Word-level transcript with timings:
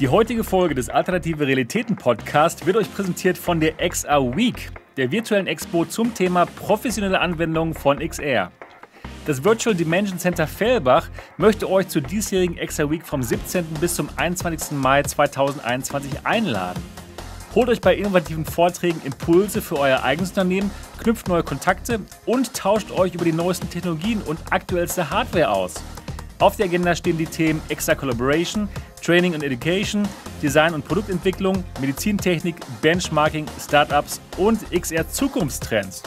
Die 0.00 0.08
heutige 0.08 0.44
Folge 0.44 0.74
des 0.74 0.88
Alternative 0.88 1.46
Realitäten 1.46 1.94
Podcast 1.94 2.64
wird 2.64 2.78
euch 2.78 2.90
präsentiert 2.94 3.36
von 3.36 3.60
der 3.60 3.74
XR 3.86 4.34
Week, 4.34 4.70
der 4.96 5.10
virtuellen 5.10 5.46
Expo 5.46 5.84
zum 5.84 6.14
Thema 6.14 6.46
professionelle 6.46 7.20
Anwendungen 7.20 7.74
von 7.74 7.98
XR. 7.98 8.50
Das 9.26 9.44
Virtual 9.44 9.76
Dimension 9.76 10.18
Center 10.18 10.46
Fellbach 10.46 11.10
möchte 11.36 11.68
euch 11.68 11.88
zur 11.88 12.00
diesjährigen 12.00 12.56
XR 12.56 12.90
Week 12.90 13.06
vom 13.06 13.22
17. 13.22 13.66
bis 13.78 13.94
zum 13.94 14.08
21. 14.16 14.70
Mai 14.78 15.02
2021 15.02 16.24
einladen. 16.24 16.82
Holt 17.54 17.68
euch 17.68 17.82
bei 17.82 17.94
innovativen 17.94 18.46
Vorträgen 18.46 19.02
Impulse 19.04 19.60
für 19.60 19.78
euer 19.78 20.02
eigenes 20.02 20.30
Unternehmen, 20.30 20.70
knüpft 20.98 21.28
neue 21.28 21.42
Kontakte 21.42 22.00
und 22.24 22.54
tauscht 22.54 22.90
euch 22.90 23.14
über 23.14 23.26
die 23.26 23.34
neuesten 23.34 23.68
Technologien 23.68 24.22
und 24.22 24.38
aktuellste 24.50 25.10
Hardware 25.10 25.50
aus. 25.50 25.74
Auf 26.40 26.56
der 26.56 26.66
Agenda 26.66 26.96
stehen 26.96 27.18
die 27.18 27.26
Themen 27.26 27.60
Extra 27.68 27.94
Collaboration, 27.94 28.66
Training 29.04 29.34
and 29.34 29.44
Education, 29.44 30.08
Design 30.42 30.72
und 30.72 30.86
Produktentwicklung, 30.86 31.62
Medizintechnik, 31.82 32.56
Benchmarking, 32.80 33.44
Startups 33.62 34.22
und 34.38 34.58
XR 34.72 35.06
Zukunftstrends. 35.06 36.02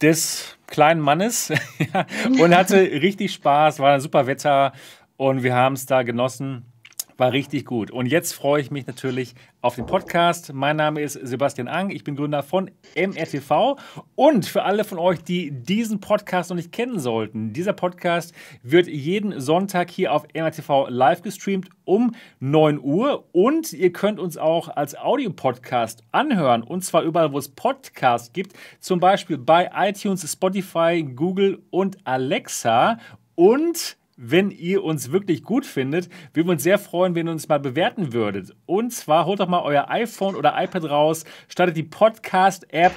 des 0.00 0.56
kleinen 0.66 1.00
Mannes 1.00 1.52
und 2.40 2.54
hatte 2.54 2.76
richtig 2.76 3.32
Spaß, 3.32 3.78
war 3.78 3.94
ein 3.94 4.00
super 4.00 4.26
Wetter 4.26 4.72
und 5.16 5.42
wir 5.42 5.54
haben 5.54 5.74
es 5.74 5.86
da 5.86 6.02
genossen. 6.02 6.71
War 7.16 7.32
richtig 7.32 7.66
gut. 7.66 7.90
Und 7.90 8.06
jetzt 8.06 8.32
freue 8.32 8.60
ich 8.60 8.70
mich 8.70 8.86
natürlich 8.86 9.34
auf 9.60 9.74
den 9.74 9.84
Podcast. 9.84 10.52
Mein 10.54 10.76
Name 10.76 11.02
ist 11.02 11.12
Sebastian 11.14 11.68
Ang. 11.68 11.90
Ich 11.90 12.04
bin 12.04 12.16
Gründer 12.16 12.42
von 12.42 12.70
MRTV. 12.96 13.76
Und 14.14 14.46
für 14.46 14.62
alle 14.62 14.84
von 14.84 14.98
euch, 14.98 15.22
die 15.22 15.50
diesen 15.50 16.00
Podcast 16.00 16.50
noch 16.50 16.56
nicht 16.56 16.72
kennen 16.72 16.98
sollten, 16.98 17.52
dieser 17.52 17.74
Podcast 17.74 18.34
wird 18.62 18.86
jeden 18.88 19.40
Sonntag 19.40 19.90
hier 19.90 20.12
auf 20.12 20.26
MRTV 20.34 20.86
live 20.88 21.22
gestreamt 21.22 21.68
um 21.84 22.14
9 22.40 22.80
Uhr. 22.80 23.28
Und 23.32 23.72
ihr 23.72 23.92
könnt 23.92 24.18
uns 24.18 24.38
auch 24.38 24.68
als 24.68 24.96
Audiopodcast 24.96 26.02
anhören. 26.12 26.62
Und 26.62 26.82
zwar 26.82 27.02
überall, 27.02 27.32
wo 27.32 27.38
es 27.38 27.50
Podcasts 27.50 28.32
gibt. 28.32 28.56
Zum 28.80 29.00
Beispiel 29.00 29.36
bei 29.36 29.70
iTunes, 29.74 30.30
Spotify, 30.30 31.02
Google 31.02 31.62
und 31.70 31.98
Alexa. 32.04 32.98
Und 33.34 33.96
wenn 34.24 34.52
ihr 34.52 34.84
uns 34.84 35.10
wirklich 35.10 35.42
gut 35.42 35.66
findet, 35.66 36.08
würden 36.32 36.46
wir 36.46 36.52
uns 36.52 36.62
sehr 36.62 36.78
freuen, 36.78 37.16
wenn 37.16 37.26
ihr 37.26 37.32
uns 37.32 37.48
mal 37.48 37.58
bewerten 37.58 38.12
würdet. 38.12 38.54
Und 38.66 38.92
zwar 38.92 39.26
holt 39.26 39.40
doch 39.40 39.48
mal 39.48 39.62
euer 39.62 39.90
iPhone 39.90 40.36
oder 40.36 40.54
iPad 40.56 40.88
raus, 40.88 41.24
startet 41.48 41.76
die 41.76 41.82
Podcast-App 41.82 42.92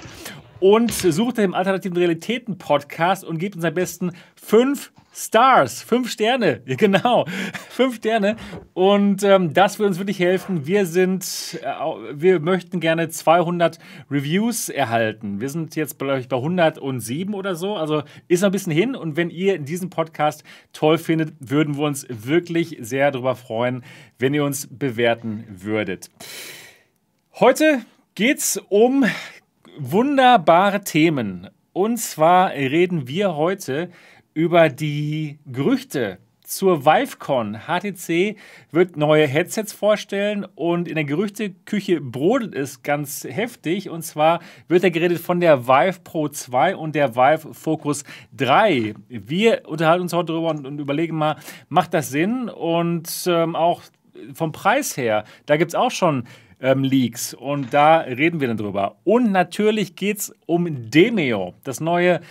und 0.60 0.92
sucht 0.92 1.38
den 1.38 1.54
alternativen 1.54 1.98
Realitäten 1.98 2.58
Podcast 2.58 3.24
und 3.24 3.38
gebt 3.38 3.56
uns 3.56 3.66
am 3.66 3.74
besten 3.74 4.12
fünf 4.36 4.92
Stars, 5.18 5.82
fünf 5.82 6.12
Sterne, 6.12 6.60
genau, 6.66 7.26
fünf 7.70 7.96
Sterne. 7.96 8.36
Und 8.74 9.24
ähm, 9.24 9.54
das 9.54 9.80
wird 9.80 9.88
uns 9.88 9.98
wirklich 9.98 10.20
helfen. 10.20 10.68
Wir 10.68 10.86
sind, 10.86 11.58
äh, 11.62 11.66
wir 12.14 12.42
möchten 12.42 12.82
gerne 12.82 13.08
200 13.08 13.80
Reviews 14.12 14.68
erhalten. 14.68 15.40
Wir 15.40 15.50
sind 15.50 15.76
jetzt, 15.78 16.00
glaube 16.00 16.20
ich, 16.20 16.28
bei 16.28 16.36
107 16.36 17.34
oder 17.34 17.56
so. 17.56 17.76
Also 17.76 18.04
ist 18.28 18.42
noch 18.42 18.50
ein 18.50 18.52
bisschen 18.52 18.74
hin. 18.74 18.94
Und 18.96 19.16
wenn 19.16 19.30
ihr 19.30 19.58
diesen 19.58 19.90
Podcast 19.90 20.44
toll 20.74 20.98
findet, 20.98 21.34
würden 21.40 21.78
wir 21.78 21.86
uns 21.86 22.06
wirklich 22.10 22.78
sehr 22.82 23.12
darüber 23.12 23.36
freuen, 23.36 23.84
wenn 24.20 24.34
ihr 24.34 24.44
uns 24.44 24.68
bewerten 24.70 25.46
würdet. 25.48 26.10
Heute 27.40 27.82
geht 28.16 28.40
es 28.40 28.62
um 28.70 29.06
wunderbare 29.78 30.82
Themen. 30.82 31.50
Und 31.74 31.98
zwar 31.98 32.52
reden 32.52 33.08
wir 33.08 33.36
heute 33.36 33.90
über 34.34 34.70
die 34.70 35.40
Gerüchte 35.46 36.20
zur 36.46 36.86
ViveCon. 36.86 37.62
HTC 37.68 38.38
wird 38.72 38.98
neue 38.98 39.28
Headsets 39.28 39.74
vorstellen 39.74 40.46
und 40.56 40.88
in 40.88 40.96
der 40.96 41.04
Gerüchteküche 41.04 42.02
brodelt 42.02 42.56
es 42.56 42.84
ganz 42.84 43.24
heftig. 43.24 43.90
Und 43.90 44.04
zwar 44.04 44.40
wird 44.68 44.84
da 44.84 44.90
geredet 44.90 45.20
von 45.20 45.40
der 45.40 45.68
Vive 45.68 46.00
Pro 46.04 46.30
2 46.30 46.76
und 46.76 46.96
der 46.96 47.16
Vive 47.16 47.54
Focus 47.54 48.04
3. 48.38 48.94
Wir 49.10 49.64
unterhalten 49.68 50.04
uns 50.04 50.14
heute 50.14 50.34
darüber 50.34 50.50
und, 50.50 50.80
überlegen 50.80 51.18
mal, 51.18 51.38
macht 51.68 51.94
das 51.94 52.10
Sinn? 52.10 52.50
Und 52.50 53.26
ähm, 53.28 53.56
auch 53.56 53.82
vom 54.34 54.52
Preis 54.52 54.96
her, 54.98 55.26
da 55.46 55.58
gibt 55.58 55.72
es 55.72 55.76
auch 55.76 55.92
schon 55.92 56.26
ähm, 56.60 56.84
Leaks 56.84 57.34
und 57.34 57.74
da 57.74 57.98
reden 58.00 58.40
wir 58.40 58.48
dann 58.48 58.58
drüber. 58.58 58.98
Und 59.04 59.32
natürlich 59.32 59.96
geht 59.96 60.18
es 60.18 60.36
um 60.46 60.90
Demeo, 60.90 61.54
das 61.64 61.80
neue 61.80 62.22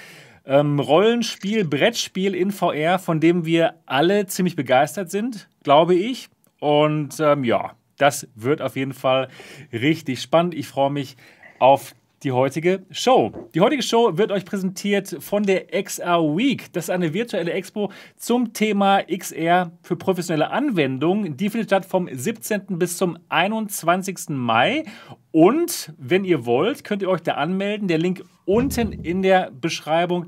ähm, 0.46 0.78
Rollenspiel, 0.78 1.64
Brettspiel 1.64 2.34
in 2.34 2.50
VR, 2.50 2.98
von 2.98 3.20
dem 3.20 3.44
wir 3.44 3.74
alle 3.86 4.26
ziemlich 4.26 4.56
begeistert 4.56 5.10
sind, 5.10 5.48
glaube 5.62 5.94
ich. 5.94 6.28
Und 6.60 7.18
ähm, 7.20 7.44
ja, 7.44 7.72
das 7.96 8.28
wird 8.34 8.60
auf 8.60 8.76
jeden 8.76 8.94
Fall 8.94 9.28
richtig 9.72 10.20
spannend. 10.20 10.54
Ich 10.54 10.66
freue 10.66 10.90
mich 10.90 11.16
auf 11.58 11.94
die 12.24 12.32
heutige 12.32 12.84
Show. 12.90 13.32
Die 13.54 13.60
heutige 13.60 13.82
Show 13.82 14.16
wird 14.16 14.32
euch 14.32 14.44
präsentiert 14.44 15.16
von 15.20 15.44
der 15.44 15.66
XR 15.82 16.36
Week. 16.36 16.72
Das 16.72 16.84
ist 16.84 16.90
eine 16.90 17.12
virtuelle 17.12 17.52
Expo 17.52 17.92
zum 18.16 18.52
Thema 18.52 19.02
XR 19.02 19.72
für 19.82 19.96
professionelle 19.96 20.50
Anwendungen. 20.50 21.36
Die 21.36 21.50
findet 21.50 21.68
statt 21.68 21.84
vom 21.84 22.08
17. 22.10 22.78
bis 22.78 22.96
zum 22.96 23.18
21. 23.28 24.30
Mai. 24.30 24.84
Und 25.32 25.92
wenn 25.98 26.24
ihr 26.24 26.46
wollt, 26.46 26.82
könnt 26.84 27.02
ihr 27.02 27.10
euch 27.10 27.22
da 27.22 27.34
anmelden. 27.34 27.88
Der 27.88 27.98
Link 27.98 28.24
unten 28.46 28.92
in 28.92 29.22
der 29.22 29.50
Beschreibung 29.50 30.26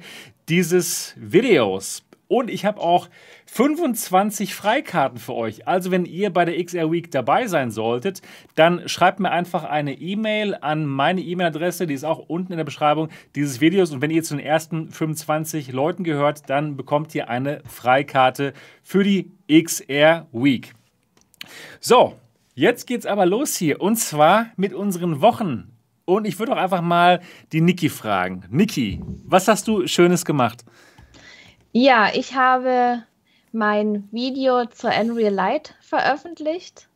dieses 0.48 1.14
Videos. 1.18 2.05
Und 2.28 2.50
ich 2.50 2.64
habe 2.64 2.80
auch 2.80 3.08
25 3.46 4.54
Freikarten 4.54 5.18
für 5.18 5.34
euch. 5.34 5.68
Also 5.68 5.90
wenn 5.90 6.04
ihr 6.04 6.30
bei 6.32 6.44
der 6.44 6.62
XR 6.62 6.90
Week 6.90 7.10
dabei 7.10 7.46
sein 7.46 7.70
solltet, 7.70 8.20
dann 8.56 8.88
schreibt 8.88 9.20
mir 9.20 9.30
einfach 9.30 9.64
eine 9.64 9.94
E-Mail 9.94 10.56
an 10.60 10.86
meine 10.86 11.20
E-Mail-Adresse, 11.20 11.86
die 11.86 11.94
ist 11.94 12.04
auch 12.04 12.18
unten 12.18 12.52
in 12.52 12.56
der 12.56 12.64
Beschreibung 12.64 13.10
dieses 13.36 13.60
Videos. 13.60 13.92
Und 13.92 14.02
wenn 14.02 14.10
ihr 14.10 14.24
zu 14.24 14.36
den 14.36 14.44
ersten 14.44 14.90
25 14.90 15.72
Leuten 15.72 16.02
gehört, 16.02 16.50
dann 16.50 16.76
bekommt 16.76 17.14
ihr 17.14 17.28
eine 17.28 17.62
Freikarte 17.64 18.52
für 18.82 19.04
die 19.04 19.30
XR 19.48 20.26
Week. 20.32 20.72
So, 21.78 22.16
jetzt 22.54 22.86
geht's 22.88 23.06
aber 23.06 23.24
los 23.24 23.56
hier. 23.56 23.80
Und 23.80 23.96
zwar 23.96 24.48
mit 24.56 24.74
unseren 24.74 25.20
Wochen. 25.20 25.72
Und 26.04 26.24
ich 26.24 26.38
würde 26.38 26.52
auch 26.52 26.56
einfach 26.56 26.82
mal 26.82 27.20
die 27.52 27.60
Niki 27.60 27.88
fragen. 27.88 28.44
Niki, 28.48 29.00
was 29.24 29.48
hast 29.48 29.68
du 29.68 29.86
Schönes 29.86 30.24
gemacht? 30.24 30.64
Ja, 31.78 32.08
ich 32.14 32.34
habe 32.34 33.02
mein 33.52 34.08
Video 34.10 34.64
zur 34.64 34.92
Unreal 34.98 35.34
Light 35.34 35.74
veröffentlicht, 35.82 36.88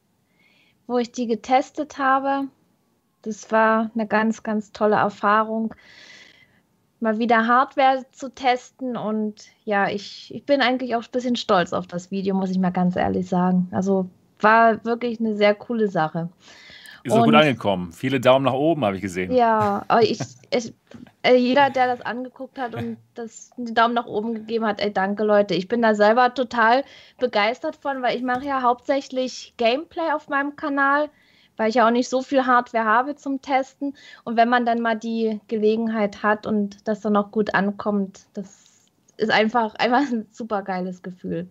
wo 0.86 0.96
ich 0.96 1.12
die 1.12 1.26
getestet 1.26 1.98
habe. 1.98 2.48
Das 3.20 3.52
war 3.52 3.90
eine 3.94 4.06
ganz, 4.06 4.42
ganz 4.42 4.72
tolle 4.72 4.96
Erfahrung. 4.96 5.74
mal 6.98 7.18
wieder 7.18 7.46
Hardware 7.46 8.06
zu 8.12 8.34
testen. 8.34 8.96
Und 8.96 9.48
ja, 9.66 9.90
ich, 9.90 10.34
ich 10.34 10.46
bin 10.46 10.62
eigentlich 10.62 10.96
auch 10.96 11.02
ein 11.02 11.12
bisschen 11.12 11.36
stolz 11.36 11.74
auf 11.74 11.86
das 11.86 12.10
Video, 12.10 12.34
muss 12.34 12.50
ich 12.50 12.58
mal 12.58 12.72
ganz 12.72 12.96
ehrlich 12.96 13.28
sagen. 13.28 13.68
Also 13.72 14.08
war 14.40 14.82
wirklich 14.86 15.20
eine 15.20 15.36
sehr 15.36 15.54
coole 15.54 15.88
Sache. 15.88 16.30
Ist 17.04 17.12
auch 17.12 17.24
gut 17.24 17.34
angekommen. 17.34 17.92
Viele 17.92 18.18
Daumen 18.18 18.46
nach 18.46 18.54
oben, 18.54 18.82
habe 18.86 18.96
ich 18.96 19.02
gesehen. 19.02 19.30
Ja, 19.30 19.84
ich, 20.00 20.20
ich, 20.50 20.72
äh, 21.22 21.34
jeder, 21.34 21.68
der 21.70 21.86
das 21.86 22.00
angeguckt 22.00 22.58
hat 22.58 22.74
und 22.74 22.96
das 23.14 23.50
den 23.56 23.74
Daumen 23.74 23.94
nach 23.94 24.06
oben 24.06 24.34
gegeben 24.34 24.64
hat, 24.64 24.80
ey, 24.80 24.92
danke 24.92 25.22
Leute. 25.22 25.54
Ich 25.54 25.68
bin 25.68 25.82
da 25.82 25.94
selber 25.94 26.32
total 26.34 26.84
begeistert 27.18 27.76
von, 27.76 28.00
weil 28.02 28.16
ich 28.16 28.22
mache 28.22 28.46
ja 28.46 28.62
hauptsächlich 28.62 29.54
Gameplay 29.58 30.12
auf 30.12 30.28
meinem 30.28 30.56
Kanal, 30.56 31.10
weil 31.56 31.68
ich 31.68 31.74
ja 31.74 31.86
auch 31.86 31.90
nicht 31.90 32.08
so 32.08 32.22
viel 32.22 32.46
Hardware 32.46 32.86
habe 32.86 33.16
zum 33.16 33.42
Testen. 33.42 33.94
Und 34.24 34.36
wenn 34.36 34.48
man 34.48 34.64
dann 34.64 34.80
mal 34.80 34.96
die 34.96 35.40
Gelegenheit 35.48 36.22
hat 36.22 36.46
und 36.46 36.88
das 36.88 37.00
dann 37.00 37.16
auch 37.16 37.30
gut 37.30 37.54
ankommt, 37.54 38.20
das 38.32 38.88
ist 39.18 39.30
einfach, 39.30 39.74
einfach 39.78 40.10
ein 40.10 40.26
super 40.30 40.62
geiles 40.62 41.02
Gefühl. 41.02 41.48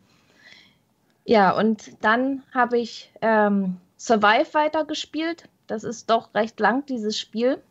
Ja, 1.25 1.56
und 1.56 2.04
dann 2.04 2.42
habe 2.56 2.80
ich 2.80 3.13
ähm, 3.21 3.77
Survive 4.00 4.51
weitergespielt. 4.54 5.44
Das 5.68 5.83
ist 5.83 6.10
doch 6.10 6.33
recht 6.33 6.60
lang, 6.60 6.88
dieses 6.88 7.19
Spiel. 7.19 7.62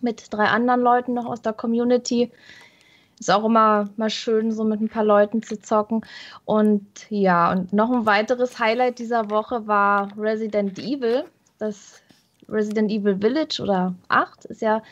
Mit 0.00 0.32
drei 0.32 0.46
anderen 0.46 0.80
Leuten 0.80 1.14
noch 1.14 1.26
aus 1.26 1.42
der 1.42 1.52
Community. 1.52 2.30
Ist 3.18 3.30
auch 3.30 3.44
immer 3.44 3.88
mal 3.96 4.10
schön, 4.10 4.52
so 4.52 4.62
mit 4.62 4.80
ein 4.80 4.88
paar 4.88 5.04
Leuten 5.04 5.42
zu 5.42 5.60
zocken. 5.60 6.02
Und 6.44 6.86
ja, 7.10 7.50
und 7.50 7.72
noch 7.72 7.90
ein 7.90 8.06
weiteres 8.06 8.58
Highlight 8.58 8.98
dieser 9.00 9.30
Woche 9.30 9.66
war 9.66 10.08
Resident 10.16 10.78
Evil. 10.78 11.24
Das 11.58 12.00
Resident 12.48 12.90
Evil 12.90 13.18
Village 13.18 13.60
oder 13.60 13.94
8 14.08 14.44
ist 14.46 14.62
ja 14.62 14.82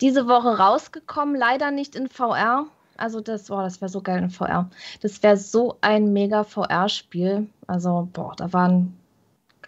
diese 0.00 0.28
Woche 0.28 0.58
rausgekommen. 0.58 1.34
Leider 1.34 1.70
nicht 1.70 1.96
in 1.96 2.08
VR. 2.08 2.66
Also 2.98 3.20
das, 3.20 3.46
boah, 3.46 3.62
das 3.62 3.80
wäre 3.80 3.88
so 3.88 4.02
geil 4.02 4.22
in 4.22 4.30
VR. 4.30 4.68
Das 5.00 5.22
wäre 5.22 5.38
so 5.38 5.78
ein 5.80 6.12
mega 6.12 6.44
VR-Spiel. 6.44 7.48
Also, 7.66 8.08
boah, 8.12 8.34
da 8.36 8.52
waren 8.52 8.99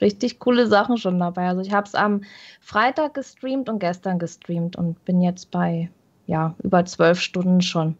richtig 0.02 0.38
coole 0.38 0.66
Sachen 0.66 0.98
schon 0.98 1.18
dabei. 1.18 1.48
Also 1.48 1.62
ich 1.62 1.72
habe 1.72 1.86
es 1.86 1.94
am 1.94 2.22
Freitag 2.60 3.14
gestreamt 3.14 3.70
und 3.70 3.78
gestern 3.78 4.18
gestreamt 4.18 4.76
und 4.76 5.02
bin 5.06 5.22
jetzt 5.22 5.50
bei 5.50 5.90
ja 6.26 6.54
über 6.62 6.84
zwölf 6.84 7.20
Stunden 7.20 7.62
schon. 7.62 7.96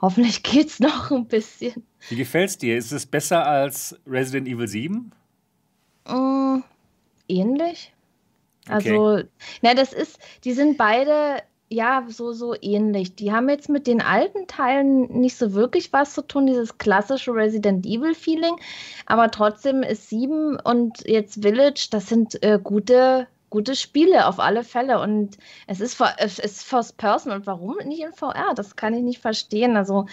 Hoffentlich 0.00 0.42
geht 0.44 0.68
es 0.68 0.80
noch 0.80 1.10
ein 1.10 1.26
bisschen. 1.26 1.84
Wie 2.08 2.16
gefällt 2.16 2.50
es 2.50 2.58
dir? 2.58 2.78
Ist 2.78 2.92
es 2.92 3.04
besser 3.04 3.46
als 3.46 3.98
Resident 4.06 4.48
Evil 4.48 4.66
7? 4.66 5.12
Mm, 6.08 6.62
ähnlich. 7.28 7.92
Okay. 8.66 8.90
Also, 8.96 9.28
na, 9.62 9.74
das 9.74 9.92
ist, 9.92 10.18
die 10.44 10.52
sind 10.52 10.78
beide 10.78 11.42
ja, 11.72 12.04
so, 12.08 12.32
so 12.32 12.54
ähnlich. 12.60 13.14
Die 13.14 13.32
haben 13.32 13.48
jetzt 13.48 13.68
mit 13.68 13.86
den 13.86 14.02
alten 14.02 14.48
Teilen 14.48 15.06
nicht 15.20 15.36
so 15.36 15.54
wirklich 15.54 15.92
was 15.92 16.14
zu 16.14 16.22
tun, 16.22 16.46
dieses 16.46 16.78
klassische 16.78 17.32
Resident 17.32 17.86
Evil-Feeling. 17.86 18.56
Aber 19.06 19.30
trotzdem 19.30 19.84
ist 19.84 20.10
7 20.10 20.58
und 20.58 21.06
jetzt 21.06 21.42
Village, 21.42 21.86
das 21.92 22.08
sind 22.08 22.42
äh, 22.42 22.58
gute, 22.60 23.28
gute 23.50 23.76
Spiele 23.76 24.26
auf 24.26 24.40
alle 24.40 24.64
Fälle. 24.64 24.98
Und 24.98 25.38
es 25.68 25.80
ist, 25.80 26.02
es 26.16 26.40
ist 26.40 26.64
First 26.64 26.96
Person. 26.96 27.30
Und 27.30 27.46
warum 27.46 27.76
nicht 27.84 28.02
in 28.02 28.12
VR? 28.14 28.52
Das 28.56 28.74
kann 28.74 28.92
ich 28.92 29.02
nicht 29.02 29.20
verstehen. 29.20 29.76
Also, 29.76 30.06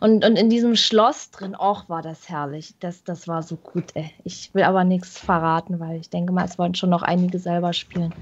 und, 0.00 0.24
und 0.24 0.36
in 0.36 0.48
diesem 0.48 0.76
Schloss 0.76 1.30
drin, 1.30 1.54
auch 1.54 1.90
war 1.90 2.00
das 2.00 2.30
herrlich. 2.30 2.74
Das, 2.80 3.04
das 3.04 3.28
war 3.28 3.42
so 3.42 3.56
gut, 3.56 3.90
ey. 3.92 4.10
Ich 4.24 4.54
will 4.54 4.62
aber 4.62 4.84
nichts 4.84 5.18
verraten, 5.18 5.78
weil 5.78 6.00
ich 6.00 6.08
denke 6.08 6.32
mal, 6.32 6.46
es 6.46 6.58
wollen 6.58 6.74
schon 6.74 6.90
noch 6.90 7.02
einige 7.02 7.38
selber 7.38 7.74
spielen. 7.74 8.14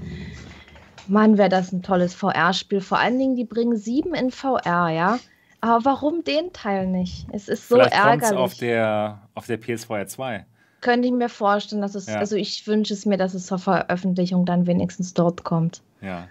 Mann, 1.11 1.37
wäre 1.37 1.49
das 1.49 1.71
ein 1.71 1.83
tolles 1.83 2.15
VR-Spiel. 2.15 2.81
Vor 2.81 2.97
allen 2.97 3.19
Dingen, 3.19 3.35
die 3.35 3.45
bringen 3.45 3.77
sieben 3.77 4.13
in 4.13 4.31
VR, 4.31 4.89
ja. 4.89 5.19
Aber 5.59 5.85
warum 5.85 6.23
den 6.23 6.53
Teil 6.53 6.87
nicht? 6.87 7.27
Es 7.31 7.47
ist 7.47 7.67
so 7.69 7.75
Vielleicht 7.75 7.93
ärgerlich. 7.93 8.37
auf 8.37 8.55
der, 8.55 9.21
auf 9.35 9.45
der 9.45 9.61
PS4 9.61 10.07
2. 10.07 10.45
Könnte 10.79 11.07
ich 11.07 11.13
mir 11.13 11.29
vorstellen, 11.29 11.81
dass 11.83 11.93
es, 11.93 12.07
ja. 12.07 12.17
also 12.17 12.35
ich 12.35 12.65
wünsche 12.65 12.93
es 12.93 13.05
mir, 13.05 13.17
dass 13.17 13.35
es 13.35 13.45
zur 13.45 13.59
Veröffentlichung 13.59 14.45
dann 14.45 14.65
wenigstens 14.65 15.13
dort 15.13 15.43
kommt. 15.43 15.83
Ja. 16.01 16.27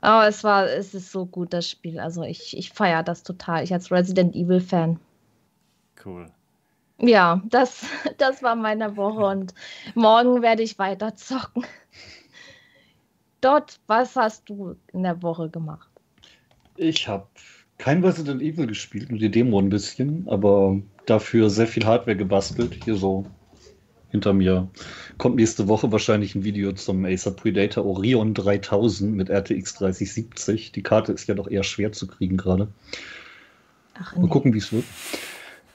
Aber 0.00 0.28
es 0.28 0.44
war, 0.44 0.66
es 0.66 0.92
ist 0.92 1.10
so 1.10 1.24
gut, 1.24 1.54
das 1.54 1.70
Spiel. 1.70 1.98
Also 1.98 2.24
ich, 2.24 2.54
ich 2.58 2.70
feiere 2.70 3.02
das 3.02 3.22
total. 3.22 3.64
Ich 3.64 3.72
als 3.72 3.90
Resident 3.90 4.34
Evil-Fan. 4.34 5.00
Cool. 6.04 6.30
Ja, 6.98 7.40
das, 7.46 7.86
das 8.18 8.42
war 8.42 8.56
meine 8.56 8.96
Woche 8.98 9.24
und 9.24 9.54
morgen 9.94 10.42
werde 10.42 10.62
ich 10.62 10.78
weiter 10.78 11.14
zocken. 11.14 11.64
Dort, 13.44 13.78
was 13.88 14.16
hast 14.16 14.48
du 14.48 14.74
in 14.94 15.02
der 15.02 15.22
Woche 15.22 15.50
gemacht? 15.50 15.90
Ich 16.78 17.06
habe 17.06 17.26
kein 17.76 18.02
Resident 18.02 18.40
Evil 18.40 18.66
gespielt, 18.66 19.10
nur 19.10 19.18
die 19.18 19.30
Demo 19.30 19.58
ein 19.58 19.68
bisschen, 19.68 20.26
aber 20.30 20.80
dafür 21.04 21.50
sehr 21.50 21.66
viel 21.66 21.84
Hardware 21.84 22.16
gebastelt. 22.16 22.82
Hier 22.84 22.96
so 22.96 23.26
hinter 24.08 24.32
mir 24.32 24.70
kommt 25.18 25.36
nächste 25.36 25.68
Woche 25.68 25.92
wahrscheinlich 25.92 26.34
ein 26.34 26.44
Video 26.44 26.72
zum 26.72 27.04
Acer 27.04 27.32
Predator 27.32 27.84
Orion 27.84 28.32
3000 28.32 29.14
mit 29.14 29.28
RTX 29.28 29.74
3070. 29.74 30.72
Die 30.72 30.82
Karte 30.82 31.12
ist 31.12 31.28
ja 31.28 31.34
doch 31.34 31.50
eher 31.50 31.64
schwer 31.64 31.92
zu 31.92 32.06
kriegen 32.06 32.38
gerade. 32.38 32.68
Mal 34.16 34.28
gucken, 34.28 34.54
wie 34.54 34.58
es 34.58 34.72
wird. 34.72 34.84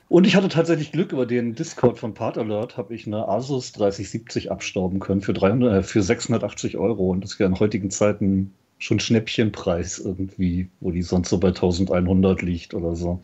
Und 0.09 0.25
ich 0.25 0.35
hatte 0.35 0.49
tatsächlich 0.49 0.91
Glück, 0.91 1.11
über 1.11 1.27
den 1.27 1.53
Discord 1.53 1.99
von 1.99 2.15
Part 2.15 2.39
Alert 2.39 2.77
habe 2.77 2.95
ich 2.95 3.05
eine 3.05 3.27
Asus 3.27 3.71
3070 3.73 4.51
abstauben 4.51 4.99
können 4.99 5.21
für, 5.21 5.33
300, 5.33 5.73
äh, 5.73 5.83
für 5.83 6.01
680 6.01 6.77
Euro. 6.77 7.11
Und 7.11 7.23
das 7.23 7.33
ist 7.33 7.39
ja 7.39 7.45
in 7.45 7.59
heutigen 7.59 7.91
Zeiten 7.91 8.51
schon 8.79 8.99
Schnäppchenpreis 8.99 9.99
irgendwie, 9.99 10.69
wo 10.79 10.89
die 10.89 11.03
sonst 11.03 11.29
so 11.29 11.37
bei 11.37 11.49
1100 11.49 12.41
liegt 12.41 12.73
oder 12.73 12.95
so. 12.95 13.21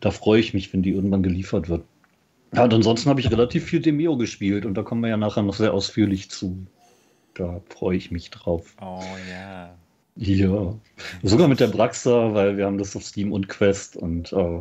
Da 0.00 0.10
freue 0.10 0.40
ich 0.40 0.52
mich, 0.52 0.72
wenn 0.72 0.82
die 0.82 0.90
irgendwann 0.90 1.22
geliefert 1.22 1.68
wird. 1.68 1.84
Ja, 2.54 2.64
und 2.64 2.74
ansonsten 2.74 3.08
habe 3.08 3.20
ich 3.20 3.30
relativ 3.30 3.64
viel 3.64 3.80
Demeo 3.80 4.16
gespielt 4.16 4.66
und 4.66 4.74
da 4.74 4.82
kommen 4.82 5.02
wir 5.02 5.10
ja 5.10 5.16
nachher 5.16 5.42
noch 5.42 5.54
sehr 5.54 5.72
ausführlich 5.72 6.28
zu. 6.28 6.66
Da 7.34 7.60
freue 7.68 7.96
ich 7.96 8.10
mich 8.10 8.30
drauf. 8.30 8.74
Oh 8.82 9.00
ja. 9.30 9.76
Ja, 10.16 10.74
sogar 11.22 11.46
mit 11.46 11.60
der 11.60 11.68
Braxa, 11.68 12.34
weil 12.34 12.56
wir 12.56 12.66
haben 12.66 12.78
das 12.78 12.96
auf 12.96 13.04
Steam 13.04 13.32
und 13.32 13.48
Quest 13.48 13.96
und 13.96 14.32
äh, 14.32 14.60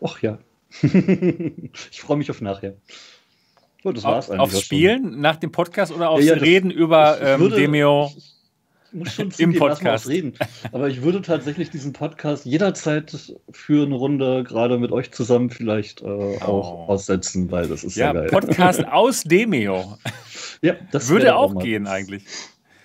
ach 0.00 0.22
ja, 0.22 0.38
ich 0.82 2.00
freue 2.00 2.16
mich 2.16 2.30
auf 2.30 2.40
nachher. 2.40 2.74
Oh, 3.84 3.92
das 3.92 4.04
war's 4.04 4.30
auf, 4.30 4.38
Aufs 4.38 4.60
Spielen 4.60 5.02
schon. 5.02 5.20
nach 5.20 5.36
dem 5.36 5.50
Podcast 5.50 5.92
oder 5.92 6.10
aufs 6.10 6.24
ja, 6.24 6.36
ja, 6.36 6.40
Reden 6.40 6.70
über 6.70 7.20
ähm, 7.20 7.40
würde, 7.40 7.56
Demio 7.56 8.12
im 9.38 9.54
Podcast? 9.54 10.08
Reden. 10.08 10.34
Aber 10.70 10.88
ich 10.88 11.02
würde 11.02 11.20
tatsächlich 11.22 11.70
diesen 11.70 11.92
Podcast 11.92 12.44
jederzeit 12.44 13.34
für 13.50 13.84
eine 13.84 13.94
Runde 13.94 14.44
gerade 14.44 14.78
mit 14.78 14.92
euch 14.92 15.10
zusammen 15.10 15.50
vielleicht 15.50 16.02
äh, 16.02 16.04
oh. 16.04 16.38
auch 16.40 16.88
aussetzen, 16.88 17.50
weil 17.50 17.66
das 17.68 17.82
ist 17.82 17.96
ja, 17.96 18.06
ja 18.06 18.12
geil. 18.12 18.28
Podcast 18.28 18.84
aus 18.92 19.22
Demio. 19.24 19.98
Ja, 20.60 20.74
das 20.92 21.08
würde 21.08 21.34
auch, 21.34 21.58
gehen 21.58 21.86
eigentlich. 21.86 22.24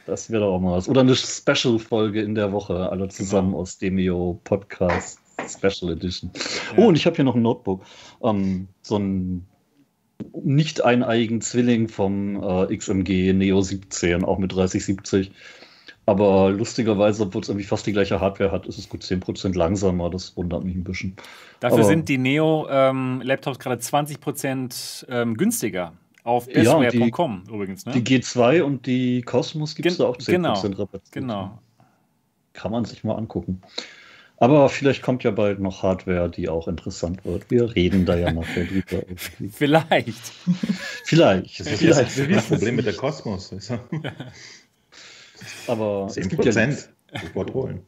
Das 0.08 0.32
wäre 0.32 0.46
auch 0.46 0.60
mal 0.60 0.78
was. 0.78 0.88
Oder 0.88 1.02
eine 1.02 1.16
Special-Folge 1.16 2.22
in 2.22 2.34
der 2.34 2.54
Woche, 2.54 2.90
alle 2.90 3.10
zusammen 3.10 3.50
genau. 3.50 3.60
aus 3.60 3.78
Demio 3.78 4.40
Podcast. 4.46 5.20
Special 5.48 5.92
Edition. 5.92 6.32
Ja. 6.36 6.84
Oh, 6.84 6.88
und 6.88 6.96
ich 6.96 7.06
habe 7.06 7.16
hier 7.16 7.26
noch 7.26 7.36
ein 7.36 7.42
Notebook. 7.42 7.84
Ähm, 8.24 8.68
so 8.82 8.98
ein 8.98 9.46
nicht 10.34 10.84
eineigen 10.84 11.42
Zwilling 11.42 11.88
vom 11.88 12.42
äh, 12.42 12.76
XMG 12.76 13.34
Neo 13.34 13.62
17, 13.62 14.24
auch 14.24 14.38
mit 14.38 14.54
3070. 14.54 15.32
Aber 16.06 16.52
lustigerweise, 16.52 17.24
obwohl 17.24 17.42
es 17.42 17.50
irgendwie 17.50 17.66
fast 17.66 17.86
die 17.86 17.92
gleiche 17.92 18.22
Hardware 18.22 18.52
hat, 18.52 18.66
ist 18.66 18.78
es 18.78 18.88
gut 18.88 19.02
10% 19.02 19.58
langsamer. 19.58 20.10
Das 20.10 20.38
wundert 20.38 20.64
mich 20.64 20.74
ein 20.74 20.84
bisschen. 20.84 21.18
Dafür 21.60 21.80
Aber, 21.80 21.88
sind 21.88 22.08
die 22.08 22.18
Neo-Laptops 22.18 23.58
ähm, 23.58 23.62
gerade 23.62 23.82
20% 23.82 25.06
ähm, 25.10 25.36
günstiger. 25.36 25.94
Auf 26.24 26.48
bestware.com 26.48 27.44
ja, 27.48 27.54
übrigens. 27.54 27.86
Ne? 27.86 27.94
Die 27.94 28.02
G2 28.22 28.62
und 28.62 28.86
die 28.86 29.22
Cosmos 29.22 29.76
gibt 29.76 29.88
es 29.88 29.98
da 29.98 30.06
auch 30.06 30.18
10% 30.18 30.32
genau, 30.32 30.54
Rabatt. 30.54 31.02
Genau. 31.12 31.60
Kann 32.54 32.72
man 32.72 32.86
sich 32.86 33.04
mal 33.04 33.16
angucken. 33.16 33.62
Aber 34.38 34.70
vielleicht 34.70 35.02
kommt 35.02 35.24
ja 35.24 35.32
bald 35.32 35.60
noch 35.60 35.82
Hardware, 35.82 36.30
die 36.30 36.48
auch 36.48 36.68
interessant 36.68 37.26
wird. 37.26 37.50
Wir 37.50 37.76
reden 37.76 38.06
da 38.06 38.16
ja 38.16 38.32
nachher 38.32 38.66
drüber. 38.66 39.04
Vielleicht. 39.52 40.32
vielleicht. 41.04 41.60
Das 41.60 41.68
ist 41.68 41.80
vielleicht. 41.80 42.18
Das, 42.18 42.28
das 42.28 42.46
Problem 42.46 42.76
mit 42.76 42.86
der 42.86 42.94
Kosmos. 42.94 43.52
Aber 45.68 46.08
10 46.10 46.24
es 46.24 46.30
gibt 46.30 46.46
ja 46.46 46.72
sofort 47.22 47.54
holen. 47.54 47.82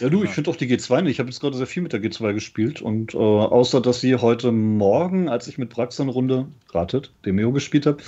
Ja, 0.00 0.08
du, 0.10 0.24
ich 0.24 0.30
finde 0.30 0.50
auch 0.50 0.56
die 0.56 0.66
G2 0.66 1.02
nicht. 1.02 1.12
Ich 1.12 1.18
habe 1.20 1.30
jetzt 1.30 1.40
gerade 1.40 1.56
sehr 1.56 1.66
viel 1.66 1.82
mit 1.82 1.92
der 1.92 2.02
G2 2.02 2.34
gespielt 2.34 2.82
und 2.82 3.14
äh, 3.14 3.18
außer 3.18 3.80
dass 3.80 4.00
sie 4.00 4.16
heute 4.16 4.52
Morgen, 4.52 5.28
als 5.28 5.48
ich 5.48 5.56
mit 5.56 5.70
Brax 5.70 6.00
eine 6.00 6.10
Runde, 6.10 6.48
ratet, 6.72 7.12
Demeo 7.24 7.52
gespielt 7.52 7.86
habe, 7.86 8.02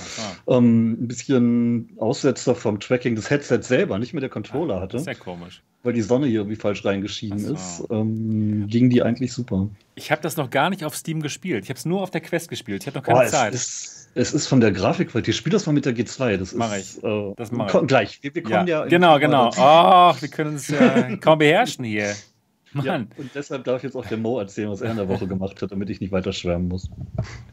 ähm, 0.48 0.92
ein 0.92 1.08
bisschen 1.08 1.90
Aussetzer 1.98 2.54
vom 2.54 2.78
Tracking 2.80 3.14
des 3.14 3.30
Headsets 3.30 3.68
selber, 3.68 3.98
nicht 3.98 4.12
mit 4.12 4.22
der 4.22 4.30
Controller 4.30 4.76
ah, 4.76 4.80
hatte. 4.82 4.98
Sehr 4.98 5.14
komisch. 5.14 5.62
Weil 5.84 5.92
die 5.92 6.02
Sonne 6.02 6.26
hier 6.26 6.40
irgendwie 6.40 6.56
falsch 6.56 6.84
reingeschienen 6.84 7.38
so. 7.38 7.54
ist, 7.54 7.84
ähm, 7.90 8.66
ging 8.68 8.90
die 8.90 9.02
eigentlich 9.02 9.32
super. 9.32 9.68
Ich 9.94 10.10
habe 10.10 10.20
das 10.20 10.36
noch 10.36 10.50
gar 10.50 10.70
nicht 10.70 10.84
auf 10.84 10.96
Steam 10.96 11.22
gespielt. 11.22 11.64
Ich 11.64 11.70
habe 11.70 11.78
es 11.78 11.84
nur 11.84 12.02
auf 12.02 12.10
der 12.10 12.20
Quest 12.20 12.48
gespielt. 12.48 12.82
Ich 12.82 12.86
habe 12.88 12.98
noch 12.98 13.04
keine 13.04 13.20
Boah, 13.20 13.26
Zeit. 13.26 13.54
Es 13.54 13.66
ist, 13.66 14.10
es 14.14 14.34
ist 14.34 14.46
von 14.48 14.60
der 14.60 14.72
Grafikqualität. 14.72 15.36
Spiel 15.36 15.52
das 15.52 15.66
mal 15.66 15.72
mit 15.72 15.86
der 15.86 15.94
G2. 15.94 16.36
Das 16.36 16.52
mache 16.54 16.78
ich. 16.78 17.02
Äh, 17.02 17.32
das 17.36 17.52
mache 17.52 17.80
ich. 17.80 17.86
Gleich. 17.86 18.18
Wir, 18.22 18.34
wir 18.34 18.42
kommen 18.42 18.66
ja. 18.66 18.82
ja 18.82 18.86
genau, 18.86 19.18
genau. 19.18 19.50
Ach, 19.56 20.20
wir 20.20 20.28
können 20.28 20.54
uns 20.54 20.68
ja 20.68 21.16
kaum 21.16 21.38
beherrschen 21.38 21.84
hier. 21.84 22.12
Mann. 22.72 22.84
Ja, 22.84 22.96
und 22.96 23.30
deshalb 23.34 23.64
darf 23.64 23.82
jetzt 23.82 23.96
auch 23.96 24.06
der 24.06 24.18
Mo 24.18 24.38
erzählen, 24.38 24.70
was 24.70 24.80
er 24.80 24.90
in 24.90 24.96
der 24.96 25.08
Woche 25.08 25.26
gemacht 25.26 25.60
hat, 25.62 25.72
damit 25.72 25.88
ich 25.90 26.00
nicht 26.00 26.12
weiter 26.12 26.32
schwärmen 26.32 26.68
muss. 26.68 26.90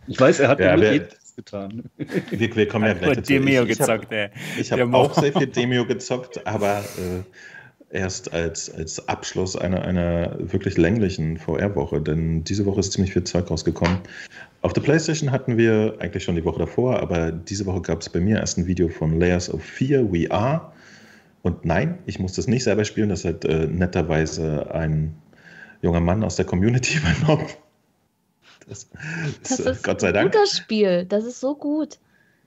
Ich 0.08 0.20
weiß, 0.20 0.40
er 0.40 0.50
hat 0.50 0.60
ja, 0.60 0.80
wir, 0.80 1.08
getan. 1.36 1.84
Wir, 1.98 2.56
wir 2.56 2.68
kommen 2.68 2.86
ja 2.86 2.94
gleich 2.94 3.18
dazu. 3.18 3.34
Demio 3.34 3.64
ich, 3.64 3.78
gezockt, 3.78 4.12
ey. 4.12 4.30
Ich 4.60 4.72
habe 4.72 4.84
hab 4.84 4.94
auch 4.94 5.14
sehr 5.14 5.34
viel 5.34 5.48
Demio 5.48 5.86
gezockt, 5.86 6.46
aber 6.46 6.80
äh, 6.80 7.24
erst 7.90 8.34
als, 8.34 8.74
als 8.74 9.08
Abschluss 9.08 9.56
einer, 9.56 9.84
einer 9.84 10.36
wirklich 10.40 10.78
länglichen 10.78 11.38
VR-Woche, 11.38 12.02
denn 12.02 12.44
diese 12.44 12.66
Woche 12.66 12.80
ist 12.80 12.94
ziemlich 12.94 13.14
viel 13.14 13.24
Zeug 13.24 13.50
rausgekommen. 13.50 14.00
Auf 14.62 14.74
der 14.74 14.82
Playstation 14.82 15.32
hatten 15.32 15.58
wir 15.58 15.96
eigentlich 16.00 16.24
schon 16.24 16.36
die 16.36 16.44
Woche 16.44 16.60
davor, 16.60 17.00
aber 17.00 17.32
diese 17.32 17.66
Woche 17.66 17.82
gab 17.82 18.02
es 18.02 18.10
bei 18.10 18.20
mir 18.20 18.40
erst 18.40 18.58
ein 18.58 18.68
Video 18.68 18.90
von 18.90 19.20
Layers 19.20 19.54
of 19.54 19.64
Fear 19.64 20.12
We 20.12 20.30
Are. 20.32 20.72
Und 21.44 21.64
nein, 21.64 22.00
ich 22.08 22.20
muss 22.20 22.34
das 22.34 22.48
nicht 22.48 22.64
selber 22.64 22.86
spielen, 22.86 23.10
das 23.10 23.24
hat 23.24 23.46
äh, 23.46 23.68
netterweise 23.68 24.74
ein 24.74 25.16
junger 25.82 26.00
Mann 26.00 26.24
aus 26.24 26.36
der 26.36 26.46
Community 26.46 26.98
übernommen. 26.98 27.48
Das, 28.68 28.90
das, 29.44 29.58
das 29.58 29.60
ist 29.60 29.84
Gott 29.84 30.02
sei 30.02 30.12
Dank. 30.12 30.34
ein 30.34 30.40
gutes 30.40 30.58
Spiel, 30.58 31.06
das 31.06 31.24
ist 31.24 31.40
so 31.40 31.56
gut. 31.56 32.00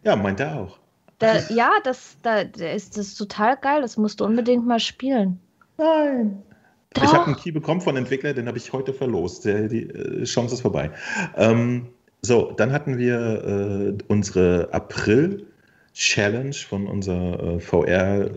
Ja, 0.03 0.17
meint 0.17 0.41
er 0.41 0.59
auch. 0.59 0.78
Da, 1.19 1.39
ja, 1.49 1.71
das, 1.83 2.17
da, 2.23 2.41
ist 2.41 2.97
das 2.97 3.15
total 3.15 3.57
geil, 3.57 3.83
das 3.83 3.97
musst 3.97 4.21
du 4.21 4.25
unbedingt 4.25 4.67
mal 4.67 4.79
spielen. 4.79 5.41
Nein. 5.77 6.43
Doch. 6.95 7.03
Ich 7.03 7.13
habe 7.13 7.27
einen 7.27 7.37
Key 7.37 7.51
bekommen 7.51 7.81
von 7.81 7.97
Entwickler, 7.97 8.33
den 8.33 8.47
habe 8.47 8.59
ich 8.59 8.73
heute 8.73 8.95
verlost. 8.95 9.45
Die, 9.45 9.69
die 9.69 9.83
äh, 9.83 10.25
Chance 10.25 10.55
ist 10.55 10.61
vorbei. 10.63 10.91
Ähm, 11.37 11.89
so, 12.23 12.53
dann 12.57 12.73
hatten 12.73 12.99
wir 12.99 13.97
äh, 13.99 14.05
unsere 14.09 14.69
April-Challenge 14.73 16.55
von 16.55 16.87
unserer 16.87 17.57
äh, 17.57 17.61
VR- 17.61 18.31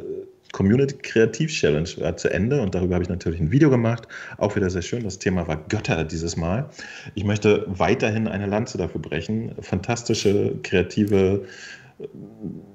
Community 0.52 0.98
Kreativ 0.98 1.52
Challenge 1.52 1.90
war 1.98 2.18
zu 2.18 2.30
Ende 2.30 2.62
und 2.62 2.76
darüber 2.76 2.96
habe 2.96 3.04
ich 3.04 3.10
natürlich 3.10 3.40
ein 3.40 3.52
Video 3.52 3.70
gemacht. 3.70 4.08
Auch 4.38 4.56
wieder 4.56 4.70
sehr 4.70 4.82
schön. 4.82 5.04
Das 5.04 5.20
Thema 5.20 5.48
war 5.48 5.58
Götter 5.70 6.04
dieses 6.04 6.36
Mal. 6.36 6.70
Ich 7.16 7.24
möchte 7.24 7.66
weiterhin 7.68 8.28
eine 8.28 8.48
Lanze 8.48 8.78
dafür 8.78 9.02
brechen. 9.02 9.54
Fantastische, 9.62 10.58
kreative 10.64 11.44
äh, 11.44 11.48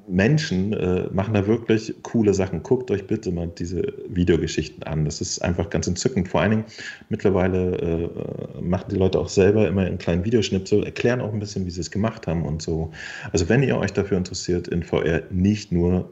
Menschen 0.09 0.73
äh, 0.73 1.09
machen 1.13 1.35
da 1.35 1.47
wirklich 1.47 1.95
coole 2.03 2.33
Sachen. 2.35 2.63
Guckt 2.63 2.91
euch 2.91 3.07
bitte 3.07 3.33
mal 3.33 3.49
diese 3.59 3.83
Videogeschichten 4.09 4.83
an. 4.85 5.05
Das 5.05 5.21
ist 5.21 5.41
einfach 5.41 5.71
ganz 5.71 5.87
entzückend. 5.87 6.29
Vor 6.29 6.41
allen 6.41 6.51
Dingen 6.51 6.65
mittlerweile 7.09 7.77
äh, 7.77 8.63
machen 8.63 8.87
die 8.91 8.97
Leute 8.97 9.19
auch 9.19 9.29
selber 9.29 9.67
immer 9.67 9.83
einen 9.83 9.99
kleinen 9.99 10.25
Videoschnipsel, 10.25 10.85
erklären 10.85 11.21
auch 11.21 11.33
ein 11.33 11.41
bisschen, 11.41 11.67
wie 11.67 11.71
sie 11.71 11.81
es 11.81 11.91
gemacht 11.91 12.27
haben 12.27 12.45
und 12.45 12.63
so. 12.63 12.93
Also 13.33 13.49
wenn 13.49 13.63
ihr 13.63 13.77
euch 13.77 13.93
dafür 13.93 14.17
interessiert, 14.17 14.69
in 14.69 14.83
VR 14.83 15.23
nicht 15.31 15.73
nur 15.73 16.09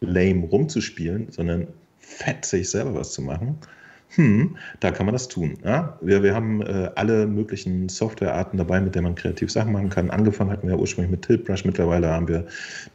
lame 0.00 0.46
rumzuspielen, 0.46 1.28
sondern 1.30 1.66
fett 1.98 2.44
sich 2.44 2.70
selber 2.70 2.94
was 2.94 3.12
zu 3.12 3.22
machen, 3.22 3.58
hm, 4.14 4.56
da 4.80 4.92
kann 4.92 5.04
man 5.06 5.14
das 5.14 5.28
tun. 5.28 5.58
Ja? 5.64 5.98
Wir, 6.00 6.22
wir 6.22 6.34
haben 6.34 6.62
äh, 6.62 6.90
alle 6.94 7.26
möglichen 7.26 7.88
Softwarearten 7.88 8.56
dabei, 8.56 8.80
mit 8.80 8.94
denen 8.94 9.04
man 9.04 9.14
kreativ 9.14 9.50
Sachen 9.50 9.72
machen 9.72 9.90
kann. 9.90 10.10
Angefangen 10.10 10.50
hatten 10.50 10.68
wir 10.68 10.78
ursprünglich 10.78 11.10
mit 11.10 11.22
Tiltbrush, 11.22 11.64
mittlerweile 11.64 12.08
haben 12.08 12.28
wir 12.28 12.46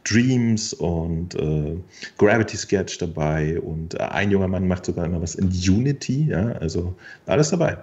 Dreams 0.04 0.72
und 0.72 1.34
äh, 1.34 1.76
Gravity 2.18 2.56
Sketch 2.56 2.98
dabei 2.98 3.60
und 3.60 3.94
äh, 3.94 3.98
ein 3.98 4.30
junger 4.30 4.48
Mann 4.48 4.66
macht 4.66 4.86
sogar 4.86 5.04
immer 5.04 5.20
was 5.20 5.34
in 5.34 5.48
Unity, 5.48 6.26
ja? 6.28 6.52
also 6.52 6.96
alles 7.26 7.50
dabei. 7.50 7.78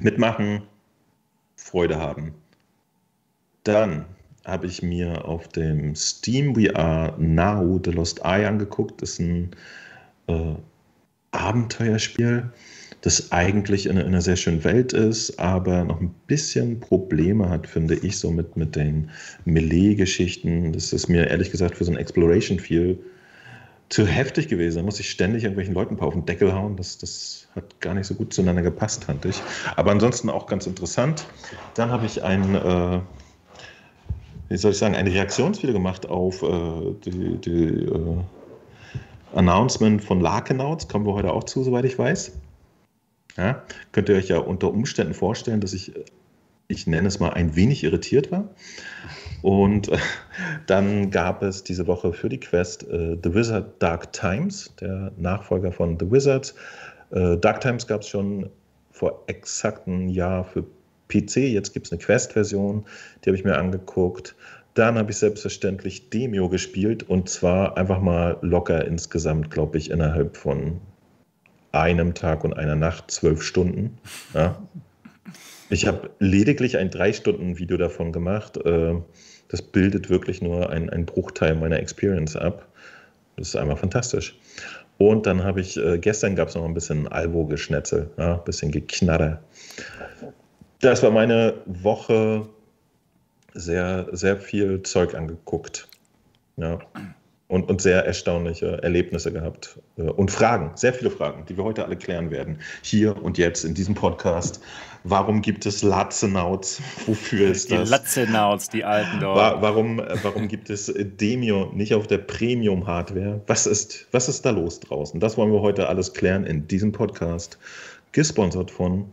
Mitmachen, 0.00 0.62
Freude 1.56 1.98
haben. 1.98 2.34
Dann 3.64 4.06
habe 4.46 4.66
ich 4.66 4.82
mir 4.82 5.24
auf 5.24 5.48
dem 5.48 5.94
Steam 5.96 6.54
We 6.56 6.74
Are 6.74 7.14
Now 7.18 7.80
The 7.84 7.90
Lost 7.90 8.20
Eye 8.24 8.46
angeguckt. 8.46 9.02
Das 9.02 9.10
ist 9.10 9.18
ein 9.18 9.50
äh, 10.28 10.54
Abenteuerspiel, 11.32 12.50
das 13.02 13.30
eigentlich 13.32 13.86
in, 13.86 13.98
in, 13.98 14.06
einer 14.06 14.20
sehr 14.20 14.36
schönen 14.36 14.64
Welt 14.64 14.92
ist, 14.92 15.38
aber 15.38 15.84
noch 15.84 16.00
ein 16.00 16.14
bisschen 16.26 16.80
Probleme 16.80 17.48
hat, 17.48 17.66
finde 17.66 17.94
ich, 17.94 18.18
so 18.18 18.30
mit, 18.30 18.56
mit 18.56 18.74
den 18.74 19.10
Melee-Geschichten. 19.44 20.72
Das 20.72 20.92
ist 20.92 21.08
mir 21.08 21.28
ehrlich 21.28 21.50
gesagt 21.50 21.76
für 21.76 21.84
so 21.84 21.92
ein 21.92 21.98
Exploration 21.98 22.58
viel 22.58 22.98
zu 23.88 24.06
heftig 24.06 24.48
gewesen. 24.48 24.78
Da 24.78 24.82
muss 24.82 24.98
ich 24.98 25.10
ständig 25.10 25.44
irgendwelchen 25.44 25.74
Leuten 25.74 26.00
auf 26.00 26.14
den 26.14 26.26
Deckel 26.26 26.52
hauen. 26.52 26.76
Das, 26.76 26.98
das 26.98 27.46
hat 27.54 27.80
gar 27.80 27.94
nicht 27.94 28.06
so 28.06 28.14
gut 28.14 28.32
zueinander 28.32 28.62
gepasst, 28.62 29.04
fand 29.04 29.24
ich. 29.24 29.40
Aber 29.76 29.92
ansonsten 29.92 30.28
auch 30.28 30.46
ganz 30.46 30.66
interessant. 30.66 31.26
Dann 31.74 31.90
habe 31.90 32.06
ich 32.06 32.24
ein 32.24 32.54
äh, 32.56 33.00
wie 34.48 34.56
soll 34.56 34.72
ich 34.72 34.78
sagen, 34.78 34.94
ein 34.94 35.08
Reaktionsvideo 35.08 35.72
gemacht 35.72 36.08
auf 36.08 36.42
äh, 36.42 36.94
die, 37.04 37.36
die 37.38 37.84
äh, 37.84 38.18
Announcement 39.34 40.02
von 40.02 40.20
Larkenauts. 40.20 40.88
Kommen 40.88 41.06
wir 41.06 41.14
heute 41.14 41.32
auch 41.32 41.44
zu, 41.44 41.62
soweit 41.62 41.84
ich 41.84 41.98
weiß. 41.98 42.32
Ja, 43.36 43.62
könnt 43.92 44.08
ihr 44.08 44.16
euch 44.16 44.28
ja 44.28 44.38
unter 44.38 44.70
Umständen 44.70 45.14
vorstellen, 45.14 45.60
dass 45.60 45.74
ich, 45.74 45.92
ich 46.68 46.86
nenne 46.86 47.08
es 47.08 47.20
mal, 47.20 47.30
ein 47.30 47.54
wenig 47.54 47.84
irritiert 47.84 48.30
war. 48.30 48.48
Und 49.42 49.88
äh, 49.88 49.98
dann 50.66 51.10
gab 51.10 51.42
es 51.42 51.62
diese 51.62 51.86
Woche 51.86 52.12
für 52.12 52.28
die 52.28 52.40
Quest 52.40 52.84
äh, 52.84 53.16
The 53.22 53.34
Wizard 53.34 53.82
Dark 53.82 54.12
Times, 54.12 54.72
der 54.80 55.12
Nachfolger 55.16 55.72
von 55.72 55.98
The 55.98 56.10
Wizard. 56.10 56.54
Äh, 57.10 57.36
Dark 57.36 57.60
Times 57.60 57.86
gab 57.86 58.00
es 58.00 58.08
schon 58.08 58.48
vor 58.90 59.22
exakt 59.26 59.86
einem 59.86 60.08
Jahr 60.08 60.44
für 60.44 60.64
PC. 61.08 61.36
Jetzt 61.36 61.72
gibt 61.72 61.86
es 61.86 61.92
eine 61.92 62.00
Quest-Version, 62.00 62.84
die 63.24 63.30
habe 63.30 63.36
ich 63.36 63.44
mir 63.44 63.56
angeguckt. 63.56 64.34
Dann 64.76 64.98
habe 64.98 65.10
ich 65.10 65.16
selbstverständlich 65.16 66.10
Demio 66.10 66.50
gespielt 66.50 67.02
und 67.02 67.30
zwar 67.30 67.78
einfach 67.78 67.98
mal 67.98 68.36
locker 68.42 68.84
insgesamt, 68.84 69.50
glaube 69.50 69.78
ich, 69.78 69.90
innerhalb 69.90 70.36
von 70.36 70.82
einem 71.72 72.12
Tag 72.12 72.44
und 72.44 72.52
einer 72.52 72.76
Nacht, 72.76 73.10
zwölf 73.10 73.42
Stunden. 73.42 73.96
Ja. 74.34 74.62
Ich 75.70 75.86
habe 75.86 76.10
lediglich 76.18 76.76
ein 76.76 76.90
drei 76.90 77.14
Stunden 77.14 77.56
Video 77.56 77.78
davon 77.78 78.12
gemacht. 78.12 78.58
Äh, 78.66 78.96
das 79.48 79.62
bildet 79.62 80.10
wirklich 80.10 80.42
nur 80.42 80.68
ein, 80.68 81.06
Bruchteil 81.06 81.54
meiner 81.54 81.78
Experience 81.78 82.36
ab. 82.36 82.68
Das 83.36 83.48
ist 83.48 83.56
einfach 83.56 83.78
fantastisch. 83.78 84.38
Und 84.98 85.24
dann 85.24 85.42
habe 85.42 85.62
ich, 85.62 85.78
äh, 85.78 85.98
gestern 85.98 86.36
gab 86.36 86.48
es 86.48 86.54
noch 86.54 86.66
ein 86.66 86.74
bisschen 86.74 87.08
Alvo-Geschnetzel, 87.08 88.10
ja, 88.18 88.34
ein 88.34 88.44
bisschen 88.44 88.72
Geknarre. 88.72 89.38
Das 90.80 91.02
war 91.02 91.10
meine 91.10 91.54
Woche 91.64 92.46
sehr, 93.56 94.06
sehr 94.12 94.36
viel 94.36 94.82
Zeug 94.82 95.14
angeguckt. 95.14 95.88
Ja. 96.56 96.78
Und, 97.48 97.70
und 97.70 97.80
sehr 97.80 98.04
erstaunliche 98.04 98.82
Erlebnisse 98.82 99.32
gehabt. 99.32 99.78
Äh, 99.96 100.02
und 100.02 100.32
Fragen, 100.32 100.72
sehr 100.74 100.92
viele 100.92 101.10
Fragen, 101.10 101.44
die 101.48 101.56
wir 101.56 101.62
heute 101.62 101.84
alle 101.84 101.96
klären 101.96 102.32
werden. 102.32 102.58
Hier 102.82 103.22
und 103.22 103.38
jetzt 103.38 103.64
in 103.64 103.72
diesem 103.72 103.94
Podcast. 103.94 104.60
Warum 105.04 105.42
gibt 105.42 105.64
es 105.64 105.84
Latzenauts? 105.84 106.82
Wofür 107.06 107.48
ist 107.50 107.70
die 107.70 107.76
das? 107.76 107.84
Die 107.84 107.90
Latzenauts, 107.90 108.68
die 108.68 108.82
alten 108.82 109.20
dort. 109.20 109.62
Warum, 109.62 110.02
warum 110.24 110.48
gibt 110.48 110.70
es 110.70 110.92
Demio 110.96 111.70
nicht 111.72 111.94
auf 111.94 112.08
der 112.08 112.18
Premium-Hardware? 112.18 113.40
Was 113.46 113.66
ist, 113.66 114.08
was 114.10 114.28
ist 114.28 114.44
da 114.44 114.50
los 114.50 114.80
draußen? 114.80 115.20
Das 115.20 115.36
wollen 115.36 115.52
wir 115.52 115.60
heute 115.60 115.88
alles 115.88 116.14
klären 116.14 116.44
in 116.44 116.66
diesem 116.66 116.90
Podcast. 116.90 117.58
Gesponsert 118.10 118.72
von 118.72 119.04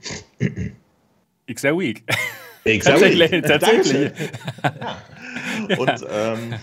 XR 1.48 1.78
Week. 1.78 2.04
XR 2.66 3.02
Week. 3.02 3.44
Tatsächlich. 3.46 4.12
Ja. 4.64 5.78
Und 5.78 6.06
ähm, 6.10 6.54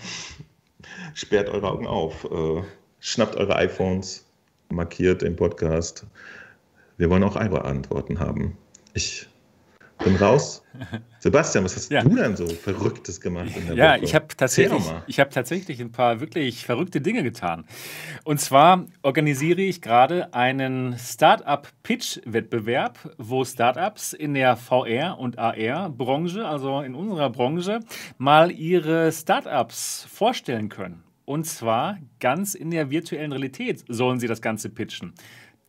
sperrt 1.15 1.49
eure 1.49 1.71
Augen 1.71 1.87
auf. 1.87 2.25
Äh, 2.25 2.63
schnappt 3.01 3.37
eure 3.37 3.57
iPhones, 3.57 4.27
markiert 4.69 5.23
den 5.23 5.37
Podcast. 5.37 6.07
Wir 6.97 7.09
wollen 7.11 7.25
auch 7.25 7.37
eure 7.37 7.65
Antworten 7.65 8.19
haben. 8.19 8.57
Ich 8.95 9.30
bin 10.05 10.17
raus. 10.17 10.63
Sebastian, 11.19 11.65
was 11.65 11.77
hast 11.77 11.91
ja. 11.91 12.03
du 12.03 12.15
denn 12.15 12.37
so 12.37 12.47
Verrücktes 12.47 13.21
gemacht 13.21 13.51
in 13.57 13.67
der 13.67 13.77
Ja, 13.77 13.95
Woche? 13.95 14.05
ich 14.05 14.15
habe 14.15 14.27
tatsächlich, 14.37 15.19
hab 15.19 15.31
tatsächlich 15.31 15.81
ein 15.81 15.93
paar 15.93 16.21
wirklich 16.21 16.65
verrückte 16.65 17.01
Dinge 17.01 17.23
getan. 17.23 17.65
Und 18.25 18.41
zwar 18.41 18.87
organisiere 19.03 19.61
ich 19.61 19.83
gerade 19.83 20.33
einen 20.35 20.97
Startup-Pitch-Wettbewerb, 20.99 22.99
wo 23.19 23.45
Startups 23.45 24.13
in 24.13 24.35
der 24.35 24.57
VR- 24.57 25.19
und 25.19 25.39
AR-Branche, 25.39 26.47
also 26.47 26.81
in 26.81 26.95
unserer 26.95 27.31
Branche, 27.31 27.81
mal 28.19 28.51
ihre 28.51 29.13
Startups 29.13 30.07
vorstellen 30.11 30.69
können. 30.69 31.03
Und 31.27 31.45
zwar 31.45 31.99
ganz 32.19 32.55
in 32.55 32.73
der 32.73 32.91
virtuellen 32.91 33.33
Realität 33.33 33.85
sollen 33.87 34.19
sie 34.19 34.27
das 34.27 34.43
Ganze 34.43 34.69
pitchen. 34.69 35.13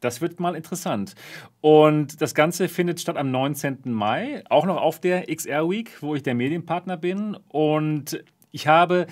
Das 0.02 0.20
wird 0.20 0.40
mal 0.40 0.56
interessant. 0.56 1.16
Und 1.62 2.22
das 2.22 2.36
Ganze 2.36 2.68
findet 2.68 3.00
statt 3.00 3.18
am 3.18 3.32
19. 3.32 3.80
Mai, 3.86 4.44
auch 4.50 4.66
noch 4.66 4.82
auf 4.82 5.00
der 5.00 5.34
XR 5.34 5.70
Week, 5.70 6.02
wo 6.02 6.16
ich 6.16 6.24
der 6.24 6.34
Medienpartner 6.34 6.98
bin. 6.98 7.38
Und 7.48 8.24
ich 8.52 8.68
habe 8.68 9.08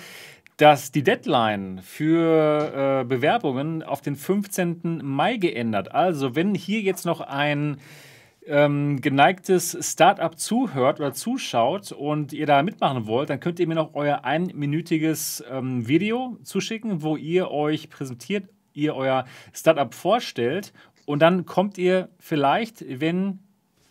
das, 0.57 0.91
die 0.91 1.03
Deadline 1.03 1.79
für 1.81 3.01
äh, 3.01 3.05
Bewerbungen 3.05 3.83
auf 3.83 4.01
den 4.01 4.15
15. 4.15 5.01
Mai 5.03 5.37
geändert. 5.37 5.93
Also, 5.93 6.35
wenn 6.35 6.53
hier 6.55 6.81
jetzt 6.81 7.05
noch 7.05 7.21
ein 7.21 7.77
ähm, 8.45 8.99
geneigtes 8.99 9.77
Startup 9.79 10.37
zuhört 10.37 10.99
oder 10.99 11.13
zuschaut 11.13 11.91
und 11.91 12.33
ihr 12.33 12.47
da 12.47 12.63
mitmachen 12.63 13.05
wollt, 13.05 13.29
dann 13.29 13.39
könnt 13.39 13.59
ihr 13.59 13.67
mir 13.67 13.75
noch 13.75 13.93
euer 13.93 14.25
einminütiges 14.25 15.43
ähm, 15.49 15.87
Video 15.87 16.37
zuschicken, 16.43 17.03
wo 17.03 17.15
ihr 17.15 17.51
euch 17.51 17.89
präsentiert 17.89 18.49
ihr 18.79 18.95
euer 18.95 19.25
Startup 19.53 19.93
vorstellt 19.93 20.73
Und 21.05 21.19
dann 21.19 21.45
kommt 21.45 21.77
ihr 21.77 22.09
vielleicht, 22.19 22.83
wenn, 22.87 23.39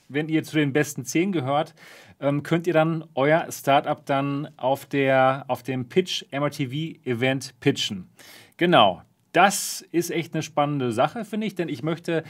wenn 0.08 0.28
ihr 0.28 0.44
zu 0.44 0.56
den 0.56 0.72
besten 0.72 1.04
zehn 1.04 1.32
gehört, 1.32 1.74
ähm, 2.20 2.42
könnt 2.42 2.66
ihr 2.66 2.72
dann 2.72 3.04
euer 3.14 3.46
Startup 3.50 4.04
dann 4.04 4.48
auf, 4.56 4.86
der, 4.86 5.44
auf 5.48 5.62
dem 5.62 5.88
Pitch 5.88 6.24
MRTV 6.32 6.98
Event 7.04 7.58
pitchen. 7.60 8.08
Genau. 8.56 9.02
Das 9.32 9.82
ist 9.92 10.10
echt 10.10 10.34
eine 10.34 10.42
spannende 10.42 10.90
Sache, 10.90 11.24
finde 11.24 11.46
ich, 11.46 11.54
denn 11.54 11.68
ich 11.68 11.82
möchte 11.82 12.24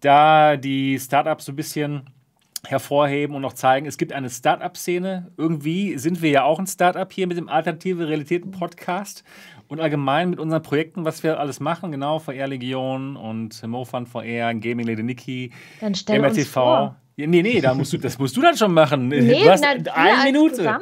da 0.00 0.56
die 0.56 0.98
Startups 0.98 1.46
so 1.46 1.52
ein 1.52 1.56
bisschen 1.56 2.10
hervorheben 2.66 3.34
und 3.34 3.42
noch 3.42 3.54
zeigen, 3.54 3.86
es 3.86 3.98
gibt 3.98 4.12
eine 4.12 4.30
Startup-Szene. 4.30 5.32
Irgendwie 5.36 5.98
sind 5.98 6.22
wir 6.22 6.30
ja 6.30 6.44
auch 6.44 6.58
ein 6.58 6.66
Startup 6.66 7.10
hier 7.12 7.26
mit 7.26 7.36
dem 7.36 7.48
Alternative 7.48 8.08
Realitäten 8.08 8.50
Podcast 8.50 9.24
und 9.68 9.80
allgemein 9.80 10.30
mit 10.30 10.38
unseren 10.38 10.62
Projekten, 10.62 11.04
was 11.04 11.22
wir 11.22 11.40
alles 11.40 11.58
machen, 11.58 11.90
genau, 11.90 12.18
VR 12.18 12.46
Legion 12.46 13.16
und 13.16 13.66
MoFun 13.66 14.06
VR, 14.06 14.54
Gaming 14.54 14.86
Lady 14.86 15.02
Nikki, 15.02 15.50
MRTV. 15.80 16.56
Ja, 16.56 16.96
nee, 17.16 17.42
nee, 17.42 17.60
da 17.60 17.74
musst 17.74 17.92
du, 17.92 17.98
das 17.98 18.18
musst 18.18 18.34
du 18.36 18.40
dann 18.40 18.56
schon 18.56 18.72
machen. 18.72 19.08
Nee, 19.08 19.44
du 19.44 19.50
hast 19.50 19.62
na, 19.62 19.92
eine 19.92 20.32
Minute. 20.32 20.78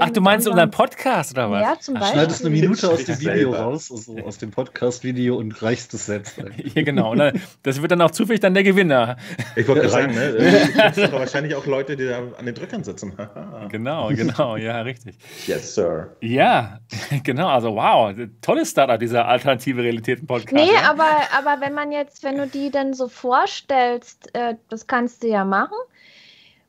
Ach, 0.00 0.10
du 0.10 0.20
meinst 0.20 0.48
unseren 0.48 0.70
Podcast 0.72 1.32
oder 1.32 1.50
was? 1.50 1.62
Ja, 1.62 1.78
zum 1.78 1.94
Beispiel. 1.94 2.12
Schneidest 2.14 2.40
eine 2.40 2.50
Minute 2.50 2.90
aus 2.90 3.04
dem 3.04 3.20
Video 3.20 3.52
raus, 3.52 3.90
also 3.92 4.18
aus 4.24 4.38
dem 4.38 4.50
Podcast-Video 4.50 5.36
und 5.36 5.62
reichst 5.62 5.94
es 5.94 6.06
selbst 6.06 6.36
ein. 6.40 6.52
ja, 6.74 6.82
genau. 6.82 7.14
Ne? 7.14 7.32
Das 7.62 7.80
wird 7.80 7.92
dann 7.92 8.02
auch 8.02 8.10
zufällig 8.10 8.40
dann 8.40 8.54
der 8.54 8.64
Gewinner. 8.64 9.16
Ich 9.54 9.68
wollte 9.68 9.82
gerade 9.82 9.92
sagen, 9.92 10.14
ne? 10.14 10.68
Das 10.76 10.96
sind 10.96 11.12
wahrscheinlich 11.12 11.54
auch 11.54 11.66
Leute, 11.66 11.96
die 11.96 12.06
da 12.06 12.22
an 12.36 12.46
den 12.46 12.56
Drückern 12.56 12.82
sitzen. 12.82 13.12
genau, 13.68 14.08
genau, 14.08 14.56
ja, 14.56 14.80
richtig. 14.80 15.16
Yes, 15.46 15.76
Sir. 15.76 16.16
Ja, 16.20 16.80
genau. 17.22 17.48
Also, 17.48 17.74
wow, 17.76 18.12
tolles 18.42 18.70
Startup, 18.70 18.98
dieser 18.98 19.28
alternative 19.28 19.82
Realitäten-Podcast. 19.82 20.52
Nee, 20.52 20.74
ja? 20.74 20.90
aber, 20.90 21.06
aber 21.36 21.60
wenn 21.60 21.74
man 21.74 21.92
jetzt, 21.92 22.24
wenn 22.24 22.36
du 22.36 22.48
die 22.48 22.70
dann 22.70 22.94
so 22.94 23.08
vorstellst, 23.08 24.34
äh, 24.34 24.56
das 24.68 24.88
kannst 24.88 25.22
du 25.22 25.28
ja 25.28 25.44
machen 25.44 25.67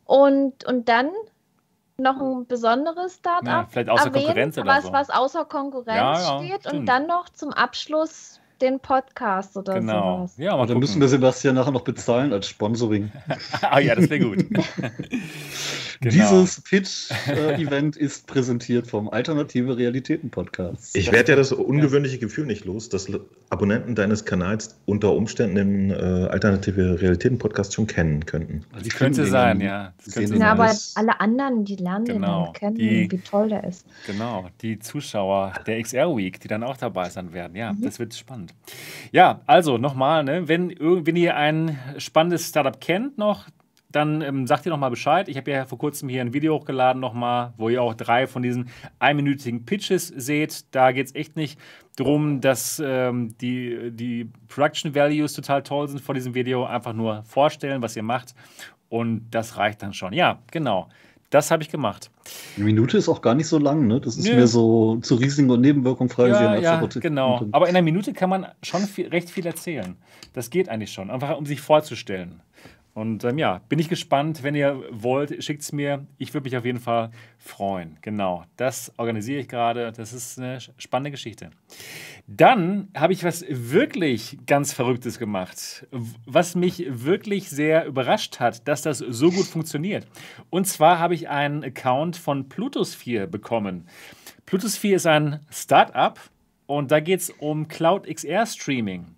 und, 0.09 0.65
und 0.65 0.89
dann 0.89 1.11
noch 1.97 2.19
ein 2.19 2.47
besonderes 2.47 3.17
Startup. 3.17 3.45
Ja, 3.45 3.67
vielleicht 3.69 3.89
außer 3.89 4.05
erwähnen, 4.05 4.25
Konkurrenz 4.25 4.57
oder 4.57 4.67
was, 4.67 4.85
so. 4.85 4.91
Was 4.91 5.09
außer 5.11 5.45
Konkurrenz 5.45 5.97
ja, 5.97 6.13
ja, 6.13 6.39
steht 6.39 6.61
stimmt. 6.61 6.79
und 6.79 6.85
dann 6.87 7.05
noch 7.05 7.29
zum 7.29 7.53
Abschluss 7.53 8.39
den 8.59 8.79
Podcast 8.79 9.55
oder 9.55 9.75
genau. 9.75 10.17
sowas. 10.17 10.37
Ja, 10.37 10.53
aber 10.53 10.65
dann 10.65 10.79
müssen 10.79 10.99
wir 10.99 11.07
Sebastian 11.07 11.53
nachher 11.55 11.71
noch 11.71 11.83
bezahlen 11.83 12.33
als 12.33 12.47
Sponsoring. 12.47 13.11
ah 13.61 13.79
ja, 13.79 13.93
das 13.93 14.09
wäre 14.09 14.19
gut. 14.19 14.45
Genau. 16.01 16.13
Dieses 16.13 16.61
Pitch-Event 16.61 17.97
ist 17.97 18.25
präsentiert 18.25 18.87
vom 18.87 19.09
Alternative 19.09 19.75
Realitäten 19.75 20.29
Podcast. 20.29 20.95
Ich 20.95 21.11
werde 21.11 21.33
ja 21.33 21.35
das 21.35 21.51
ungewöhnliche 21.51 22.19
Gefühl 22.19 22.45
nicht 22.45 22.63
los, 22.63 22.87
dass 22.87 23.11
Abonnenten 23.49 23.95
deines 23.95 24.23
Kanals 24.23 24.77
unter 24.85 25.13
Umständen 25.13 25.55
den 25.55 25.91
äh, 25.91 26.27
Alternative 26.29 27.01
Realitäten 27.01 27.37
Podcast 27.37 27.73
schon 27.73 27.85
kennen 27.85 28.25
könnten. 28.25 28.63
Also 28.71 28.83
die 28.85 28.89
könnte 28.89 29.25
sein, 29.25 29.59
ja. 29.59 29.91
Das 30.05 30.13
könnte 30.13 30.37
ja, 30.37 30.51
aber 30.53 30.73
alle 30.95 31.19
anderen, 31.19 31.65
die 31.65 31.75
lernen 31.75 32.05
genau. 32.05 32.45
den 32.45 32.53
kennen, 32.53 32.75
die, 32.75 33.11
wie 33.11 33.17
toll 33.17 33.49
der 33.49 33.65
ist. 33.65 33.85
Genau, 34.07 34.47
die 34.61 34.79
Zuschauer 34.79 35.53
der 35.67 35.81
XR 35.81 36.15
Week, 36.15 36.39
die 36.39 36.47
dann 36.47 36.63
auch 36.63 36.77
dabei 36.77 37.09
sein 37.09 37.33
werden. 37.33 37.57
Ja, 37.57 37.73
mhm. 37.73 37.81
das 37.81 37.99
wird 37.99 38.13
spannend. 38.13 38.53
Ja, 39.11 39.41
also 39.47 39.77
nochmal, 39.77 40.23
ne, 40.23 40.47
wenn, 40.47 40.73
wenn 40.79 41.15
ihr 41.17 41.35
ein 41.35 41.77
spannendes 41.97 42.47
Startup 42.47 42.79
kennt 42.79 43.17
noch, 43.17 43.47
dann 43.91 44.21
ähm, 44.21 44.45
sagt 44.45 44.65
ihr 44.65 44.71
nochmal 44.71 44.91
Bescheid. 44.91 45.27
Ich 45.29 45.37
habe 45.37 45.49
ja 45.49 45.65
vor 45.65 45.77
kurzem 45.77 46.09
hier 46.09 46.21
ein 46.21 46.33
Video 46.33 46.55
hochgeladen 46.55 46.99
nochmal, 46.99 47.53
wo 47.57 47.69
ihr 47.69 47.81
auch 47.81 47.95
drei 47.95 48.27
von 48.27 48.43
diesen 48.43 48.69
einminütigen 48.99 49.65
Pitches 49.65 50.07
seht. 50.07 50.65
Da 50.75 50.91
geht 50.91 51.07
es 51.07 51.15
echt 51.15 51.35
nicht 51.35 51.59
darum, 51.95 52.39
dass 52.39 52.81
ähm, 52.83 53.35
die, 53.39 53.91
die 53.91 54.29
Production 54.47 54.93
Values 54.93 55.33
total 55.33 55.63
toll 55.63 55.87
sind 55.87 56.01
vor 56.01 56.13
diesem 56.13 56.35
Video. 56.35 56.65
Einfach 56.65 56.93
nur 56.93 57.23
vorstellen, 57.23 57.81
was 57.81 57.95
ihr 57.95 58.03
macht. 58.03 58.35
Und 58.89 59.27
das 59.31 59.57
reicht 59.57 59.81
dann 59.81 59.93
schon. 59.93 60.13
Ja, 60.13 60.39
genau. 60.51 60.89
Das 61.31 61.51
habe 61.51 61.61
ich 61.61 61.69
gemacht. 61.69 62.09
Eine 62.55 62.65
Minute 62.65 62.97
ist 62.97 63.07
auch 63.07 63.21
gar 63.21 63.35
nicht 63.35 63.47
so 63.47 63.59
lang, 63.59 63.85
ne? 63.85 64.01
Das 64.01 64.17
ist 64.17 64.27
Nö. 64.27 64.35
mehr 64.35 64.47
so 64.47 64.97
zu 64.97 65.15
Risiken 65.15 65.49
und 65.51 65.61
Nebenwirkungen 65.61 66.09
freisehen. 66.09 66.53
Ja, 66.61 66.79
ja 66.79 66.85
genau. 66.87 67.45
Aber 67.51 67.69
in 67.69 67.75
einer 67.75 67.83
Minute 67.83 68.13
kann 68.13 68.29
man 68.31 68.47
schon 68.63 68.81
viel, 68.81 69.07
recht 69.09 69.29
viel 69.29 69.45
erzählen. 69.45 69.95
Das 70.33 70.49
geht 70.49 70.69
eigentlich 70.69 70.91
schon. 70.91 71.11
Einfach 71.11 71.37
um 71.37 71.45
sich 71.45 71.61
vorzustellen. 71.61 72.41
Und 72.93 73.23
ähm, 73.23 73.37
ja, 73.37 73.61
bin 73.69 73.79
ich 73.79 73.87
gespannt. 73.87 74.43
Wenn 74.43 74.55
ihr 74.55 74.83
wollt, 74.91 75.43
schickt 75.43 75.61
es 75.61 75.71
mir. 75.71 76.05
Ich 76.17 76.33
würde 76.33 76.45
mich 76.45 76.57
auf 76.57 76.65
jeden 76.65 76.79
Fall 76.79 77.11
freuen. 77.37 77.97
Genau, 78.01 78.43
das 78.57 78.91
organisiere 78.97 79.39
ich 79.39 79.47
gerade. 79.47 79.91
Das 79.91 80.11
ist 80.11 80.37
eine 80.37 80.59
spannende 80.77 81.11
Geschichte. 81.11 81.51
Dann 82.27 82.89
habe 82.95 83.13
ich 83.13 83.23
was 83.23 83.45
wirklich 83.47 84.39
ganz 84.45 84.73
Verrücktes 84.73 85.19
gemacht, 85.19 85.87
was 86.25 86.55
mich 86.55 86.85
wirklich 86.87 87.49
sehr 87.49 87.85
überrascht 87.85 88.39
hat, 88.39 88.67
dass 88.67 88.81
das 88.81 88.97
so 88.99 89.31
gut 89.31 89.45
funktioniert. 89.45 90.07
Und 90.49 90.65
zwar 90.65 90.99
habe 90.99 91.13
ich 91.13 91.29
einen 91.29 91.63
Account 91.63 92.17
von 92.17 92.49
Plutosphere 92.49 93.27
bekommen. 93.27 93.87
Plutosphere 94.45 94.95
ist 94.95 95.07
ein 95.07 95.39
Startup 95.51 96.19
und 96.65 96.91
da 96.91 96.99
geht 96.99 97.21
es 97.21 97.29
um 97.29 97.67
Cloud 97.67 98.07
XR 98.07 98.45
Streaming 98.45 99.15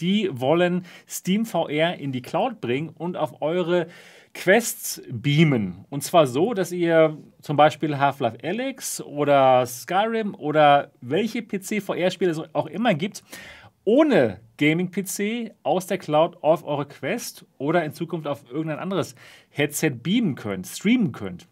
die 0.00 0.28
wollen 0.32 0.84
Steam 1.08 1.44
VR 1.44 1.94
in 1.98 2.12
die 2.12 2.22
Cloud 2.22 2.60
bringen 2.60 2.90
und 2.90 3.16
auf 3.16 3.42
eure 3.42 3.88
Quests 4.34 5.02
beamen. 5.10 5.84
Und 5.90 6.04
zwar 6.04 6.26
so, 6.26 6.54
dass 6.54 6.70
ihr 6.70 7.18
zum 7.40 7.56
Beispiel 7.56 7.98
Half-Life 7.98 8.38
Alyx 8.42 9.00
oder 9.00 9.66
Skyrim 9.66 10.34
oder 10.34 10.92
welche 11.00 11.42
PC-VR-Spiele 11.42 12.30
es 12.30 12.54
auch 12.54 12.66
immer 12.66 12.94
gibt, 12.94 13.24
ohne 13.84 14.40
Gaming-PC 14.58 15.54
aus 15.62 15.86
der 15.86 15.98
Cloud 15.98 16.42
auf 16.42 16.64
eure 16.64 16.86
Quest 16.86 17.46
oder 17.56 17.84
in 17.84 17.92
Zukunft 17.92 18.26
auf 18.26 18.44
irgendein 18.50 18.78
anderes 18.78 19.14
Headset 19.48 19.90
beamen 19.90 20.34
könnt, 20.34 20.66
streamen 20.66 21.12
könnt. 21.12 21.48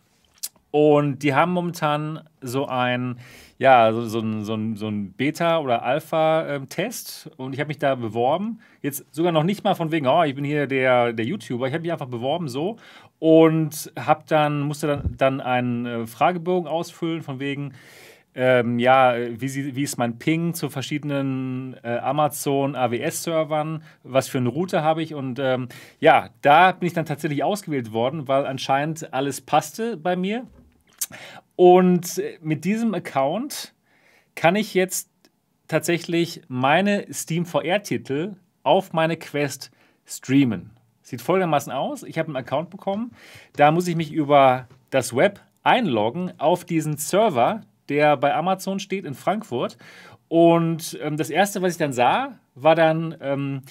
Und 0.76 1.22
die 1.22 1.32
haben 1.32 1.52
momentan 1.52 2.28
so 2.42 2.66
ein, 2.66 3.16
ja, 3.56 3.90
so, 3.94 4.02
so, 4.02 4.20
so 4.42 4.58
so 4.74 4.88
ein 4.88 5.12
Beta- 5.14 5.60
oder 5.60 5.82
Alpha-Test 5.82 7.30
und 7.38 7.54
ich 7.54 7.60
habe 7.60 7.68
mich 7.68 7.78
da 7.78 7.94
beworben. 7.94 8.60
Jetzt 8.82 9.06
sogar 9.10 9.32
noch 9.32 9.42
nicht 9.42 9.64
mal 9.64 9.74
von 9.74 9.90
wegen, 9.90 10.06
oh, 10.06 10.22
ich 10.22 10.34
bin 10.34 10.44
hier 10.44 10.66
der, 10.66 11.14
der 11.14 11.24
YouTuber. 11.24 11.66
Ich 11.66 11.72
habe 11.72 11.80
mich 11.80 11.92
einfach 11.92 12.08
beworben 12.08 12.50
so 12.50 12.76
und 13.18 13.90
habe 13.98 14.24
dann, 14.28 14.60
musste 14.60 14.86
dann, 14.86 15.14
dann 15.16 15.40
einen 15.40 15.86
äh, 15.86 16.06
Fragebogen 16.06 16.68
ausfüllen 16.68 17.22
von 17.22 17.40
wegen, 17.40 17.72
ähm, 18.34 18.78
ja, 18.78 19.14
wie, 19.30 19.48
sie, 19.48 19.76
wie 19.76 19.82
ist 19.82 19.96
mein 19.96 20.18
Ping 20.18 20.52
zu 20.52 20.68
verschiedenen 20.68 21.74
äh, 21.84 21.96
Amazon 21.96 22.76
AWS-Servern, 22.76 23.82
was 24.02 24.28
für 24.28 24.36
eine 24.36 24.50
Route 24.50 24.82
habe 24.82 25.02
ich 25.02 25.14
und 25.14 25.38
ähm, 25.38 25.70
ja, 26.00 26.28
da 26.42 26.72
bin 26.72 26.86
ich 26.86 26.92
dann 26.92 27.06
tatsächlich 27.06 27.42
ausgewählt 27.42 27.94
worden, 27.94 28.28
weil 28.28 28.44
anscheinend 28.44 29.14
alles 29.14 29.40
passte 29.40 29.96
bei 29.96 30.16
mir. 30.16 30.46
Und 31.56 32.20
mit 32.40 32.64
diesem 32.64 32.94
Account 32.94 33.74
kann 34.34 34.56
ich 34.56 34.74
jetzt 34.74 35.10
tatsächlich 35.68 36.42
meine 36.48 37.12
Steam 37.12 37.46
VR-Titel 37.46 38.36
auf 38.62 38.92
meine 38.92 39.16
Quest 39.16 39.70
streamen. 40.04 40.70
Sieht 41.02 41.22
folgendermaßen 41.22 41.72
aus: 41.72 42.02
Ich 42.02 42.18
habe 42.18 42.28
einen 42.28 42.36
Account 42.36 42.70
bekommen, 42.70 43.12
da 43.54 43.70
muss 43.70 43.88
ich 43.88 43.96
mich 43.96 44.12
über 44.12 44.68
das 44.90 45.14
Web 45.14 45.40
einloggen 45.62 46.32
auf 46.38 46.64
diesen 46.64 46.96
Server, 46.96 47.62
der 47.88 48.16
bei 48.16 48.34
Amazon 48.34 48.78
steht 48.78 49.04
in 49.04 49.14
Frankfurt. 49.14 49.76
Und 50.28 50.98
ähm, 51.02 51.16
das 51.16 51.30
erste, 51.30 51.62
was 51.62 51.72
ich 51.72 51.78
dann 51.78 51.92
sah, 51.92 52.38
war 52.54 52.74
dann 52.74 53.16
ähm, 53.20 53.62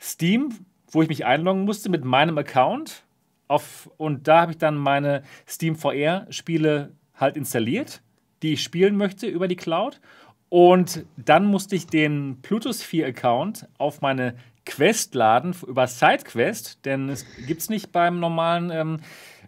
Steam, 0.00 0.50
wo 0.90 1.02
ich 1.02 1.08
mich 1.08 1.24
einloggen 1.24 1.64
musste 1.64 1.88
mit 1.88 2.04
meinem 2.04 2.36
Account. 2.38 3.03
Auf, 3.48 3.90
und 3.96 4.26
da 4.26 4.42
habe 4.42 4.52
ich 4.52 4.58
dann 4.58 4.76
meine 4.76 5.22
Steam 5.46 5.76
VR-Spiele 5.76 6.92
halt 7.14 7.36
installiert, 7.36 8.02
die 8.42 8.54
ich 8.54 8.62
spielen 8.62 8.96
möchte 8.96 9.26
über 9.26 9.48
die 9.48 9.56
Cloud. 9.56 10.00
Und 10.48 11.04
dann 11.16 11.46
musste 11.46 11.76
ich 11.76 11.86
den 11.86 12.40
Plutosphere-Account 12.42 13.68
auf 13.78 14.00
meine 14.00 14.36
Quest 14.64 15.14
laden 15.14 15.54
über 15.66 15.86
SideQuest, 15.86 16.84
denn 16.84 17.08
es 17.08 17.26
gibt 17.46 17.60
es 17.60 17.68
nicht 17.68 17.92
beim 17.92 18.18
normalen 18.18 18.70
ähm, 18.70 19.00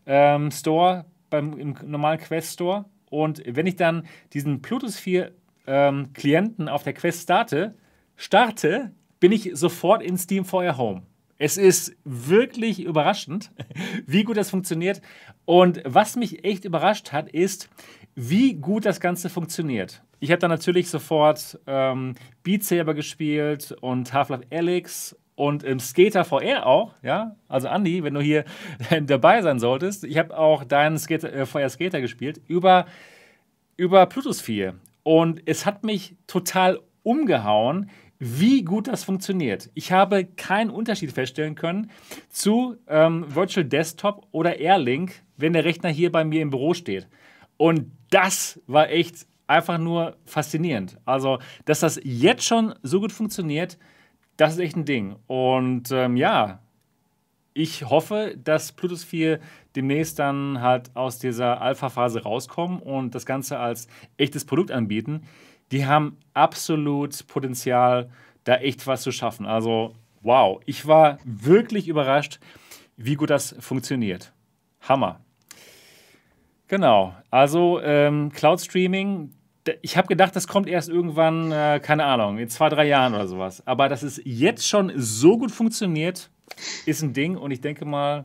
ähm, 0.05 0.51
Store, 0.51 1.07
beim 1.31 1.59
im 1.59 1.77
normalen 1.85 2.19
Quest 2.19 2.55
Store. 2.55 2.85
Und 3.09 3.43
wenn 3.47 3.67
ich 3.67 3.77
dann 3.77 4.07
diesen 4.33 4.63
Plutosphere-Klienten 4.63 6.67
ähm, 6.67 6.69
auf 6.69 6.83
der 6.83 6.93
Quest 6.93 7.23
starte, 7.23 7.75
starte, 8.17 8.93
bin 9.21 9.33
ich 9.33 9.51
sofort 9.55 10.03
in 10.03 10.19
Steam 10.19 10.45
VR 10.45 10.77
Home. 10.77 11.03
Es 11.39 11.57
ist 11.59 11.95
wirklich 12.05 12.81
überraschend, 12.81 13.51
wie 14.07 14.25
gut 14.25 14.37
das 14.37 14.51
funktioniert. 14.51 15.03
Und 15.45 15.83
was 15.85 16.17
mich 16.17 16.45
echt 16.45 16.65
überrascht 16.65 17.13
hat, 17.13 17.29
ist, 17.29 17.69
wie 18.15 18.55
gut 18.55 18.87
das 18.87 19.01
Ganze 19.01 19.29
funktioniert. 19.29 20.03
Ich 20.19 20.31
habe 20.31 20.39
dann 20.39 20.51
natürlich 20.51 20.89
sofort 20.89 21.59
ähm, 21.67 22.15
Beat 22.43 22.65
Saber 22.65 22.95
gespielt 22.95 23.77
und 23.81 24.13
Half-Life 24.15 24.47
Alyx 24.51 25.15
und 25.35 25.63
im 25.63 25.79
Skater 25.79 26.25
VR 26.25 26.65
auch, 26.65 26.95
ja. 27.03 27.37
Also 27.47 27.69
Andy, 27.69 28.03
wenn 28.03 28.15
du 28.15 28.23
hier 28.23 28.47
dabei 29.03 29.43
sein 29.43 29.59
solltest, 29.59 30.05
ich 30.05 30.17
habe 30.17 30.37
auch 30.37 30.65
deinen 30.65 30.99
Skater, 30.99 31.31
äh, 31.31 31.45
VR 31.45 31.69
Skater 31.69 32.01
gespielt 32.01 32.41
über, 32.47 32.87
über 33.77 34.07
Plutosphere. 34.07 34.77
Und 35.03 35.43
es 35.45 35.67
hat 35.67 35.85
mich 35.85 36.17
total 36.27 36.81
umgehauen, 37.03 37.91
wie 38.19 38.63
gut 38.63 38.89
das 38.89 39.05
funktioniert. 39.05 39.71
Ich 39.75 39.93
habe 39.93 40.25
keinen 40.25 40.71
Unterschied 40.71 41.13
feststellen 41.13 41.55
können 41.55 41.91
zu 42.29 42.77
ähm, 42.89 43.25
Virtual 43.29 43.65
Desktop 43.65 44.27
oder 44.33 44.59
Airlink, 44.59 45.23
wenn 45.37 45.53
der 45.53 45.65
Rechner 45.65 45.91
hier 45.91 46.11
bei 46.11 46.25
mir 46.25 46.43
im 46.43 46.51
Büro 46.51 46.75
steht. 46.75 47.09
Und 47.57 47.91
das 48.11 48.61
war 48.67 48.91
echt 48.91 49.27
einfach 49.47 49.79
nur 49.79 50.17
faszinierend. 50.25 50.99
Also, 51.05 51.39
dass 51.65 51.81
das 51.81 52.01
jetzt 52.03 52.45
schon 52.45 52.75
so 52.83 53.01
gut 53.01 53.13
funktioniert, 53.13 53.79
das 54.37 54.55
ist 54.55 54.61
echt 54.61 54.77
ein 54.77 54.85
Ding. 54.85 55.17
Und 55.27 55.91
ähm, 55.93 56.17
ja, 56.17 56.61
ich 57.55 57.89
hoffe, 57.89 58.37
dass 58.43 58.73
Plutus 58.73 59.03
4 59.03 59.41
demnächst 59.77 60.19
dann 60.19 60.61
halt 60.61 60.95
aus 60.95 61.19
dieser 61.19 61.63
Alpha-Phase 61.63 62.23
rauskommen 62.23 62.81
und 62.81 63.15
das 63.15 63.25
Ganze 63.25 63.59
als 63.59 63.89
echtes 64.19 64.45
Produkt 64.45 64.71
anbieten. 64.71 65.23
Die 65.73 65.87
haben 65.87 66.19
absolut 66.35 67.27
Potenzial, 67.27 68.11
da 68.45 68.57
echt 68.57 68.87
was 68.87 69.03
zu 69.03 69.11
schaffen. 69.11 69.47
Also, 69.47 69.95
wow, 70.23 70.61
ich 70.67 70.87
war 70.87 71.19
wirklich 71.25 71.89
überrascht, 71.89 72.39
wie 72.97 73.15
gut 73.15 73.31
das 73.31 73.55
funktioniert. 73.59 74.33
Hammer. 74.81 75.21
Genau, 76.69 77.15
also 77.31 77.81
ähm, 77.81 78.33
Cloud 78.33 78.61
Streaming, 78.61 79.33
ich 79.83 79.97
habe 79.97 80.09
gedacht, 80.09 80.35
das 80.35 80.49
kommt 80.49 80.69
erst 80.69 80.89
irgendwann, 80.89 81.53
äh, 81.53 81.81
keine 81.81 82.05
Ahnung, 82.05 82.39
in 82.39 82.49
zwei, 82.49 82.69
drei 82.69 82.87
Jahren 82.87 83.15
oder 83.15 83.29
sowas. 83.29 83.65
Aber 83.67 83.89
dass 83.89 84.03
es 84.03 84.21
jetzt 84.25 84.67
schon 84.67 84.93
so 84.97 85.39
gut 85.39 85.51
funktioniert, 85.51 86.31
ist 86.85 87.03
ein 87.03 87.13
Ding 87.13 87.37
und 87.37 87.51
ich 87.51 87.61
denke 87.61 87.85
mal, 87.85 88.25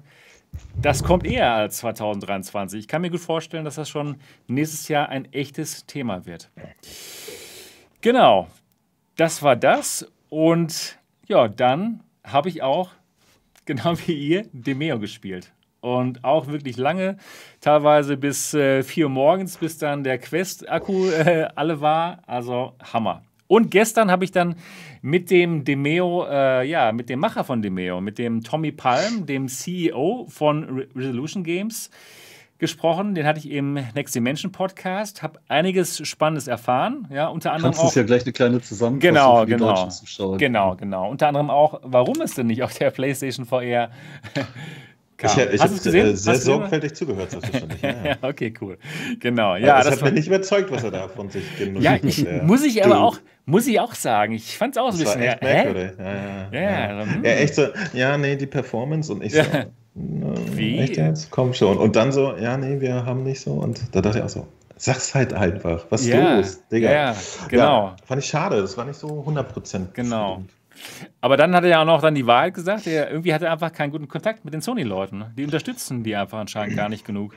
das 0.82 1.04
kommt 1.04 1.26
eher 1.26 1.54
als 1.54 1.78
2023. 1.78 2.80
Ich 2.80 2.88
kann 2.88 3.02
mir 3.02 3.10
gut 3.10 3.20
vorstellen, 3.20 3.66
dass 3.66 3.76
das 3.76 3.90
schon 3.90 4.18
nächstes 4.48 4.88
Jahr 4.88 5.10
ein 5.10 5.32
echtes 5.34 5.86
Thema 5.86 6.26
wird. 6.26 6.50
Genau, 8.02 8.48
das 9.16 9.44
war 9.44 9.56
das. 9.56 10.12
Und 10.30 10.98
ja, 11.28 11.48
dann 11.48 12.04
habe 12.24 12.50
ich 12.50 12.62
auch, 12.64 12.90
genau 13.66 13.96
wie 14.06 14.14
ihr, 14.14 14.46
Demeo 14.54 15.00
gespielt 15.00 15.52
und 15.82 16.24
auch 16.24 16.48
wirklich 16.48 16.78
lange, 16.78 17.18
teilweise 17.60 18.16
bis 18.16 18.54
äh, 18.54 18.84
4 18.84 19.06
Uhr 19.06 19.10
morgens, 19.10 19.58
bis 19.58 19.78
dann 19.78 20.04
der 20.04 20.20
Quest-Akku 20.20 21.10
äh, 21.10 21.48
alle 21.56 21.82
war. 21.82 22.22
Also 22.28 22.74
Hammer. 22.94 23.24
Und 23.52 23.70
gestern 23.70 24.10
habe 24.10 24.24
ich 24.24 24.32
dann 24.32 24.56
mit 25.02 25.30
dem 25.30 25.66
Demeo, 25.66 26.26
äh, 26.26 26.66
ja, 26.66 26.94
mit 26.94 27.10
dem 27.10 27.20
Macher 27.20 27.44
von 27.44 27.62
Demeo, 27.62 28.00
mit 28.00 28.18
dem 28.18 28.46
Tommy 28.46 28.72
Palm, 28.72 29.26
dem 29.26 29.50
CEO 29.50 30.26
von 30.30 30.64
Re 30.64 30.88
Resolution 30.96 31.44
Games, 31.44 31.90
gesprochen. 32.60 33.14
Den 33.14 33.26
hatte 33.26 33.40
ich 33.40 33.52
im 33.52 33.74
Next 33.74 34.16
Dimension 34.16 34.54
Podcast, 34.54 35.22
habe 35.22 35.42
einiges 35.50 36.08
Spannendes 36.08 36.48
erfahren. 36.48 37.10
Ja, 37.12 37.28
unter 37.28 37.52
anderem 37.52 37.74
Kannst 37.74 37.92
auch. 37.92 37.94
ja 37.94 38.04
gleich 38.04 38.24
eine 38.24 38.32
kleine 38.32 38.62
Zusammenfassung 38.62 39.16
genau, 39.16 39.40
für 39.42 39.46
die 39.48 39.52
genau, 39.52 39.68
deutschen 39.68 39.92
Zuschauer. 39.92 40.38
Genau, 40.38 40.76
genau. 40.78 41.10
Unter 41.10 41.28
anderem 41.28 41.50
auch, 41.50 41.82
warum 41.84 42.22
es 42.22 42.36
denn 42.36 42.48
nicht 42.48 42.64
auf 42.64 42.74
der 42.78 42.90
PlayStation 42.92 43.46
VR 43.46 43.92
ich, 45.24 45.38
ich 45.38 45.62
habe 45.62 45.74
äh, 45.74 46.16
sehr 46.16 46.36
sorgfältig 46.36 46.94
zugehört, 46.96 47.32
selbstverständlich. 47.32 47.82
Ja, 47.82 47.96
ja. 48.04 48.18
okay, 48.22 48.54
cool. 48.62 48.78
Genau. 49.20 49.56
Ja, 49.56 49.78
das, 49.78 49.86
das 49.86 49.94
hat 49.94 50.02
war... 50.02 50.10
mich 50.10 50.20
nicht 50.20 50.28
überzeugt, 50.28 50.72
was 50.72 50.84
er 50.84 50.92
da 50.92 51.08
von 51.08 51.30
sich 51.30 51.58
genutzt 51.58 51.84
Ja, 51.84 51.98
ich, 52.02 52.26
hat. 52.26 52.44
muss 52.44 52.64
ich 52.64 52.84
aber 52.84 53.02
auch, 53.02 53.18
muss 53.46 53.68
ich 53.68 53.80
auch 53.80 53.94
sagen, 53.94 54.34
ich 54.34 54.58
fand 54.58 54.76
es 54.76 54.82
auch 54.82 54.92
so 54.92 54.98
ein 54.98 55.04
bisschen. 55.04 55.22
Echt 55.22 55.42
merkwürdig. 55.42 55.92
Ja, 55.98 56.06
ja, 56.06 56.52
ja. 56.52 57.00
Ja, 57.00 57.06
ja. 57.24 57.30
echt 57.32 57.56
so, 57.56 57.68
ja, 57.94 58.18
nee, 58.18 58.36
die 58.36 58.48
Performance 58.48 59.12
und 59.12 59.24
ich 59.24 59.34
so. 59.34 59.42
Wie? 59.94 60.80
Echt 60.80 60.98
jetzt? 60.98 61.32
Komm 61.32 61.54
schon. 61.54 61.78
Und 61.78 61.96
dann 61.96 62.12
so, 62.12 62.36
ja, 62.38 62.58
nee, 62.58 62.80
wir 62.80 63.06
haben 63.06 63.24
nicht 63.24 63.42
so. 63.42 63.54
Und 63.54 63.82
da 63.94 64.02
dachte 64.02 64.20
ich 64.20 64.24
auch 64.24 64.30
so, 64.30 64.48
sag's 64.78 65.14
halt 65.14 65.34
einfach. 65.34 65.86
Was 65.90 66.08
ja, 66.08 66.38
los, 66.38 66.62
Digga? 66.72 66.92
Ja, 66.92 67.16
genau. 67.50 67.88
Ja, 67.88 67.96
fand 68.06 68.24
ich 68.24 68.30
schade, 68.30 68.62
das 68.62 68.78
war 68.78 68.86
nicht 68.86 69.00
so 69.00 69.24
100%. 69.28 69.88
Genau. 69.94 70.38
Bestimmt. 70.38 70.61
Aber 71.22 71.38
dann 71.38 71.56
hat 71.56 71.64
er 71.64 71.70
ja 71.70 71.82
auch 71.82 71.86
noch 71.86 72.02
dann 72.02 72.16
die 72.16 72.28
Wahrheit 72.28 72.54
gesagt. 72.54 72.88
Er, 72.88 73.10
irgendwie 73.10 73.34
hat 73.34 73.42
er 73.42 73.52
einfach 73.52 73.72
keinen 73.72 73.92
guten 73.92 74.08
Kontakt 74.08 74.46
mit 74.46 74.54
den 74.54 74.62
Sony-Leuten. 74.62 75.26
Die 75.38 75.44
unterstützen 75.44 76.04
die 76.04 76.16
einfach 76.16 76.40
anscheinend 76.40 76.76
gar 76.76 76.90
nicht 76.90 77.06
genug. 77.06 77.34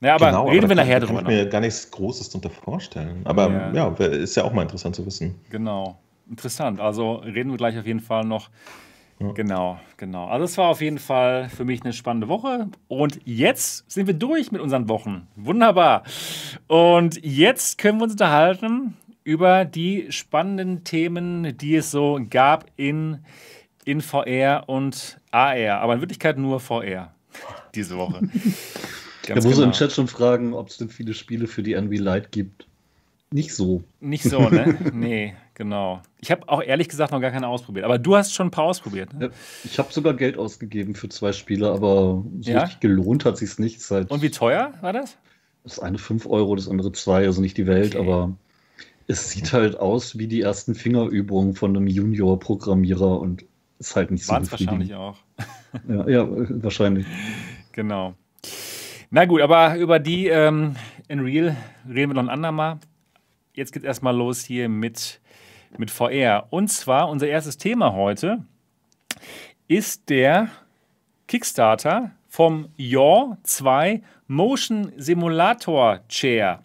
Ja, 0.00 0.14
aber 0.14 0.26
genau, 0.26 0.48
reden 0.48 0.64
aber 0.64 0.68
wir 0.70 0.76
nachher 0.76 1.00
drüber. 1.00 1.20
Ich 1.20 1.24
kann 1.26 1.34
mir 1.34 1.46
gar 1.46 1.60
nichts 1.60 1.90
Großes 1.90 2.30
darunter 2.30 2.50
vorstellen. 2.50 3.20
Aber 3.24 3.50
ja. 3.50 3.72
ja, 3.72 4.06
ist 4.06 4.34
ja 4.34 4.44
auch 4.44 4.52
mal 4.52 4.62
interessant 4.62 4.96
zu 4.96 5.04
wissen. 5.04 5.34
Genau. 5.50 5.98
Interessant. 6.28 6.80
Also 6.80 7.16
reden 7.16 7.50
wir 7.50 7.58
gleich 7.58 7.78
auf 7.78 7.86
jeden 7.86 8.00
Fall 8.00 8.24
noch. 8.24 8.48
Ja. 9.18 9.32
Genau, 9.32 9.78
genau. 9.98 10.28
Also 10.28 10.44
es 10.46 10.56
war 10.56 10.68
auf 10.68 10.80
jeden 10.80 10.98
Fall 10.98 11.50
für 11.50 11.66
mich 11.66 11.82
eine 11.82 11.92
spannende 11.92 12.28
Woche. 12.28 12.68
Und 12.88 13.20
jetzt 13.26 13.90
sind 13.90 14.06
wir 14.06 14.14
durch 14.14 14.50
mit 14.50 14.62
unseren 14.62 14.88
Wochen. 14.88 15.28
Wunderbar. 15.36 16.04
Und 16.68 17.22
jetzt 17.22 17.76
können 17.76 17.98
wir 17.98 18.04
uns 18.04 18.12
unterhalten 18.12 18.96
über 19.24 19.64
die 19.64 20.06
spannenden 20.10 20.84
Themen, 20.84 21.56
die 21.56 21.76
es 21.76 21.90
so 21.90 22.20
gab 22.28 22.66
in, 22.76 23.18
in 23.84 24.00
VR 24.00 24.64
und 24.66 25.20
AR. 25.30 25.80
Aber 25.80 25.94
in 25.94 26.00
Wirklichkeit 26.00 26.38
nur 26.38 26.60
VR 26.60 27.14
diese 27.74 27.96
Woche. 27.96 28.20
Da 29.26 29.34
muss 29.36 29.44
genau. 29.44 29.62
im 29.64 29.72
Chat 29.72 29.92
schon 29.92 30.08
fragen, 30.08 30.54
ob 30.54 30.70
es 30.70 30.78
denn 30.78 30.88
viele 30.88 31.14
Spiele 31.14 31.46
für 31.46 31.62
die 31.62 31.74
NV 31.74 31.92
Lite 31.92 32.28
gibt. 32.30 32.66
Nicht 33.30 33.54
so. 33.54 33.84
Nicht 34.00 34.24
so, 34.24 34.48
ne? 34.48 34.76
nee, 34.92 35.34
genau. 35.54 36.00
Ich 36.18 36.32
habe 36.32 36.48
auch 36.48 36.62
ehrlich 36.62 36.88
gesagt 36.88 37.12
noch 37.12 37.20
gar 37.20 37.30
keine 37.30 37.46
ausprobiert. 37.46 37.84
Aber 37.84 37.98
du 37.98 38.16
hast 38.16 38.34
schon 38.34 38.48
ein 38.48 38.50
paar 38.50 38.64
ausprobiert. 38.64 39.12
Ne? 39.14 39.26
Ja, 39.26 39.30
ich 39.62 39.78
habe 39.78 39.92
sogar 39.92 40.14
Geld 40.14 40.36
ausgegeben 40.36 40.96
für 40.96 41.08
zwei 41.10 41.32
Spiele, 41.32 41.70
aber 41.70 42.24
so 42.40 42.50
ja? 42.50 42.62
richtig 42.62 42.80
gelohnt 42.80 43.24
hat 43.24 43.36
sich 43.36 43.56
nicht. 43.58 43.80
Seit 43.80 44.10
Und 44.10 44.22
wie 44.22 44.30
teuer 44.30 44.72
war 44.80 44.92
das? 44.92 45.16
Das 45.62 45.78
eine 45.78 45.98
5 45.98 46.26
Euro, 46.26 46.56
das 46.56 46.68
andere 46.68 46.90
2, 46.90 47.26
also 47.26 47.40
nicht 47.40 47.56
die 47.56 47.66
Welt, 47.66 47.94
okay. 47.94 48.04
aber 48.04 48.32
es 49.10 49.30
sieht 49.30 49.52
halt 49.52 49.76
aus 49.76 50.18
wie 50.18 50.28
die 50.28 50.40
ersten 50.40 50.74
Fingerübungen 50.74 51.54
von 51.54 51.76
einem 51.76 51.88
Junior-Programmierer 51.88 53.20
und 53.20 53.44
ist 53.78 53.96
halt 53.96 54.10
nicht 54.12 54.24
so 54.24 54.32
Waren's 54.32 54.52
wahrscheinlich 54.52 54.94
auch. 54.94 55.18
ja, 55.88 56.08
ja, 56.08 56.26
wahrscheinlich. 56.62 57.06
Genau. 57.72 58.14
Na 59.10 59.24
gut, 59.24 59.40
aber 59.40 59.76
über 59.76 59.98
die 59.98 60.28
ähm, 60.28 60.76
in 61.08 61.20
Real 61.20 61.56
reden 61.88 62.10
wir 62.10 62.14
noch 62.14 62.22
ein 62.22 62.28
andermal. 62.28 62.78
Jetzt 63.52 63.72
geht 63.72 63.82
es 63.82 63.86
erstmal 63.86 64.16
los 64.16 64.44
hier 64.44 64.68
mit, 64.68 65.20
mit 65.76 65.90
VR. 65.90 66.46
Und 66.50 66.68
zwar 66.68 67.08
unser 67.08 67.26
erstes 67.26 67.58
Thema 67.58 67.92
heute 67.92 68.44
ist 69.66 70.08
der 70.08 70.50
Kickstarter 71.26 72.12
vom 72.28 72.68
Yaw 72.76 73.36
2 73.42 74.02
Motion 74.28 74.92
Simulator 74.96 76.00
Chair. 76.08 76.62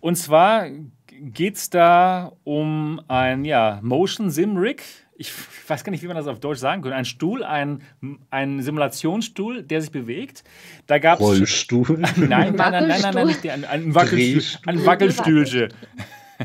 Und 0.00 0.16
zwar 0.16 0.66
geht 1.22 1.56
es 1.56 1.70
da 1.70 2.32
um 2.44 3.00
ein 3.08 3.44
ja, 3.44 3.78
Motion 3.82 4.30
Sim 4.30 4.56
Rig. 4.56 4.82
Ich 5.14 5.32
weiß 5.68 5.84
gar 5.84 5.92
nicht, 5.92 6.02
wie 6.02 6.08
man 6.08 6.16
das 6.16 6.26
auf 6.26 6.40
Deutsch 6.40 6.58
sagen 6.58 6.82
könnte. 6.82 6.96
Ein 6.96 7.04
Stuhl, 7.04 7.44
ein, 7.44 7.82
ein 8.30 8.60
Simulationsstuhl, 8.60 9.62
der 9.62 9.80
sich 9.80 9.92
bewegt. 9.92 10.42
Da 10.86 10.98
gab's 10.98 11.20
Rollstuhl? 11.20 11.98
Nein, 11.98 12.12
nein, 12.16 12.54
nein, 12.56 12.88
nein, 12.88 13.00
nein, 13.02 13.14
nein, 13.14 13.26
nicht 13.28 13.44
der, 13.44 13.54
ein, 13.54 13.64
ein, 13.64 13.94
Wackelstuhl, 13.94 14.60
ein 14.66 14.84
Wackelstühlchen. 14.84 15.68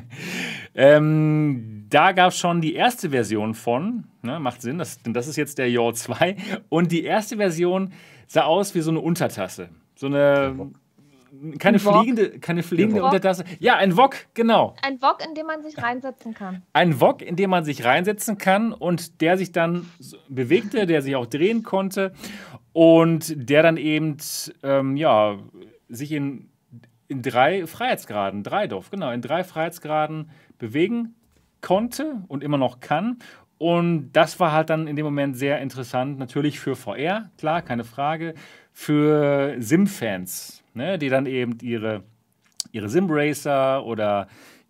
ähm, 0.75 1.85
da 1.89 2.11
gab 2.11 2.31
es 2.31 2.37
schon 2.37 2.61
die 2.61 2.75
erste 2.75 3.09
Version 3.09 3.55
von, 3.55 4.03
ne, 4.21 4.39
macht 4.39 4.61
Sinn, 4.61 4.77
das, 4.77 5.01
denn 5.01 5.13
das 5.13 5.27
ist 5.27 5.37
jetzt 5.37 5.57
der 5.57 5.71
Yaw 5.71 5.93
2. 5.93 6.35
Und 6.69 6.91
die 6.91 7.03
erste 7.03 7.37
Version 7.37 7.93
sah 8.27 8.43
aus 8.43 8.75
wie 8.75 8.81
so 8.81 8.91
eine 8.91 8.99
Untertasse. 8.99 9.69
So 9.95 10.05
eine 10.05 10.71
keine 11.59 11.79
fliegende, 11.79 12.39
keine 12.39 12.63
fliegende 12.63 13.03
Untertasse. 13.03 13.43
Ja, 13.59 13.75
ein 13.75 13.97
Wok, 13.97 14.15
genau. 14.33 14.75
Ein 14.81 15.01
Wok, 15.01 15.25
in 15.25 15.35
dem 15.35 15.47
man 15.47 15.63
sich 15.63 15.81
reinsetzen 15.81 16.33
kann. 16.33 16.63
Ein 16.73 16.99
Wok, 16.99 17.21
in 17.21 17.35
dem 17.35 17.49
man 17.49 17.63
sich 17.63 17.83
reinsetzen 17.83 18.37
kann 18.37 18.73
und 18.73 19.21
der 19.21 19.37
sich 19.37 19.51
dann 19.51 19.89
bewegte, 20.29 20.85
der 20.85 21.01
sich 21.01 21.15
auch 21.15 21.25
drehen 21.25 21.63
konnte 21.63 22.13
und 22.73 23.49
der 23.49 23.63
dann 23.63 23.77
eben, 23.77 24.17
ähm, 24.63 24.97
ja, 24.97 25.37
sich 25.89 26.11
in, 26.11 26.49
in 27.07 27.21
drei 27.21 27.65
Freiheitsgraden, 27.65 28.43
drei 28.43 28.67
Dorf, 28.67 28.89
genau, 28.89 29.11
in 29.11 29.21
drei 29.21 29.43
Freiheitsgraden 29.43 30.29
bewegen 30.57 31.15
konnte 31.61 32.23
und 32.27 32.43
immer 32.43 32.57
noch 32.57 32.79
kann. 32.79 33.19
Und 33.57 34.11
das 34.11 34.39
war 34.39 34.51
halt 34.51 34.69
dann 34.69 34.87
in 34.87 34.95
dem 34.95 35.05
Moment 35.05 35.35
sehr 35.35 35.59
interessant, 35.61 36.19
natürlich 36.19 36.59
für 36.59 36.75
VR, 36.75 37.31
klar, 37.37 37.63
keine 37.63 37.83
Frage, 37.83 38.35
für 38.71 39.55
Sim-Fans 39.59 40.63
ne, 40.77 40.97
die 40.97 41.09
dann 41.09 41.25
eben 41.25 41.57
ihre, 41.61 42.03
ihre 42.71 42.89
Sim-Racer 42.89 43.85
oder 43.85 44.27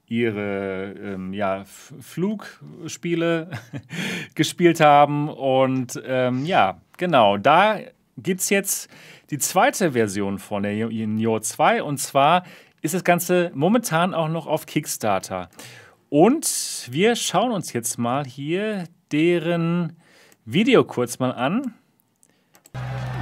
ihre 0.08 0.94
ähm, 0.94 1.34
ja, 1.34 1.64
Flugspiele 1.66 3.52
gespielt 4.36 4.80
haben. 4.80 5.30
Und 5.30 6.02
ähm, 6.06 6.46
ja, 6.46 6.82
genau, 6.98 7.38
da 7.38 7.80
gibt 8.18 8.42
es 8.42 8.50
jetzt 8.50 8.90
die 9.30 9.38
zweite 9.38 9.92
Version 9.92 10.40
von 10.40 10.64
der 10.64 10.88
Neo 10.88 11.40
2 11.40 11.84
und 11.84 11.98
zwar 11.98 12.44
ist 12.82 12.94
das 12.94 13.04
Ganze 13.04 13.52
momentan 13.54 14.14
auch 14.14 14.30
noch 14.30 14.48
auf 14.48 14.66
Kickstarter. 14.66 15.50
Und 16.10 16.88
wir 16.90 17.16
schauen 17.16 17.52
uns 17.52 17.74
jetzt 17.74 17.98
mal 17.98 18.26
hier 18.26 18.86
deren 19.12 19.98
Video 20.46 20.86
kurz 20.86 21.20
mal 21.20 21.32
an. 21.32 21.74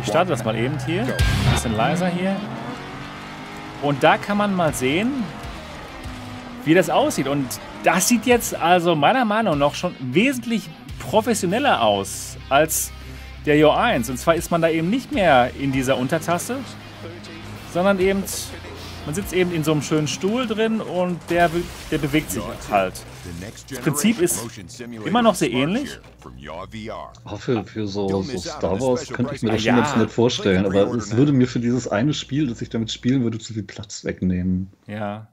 Ich 0.02 0.08
starte 0.08 0.30
das 0.30 0.46
mal 0.46 0.56
eben 0.56 0.78
hier. 0.86 1.02
Ein 1.02 1.52
bisschen 1.52 1.76
leiser 1.76 2.08
hier. 2.08 2.36
Und 3.82 4.04
da 4.04 4.18
kann 4.18 4.38
man 4.38 4.56
mal 4.56 4.74
sehen, 4.74 5.24
wie 6.64 6.74
das 6.74 6.90
aussieht. 6.90 7.28
Und 7.28 7.46
das 7.84 8.08
sieht 8.08 8.26
jetzt 8.26 8.56
also 8.56 8.96
meiner 8.96 9.26
Meinung 9.26 9.58
nach 9.58 9.76
schon 9.76 9.96
wesentlich 10.00 10.70
professioneller 11.00 11.82
aus 11.82 12.38
als 12.50 12.92
der 13.46 13.58
Jo 13.58 13.72
1. 13.72 14.10
Und 14.10 14.18
zwar 14.18 14.36
ist 14.36 14.52
man 14.52 14.62
da 14.62 14.70
eben 14.70 14.90
nicht 14.90 15.12
mehr 15.12 15.52
in 15.60 15.72
dieser 15.72 15.98
Untertasse, 15.98 16.58
sondern 17.74 18.00
eben, 18.00 18.24
man 19.06 19.14
sitzt 19.14 19.34
eben 19.34 19.54
in 19.54 19.64
so 19.64 19.72
einem 19.72 19.82
schönen 19.82 20.08
Stuhl 20.08 20.48
drin 20.48 20.82
und 20.82 21.20
der, 21.30 21.50
der 21.92 21.98
bewegt 21.98 22.32
sich 22.32 22.42
halt. 22.72 22.94
Das 23.70 23.80
Prinzip 23.80 24.20
ist 24.22 24.44
immer 25.06 25.22
noch 25.22 25.36
sehr 25.36 25.52
ähnlich. 25.52 26.00
Auch 27.24 27.40
für, 27.40 27.64
für 27.64 27.88
so, 27.88 28.22
so 28.22 28.38
Star 28.38 28.80
Wars 28.80 29.08
könnte 29.08 29.36
ich 29.36 29.42
mir 29.42 29.52
das 29.52 29.62
schon 29.62 29.76
ja, 29.76 29.82
ganz 29.82 29.96
nett 29.96 30.12
vorstellen, 30.12 30.66
aber 30.66 30.94
es 30.94 31.16
würde 31.16 31.32
mir 31.32 31.48
für 31.48 31.60
dieses 31.60 31.88
eine 31.88 32.14
Spiel, 32.14 32.48
das 32.48 32.62
ich 32.62 32.70
damit 32.70 32.92
spielen 32.92 33.24
würde, 33.24 33.40
zu 33.40 33.54
viel 33.54 33.64
Platz 33.64 34.04
wegnehmen. 34.06 34.70
Ja. 34.88 35.28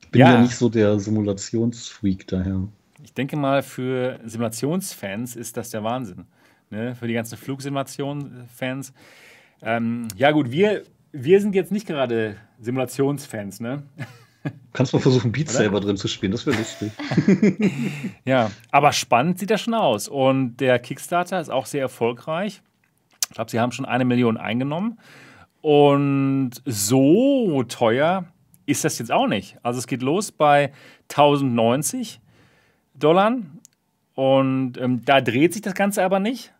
Ich 0.00 0.08
bin 0.10 0.20
ja, 0.20 0.34
ja 0.34 0.40
nicht 0.40 0.56
so 0.56 0.68
der 0.68 0.98
Simulationsfreak 0.98 2.26
daher. 2.26 2.68
Ich 3.02 3.14
denke 3.14 3.36
mal, 3.36 3.62
für 3.62 4.20
Simulationsfans 4.24 5.36
ist 5.36 5.56
das 5.56 5.70
der 5.70 5.82
Wahnsinn. 5.82 6.26
Ne? 6.70 6.94
Für 6.94 7.06
die 7.06 7.14
ganzen 7.14 7.36
Flugsimulation-Fans. 7.36 8.92
Ähm, 9.62 10.08
ja, 10.16 10.30
gut, 10.30 10.50
wir, 10.50 10.84
wir 11.12 11.40
sind 11.40 11.54
jetzt 11.54 11.72
nicht 11.72 11.86
gerade 11.86 12.36
Simulationsfans, 12.60 13.60
ne? 13.60 13.82
Kannst 14.72 14.92
mal 14.92 15.00
versuchen, 15.00 15.32
Beat 15.32 15.50
Saber 15.50 15.80
drin 15.80 15.96
zu 15.96 16.08
spielen, 16.08 16.32
das 16.32 16.46
wäre 16.46 16.56
lustig. 16.56 16.92
ja, 18.24 18.50
aber 18.70 18.92
spannend 18.92 19.38
sieht 19.38 19.50
das 19.50 19.60
schon 19.60 19.74
aus. 19.74 20.08
Und 20.08 20.56
der 20.56 20.78
Kickstarter 20.78 21.40
ist 21.40 21.50
auch 21.50 21.66
sehr 21.66 21.82
erfolgreich. 21.82 22.62
Ich 23.28 23.34
glaube, 23.34 23.50
sie 23.50 23.60
haben 23.60 23.72
schon 23.72 23.84
eine 23.84 24.04
Million 24.04 24.36
eingenommen. 24.36 24.98
Und 25.60 26.52
so 26.64 27.62
teuer 27.64 28.24
ist 28.66 28.84
das 28.84 28.98
jetzt 28.98 29.12
auch 29.12 29.26
nicht. 29.26 29.58
Also 29.62 29.78
es 29.78 29.86
geht 29.86 30.02
los 30.02 30.32
bei 30.32 30.72
1090 31.10 32.20
Dollar. 32.94 33.36
Und 34.14 34.78
ähm, 34.78 35.04
da 35.04 35.20
dreht 35.20 35.52
sich 35.52 35.62
das 35.62 35.74
Ganze 35.74 36.04
aber 36.04 36.18
nicht 36.18 36.52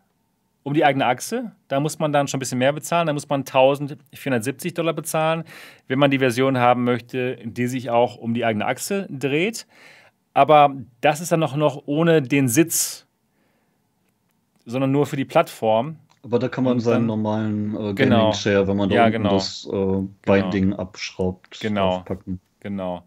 um 0.63 0.73
die 0.73 0.85
eigene 0.85 1.05
Achse. 1.05 1.51
Da 1.67 1.79
muss 1.79 1.99
man 1.99 2.11
dann 2.11 2.27
schon 2.27 2.37
ein 2.37 2.39
bisschen 2.39 2.57
mehr 2.57 2.73
bezahlen. 2.73 3.07
Da 3.07 3.13
muss 3.13 3.27
man 3.29 3.41
1470 3.41 4.73
Dollar 4.73 4.93
bezahlen, 4.93 5.43
wenn 5.87 5.99
man 5.99 6.09
die 6.09 6.19
Version 6.19 6.57
haben 6.57 6.83
möchte, 6.83 7.37
die 7.43 7.67
sich 7.67 7.89
auch 7.89 8.17
um 8.17 8.33
die 8.33 8.45
eigene 8.45 8.65
Achse 8.65 9.07
dreht. 9.09 9.67
Aber 10.33 10.75
das 11.01 11.21
ist 11.21 11.31
dann 11.31 11.39
noch, 11.39 11.55
noch 11.55 11.83
ohne 11.85 12.21
den 12.21 12.47
Sitz, 12.47 13.05
sondern 14.65 14.91
nur 14.91 15.05
für 15.05 15.17
die 15.17 15.25
Plattform. 15.25 15.97
Aber 16.23 16.39
da 16.39 16.47
kann 16.47 16.63
man 16.63 16.79
seinen 16.79 17.05
normalen 17.05 17.75
äh, 17.75 17.93
genau. 17.93 18.17
Gaming-Share, 18.17 18.67
wenn 18.67 18.77
man 18.77 18.89
da 18.89 18.95
ja, 18.95 19.09
genau. 19.09 19.31
das 19.31 19.69
äh, 19.71 20.01
Binding 20.25 20.69
genau. 20.69 20.77
abschraubt, 20.77 21.59
genau. 21.59 21.97
aufpacken. 21.97 22.39
Genau. 22.61 23.03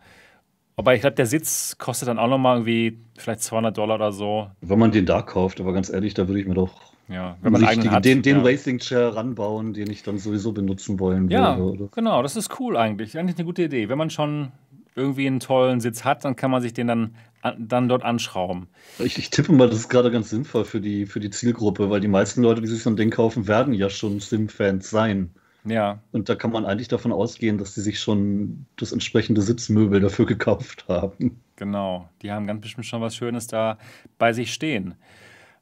Aber 0.77 0.95
ich 0.95 1.01
glaube, 1.01 1.17
der 1.17 1.25
Sitz 1.25 1.79
kostet 1.79 2.09
dann 2.09 2.19
auch 2.19 2.29
nochmal 2.29 2.59
irgendwie 2.59 2.99
vielleicht 3.17 3.41
200 3.41 3.77
Dollar 3.77 3.95
oder 3.95 4.13
so. 4.13 4.51
Wenn 4.61 4.79
man 4.79 4.93
den 4.93 5.07
da 5.07 5.23
kauft, 5.23 5.59
aber 5.59 5.73
ganz 5.73 5.89
ehrlich, 5.89 6.13
da 6.13 6.29
würde 6.29 6.41
ich 6.41 6.47
mir 6.47 6.55
doch 6.55 6.86
ja, 7.09 7.37
wenn 7.41 7.53
man 7.53 7.65
richtigen, 7.65 7.91
hat, 7.91 8.05
den, 8.05 8.23
den 8.23 8.39
ja. 8.39 8.43
Racing 8.43 8.79
Chair 8.79 9.15
ranbauen, 9.15 9.75
den 9.75 9.91
ich 9.91 10.03
dann 10.03 10.19
sowieso 10.19 10.53
benutzen 10.53 10.99
wollen 10.99 11.29
ja, 11.31 11.57
würde. 11.57 11.85
Ja, 11.85 11.91
genau, 11.95 12.23
das 12.23 12.37
ist 12.37 12.59
cool 12.59 12.77
eigentlich. 12.77 13.17
Eigentlich 13.19 13.37
eine 13.37 13.45
gute 13.45 13.63
Idee. 13.65 13.89
Wenn 13.89 13.99
man 13.99 14.11
schon 14.11 14.51
irgendwie 14.97 15.27
einen 15.27 15.41
tollen 15.41 15.81
Sitz 15.81 16.05
hat, 16.05 16.25
dann 16.25 16.35
kann 16.35 16.51
man 16.51 16.63
sich 16.63 16.73
den 16.73 16.89
dann, 16.89 17.15
dann 17.59 17.89
dort 17.89 18.03
anschrauben. 18.03 18.67
Ich, 18.99 19.19
ich 19.19 19.31
tippe 19.31 19.53
mal, 19.53 19.69
das 19.69 19.81
ist 19.81 19.89
gerade 19.89 20.11
ganz 20.11 20.31
sinnvoll 20.31 20.65
für 20.65 20.81
die, 20.81 21.07
für 21.07 21.21
die 21.21 21.31
Zielgruppe, 21.31 21.91
weil 21.91 22.01
die 22.01 22.09
meisten 22.09 22.43
Leute, 22.43 22.61
die 22.61 22.67
sich 22.67 22.83
so 22.83 22.91
ein 22.91 22.97
Ding 22.97 23.11
kaufen, 23.11 23.47
werden 23.47 23.75
ja 23.75 23.89
schon 23.91 24.19
Sim-Fans 24.19 24.91
sein. 24.91 25.31
Ja. 25.65 26.01
Und 26.13 26.29
da 26.29 26.35
kann 26.35 26.53
man 26.53 26.65
eigentlich 26.65 26.89
davon 26.89 27.13
ausgehen, 27.13 27.59
dass 27.59 27.75
die 27.75 27.81
sich 27.81 28.01
schon 28.01 28.67
das 28.77 28.93
entsprechende 28.93 29.43
Sitzmöbel 29.43 30.01
dafür 30.01 30.27
gekauft 30.27 30.87
haben. 30.89 31.41
Genau, 31.57 32.09
die 32.23 32.31
haben 32.31 32.47
ganz 32.47 32.61
bestimmt 32.61 32.87
schon 32.87 33.01
was 33.01 33.17
Schönes 33.17 33.47
da 33.47 33.79
bei 34.19 34.33
sich 34.33 34.53
stehen. 34.53 34.95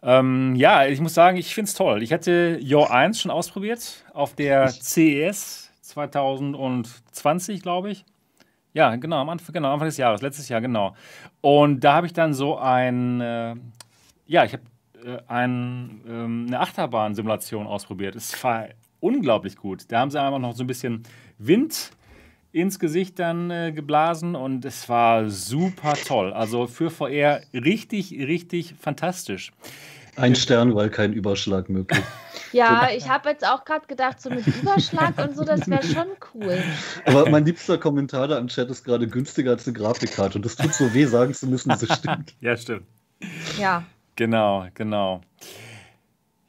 Ähm, 0.05 0.55
ja, 0.55 0.87
ich 0.87 1.01
muss 1.01 1.15
sagen, 1.15 1.39
ich 1.39 1.55
finde 1.55 1.69
es 1.71 1.75
toll. 1.75 2.03
Ich 2.03 2.13
hatte 2.13 2.61
Your 2.63 2.93
1 2.93 3.21
schon 3.21 3.31
ausprobiert 3.31 4.05
auf 4.13 4.35
der 4.35 4.69
CES 4.69 5.71
2020, 5.81 7.63
glaube 7.63 7.91
ich. 7.91 8.05
Ja, 8.75 8.97
genau 8.97 9.17
am, 9.17 9.31
Anfang, 9.31 9.55
genau, 9.55 9.73
Anfang 9.73 9.89
des 9.89 9.97
Jahres, 9.97 10.21
letztes 10.21 10.49
Jahr, 10.49 10.61
genau. 10.61 10.95
Und 11.41 11.81
da 11.81 11.95
habe 11.95 12.07
ich 12.07 12.13
dann 12.13 12.35
so 12.35 12.59
ein, 12.59 13.21
äh, 13.21 13.55
ja, 14.27 14.45
ich 14.45 14.53
habe 14.53 14.65
äh, 15.05 15.19
ein, 15.27 16.03
ähm, 16.07 16.45
eine 16.49 16.61
Achterbahn-Simulation 16.61 17.67
ausprobiert. 17.67 18.15
Es 18.15 18.43
war 18.45 18.67
unglaublich 19.01 19.57
gut. 19.57 19.85
Da 19.89 20.01
haben 20.01 20.11
sie 20.11 20.21
einfach 20.21 20.39
noch 20.39 20.55
so 20.55 20.65
ein 20.65 20.67
bisschen 20.67 21.05
Wind 21.39 21.93
ins 22.53 22.79
Gesicht 22.79 23.19
dann 23.19 23.51
äh, 23.51 23.73
geblasen 23.73 24.37
und 24.37 24.65
es 24.65 24.89
war 24.89 25.29
super 25.29 25.95
toll. 25.95 26.33
Also 26.33 26.67
für 26.67 26.91
VR 26.91 27.41
richtig, 27.53 28.13
richtig 28.13 28.75
fantastisch. 28.81 29.51
Ein 30.17 30.35
Stern, 30.37 30.75
weil 30.75 30.91
kein 30.91 31.13
Überschlag 31.13 31.69
möglich. 31.69 32.03
Ja, 32.53 32.89
ich 32.97 33.09
habe 33.09 33.31
jetzt 33.31 33.45
auch 33.45 33.65
gerade 33.65 33.85
gedacht, 33.89 34.21
so 34.21 34.31
mit 34.31 34.47
Überschlag 34.47 35.19
und 35.19 35.37
so, 35.37 35.43
das 35.43 35.69
wäre 35.69 35.83
schon 35.83 36.07
cool. 36.35 36.63
Aber 37.05 37.29
mein 37.29 37.45
liebster 37.45 37.79
Kommentar 37.79 38.29
da 38.29 38.39
im 38.39 38.47
Chat 38.47 38.71
ist 38.71 38.85
gerade 38.85 39.09
günstiger 39.09 39.51
als 39.51 39.67
eine 39.67 39.77
Grafikkarte 39.77 40.39
und 40.39 40.45
das 40.45 40.55
tut 40.55 40.73
so 40.73 40.95
weh, 40.95 41.05
sagen 41.05 41.35
zu 41.35 41.49
müssen, 41.49 41.71
dass 41.71 41.83
es 41.83 41.93
stimmt. 41.97 42.33
ja, 42.41 42.57
stimmt. 42.57 42.87
Ja. 43.59 43.83
Genau, 44.15 44.69
genau. 44.75 45.23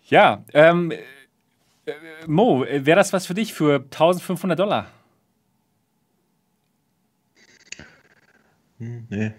Ja, 0.08 0.44
ähm, 0.54 0.92
äh, 0.92 1.94
Mo, 2.28 2.64
wäre 2.64 2.96
das 2.98 3.12
was 3.12 3.26
für 3.26 3.34
dich 3.34 3.56
für 3.56 3.78
1500 3.78 4.60
Dollar? 4.60 4.92
Hm, 8.78 9.08
nee. 9.10 9.34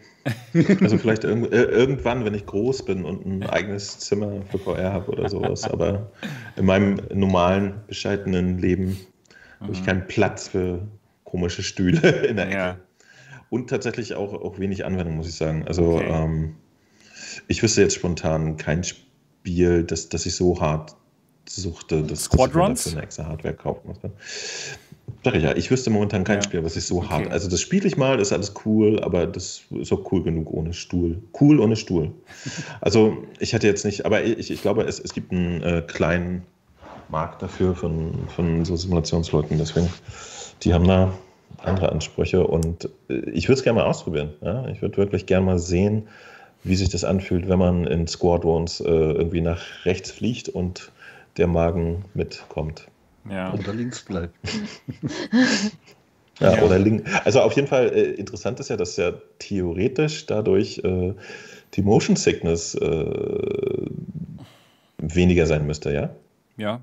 Also 0.80 0.98
vielleicht 0.98 1.24
irg 1.24 1.52
irgendwann, 1.52 2.24
wenn 2.24 2.34
ich 2.34 2.46
groß 2.46 2.84
bin 2.84 3.04
und 3.04 3.26
ein 3.26 3.42
eigenes 3.44 3.98
Zimmer 3.98 4.42
für 4.50 4.58
VR 4.58 4.92
habe 4.92 5.10
oder 5.10 5.28
sowas. 5.28 5.64
Aber 5.70 6.10
in 6.56 6.64
meinem 6.64 7.00
normalen, 7.12 7.80
bescheidenen 7.86 8.58
Leben 8.58 8.98
habe 9.60 9.72
ich 9.72 9.82
mhm. 9.82 9.86
keinen 9.86 10.06
Platz 10.06 10.48
für 10.48 10.86
komische 11.24 11.62
Stühle 11.62 12.00
in 12.26 12.36
der 12.36 12.46
Ecke. 12.46 12.56
Ja. 12.56 12.76
Und 13.48 13.70
tatsächlich 13.70 14.14
auch, 14.14 14.32
auch 14.32 14.58
wenig 14.58 14.84
Anwendung, 14.84 15.16
muss 15.16 15.28
ich 15.28 15.36
sagen. 15.36 15.64
Also 15.66 15.96
okay. 15.96 16.08
ähm, 16.08 16.56
ich 17.46 17.62
wüsste 17.62 17.82
jetzt 17.82 17.94
spontan 17.94 18.56
kein 18.56 18.82
Spiel, 18.82 19.84
das, 19.84 20.08
das 20.08 20.26
ich 20.26 20.34
so 20.34 20.60
hart 20.60 20.96
suchte, 21.48 22.02
dass, 22.02 22.24
Squadrons? 22.24 22.86
ich 22.86 22.92
eine 22.94 23.02
extra 23.02 23.26
Hardware 23.26 23.54
kaufen 23.54 23.88
musste. 23.88 24.12
Sag 25.26 25.34
ich 25.34 25.42
ja, 25.42 25.56
ich 25.56 25.72
wüsste 25.72 25.90
momentan 25.90 26.22
kein 26.22 26.36
ja. 26.36 26.42
Spiel, 26.42 26.62
was 26.62 26.76
ich 26.76 26.84
so 26.84 26.98
okay. 26.98 27.08
hart. 27.08 27.32
Also 27.32 27.50
das 27.50 27.60
spiele 27.60 27.88
ich 27.88 27.96
mal, 27.96 28.20
ist 28.20 28.32
alles 28.32 28.54
cool, 28.64 29.02
aber 29.02 29.26
das 29.26 29.62
ist 29.70 29.92
auch 29.92 30.12
cool 30.12 30.22
genug 30.22 30.52
ohne 30.52 30.72
Stuhl. 30.72 31.20
Cool 31.40 31.58
ohne 31.58 31.74
Stuhl. 31.74 32.12
Also 32.80 33.24
ich 33.40 33.52
hatte 33.52 33.66
jetzt 33.66 33.84
nicht, 33.84 34.06
aber 34.06 34.22
ich, 34.22 34.52
ich 34.52 34.62
glaube, 34.62 34.84
es, 34.84 35.00
es 35.00 35.12
gibt 35.12 35.32
einen 35.32 35.64
äh, 35.64 35.82
kleinen 35.84 36.42
Markt 37.08 37.42
dafür 37.42 37.74
von, 37.74 38.12
von 38.36 38.64
so 38.64 38.76
Simulationsleuten. 38.76 39.58
Deswegen, 39.58 39.88
die 40.62 40.72
haben 40.72 40.86
da 40.86 41.12
andere 41.64 41.90
Ansprüche 41.90 42.46
und 42.46 42.88
äh, 43.08 43.28
ich 43.30 43.48
würde 43.48 43.58
es 43.58 43.64
gerne 43.64 43.80
mal 43.80 43.86
ausprobieren. 43.86 44.30
Ja? 44.42 44.68
Ich 44.68 44.80
würde 44.80 44.96
wirklich 44.96 45.26
gerne 45.26 45.44
mal 45.44 45.58
sehen, 45.58 46.06
wie 46.62 46.76
sich 46.76 46.90
das 46.90 47.02
anfühlt, 47.02 47.48
wenn 47.48 47.58
man 47.58 47.84
in 47.88 48.06
Squadrons 48.06 48.80
äh, 48.80 48.84
irgendwie 48.84 49.40
nach 49.40 49.60
rechts 49.86 50.12
fliegt 50.12 50.48
und 50.48 50.92
der 51.36 51.48
Magen 51.48 52.04
mitkommt. 52.14 52.86
Ja. 53.30 53.52
Oder 53.52 53.74
links 53.74 54.02
bleibt. 54.04 54.34
ja, 56.40 56.54
ja, 56.56 56.62
oder 56.62 56.78
links. 56.78 57.10
Also 57.24 57.40
auf 57.40 57.54
jeden 57.54 57.68
Fall 57.68 57.88
äh, 57.88 58.12
interessant 58.12 58.60
ist 58.60 58.68
ja, 58.68 58.76
dass 58.76 58.96
ja 58.96 59.12
theoretisch 59.38 60.26
dadurch 60.26 60.78
äh, 60.84 61.14
die 61.74 61.82
Motion 61.82 62.16
Sickness 62.16 62.74
äh, 62.74 63.86
weniger 64.98 65.46
sein 65.46 65.66
müsste, 65.66 65.92
ja? 65.92 66.10
Ja, 66.56 66.80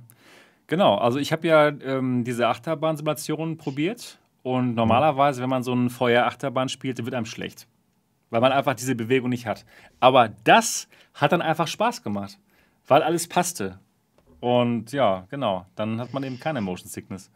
genau. 0.67 0.95
Also 0.95 1.19
ich 1.19 1.31
habe 1.31 1.47
ja 1.47 1.67
ähm, 1.67 2.23
diese 2.23 2.47
Achterbahn-Simulation 2.47 3.57
probiert 3.57 4.19
und 4.43 4.75
normalerweise, 4.75 5.41
wenn 5.41 5.49
man 5.49 5.63
so 5.63 5.73
ein 5.73 5.89
Feuer-Achterbahn 5.89 6.69
spielt, 6.69 7.03
wird 7.03 7.15
einem 7.15 7.25
schlecht. 7.25 7.67
Weil 8.29 8.41
man 8.41 8.51
einfach 8.51 8.73
diese 8.73 8.95
Bewegung 8.95 9.29
nicht 9.29 9.45
hat. 9.45 9.65
Aber 9.99 10.29
das 10.43 10.87
hat 11.13 11.31
dann 11.31 11.41
einfach 11.41 11.67
Spaß 11.67 12.03
gemacht, 12.03 12.37
weil 12.87 13.01
alles 13.03 13.27
passte. 13.27 13.79
Und 14.43 14.91
ja, 14.91 15.25
genau, 15.29 15.65
dann 15.77 16.01
hat 16.01 16.11
man 16.11 16.21
eben 16.23 16.37
keine 16.37 16.59
Motion 16.59 16.89
Sickness. 16.89 17.31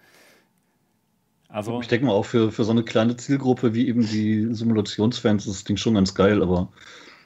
Also, 1.48 1.80
ich 1.80 1.88
denke 1.88 2.06
mal 2.06 2.12
auch 2.12 2.26
für, 2.26 2.52
für 2.52 2.66
so 2.66 2.72
eine 2.72 2.84
kleine 2.84 3.16
Zielgruppe 3.16 3.74
wie 3.74 3.88
eben 3.88 4.02
die 4.02 4.54
Simulationsfans 4.54 5.48
ist 5.48 5.56
das 5.56 5.64
Ding 5.64 5.78
schon 5.78 5.94
ganz 5.94 6.16
geil, 6.16 6.44
aber 6.44 6.68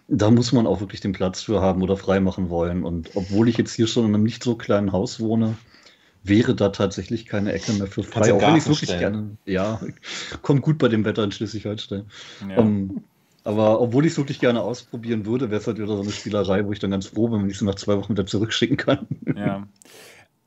da 0.07 0.29
muss 0.29 0.51
man 0.51 0.67
auch 0.67 0.81
wirklich 0.81 1.01
den 1.01 1.13
Platz 1.13 1.41
für 1.41 1.61
haben 1.61 1.81
oder 1.81 1.97
freimachen 1.97 2.51
wollen. 2.51 2.83
Und 2.83 3.09
obwohl 3.15 3.49
ich 3.49 3.57
jetzt 3.57 3.73
hier 3.73 3.87
schon 3.87 4.05
in 4.05 4.13
einem 4.13 4.23
nicht 4.23 4.43
so 4.43 4.53
kleinen 4.53 4.91
Haus 4.91 5.19
wohne, 5.19 5.57
wäre 6.21 6.53
da 6.53 6.69
tatsächlich 6.69 7.25
keine 7.25 7.51
Ecke 7.51 7.73
mehr 7.73 7.87
für 7.87 8.03
frei. 8.03 8.31
Auch 8.35 8.39
wenn 8.39 8.57
ich 8.57 8.67
es 8.67 8.69
wirklich 8.69 8.99
gerne. 8.99 9.35
Ja, 9.45 9.81
kommt 10.43 10.61
gut 10.61 10.77
bei 10.77 10.89
dem 10.89 11.05
Wetter 11.05 11.23
in 11.23 11.31
Schleswig-Holstein. 11.31 12.05
Ja. 12.47 12.57
Um, 12.57 13.03
aber 13.43 13.81
obwohl 13.81 14.05
ich 14.05 14.13
es 14.13 14.17
wirklich 14.17 14.39
gerne 14.39 14.61
ausprobieren 14.61 15.25
würde, 15.25 15.49
wäre 15.49 15.61
es 15.61 15.67
halt 15.67 15.77
wieder 15.77 15.87
so 15.87 16.01
eine 16.01 16.11
Spielerei, 16.11 16.65
wo 16.65 16.71
ich 16.71 16.79
dann 16.79 16.91
ganz 16.91 17.07
froh 17.07 17.27
bin, 17.27 17.41
wenn 17.43 17.49
ich 17.49 17.57
sie 17.57 17.65
nach 17.65 17.75
zwei 17.75 17.97
Wochen 17.97 18.13
wieder 18.13 18.25
zurückschicken 18.25 18.77
kann. 18.77 19.07
Ja. 19.35 19.67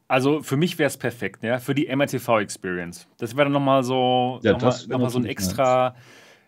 Also 0.07 0.43
für 0.43 0.57
mich 0.57 0.79
wäre 0.79 0.89
es 0.89 0.97
perfekt, 0.97 1.43
ja, 1.43 1.59
für 1.59 1.75
die 1.75 1.87
MRTV-Experience. 1.95 3.09
Das 3.19 3.37
wäre 3.37 3.47
dann 3.47 3.53
nochmal 3.53 3.83
so, 3.83 4.39
ja, 4.43 4.53
noch 4.53 4.61
mal, 4.61 4.75
noch 4.89 4.99
mal 4.99 5.11
so 5.11 5.19
ein 5.19 5.25
extra, 5.25 5.97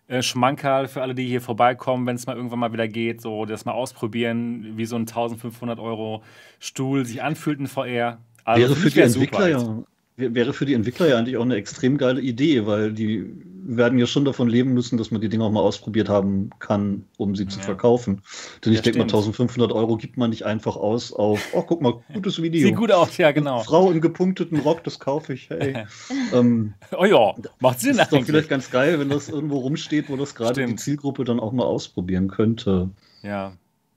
äh, 0.08 0.22
Schmankerl 0.22 0.86
für 0.86 1.02
alle, 1.02 1.14
die 1.16 1.26
hier 1.26 1.40
vorbeikommen, 1.40 2.06
wenn 2.06 2.14
es 2.14 2.26
mal 2.26 2.36
irgendwann 2.36 2.60
mal 2.60 2.72
wieder 2.72 2.86
geht, 2.86 3.20
so 3.20 3.44
das 3.44 3.64
mal 3.64 3.72
ausprobieren, 3.72 4.76
wie 4.76 4.86
so 4.86 4.94
ein 4.94 5.00
1500 5.00 5.80
Euro 5.80 6.22
Stuhl 6.60 7.04
sich 7.04 7.22
anfühlt 7.22 7.58
in 7.58 7.66
VR. 7.66 8.18
Also 8.44 8.62
wäre 8.62 8.76
für 8.76 8.90
die 8.90 9.00
Entwickler 9.00 9.48
ja, 9.48 9.82
wäre 10.16 10.52
für 10.52 10.64
die 10.64 10.74
Entwickler 10.74 11.08
ja 11.08 11.18
eigentlich 11.18 11.36
auch 11.36 11.42
eine 11.42 11.56
extrem 11.56 11.98
geile 11.98 12.20
Idee, 12.20 12.66
weil 12.66 12.92
die 12.92 13.26
werden 13.68 13.98
ja 13.98 14.06
schon 14.06 14.24
davon 14.24 14.48
leben 14.48 14.72
müssen, 14.74 14.96
dass 14.96 15.10
man 15.10 15.20
die 15.20 15.28
Dinge 15.28 15.44
auch 15.44 15.50
mal 15.50 15.60
ausprobiert 15.60 16.08
haben 16.08 16.50
kann, 16.58 17.04
um 17.16 17.34
sie 17.34 17.46
zu 17.46 17.58
verkaufen. 17.58 18.22
Denn 18.64 18.72
ja, 18.72 18.78
ich 18.78 18.82
denke 18.82 18.98
mal, 18.98 19.04
1500 19.04 19.72
Euro 19.72 19.96
gibt 19.96 20.16
man 20.16 20.30
nicht 20.30 20.44
einfach 20.44 20.76
aus 20.76 21.12
auf, 21.12 21.40
oh, 21.52 21.62
guck 21.62 21.82
mal, 21.82 21.94
gutes 22.12 22.40
Video. 22.40 22.68
Sieht 22.68 22.76
gut 22.76 22.92
aus, 22.92 23.16
ja, 23.16 23.32
genau. 23.32 23.60
Frau 23.60 23.90
im 23.90 24.00
gepunkteten 24.00 24.60
Rock, 24.60 24.84
das 24.84 25.00
kaufe 25.00 25.34
ich, 25.34 25.50
hey. 25.50 25.84
ähm, 26.32 26.74
oh 26.96 27.04
ja, 27.04 27.34
macht 27.60 27.80
Sinn. 27.80 27.96
Das 27.96 28.06
ist 28.06 28.12
doch 28.12 28.24
vielleicht 28.24 28.48
ganz 28.48 28.70
geil, 28.70 29.00
wenn 29.00 29.08
das 29.08 29.28
irgendwo 29.28 29.58
rumsteht, 29.58 30.08
wo 30.08 30.16
das 30.16 30.34
gerade 30.34 30.64
die 30.64 30.76
Zielgruppe 30.76 31.24
dann 31.24 31.40
auch 31.40 31.52
mal 31.52 31.64
ausprobieren 31.64 32.28
könnte. 32.28 32.90
Ja. 33.22 33.52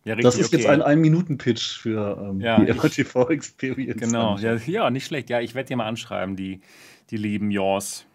Ja, 0.05 0.13
richtig, 0.15 0.23
das 0.23 0.39
ist 0.39 0.47
okay. 0.47 0.63
jetzt 0.63 0.69
ein 0.69 0.81
Ein-Minuten-Pitch 0.81 1.77
für 1.77 2.17
ähm, 2.29 2.39
ja, 2.39 2.59
die 2.59 2.71
MRTV-Experience. 2.71 3.99
Genau, 3.99 4.37
ja, 4.37 4.55
ja, 4.55 4.89
nicht 4.89 5.05
schlecht. 5.05 5.29
Ja, 5.29 5.41
ich 5.41 5.55
werde 5.55 5.67
dir 5.67 5.75
mal 5.75 5.87
anschreiben, 5.87 6.37
die, 6.37 6.61
die 7.11 7.17
lieben 7.17 7.51
Jaws 7.51 8.05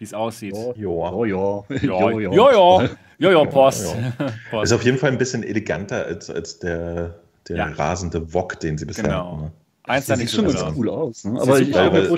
wie 0.00 0.04
es 0.04 0.14
aussieht. 0.14 0.56
Ja, 0.76 1.24
ja. 1.26 1.64
Ja, 1.68 2.10
ja. 2.10 2.32
Ja, 2.32 2.80
ja. 2.80 2.88
Ja, 3.18 3.44
Post. 3.44 3.94
Ist 4.62 4.72
auf 4.72 4.82
jeden 4.82 4.96
Fall 4.96 5.12
ein 5.12 5.18
bisschen 5.18 5.42
eleganter 5.42 6.06
als, 6.06 6.30
als 6.30 6.58
der, 6.58 7.20
der 7.48 7.56
ja. 7.56 7.66
rasende 7.66 8.32
Wok, 8.32 8.58
den 8.60 8.78
sie 8.78 8.86
bisher 8.86 9.04
genau. 9.04 9.32
hatten. 9.32 9.42
Ne? 9.42 9.52
Eins 9.84 10.06
das 10.06 10.18
sieht 10.18 10.30
schon 10.30 10.46
ganz 10.46 10.64
cool 10.74 10.88
aus. 10.88 11.24
Ne? 11.24 11.38
Aber 11.38 11.60
ich 11.60 11.70
glaube, 11.70 12.16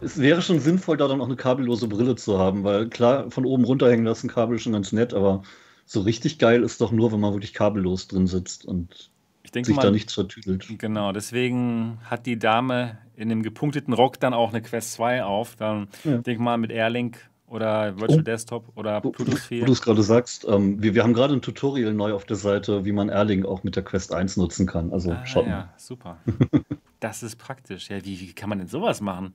es 0.00 0.20
wäre 0.20 0.40
schon 0.40 0.60
sinnvoll, 0.60 0.96
da 0.96 1.08
dann 1.08 1.20
auch 1.20 1.26
eine 1.26 1.36
kabellose 1.36 1.88
Brille 1.88 2.14
zu 2.14 2.38
haben, 2.38 2.62
weil 2.62 2.88
klar, 2.88 3.30
von 3.32 3.44
oben 3.44 3.64
runterhängen 3.64 4.04
lassen 4.04 4.28
Kabel 4.28 4.58
schon 4.60 4.72
ganz 4.72 4.92
nett, 4.92 5.12
aber 5.12 5.42
so 5.86 6.00
richtig 6.02 6.38
geil 6.38 6.62
ist 6.62 6.80
doch 6.80 6.92
nur, 6.92 7.10
wenn 7.12 7.20
man 7.20 7.32
wirklich 7.32 7.54
kabellos 7.54 8.06
drin 8.06 8.28
sitzt 8.28 8.64
und 8.64 9.10
sich 9.52 9.74
mal, 9.74 9.82
da 9.82 9.90
nichts 9.90 10.12
vertüdelt. 10.12 10.66
Genau, 10.78 11.12
deswegen 11.12 11.98
hat 12.04 12.26
die 12.26 12.38
Dame 12.38 12.98
in 13.22 13.28
dem 13.28 13.42
gepunkteten 13.42 13.94
Rock 13.94 14.20
dann 14.20 14.34
auch 14.34 14.50
eine 14.50 14.60
Quest 14.60 14.92
2 14.94 15.24
auf. 15.24 15.56
Dann 15.56 15.88
ja. 16.04 16.18
denk 16.18 16.40
mal 16.40 16.58
mit 16.58 16.70
Airlink 16.70 17.18
oder 17.46 17.98
Virtual 18.00 18.20
oh. 18.20 18.22
Desktop 18.22 18.64
oder 18.76 19.00
Bluetooth 19.00 19.38
4. 19.38 19.62
Wo 19.62 19.66
du 19.66 19.72
es 19.72 19.82
gerade 19.82 20.02
sagst, 20.02 20.46
ähm, 20.48 20.82
wir, 20.82 20.94
wir 20.94 21.02
haben 21.02 21.14
gerade 21.14 21.34
ein 21.34 21.42
Tutorial 21.42 21.92
neu 21.94 22.12
auf 22.14 22.24
der 22.24 22.36
Seite, 22.36 22.84
wie 22.84 22.92
man 22.92 23.08
Airlink 23.08 23.46
auch 23.46 23.62
mit 23.62 23.76
der 23.76 23.84
Quest 23.84 24.12
1 24.12 24.36
nutzen 24.36 24.66
kann. 24.66 24.92
Also 24.92 25.12
ah, 25.12 25.24
schaut 25.26 25.46
ja, 25.46 25.72
super. 25.76 26.18
das 27.00 27.22
ist 27.22 27.36
praktisch. 27.36 27.90
Ja, 27.90 28.04
wie, 28.04 28.20
wie 28.20 28.32
kann 28.32 28.48
man 28.48 28.58
denn 28.58 28.68
sowas 28.68 29.00
machen? 29.00 29.34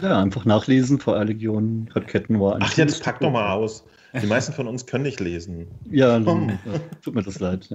Ja, 0.00 0.20
einfach 0.20 0.44
nachlesen. 0.44 0.98
VR-Legion 0.98 1.90
hat 1.94 2.06
Ketten 2.06 2.40
war 2.40 2.58
Ach, 2.60 2.76
jetzt 2.76 3.02
pack 3.02 3.20
doch 3.20 3.30
mal 3.30 3.52
aus. 3.52 3.84
Die 4.20 4.26
meisten 4.26 4.52
von 4.52 4.66
uns 4.68 4.86
können 4.86 5.04
nicht 5.04 5.20
lesen. 5.20 5.66
Ja, 5.90 6.18
oh. 6.18 6.48
tut 7.02 7.14
mir 7.14 7.22
das 7.22 7.40
leid. 7.40 7.68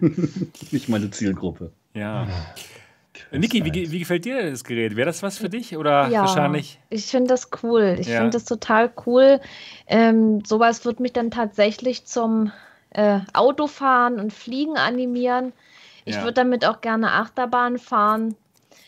nicht 0.70 0.88
meine 0.88 1.10
Zielgruppe. 1.10 1.72
Ja. 1.92 2.26
Niki, 3.32 3.64
wie, 3.64 3.90
wie, 3.90 3.98
gefällt 3.98 4.24
dir 4.24 4.50
das 4.50 4.64
Gerät? 4.64 4.96
Wäre 4.96 5.06
das 5.06 5.22
was 5.22 5.38
für 5.38 5.48
dich 5.48 5.76
oder 5.76 6.08
ja, 6.08 6.20
wahrscheinlich? 6.20 6.78
Ich 6.90 7.06
finde 7.06 7.28
das 7.28 7.50
cool. 7.62 7.96
Ich 7.98 8.08
ja. 8.08 8.18
finde 8.18 8.30
das 8.30 8.44
total 8.44 8.90
cool. 9.06 9.40
Ähm, 9.86 10.44
sowas 10.44 10.84
wird 10.84 11.00
mich 11.00 11.12
dann 11.12 11.30
tatsächlich 11.30 12.06
zum 12.06 12.52
äh, 12.90 13.20
Autofahren 13.32 14.18
und 14.20 14.32
Fliegen 14.32 14.76
animieren. 14.76 15.52
Ich 16.04 16.16
ja. 16.16 16.22
würde 16.22 16.34
damit 16.34 16.64
auch 16.64 16.80
gerne 16.80 17.12
Achterbahn 17.12 17.78
fahren. 17.78 18.36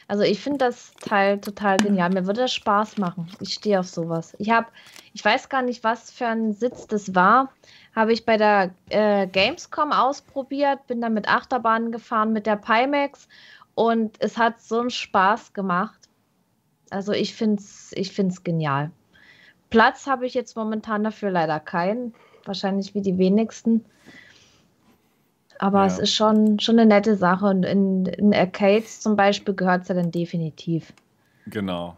Also 0.09 0.23
ich 0.23 0.41
finde 0.41 0.59
das 0.59 0.95
Teil 0.95 1.39
total 1.39 1.77
genial. 1.77 2.09
Mir 2.09 2.27
würde 2.27 2.43
das 2.43 2.55
Spaß 2.55 2.97
machen. 2.97 3.31
Ich 3.41 3.53
stehe 3.53 3.79
auf 3.79 3.87
sowas. 3.87 4.35
Ich 4.39 4.51
habe, 4.51 4.67
ich 5.13 5.23
weiß 5.23 5.51
gar 5.51 5.61
nicht, 5.61 5.85
was 5.85 6.11
für 6.11 6.27
ein 6.27 6.55
Sitz 6.55 6.87
das 6.87 7.15
war. 7.15 7.51
Habe 7.95 8.15
ich 8.15 8.25
bei 8.25 8.39
der 8.39 8.71
äh, 8.89 9.27
Gamescom 9.27 9.93
ausprobiert, 9.93 10.87
bin 10.87 11.03
dann 11.03 11.13
mit 11.13 11.29
Achterbahnen 11.29 11.93
gefahren 11.93 12.33
mit 12.33 12.47
der 12.47 12.57
Pimax 12.57 13.29
und 13.79 14.17
es 14.19 14.37
hat 14.37 14.61
so 14.61 14.81
einen 14.81 14.91
Spaß 14.91 15.53
gemacht. 15.53 16.01
Also 16.91 17.13
ich 17.13 17.33
finde 17.37 17.63
es 17.63 17.93
ich 17.95 18.11
find's 18.11 18.43
genial. 18.43 18.91
Platz 19.71 20.09
habe 20.09 20.27
ich 20.27 20.35
jetzt 20.35 20.57
momentan 20.57 21.05
dafür 21.05 21.31
leider 21.31 21.61
keinen. 21.61 22.13
Wahrscheinlich 22.45 22.97
wie 22.97 23.03
die 23.03 23.19
wenigsten. 23.19 23.85
Aber 25.61 25.83
ja. 25.83 25.87
es 25.87 26.01
ist 26.01 26.13
schon, 26.13 26.59
schon 26.59 26.77
eine 26.77 26.89
nette 26.89 27.15
Sache. 27.15 27.47
Und 27.47 27.63
in, 27.63 28.07
in 28.07 28.35
Arcades 28.35 29.01
zum 29.01 29.15
Beispiel 29.15 29.55
gehört 29.55 29.83
es 29.83 29.89
ja 29.89 29.95
dann 29.95 30.11
definitiv. 30.11 30.93
Genau. 31.47 31.95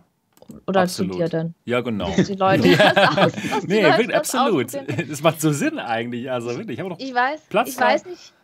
Oder 0.66 0.82
absolut. 0.82 1.12
zu 1.12 1.18
dir 1.18 1.28
dann? 1.30 1.54
Ja, 1.64 1.80
genau. 1.80 2.10
Die 2.14 2.34
Leute 2.34 2.68
ja. 2.72 2.92
das 2.92 3.16
aus, 3.16 3.32
nee, 3.66 3.82
wirklich, 3.82 4.14
absolut. 4.14 4.74
Das 5.08 5.22
macht 5.22 5.40
so 5.40 5.50
Sinn 5.50 5.78
eigentlich. 5.78 6.30
Also 6.30 6.50
wirklich. 6.58 6.78
Ich, 6.78 7.08
ich 7.08 7.14
weiß, 7.14 7.40
Platz 7.48 7.70
ich 7.70 7.80
weiß 7.80 8.04
nicht 8.04 8.34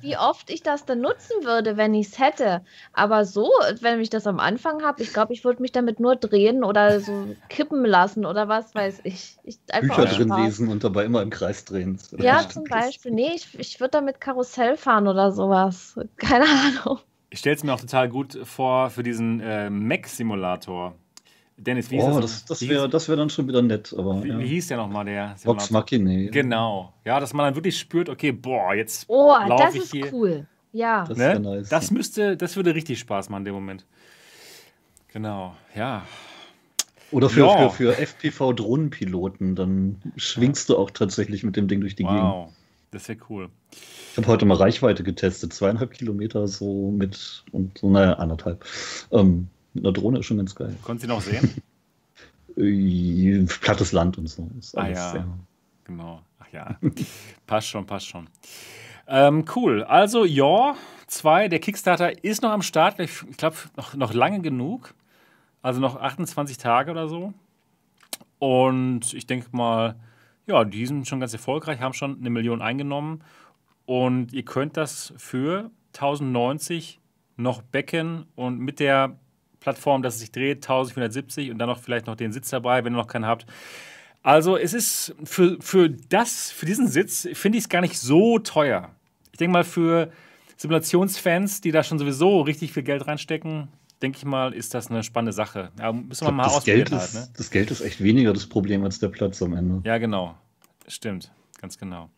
wie 0.00 0.16
oft 0.16 0.50
ich 0.50 0.62
das 0.62 0.84
dann 0.84 1.00
nutzen 1.00 1.44
würde, 1.44 1.76
wenn 1.76 1.94
ich 1.94 2.08
es 2.08 2.18
hätte. 2.18 2.62
Aber 2.92 3.24
so, 3.24 3.50
wenn 3.80 4.00
ich 4.00 4.10
das 4.10 4.26
am 4.26 4.38
Anfang 4.38 4.82
habe, 4.82 5.02
ich 5.02 5.12
glaube, 5.12 5.32
ich 5.32 5.44
würde 5.44 5.62
mich 5.62 5.72
damit 5.72 6.00
nur 6.00 6.16
drehen 6.16 6.64
oder 6.64 7.00
so 7.00 7.36
kippen 7.48 7.84
lassen 7.84 8.26
oder 8.26 8.48
was 8.48 8.74
weiß 8.74 9.00
ich. 9.04 9.38
ich 9.42 9.58
Bücher 9.80 10.06
drin 10.06 10.28
lesen 10.36 10.68
und 10.68 10.84
dabei 10.84 11.04
immer 11.04 11.22
im 11.22 11.30
Kreis 11.30 11.64
drehen. 11.64 11.98
Ja, 12.18 12.48
zum 12.48 12.64
Beispiel. 12.64 13.12
Nee, 13.12 13.32
ich, 13.34 13.58
ich 13.58 13.80
würde 13.80 13.92
damit 13.92 14.20
Karussell 14.20 14.76
fahren 14.76 15.08
oder 15.08 15.32
sowas. 15.32 15.98
Keine 16.16 16.44
Ahnung. 16.44 16.98
Ich 17.30 17.38
stelle 17.38 17.56
es 17.56 17.62
mir 17.62 17.72
auch 17.72 17.80
total 17.80 18.08
gut 18.08 18.38
vor 18.42 18.90
für 18.90 19.02
diesen 19.02 19.40
äh, 19.40 19.70
Mac-Simulator. 19.70 20.96
Dennis, 21.60 21.90
wie 21.90 22.00
oh, 22.00 22.20
das? 22.20 22.44
Das, 22.46 22.60
das 22.60 22.68
wäre 22.68 22.90
wär 22.90 23.16
dann 23.16 23.28
schon 23.28 23.46
wieder 23.46 23.60
nett. 23.60 23.94
Aber, 23.96 24.24
wie, 24.24 24.28
ja. 24.28 24.38
wie 24.38 24.46
hieß 24.46 24.68
der 24.68 24.78
nochmal, 24.78 25.04
der? 25.04 25.36
Vox 25.44 25.70
Machine. 25.70 26.30
Genau. 26.30 26.94
Ja, 27.04 27.20
dass 27.20 27.34
man 27.34 27.46
dann 27.46 27.54
wirklich 27.54 27.78
spürt, 27.78 28.08
okay, 28.08 28.32
boah, 28.32 28.74
jetzt 28.74 29.04
oh, 29.08 29.34
laufe 29.46 29.76
ich 29.76 29.90
hier. 29.90 30.12
cool. 30.12 30.46
Ja. 30.72 31.04
Das, 31.06 31.18
ne? 31.18 31.38
nice, 31.38 31.68
das 31.68 31.90
müsste, 31.90 32.36
das 32.36 32.56
würde 32.56 32.74
richtig 32.74 32.98
Spaß 33.00 33.28
machen 33.28 33.42
in 33.42 33.46
dem 33.46 33.54
Moment. 33.54 33.84
Genau, 35.12 35.54
ja. 35.74 36.06
Oder 37.10 37.28
für, 37.28 37.40
ja. 37.40 37.68
für, 37.68 37.94
für 37.94 37.98
FPV-Drohnenpiloten, 37.98 39.56
dann 39.56 40.00
schwingst 40.16 40.68
du 40.68 40.78
auch 40.78 40.90
tatsächlich 40.90 41.42
mit 41.42 41.56
dem 41.56 41.66
Ding 41.66 41.80
durch 41.80 41.96
die 41.96 42.04
wow. 42.04 42.10
Gegend. 42.12 42.30
Wow, 42.30 42.52
das 42.92 43.08
wäre 43.08 43.18
cool. 43.28 43.48
Ich 44.12 44.16
habe 44.16 44.28
heute 44.28 44.46
mal 44.46 44.56
Reichweite 44.56 45.02
getestet, 45.02 45.52
zweieinhalb 45.52 45.90
Kilometer 45.90 46.46
so 46.48 46.90
mit 46.90 47.44
und 47.52 47.78
so, 47.78 47.90
naja, 47.90 48.14
anderthalb. 48.14 48.64
Ähm, 49.10 49.48
mit 49.74 49.84
einer 49.84 49.92
Drohne 49.92 50.20
ist 50.20 50.26
schon 50.26 50.38
ganz 50.38 50.54
geil. 50.54 50.76
Konntest 50.82 51.04
du 51.04 51.14
noch 51.14 51.22
sehen? 51.22 51.62
Äh, 52.56 53.46
plattes 53.60 53.92
Land 53.92 54.18
und 54.18 54.28
so. 54.28 54.50
ah 54.74 54.88
ja, 54.88 55.12
sehr... 55.12 55.26
genau. 55.84 56.20
Ach 56.40 56.48
ja, 56.52 56.78
passt 57.46 57.68
schon, 57.68 57.86
passt 57.86 58.08
schon. 58.08 58.28
Ähm, 59.06 59.44
cool. 59.54 59.84
Also, 59.84 60.24
ja, 60.24 60.74
2, 61.06 61.48
der 61.48 61.60
Kickstarter 61.60 62.22
ist 62.24 62.42
noch 62.42 62.50
am 62.50 62.62
Start. 62.62 62.98
Ich, 62.98 63.22
ich 63.30 63.36
glaube, 63.36 63.56
noch, 63.76 63.94
noch 63.94 64.12
lange 64.12 64.40
genug. 64.40 64.94
Also 65.62 65.80
noch 65.80 65.96
28 65.96 66.58
Tage 66.58 66.90
oder 66.90 67.08
so. 67.08 67.32
Und 68.38 69.12
ich 69.14 69.26
denke 69.26 69.48
mal, 69.52 69.96
ja, 70.46 70.64
die 70.64 70.86
sind 70.86 71.06
schon 71.06 71.20
ganz 71.20 71.32
erfolgreich, 71.32 71.80
haben 71.80 71.94
schon 71.94 72.18
eine 72.18 72.30
Million 72.30 72.62
eingenommen. 72.62 73.22
Und 73.86 74.32
ihr 74.32 74.44
könnt 74.44 74.76
das 74.76 75.12
für 75.16 75.70
1090 75.94 77.00
noch 77.36 77.62
backen 77.62 78.26
und 78.36 78.58
mit 78.58 78.80
der 78.80 79.18
Plattform, 79.60 80.02
dass 80.02 80.14
es 80.14 80.20
sich 80.20 80.32
dreht, 80.32 80.58
1470 80.58 81.50
und 81.50 81.58
dann 81.58 81.68
noch 81.68 81.78
vielleicht 81.78 82.06
noch 82.06 82.16
den 82.16 82.32
Sitz 82.32 82.50
dabei, 82.50 82.84
wenn 82.84 82.94
ihr 82.94 82.96
noch 82.96 83.06
keinen 83.06 83.26
habt. 83.26 83.46
Also 84.22 84.56
es 84.56 84.74
ist 84.74 85.14
für, 85.24 85.56
für 85.60 85.88
das, 85.88 86.50
für 86.50 86.66
diesen 86.66 86.88
Sitz, 86.88 87.28
finde 87.32 87.58
ich 87.58 87.64
es 87.64 87.68
gar 87.68 87.80
nicht 87.80 87.98
so 87.98 88.38
teuer. 88.38 88.90
Ich 89.32 89.38
denke 89.38 89.52
mal, 89.52 89.64
für 89.64 90.10
Simulationsfans, 90.56 91.62
die 91.62 91.72
da 91.72 91.82
schon 91.82 91.98
sowieso 91.98 92.42
richtig 92.42 92.72
viel 92.72 92.82
Geld 92.82 93.06
reinstecken, 93.06 93.68
denke 94.02 94.18
ich 94.18 94.24
mal, 94.24 94.52
ist 94.52 94.74
das 94.74 94.90
eine 94.90 95.02
spannende 95.02 95.32
Sache. 95.32 95.70
Ja, 95.78 95.92
müssen 95.92 96.26
wir 96.26 96.32
mal 96.32 96.44
das 96.44 96.56
ausprobieren. 96.56 96.84
Geld 96.84 97.00
halt, 97.00 97.14
ne? 97.14 97.28
Das 97.36 97.50
Geld 97.50 97.70
ist 97.70 97.80
echt 97.80 98.02
weniger 98.02 98.32
das 98.32 98.46
Problem 98.46 98.84
als 98.84 98.98
der 98.98 99.08
Platz 99.08 99.40
am 99.42 99.54
Ende. 99.54 99.80
Ja, 99.88 99.96
genau. 99.98 100.36
Stimmt, 100.86 101.32
ganz 101.60 101.78
genau. 101.78 102.10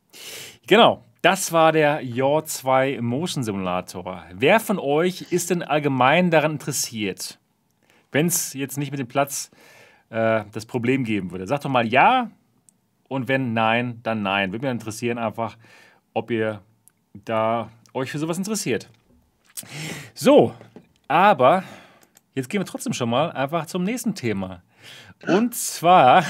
Genau, 0.67 1.05
das 1.23 1.53
war 1.53 1.71
der 1.71 2.03
Yaw 2.03 2.43
2 2.43 3.01
Motion 3.01 3.44
Simulator. 3.44 4.25
Wer 4.35 4.59
von 4.59 4.79
euch 4.79 5.33
ist 5.33 5.51
denn 5.51 5.63
allgemein 5.63 6.33
daran 6.33 6.53
interessiert, 6.53 7.38
wenn 8.11 8.27
es 8.27 8.53
jetzt 8.55 8.77
nicht 8.77 8.90
mit 8.90 8.99
dem 8.99 9.07
Platz 9.07 9.53
äh, 10.11 10.44
das 10.53 10.67
Problem 10.67 11.05
geben 11.05 11.31
würde? 11.31 11.46
Sagt 11.46 11.65
doch 11.65 11.71
mal 11.71 11.87
ja 11.87 12.33
und 13.09 13.29
wenn 13.29 13.53
nein, 13.53 14.01
dann 14.03 14.23
nein. 14.23 14.51
Würde 14.51 14.67
mich 14.67 14.73
interessieren 14.73 15.17
einfach, 15.17 15.57
ob 16.13 16.31
ihr 16.33 16.61
da 17.13 17.71
euch 17.94 18.11
für 18.11 18.19
sowas 18.19 18.38
interessiert. 18.38 18.90
So, 20.15 20.55
aber 21.07 21.63
jetzt 22.35 22.51
gehen 22.51 22.61
wir 22.61 22.67
trotzdem 22.67 22.94
schon 22.94 23.11
mal 23.11 23.31
einfach 23.31 23.67
zum 23.67 23.85
nächsten 23.85 24.17
Thema. 24.17 24.63
Und 25.29 25.55
zwar, 25.55 26.25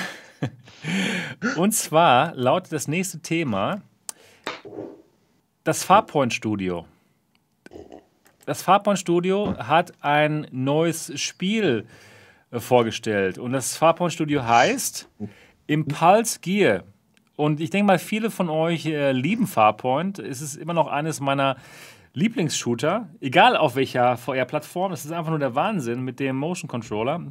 und 1.56 1.72
zwar 1.72 2.34
lautet 2.34 2.72
das 2.72 2.88
nächste 2.88 3.20
Thema 3.20 3.80
das 5.64 5.84
Farpoint 5.84 6.34
Studio. 6.34 6.86
Das 8.46 8.62
Farpoint 8.62 8.98
Studio 8.98 9.56
hat 9.56 9.92
ein 10.00 10.48
neues 10.50 11.12
Spiel 11.20 11.86
äh, 12.50 12.58
vorgestellt. 12.58 13.38
Und 13.38 13.52
das 13.52 13.76
Farpoint 13.76 14.12
Studio 14.12 14.44
heißt 14.44 15.08
Impulse 15.66 16.40
Gear. 16.40 16.82
Und 17.36 17.60
ich 17.60 17.70
denke 17.70 17.86
mal, 17.86 17.98
viele 17.98 18.30
von 18.30 18.50
euch 18.50 18.86
äh, 18.86 19.12
lieben 19.12 19.46
Farpoint. 19.46 20.18
Es 20.18 20.40
ist 20.40 20.56
immer 20.56 20.74
noch 20.74 20.88
eines 20.88 21.20
meiner 21.20 21.56
Lieblingsshooter, 22.14 23.08
egal 23.20 23.56
auf 23.56 23.74
welcher 23.74 24.16
VR-Plattform. 24.16 24.92
Es 24.92 25.04
ist 25.04 25.12
einfach 25.12 25.30
nur 25.30 25.38
der 25.38 25.54
Wahnsinn 25.54 26.02
mit 26.02 26.20
dem 26.20 26.36
Motion 26.36 26.68
Controller. 26.68 27.22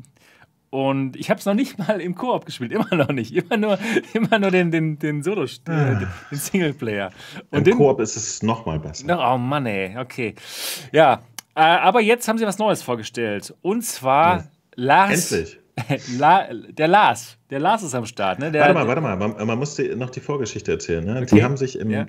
Und 0.71 1.17
ich 1.17 1.29
habe 1.29 1.37
es 1.37 1.45
noch 1.45 1.53
nicht 1.53 1.77
mal 1.77 1.99
im 1.99 2.15
Koop 2.15 2.45
gespielt, 2.45 2.71
immer 2.71 2.95
noch 2.95 3.09
nicht. 3.09 3.35
Immer 3.35 3.57
nur, 3.57 3.77
immer 4.13 4.39
nur 4.39 4.51
den, 4.51 4.71
den, 4.71 4.97
den 4.97 5.21
Solo, 5.21 5.45
ah. 5.67 5.95
den 5.95 6.07
Singleplayer. 6.31 7.11
Und 7.51 7.67
Im 7.67 7.77
Koop 7.77 7.99
ist 7.99 8.15
es 8.15 8.41
noch 8.41 8.65
mal 8.65 8.79
besser. 8.79 9.19
Oh 9.19 9.37
Mann, 9.37 9.65
ey, 9.65 9.97
okay. 9.97 10.33
Ja, 10.93 11.21
äh, 11.55 11.59
aber 11.59 11.99
jetzt 11.99 12.25
haben 12.29 12.37
sie 12.37 12.45
was 12.45 12.57
Neues 12.57 12.81
vorgestellt. 12.81 13.53
Und 13.61 13.83
zwar 13.83 14.37
ja. 14.37 14.43
Lars. 14.75 15.31
Endlich. 15.31 15.59
La, 16.17 16.47
der 16.53 16.87
Lars. 16.87 17.37
Der 17.49 17.59
Lars 17.59 17.83
ist 17.83 17.93
am 17.93 18.05
Start. 18.05 18.39
Ne? 18.39 18.49
Der, 18.49 18.61
warte 18.61 18.73
mal, 18.73 18.87
warte 18.87 19.01
mal. 19.01 19.15
Man, 19.17 19.47
man 19.47 19.59
muss 19.59 19.77
noch 19.77 20.09
die 20.09 20.21
Vorgeschichte 20.21 20.71
erzählen. 20.71 21.03
Ne? 21.03 21.17
Okay. 21.21 21.35
Die 21.35 21.43
haben 21.43 21.57
sich 21.57 21.77
im, 21.77 21.89
ja. 21.89 22.05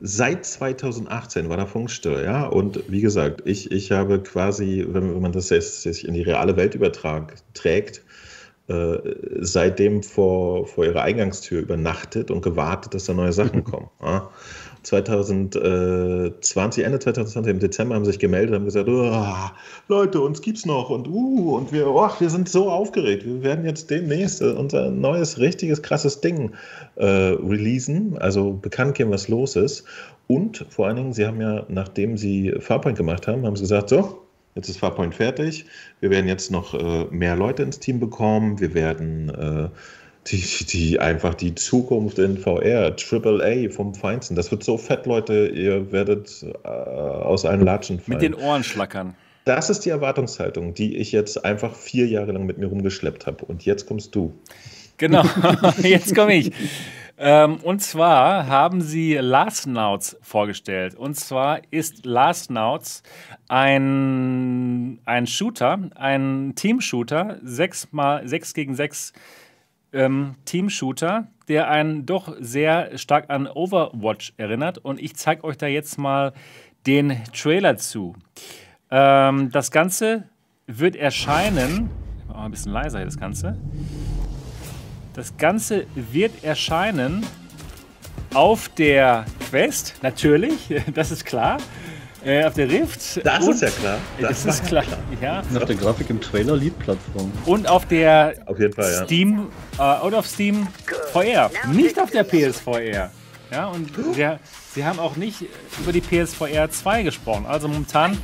Seit 0.00 0.44
2018 0.44 1.48
war 1.48 1.56
der 1.56 1.66
Funkstill, 1.66 2.22
ja. 2.24 2.46
Und 2.46 2.90
wie 2.90 3.00
gesagt, 3.00 3.42
ich, 3.44 3.70
ich 3.70 3.92
habe 3.92 4.22
quasi, 4.22 4.84
wenn, 4.88 5.20
man 5.20 5.32
das 5.32 5.50
jetzt 5.50 5.86
in 5.86 6.14
die 6.14 6.22
reale 6.22 6.56
Welt 6.56 6.74
überträgt, 6.74 8.02
äh, 8.66 8.98
seitdem 9.40 10.02
vor, 10.02 10.66
vor 10.66 10.84
ihrer 10.84 11.02
Eingangstür 11.02 11.60
übernachtet 11.60 12.30
und 12.30 12.42
gewartet, 12.42 12.94
dass 12.94 13.04
da 13.04 13.12
neue 13.12 13.32
Sachen 13.32 13.64
kommen. 13.64 13.90
Ja. 14.02 14.30
2020, 14.84 16.84
Ende 16.84 16.98
2020, 16.98 17.50
im 17.50 17.58
Dezember 17.58 17.94
haben 17.94 18.04
sich 18.04 18.18
gemeldet 18.18 18.50
und 18.50 18.56
haben 18.56 18.64
gesagt, 18.64 18.88
oh, 18.88 19.34
Leute, 19.88 20.20
uns 20.20 20.40
gibt's 20.40 20.66
noch 20.66 20.90
und 20.90 21.08
uh, 21.08 21.56
und 21.56 21.72
wir, 21.72 21.88
oh, 21.88 22.10
wir 22.18 22.30
sind 22.30 22.48
so 22.48 22.70
aufgeregt. 22.70 23.24
Wir 23.24 23.42
werden 23.42 23.64
jetzt 23.64 23.90
demnächst 23.90 24.42
unser 24.42 24.90
neues, 24.90 25.38
richtiges, 25.38 25.82
krasses 25.82 26.20
Ding 26.20 26.52
äh, 26.96 27.06
releasen, 27.06 28.18
also 28.18 28.52
bekannt 28.52 28.94
geben, 28.94 29.10
was 29.10 29.28
los 29.28 29.56
ist. 29.56 29.84
Und 30.26 30.64
vor 30.70 30.86
allen 30.86 30.96
Dingen, 30.96 31.12
sie 31.12 31.26
haben 31.26 31.40
ja, 31.40 31.64
nachdem 31.68 32.16
sie 32.16 32.54
Farpoint 32.60 32.96
gemacht 32.96 33.26
haben, 33.26 33.44
haben 33.44 33.56
sie 33.56 33.62
gesagt, 33.62 33.88
so, 33.88 34.20
Jetzt 34.54 34.68
ist 34.68 34.78
Farpoint 34.78 35.14
fertig. 35.14 35.66
Wir 36.00 36.10
werden 36.10 36.28
jetzt 36.28 36.50
noch 36.50 36.74
äh, 36.74 37.06
mehr 37.10 37.34
Leute 37.34 37.64
ins 37.64 37.80
Team 37.80 37.98
bekommen. 37.98 38.60
Wir 38.60 38.72
werden 38.72 39.28
äh, 39.30 39.68
die, 40.26 40.64
die 40.64 41.00
einfach 41.00 41.34
die 41.34 41.54
Zukunft 41.54 42.18
in 42.18 42.38
VR, 42.38 42.96
AAA 42.96 43.70
vom 43.70 43.94
Feinsten. 43.94 44.36
Das 44.36 44.50
wird 44.50 44.64
so 44.64 44.78
fett, 44.78 45.06
Leute, 45.06 45.48
ihr 45.48 45.92
werdet 45.92 46.44
äh, 46.64 46.68
aus 46.68 47.44
allen 47.44 47.64
Latschen 47.64 48.00
fallen. 48.00 48.18
Mit 48.18 48.22
den 48.22 48.34
Ohren 48.34 48.64
schlackern. 48.64 49.14
Das 49.44 49.68
ist 49.68 49.80
die 49.80 49.90
Erwartungshaltung, 49.90 50.72
die 50.72 50.96
ich 50.96 51.12
jetzt 51.12 51.44
einfach 51.44 51.74
vier 51.74 52.06
Jahre 52.06 52.32
lang 52.32 52.46
mit 52.46 52.56
mir 52.56 52.66
rumgeschleppt 52.66 53.26
habe. 53.26 53.44
Und 53.44 53.66
jetzt 53.66 53.86
kommst 53.86 54.14
du. 54.14 54.32
Genau, 54.96 55.24
jetzt 55.82 56.14
komme 56.14 56.34
ich. 56.36 56.52
Ähm, 57.16 57.58
und 57.62 57.80
zwar 57.80 58.48
haben 58.48 58.80
sie 58.80 59.14
Last 59.14 59.66
Nauts 59.66 60.16
vorgestellt. 60.22 60.94
Und 60.94 61.14
zwar 61.14 61.60
ist 61.70 62.06
Last 62.06 62.50
Nauts 62.50 63.02
ein, 63.48 64.98
ein 65.04 65.26
Shooter, 65.26 65.90
ein 65.94 66.54
Team-Shooter, 66.56 67.38
6 67.44 67.88
mal 67.92 68.26
6 68.26 68.54
gegen 68.54 68.74
6 68.74 69.12
ähm, 69.94 70.34
Team-Shooter, 70.44 71.28
der 71.48 71.70
einen 71.70 72.04
doch 72.04 72.34
sehr 72.38 72.98
stark 72.98 73.30
an 73.30 73.46
Overwatch 73.46 74.34
erinnert. 74.36 74.78
Und 74.78 75.00
ich 75.00 75.16
zeige 75.16 75.44
euch 75.44 75.56
da 75.56 75.66
jetzt 75.66 75.98
mal 75.98 76.32
den 76.86 77.22
Trailer 77.32 77.76
zu. 77.76 78.14
Ähm, 78.90 79.50
das 79.50 79.70
Ganze 79.70 80.24
wird 80.66 80.96
erscheinen. 80.96 81.90
Ich 82.18 82.26
mache 82.26 82.38
mal 82.38 82.44
ein 82.44 82.50
bisschen 82.50 82.72
leiser 82.72 82.98
hier 82.98 83.06
das 83.06 83.18
Ganze. 83.18 83.58
Das 85.14 85.36
Ganze 85.36 85.86
wird 85.94 86.42
erscheinen 86.42 87.24
auf 88.34 88.68
der 88.70 89.24
Quest, 89.48 89.94
natürlich, 90.02 90.74
das 90.94 91.12
ist 91.12 91.24
klar. 91.24 91.58
Äh, 92.24 92.44
auf 92.44 92.54
der 92.54 92.70
Rift. 92.70 93.24
Das 93.24 93.46
ist 93.46 93.62
ja 93.62 93.68
klar. 93.70 93.98
Das 94.20 94.44
ist 94.44 94.64
klar. 94.66 94.82
klar. 94.84 94.98
Ja. 95.20 95.42
Nach 95.50 95.64
der 95.64 95.76
Grafik 95.76 96.08
im 96.10 96.20
Trailer 96.20 96.56
Lead-Plattform. 96.56 97.30
Und 97.44 97.68
auf 97.68 97.86
der 97.86 98.34
auf 98.46 98.58
jeden 98.58 98.72
Fall, 98.72 98.90
ja. 98.90 99.04
Steam, 99.04 99.48
äh, 99.78 99.82
out 99.82 100.14
of 100.14 100.26
Steam 100.26 100.66
VR. 101.12 101.50
Nicht 101.72 102.00
auf 102.00 102.10
der 102.10 102.24
PSVR. 102.24 103.10
Ja, 103.50 103.66
und 103.66 104.16
wir, 104.16 104.40
sie 104.74 104.84
haben 104.84 104.98
auch 104.98 105.16
nicht 105.16 105.44
über 105.80 105.92
die 105.92 106.00
PSVR 106.00 106.70
2 106.70 107.02
gesprochen. 107.02 107.46
Also 107.46 107.68
momentan 107.68 108.18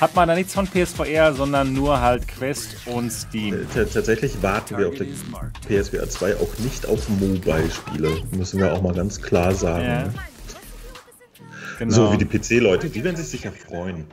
hat 0.00 0.14
man 0.14 0.28
da 0.28 0.34
nichts 0.34 0.52
von 0.52 0.66
PSVR, 0.66 1.32
sondern 1.32 1.72
nur 1.72 2.00
halt 2.00 2.28
Quest 2.28 2.76
und 2.86 3.10
Steam. 3.10 3.66
T 3.72 3.84
tatsächlich 3.84 4.42
warten 4.42 4.76
wir 4.76 4.88
auf 4.88 4.94
der 4.96 5.06
PSVR 5.66 6.08
2 6.08 6.36
auch 6.36 6.58
nicht 6.58 6.86
auf 6.86 7.08
Mobile-Spiele. 7.08 8.22
Müssen 8.36 8.60
wir 8.60 8.72
auch 8.72 8.82
mal 8.82 8.92
ganz 8.92 9.22
klar 9.22 9.54
sagen. 9.54 9.84
Ja. 9.84 10.12
Genau. 11.78 11.94
So 11.94 12.12
wie 12.12 12.18
die 12.18 12.24
PC-Leute, 12.24 12.88
die 12.88 13.04
werden 13.04 13.16
sich 13.16 13.28
sicher 13.28 13.52
freuen. 13.52 14.06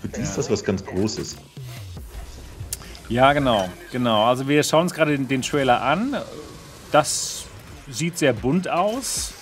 Für 0.00 0.08
die 0.08 0.16
ja. 0.18 0.22
ist 0.22 0.36
das 0.36 0.50
was 0.50 0.64
ganz 0.64 0.84
Großes. 0.84 1.36
Ja, 3.08 3.32
genau, 3.32 3.68
genau. 3.90 4.24
Also 4.24 4.48
wir 4.48 4.62
schauen 4.62 4.82
uns 4.82 4.94
gerade 4.94 5.16
den, 5.16 5.26
den 5.26 5.42
Trailer 5.42 5.82
an. 5.82 6.16
Das 6.92 7.44
sieht 7.90 8.18
sehr 8.18 8.32
bunt 8.32 8.68
aus. 8.68 9.32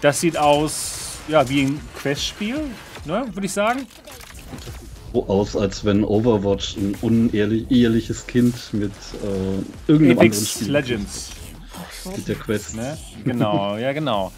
Das 0.00 0.20
sieht 0.20 0.36
aus, 0.36 1.18
ja, 1.28 1.48
wie 1.48 1.62
ein 1.62 1.80
Quest-Spiel, 1.96 2.56
ne, 3.04 3.26
würde 3.32 3.46
ich 3.46 3.52
sagen. 3.52 3.86
So 5.12 5.28
aus, 5.28 5.56
als 5.56 5.84
wenn 5.84 6.04
Overwatch 6.04 6.76
ein 6.76 6.96
unehrliches 7.00 8.26
Kind 8.26 8.54
mit 8.72 8.92
äh, 9.22 9.90
irgendeinem 9.90 10.18
Apex 10.18 10.36
anderen 10.36 10.46
Spiel 10.46 10.70
Legends. 10.72 11.30
Mit 12.16 12.28
der 12.28 12.36
Quest. 12.36 12.74
Ne? 12.76 12.96
Genau, 13.24 13.76
ja, 13.76 13.92
genau. 13.92 14.32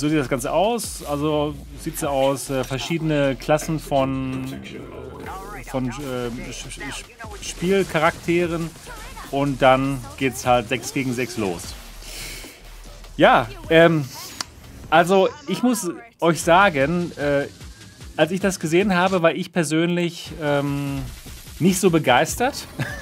So 0.00 0.08
sieht 0.08 0.18
das 0.18 0.30
Ganze 0.30 0.50
aus. 0.50 1.04
Also 1.04 1.54
sieht 1.78 1.96
es 1.96 2.04
aus, 2.04 2.48
äh, 2.48 2.64
verschiedene 2.64 3.36
Klassen 3.36 3.78
von, 3.78 4.50
äh, 4.50 5.62
von 5.68 5.90
äh, 5.90 6.52
Spielcharakteren 7.42 8.70
und 9.30 9.60
dann 9.60 10.02
geht 10.16 10.32
es 10.32 10.46
halt 10.46 10.70
6 10.70 10.94
gegen 10.94 11.12
6 11.12 11.36
los. 11.36 11.74
Ja, 13.18 13.46
ähm, 13.68 14.06
also 14.88 15.28
ich 15.48 15.62
muss 15.62 15.90
euch 16.18 16.40
sagen, 16.40 17.12
äh, 17.18 17.48
als 18.16 18.30
ich 18.30 18.40
das 18.40 18.58
gesehen 18.58 18.94
habe, 18.94 19.20
war 19.20 19.32
ich 19.32 19.52
persönlich 19.52 20.32
ähm, 20.40 21.02
nicht 21.58 21.78
so 21.78 21.90
begeistert. 21.90 22.66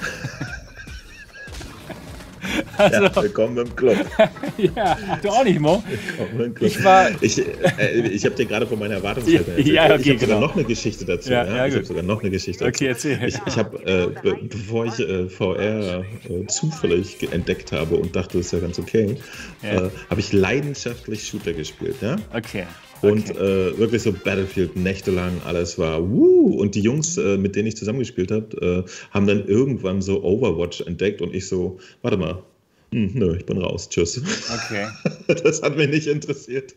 Also, 2.79 3.03
ja, 3.03 3.23
willkommen 3.23 3.57
im 3.57 3.75
Club. 3.75 3.97
ja, 4.57 4.97
du 5.21 5.27
auch 5.27 5.43
nicht, 5.43 5.59
Mo. 5.59 5.83
Willkommen 6.17 6.45
im 6.45 6.53
Club. 6.53 6.69
Ich, 6.69 6.81
war 6.81 7.09
ich, 7.21 7.37
äh, 7.37 8.07
ich 8.07 8.23
habe 8.23 8.35
dir 8.35 8.45
gerade 8.45 8.65
von 8.65 8.79
meiner 8.79 8.95
Erwartungshaltung 8.95 9.53
erzählt. 9.57 9.67
Ja, 9.67 9.83
okay, 9.83 9.95
ich 9.99 10.09
habe 10.09 10.15
genau. 10.15 10.19
sogar 10.19 10.39
noch 10.39 10.55
eine 10.55 10.63
Geschichte 10.63 11.03
dazu. 11.03 11.29
Ja, 11.29 11.45
ja, 11.45 11.67
ich 11.67 11.75
habe 11.75 11.85
sogar 11.85 12.03
noch 12.03 12.21
eine 12.21 12.31
Geschichte 12.31 12.63
dazu. 12.63 12.77
Okay, 12.77 12.87
erzähl. 12.87 13.19
Ich, 13.27 13.35
ich 13.45 13.57
habe, 13.57 13.85
äh, 13.85 14.07
be 14.21 14.37
bevor 14.43 14.85
ich 14.85 14.97
äh, 14.97 15.27
VR 15.27 16.05
äh, 16.29 16.47
zufällig 16.47 17.17
entdeckt 17.33 17.73
habe 17.73 17.97
und 17.97 18.15
dachte, 18.15 18.37
das 18.37 18.45
ist 18.45 18.53
ja 18.53 18.59
ganz 18.59 18.79
okay, 18.79 19.17
ja. 19.61 19.87
Äh, 19.87 19.89
habe 20.09 20.21
ich 20.21 20.31
leidenschaftlich 20.31 21.27
Shooter 21.27 21.51
gespielt. 21.51 21.95
Ja? 22.01 22.15
Okay. 22.33 22.63
Und 23.01 23.29
okay. 23.29 23.71
äh, 23.71 23.77
wirklich 23.77 24.03
so 24.03 24.13
Battlefield 24.13 24.77
nächtelang, 24.77 25.33
alles 25.45 25.77
war 25.77 26.09
wuh. 26.09 26.57
Und 26.59 26.75
die 26.75 26.81
Jungs, 26.81 27.17
äh, 27.17 27.37
mit 27.37 27.57
denen 27.57 27.67
ich 27.67 27.75
zusammengespielt 27.77 28.31
habe, 28.31 28.85
äh, 28.85 28.89
haben 29.11 29.27
dann 29.27 29.45
irgendwann 29.47 30.01
so 30.01 30.23
Overwatch 30.23 30.81
entdeckt 30.81 31.21
und 31.21 31.33
ich 31.33 31.47
so, 31.47 31.79
warte 32.01 32.17
mal, 32.17 32.43
hm, 32.91 33.11
nö, 33.13 33.35
ich 33.35 33.45
bin 33.45 33.57
raus, 33.57 33.89
tschüss. 33.89 34.21
Okay. 34.51 34.87
Das 35.43 35.61
hat 35.61 35.77
mich 35.77 35.89
nicht 35.89 36.07
interessiert. 36.07 36.73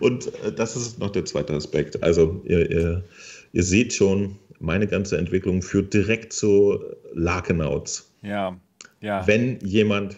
Und 0.00 0.28
äh, 0.44 0.52
das 0.52 0.76
ist 0.76 0.98
noch 0.98 1.10
der 1.10 1.24
zweite 1.24 1.54
Aspekt. 1.54 2.02
Also 2.02 2.40
ihr, 2.44 2.70
ihr, 2.70 3.04
ihr 3.52 3.62
seht 3.62 3.92
schon, 3.92 4.36
meine 4.60 4.86
ganze 4.86 5.18
Entwicklung 5.18 5.62
führt 5.62 5.92
direkt 5.92 6.32
zu 6.32 6.80
Larkenouts. 7.14 8.08
Ja, 8.22 8.56
ja. 9.00 9.26
Wenn 9.26 9.58
jemand 9.60 10.16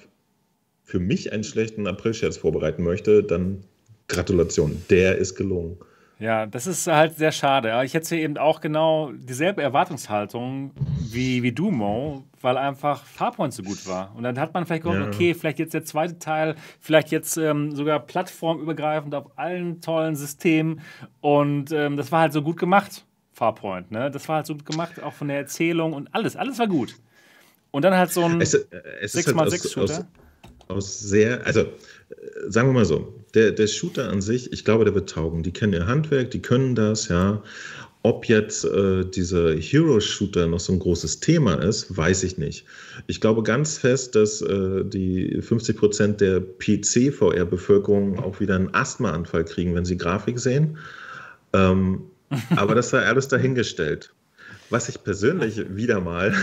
für 0.85 0.99
mich 0.99 1.33
einen 1.33 1.45
schlechten 1.45 1.87
April-Scherz 1.87 2.37
vorbereiten 2.37 2.83
möchte, 2.83 3.23
dann 3.23 3.65
Gratulation, 4.09 4.83
der 4.91 5.19
ist 5.19 5.35
gelungen. 5.35 5.77
Ja, 6.21 6.47
das 6.47 6.67
ist 6.67 6.87
halt 6.89 7.17
sehr 7.17 7.31
schade. 7.31 7.81
Ich 7.85 7.95
hätte 7.95 8.17
eben 8.17 8.37
auch 8.39 8.61
genau 8.61 9.13
dieselbe 9.13 9.63
Erwartungshaltung 9.63 10.73
wie, 10.99 11.45
wie 11.45 11.53
du, 11.53 11.71
Mo, 11.71 12.25
weil 12.41 12.57
einfach 12.57 13.05
Farpoint 13.05 13.55
so 13.55 13.63
gut 13.63 13.87
war. 13.87 14.13
Und 14.17 14.25
dann 14.25 14.39
hat 14.39 14.53
man 14.53 14.67
vielleicht 14.67 14.83
gehofft, 14.83 15.01
ja. 15.01 15.07
okay, 15.07 15.33
vielleicht 15.33 15.61
jetzt 15.61 15.75
der 15.75 15.85
zweite 15.85 16.19
Teil, 16.19 16.57
vielleicht 16.81 17.13
jetzt 17.13 17.37
ähm, 17.37 17.75
sogar 17.75 18.01
plattformübergreifend 18.01 19.15
auf 19.15 19.39
allen 19.39 19.81
tollen 19.81 20.17
Systemen. 20.17 20.81
Und 21.21 21.71
ähm, 21.71 21.97
das 21.97 22.11
war 22.11 22.23
halt 22.23 22.33
so 22.33 22.43
gut 22.43 22.57
gemacht, 22.59 23.05
Farpoint. 23.33 23.93
Ne? 23.93 24.11
Das 24.11 24.29
war 24.29 24.37
halt 24.37 24.47
so 24.47 24.55
gut 24.55 24.67
gemacht, 24.67 25.01
auch 25.01 25.13
von 25.13 25.29
der 25.29 25.37
Erzählung 25.37 25.93
und 25.93 26.13
alles. 26.13 26.35
Alles 26.35 26.59
war 26.59 26.67
gut. 26.67 26.97
Und 27.71 27.83
dann 27.83 27.95
halt 27.95 28.11
so 28.11 28.25
ein 28.25 28.41
6x6-Shooter. 28.41 29.95
Halt 29.95 30.07
aus, 30.67 30.77
aus 30.77 31.01
sehr, 31.01 31.47
also 31.47 31.65
sagen 32.49 32.69
wir 32.69 32.73
mal 32.73 32.85
so, 32.85 33.15
der, 33.39 33.53
der 33.53 33.69
Shooter 33.69 34.11
an 34.11 34.21
sich, 34.21 34.53
ich 34.53 34.65
glaube, 34.65 34.85
der 34.85 34.95
wird 34.95 35.11
taugen. 35.11 35.45
Die 35.45 35.53
kennen 35.53 35.73
ihr 35.73 35.87
Handwerk, 35.87 36.33
die 36.33 36.43
können 36.43 36.75
das, 36.75 37.09
ja. 37.09 37.43
Ob 38.03 38.27
jetzt 38.27 38.65
äh, 38.65 39.05
dieser 39.05 39.55
Hero-Shooter 39.55 40.47
noch 40.47 40.61
so 40.61 40.73
ein 40.73 40.79
großes 40.79 41.21
Thema 41.21 41.55
ist, 41.55 41.97
weiß 41.97 42.25
ich 42.25 42.39
nicht. 42.39 42.65
Ich 43.07 43.21
glaube 43.21 43.43
ganz 43.43 43.79
fest, 43.79 44.15
dass 44.17 44.41
äh, 44.41 44.85
die 44.85 45.41
50 45.41 45.77
Prozent 45.77 46.21
der 46.21 46.41
PC-VR-Bevölkerung 46.41 48.19
auch 48.19 48.41
wieder 48.41 48.57
einen 48.57 48.75
Asthmaanfall 48.75 49.45
kriegen, 49.45 49.75
wenn 49.75 49.85
sie 49.85 49.97
Grafik 49.97 50.39
sehen. 50.41 50.79
Ähm, 51.53 52.03
aber 52.57 52.75
das 52.75 52.91
sei 52.91 53.05
alles 53.05 53.29
dahingestellt. 53.29 54.13
Was 54.71 54.89
ich 54.89 55.03
persönlich 55.03 55.65
wieder 55.75 56.01
mal 56.01 56.35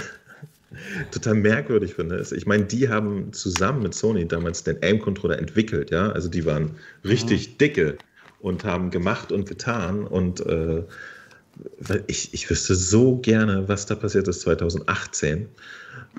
total 1.11 1.35
merkwürdig 1.35 1.95
finde, 1.95 2.15
ist, 2.15 2.31
ich 2.31 2.45
meine, 2.45 2.65
die 2.65 2.89
haben 2.89 3.31
zusammen 3.33 3.83
mit 3.83 3.93
Sony 3.93 4.27
damals 4.27 4.63
den 4.63 4.81
Aim-Controller 4.81 5.39
entwickelt, 5.39 5.91
ja. 5.91 6.11
Also 6.11 6.29
die 6.29 6.45
waren 6.45 6.71
richtig 7.03 7.49
mhm. 7.49 7.57
dicke 7.57 7.97
und 8.39 8.63
haben 8.63 8.91
gemacht 8.91 9.31
und 9.31 9.47
getan 9.47 10.05
und 10.05 10.45
äh, 10.45 10.83
ich, 12.07 12.33
ich 12.33 12.49
wüsste 12.49 12.75
so 12.75 13.17
gerne, 13.17 13.67
was 13.67 13.85
da 13.85 13.95
passiert 13.95 14.27
ist 14.27 14.41
2018, 14.41 15.47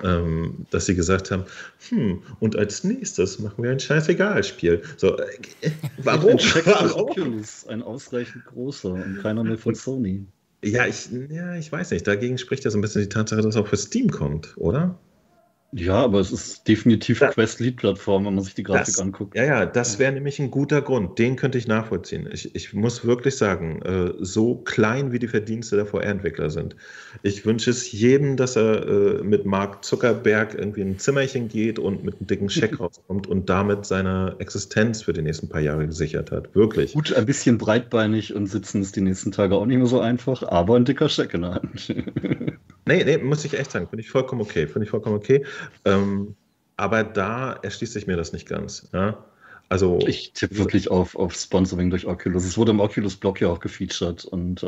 ähm, 0.02 0.66
dass 0.70 0.86
sie 0.86 0.94
gesagt 0.94 1.30
haben, 1.30 1.44
hm, 1.88 2.22
und 2.40 2.56
als 2.56 2.84
nächstes 2.84 3.38
machen 3.38 3.62
wir 3.62 3.70
ein 3.70 3.80
Scheißegal-Spiel. 3.80 4.82
So, 4.96 5.16
äh, 5.18 5.70
warum? 5.98 6.32
Ein 6.32 6.38
warum? 6.64 7.00
Oculus, 7.00 7.66
ein 7.66 7.82
ausreichend 7.82 8.44
großer 8.46 8.92
und 8.92 9.20
keiner 9.22 9.44
mehr 9.44 9.58
von 9.58 9.74
Sony. 9.74 10.24
Ja, 10.64 10.86
ich, 10.86 11.08
ja, 11.30 11.54
ich 11.54 11.70
weiß 11.72 11.90
nicht. 11.92 12.06
Dagegen 12.06 12.38
spricht 12.38 12.64
ja 12.64 12.70
so 12.70 12.78
ein 12.78 12.80
bisschen 12.80 13.02
die 13.02 13.08
Tatsache, 13.08 13.40
dass 13.42 13.54
es 13.54 13.56
auch 13.56 13.68
für 13.68 13.76
Steam 13.76 14.10
kommt, 14.10 14.56
oder? 14.58 14.98
Ja, 15.78 15.96
aber 15.96 16.20
es 16.20 16.32
ist 16.32 16.66
definitiv 16.66 17.20
Quest-Lead-Plattform, 17.20 18.24
wenn 18.24 18.34
man 18.34 18.42
sich 18.42 18.54
die 18.54 18.62
Grafik 18.62 18.86
das, 18.86 18.98
anguckt. 18.98 19.36
Ja, 19.36 19.44
ja, 19.44 19.66
das 19.66 19.98
wäre 19.98 20.10
nämlich 20.10 20.38
ein 20.40 20.50
guter 20.50 20.80
Grund. 20.80 21.18
Den 21.18 21.36
könnte 21.36 21.58
ich 21.58 21.68
nachvollziehen. 21.68 22.26
Ich, 22.32 22.54
ich 22.54 22.72
muss 22.72 23.04
wirklich 23.04 23.36
sagen, 23.36 23.82
äh, 23.82 24.14
so 24.18 24.54
klein 24.54 25.12
wie 25.12 25.18
die 25.18 25.28
Verdienste 25.28 25.76
der 25.76 25.84
VR-Entwickler 25.84 26.48
sind. 26.48 26.76
Ich 27.22 27.44
wünsche 27.44 27.70
es 27.70 27.92
jedem, 27.92 28.38
dass 28.38 28.56
er 28.56 28.86
äh, 28.88 29.22
mit 29.22 29.44
Mark 29.44 29.84
Zuckerberg 29.84 30.54
irgendwie 30.54 30.80
in 30.80 30.92
ein 30.92 30.98
Zimmerchen 30.98 31.48
geht 31.48 31.78
und 31.78 32.02
mit 32.04 32.16
einem 32.16 32.26
dicken 32.26 32.48
Scheck 32.48 32.80
rauskommt 32.80 33.26
und 33.26 33.50
damit 33.50 33.84
seine 33.84 34.34
Existenz 34.38 35.02
für 35.02 35.12
die 35.12 35.22
nächsten 35.22 35.50
paar 35.50 35.60
Jahre 35.60 35.86
gesichert 35.86 36.30
hat. 36.30 36.54
Wirklich. 36.54 36.94
Gut, 36.94 37.12
ein 37.12 37.26
bisschen 37.26 37.58
breitbeinig 37.58 38.34
und 38.34 38.46
sitzen 38.46 38.80
ist 38.80 38.96
die 38.96 39.02
nächsten 39.02 39.30
Tage 39.30 39.56
auch 39.56 39.66
nicht 39.66 39.76
mehr 39.76 39.86
so 39.86 40.00
einfach, 40.00 40.42
aber 40.42 40.76
ein 40.76 40.86
dicker 40.86 41.10
Scheck 41.10 41.34
in 41.34 41.42
der 41.42 41.54
Hand. 41.56 41.94
Nee, 42.86 43.04
nee, 43.04 43.18
muss 43.18 43.44
ich 43.44 43.58
echt 43.58 43.72
sagen, 43.72 43.88
finde 43.88 44.02
ich 44.02 44.10
vollkommen 44.10 44.40
okay. 44.40 44.66
Finde 44.66 44.84
ich 44.84 44.90
vollkommen 44.90 45.16
okay. 45.16 45.44
Ähm, 45.84 46.34
aber 46.76 47.04
da 47.04 47.52
erschließt 47.62 47.92
sich 47.92 48.06
mir 48.06 48.16
das 48.16 48.32
nicht 48.32 48.48
ganz. 48.48 48.88
Ja? 48.92 49.18
Also, 49.68 49.98
ich 50.06 50.32
tippe 50.32 50.58
wirklich 50.58 50.88
auf, 50.90 51.16
auf 51.16 51.34
Sponsoring 51.34 51.90
durch 51.90 52.06
Oculus. 52.06 52.44
Es 52.44 52.56
wurde 52.56 52.70
im 52.70 52.78
Oculus-Blog 52.78 53.40
ja 53.40 53.48
auch 53.48 53.58
gefeatured. 53.58 54.24
Und, 54.24 54.62
äh, 54.62 54.66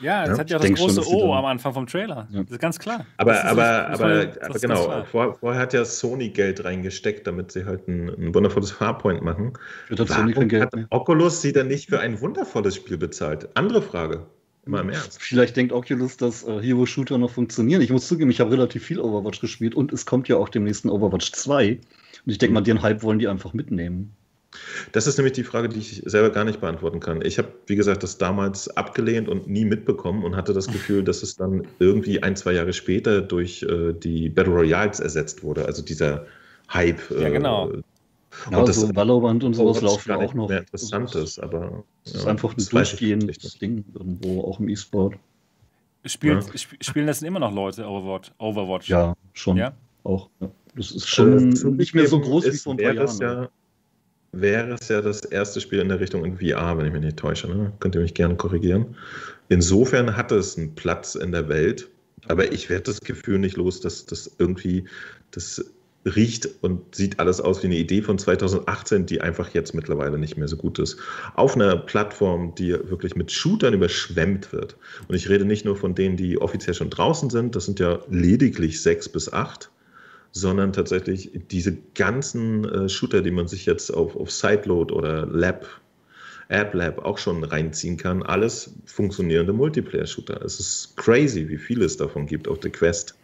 ja, 0.00 0.22
es 0.22 0.28
ja, 0.30 0.38
hat 0.38 0.50
ja 0.50 0.58
das 0.60 0.72
große 0.74 1.02
schon, 1.02 1.14
O 1.14 1.34
am 1.34 1.44
Anfang 1.44 1.74
vom 1.74 1.88
Trailer. 1.88 2.28
Ja. 2.30 2.42
Das 2.42 2.52
ist 2.52 2.60
ganz 2.60 2.78
klar. 2.78 3.04
Aber, 3.16 3.44
aber, 3.44 3.96
so, 3.96 4.04
aber, 4.04 4.32
aber 4.40 4.58
genau, 4.60 5.04
vor, 5.06 5.34
vorher 5.34 5.60
hat 5.60 5.72
ja 5.72 5.84
Sony 5.84 6.28
Geld 6.28 6.64
reingesteckt, 6.64 7.26
damit 7.26 7.50
sie 7.50 7.64
halt 7.64 7.88
ein, 7.88 8.08
ein 8.10 8.32
wundervolles 8.32 8.70
Farpoint 8.70 9.22
machen. 9.22 9.54
Wird 9.88 10.08
Warum 10.08 10.32
Sony 10.32 10.46
Geld 10.46 10.62
hat 10.62 10.74
Oculus 10.90 11.42
sie 11.42 11.52
dann 11.52 11.66
nicht 11.66 11.88
für 11.88 11.98
ein 11.98 12.20
wundervolles 12.20 12.76
Spiel 12.76 12.96
bezahlt? 12.96 13.48
Andere 13.54 13.82
Frage. 13.82 14.24
Mal 14.68 14.82
im 14.82 14.90
Ernst. 14.90 15.20
Vielleicht 15.20 15.56
denkt 15.56 15.72
Oculus, 15.72 16.16
dass 16.16 16.46
äh, 16.46 16.60
Hero-Shooter 16.60 17.18
noch 17.18 17.30
funktionieren. 17.30 17.80
Ich 17.80 17.90
muss 17.90 18.06
zugeben, 18.06 18.30
ich 18.30 18.40
habe 18.40 18.52
relativ 18.52 18.84
viel 18.84 19.00
Overwatch 19.00 19.40
gespielt 19.40 19.74
und 19.74 19.92
es 19.92 20.04
kommt 20.04 20.28
ja 20.28 20.36
auch 20.36 20.48
dem 20.48 20.64
nächsten 20.64 20.90
Overwatch 20.90 21.32
2. 21.32 21.70
Und 21.72 21.80
ich 22.26 22.38
denke 22.38 22.54
mal, 22.54 22.60
den 22.60 22.82
Hype 22.82 23.02
wollen 23.02 23.18
die 23.18 23.28
einfach 23.28 23.54
mitnehmen. 23.54 24.14
Das 24.92 25.06
ist 25.06 25.18
nämlich 25.18 25.32
die 25.32 25.44
Frage, 25.44 25.68
die 25.68 25.78
ich 25.78 26.02
selber 26.06 26.30
gar 26.30 26.44
nicht 26.44 26.60
beantworten 26.60 27.00
kann. 27.00 27.22
Ich 27.22 27.38
habe, 27.38 27.48
wie 27.66 27.76
gesagt, 27.76 28.02
das 28.02 28.18
damals 28.18 28.68
abgelehnt 28.76 29.28
und 29.28 29.48
nie 29.48 29.64
mitbekommen 29.64 30.24
und 30.24 30.36
hatte 30.36 30.52
das 30.52 30.66
Gefühl, 30.66 31.02
dass 31.02 31.22
es 31.22 31.36
dann 31.36 31.66
irgendwie 31.78 32.22
ein, 32.22 32.36
zwei 32.36 32.52
Jahre 32.52 32.72
später 32.72 33.20
durch 33.20 33.62
äh, 33.62 33.92
die 33.92 34.28
Battle 34.28 34.52
Royals 34.52 35.00
ersetzt 35.00 35.42
wurde. 35.42 35.66
Also 35.66 35.82
dieser 35.82 36.26
Hype. 36.72 37.00
Ja, 37.10 37.28
genau. 37.28 37.70
Äh, 37.70 37.82
ja, 38.50 38.58
und 38.58 38.68
das 38.68 38.76
so 38.76 38.94
Valorant 38.94 39.44
und 39.44 39.54
sowas 39.54 39.80
laufen 39.80 40.12
auch 40.12 40.34
noch. 40.34 40.48
Mehr 40.48 40.60
Interessantes, 40.60 41.38
aber. 41.38 41.84
Es 42.04 42.14
ist 42.14 42.26
einfach 42.26 42.56
ein 42.56 42.64
durchgehendes 42.70 43.58
Ding 43.58 43.84
irgendwo, 43.94 44.42
auch 44.42 44.60
im 44.60 44.68
E-Sport. 44.68 45.14
Spielt, 46.04 46.44
ja. 46.46 46.54
sp 46.56 46.78
spielen 46.80 47.06
das 47.06 47.22
immer 47.22 47.40
noch 47.40 47.52
Leute 47.52 47.86
Overwatch? 47.86 48.32
Overwatch? 48.38 48.88
Ja, 48.88 49.14
schon. 49.32 49.56
Ja? 49.56 49.72
Auch. 50.04 50.30
Ja. 50.40 50.50
Das 50.76 50.92
ist 50.92 51.08
schon 51.08 51.52
äh, 51.52 51.64
nicht 51.70 51.94
mehr 51.94 52.06
so 52.06 52.20
groß 52.20 52.46
wie 52.46 52.56
vor 52.56 52.74
ein 52.74 52.76
paar 52.78 52.94
Jahren. 52.94 53.20
Ja, 53.20 53.48
wäre 54.32 54.74
es 54.74 54.88
ja 54.88 55.00
das 55.00 55.24
erste 55.24 55.60
Spiel 55.60 55.80
in 55.80 55.88
der 55.88 56.00
Richtung 56.00 56.24
in 56.24 56.38
VR, 56.38 56.78
wenn 56.78 56.86
ich 56.86 56.92
mich 56.92 57.02
nicht 57.02 57.16
täusche. 57.16 57.48
Ne? 57.48 57.72
Könnt 57.80 57.94
ihr 57.94 58.00
mich 58.00 58.14
gerne 58.14 58.36
korrigieren. 58.36 58.96
Insofern 59.48 60.16
hat 60.16 60.30
es 60.32 60.56
einen 60.56 60.74
Platz 60.74 61.14
in 61.14 61.32
der 61.32 61.48
Welt, 61.48 61.88
aber 62.28 62.52
ich 62.52 62.68
werde 62.70 62.84
das 62.84 63.00
Gefühl 63.00 63.38
nicht 63.38 63.56
los, 63.56 63.80
dass 63.80 64.06
das 64.06 64.30
irgendwie 64.38 64.84
das 65.30 65.64
riecht 66.16 66.48
und 66.60 66.94
sieht 66.94 67.18
alles 67.20 67.40
aus 67.40 67.62
wie 67.62 67.66
eine 67.66 67.76
Idee 67.76 68.02
von 68.02 68.18
2018, 68.18 69.06
die 69.06 69.20
einfach 69.20 69.50
jetzt 69.50 69.74
mittlerweile 69.74 70.18
nicht 70.18 70.36
mehr 70.36 70.48
so 70.48 70.56
gut 70.56 70.78
ist. 70.78 70.98
Auf 71.34 71.54
einer 71.54 71.76
Plattform, 71.76 72.54
die 72.56 72.72
wirklich 72.72 73.16
mit 73.16 73.32
Shootern 73.32 73.74
überschwemmt 73.74 74.52
wird. 74.52 74.76
Und 75.08 75.14
ich 75.14 75.28
rede 75.28 75.44
nicht 75.44 75.64
nur 75.64 75.76
von 75.76 75.94
denen, 75.94 76.16
die 76.16 76.40
offiziell 76.40 76.74
schon 76.74 76.90
draußen 76.90 77.30
sind, 77.30 77.56
das 77.56 77.64
sind 77.64 77.80
ja 77.80 78.00
lediglich 78.08 78.82
sechs 78.82 79.08
bis 79.08 79.32
acht, 79.32 79.70
sondern 80.32 80.72
tatsächlich 80.72 81.30
diese 81.50 81.76
ganzen 81.94 82.64
äh, 82.64 82.88
Shooter, 82.88 83.22
die 83.22 83.30
man 83.30 83.48
sich 83.48 83.66
jetzt 83.66 83.90
auf, 83.90 84.16
auf 84.16 84.30
Sideload 84.30 84.92
oder 84.92 85.26
Lab, 85.26 85.66
App 86.48 86.74
Lab 86.74 87.04
auch 87.04 87.18
schon 87.18 87.44
reinziehen 87.44 87.96
kann, 87.96 88.22
alles 88.22 88.74
funktionierende 88.86 89.52
Multiplayer-Shooter. 89.52 90.42
Es 90.42 90.60
ist 90.60 90.96
crazy, 90.96 91.48
wie 91.48 91.58
viel 91.58 91.82
es 91.82 91.96
davon 91.96 92.26
gibt 92.26 92.48
auf 92.48 92.60
der 92.60 92.70
Quest. 92.70 93.17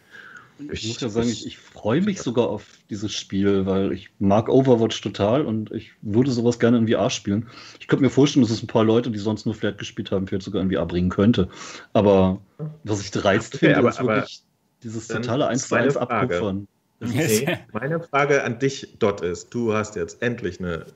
Ich 0.58 0.86
muss 0.86 1.00
ja 1.00 1.08
sagen, 1.08 1.28
ich, 1.28 1.46
ich 1.46 1.58
freue 1.58 2.00
mich 2.00 2.22
sogar 2.22 2.48
auf 2.48 2.66
dieses 2.88 3.12
Spiel, 3.12 3.66
weil 3.66 3.92
ich 3.92 4.10
mag 4.20 4.48
Overwatch 4.48 5.00
total 5.00 5.44
und 5.44 5.72
ich 5.72 5.92
würde 6.02 6.30
sowas 6.30 6.60
gerne 6.60 6.78
in 6.78 6.88
VR 6.88 7.10
spielen. 7.10 7.48
Ich 7.80 7.88
könnte 7.88 8.04
mir 8.04 8.10
vorstellen, 8.10 8.42
dass 8.42 8.52
es 8.52 8.62
ein 8.62 8.68
paar 8.68 8.84
Leute, 8.84 9.10
die 9.10 9.18
sonst 9.18 9.46
nur 9.46 9.54
Flat 9.54 9.78
gespielt 9.78 10.12
haben, 10.12 10.28
vielleicht 10.28 10.44
sogar 10.44 10.62
in 10.62 10.70
VR 10.70 10.86
bringen 10.86 11.10
könnte. 11.10 11.48
Aber 11.92 12.40
was 12.84 13.00
ich 13.00 13.10
dreist 13.10 13.56
okay, 13.56 13.66
finde, 13.66 13.78
aber, 13.78 13.88
ist 13.90 14.00
wirklich 14.00 14.42
dieses 14.82 15.08
totale 15.08 15.48
1 15.48 15.68
zu 15.68 15.74
1 15.74 15.96
Abkupfern. 15.96 16.68
Okay. 17.00 17.58
Meine 17.72 18.00
Frage 18.00 18.44
an 18.44 18.58
dich 18.58 18.94
dort 19.00 19.22
ist, 19.22 19.52
du 19.52 19.72
hast 19.72 19.96
jetzt 19.96 20.22
endlich 20.22 20.60
eine 20.60 20.86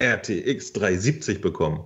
RTX 0.00 0.72
370 0.72 1.40
bekommen. 1.40 1.84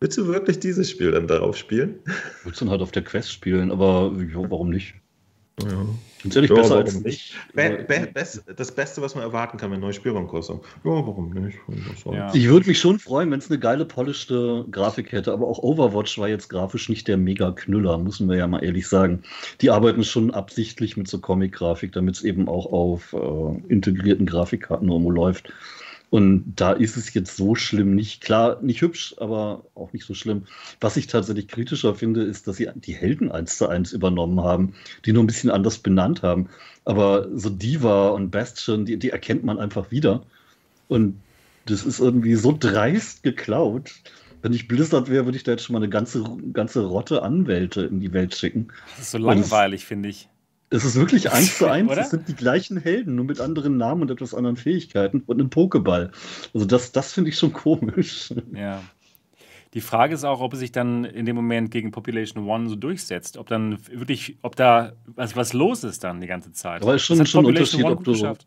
Willst 0.00 0.16
du 0.16 0.26
wirklich 0.26 0.60
dieses 0.60 0.90
Spiel 0.90 1.10
dann 1.10 1.26
darauf 1.26 1.56
spielen? 1.56 1.98
Willst 2.44 2.60
du 2.60 2.64
dann 2.64 2.72
halt 2.72 2.82
auf 2.82 2.92
der 2.92 3.02
Quest 3.02 3.32
spielen, 3.32 3.70
aber 3.70 4.12
jo, 4.32 4.48
warum 4.48 4.70
nicht? 4.70 4.94
Ja. 5.64 5.86
Ganz 6.22 6.34
ehrlich, 6.34 6.50
ja, 6.50 6.56
besser 6.56 6.76
als 6.76 7.00
nicht. 7.00 7.34
Be 7.54 7.84
be 7.86 8.08
das 8.56 8.74
Beste, 8.74 9.00
was 9.00 9.14
man 9.14 9.22
erwarten 9.22 9.56
kann, 9.56 9.70
wenn 9.70 9.80
neue 9.80 9.92
Spielraum 9.92 10.26
kostet. 10.26 10.56
Ja, 10.82 10.90
warum 10.90 11.30
nicht? 11.30 11.58
Ja. 12.06 12.34
Ich 12.34 12.48
würde 12.48 12.66
mich 12.66 12.80
schon 12.80 12.98
freuen, 12.98 13.30
wenn 13.30 13.38
es 13.38 13.50
eine 13.50 13.60
geile, 13.60 13.84
polischte 13.84 14.64
Grafik 14.70 15.12
hätte, 15.12 15.32
aber 15.32 15.46
auch 15.46 15.60
Overwatch 15.60 16.18
war 16.18 16.28
jetzt 16.28 16.48
grafisch 16.48 16.88
nicht 16.88 17.06
der 17.06 17.18
Mega-Knüller, 17.18 17.98
müssen 17.98 18.28
wir 18.28 18.36
ja 18.36 18.48
mal 18.48 18.64
ehrlich 18.64 18.88
sagen. 18.88 19.22
Die 19.60 19.70
arbeiten 19.70 20.02
schon 20.02 20.32
absichtlich 20.32 20.96
mit 20.96 21.06
so 21.06 21.20
Comic-Grafik, 21.20 21.92
damit 21.92 22.16
es 22.16 22.24
eben 22.24 22.48
auch 22.48 22.66
auf 22.66 23.12
äh, 23.12 23.72
integrierten 23.72 24.26
Grafikkarten 24.26 24.88
irgendwo 24.88 25.10
läuft. 25.10 25.52
Und 26.10 26.54
da 26.56 26.72
ist 26.72 26.96
es 26.96 27.12
jetzt 27.12 27.36
so 27.36 27.54
schlimm 27.54 27.94
nicht. 27.94 28.22
Klar, 28.22 28.58
nicht 28.62 28.80
hübsch, 28.80 29.14
aber 29.18 29.64
auch 29.74 29.92
nicht 29.92 30.06
so 30.06 30.14
schlimm. 30.14 30.46
Was 30.80 30.96
ich 30.96 31.06
tatsächlich 31.06 31.48
kritischer 31.48 31.94
finde, 31.94 32.22
ist, 32.22 32.48
dass 32.48 32.56
sie 32.56 32.70
die 32.74 32.94
Helden 32.94 33.30
eins 33.30 33.58
zu 33.58 33.68
eins 33.68 33.92
übernommen 33.92 34.40
haben, 34.40 34.74
die 35.04 35.12
nur 35.12 35.22
ein 35.22 35.26
bisschen 35.26 35.50
anders 35.50 35.78
benannt 35.78 36.22
haben. 36.22 36.48
Aber 36.86 37.28
so 37.34 37.50
Diva 37.50 38.08
und 38.08 38.30
Bastion, 38.30 38.86
die, 38.86 38.98
die 38.98 39.10
erkennt 39.10 39.44
man 39.44 39.58
einfach 39.58 39.90
wieder. 39.90 40.22
Und 40.88 41.20
das 41.66 41.84
ist 41.84 42.00
irgendwie 42.00 42.36
so 42.36 42.56
dreist 42.58 43.22
geklaut. 43.22 43.92
Wenn 44.40 44.54
ich 44.54 44.68
Blizzard 44.68 45.10
wäre, 45.10 45.26
würde 45.26 45.36
ich 45.36 45.44
da 45.44 45.52
jetzt 45.52 45.64
schon 45.64 45.74
mal 45.74 45.80
eine 45.80 45.90
ganze, 45.90 46.24
ganze 46.54 46.86
Rotte 46.86 47.22
Anwälte 47.22 47.82
in 47.82 48.00
die 48.00 48.14
Welt 48.14 48.34
schicken. 48.34 48.68
Das 48.96 49.06
ist 49.06 49.10
so 49.10 49.18
langweilig, 49.18 49.84
finde 49.84 50.08
ich. 50.08 50.28
Es 50.70 50.84
ist 50.84 50.96
wirklich 50.96 51.30
eins 51.32 51.58
zu 51.58 51.66
eins. 51.66 51.90
Es 51.96 52.10
sind 52.10 52.28
die 52.28 52.34
gleichen 52.34 52.76
Helden, 52.76 53.14
nur 53.14 53.24
mit 53.24 53.40
anderen 53.40 53.76
Namen 53.76 54.02
und 54.02 54.10
etwas 54.10 54.34
anderen 54.34 54.56
Fähigkeiten 54.56 55.22
und 55.26 55.40
einem 55.40 55.50
Pokéball. 55.50 56.10
Also 56.54 56.66
das, 56.66 56.92
das 56.92 57.12
finde 57.12 57.30
ich 57.30 57.38
schon 57.38 57.52
komisch. 57.52 58.32
Ja. 58.54 58.82
Die 59.74 59.80
Frage 59.82 60.14
ist 60.14 60.24
auch, 60.24 60.40
ob 60.40 60.54
es 60.54 60.60
sich 60.60 60.72
dann 60.72 61.04
in 61.04 61.26
dem 61.26 61.36
Moment 61.36 61.70
gegen 61.70 61.90
Population 61.90 62.46
One 62.46 62.68
so 62.68 62.74
durchsetzt. 62.74 63.36
Ob 63.36 63.48
dann 63.48 63.78
wirklich, 63.90 64.38
ob 64.42 64.56
da 64.56 64.94
was, 65.06 65.36
was 65.36 65.52
los 65.52 65.84
ist 65.84 66.04
dann 66.04 66.20
die 66.20 66.26
ganze 66.26 66.52
Zeit. 66.52 66.82
Aber 66.82 66.94
es 66.94 67.02
ist 67.02 67.06
schon, 67.06 67.26
schon 67.26 67.44
ein 67.44 67.48
Unterschied, 67.48 67.84
ob 67.84 68.02
du, 68.02 68.12
geschafft 68.12 68.46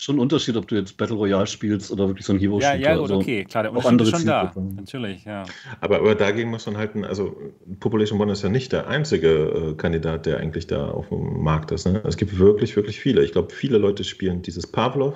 schon 0.00 0.16
ein 0.16 0.20
Unterschied, 0.20 0.56
ob 0.56 0.68
du 0.68 0.76
jetzt 0.76 0.96
Battle 0.96 1.16
Royale 1.16 1.46
spielst 1.46 1.90
oder 1.90 2.08
wirklich 2.08 2.26
so 2.26 2.32
ein 2.32 2.38
Hero-Shooter. 2.38 2.76
Ja, 2.76 2.90
ja, 2.90 2.94
gut, 2.94 3.10
also 3.10 3.16
okay, 3.16 3.44
klar, 3.44 3.64
der 3.64 3.72
Unterschied 3.72 4.00
ist 4.00 4.10
schon 4.10 4.26
da. 4.26 4.52
Natürlich, 4.76 5.24
ja. 5.24 5.44
Aber, 5.80 5.96
aber 5.96 6.14
dagegen 6.14 6.50
muss 6.50 6.66
man 6.66 6.76
halten, 6.76 7.04
also 7.04 7.36
Population 7.80 8.20
One 8.20 8.32
ist 8.32 8.42
ja 8.42 8.48
nicht 8.48 8.72
der 8.72 8.88
einzige 8.88 9.28
äh, 9.28 9.74
Kandidat, 9.74 10.26
der 10.26 10.38
eigentlich 10.38 10.66
da 10.66 10.88
auf 10.88 11.08
dem 11.08 11.42
Markt 11.42 11.70
ist. 11.72 11.86
Ne? 11.86 12.00
Es 12.04 12.16
gibt 12.16 12.38
wirklich, 12.38 12.76
wirklich 12.76 13.00
viele. 13.00 13.24
Ich 13.24 13.32
glaube, 13.32 13.52
viele 13.52 13.78
Leute 13.78 14.04
spielen 14.04 14.42
dieses 14.42 14.66
Pavlov. 14.66 15.14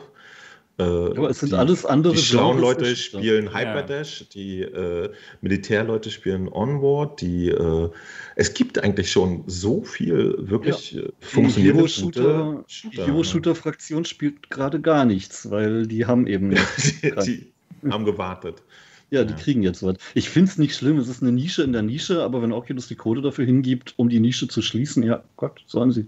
Äh, 0.83 1.19
Aber 1.19 1.31
es 1.31 1.41
sind 1.41 1.53
die, 1.53 1.57
alles 1.57 1.87
andere 1.87 2.15
Die 2.15 2.21
schlauen 2.21 2.59
Leute 2.59 2.97
spielen 2.97 3.55
Hyperdash, 3.55 4.21
ja. 4.21 4.27
die 4.35 4.61
äh, 4.63 5.11
Militärleute 5.41 6.11
spielen 6.11 6.49
Onward, 6.49 7.21
die 7.21 7.49
äh, 7.49 7.91
es 8.37 8.55
gibt 8.55 8.83
eigentlich 8.83 9.11
schon 9.11 9.45
so 9.47 9.83
viel 9.83 10.35
wirklich 10.39 10.93
ja. 10.93 11.03
Äh, 11.03 11.13
funktionierende 11.21 11.89
Shooter. 11.89 12.65
Die 12.93 12.97
Hero-Shooter-Fraktion 12.97 14.05
spielt 14.05 14.51
gerade 14.51 14.81
gar 14.81 15.05
nichts, 15.05 15.51
weil 15.51 15.87
die 15.87 16.07
haben 16.07 16.27
eben. 16.27 16.51
die, 17.25 17.53
die 17.85 17.91
haben 17.91 18.05
gewartet. 18.05 18.63
Ja, 19.11 19.25
die 19.25 19.35
ja. 19.35 19.39
kriegen 19.39 19.63
jetzt 19.63 19.83
was. 19.83 19.97
Ich 20.15 20.31
finde 20.31 20.51
es 20.51 20.59
nicht 20.59 20.75
schlimm, 20.75 20.99
es 20.99 21.09
ist 21.09 21.23
eine 21.23 21.33
Nische 21.33 21.63
in 21.63 21.73
der 21.73 21.83
Nische, 21.83 22.23
aber 22.23 22.41
wenn 22.41 22.53
Oculus 22.53 22.89
die 22.89 22.95
Code 22.95 23.21
dafür 23.21 23.45
hingibt, 23.45 23.93
um 23.97 24.09
die 24.09 24.21
Nische 24.21 24.49
zu 24.49 24.63
schließen, 24.63 25.03
ja, 25.03 25.23
Gott, 25.37 25.63
sollen 25.67 25.93
sie. 25.93 26.07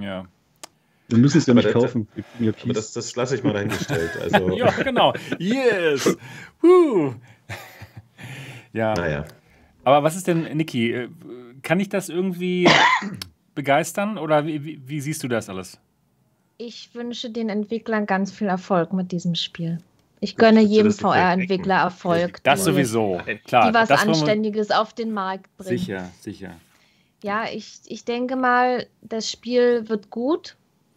Ja. 0.00 0.28
Wir 1.08 1.18
müssen 1.18 1.38
es 1.38 1.46
ja 1.46 1.54
nicht 1.54 1.70
kaufen. 1.72 2.08
Aber 2.38 2.72
das, 2.72 2.92
das 2.92 3.14
lasse 3.14 3.36
ich 3.36 3.42
mal 3.42 3.52
dahingestellt. 3.52 4.10
Also. 4.20 4.50
ja, 4.56 4.70
genau. 4.82 5.12
Yes! 5.38 6.16
Woo. 6.60 7.14
ja. 8.72 8.94
Naja. 8.94 9.24
Aber 9.84 10.02
was 10.02 10.16
ist 10.16 10.26
denn, 10.26 10.56
Niki, 10.56 10.92
äh, 10.92 11.08
kann 11.62 11.78
ich 11.78 11.88
das 11.88 12.08
irgendwie 12.08 12.68
begeistern 13.54 14.18
oder 14.18 14.46
wie, 14.46 14.64
wie, 14.64 14.80
wie 14.84 15.00
siehst 15.00 15.22
du 15.22 15.28
das 15.28 15.48
alles? 15.48 15.78
Ich 16.58 16.94
wünsche 16.94 17.30
den 17.30 17.48
Entwicklern 17.50 18.06
ganz 18.06 18.32
viel 18.32 18.48
Erfolg 18.48 18.92
mit 18.92 19.12
diesem 19.12 19.34
Spiel. 19.34 19.78
Ich 20.20 20.36
gönne 20.36 20.62
jedem 20.62 20.92
VR-Entwickler 20.92 21.76
Erfolg. 21.82 22.42
Das 22.42 22.64
sowieso, 22.64 23.20
klar. 23.44 23.68
Die 23.68 23.74
was 23.74 23.90
Anständiges 23.90 24.70
auf 24.70 24.94
den 24.94 25.12
Markt 25.12 25.54
bringen. 25.58 25.78
Sicher, 25.78 26.10
sicher. 26.20 26.56
Ja, 27.22 27.44
ich, 27.52 27.80
ich 27.86 28.04
denke 28.04 28.36
mal, 28.36 28.86
das 29.02 29.30
Spiel 29.30 29.88
wird 29.88 30.10
gut. 30.10 30.56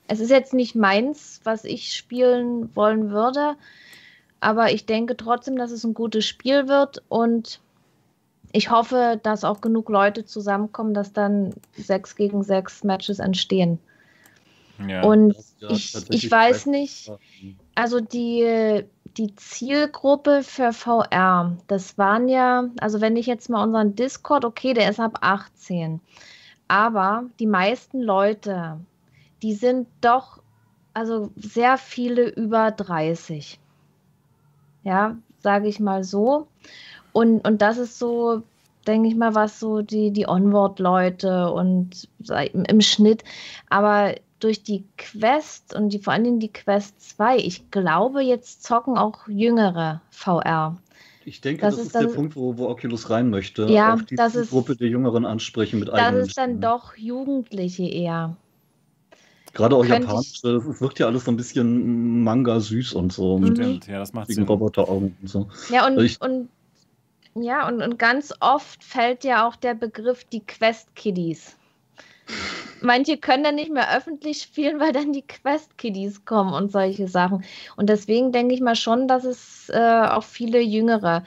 Es 0.09 0.19
ist 0.19 0.31
jetzt 0.31 0.55
nicht 0.55 0.73
meins, 0.75 1.39
was 1.43 1.63
ich 1.63 1.93
spielen 1.93 2.75
wollen 2.75 3.11
würde, 3.11 3.55
aber 4.39 4.71
ich 4.71 4.87
denke 4.87 5.15
trotzdem, 5.15 5.55
dass 5.55 5.69
es 5.69 5.83
ein 5.83 5.93
gutes 5.93 6.25
Spiel 6.25 6.67
wird 6.67 7.03
und 7.09 7.59
ich 8.51 8.71
hoffe, 8.71 9.19
dass 9.21 9.43
auch 9.43 9.61
genug 9.61 9.87
Leute 9.89 10.25
zusammenkommen, 10.25 10.95
dass 10.95 11.13
dann 11.13 11.53
sechs 11.77 12.15
gegen 12.15 12.43
sechs 12.43 12.83
Matches 12.83 13.19
entstehen. 13.19 13.77
Ja, 14.87 15.03
und 15.03 15.35
ich, 15.69 15.93
ich 16.09 16.31
weiß 16.31 16.65
nicht, 16.65 17.11
also 17.75 17.99
die, 17.99 18.83
die 19.17 19.35
Zielgruppe 19.35 20.41
für 20.41 20.73
VR, 20.73 21.55
das 21.67 21.99
waren 21.99 22.27
ja, 22.27 22.67
also 22.79 22.99
wenn 22.99 23.15
ich 23.15 23.27
jetzt 23.27 23.49
mal 23.49 23.63
unseren 23.63 23.95
Discord, 23.95 24.43
okay, 24.43 24.73
der 24.73 24.89
ist 24.89 24.99
ab 24.99 25.19
18, 25.21 25.99
aber 26.67 27.25
die 27.39 27.45
meisten 27.45 28.01
Leute, 28.01 28.79
die 29.41 29.53
sind 29.53 29.87
doch, 30.01 30.41
also 30.93 31.31
sehr 31.35 31.77
viele 31.77 32.29
über 32.29 32.71
30. 32.71 33.59
Ja, 34.83 35.17
sage 35.39 35.67
ich 35.67 35.79
mal 35.79 36.03
so. 36.03 36.47
Und, 37.11 37.47
und 37.47 37.61
das 37.61 37.77
ist 37.77 37.99
so, 37.99 38.43
denke 38.87 39.09
ich 39.09 39.15
mal, 39.15 39.35
was 39.35 39.59
so 39.59 39.81
die, 39.81 40.11
die 40.11 40.27
Onward-Leute 40.27 41.51
und 41.51 42.07
im 42.53 42.81
Schnitt. 42.81 43.23
Aber 43.69 44.15
durch 44.39 44.63
die 44.63 44.85
Quest 44.97 45.75
und 45.75 45.89
die, 45.89 45.99
vor 45.99 46.13
allen 46.13 46.23
Dingen 46.23 46.39
die 46.39 46.53
Quest 46.53 47.01
2, 47.17 47.37
ich 47.37 47.71
glaube, 47.71 48.21
jetzt 48.21 48.63
zocken 48.63 48.97
auch 48.97 49.27
jüngere 49.27 50.01
VR. 50.11 50.77
Ich 51.25 51.41
denke, 51.41 51.61
das, 51.61 51.75
das 51.75 51.85
ist, 51.85 51.95
der 51.95 52.07
Punkt, 52.07 52.35
wo, 52.35 52.57
wo 52.57 52.69
Oculus 52.69 53.09
rein 53.09 53.29
möchte. 53.29 53.67
Ja, 53.69 53.95
auch 53.95 54.01
die 54.01 54.15
das 54.15 54.49
Gruppe 54.49 54.75
der 54.75 54.87
Jüngeren 54.87 55.25
ansprechen 55.25 55.79
mit 55.79 55.89
Das 55.89 56.15
ist 56.15 56.37
dann 56.37 56.61
doch 56.61 56.95
Jugendliche 56.95 57.83
eher. 57.83 58.35
Gerade 59.53 59.75
auch 59.75 59.85
japanisch, 59.85 60.41
das 60.41 60.81
wirkt 60.81 60.99
ja 60.99 61.07
alles 61.07 61.25
so 61.25 61.31
ein 61.31 61.37
bisschen 61.37 62.23
Manga 62.23 62.59
süß 62.59 62.93
und 62.93 63.11
so. 63.11 63.39
Mhm. 63.39 63.55
Stimmt, 63.55 63.87
ja, 63.87 63.99
das 63.99 64.13
macht 64.13 64.31
Sinn. 64.31 64.43
Roboteraugen 64.43 65.15
und 65.21 65.27
so. 65.27 65.47
Ja, 65.69 65.87
und, 65.87 65.97
also 65.97 66.17
und 66.21 66.49
ja, 67.35 67.67
und, 67.67 67.81
und 67.81 67.99
ganz 67.99 68.33
oft 68.39 68.83
fällt 68.83 69.23
ja 69.23 69.47
auch 69.47 69.55
der 69.55 69.73
Begriff 69.73 70.23
die 70.25 70.41
Quest-Kiddies. 70.41 71.55
Manche 72.81 73.17
können 73.17 73.43
dann 73.43 73.55
nicht 73.55 73.71
mehr 73.71 73.95
öffentlich 73.95 74.41
spielen, 74.41 74.79
weil 74.79 74.91
dann 74.91 75.13
die 75.13 75.23
Quest-Kiddies 75.23 76.25
kommen 76.25 76.53
und 76.53 76.71
solche 76.71 77.07
Sachen. 77.07 77.43
Und 77.75 77.89
deswegen 77.89 78.31
denke 78.31 78.53
ich 78.53 78.61
mal 78.61 78.75
schon, 78.75 79.07
dass 79.07 79.25
es 79.25 79.69
äh, 79.69 80.07
auch 80.07 80.23
viele 80.23 80.61
Jüngere. 80.61 81.23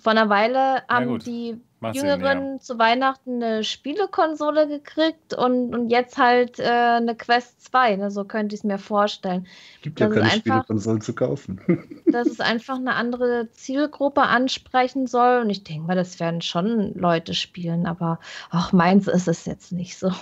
Vor 0.00 0.12
einer 0.12 0.28
Weile 0.28 0.82
haben 0.88 1.18
die 1.20 1.52
Macht 1.52 1.62
Jüngeren 1.92 2.52
ja. 2.54 2.58
zu 2.58 2.78
Weihnachten 2.78 3.42
eine 3.42 3.64
Spielekonsole 3.64 4.68
gekriegt 4.68 5.34
und, 5.34 5.74
und 5.74 5.90
jetzt 5.90 6.18
halt 6.18 6.58
äh, 6.58 6.64
eine 6.64 7.14
Quest 7.14 7.64
2. 7.64 7.96
Ne? 7.96 8.10
So 8.10 8.24
könnte 8.24 8.54
ich 8.54 8.60
es 8.60 8.64
mir 8.64 8.78
vorstellen. 8.78 9.46
Gibt 9.82 10.00
ja 10.00 10.08
keine 10.08 10.30
Spielekonsolen 10.30 11.00
zu 11.00 11.14
kaufen. 11.14 11.60
dass 12.06 12.28
es 12.28 12.40
einfach 12.40 12.76
eine 12.76 12.94
andere 12.94 13.48
Zielgruppe 13.52 14.22
ansprechen 14.22 15.06
soll. 15.06 15.42
Und 15.42 15.50
ich 15.50 15.64
denke 15.64 15.86
mal, 15.86 15.96
das 15.96 16.20
werden 16.20 16.40
schon 16.40 16.94
Leute 16.94 17.34
spielen, 17.34 17.86
aber 17.86 18.20
auch 18.50 18.72
meins 18.72 19.08
ist 19.08 19.28
es 19.28 19.44
jetzt 19.44 19.72
nicht 19.72 19.98
so. 19.98 20.12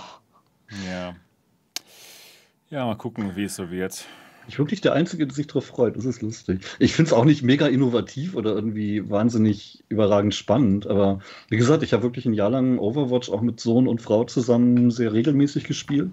Ja. 0.89 1.15
Ja, 2.69 2.85
mal 2.85 2.95
gucken, 2.95 3.35
wie 3.35 3.43
es 3.43 3.55
so 3.55 3.69
wird 3.69 4.05
ich 4.47 4.59
wirklich 4.59 4.81
der 4.81 4.93
Einzige, 4.93 5.25
der 5.25 5.35
sich 5.35 5.47
darauf 5.47 5.65
freut. 5.65 5.95
Das 5.95 6.05
ist 6.05 6.21
lustig. 6.21 6.61
Ich 6.79 6.93
finde 6.93 7.09
es 7.09 7.13
auch 7.13 7.25
nicht 7.25 7.43
mega 7.43 7.67
innovativ 7.67 8.35
oder 8.35 8.53
irgendwie 8.53 9.09
wahnsinnig 9.09 9.83
überragend 9.89 10.35
spannend. 10.35 10.87
Aber 10.87 11.19
wie 11.49 11.57
gesagt, 11.57 11.83
ich 11.83 11.93
habe 11.93 12.03
wirklich 12.03 12.25
ein 12.25 12.33
Jahr 12.33 12.49
lang 12.49 12.79
Overwatch 12.79 13.29
auch 13.29 13.41
mit 13.41 13.59
Sohn 13.59 13.87
und 13.87 14.01
Frau 14.01 14.23
zusammen 14.25 14.91
sehr 14.91 15.13
regelmäßig 15.13 15.63
gespielt 15.63 16.11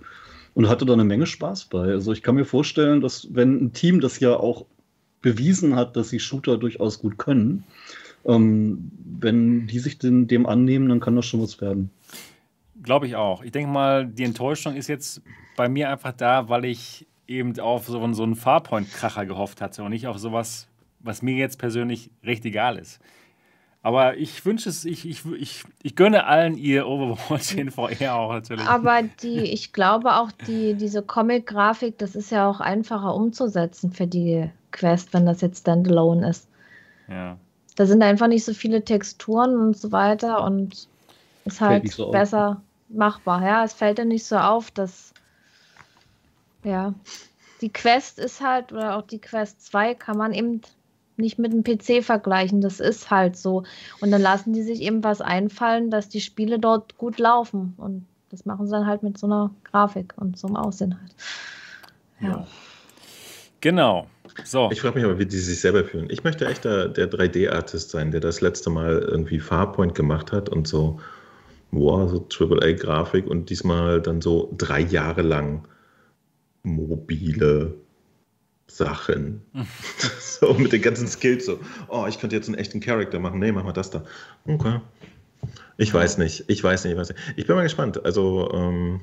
und 0.54 0.68
hatte 0.68 0.86
da 0.86 0.92
eine 0.92 1.04
Menge 1.04 1.26
Spaß 1.26 1.66
bei. 1.66 1.84
Also 1.92 2.12
ich 2.12 2.22
kann 2.22 2.34
mir 2.34 2.44
vorstellen, 2.44 3.00
dass 3.00 3.28
wenn 3.32 3.64
ein 3.64 3.72
Team, 3.72 4.00
das 4.00 4.20
ja 4.20 4.36
auch 4.36 4.66
bewiesen 5.22 5.76
hat, 5.76 5.96
dass 5.96 6.10
sie 6.10 6.20
Shooter 6.20 6.56
durchaus 6.56 6.98
gut 6.98 7.18
können, 7.18 7.64
ähm, 8.24 8.90
wenn 9.20 9.66
die 9.66 9.78
sich 9.78 9.98
den, 9.98 10.28
dem 10.28 10.46
annehmen, 10.46 10.88
dann 10.88 11.00
kann 11.00 11.16
das 11.16 11.26
schon 11.26 11.42
was 11.42 11.60
werden. 11.60 11.90
Glaube 12.82 13.06
ich 13.06 13.16
auch. 13.16 13.42
Ich 13.42 13.52
denke 13.52 13.70
mal, 13.70 14.06
die 14.06 14.24
Enttäuschung 14.24 14.74
ist 14.74 14.88
jetzt 14.88 15.20
bei 15.56 15.68
mir 15.68 15.90
einfach 15.90 16.12
da, 16.12 16.48
weil 16.48 16.64
ich 16.64 17.06
eben 17.30 17.58
auf 17.60 17.86
so, 17.86 18.12
so 18.12 18.22
einen 18.22 18.34
Farpoint-Kracher 18.34 19.24
gehofft 19.24 19.60
hatte 19.60 19.82
und 19.82 19.90
nicht 19.90 20.06
auf 20.06 20.18
sowas, 20.18 20.66
was 20.98 21.22
mir 21.22 21.36
jetzt 21.36 21.58
persönlich 21.58 22.10
recht 22.24 22.44
egal 22.44 22.76
ist. 22.76 23.00
Aber 23.82 24.18
ich 24.18 24.44
wünsche 24.44 24.68
es, 24.68 24.84
ich, 24.84 25.08
ich, 25.08 25.24
ich, 25.24 25.64
ich 25.82 25.96
gönne 25.96 26.26
allen 26.26 26.58
ihr 26.58 26.86
Overwatch 26.86 27.54
in 27.54 27.70
VR 27.70 28.14
auch 28.16 28.32
natürlich. 28.32 28.66
Aber 28.66 29.02
die, 29.22 29.38
ich 29.38 29.72
glaube 29.72 30.16
auch, 30.16 30.30
die, 30.46 30.74
diese 30.74 31.02
Comic-Grafik, 31.02 31.96
das 31.96 32.14
ist 32.14 32.30
ja 32.30 32.46
auch 32.46 32.60
einfacher 32.60 33.14
umzusetzen 33.14 33.92
für 33.92 34.06
die 34.06 34.50
Quest, 34.72 35.14
wenn 35.14 35.24
das 35.24 35.40
jetzt 35.40 35.60
Standalone 35.60 36.28
ist. 36.28 36.48
Ja. 37.08 37.38
Da 37.76 37.86
sind 37.86 38.02
einfach 38.02 38.26
nicht 38.26 38.44
so 38.44 38.52
viele 38.52 38.84
Texturen 38.84 39.56
und 39.56 39.76
so 39.78 39.92
weiter 39.92 40.44
und 40.44 40.88
ist 41.46 41.60
halt 41.62 41.90
so 41.90 42.10
besser 42.10 42.50
auf. 42.50 42.56
machbar. 42.94 43.42
Ja, 43.42 43.64
es 43.64 43.72
fällt 43.72 43.98
ja 43.98 44.04
nicht 44.04 44.26
so 44.26 44.36
auf, 44.36 44.70
dass 44.70 45.14
ja. 46.64 46.94
Die 47.60 47.72
Quest 47.72 48.18
ist 48.18 48.40
halt, 48.40 48.72
oder 48.72 48.96
auch 48.96 49.02
die 49.02 49.20
Quest 49.20 49.64
2 49.66 49.94
kann 49.94 50.16
man 50.16 50.32
eben 50.32 50.62
nicht 51.16 51.38
mit 51.38 51.52
dem 51.52 51.62
PC 51.62 52.02
vergleichen. 52.02 52.60
Das 52.60 52.80
ist 52.80 53.10
halt 53.10 53.36
so. 53.36 53.64
Und 54.00 54.10
dann 54.10 54.22
lassen 54.22 54.52
die 54.52 54.62
sich 54.62 54.80
eben 54.80 55.04
was 55.04 55.20
einfallen, 55.20 55.90
dass 55.90 56.08
die 56.08 56.20
Spiele 56.20 56.58
dort 56.58 56.96
gut 56.96 57.18
laufen. 57.18 57.74
Und 57.76 58.06
das 58.30 58.46
machen 58.46 58.66
sie 58.66 58.72
dann 58.72 58.86
halt 58.86 59.02
mit 59.02 59.18
so 59.18 59.26
einer 59.26 59.50
Grafik 59.64 60.14
und 60.16 60.38
so 60.38 60.46
einem 60.46 60.56
Aussehen 60.56 60.98
halt. 60.98 61.14
Ja. 62.20 62.28
ja. 62.28 62.46
Genau. 63.60 64.06
So. 64.44 64.70
Ich 64.70 64.80
frage 64.80 64.94
mich 64.94 65.04
aber, 65.04 65.18
wie 65.18 65.26
die 65.26 65.36
sich 65.36 65.60
selber 65.60 65.84
fühlen. 65.84 66.08
Ich 66.08 66.24
möchte 66.24 66.46
echt 66.46 66.64
der, 66.64 66.88
der 66.88 67.10
3D-Artist 67.10 67.90
sein, 67.90 68.10
der 68.10 68.20
das 68.20 68.40
letzte 68.40 68.70
Mal 68.70 69.00
irgendwie 69.00 69.40
Farpoint 69.40 69.94
gemacht 69.94 70.32
hat 70.32 70.48
und 70.48 70.66
so, 70.66 71.00
boah, 71.70 72.08
so 72.08 72.26
AAA-Grafik 72.26 73.26
und 73.26 73.50
diesmal 73.50 74.00
dann 74.00 74.22
so 74.22 74.52
drei 74.56 74.80
Jahre 74.80 75.22
lang 75.22 75.64
mobile 76.62 77.74
Sachen. 78.66 79.42
so 80.20 80.54
mit 80.54 80.72
den 80.72 80.82
ganzen 80.82 81.08
Skills 81.08 81.46
so. 81.46 81.58
Oh, 81.88 82.06
ich 82.08 82.18
könnte 82.20 82.36
jetzt 82.36 82.48
einen 82.48 82.58
echten 82.58 82.80
Charakter 82.80 83.18
machen. 83.18 83.40
Nee, 83.40 83.52
mach 83.52 83.64
mal 83.64 83.72
das 83.72 83.90
da. 83.90 84.04
Okay. 84.46 84.80
Ich 85.76 85.92
weiß 85.92 86.18
nicht. 86.18 86.44
Ich 86.48 86.62
weiß 86.62 86.84
nicht. 86.84 86.92
Ich, 86.92 86.98
weiß 86.98 87.08
nicht. 87.08 87.20
ich 87.36 87.46
bin 87.46 87.56
mal 87.56 87.62
gespannt. 87.62 88.04
Also, 88.04 88.50
ähm, 88.52 89.00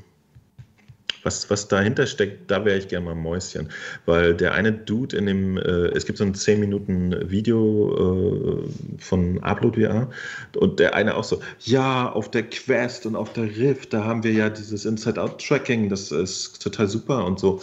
was, 1.23 1.49
was 1.49 1.67
dahinter 1.67 2.07
steckt, 2.07 2.49
da 2.49 2.63
wäre 2.65 2.77
ich 2.77 2.87
gerne 2.87 3.05
mal 3.05 3.11
ein 3.11 3.21
Mäuschen. 3.21 3.69
Weil 4.05 4.33
der 4.33 4.53
eine 4.53 4.71
Dude 4.71 5.15
in 5.17 5.25
dem, 5.25 5.57
äh, 5.57 5.87
es 5.95 6.05
gibt 6.05 6.17
so 6.17 6.23
ein 6.23 6.33
10 6.33 6.59
Minuten 6.59 7.29
Video 7.29 8.63
äh, 8.63 9.01
von 9.01 9.43
Upload 9.43 9.81
VR 9.81 10.09
und 10.55 10.79
der 10.79 10.95
eine 10.95 11.15
auch 11.15 11.23
so, 11.23 11.41
ja, 11.61 12.11
auf 12.11 12.31
der 12.31 12.43
Quest 12.43 13.05
und 13.05 13.15
auf 13.15 13.33
der 13.33 13.45
Rift, 13.45 13.93
da 13.93 14.03
haben 14.03 14.23
wir 14.23 14.31
ja 14.31 14.49
dieses 14.49 14.85
Inside-Out-Tracking, 14.85 15.89
das 15.89 16.11
ist 16.11 16.61
total 16.61 16.87
super 16.87 17.25
und 17.25 17.39
so. 17.39 17.61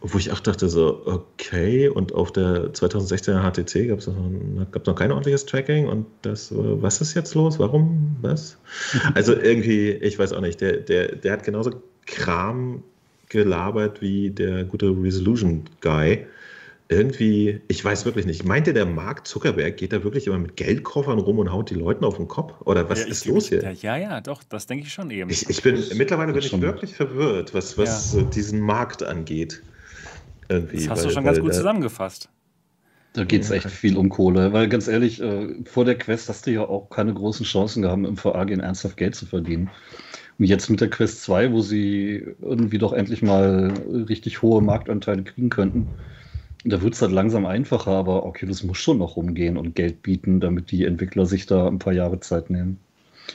Wo 0.00 0.16
ich 0.16 0.30
auch 0.30 0.38
dachte, 0.38 0.68
so, 0.68 1.02
okay, 1.06 1.88
und 1.88 2.14
auf 2.14 2.30
der 2.30 2.72
2016er 2.72 3.42
HTC 3.42 3.88
gab 3.88 3.98
es 3.98 4.06
noch, 4.06 4.14
noch 4.86 4.94
kein 4.94 5.10
ordentliches 5.10 5.44
Tracking 5.44 5.88
und 5.88 6.06
das, 6.22 6.52
was 6.54 7.00
ist 7.00 7.14
jetzt 7.14 7.34
los? 7.34 7.58
Warum? 7.58 8.16
Was? 8.20 8.58
Also 9.14 9.34
irgendwie, 9.34 9.90
ich 9.90 10.16
weiß 10.16 10.34
auch 10.34 10.40
nicht, 10.40 10.60
der, 10.60 10.76
der, 10.76 11.16
der 11.16 11.32
hat 11.32 11.42
genauso 11.42 11.82
Kram 12.08 12.82
gelabert 13.28 14.00
wie 14.00 14.30
der 14.30 14.64
gute 14.64 14.86
Resolution 14.90 15.64
Guy, 15.80 16.26
irgendwie, 16.90 17.60
ich 17.68 17.84
weiß 17.84 18.06
wirklich 18.06 18.24
nicht, 18.24 18.46
meinte 18.46 18.72
der 18.72 18.86
Mark 18.86 19.26
Zuckerberg, 19.26 19.76
geht 19.76 19.92
da 19.92 20.02
wirklich 20.02 20.26
immer 20.26 20.38
mit 20.38 20.56
Geldkoffern 20.56 21.18
rum 21.18 21.38
und 21.38 21.52
haut 21.52 21.68
die 21.68 21.74
Leuten 21.74 22.02
auf 22.04 22.16
den 22.16 22.28
Kopf? 22.28 22.54
Oder 22.64 22.88
was 22.88 23.00
Ja, 23.00 23.06
ist 23.08 23.26
los 23.26 23.48
hier? 23.48 23.62
Ja, 23.82 23.96
ja, 23.98 24.20
doch, 24.22 24.42
das 24.42 24.66
denke 24.66 24.86
ich 24.86 24.92
schon 24.92 25.10
eben. 25.10 25.28
Ich, 25.28 25.48
ich 25.50 25.62
bin, 25.62 25.78
mittlerweile 25.96 26.32
bin 26.32 26.42
ich 26.42 26.60
wirklich 26.60 26.94
verwirrt, 26.94 27.52
was, 27.52 27.76
was 27.76 28.14
äh, 28.14 28.24
diesen 28.24 28.60
Markt 28.60 29.02
angeht. 29.02 29.62
Irgendwie, 30.48 30.78
das 30.78 30.88
hast 30.88 31.02
du 31.02 31.06
weil- 31.08 31.14
schon 31.14 31.24
ganz 31.24 31.40
gut 31.40 31.50
da- 31.50 31.54
zusammengefasst. 31.56 32.30
Da 33.12 33.24
geht 33.24 33.42
es 33.42 33.50
echt 33.50 33.68
viel 33.70 33.96
um 33.96 34.08
Kohle, 34.10 34.52
weil 34.52 34.68
ganz 34.68 34.86
ehrlich, 34.86 35.20
äh, 35.20 35.56
vor 35.64 35.84
der 35.84 35.96
Quest 35.98 36.28
hast 36.28 36.46
du 36.46 36.52
ja 36.52 36.60
auch 36.62 36.88
keine 36.88 37.12
großen 37.12 37.44
Chancen 37.44 37.82
gehabt, 37.82 38.04
im 38.06 38.16
VR-Gehen 38.16 38.60
ernsthaft 38.60 38.96
Geld 38.96 39.14
zu 39.14 39.26
verdienen. 39.26 39.70
Jetzt 40.38 40.70
mit 40.70 40.80
der 40.80 40.90
Quest 40.90 41.22
2, 41.22 41.52
wo 41.52 41.60
sie 41.60 42.24
irgendwie 42.40 42.78
doch 42.78 42.92
endlich 42.92 43.22
mal 43.22 43.72
richtig 44.08 44.40
hohe 44.40 44.62
Marktanteile 44.62 45.24
kriegen 45.24 45.48
könnten, 45.48 45.88
da 46.64 46.82
wird 46.82 46.94
es 46.94 47.02
halt 47.02 47.12
langsam 47.12 47.46
einfacher, 47.46 47.92
aber 47.92 48.24
Oculus 48.24 48.62
muss 48.62 48.78
schon 48.78 48.98
noch 48.98 49.16
rumgehen 49.16 49.56
und 49.56 49.74
Geld 49.74 50.02
bieten, 50.02 50.40
damit 50.40 50.70
die 50.70 50.84
Entwickler 50.84 51.26
sich 51.26 51.46
da 51.46 51.66
ein 51.66 51.78
paar 51.78 51.92
Jahre 51.92 52.20
Zeit 52.20 52.50
nehmen. 52.50 52.78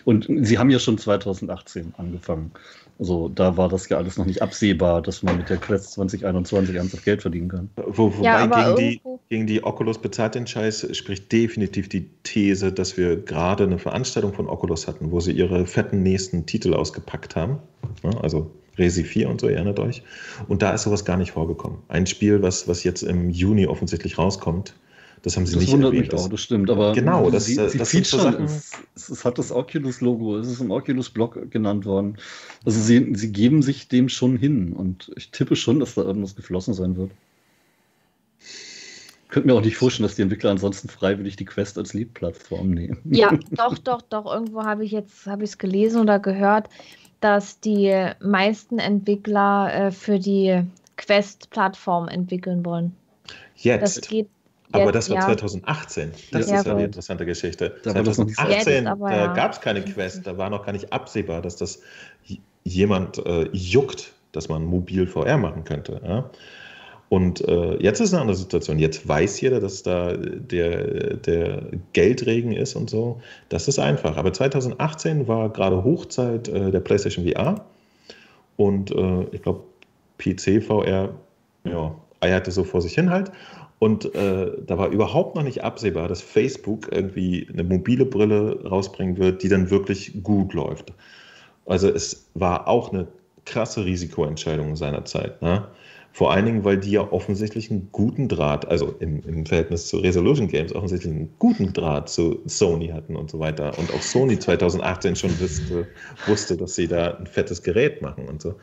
Und 0.05 0.27
sie 0.41 0.57
haben 0.57 0.69
ja 0.69 0.79
schon 0.79 0.97
2018 0.97 1.93
angefangen. 1.97 2.51
Also 2.99 3.29
da 3.29 3.57
war 3.57 3.69
das 3.69 3.89
ja 3.89 3.97
alles 3.97 4.17
noch 4.17 4.25
nicht 4.25 4.41
absehbar, 4.41 5.01
dass 5.01 5.23
man 5.23 5.37
mit 5.37 5.49
der 5.49 5.57
Quest 5.57 5.93
2021 5.93 6.75
ernsthaft 6.75 7.05
Geld 7.05 7.21
verdienen 7.21 7.49
kann. 7.49 7.69
Wo, 7.75 8.15
wobei 8.15 8.23
Ja, 8.23 8.45
gegen, 8.45 8.75
die, 8.77 9.01
gegen 9.29 9.47
die 9.47 9.63
Oculus 9.63 9.97
bezahlt 9.97 10.35
den 10.35 10.47
Scheiß 10.47 10.95
spricht 10.95 11.31
definitiv 11.31 11.89
die 11.89 12.09
These, 12.23 12.71
dass 12.71 12.95
wir 12.97 13.17
gerade 13.17 13.63
eine 13.63 13.79
Veranstaltung 13.79 14.33
von 14.33 14.47
Oculus 14.47 14.87
hatten, 14.87 15.11
wo 15.11 15.19
sie 15.19 15.31
ihre 15.31 15.65
fetten 15.65 16.03
nächsten 16.03 16.45
Titel 16.45 16.73
ausgepackt 16.73 17.35
haben. 17.35 17.59
Ja, 18.03 18.11
also 18.21 18.51
Resi 18.77 19.03
4 19.03 19.29
und 19.29 19.41
so, 19.41 19.49
ihr 19.49 19.55
erinnert 19.55 19.79
euch. 19.79 20.03
Und 20.47 20.61
da 20.61 20.71
ist 20.71 20.83
sowas 20.83 21.05
gar 21.05 21.17
nicht 21.17 21.31
vorgekommen. 21.31 21.79
Ein 21.87 22.07
Spiel, 22.07 22.41
was, 22.41 22.67
was 22.67 22.83
jetzt 22.83 23.03
im 23.03 23.29
Juni 23.29 23.67
offensichtlich 23.67 24.17
rauskommt, 24.17 24.73
das 25.23 25.35
haben 25.35 25.45
sie 25.47 25.53
Das 25.53 25.61
nicht 25.61 25.71
wundert 25.73 25.93
erwähnt. 25.93 26.11
mich 26.13 26.21
auch, 26.21 26.27
das 26.29 26.41
stimmt. 26.41 26.69
Aber 26.69 26.93
Genau, 26.93 27.31
das- 27.31 27.45
sie, 27.45 27.55
das 27.55 27.71
sie 27.71 27.79
so 27.79 27.85
featuren, 27.85 28.43
es, 28.43 28.71
es 28.95 29.25
hat 29.25 29.37
das 29.39 29.51
Oculus-Logo, 29.51 30.37
es 30.37 30.47
ist 30.47 30.59
im 30.61 30.69
Oculus-Blog 30.69 31.49
genannt 31.49 31.85
worden. 31.85 32.17
Also 32.65 32.79
sie, 32.79 33.15
sie 33.15 33.31
geben 33.31 33.61
sich 33.63 33.87
dem 33.87 34.09
schon 34.09 34.37
hin 34.37 34.73
und 34.73 35.11
ich 35.15 35.31
tippe 35.31 35.55
schon, 35.55 35.79
dass 35.79 35.95
da 35.95 36.03
irgendwas 36.03 36.35
geflossen 36.35 36.73
sein 36.75 36.95
wird. 36.97 37.09
Ich 38.39 39.29
könnte 39.29 39.47
mir 39.47 39.55
auch 39.55 39.61
nicht 39.61 39.77
vorstellen, 39.77 40.07
dass 40.07 40.15
die 40.15 40.21
Entwickler 40.21 40.51
ansonsten 40.51 40.89
freiwillig 40.89 41.35
die 41.37 41.45
Quest 41.45 41.77
als 41.79 41.93
Lead-Plattform 41.93 42.69
nehmen. 42.71 42.99
Ja, 43.05 43.31
doch, 43.51 43.77
doch, 43.79 44.01
doch. 44.03 44.25
Irgendwo 44.31 44.63
habe 44.63 44.85
ich 44.85 44.91
jetzt 44.91 45.25
habe 45.25 45.43
ich 45.43 45.51
es 45.51 45.57
gelesen 45.57 46.01
oder 46.01 46.19
gehört, 46.19 46.69
dass 47.19 47.59
die 47.59 48.11
meisten 48.21 48.77
Entwickler 48.77 49.73
äh, 49.73 49.91
für 49.91 50.19
die 50.19 50.61
Quest-Plattform 50.97 52.09
entwickeln 52.09 52.63
wollen. 52.65 52.93
Das 53.55 53.95
Jetzt. 53.95 54.09
geht. 54.09 54.27
Aber 54.73 54.85
jetzt, 54.85 54.95
das 54.95 55.09
war 55.09 55.17
ja. 55.17 55.23
2018. 55.25 56.11
Das 56.31 56.49
Ja, 56.49 56.57
ist 56.57 56.65
ja 56.65 56.75
die 56.75 56.83
interessante 56.83 57.25
Geschichte. 57.25 57.75
Da 57.83 57.93
war 57.93 58.03
das 58.03 58.17
noch 58.17 58.25
nicht 58.25 58.37
so. 58.37 58.43
2018, 58.43 58.73
Jetzt 58.73 58.87
aber, 58.87 59.09
da 59.09 59.15
ja. 59.15 59.33
gab 59.33 59.51
es 59.53 59.61
keine 59.61 59.81
Quest, 59.81 60.25
da 60.25 60.37
war 60.37 60.49
noch 60.49 60.65
gar 60.65 60.71
nicht 60.71 60.91
absehbar, 60.91 61.41
dass 61.41 61.55
das 61.55 61.81
jemand 62.63 63.23
äh, 63.25 63.49
juckt, 63.51 64.11
dass 64.31 64.49
man 64.49 64.65
mobil 64.65 65.05
VR 65.05 65.37
machen 65.37 65.63
könnte. 65.63 66.01
Ja? 66.03 66.29
Und 67.09 67.47
äh, 67.47 67.75
jetzt 67.75 67.99
ist 67.99 68.11
eine 68.13 68.21
andere 68.21 68.35
Situation. 68.35 68.79
Jetzt 68.79 69.07
weiß 69.07 69.39
jeder, 69.41 69.59
dass 69.59 69.83
da 69.83 70.13
der, 70.17 71.17
der 71.17 71.61
Geldregen 71.93 72.53
ist 72.53 72.75
und 72.75 72.89
so. 72.89 73.21
Das 73.49 73.67
ist 73.67 73.77
einfach. 73.77 74.17
Aber 74.17 74.33
2018 74.33 75.27
war 75.27 75.49
gerade 75.49 75.83
Hochzeit 75.83 76.47
äh, 76.47 76.71
der 76.71 76.79
PlayStation 76.79 77.27
VR. 77.27 77.63
Und 78.57 78.89
äh, 78.89 79.25
ich 79.31 79.43
glaube, 79.43 79.61
PC 80.17 80.63
VR 80.63 81.09
ja, 81.65 81.95
eierte 82.19 82.49
so 82.49 82.63
vor 82.63 82.81
sich 82.81 82.95
hin 82.95 83.11
halt. 83.11 83.31
Und 83.83 84.15
äh, 84.15 84.49
da 84.65 84.77
war 84.77 84.91
überhaupt 84.91 85.35
noch 85.35 85.43
nicht 85.43 85.61
absehbar, 85.61 86.07
dass 86.07 86.21
Facebook 86.21 86.87
irgendwie 86.89 87.49
eine 87.51 87.65
mobile 87.65 88.05
Brille 88.05 88.63
rausbringen 88.63 89.17
wird, 89.17 89.43
die 89.43 89.49
dann 89.49 89.71
wirklich 89.71 90.23
gut 90.23 90.53
läuft. 90.53 90.93
Also 91.65 91.89
es 91.89 92.29
war 92.33 92.69
auch 92.69 92.93
eine 92.93 93.09
krasse 93.43 93.83
Risikoentscheidung 93.83 94.77
seinerzeit. 94.77 95.41
Ne? 95.41 95.67
Vor 96.13 96.31
allen 96.31 96.45
Dingen, 96.45 96.63
weil 96.63 96.77
die 96.77 96.91
ja 96.91 97.11
offensichtlich 97.11 97.71
einen 97.71 97.89
guten 97.91 98.29
Draht, 98.29 98.65
also 98.69 98.95
im, 99.01 99.21
im 99.27 99.45
Verhältnis 99.45 99.89
zu 99.89 99.97
Resolution 99.97 100.47
Games 100.47 100.73
offensichtlich 100.73 101.11
einen 101.11 101.33
guten 101.37 101.73
Draht 101.73 102.07
zu 102.07 102.39
Sony 102.45 102.87
hatten 102.87 103.17
und 103.17 103.29
so 103.29 103.39
weiter. 103.39 103.77
Und 103.77 103.93
auch 103.93 104.01
Sony 104.01 104.39
2018 104.39 105.17
schon 105.17 105.37
wusste, 105.41 105.89
wusste 106.25 106.55
dass 106.55 106.75
sie 106.75 106.87
da 106.87 107.17
ein 107.17 107.27
fettes 107.27 107.61
Gerät 107.61 108.01
machen 108.01 108.29
und 108.29 108.41
so. 108.41 108.55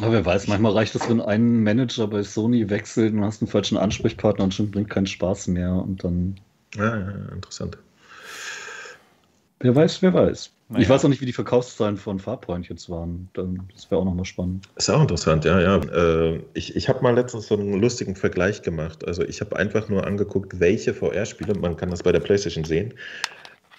Aber 0.00 0.12
wer 0.12 0.24
weiß, 0.24 0.46
manchmal 0.48 0.72
reicht 0.72 0.94
es, 0.94 1.08
wenn 1.08 1.20
ein 1.20 1.62
Manager 1.62 2.06
bei 2.06 2.22
Sony 2.22 2.70
wechselt 2.70 3.12
und 3.12 3.24
hast 3.24 3.42
einen 3.42 3.50
falschen 3.50 3.76
Ansprechpartner 3.76 4.44
und 4.44 4.54
schon 4.54 4.70
bringt 4.70 4.90
keinen 4.90 5.06
Spaß 5.06 5.48
mehr 5.48 5.72
und 5.72 6.02
dann, 6.04 6.36
Ja, 6.74 6.96
ja, 6.96 7.12
interessant. 7.34 7.76
wer 9.60 9.74
weiß, 9.74 10.00
wer 10.02 10.14
weiß. 10.14 10.50
Naja. 10.70 10.82
Ich 10.82 10.88
weiß 10.88 11.04
auch 11.04 11.08
nicht, 11.08 11.20
wie 11.20 11.26
die 11.26 11.32
Verkaufszahlen 11.32 11.96
von 11.96 12.20
Farpoint 12.20 12.68
jetzt 12.68 12.88
waren. 12.88 13.28
Dann, 13.32 13.68
das 13.74 13.90
wäre 13.90 14.00
auch 14.00 14.04
nochmal 14.04 14.24
spannend. 14.24 14.68
Ist 14.76 14.88
auch 14.88 15.02
interessant, 15.02 15.44
ja, 15.44 15.60
ja. 15.60 15.76
Äh, 15.78 16.40
ich 16.54 16.76
ich 16.76 16.88
habe 16.88 17.02
mal 17.02 17.12
letztens 17.12 17.48
so 17.48 17.56
einen 17.56 17.80
lustigen 17.80 18.14
Vergleich 18.14 18.62
gemacht. 18.62 19.04
Also 19.04 19.24
ich 19.24 19.40
habe 19.40 19.56
einfach 19.56 19.88
nur 19.88 20.06
angeguckt, 20.06 20.60
welche 20.60 20.94
VR-Spiele, 20.94 21.54
man 21.54 21.76
kann 21.76 21.90
das 21.90 22.04
bei 22.04 22.12
der 22.12 22.20
PlayStation 22.20 22.62
sehen, 22.64 22.94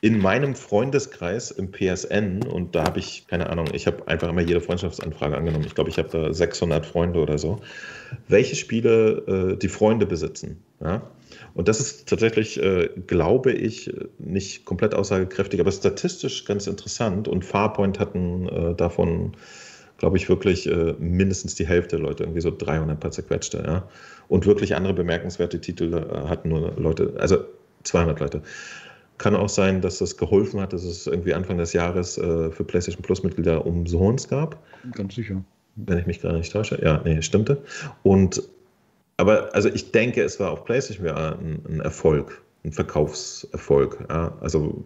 in 0.02 0.20
meinem 0.20 0.56
Freundeskreis 0.56 1.52
im 1.52 1.72
PSN 1.72 2.44
und 2.44 2.76
da 2.76 2.86
habe 2.86 2.98
ich, 2.98 3.28
keine 3.28 3.50
Ahnung, 3.52 3.68
ich 3.72 3.86
habe 3.86 4.08
einfach 4.08 4.30
immer 4.30 4.42
jede 4.42 4.60
Freundschaftsanfrage 4.60 5.38
angenommen. 5.38 5.66
Ich 5.68 5.76
glaube, 5.76 5.92
ich 5.92 6.00
habe 6.00 6.10
da 6.10 6.34
600 6.34 6.86
Freunde 6.88 7.20
oder 7.20 7.38
so. 7.38 7.62
Welche 8.28 8.56
Spiele 8.56 9.54
äh, 9.54 9.58
die 9.58 9.70
Freunde 9.70 10.08
besitzen, 10.08 10.58
ja. 10.82 11.04
Und 11.54 11.68
das 11.68 11.80
ist 11.80 12.08
tatsächlich, 12.08 12.62
äh, 12.62 12.90
glaube 13.08 13.52
ich, 13.52 13.94
nicht 14.18 14.66
komplett 14.66 14.96
aussagekräftig, 14.96 15.60
aber 15.60 15.72
statistisch 15.72 16.46
ganz 16.46 16.68
interessant. 16.68 17.28
Und 17.28 17.46
Farpoint 17.46 18.00
hatten 18.00 18.48
äh, 18.48 18.76
davon, 18.76 19.34
glaube 19.98 20.18
ich, 20.18 20.30
wirklich 20.30 20.70
äh, 20.70 20.94
mindestens 21.00 21.56
die 21.56 21.68
Hälfte 21.68 21.98
der 21.98 22.06
Leute, 22.06 22.24
irgendwie 22.24 22.42
so 22.42 22.52
300 22.56 23.00
paar 23.00 23.12
zerquetschte. 23.12 23.64
Ja? 23.66 23.88
Und 24.30 24.46
wirklich 24.46 24.76
andere 24.76 24.94
bemerkenswerte 24.94 25.60
Titel 25.60 25.94
äh, 25.94 26.28
hatten 26.28 26.50
nur 26.50 26.74
Leute, 26.78 27.14
also 27.18 27.46
200 27.84 28.20
Leute. 28.20 28.42
Kann 29.22 29.36
auch 29.36 29.50
sein, 29.50 29.82
dass 29.82 30.00
das 30.00 30.18
geholfen 30.18 30.60
hat, 30.60 30.74
dass 30.74 30.84
es 30.84 31.06
irgendwie 31.06 31.36
Anfang 31.36 31.60
des 31.60 31.74
Jahres 31.74 32.18
äh, 32.18 32.50
für 32.50 32.64
PlayStation 32.64 33.04
Plus 33.04 33.22
Mitglieder 33.22 33.68
umsonst 33.68 34.30
gab 34.30 34.58
Ganz 34.94 35.14
sicher. 35.14 35.44
wenn 35.76 36.00
ich 36.00 36.08
mich 36.08 36.22
gerade 36.22 36.40
nicht 36.40 36.52
täusche. 36.52 36.82
Ja, 36.84 37.00
nee, 37.06 37.22
stimmte. 37.22 37.62
Und 38.02 38.42
aber 39.18 39.54
also 39.54 39.70
ich 39.70 39.92
denke, 39.92 40.24
es 40.24 40.40
war 40.40 40.50
auf 40.50 40.66
PlayStation 40.66 41.06
VR 41.06 41.38
ein, 41.38 41.64
ein 41.70 41.82
Erfolg, 41.82 42.42
ein 42.64 42.72
Verkaufserfolg. 42.72 44.04
Ja. 44.10 44.36
Also 44.42 44.84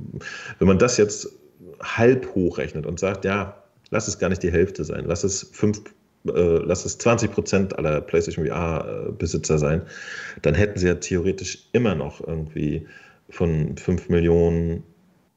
wenn 0.60 0.68
man 0.68 0.80
das 0.80 0.98
jetzt 0.98 1.30
halb 1.80 2.28
hochrechnet 2.36 2.86
und 2.86 3.00
sagt, 3.00 3.24
ja, 3.24 3.64
lass 3.92 4.10
es 4.10 4.20
gar 4.20 4.28
nicht 4.28 4.44
die 4.44 4.52
Hälfte 4.52 4.84
sein, 4.84 5.06
lass 5.08 5.24
es 5.24 5.50
fünf, 5.54 5.82
äh, 6.28 6.58
lass 6.58 6.84
es 6.84 6.98
20 6.98 7.32
Prozent 7.32 7.80
aller 7.80 8.02
PlayStation 8.02 8.46
VR-Besitzer 8.46 9.58
sein, 9.58 9.84
dann 10.42 10.56
hätten 10.56 10.78
sie 10.78 10.88
ja 10.88 10.96
theoretisch 10.96 11.70
immer 11.72 11.96
noch 11.96 12.20
irgendwie 12.20 12.86
von 13.30 13.78
5 13.78 14.10
Millionen 14.10 14.84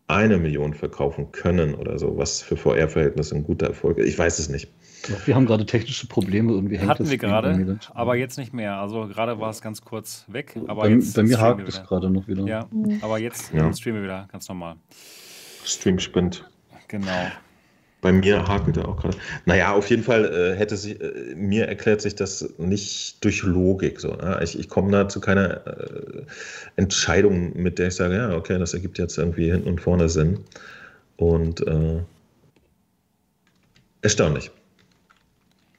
eine 0.08 0.38
Million 0.38 0.72
verkaufen 0.72 1.32
können 1.32 1.74
oder 1.74 1.98
so, 1.98 2.16
was 2.16 2.40
für 2.40 2.56
VR-Verhältnisse 2.56 3.34
ein 3.34 3.44
guter 3.44 3.66
Erfolg 3.66 3.98
ist. 3.98 4.08
Ich 4.08 4.18
weiß 4.18 4.38
es 4.38 4.48
nicht. 4.48 4.72
Wir 5.26 5.34
haben 5.34 5.46
gerade 5.46 5.64
technische 5.66 6.06
Probleme. 6.08 6.52
Irgendwie 6.52 6.78
hängt 6.78 6.88
Hatten 6.90 7.04
das 7.04 7.10
wir 7.10 7.18
gerade, 7.18 7.78
aber 7.94 8.16
jetzt 8.16 8.38
nicht 8.38 8.52
mehr. 8.52 8.78
Also 8.78 9.06
gerade 9.06 9.38
war 9.38 9.50
es 9.50 9.60
ganz 9.60 9.82
kurz 9.82 10.24
weg. 10.28 10.56
Aber 10.66 10.82
bei, 10.82 10.88
jetzt 10.90 11.14
bei 11.14 11.22
mir 11.22 11.38
hakt 11.38 11.68
es 11.68 11.82
gerade 11.82 12.10
noch 12.10 12.26
wieder. 12.26 12.44
Ja, 12.46 12.66
aber 13.02 13.18
jetzt 13.18 13.52
Ja. 13.52 13.72
streamen 13.72 14.00
wir 14.00 14.04
wieder, 14.04 14.28
ganz 14.32 14.48
normal. 14.48 14.76
Stream 15.64 15.98
spinnt. 15.98 16.48
Genau. 16.88 17.30
Bei 18.00 18.12
mir 18.12 18.46
hakelt 18.46 18.76
er 18.76 18.88
auch 18.88 18.96
gerade. 18.96 19.16
Naja, 19.44 19.72
auf 19.72 19.90
jeden 19.90 20.04
Fall 20.04 20.24
äh, 20.24 20.56
hätte 20.56 20.76
sich, 20.76 21.00
äh, 21.00 21.34
mir 21.34 21.66
erklärt 21.66 22.00
sich 22.00 22.14
das 22.14 22.48
nicht 22.58 23.24
durch 23.24 23.42
Logik 23.42 23.98
so. 24.00 24.16
Ja? 24.16 24.40
Ich, 24.40 24.56
ich 24.56 24.68
komme 24.68 24.92
da 24.92 25.08
zu 25.08 25.20
keiner 25.20 25.66
äh, 25.66 26.22
Entscheidung, 26.76 27.60
mit 27.60 27.78
der 27.80 27.88
ich 27.88 27.96
sage, 27.96 28.14
ja, 28.16 28.36
okay, 28.36 28.58
das 28.58 28.72
ergibt 28.72 28.98
jetzt 28.98 29.18
irgendwie 29.18 29.50
hinten 29.50 29.68
und 29.68 29.80
vorne 29.80 30.08
Sinn. 30.08 30.44
Und 31.16 31.66
äh, 31.66 32.00
erstaunlich. 34.02 34.52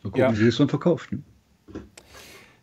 Mal 0.03 0.11
gucken, 0.11 0.21
Ja. 0.21 0.37
wie 0.37 0.47
es 0.47 0.57
dann 0.57 0.67
verkauft. 0.67 1.11
Ne? 1.13 1.19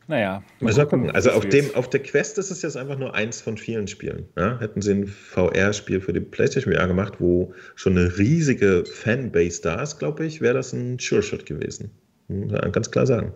Naja. 0.09 0.43
Wir 0.61 0.87
gucken. 0.87 1.11
Also 1.11 1.31
auf, 1.31 1.47
dem, 1.47 1.75
auf 1.75 1.91
der 1.91 2.01
Quest 2.01 2.39
ist 2.39 2.51
es 2.51 2.63
jetzt 2.63 2.77
einfach 2.77 2.99
nur 2.99 3.15
eins 3.15 3.41
von 3.41 3.57
vielen 3.57 3.89
Spielen. 3.89 4.29
Ja? 4.37 4.59
Hätten 4.61 4.81
sie 4.81 4.93
ein 4.93 5.07
VR-Spiel 5.09 6.01
für 6.01 6.13
die 6.13 6.21
PlayStation 6.21 6.73
VR 6.75 6.87
gemacht, 6.87 7.15
wo 7.19 7.53
schon 7.75 7.99
eine 7.99 8.17
riesige 8.17 8.85
Fanbase 8.87 9.63
da 9.63 9.83
ist, 9.83 9.99
glaube 9.99 10.25
ich, 10.25 10.41
wäre 10.41 10.55
das 10.55 10.73
ein 10.73 10.99
Sure-Shot 11.01 11.45
gewesen. 11.47 11.91
Muss 12.29 12.53
man 12.53 12.73
ganz 12.73 12.91
klar 12.91 13.07
sagen. 13.07 13.33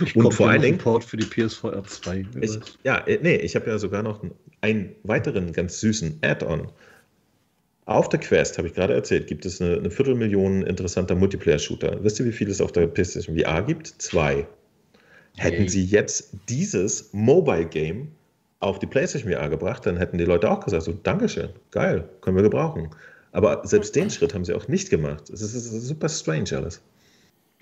Ich 0.00 0.14
Und 0.14 0.32
vor 0.32 0.50
allen 0.50 0.62
Dingen- 0.62 0.78
Port 0.78 1.04
für 1.04 1.16
die 1.16 1.26
PSVR 1.26 1.82
2. 1.82 2.26
wer 2.32 2.42
Ich, 2.42 2.58
ja, 2.84 3.04
nee, 3.06 3.36
ich 3.36 3.56
habe 3.56 3.70
ja 3.70 3.78
sogar 3.78 4.02
noch 4.02 4.22
einen 4.60 4.94
weiteren 5.02 5.52
ganz 5.52 5.80
süßen 5.80 6.18
Add-on. 6.22 6.68
Auf 7.86 8.08
der 8.08 8.20
Quest, 8.20 8.58
habe 8.58 8.68
ich 8.68 8.74
gerade 8.74 8.94
erzählt, 8.94 9.26
gibt 9.28 9.46
es 9.46 9.60
eine, 9.60 9.76
eine 9.76 9.90
Viertelmillion 9.90 10.62
interessanter 10.62 11.14
Multiplayer-Shooter. 11.14 12.02
Wisst 12.02 12.18
ihr, 12.20 12.26
wie 12.26 12.32
viel 12.32 12.50
es 12.50 12.60
auf 12.60 12.72
der 12.72 12.88
PlayStation 12.88 13.38
VR 13.38 13.62
gibt? 13.62 13.86
Zwei. 13.86 14.46
Hätten 15.36 15.68
sie 15.68 15.84
jetzt 15.84 16.30
dieses 16.48 17.12
Mobile 17.12 17.66
Game 17.66 18.08
auf 18.60 18.78
die 18.78 18.86
PlayStation 18.86 19.32
VR 19.32 19.48
gebracht, 19.50 19.84
dann 19.86 19.96
hätten 19.98 20.18
die 20.18 20.24
Leute 20.24 20.50
auch 20.50 20.64
gesagt, 20.64 20.84
so, 20.84 20.92
Dankeschön, 21.02 21.50
geil, 21.70 22.08
können 22.22 22.36
wir 22.36 22.42
gebrauchen. 22.42 22.88
Aber 23.32 23.60
selbst 23.66 23.94
den 23.94 24.08
Schritt 24.08 24.32
haben 24.32 24.44
sie 24.46 24.54
auch 24.54 24.66
nicht 24.68 24.88
gemacht. 24.88 25.28
Es 25.28 25.42
ist, 25.42 25.54
es 25.54 25.66
ist 25.70 25.86
super 25.86 26.08
strange 26.08 26.56
alles. 26.56 26.80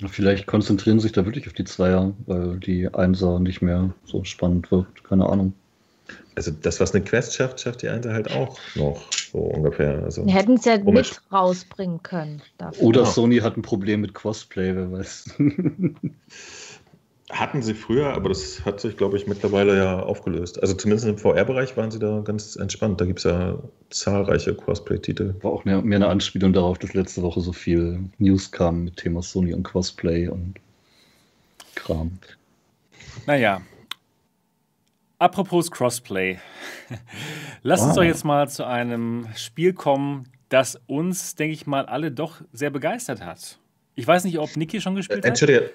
Vielleicht 0.06 0.46
konzentrieren 0.46 1.00
sich 1.00 1.12
da 1.12 1.24
wirklich 1.24 1.46
auf 1.46 1.52
die 1.52 1.64
Zweier, 1.64 2.12
weil 2.26 2.58
die 2.58 2.92
Einser 2.94 3.38
nicht 3.40 3.60
mehr 3.62 3.92
so 4.04 4.22
spannend 4.24 4.70
wirkt. 4.70 5.02
Keine 5.04 5.28
Ahnung. 5.28 5.52
Also 6.36 6.50
das, 6.50 6.80
was 6.80 6.94
eine 6.94 7.04
Quest 7.04 7.34
schafft, 7.34 7.60
schafft 7.60 7.82
die 7.82 7.88
eine 7.88 8.12
halt 8.12 8.30
auch 8.32 8.58
noch 8.74 9.02
so 9.12 9.38
ungefähr. 9.38 10.02
Also, 10.02 10.26
Wir 10.26 10.34
hätten 10.34 10.54
es 10.54 10.64
ja 10.64 10.78
Komisch. 10.78 11.12
mit 11.12 11.32
rausbringen 11.32 12.02
können. 12.02 12.42
Dafür. 12.58 12.82
Oder 12.82 13.00
Ja. 13.02 13.06
Sony 13.06 13.38
hat 13.38 13.56
ein 13.56 13.62
Problem 13.62 14.00
mit 14.00 14.14
Crossplay, 14.14 14.74
wer 14.74 14.90
weiß. 14.92 15.30
hatten 17.30 17.62
sie 17.62 17.74
früher, 17.74 18.12
aber 18.14 18.28
das 18.28 18.64
hat 18.64 18.80
sich, 18.80 18.96
glaube 18.96 19.16
ich, 19.16 19.26
mittlerweile 19.26 19.76
ja 19.76 19.98
aufgelöst. 20.00 20.60
Also 20.60 20.74
zumindest 20.74 21.06
im 21.08 21.16
VR-Bereich 21.18 21.76
waren 21.76 21.90
sie 21.90 21.98
da 21.98 22.20
ganz 22.20 22.56
entspannt. 22.56 23.00
Da 23.00 23.06
gibt 23.06 23.20
es 23.20 23.24
ja 23.24 23.58
zahlreiche 23.90 24.54
Crossplay-Titel. 24.54 25.34
War 25.40 25.52
auch 25.52 25.64
mehr, 25.64 25.80
mehr 25.82 25.96
eine 25.96 26.08
Anspielung 26.08 26.52
darauf, 26.52 26.78
dass 26.78 26.92
letzte 26.92 27.22
Woche 27.22 27.40
so 27.40 27.52
viel 27.52 28.00
News 28.18 28.50
kam 28.52 28.84
mit 28.84 28.98
Thema 28.98 29.22
Sony 29.22 29.54
und 29.54 29.62
Crossplay 29.62 30.28
und 30.28 30.54
Kram. 31.74 32.18
Naja. 33.26 33.62
Apropos 35.18 35.70
Crossplay. 35.70 36.38
Lass 37.62 37.80
uns 37.82 37.92
Ah. 37.92 37.94
doch 37.94 38.02
jetzt 38.02 38.24
mal 38.24 38.48
zu 38.48 38.66
einem 38.66 39.26
Spiel 39.36 39.72
kommen, 39.72 40.28
das 40.50 40.78
uns, 40.86 41.34
denke 41.36 41.54
ich 41.54 41.66
mal, 41.66 41.86
alle 41.86 42.10
doch 42.12 42.42
sehr 42.52 42.70
begeistert 42.70 43.24
hat. 43.24 43.58
Ich 43.94 44.06
weiß 44.06 44.24
nicht, 44.24 44.38
ob 44.38 44.56
Niki 44.56 44.80
schon 44.80 44.94
gespielt 44.96 45.20
Äh, 45.20 45.22
hat. 45.22 45.28
Entschuldige, 45.30 45.70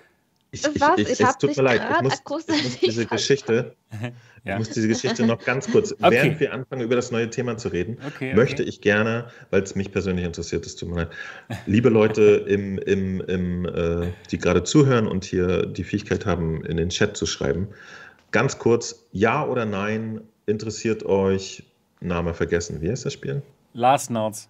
ich, 0.51 0.65
ich, 0.65 0.81
Was? 0.81 0.97
ich, 0.99 1.09
Ich 1.09 1.19
es 1.19 1.37
tut 1.37 1.55
mir 1.55 1.63
leid, 1.63 1.81
ich 2.03 2.03
muss, 2.03 2.47
ich 2.47 2.63
muss 2.63 2.79
diese 2.79 3.05
Geschichte, 3.05 3.75
Ja. 4.45 4.53
ich 4.53 4.59
muss 4.59 4.69
diese 4.69 4.87
Geschichte 4.87 5.25
noch 5.25 5.43
ganz 5.43 5.69
kurz, 5.69 5.91
Okay. 5.99 6.11
während 6.11 6.39
wir 6.39 6.53
anfangen, 6.53 6.81
über 6.81 6.95
das 6.95 7.11
neue 7.11 7.29
Thema 7.29 7.57
zu 7.57 7.67
reden, 7.69 7.97
Okay, 8.07 8.33
möchte 8.33 8.61
okay. 8.63 8.69
ich 8.69 8.81
gerne, 8.81 9.29
weil 9.51 9.63
es 9.63 9.75
mich 9.75 9.91
persönlich 9.91 10.25
interessiert, 10.25 10.65
es 10.65 10.75
tut 10.75 10.89
mir 10.89 10.95
leid, 10.95 11.09
liebe 11.65 11.89
Leute, 11.89 12.45
im, 12.47 12.77
im, 12.79 13.21
im, 13.21 13.65
äh, 13.65 14.07
die 14.31 14.37
gerade 14.37 14.63
zuhören 14.63 15.07
und 15.07 15.25
hier 15.25 15.65
die 15.65 15.83
Fähigkeit 15.83 16.25
haben, 16.25 16.63
in 16.65 16.77
den 16.77 16.89
Chat 16.89 17.17
zu 17.17 17.25
schreiben, 17.25 17.67
ganz 18.31 18.57
kurz, 18.57 19.05
ja 19.11 19.45
oder 19.45 19.65
nein, 19.65 20.21
interessiert 20.45 21.03
euch, 21.03 21.63
Name 21.99 22.33
vergessen, 22.33 22.81
wie 22.81 22.89
heißt 22.89 23.05
das 23.05 23.13
Spiel? 23.13 23.41
Last 23.73 24.09
Nauts. 24.09 24.49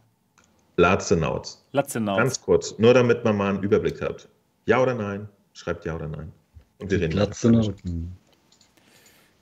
Latzenauts. 0.77 1.65
Latzenauts. 1.73 2.17
Ganz 2.19 2.41
kurz, 2.41 2.77
nur 2.79 2.93
damit 2.93 3.25
man 3.25 3.35
mal 3.35 3.49
einen 3.49 3.63
Überblick 3.63 4.01
hat. 4.01 4.29
Ja 4.65 4.81
oder 4.81 4.93
nein? 4.93 5.27
Schreibt 5.59 5.83
ja 5.83 5.93
oder 5.93 6.07
nein. 6.07 6.31
Und 6.77 6.89
wir 6.89 7.01
reden 7.01 7.11
Glatze 7.11 7.51
weiter. 7.51 7.73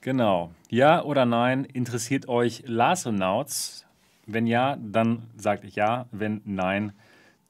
Genau. 0.01 0.49
Ja 0.67 1.03
oder 1.03 1.25
nein, 1.25 1.63
interessiert 1.63 2.27
euch 2.27 2.63
Lasonauts? 2.65 3.85
Wenn 4.25 4.47
ja, 4.47 4.77
dann 4.81 5.27
sagt 5.37 5.65
ja. 5.75 6.07
Wenn 6.11 6.41
nein, 6.43 6.91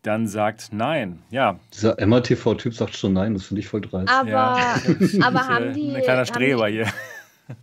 dann 0.02 0.28
sagt 0.28 0.74
nein. 0.74 1.24
Ja, 1.30 1.62
Dieser 1.74 1.96
MRTV-Typ 2.06 2.74
sagt 2.74 2.98
schon 2.98 3.14
nein, 3.14 3.36
das 3.36 3.46
finde 3.46 3.62
ich 3.62 3.70
voll 3.70 3.80
dreist. 3.80 4.10
Aber, 4.10 4.30
ja. 4.30 4.76
aber 5.22 5.40
Ich, 5.40 5.48
haben 5.48 5.70
äh, 5.70 5.72
die, 5.72 5.96
Ein 5.96 6.04
kleiner 6.04 6.26
Streber 6.26 6.68
die, 6.68 6.74
hier. 6.74 6.88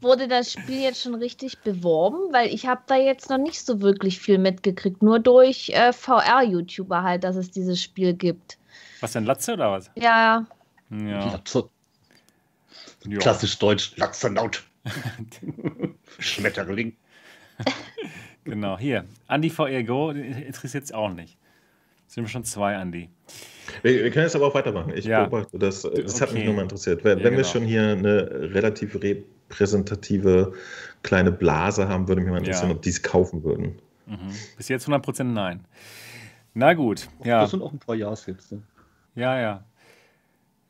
wurde 0.00 0.26
das 0.26 0.52
Spiel 0.52 0.80
jetzt 0.80 1.02
schon 1.02 1.16
richtig 1.16 1.58
beworben? 1.58 2.32
Weil 2.32 2.48
ich 2.48 2.66
habe 2.66 2.80
da 2.86 2.96
jetzt 2.96 3.28
noch 3.28 3.36
nicht 3.36 3.60
so 3.60 3.82
wirklich 3.82 4.20
viel 4.20 4.38
mitgekriegt. 4.38 5.02
Nur 5.02 5.18
durch 5.18 5.68
äh, 5.68 5.92
VR-YouTuber 5.92 7.02
halt, 7.02 7.24
dass 7.24 7.36
es 7.36 7.50
dieses 7.50 7.82
Spiel 7.82 8.14
gibt. 8.14 8.56
Was 9.00 9.12
denn, 9.12 9.26
Latze 9.26 9.52
oder 9.52 9.70
was? 9.70 9.90
Ja, 9.96 10.46
Ja. 11.00 11.32
Latze, 11.32 11.68
ja. 13.06 13.18
klassisch 13.18 13.58
deutsch, 13.58 13.96
Latzenaut. 13.96 14.64
Schmetterling. 16.18 16.96
Genau, 18.46 18.78
hier. 18.78 19.06
Andi 19.26 19.48
VR 19.48 19.82
Go 19.84 20.10
interessiert 20.10 20.84
es 20.84 20.92
auch 20.92 21.10
nicht. 21.10 21.38
Sind 22.08 22.24
wir 22.24 22.28
schon 22.28 22.44
zwei, 22.44 22.76
Andi. 22.76 23.08
Wir, 23.80 24.04
wir 24.04 24.10
können 24.10 24.26
jetzt 24.26 24.36
aber 24.36 24.48
auch 24.48 24.54
weitermachen. 24.54 24.92
Ich 24.94 25.06
Ja. 25.06 25.24
beobachte 25.24 25.58
das. 25.58 25.80
Das 25.80 26.20
hat 26.20 26.32
mich 26.32 26.40
Okay. 26.40 26.44
nur 26.44 26.54
mal 26.56 26.62
interessiert. 26.64 27.02
Wenn, 27.04 27.18
Ja, 27.20 27.24
wenn 27.24 27.32
wir 27.32 27.38
genau. 27.38 27.48
schon 27.48 27.62
hier 27.64 27.92
eine 27.92 28.30
relativ 28.52 28.96
repräsentative 29.02 30.52
kleine 31.02 31.32
Blase 31.32 31.88
haben, 31.88 32.06
würde 32.06 32.20
mich 32.20 32.30
mal 32.30 32.36
interessieren, 32.36 32.68
Ja. 32.68 32.76
ob 32.76 32.82
die 32.82 32.90
es 32.90 33.02
kaufen 33.02 33.42
würden. 33.44 33.78
Mhm. 34.06 34.18
Bis 34.58 34.68
jetzt 34.68 34.86
100% 34.86 35.32
nein. 35.32 35.64
Na 36.52 36.74
gut, 36.74 37.08
ja. 37.24 37.40
Das 37.40 37.50
sind 37.52 37.62
auch 37.62 37.72
ein 37.72 37.78
paar 37.78 37.94
Jahres 37.94 38.26
jetzt. 38.26 38.52
Ne? 38.52 38.62
Ja, 39.14 39.40
ja. 39.40 39.64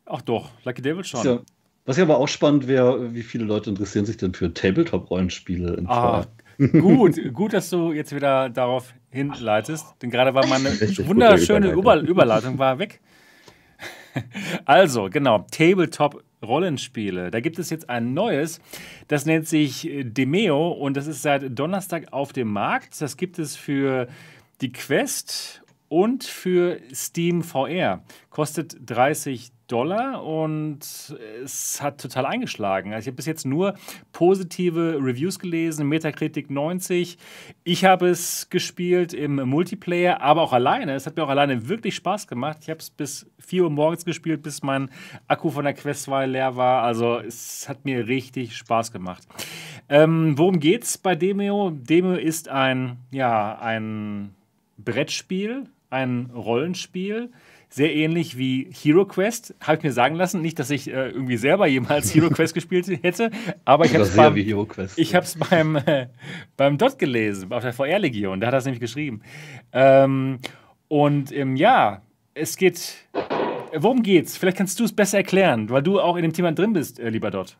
Ach 0.06 0.22
doch, 0.22 0.50
Lucky 0.64 0.82
Devil 0.82 1.04
schon. 1.04 1.24
Ja. 1.24 1.40
Was 1.86 1.98
ja 1.98 2.04
aber 2.04 2.18
auch 2.18 2.28
spannend 2.28 2.66
wäre, 2.66 3.14
wie 3.14 3.22
viele 3.22 3.44
Leute 3.44 3.70
interessieren 3.70 4.06
sich 4.06 4.16
denn 4.16 4.32
für 4.32 4.52
Tabletop-Rollenspiele 4.52 5.74
in 5.74 5.86
Ah, 5.86 6.26
gut, 6.58 7.20
gut, 7.34 7.52
dass 7.52 7.68
du 7.68 7.92
jetzt 7.92 8.14
wieder 8.14 8.48
darauf 8.48 8.94
hinleitest, 9.10 9.86
denn 10.00 10.10
gerade 10.10 10.32
war 10.34 10.46
meine 10.46 10.70
wunderschöne 10.70 11.70
Über 11.72 12.00
Überleitung. 12.00 12.58
War 12.58 12.78
weg. 12.78 13.00
Also, 14.64 15.08
genau, 15.10 15.44
Tabletop-Rollenspiele. 15.50 17.32
Da 17.32 17.40
gibt 17.40 17.58
es 17.58 17.68
jetzt 17.70 17.90
ein 17.90 18.14
neues, 18.14 18.60
das 19.08 19.26
nennt 19.26 19.48
sich 19.48 19.90
Demeo 20.04 20.68
und 20.68 20.96
das 20.96 21.08
ist 21.08 21.22
seit 21.22 21.58
Donnerstag 21.58 22.12
auf 22.12 22.32
dem 22.32 22.52
Markt. 22.52 23.00
Das 23.02 23.16
gibt 23.16 23.40
es 23.40 23.56
für 23.56 24.06
die 24.60 24.70
Quest 24.70 25.64
und 25.88 26.22
für 26.22 26.78
Steam 26.92 27.42
VR. 27.42 28.04
Kostet 28.30 28.76
30 28.86 29.50
Dollar 29.66 30.22
und 30.24 30.80
es 31.42 31.80
hat 31.80 32.00
total 32.00 32.26
eingeschlagen. 32.26 32.92
Also 32.92 33.04
ich 33.04 33.06
habe 33.08 33.16
bis 33.16 33.26
jetzt 33.26 33.46
nur 33.46 33.74
positive 34.12 34.98
Reviews 35.00 35.38
gelesen, 35.38 35.88
Metacritic 35.88 36.50
90. 36.50 37.16
Ich 37.64 37.84
habe 37.84 38.08
es 38.08 38.50
gespielt 38.50 39.14
im 39.14 39.36
Multiplayer, 39.36 40.20
aber 40.20 40.42
auch 40.42 40.52
alleine. 40.52 40.94
Es 40.94 41.06
hat 41.06 41.16
mir 41.16 41.24
auch 41.24 41.30
alleine 41.30 41.68
wirklich 41.68 41.94
Spaß 41.94 42.26
gemacht. 42.26 42.58
Ich 42.62 42.70
habe 42.70 42.80
es 42.80 42.90
bis 42.90 43.26
4 43.38 43.64
Uhr 43.64 43.70
morgens 43.70 44.04
gespielt, 44.04 44.42
bis 44.42 44.62
mein 44.62 44.90
Akku 45.28 45.50
von 45.50 45.64
der 45.64 45.74
Quest 45.74 46.04
2 46.04 46.26
leer 46.26 46.56
war. 46.56 46.82
Also 46.82 47.18
es 47.18 47.68
hat 47.68 47.84
mir 47.84 48.06
richtig 48.06 48.56
Spaß 48.56 48.92
gemacht. 48.92 49.26
Ähm, 49.88 50.36
worum 50.36 50.60
geht's 50.60 50.98
bei 50.98 51.14
Demeo? 51.14 51.70
Demeo 51.70 52.14
ist 52.14 52.48
ein, 52.48 52.98
ja, 53.10 53.58
ein 53.58 54.34
Brettspiel, 54.76 55.64
ein 55.90 56.30
Rollenspiel, 56.34 57.30
sehr 57.74 57.92
ähnlich 57.92 58.38
wie 58.38 58.70
Hero 58.70 59.04
Quest, 59.04 59.52
habe 59.60 59.78
ich 59.78 59.82
mir 59.82 59.92
sagen 59.92 60.14
lassen. 60.14 60.40
Nicht, 60.40 60.60
dass 60.60 60.70
ich 60.70 60.88
äh, 60.88 61.08
irgendwie 61.08 61.36
selber 61.36 61.66
jemals 61.66 62.14
Hero 62.14 62.30
Quest 62.34 62.54
gespielt 62.54 62.86
hätte, 63.02 63.32
aber 63.64 63.84
ich 63.84 63.94
habe 63.94 64.04
es 64.04 64.14
beim, 64.14 64.36
ich 64.96 65.14
habe 65.16 65.24
es 65.24 65.36
beim, 65.36 65.74
äh, 65.74 66.06
beim 66.56 66.78
Dot 66.78 67.00
gelesen, 67.00 67.52
auf 67.52 67.62
der 67.62 67.72
VR-Legion, 67.72 68.40
da 68.40 68.46
hat 68.46 68.54
er 68.54 68.58
es 68.58 68.64
nämlich 68.64 68.80
geschrieben. 68.80 69.22
Ähm, 69.72 70.38
und 70.86 71.32
ähm, 71.32 71.56
ja, 71.56 72.02
es 72.34 72.56
geht. 72.56 73.08
Worum 73.76 74.04
geht's? 74.04 74.36
Vielleicht 74.36 74.56
kannst 74.56 74.78
du 74.78 74.84
es 74.84 74.92
besser 74.92 75.18
erklären, 75.18 75.68
weil 75.68 75.82
du 75.82 76.00
auch 76.00 76.14
in 76.14 76.22
dem 76.22 76.32
Thema 76.32 76.52
drin 76.52 76.74
bist, 76.74 77.00
äh, 77.00 77.08
lieber 77.08 77.32
Dot. 77.32 77.56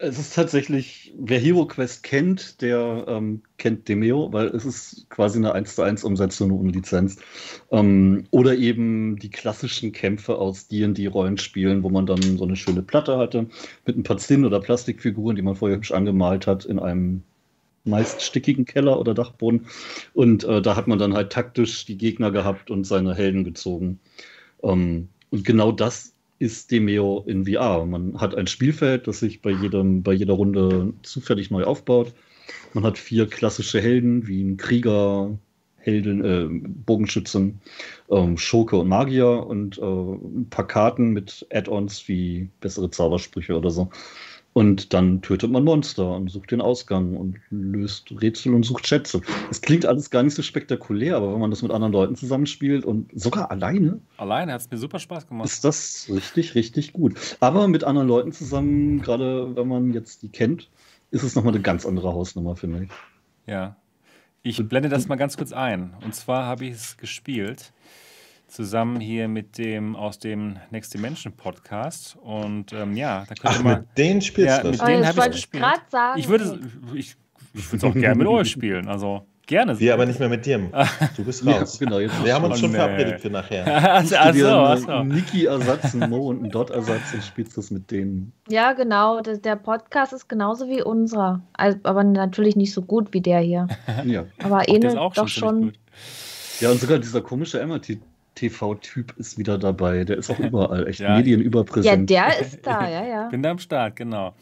Es 0.00 0.16
ist 0.16 0.32
tatsächlich, 0.36 1.12
wer 1.18 1.40
Hero 1.40 1.66
Quest 1.66 2.04
kennt, 2.04 2.62
der 2.62 3.04
ähm, 3.08 3.42
kennt 3.56 3.88
Demeo, 3.88 4.32
weil 4.32 4.46
es 4.46 4.64
ist 4.64 5.10
quasi 5.10 5.38
eine 5.38 5.52
1 5.52 5.74
zu 5.74 5.82
1 5.82 6.04
Umsetzung 6.04 6.52
ohne 6.52 6.70
Lizenz. 6.70 7.16
Ähm, 7.72 8.24
oder 8.30 8.54
eben 8.54 9.16
die 9.18 9.30
klassischen 9.30 9.90
Kämpfe 9.90 10.38
aus 10.38 10.68
D&D-Rollenspielen, 10.68 11.82
wo 11.82 11.90
man 11.90 12.06
dann 12.06 12.22
so 12.38 12.44
eine 12.44 12.54
schöne 12.54 12.82
Platte 12.82 13.18
hatte 13.18 13.48
mit 13.86 13.96
ein 13.96 14.04
paar 14.04 14.18
Zinn- 14.18 14.44
oder 14.44 14.60
Plastikfiguren, 14.60 15.34
die 15.34 15.42
man 15.42 15.56
vorher 15.56 15.76
hübsch 15.76 15.90
angemalt 15.90 16.46
hat 16.46 16.64
in 16.64 16.78
einem 16.78 17.24
meist 17.84 18.22
stickigen 18.22 18.66
Keller 18.66 19.00
oder 19.00 19.14
Dachboden. 19.14 19.66
Und 20.14 20.44
äh, 20.44 20.62
da 20.62 20.76
hat 20.76 20.86
man 20.86 21.00
dann 21.00 21.14
halt 21.14 21.32
taktisch 21.32 21.86
die 21.86 21.98
Gegner 21.98 22.30
gehabt 22.30 22.70
und 22.70 22.84
seine 22.84 23.16
Helden 23.16 23.42
gezogen. 23.42 23.98
Ähm, 24.62 25.08
und 25.30 25.44
genau 25.44 25.72
das 25.72 26.14
ist 26.38 26.70
Demeo 26.70 27.24
in 27.26 27.46
VR. 27.46 27.84
Man 27.84 28.20
hat 28.20 28.34
ein 28.34 28.46
Spielfeld, 28.46 29.06
das 29.06 29.20
sich 29.20 29.42
bei, 29.42 29.50
jedem, 29.50 30.02
bei 30.02 30.12
jeder 30.12 30.34
Runde 30.34 30.92
zufällig 31.02 31.50
neu 31.50 31.64
aufbaut. 31.64 32.12
Man 32.74 32.84
hat 32.84 32.98
vier 32.98 33.26
klassische 33.26 33.80
Helden, 33.80 34.26
wie 34.26 34.42
ein 34.42 34.56
Krieger, 34.56 35.38
Heldin, 35.76 36.24
äh, 36.24 36.46
Bogenschützen, 36.84 37.60
ähm, 38.10 38.36
Schurke 38.36 38.76
und 38.76 38.88
Magier 38.88 39.46
und 39.46 39.78
äh, 39.78 39.82
ein 39.82 40.48
paar 40.50 40.66
Karten 40.66 41.10
mit 41.10 41.46
Add-ons 41.50 42.08
wie 42.08 42.48
bessere 42.60 42.90
Zaubersprüche 42.90 43.56
oder 43.56 43.70
so. 43.70 43.90
Und 44.54 44.92
dann 44.92 45.22
tötet 45.22 45.50
man 45.52 45.62
Monster 45.62 46.16
und 46.16 46.30
sucht 46.30 46.50
den 46.50 46.60
Ausgang 46.60 47.16
und 47.16 47.36
löst 47.50 48.10
Rätsel 48.20 48.54
und 48.54 48.64
sucht 48.64 48.86
Schätze. 48.88 49.20
Es 49.50 49.60
klingt 49.60 49.86
alles 49.86 50.10
gar 50.10 50.22
nicht 50.22 50.34
so 50.34 50.42
spektakulär, 50.42 51.16
aber 51.16 51.32
wenn 51.32 51.40
man 51.40 51.50
das 51.50 51.62
mit 51.62 51.70
anderen 51.70 51.92
Leuten 51.92 52.16
zusammenspielt 52.16 52.84
und 52.84 53.10
sogar 53.14 53.50
alleine, 53.50 54.00
Alleine 54.16 54.52
hat 54.52 54.62
es 54.62 54.70
mir 54.70 54.78
super 54.78 54.98
Spaß 54.98 55.28
gemacht. 55.28 55.46
ist 55.48 55.64
das 55.64 56.10
richtig, 56.12 56.54
richtig 56.54 56.92
gut. 56.92 57.14
Aber 57.38 57.68
mit 57.68 57.84
anderen 57.84 58.08
Leuten 58.08 58.32
zusammen, 58.32 59.00
gerade 59.00 59.54
wenn 59.54 59.68
man 59.68 59.92
jetzt 59.92 60.22
die 60.22 60.28
kennt, 60.28 60.68
ist 61.10 61.22
es 61.22 61.34
nochmal 61.36 61.54
eine 61.54 61.62
ganz 61.62 61.86
andere 61.86 62.12
Hausnummer, 62.12 62.56
finde 62.56 62.84
ich. 62.84 62.90
Ja. 63.46 63.76
Ich 64.42 64.66
blende 64.68 64.88
das 64.88 65.08
mal 65.08 65.16
ganz 65.16 65.36
kurz 65.36 65.52
ein. 65.52 65.94
Und 66.04 66.14
zwar 66.14 66.46
habe 66.46 66.64
ich 66.64 66.74
es 66.74 66.96
gespielt 66.96 67.72
zusammen 68.48 69.00
hier 69.00 69.28
mit 69.28 69.58
dem 69.58 69.94
aus 69.94 70.18
dem 70.18 70.56
Next 70.70 70.92
Dimension 70.94 71.32
Podcast. 71.32 72.16
Und 72.20 72.72
ähm, 72.72 72.96
ja, 72.96 73.24
da 73.28 73.34
könnte 73.34 73.62
man. 73.62 73.80
Mit 73.80 73.98
denen 73.98 74.20
spielst 74.20 74.56
ja, 74.56 74.62
du 74.62 74.70
mit 74.70 74.82
oh, 74.82 74.86
denen 74.86 75.06
habe 75.06 75.20
ich 75.20 75.32
gespielt. 75.32 75.64
Sagen, 75.90 76.18
ich 76.18 76.28
würde, 76.28 76.58
ich, 76.94 77.16
ich 77.54 77.72
würde 77.72 77.76
es 77.76 77.84
auch 77.84 77.94
gerne 77.94 78.16
mit 78.16 78.26
euch 78.26 78.50
spielen. 78.50 78.88
Also 78.88 79.26
gerne. 79.46 79.78
Wir 79.78 79.94
aber 79.94 80.06
nicht 80.06 80.18
mehr 80.18 80.28
mit 80.28 80.46
dir. 80.46 80.58
Du 81.16 81.24
bist 81.24 81.46
raus. 81.46 81.78
Ja, 81.78 81.86
genau, 81.86 81.98
jetzt 81.98 82.24
Wir 82.24 82.34
haben 82.34 82.44
uns 82.44 82.60
schon 82.60 82.70
nee. 82.70 82.76
verabredet 82.76 83.20
für 83.20 83.30
nachher. 83.30 83.66
also, 83.94 84.16
also, 84.16 84.48
also. 84.48 84.88
einen 84.88 85.08
Niki-Ersatz, 85.08 85.94
Mo 85.94 86.28
und 86.28 86.40
einen 86.40 86.50
Dot-Ersatz 86.50 87.14
und 87.14 87.22
spielst 87.22 87.56
das 87.56 87.70
mit 87.70 87.90
denen. 87.90 88.32
Ja, 88.48 88.72
genau. 88.72 89.20
Das, 89.20 89.40
der 89.40 89.56
Podcast 89.56 90.12
ist 90.12 90.28
genauso 90.28 90.68
wie 90.68 90.82
unserer. 90.82 91.42
Also, 91.52 91.78
aber 91.82 92.04
natürlich 92.04 92.56
nicht 92.56 92.72
so 92.72 92.82
gut 92.82 93.12
wie 93.12 93.20
der 93.20 93.40
hier. 93.40 93.68
Ja. 94.04 94.24
Aber 94.42 94.68
ähnelt 94.68 94.96
auch 94.96 95.12
doch 95.12 95.28
schon 95.28 95.72
ja, 96.60 96.72
und 96.72 96.80
sogar 96.80 96.98
dieser 96.98 97.20
komische 97.20 97.60
MRT-TV-Typ 98.42 99.14
ist 99.18 99.38
wieder 99.38 99.58
dabei. 99.58 100.04
Der 100.04 100.18
ist 100.18 100.30
auch 100.30 100.38
überall 100.38 100.86
echt 100.86 101.00
Ja. 101.00 101.10
Ja, 101.10 101.16
medienüberpräsent. 101.16 102.10
der 102.10 102.38
ist 102.40 102.66
da, 102.66 102.88
ja, 102.88 103.06
ja. 103.06 103.28
Bin 103.28 103.42
da 103.42 103.50
am 103.50 103.58
Start, 103.58 103.96
genau. 103.96 104.34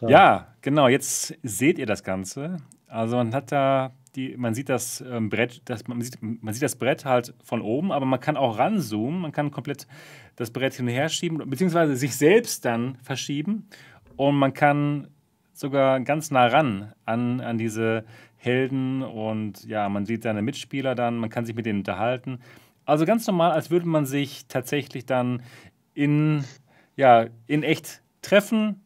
Da. 0.00 0.08
Ja, 0.08 0.46
genau. 0.62 0.88
Jetzt 0.88 1.34
seht 1.42 1.78
ihr 1.78 1.86
das 1.86 2.04
Ganze. 2.04 2.58
Also 2.86 3.16
man 3.16 3.34
hat 3.34 3.52
da 3.52 3.92
die, 4.16 4.36
man 4.36 4.54
sieht 4.54 4.68
das 4.68 5.00
ähm, 5.08 5.28
Brett, 5.28 5.62
das, 5.66 5.86
man, 5.86 6.00
sieht, 6.00 6.18
man 6.20 6.52
sieht 6.52 6.62
das 6.62 6.76
Brett 6.76 7.04
halt 7.04 7.34
von 7.44 7.60
oben, 7.60 7.92
aber 7.92 8.06
man 8.06 8.20
kann 8.20 8.36
auch 8.36 8.58
ranzoomen, 8.58 9.20
man 9.20 9.32
kann 9.32 9.50
komplett 9.50 9.86
das 10.36 10.50
Brett 10.50 10.74
hin 10.74 10.86
und 10.86 10.92
her 10.92 11.08
schieben, 11.08 11.38
beziehungsweise 11.48 11.94
sich 11.94 12.16
selbst 12.16 12.64
dann 12.64 12.96
verschieben 13.02 13.68
und 14.16 14.34
man 14.36 14.54
kann 14.54 15.08
sogar 15.52 16.00
ganz 16.00 16.30
nah 16.30 16.46
ran 16.46 16.92
an, 17.04 17.40
an 17.40 17.58
diese 17.58 18.04
Helden 18.36 19.02
und 19.02 19.64
ja, 19.64 19.88
man 19.88 20.06
sieht 20.06 20.22
seine 20.22 20.42
Mitspieler 20.42 20.94
dann, 20.94 21.18
man 21.18 21.30
kann 21.30 21.44
sich 21.44 21.54
mit 21.54 21.66
denen 21.66 21.80
unterhalten. 21.80 22.38
Also 22.88 23.04
ganz 23.04 23.26
normal, 23.26 23.52
als 23.52 23.70
würde 23.70 23.86
man 23.86 24.06
sich 24.06 24.46
tatsächlich 24.46 25.04
dann 25.04 25.42
in, 25.92 26.42
ja, 26.96 27.26
in 27.46 27.62
echt 27.62 28.00
treffen 28.22 28.80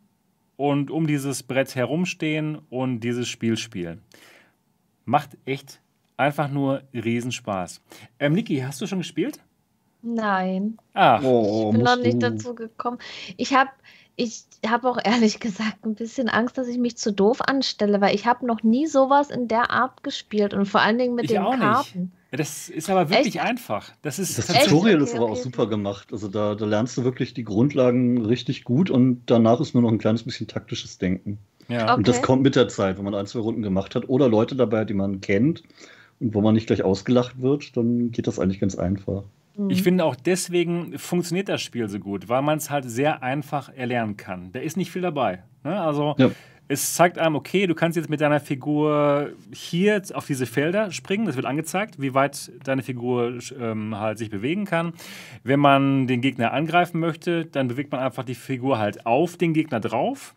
und 0.57 0.91
um 0.91 1.07
dieses 1.07 1.45
Brett 1.45 1.77
herumstehen 1.77 2.59
und 2.69 2.99
dieses 2.99 3.29
Spiel 3.29 3.57
spielen. 3.57 4.03
Macht 5.05 5.39
echt 5.45 5.81
einfach 6.17 6.49
nur 6.49 6.83
Riesenspaß. 6.93 7.81
Ähm, 8.19 8.33
Niki, 8.33 8.59
hast 8.59 8.81
du 8.81 8.89
schon 8.89 8.99
gespielt? 8.99 9.39
Nein, 10.03 10.79
Ah, 10.95 11.21
Oh, 11.23 11.67
ich 11.71 11.77
bin 11.77 11.85
noch 11.85 11.97
nicht 11.97 12.21
dazu 12.21 12.57
gekommen. 12.57 12.99
Ich 13.37 13.55
habe 13.55 13.71
ich 14.17 14.43
hab 14.67 14.85
auch 14.85 14.99
ehrlich 15.05 15.39
gesagt 15.41 15.87
ein 15.87 15.95
bisschen 15.95 16.29
Angst, 16.29 16.59
dass 16.59 16.67
ich 16.67 16.79
mich 16.79 16.97
zu 16.97 17.13
doof 17.13 17.41
anstelle, 17.41 18.01
weil 18.01 18.17
ich 18.17 18.27
habe 18.27 18.47
noch 18.47 18.65
nie 18.65 18.89
sowas 18.89 19.31
in 19.31 19.47
der 19.47 19.71
Art 19.71 20.03
gespielt 20.03 20.55
und 20.55 20.67
vor 20.67 20.81
allen 20.81 20.99
Dingen 20.99 21.15
mit 21.15 21.27
Ich 21.27 21.31
den 21.31 21.43
auch 21.43 21.57
nicht. 21.57 21.97
Das 22.35 22.71
ist 22.71 22.89
aber 22.89 23.11
wirklich 23.11 23.41
einfach. 23.43 23.91
Das 24.01 24.19
ist 24.19 24.39
Das 24.39 24.49
Echt? 24.49 24.65
Tutorial 24.65 24.97
Okay, 24.97 25.05
ist 25.05 25.15
aber 25.15 25.25
okay, 25.25 25.33
auch 25.33 25.37
super 25.37 25.67
gemacht. 25.69 26.09
Also 26.13 26.29
da, 26.29 26.55
da 26.55 26.65
lernst 26.65 26.97
du 26.97 27.05
wirklich 27.05 27.35
die 27.35 27.45
Grundlagen 27.45 28.25
richtig 28.25 28.65
gut 28.65 28.89
und 28.91 29.23
danach 29.27 29.61
ist 29.61 29.75
nur 29.75 29.83
noch 29.83 29.91
ein 29.93 29.99
kleines 29.99 30.23
bisschen 30.23 30.47
taktisches 30.49 30.97
Denken. 30.99 31.39
ja. 31.69 31.85
Okay. 31.85 31.95
Und 31.95 32.09
das 32.09 32.23
kommt 32.23 32.43
mit 32.43 32.57
der 32.57 32.69
Zeit, 32.69 32.97
wenn 32.97 33.05
man 33.05 33.15
ein, 33.15 33.27
zwei 33.27 33.41
Runden 33.41 33.61
gemacht 33.63 33.95
hat 33.95 34.09
oder 34.09 34.29
Leute 34.29 34.57
dabei 34.57 34.81
hat, 34.81 34.91
die 34.91 34.95
man 34.95 35.21
kennt 35.21 35.63
und 36.21 36.35
wo 36.35 36.41
man 36.41 36.55
nicht 36.55 36.67
gleich 36.69 36.83
ausgelacht 36.83 37.41
wird, 37.43 37.77
dann 37.77 38.11
geht 38.13 38.27
das 38.27 38.39
eigentlich 38.39 38.61
ganz 38.61 38.77
einfach. 38.77 39.25
Ich 39.69 39.83
finde 39.83 40.07
auch 40.07 40.17
deswegen 40.17 40.99
funktioniert 40.99 41.51
das 41.51 41.61
Spiel 41.61 41.87
so 41.91 41.99
gut, 41.99 42.31
weil 42.31 42.41
man 42.41 42.57
es 42.57 42.71
halt 42.71 42.89
sehr 42.89 43.23
einfach 43.23 43.69
erlernen 43.75 44.17
kann. 44.17 44.51
Da 44.53 44.61
ist 44.61 44.79
nicht 44.79 44.91
viel 44.91 45.03
dabei. 45.03 45.43
Ne? 45.65 45.79
Also 45.79 46.15
Ja. 46.17 46.31
Es 46.69 46.95
zeigt 46.95 47.19
einem, 47.19 47.35
okay, 47.35 47.67
du 47.67 47.75
kannst 47.75 47.97
jetzt 47.97 48.09
mit 48.09 48.21
deiner 48.21 48.41
Figur 48.41 49.31
hier 49.53 50.01
auf 50.15 50.27
diese 50.27 50.47
Felder 50.47 50.91
springen. 50.91 51.27
Das 51.27 51.37
wird 51.37 51.45
angezeigt, 51.47 52.01
wie 52.01 52.15
weit 52.15 52.51
deine 52.65 52.83
Figur 52.83 53.39
ähm, 53.61 53.97
halt 53.99 54.19
sich 54.19 54.31
bewegen 54.31 54.65
kann. 54.65 54.95
Wenn 55.45 55.61
man 55.61 56.07
den 56.07 56.21
Gegner 56.21 56.53
angreifen 56.53 56.99
möchte, 57.01 57.45
dann 57.45 57.69
bewegt 57.69 57.93
man 57.93 58.01
einfach 58.01 58.25
die 58.25 58.35
Figur 58.35 58.79
halt 58.79 59.05
auf 59.07 59.37
den 59.37 59.53
Gegner 59.53 59.81
drauf. 59.81 60.35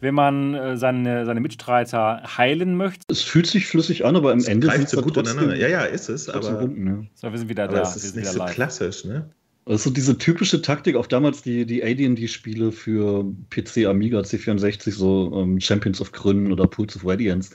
Wenn 0.00 0.14
man 0.14 0.54
äh, 0.54 0.76
seine, 0.76 1.24
seine 1.24 1.40
Mitstreiter 1.40 2.22
heilen 2.36 2.76
möchte, 2.76 3.02
Es 3.08 3.22
fühlt 3.22 3.46
sich 3.46 3.66
flüssig 3.66 4.04
an, 4.04 4.16
aber 4.16 4.32
am 4.32 4.38
Es 4.38 4.48
Ende 4.48 4.66
greift 4.66 4.80
sieht's 4.80 4.90
so 4.90 4.98
dann 4.98 5.04
gut 5.04 5.16
ineinander. 5.16 5.56
Ja, 5.56 5.68
ja, 5.68 5.84
ist 5.84 6.08
es, 6.08 6.28
aber, 6.28 6.58
unten, 6.58 6.86
ja. 6.86 7.02
so, 7.14 7.30
wir 7.30 7.38
sind 7.38 7.48
wieder 7.48 7.64
aber 7.64 7.76
da. 7.76 7.82
es 7.82 7.94
wir 7.94 7.96
ist 7.96 8.02
sind 8.02 8.16
nicht 8.16 8.24
wieder 8.24 8.32
so 8.32 8.38
live. 8.40 8.54
klassisch, 8.54 9.04
ne? 9.04 9.30
Das 9.66 9.80
ist 9.80 9.84
so 9.84 9.90
diese 9.90 10.16
typische 10.16 10.62
Taktik, 10.62 10.94
auch 10.94 11.08
damals 11.08 11.42
die, 11.42 11.66
die 11.66 11.82
AD&D-Spiele 11.82 12.70
für 12.70 13.24
PC, 13.50 13.86
Amiga, 13.86 14.20
C64, 14.20 14.92
so 14.92 15.32
ähm, 15.34 15.60
Champions 15.60 16.00
of 16.00 16.12
Kryn 16.12 16.52
oder 16.52 16.68
Pools 16.68 16.94
of 16.94 17.04
Radiance. 17.04 17.50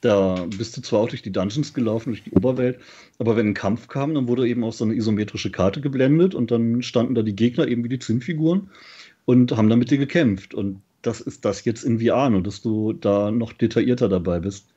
Da 0.00 0.46
bist 0.56 0.76
du 0.76 0.82
zwar 0.82 1.00
auch 1.00 1.08
durch 1.08 1.22
die 1.22 1.32
Dungeons 1.32 1.74
gelaufen, 1.74 2.10
durch 2.10 2.22
die 2.22 2.30
Oberwelt, 2.30 2.78
aber 3.18 3.36
wenn 3.36 3.48
ein 3.48 3.54
Kampf 3.54 3.88
kam, 3.88 4.14
dann 4.14 4.28
wurde 4.28 4.46
eben 4.46 4.62
auch 4.62 4.72
so 4.72 4.84
eine 4.84 4.94
isometrische 4.94 5.50
Karte 5.50 5.80
geblendet 5.80 6.36
und 6.36 6.52
dann 6.52 6.80
standen 6.84 7.16
da 7.16 7.22
die 7.22 7.34
Gegner 7.34 7.66
eben 7.66 7.82
wie 7.82 7.88
die 7.88 7.98
Zinnfiguren 7.98 8.70
und 9.24 9.56
haben 9.56 9.68
dann 9.68 9.80
mit 9.80 9.90
dir 9.90 9.98
gekämpft. 9.98 10.54
Und 10.54 10.80
das 11.02 11.20
ist 11.20 11.44
das 11.44 11.64
jetzt 11.64 11.82
in 11.82 11.98
VR, 11.98 12.30
nur 12.30 12.44
dass 12.44 12.62
du 12.62 12.92
da 12.92 13.32
noch 13.32 13.52
detaillierter 13.52 14.08
dabei 14.08 14.38
bist. 14.38 14.68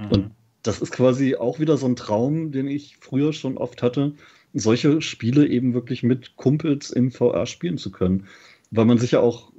Mhm. 0.00 0.06
Und 0.10 0.30
das 0.64 0.80
ist 0.80 0.90
quasi 0.90 1.36
auch 1.36 1.60
wieder 1.60 1.76
so 1.76 1.86
ein 1.86 1.94
Traum, 1.94 2.50
den 2.50 2.66
ich 2.66 2.96
früher 3.00 3.32
schon 3.32 3.56
oft 3.56 3.82
hatte, 3.82 4.14
solche 4.54 5.02
Spiele 5.02 5.46
eben 5.46 5.74
wirklich 5.74 6.02
mit 6.02 6.36
Kumpels 6.36 6.90
in 6.90 7.10
VR 7.10 7.46
spielen 7.46 7.76
zu 7.76 7.90
können. 7.90 8.26
Weil 8.70 8.86
man 8.86 8.98
sich 8.98 9.12
ja 9.12 9.20
auch 9.20 9.52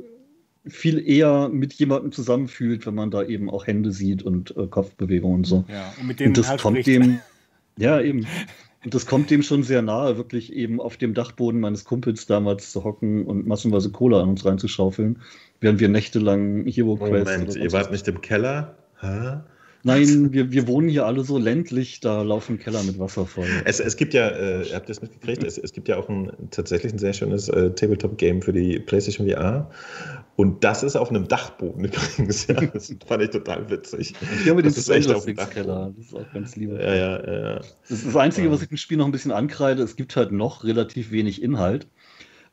viel 0.67 1.07
eher 1.07 1.49
mit 1.49 1.73
jemandem 1.73 2.11
zusammenfühlt, 2.11 2.85
wenn 2.87 2.95
man 2.95 3.11
da 3.11 3.23
eben 3.23 3.49
auch 3.49 3.67
Hände 3.67 3.91
sieht 3.91 4.23
und 4.23 4.55
äh, 4.57 4.67
Kopfbewegungen 4.67 5.37
und 5.37 5.47
so. 5.47 5.65
ja, 5.67 5.93
und 5.99 6.07
mit 6.07 6.19
denen 6.19 6.29
Und 6.29 6.37
das 6.37 6.49
halt 6.49 6.61
kommt 6.61 6.79
spricht. 6.79 6.87
dem, 6.87 7.19
ja 7.77 8.01
eben. 8.01 8.25
Und 8.83 8.93
das 8.93 9.05
kommt 9.05 9.31
dem 9.31 9.41
schon 9.41 9.63
sehr 9.63 9.81
nahe, 9.81 10.17
wirklich 10.17 10.53
eben 10.53 10.79
auf 10.79 10.97
dem 10.97 11.13
Dachboden 11.13 11.59
meines 11.59 11.85
Kumpels 11.85 12.25
damals 12.27 12.71
zu 12.71 12.83
hocken 12.83 13.25
und 13.25 13.47
massenweise 13.47 13.91
Cola 13.91 14.21
an 14.21 14.29
uns 14.29 14.45
reinzuschaufeln, 14.45 15.21
während 15.59 15.79
wir 15.79 15.89
nächtelang 15.89 16.65
Hero 16.67 16.95
Quest. 16.95 17.25
Moment, 17.25 17.49
oder 17.49 17.59
ihr 17.59 17.71
wart 17.71 17.91
nicht 17.91 18.07
im 18.07 18.21
Keller? 18.21 18.77
Hä? 18.99 19.37
Nein, 19.85 20.33
wir, 20.33 20.51
wir 20.51 20.67
wohnen 20.67 20.89
hier 20.89 21.05
alle 21.05 21.23
so 21.23 21.37
ländlich, 21.37 21.99
da 21.99 22.23
laufen 22.23 22.57
Keller 22.57 22.81
mit 22.81 22.97
Wasser 22.97 23.27
voll. 23.27 23.45
Es, 23.65 23.79
es 23.79 23.95
gibt 23.97 24.15
ja, 24.15 24.29
äh, 24.29 24.67
ihr 24.67 24.73
habt 24.73 24.89
das 24.89 24.99
mitgekriegt, 24.99 25.43
es, 25.43 25.59
es 25.59 25.73
gibt 25.73 25.87
ja 25.87 25.97
auch 25.97 26.09
ein 26.09 26.31
tatsächlich 26.49 26.91
ein 26.91 26.97
sehr 26.97 27.13
schönes 27.13 27.49
äh, 27.49 27.69
Tabletop-Game 27.69 28.41
für 28.41 28.51
die 28.51 28.79
PlayStation 28.79 29.29
VR. 29.29 29.69
Und 30.37 30.63
das 30.63 30.81
ist 30.81 30.95
auf 30.95 31.11
einem 31.11 31.27
Dachboden 31.27 31.85
übrigens. 31.85 32.47
Ja, 32.47 32.55
das 32.55 32.95
fand 33.05 33.21
ich 33.21 33.29
total 33.29 33.69
witzig. 33.69 34.15
Hier 34.41 34.53
haben 34.53 34.57
wir 34.57 34.63
den 34.63 34.73
Das 34.73 34.77
ist 34.79 34.89
echt 34.89 35.11
auf 35.13 35.25
dem 35.25 35.35
Keller. 35.35 35.91
Dachboden. 35.91 35.95
Das 35.97 36.05
ist 36.07 36.15
auch 36.15 36.33
ganz 36.33 36.55
lieb. 36.55 36.71
Ja, 36.71 36.95
ja, 36.95 37.23
ja. 37.23 37.39
ja. 37.51 37.55
Das 37.57 37.91
ist 37.91 38.07
das 38.07 38.15
Einzige, 38.15 38.49
was 38.49 38.63
ich 38.63 38.69
dem 38.69 38.77
Spiel 38.77 38.97
noch 38.97 39.05
ein 39.05 39.11
bisschen 39.11 39.31
ankreide. 39.31 39.83
Es 39.83 39.95
gibt 39.95 40.15
halt 40.15 40.31
noch 40.31 40.63
relativ 40.63 41.11
wenig 41.11 41.43
Inhalt. 41.43 41.87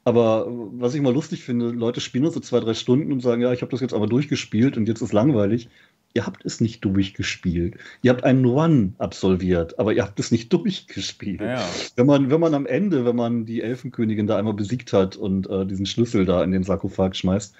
Aber 0.04 0.48
was 0.50 0.94
ich 0.94 1.00
mal 1.00 1.14
lustig 1.14 1.44
finde, 1.44 1.70
Leute 1.70 2.02
spielen 2.02 2.24
das 2.24 2.34
so 2.34 2.40
zwei, 2.40 2.60
drei 2.60 2.74
Stunden 2.74 3.10
und 3.10 3.20
sagen, 3.20 3.40
ja, 3.40 3.54
ich 3.54 3.62
habe 3.62 3.70
das 3.70 3.80
jetzt 3.80 3.94
einmal 3.94 4.08
durchgespielt 4.08 4.76
und 4.76 4.86
jetzt 4.86 5.00
ist 5.00 5.14
langweilig. 5.14 5.70
Ihr 6.14 6.26
habt 6.26 6.44
es 6.44 6.60
nicht 6.60 6.84
durchgespielt. 6.84 7.76
Ihr 8.02 8.10
habt 8.10 8.24
einen 8.24 8.44
Run 8.44 8.94
absolviert, 8.98 9.78
aber 9.78 9.92
ihr 9.92 10.02
habt 10.02 10.20
es 10.20 10.30
nicht 10.30 10.52
durchgespielt. 10.52 11.40
Ja. 11.40 11.66
Wenn 11.96 12.06
man, 12.06 12.30
wenn 12.30 12.40
man 12.40 12.54
am 12.54 12.66
Ende, 12.66 13.04
wenn 13.04 13.16
man 13.16 13.46
die 13.46 13.62
Elfenkönigin 13.62 14.26
da 14.26 14.36
einmal 14.36 14.54
besiegt 14.54 14.92
hat 14.92 15.16
und 15.16 15.48
äh, 15.48 15.66
diesen 15.66 15.86
Schlüssel 15.86 16.24
da 16.24 16.42
in 16.44 16.52
den 16.52 16.64
Sarkophag 16.64 17.14
schmeißt, 17.14 17.54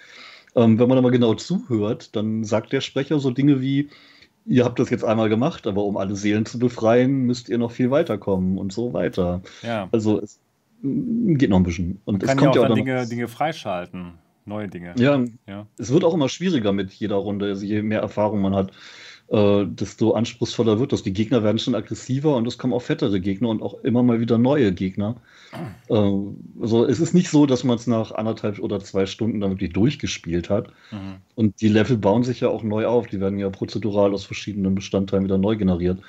ähm, 0.55 0.79
wenn 0.79 0.89
man 0.89 0.99
aber 0.99 1.11
genau 1.11 1.35
zuhört, 1.35 2.15
dann 2.15 2.45
sagt 2.45 2.73
der 2.73 2.81
Sprecher 2.83 3.19
so 3.19 3.31
Dinge 3.31 3.61
wie, 3.61 3.89
ihr 4.45 4.65
habt 4.65 4.79
das 4.79 4.91
jetzt 4.91 5.05
einmal 5.05 5.29
gemacht, 5.29 5.67
aber 5.67 5.85
um 5.85 5.97
alle 5.97 6.17
Seelen 6.17 6.47
zu 6.47 6.59
befreien, 6.59 7.23
müsst 7.23 7.49
ihr 7.49 7.59
noch 7.59 7.73
viel 7.73 7.91
weiterkommen 7.91 8.59
und 8.59 8.73
so 8.73 8.93
weiter. 8.93 9.43
ja. 9.63 9.89
Also 9.93 10.21
es 10.21 10.41
geht 10.83 11.51
noch 11.51 11.59
ein 11.59 11.63
bisschen. 11.63 12.01
Und 12.05 12.25
Man 12.25 12.37
kann 12.37 12.39
es 12.39 12.43
ja 12.43 12.47
kommt 12.47 12.51
auch 12.51 12.55
ja 12.57 12.63
dann 12.63 12.73
auch 12.73 12.75
Dinge, 12.75 13.01
noch, 13.03 13.09
Dinge 13.09 13.29
freischalten. 13.29 14.15
Neue 14.45 14.69
Dinge. 14.69 14.95
ja, 14.99 15.23
Ja. 15.47 15.67
es 15.79 15.93
wird 15.93 16.05
auch 16.05 16.15
immer 16.15 16.29
schwieriger 16.29 16.73
mit 16.73 16.93
jeder 16.93 17.17
Runde. 17.17 17.47
Also 17.47 17.65
je 17.65 17.83
mehr 17.83 18.01
Erfahrung 18.01 18.41
man 18.41 18.55
hat, 18.55 18.73
äh, 19.29 19.65
desto 19.67 20.13
anspruchsvoller 20.13 20.79
wird 20.79 20.93
das. 20.93 21.03
Die 21.03 21.13
Gegner 21.13 21.43
werden 21.43 21.59
schon 21.59 21.75
aggressiver 21.75 22.37
und 22.37 22.47
es 22.47 22.59
kommen 22.59 22.73
auch 22.73 22.83
fettere 22.83 23.21
Gegner 23.21 23.49
und 23.49 23.63
auch 23.63 23.83
immer 23.83 24.03
mal 24.03 24.21
wieder 24.21 24.37
neue 24.39 24.73
Gegner. 24.73 25.17
Äh, 25.89 25.95
also 26.61 26.85
es 26.85 27.01
ist 27.01 27.15
nicht 27.15 27.31
so, 27.31 27.47
dass 27.47 27.65
man 27.65 27.77
es 27.77 27.87
nach 27.87 28.13
anderthalb 28.13 28.59
oder 28.59 28.81
zwei 28.81 29.07
Stunden 29.07 29.41
dann 29.41 29.53
wirklich 29.53 29.73
durchgespielt 29.73 30.51
hat. 30.51 30.69
Mhm. 30.91 31.17
Und 31.35 31.61
die 31.61 31.69
Level 31.69 31.97
bauen 31.97 32.25
sich 32.25 32.41
ja 32.41 32.49
auch 32.49 32.63
neu 32.63 32.87
auf. 32.87 33.07
Die 33.07 33.21
werden 33.21 33.39
ja 33.39 33.49
prozedural 33.49 34.13
aus 34.13 34.25
verschiedenen 34.25 34.75
Bestandteilen 34.75 35.25
wieder 35.25 35.39
neu 35.39 35.57
generiert. 35.57 36.01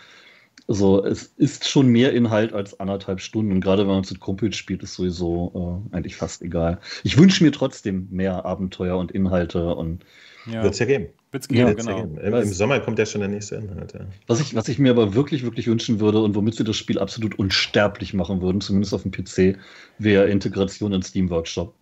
Also 0.68 1.04
es 1.06 1.24
ist 1.38 1.68
schon 1.68 1.88
mehr 1.88 2.14
Inhalt 2.14 2.54
als 2.54 2.80
anderthalb 2.80 3.20
Stunden. 3.22 3.52
Und 3.52 3.62
gerade 3.62 3.84
wenn 3.84 3.94
man 3.96 4.04
es 4.04 4.12
mit 4.12 4.20
Kumpels 4.22 4.56
spielt, 4.56 4.82
ist 4.84 4.94
sowieso 4.96 5.84
äh, 5.92 5.96
eigentlich 5.96 6.16
fast 6.16 6.42
egal. 6.42 6.80
Ich 7.04 7.18
wünsche 7.18 7.44
mir 7.44 7.52
trotzdem 7.52 8.08
mehr 8.12 8.46
Abenteuer 8.46 8.98
und 8.98 9.12
Inhalte. 9.12 9.76
Und 9.76 10.06
Ja. 10.46 10.64
Wird 10.64 10.74
es 10.74 10.80
ja 10.80 10.86
geben. 10.86 11.08
Wird's 11.32 11.48
Ja, 11.50 11.66
geben, 11.66 11.68
Wird's 11.78 11.86
ja 11.86 11.94
genau. 11.94 12.16
geben. 12.16 12.18
Im, 12.20 12.34
Im 12.34 12.54
Sommer 12.54 12.80
kommt 12.80 13.00
ja 13.00 13.06
schon 13.06 13.22
der 13.22 13.30
nächste 13.30 13.56
Inhalt. 13.56 13.94
Ja. 13.94 14.02
was 14.28 14.40
ich, 14.40 14.56
was 14.56 14.68
ich 14.70 14.80
mir 14.80 14.92
aber 14.92 15.14
wirklich, 15.16 15.44
wirklich 15.44 15.68
wünschen 15.68 16.00
würde 16.00 16.22
und 16.22 16.36
womit 16.36 16.56
sie 16.56 16.64
das 16.64 16.78
Spiel 16.78 17.00
absolut 17.00 17.38
unsterblich 17.40 18.14
machen 18.14 18.42
würden, 18.42 18.62
zumindest 18.62 18.94
auf 18.94 19.04
dem 19.04 19.12
PC, 19.12 19.58
wäre 20.00 20.30
Integration 20.30 20.94
in 20.94 21.02
Steam 21.02 21.30
Workshop. 21.30 21.74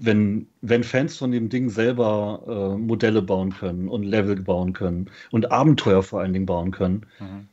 Wenn, 0.00 0.46
wenn 0.60 0.84
Fans 0.84 1.16
von 1.16 1.32
dem 1.32 1.48
Ding 1.48 1.70
selber 1.70 2.42
äh, 2.76 2.78
Modelle 2.78 3.20
bauen 3.20 3.52
können 3.52 3.88
und 3.88 4.04
Level 4.04 4.36
bauen 4.36 4.72
können 4.72 5.10
und 5.32 5.50
Abenteuer 5.50 6.02
vor 6.04 6.20
allen 6.20 6.32
Dingen 6.32 6.46
bauen 6.46 6.70
können, 6.70 7.04
Mhm. 7.18 7.48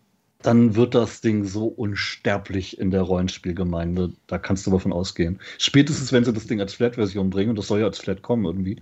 Dann 0.46 0.76
wird 0.76 0.93
das 0.93 1.22
Ding 1.22 1.43
so 1.43 1.66
unsterblich 1.66 2.80
in 2.80 2.91
der 2.91 3.02
Rollenspielgemeinde. 3.02 4.14
Da 4.28 4.38
kannst 4.38 4.68
du 4.68 4.72
davon 4.72 4.93
ausgehen. 4.93 5.39
Spätestens, 5.58 6.12
wenn 6.12 6.24
sie 6.24 6.34
das 6.34 6.48
Ding 6.48 6.62
als 6.62 6.76
Flat-Version 6.76 7.30
bringen, 7.30 7.52
und 7.52 7.58
das 7.58 7.68
soll 7.68 7.80
ja 7.80 7.86
als 7.86 8.00
Flat 8.00 8.22
kommen 8.22 8.46
irgendwie, 8.46 8.82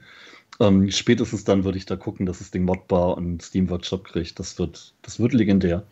ähm, 0.59 0.91
spätestens 0.91 1.45
dann 1.45 1.64
würde 1.64 1.78
ich 1.78 1.86
da 1.86 1.95
gucken, 1.95 2.26
dass 2.26 2.39
das 2.39 2.51
Ding 2.51 2.64
modbar 2.64 3.18
und 3.18 3.41
Steam 3.41 3.70
Workshop 3.70 4.03
kriegt. 4.03 4.39
Das 4.39 4.59
wird, 4.59 4.93
das 5.01 5.20
wird 5.20 5.34
legendär. 5.34 5.84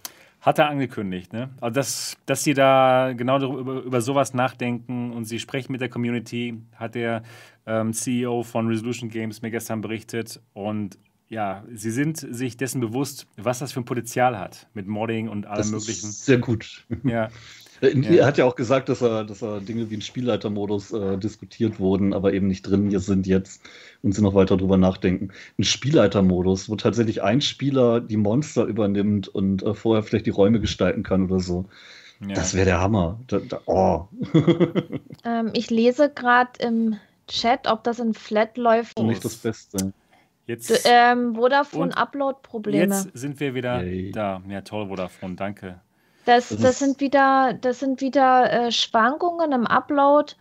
Hat 0.41 0.59
er 0.59 0.69
angekündigt, 0.69 1.33
ne? 1.33 1.51
Also, 1.61 1.75
dass, 1.75 2.17
dass 2.25 2.43
sie 2.43 2.55
da 2.55 3.13
genau 3.15 3.37
darüber, 3.37 3.81
über 3.83 4.01
sowas 4.01 4.33
nachdenken 4.33 5.13
und 5.13 5.25
sie 5.25 5.39
sprechen 5.39 5.71
mit 5.71 5.81
der 5.81 5.89
Community, 5.89 6.57
hat 6.75 6.95
der 6.95 7.23
ähm, 7.67 7.93
CEO 7.93 8.43
von 8.43 8.67
Resolution 8.67 9.09
Games 9.09 9.41
mir 9.41 9.51
gestern 9.51 9.81
berichtet. 9.81 10.41
Und 10.53 10.97
ja, 11.31 11.63
sie 11.73 11.91
sind 11.91 12.17
sich 12.17 12.57
dessen 12.57 12.81
bewusst, 12.81 13.25
was 13.37 13.59
das 13.59 13.71
für 13.71 13.79
ein 13.79 13.85
Potenzial 13.85 14.37
hat 14.37 14.67
mit 14.73 14.87
Modding 14.87 15.29
und 15.29 15.47
allem 15.47 15.59
das 15.59 15.71
möglichen. 15.71 16.11
sehr 16.11 16.37
gut. 16.37 16.85
Ja. 17.03 17.29
Er 17.83 18.27
hat 18.27 18.37
ja 18.37 18.45
auch 18.45 18.55
gesagt, 18.55 18.89
dass 18.89 19.01
er, 19.01 19.23
dass 19.23 19.41
er 19.41 19.59
Dinge 19.59 19.89
wie 19.89 19.95
ein 19.95 20.03
Spielleitermodus 20.03 20.91
äh, 20.91 21.17
diskutiert 21.17 21.79
wurden, 21.79 22.13
aber 22.13 22.31
eben 22.31 22.45
nicht 22.45 22.61
drin 22.61 22.95
sind 22.99 23.25
jetzt 23.25 23.63
und 24.03 24.13
sie 24.13 24.21
noch 24.21 24.35
weiter 24.35 24.55
drüber 24.55 24.77
nachdenken. 24.77 25.29
Ein 25.57 25.63
Spielleitermodus, 25.63 26.69
wo 26.69 26.75
tatsächlich 26.75 27.23
ein 27.23 27.41
Spieler 27.41 27.99
die 27.99 28.17
Monster 28.17 28.65
übernimmt 28.65 29.29
und 29.29 29.63
äh, 29.63 29.73
vorher 29.73 30.03
vielleicht 30.03 30.27
die 30.27 30.29
Räume 30.29 30.59
gestalten 30.59 31.01
kann 31.01 31.25
oder 31.25 31.39
so. 31.39 31.65
Ja. 32.19 32.35
Das 32.35 32.53
wäre 32.53 32.65
der 32.65 32.79
Hammer. 32.81 33.19
Da, 33.25 33.39
da, 33.39 33.61
oh. 33.65 34.07
ähm, 35.25 35.49
ich 35.53 35.71
lese 35.71 36.11
gerade 36.13 36.51
im 36.59 36.97
Chat, 37.27 37.65
ob 37.65 37.83
das 37.83 37.97
in 37.97 38.13
Flat 38.13 38.57
läuft. 38.57 38.99
Nicht 38.99 39.25
das 39.25 39.37
Beste. 39.37 39.91
Jetzt, 40.51 40.69
du, 40.69 40.75
ähm, 40.83 41.35
Vodafone 41.35 41.95
Upload-Probleme. 41.95 42.93
Jetzt 42.93 43.17
sind 43.17 43.39
wir 43.39 43.55
wieder 43.55 43.81
Yay. 43.81 44.11
da. 44.11 44.41
Ja, 44.49 44.59
toll, 44.61 44.89
Vodafone, 44.89 45.35
danke. 45.35 45.79
Das, 46.25 46.49
das, 46.49 46.59
das 46.59 46.79
sind 46.79 46.99
wieder, 46.99 47.53
das 47.53 47.79
sind 47.79 48.01
wieder 48.01 48.51
äh, 48.51 48.71
Schwankungen 48.73 49.53
im 49.53 49.65
Upload 49.65 50.33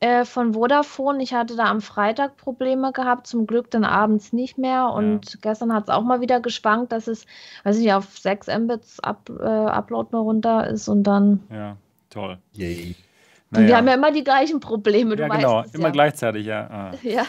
äh, 0.00 0.24
von 0.24 0.54
Vodafone. 0.54 1.22
Ich 1.22 1.34
hatte 1.34 1.56
da 1.56 1.64
am 1.64 1.82
Freitag 1.82 2.38
Probleme 2.38 2.90
gehabt, 2.92 3.26
zum 3.26 3.46
Glück 3.46 3.70
dann 3.70 3.84
abends 3.84 4.32
nicht 4.32 4.56
mehr. 4.56 4.88
Und 4.88 5.34
ja. 5.34 5.38
gestern 5.42 5.74
hat 5.74 5.84
es 5.84 5.88
auch 5.90 6.04
mal 6.04 6.22
wieder 6.22 6.40
geschwankt, 6.40 6.92
dass 6.92 7.06
es, 7.06 7.26
weiß 7.64 7.76
ich 7.76 7.84
nicht, 7.84 7.92
auf 7.92 8.16
6 8.16 8.46
Mbits 8.46 9.00
Up, 9.00 9.28
äh, 9.28 9.44
Upload 9.44 10.08
nur 10.12 10.22
runter 10.22 10.68
ist 10.68 10.88
und 10.88 11.02
dann. 11.02 11.40
Ja, 11.52 11.76
toll. 12.08 12.38
Yay. 12.54 12.96
Naja. 13.50 13.68
Wir 13.68 13.76
haben 13.76 13.88
ja 13.88 13.94
immer 13.94 14.10
die 14.10 14.24
gleichen 14.24 14.58
Probleme, 14.58 15.16
du 15.16 15.22
ja, 15.22 15.28
weißt 15.28 15.40
genau, 15.40 15.60
es, 15.60 15.74
immer 15.74 15.88
ja. 15.88 15.90
gleichzeitig, 15.90 16.46
ja. 16.46 16.66
Ah. 16.70 16.92
Ja. 17.02 17.24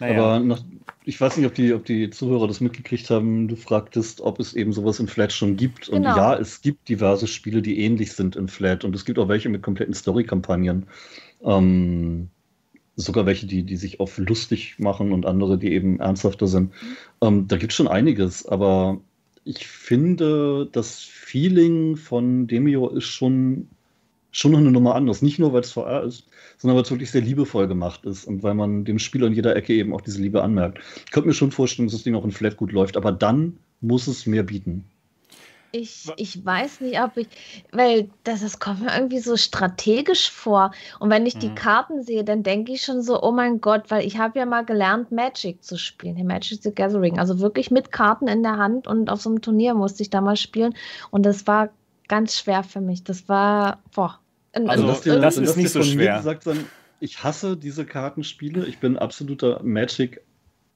Naja. 0.00 0.22
Aber 0.22 0.40
nach, 0.40 0.62
ich 1.04 1.20
weiß 1.20 1.36
nicht, 1.36 1.46
ob 1.46 1.54
die, 1.54 1.72
ob 1.72 1.84
die 1.84 2.10
Zuhörer 2.10 2.46
das 2.46 2.60
mitgekriegt 2.60 3.10
haben. 3.10 3.48
Du 3.48 3.56
fragtest, 3.56 4.20
ob 4.20 4.38
es 4.40 4.54
eben 4.54 4.72
sowas 4.72 5.00
in 5.00 5.08
Flat 5.08 5.32
schon 5.32 5.56
gibt. 5.56 5.88
Und 5.88 6.02
genau. 6.02 6.16
ja, 6.16 6.36
es 6.36 6.60
gibt 6.60 6.88
diverse 6.88 7.26
Spiele, 7.26 7.62
die 7.62 7.80
ähnlich 7.80 8.12
sind 8.12 8.36
in 8.36 8.48
Flat. 8.48 8.84
Und 8.84 8.94
es 8.94 9.04
gibt 9.04 9.18
auch 9.18 9.28
welche 9.28 9.48
mit 9.48 9.62
kompletten 9.62 9.94
Story-Kampagnen. 9.94 10.86
Ähm, 11.42 12.28
sogar 12.96 13.26
welche, 13.26 13.46
die, 13.46 13.62
die 13.62 13.76
sich 13.76 14.00
auf 14.00 14.18
lustig 14.18 14.78
machen 14.78 15.12
und 15.12 15.24
andere, 15.24 15.56
die 15.56 15.72
eben 15.72 16.00
ernsthafter 16.00 16.46
sind. 16.46 16.70
Mhm. 16.70 16.96
Ähm, 17.22 17.48
da 17.48 17.56
gibt 17.56 17.72
es 17.72 17.76
schon 17.76 17.88
einiges, 17.88 18.46
aber 18.46 19.00
ich 19.44 19.66
finde, 19.66 20.68
das 20.72 21.00
Feeling 21.00 21.96
von 21.96 22.48
Demio 22.48 22.88
ist 22.88 23.06
schon 23.06 23.68
schon 24.38 24.52
noch 24.52 24.58
eine 24.58 24.70
Nummer 24.70 24.94
anders. 24.94 25.20
Nicht 25.20 25.38
nur, 25.38 25.52
weil 25.52 25.62
es 25.62 25.72
VR 25.72 26.04
ist, 26.04 26.24
sondern 26.58 26.76
weil 26.76 26.84
es 26.84 26.90
wirklich 26.90 27.10
sehr 27.10 27.22
liebevoll 27.22 27.66
gemacht 27.66 28.04
ist 28.04 28.24
und 28.24 28.42
weil 28.42 28.54
man 28.54 28.84
dem 28.84 28.98
Spieler 28.98 29.26
in 29.26 29.32
jeder 29.32 29.56
Ecke 29.56 29.74
eben 29.74 29.92
auch 29.92 30.00
diese 30.00 30.20
Liebe 30.20 30.42
anmerkt. 30.42 30.78
Ich 31.04 31.10
könnte 31.10 31.28
mir 31.28 31.34
schon 31.34 31.50
vorstellen, 31.50 31.88
dass 31.88 31.94
das 31.94 32.04
Ding 32.04 32.14
auch 32.14 32.24
in 32.24 32.30
Flat 32.30 32.56
gut 32.56 32.72
läuft, 32.72 32.96
aber 32.96 33.10
dann 33.10 33.58
muss 33.80 34.06
es 34.06 34.26
mehr 34.26 34.44
bieten. 34.44 34.84
Ich, 35.72 36.06
ich 36.16 36.46
weiß 36.46 36.80
nicht, 36.80 36.98
ob 37.00 37.16
ich, 37.18 37.28
weil 37.72 38.08
das, 38.24 38.40
das 38.40 38.58
kommt 38.58 38.80
mir 38.80 38.94
irgendwie 38.94 39.18
so 39.18 39.36
strategisch 39.36 40.30
vor. 40.30 40.70
Und 40.98 41.10
wenn 41.10 41.26
ich 41.26 41.36
die 41.36 41.50
mhm. 41.50 41.56
Karten 41.56 42.02
sehe, 42.02 42.24
dann 42.24 42.42
denke 42.42 42.72
ich 42.72 42.82
schon 42.82 43.02
so, 43.02 43.22
oh 43.22 43.32
mein 43.32 43.60
Gott, 43.60 43.90
weil 43.90 44.06
ich 44.06 44.18
habe 44.18 44.38
ja 44.38 44.46
mal 44.46 44.64
gelernt, 44.64 45.12
Magic 45.12 45.62
zu 45.62 45.76
spielen, 45.76 46.26
Magic 46.26 46.62
the 46.62 46.72
Gathering. 46.72 47.18
Also 47.18 47.40
wirklich 47.40 47.70
mit 47.70 47.92
Karten 47.92 48.28
in 48.28 48.42
der 48.42 48.56
Hand 48.56 48.86
und 48.86 49.10
auf 49.10 49.20
so 49.20 49.28
einem 49.28 49.42
Turnier 49.42 49.74
musste 49.74 50.02
ich 50.02 50.08
da 50.08 50.22
mal 50.22 50.36
spielen. 50.36 50.74
Und 51.10 51.26
das 51.26 51.46
war 51.46 51.68
ganz 52.08 52.38
schwer 52.38 52.62
für 52.62 52.80
mich. 52.80 53.04
Das 53.04 53.28
war, 53.28 53.82
boah. 53.94 54.18
Also, 54.66 54.86
das, 54.86 55.00
dir, 55.02 55.18
das 55.18 55.36
ist 55.36 55.56
nicht 55.56 55.70
so 55.70 55.82
schwer. 55.82 56.18
Gesagt, 56.18 56.46
dann, 56.46 56.64
ich 57.00 57.22
hasse 57.22 57.56
diese 57.56 57.84
Kartenspiele. 57.84 58.66
Ich 58.66 58.78
bin 58.78 58.96
absoluter 58.96 59.62
Magic 59.62 60.22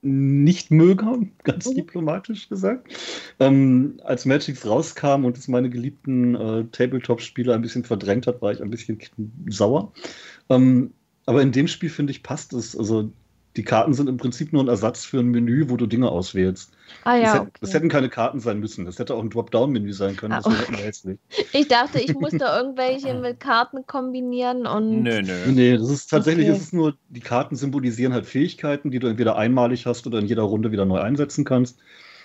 nicht-Möger, 0.03 1.19
ganz 1.45 1.67
mhm. 1.69 1.75
diplomatisch 1.77 2.49
gesagt. 2.49 2.93
Ähm, 3.39 4.01
als 4.03 4.27
Magics 4.27 4.67
rauskam 4.67 5.25
und 5.25 5.39
es 5.39 5.49
meine 5.49 5.71
geliebten 5.71 6.35
äh, 6.35 6.65
Tabletop-Spiele 6.73 7.55
ein 7.55 7.63
bisschen 7.63 7.85
verdrängt 7.85 8.27
hat, 8.27 8.43
war 8.43 8.53
ich 8.53 8.61
ein 8.61 8.71
bisschen 8.71 8.99
sauer. 9.49 9.93
Ähm, 10.49 10.93
aber 11.25 11.41
in 11.41 11.53
dem 11.53 11.69
Spiel, 11.69 11.89
finde 11.89 12.11
ich, 12.11 12.25
passt 12.25 12.53
es. 12.53 12.77
Also 12.77 13.13
die 13.57 13.65
Karten 13.65 13.93
sind 13.93 14.09
im 14.09 14.17
Prinzip 14.17 14.53
nur 14.53 14.63
ein 14.65 14.69
Ersatz 14.69 15.05
für 15.05 15.19
ein 15.19 15.29
Menü, 15.29 15.67
wo 15.69 15.77
du 15.77 15.87
Dinge 15.87 16.09
auswählst. 16.09 16.73
Ah, 17.05 17.17
ja, 17.17 17.23
das, 17.23 17.41
okay. 17.41 17.51
das 17.61 17.75
hätten 17.75 17.89
keine 17.89 18.09
Karten 18.09 18.41
sein 18.41 18.61
müssen. 18.61 18.87
Das 18.87 18.99
hätte 18.99 19.15
auch 19.15 19.23
ein 19.23 19.29
Dropdown-Menü 19.29 19.93
sein 19.93 20.17
können. 20.17 20.33
Das 20.33 20.47
ah, 20.47 20.55
okay. 20.69 21.19
Ich 21.53 21.69
dachte, 21.69 22.01
ich 22.01 22.15
musste 22.15 22.45
irgendwelche 22.45 23.15
mit 23.15 23.41
Karten 23.41 23.87
kombinieren 23.87 24.67
und. 24.67 25.03
Nö, 25.03 25.23
nö. 25.23 25.53
Nee, 25.53 25.77
das 25.77 25.91
ist 25.91 26.07
tatsächlich, 26.07 26.49
okay. 26.49 26.57
ist 26.57 26.73
nur, 26.73 26.95
die 27.11 27.21
Karten 27.21 27.57
symbolisieren 27.57 28.13
halt 28.15 28.27
Fähigkeiten, 28.27 28.91
die 28.91 28.99
du 28.99 29.09
entweder 29.09 29.37
einmalig 29.37 29.87
hast 29.87 30.07
oder 30.07 30.19
in 30.19 30.27
jeder 30.27 30.43
Runde 30.43 30.73
wieder 30.73 30.87
neu 30.87 31.01
einsetzen 31.01 31.45
kannst. 31.45 31.79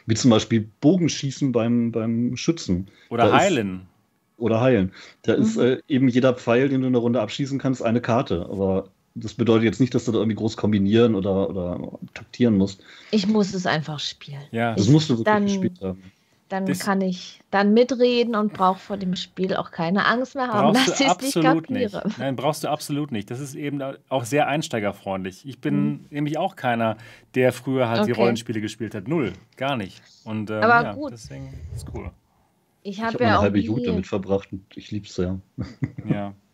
Wie 0.05 0.15
zum 0.15 0.31
Beispiel 0.31 0.69
Bogenschießen 0.79 1.51
beim, 1.51 1.91
beim 1.91 2.37
Schützen. 2.37 2.87
Oder 3.09 3.25
da 3.25 3.37
heilen. 3.37 3.75
Ist, 3.75 4.41
oder 4.41 4.61
heilen. 4.61 4.93
Da 5.23 5.35
mhm. 5.35 5.43
ist 5.43 5.57
äh, 5.57 5.81
eben 5.89 6.07
jeder 6.07 6.33
Pfeil, 6.33 6.69
den 6.69 6.81
du 6.81 6.87
in 6.87 6.93
der 6.93 7.01
Runde 7.01 7.19
abschießen 7.19 7.59
kannst, 7.59 7.83
eine 7.83 7.99
Karte. 7.99 8.47
Aber 8.49 8.89
das 9.19 9.33
bedeutet 9.33 9.65
jetzt 9.65 9.79
nicht, 9.79 9.93
dass 9.93 10.05
du 10.05 10.11
da 10.11 10.19
irgendwie 10.19 10.35
groß 10.35 10.57
kombinieren 10.57 11.15
oder, 11.15 11.49
oder 11.49 11.79
taktieren 12.13 12.57
musst. 12.57 12.81
Ich 13.11 13.27
muss 13.27 13.53
es 13.53 13.65
einfach 13.65 13.99
spielen. 13.99 14.41
Ja. 14.51 14.75
Das 14.75 14.87
musst 14.87 15.09
du 15.09 15.13
wirklich 15.13 15.25
dann, 15.25 15.45
gespielt 15.45 15.81
haben. 15.81 16.03
Dann 16.49 16.65
das 16.65 16.79
kann 16.79 17.01
ich 17.01 17.41
dann 17.51 17.73
mitreden 17.73 18.33
und 18.35 18.53
brauche 18.53 18.79
vor 18.79 18.95
dem 18.95 19.17
Spiel 19.17 19.53
auch 19.55 19.71
keine 19.71 20.05
Angst 20.05 20.33
mehr 20.33 20.47
haben, 20.47 20.73
dass 20.73 21.01
ich 21.01 21.07
es 21.07 21.21
nicht 21.21 21.41
kapiere. 21.41 22.03
Nicht. 22.05 22.19
Nein, 22.19 22.37
brauchst 22.37 22.63
du 22.63 22.69
absolut 22.69 23.11
nicht. 23.11 23.29
Das 23.29 23.41
ist 23.41 23.53
eben 23.53 23.81
auch 24.07 24.23
sehr 24.23 24.47
einsteigerfreundlich. 24.47 25.45
Ich 25.45 25.59
bin 25.59 25.85
mhm. 25.85 26.05
nämlich 26.09 26.37
auch 26.37 26.55
keiner, 26.55 26.95
der 27.35 27.51
früher 27.51 27.89
halt 27.89 28.01
okay. 28.01 28.13
die 28.13 28.19
Rollenspiele 28.19 28.61
gespielt 28.61 28.95
hat. 28.95 29.09
Null, 29.09 29.33
gar 29.57 29.75
nicht. 29.75 30.01
Und 30.23 30.49
ähm, 30.49 30.63
Aber 30.63 30.83
ja, 30.83 30.93
gut. 30.93 31.11
deswegen 31.11 31.53
ist 31.75 31.85
cool. 31.93 32.11
Ich 32.83 33.01
habe 33.01 33.13
hab 33.13 33.19
ja 33.19 33.27
eine 33.27 33.37
auch 33.39 33.41
halbe 33.41 33.59
Jugend 33.59 33.87
damit 33.87 34.07
verbracht 34.07 34.53
und 34.53 34.63
ich 34.75 34.91
liebe 34.91 35.05
es 35.05 35.17
ja. 35.17 35.37
Ja. 36.09 36.33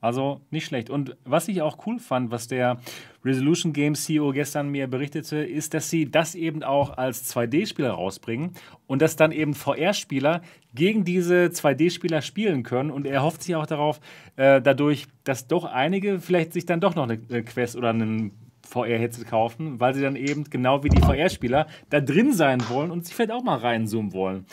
Also 0.00 0.40
nicht 0.50 0.64
schlecht. 0.64 0.90
Und 0.90 1.16
was 1.24 1.48
ich 1.48 1.60
auch 1.60 1.86
cool 1.86 1.98
fand, 1.98 2.30
was 2.30 2.46
der 2.46 2.78
Resolution 3.24 3.72
Games 3.72 4.04
CEO 4.04 4.30
gestern 4.30 4.68
mir 4.68 4.86
berichtete, 4.86 5.38
ist, 5.38 5.74
dass 5.74 5.90
sie 5.90 6.08
das 6.08 6.36
eben 6.36 6.62
auch 6.62 6.96
als 6.96 7.34
2D-Spieler 7.34 7.90
rausbringen 7.90 8.52
und 8.86 9.02
dass 9.02 9.16
dann 9.16 9.32
eben 9.32 9.54
VR-Spieler 9.54 10.42
gegen 10.72 11.04
diese 11.04 11.46
2D-Spieler 11.46 12.22
spielen 12.22 12.62
können. 12.62 12.90
Und 12.90 13.06
er 13.06 13.22
hofft 13.22 13.42
sich 13.42 13.56
auch 13.56 13.66
darauf, 13.66 14.00
äh, 14.36 14.62
dadurch, 14.62 15.06
dass 15.24 15.48
doch 15.48 15.64
einige 15.64 16.20
vielleicht 16.20 16.52
sich 16.52 16.64
dann 16.64 16.80
doch 16.80 16.94
noch 16.94 17.08
eine, 17.08 17.18
Quest 17.42 17.74
oder 17.74 17.90
einen 17.90 18.32
VR-Headset 18.68 19.24
kaufen, 19.24 19.80
weil 19.80 19.94
sie 19.94 20.02
dann 20.02 20.14
eben 20.14 20.44
genau 20.44 20.84
wie 20.84 20.90
die 20.90 21.00
VR-Spieler 21.00 21.66
da 21.90 22.00
drin 22.00 22.32
sein 22.32 22.68
wollen 22.68 22.92
und 22.92 23.04
sich 23.04 23.16
vielleicht 23.16 23.32
auch 23.32 23.42
mal 23.42 23.58
reinzoomen 23.58 24.12
wollen 24.12 24.46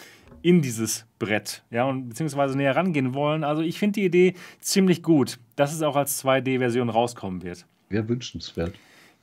in 0.45 0.61
dieses 0.61 1.07
Brett, 1.17 1.63
ja, 1.71 1.85
und 1.85 2.07
beziehungsweise 2.07 2.55
näher 2.55 2.75
rangehen 2.75 3.15
wollen. 3.15 3.43
Also 3.43 3.63
ich 3.63 3.79
finde 3.79 3.99
die 3.99 4.05
Idee 4.05 4.35
ziemlich 4.59 5.01
gut, 5.01 5.39
dass 5.55 5.73
es 5.73 5.81
auch 5.81 5.95
als 5.95 6.23
2D-Version 6.23 6.89
rauskommen 6.89 7.41
wird. 7.41 7.65
Wäre 7.89 8.07
wünschenswert. 8.07 8.73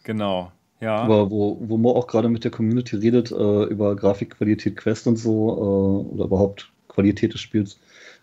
Genau. 0.02 0.50
Ja. 0.80 0.96
Aber 0.96 1.30
wo, 1.30 1.58
wo 1.60 1.76
Mo 1.76 1.92
auch 1.92 2.08
gerade 2.08 2.28
mit 2.28 2.42
der 2.42 2.50
Community 2.50 2.96
redet, 2.96 3.30
äh, 3.30 3.64
über 3.64 3.94
Grafikqualität 3.94 4.76
Quest 4.76 5.06
und 5.06 5.14
so, 5.14 5.50
äh, 6.10 6.12
oder 6.12 6.24
überhaupt 6.24 6.72
Qualität 6.88 7.34
des 7.34 7.40
Spiels. 7.40 7.78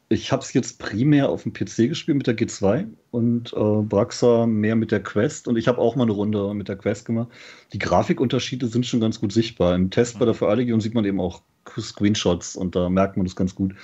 Ich 0.10 0.34
habe 0.34 0.42
es 0.42 0.52
jetzt 0.52 0.78
primär 0.78 1.30
auf 1.30 1.44
dem 1.44 1.54
PC 1.54 1.88
gespielt 1.88 2.18
mit 2.18 2.28
der 2.28 2.36
G2 2.36 2.86
und 3.12 3.54
äh, 3.54 3.82
Braxa 3.84 4.46
mehr 4.46 4.76
mit 4.76 4.92
der 4.92 5.02
Quest 5.02 5.48
und 5.48 5.56
ich 5.56 5.70
habe 5.70 5.78
auch 5.78 5.96
mal 5.96 6.04
eine 6.04 6.12
Runde 6.12 6.54
mit 6.54 6.68
der 6.68 6.76
Quest 6.76 7.06
gemacht. 7.06 7.30
Die 7.72 7.80
Grafikunterschiede 7.80 8.68
sind 8.68 8.86
schon 8.86 9.00
ganz 9.00 9.22
gut 9.22 9.32
sichtbar. 9.32 9.74
Im 9.74 9.90
Test 9.90 10.20
bei 10.20 10.26
der 10.26 10.34
VR-Legion 10.34 10.82
sieht 10.82 10.96
man 10.96 11.06
eben 11.06 11.22
auch 11.22 11.44
Screenshots 11.78 12.56
und 12.56 12.76
da 12.76 12.90
merkt 12.90 13.18
man 13.18 13.26
das 13.26 13.36
ganz 13.36 13.56
gut. 13.56 13.76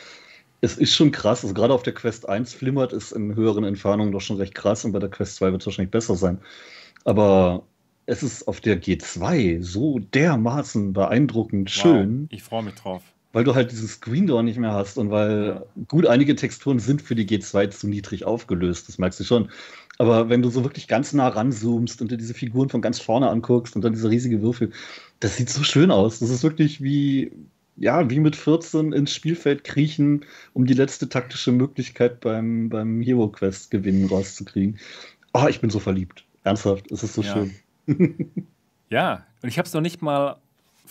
Es 0.62 0.78
ist 0.78 0.96
schon 0.96 1.12
krass, 1.12 1.44
also 1.44 1.54
gerade 1.54 1.74
auf 1.74 1.84
der 1.84 1.94
Quest 1.94 2.28
1 2.28 2.54
flimmert 2.54 2.94
es 2.94 3.12
in 3.12 3.36
höheren 3.36 3.64
Entfernungen 3.64 4.12
doch 4.12 4.22
schon 4.22 4.38
recht 4.38 4.56
krass 4.56 4.86
und 4.86 4.94
bei 4.94 5.00
der 5.00 5.10
Quest 5.10 5.36
2 5.36 5.52
wird 5.52 5.62
es 5.62 5.66
wahrscheinlich 5.68 5.92
besser 5.92 6.16
sein. 6.16 6.40
Aber 7.04 7.64
es 8.06 8.24
ist 8.24 8.48
auf 8.48 8.62
der 8.62 8.82
G2 8.82 9.62
so 9.62 10.00
dermaßen 10.00 10.94
beeindruckend 10.94 11.70
schön. 11.70 12.24
Wow, 12.24 12.28
ich 12.32 12.44
freue 12.44 12.64
mich 12.64 12.76
drauf. 12.76 13.04
Weil 13.34 13.44
du 13.44 13.54
halt 13.54 13.72
diesen 13.72 13.88
Screen 13.88 14.28
Door 14.28 14.44
nicht 14.44 14.58
mehr 14.58 14.72
hast 14.72 14.98
und 14.98 15.12
weil 15.12 15.66
gut 15.88 16.08
einige 16.08 16.36
Texturen 16.36 16.80
sind 16.80 17.02
für 17.02 17.16
die 17.16 17.28
G2 17.28 17.70
zu 17.70 17.88
niedrig 17.88 18.26
aufgelöst, 18.26 18.88
das 18.88 18.98
merkst 18.98 19.20
du 19.20 19.24
schon. 19.26 19.50
Aber 19.98 20.30
wenn 20.30 20.42
du 20.42 20.50
so 20.50 20.64
wirklich 20.64 20.88
ganz 20.88 21.14
nah 21.14 21.28
ranzoomst 21.28 22.02
und 22.02 22.12
dir 22.12 22.18
diese 22.18 22.34
Figuren 22.34 22.70
von 22.70 22.82
ganz 22.82 23.00
vorne 23.00 23.30
anguckst 23.30 23.76
und 23.76 23.82
dann 23.82 23.94
diese 23.94 24.10
riesige 24.10 24.42
Würfel, 24.42 24.72
das 25.20 25.38
sieht 25.38 25.50
so 25.50 25.64
schön 25.64 25.92
aus. 25.92 26.20
Das 26.20 26.30
ist 26.30 26.44
wirklich 26.44 26.82
wie, 26.82 27.32
ja, 27.78 28.10
wie 28.10 28.20
mit 28.20 28.36
14 28.36 28.94
ins 28.94 29.14
Spielfeld 29.14 29.64
kriechen, 29.64 30.26
um 30.54 30.66
die 30.66 30.74
letzte 30.74 31.10
taktische 31.10 31.52
Möglichkeit 31.52 32.22
beim, 32.22 32.70
beim 32.70 33.02
Hero 33.02 33.28
Quest 33.30 33.72
gewinnen 33.72 34.08
rauszukriegen. 34.08 34.80
Oh, 35.34 35.48
ich 35.50 35.60
bin 35.60 35.70
so 35.70 35.80
verliebt. 35.80 36.26
Ernsthaft, 36.44 36.90
es 36.92 37.04
ist 37.04 37.14
so 37.16 37.22
Ja. 37.22 37.34
schön. 37.34 37.56
Ja, 38.90 39.26
und 39.42 39.50
ich 39.50 39.58
habe 39.58 39.68
es 39.68 39.74
noch 39.74 39.82
nicht 39.82 40.04
mal 40.04 40.38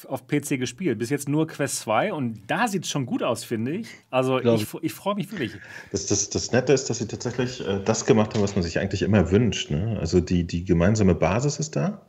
auf 0.08 0.26
PC 0.26 0.58
gespielt. 0.58 0.98
Bis 0.98 1.10
jetzt 1.10 1.28
nur 1.28 1.46
Quest 1.46 1.78
2 1.80 2.12
und 2.12 2.40
da 2.48 2.66
sieht 2.66 2.82
es 2.84 2.90
schon 2.90 3.06
gut 3.06 3.22
aus, 3.22 3.44
finde 3.44 3.70
ich. 3.72 3.86
Also 4.10 4.40
Glaub 4.40 4.60
ich, 4.60 4.66
ich 4.82 4.92
freue 4.92 5.14
mich 5.14 5.30
wirklich. 5.30 5.52
Das, 5.92 6.06
das, 6.06 6.28
das 6.28 6.50
Nette 6.50 6.72
ist, 6.72 6.90
dass 6.90 6.98
sie 6.98 7.06
tatsächlich 7.06 7.66
äh, 7.66 7.80
das 7.84 8.04
gemacht 8.04 8.34
haben, 8.34 8.42
was 8.42 8.56
man 8.56 8.64
sich 8.64 8.80
eigentlich 8.80 9.02
immer 9.02 9.30
wünscht. 9.30 9.70
Ne? 9.70 9.96
Also 10.00 10.20
die, 10.20 10.42
die 10.44 10.64
gemeinsame 10.64 11.14
Basis 11.14 11.60
ist 11.60 11.76
da, 11.76 12.02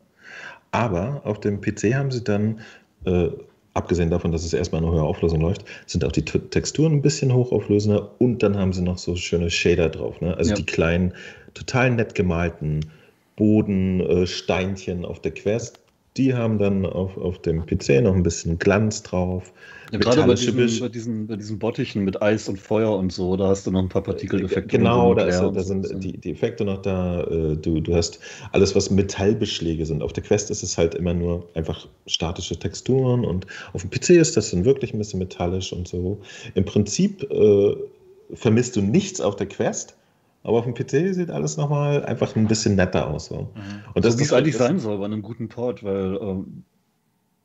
aber 0.71 1.21
auf 1.23 1.39
dem 1.39 1.61
PC 1.61 1.93
haben 1.93 2.09
sie 2.11 2.23
dann, 2.23 2.61
äh, 3.05 3.29
abgesehen 3.75 4.09
davon, 4.09 4.31
dass 4.31 4.43
es 4.43 4.53
erstmal 4.53 4.81
eine 4.81 4.91
höhere 4.91 5.03
Auflösung 5.03 5.41
läuft, 5.41 5.65
sind 5.85 6.03
auch 6.03 6.11
die 6.11 6.25
T 6.25 6.39
Texturen 6.39 6.93
ein 6.93 7.01
bisschen 7.01 7.33
hochauflösender 7.33 8.09
und 8.17 8.41
dann 8.41 8.57
haben 8.57 8.73
sie 8.73 8.81
noch 8.81 8.97
so 8.97 9.15
schöne 9.15 9.51
Shader 9.51 9.89
drauf. 9.89 10.21
Ne? 10.21 10.35
Also 10.35 10.51
Ja. 10.51 10.55
die 10.55 10.65
kleinen, 10.65 11.13
total 11.53 11.91
nett 11.91 12.15
gemalten 12.15 12.79
Bodensteinchen 13.35 15.03
äh, 15.03 15.07
auf 15.07 15.19
der 15.19 15.33
Quest. 15.33 15.79
Die 16.17 16.33
haben 16.33 16.57
dann 16.57 16.85
auf, 16.85 17.17
auf 17.17 17.41
dem 17.41 17.65
PC 17.65 18.01
noch 18.01 18.15
ein 18.15 18.23
bisschen 18.23 18.57
Glanz 18.57 19.03
drauf. 19.03 19.51
Ja, 19.95 20.11
gerade 20.11 20.27
bei 20.27 20.33
diesen, 20.35 20.79
bei, 20.79 20.89
diesen, 20.89 21.27
bei 21.27 21.35
diesen 21.35 21.59
Bottichen 21.59 22.03
mit 22.03 22.21
Eis 22.21 22.49
und 22.49 22.59
Feuer 22.59 22.95
und 22.95 23.11
so, 23.11 23.35
da 23.35 23.47
hast 23.47 23.65
du 23.65 23.71
noch 23.71 23.79
ein 23.81 23.89
paar 23.89 24.03
Partikeleffekte. 24.03 24.77
Genau, 24.77 25.11
und 25.11 25.17
da, 25.17 25.25
ist, 25.25 25.39
da 25.39 25.53
so. 25.53 25.61
sind 25.61 26.03
die, 26.03 26.17
die 26.17 26.31
Effekte 26.31 26.65
noch 26.65 26.81
da. 26.81 27.23
äh, 27.23 27.55
Du, 27.55 27.79
du 27.79 27.95
hast 27.95 28.19
alles, 28.51 28.75
was 28.75 28.89
Metallbeschläge 28.91 29.85
sind. 29.85 30.03
Auf 30.03 30.13
der 30.13 30.23
Quest 30.23 30.51
ist 30.51 30.61
es 30.63 30.77
halt 30.77 30.95
immer 30.95 31.13
nur 31.13 31.47
einfach 31.53 31.87
statische 32.07 32.57
Texturen 32.57 33.23
und 33.25 33.47
auf 33.73 33.81
dem 33.81 33.89
PC 33.89 34.11
ist 34.11 34.35
das 34.37 34.51
dann 34.51 34.65
wirklich 34.65 34.93
ein 34.93 34.97
bisschen 34.97 35.19
metallisch 35.19 35.71
und 35.73 35.87
so. 35.87 36.19
Im 36.53 36.65
Prinzip 36.65 37.23
äh, 37.31 37.75
vermisst 38.33 38.75
du 38.75 38.81
nichts 38.81 39.21
auf 39.21 39.35
der 39.35 39.47
Quest, 39.47 39.95
aber 40.43 40.59
auf 40.59 40.65
dem 40.65 40.73
PC 40.73 41.13
sieht 41.15 41.29
alles 41.29 41.57
nochmal 41.57 42.03
einfach 42.05 42.35
ein 42.35 42.47
bisschen 42.47 42.75
netter 42.75 43.09
aus. 43.09 43.27
So. 43.27 43.49
Und 43.93 44.05
Das, 44.05 44.19
wie 44.19 44.23
es 44.23 44.33
eigentlich 44.33 44.57
sein 44.57 44.79
soll 44.79 44.97
bei 44.97 45.05
einem 45.05 45.21
guten 45.21 45.47
Port, 45.47 45.83
weil 45.83 46.17
ähm, 46.21 46.63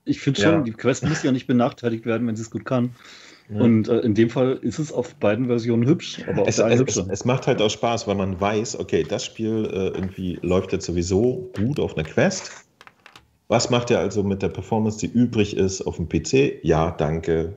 ich 0.04 0.20
finde 0.20 0.40
Ja. 0.42 0.50
schon, 0.52 0.64
die 0.64 0.72
Quest 0.72 1.04
muss 1.04 1.22
ja 1.22 1.32
nicht 1.32 1.46
benachteiligt 1.46 2.06
werden, 2.06 2.26
wenn 2.26 2.36
sie 2.36 2.42
es 2.42 2.50
gut 2.50 2.64
kann. 2.64 2.90
Ja. 3.52 3.60
Und 3.60 3.88
äh, 3.88 3.98
in 4.00 4.14
dem 4.14 4.30
Fall 4.30 4.58
ist 4.62 4.78
es 4.78 4.92
auf 4.92 5.14
beiden 5.16 5.46
Versionen 5.46 5.84
hübsch, 5.86 6.20
aber 6.28 6.42
auf 6.42 6.48
Es, 6.48 6.56
der 6.56 6.66
einen 6.66 6.74
es, 6.74 6.80
es, 6.80 6.96
hübscher. 6.96 7.12
es 7.12 7.24
macht 7.24 7.46
halt 7.48 7.60
auch 7.60 7.68
Spaß, 7.70 8.06
weil 8.06 8.14
man 8.14 8.40
weiß, 8.40 8.78
okay, 8.78 9.02
das 9.08 9.24
Spiel 9.24 9.64
äh, 9.72 9.88
irgendwie 9.88 10.38
läuft 10.42 10.72
jetzt 10.72 10.86
sowieso 10.86 11.50
gut 11.56 11.80
auf 11.80 11.96
einer 11.96 12.04
Quest. 12.08 12.50
Was 13.48 13.68
macht 13.68 13.90
er 13.90 13.98
also 13.98 14.22
mit 14.22 14.42
der 14.42 14.48
Performance, 14.50 14.98
die 14.98 15.06
übrig 15.08 15.56
ist 15.56 15.82
auf 15.82 15.96
dem 15.96 16.08
PC? 16.08 16.60
Ja, 16.64 16.92
danke. 16.92 17.56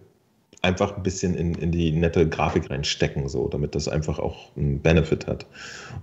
Einfach 0.63 0.97
ein 0.97 1.03
bisschen 1.03 1.35
in, 1.35 1.53
in 1.55 1.71
die 1.71 1.91
nette 1.91 2.27
Grafik 2.27 2.71
reinstecken, 2.71 3.27
so, 3.29 3.47
damit 3.47 3.75
das 3.75 3.87
einfach 3.87 4.17
auch 4.17 4.49
einen 4.57 4.79
Benefit 4.79 5.27
hat. 5.27 5.45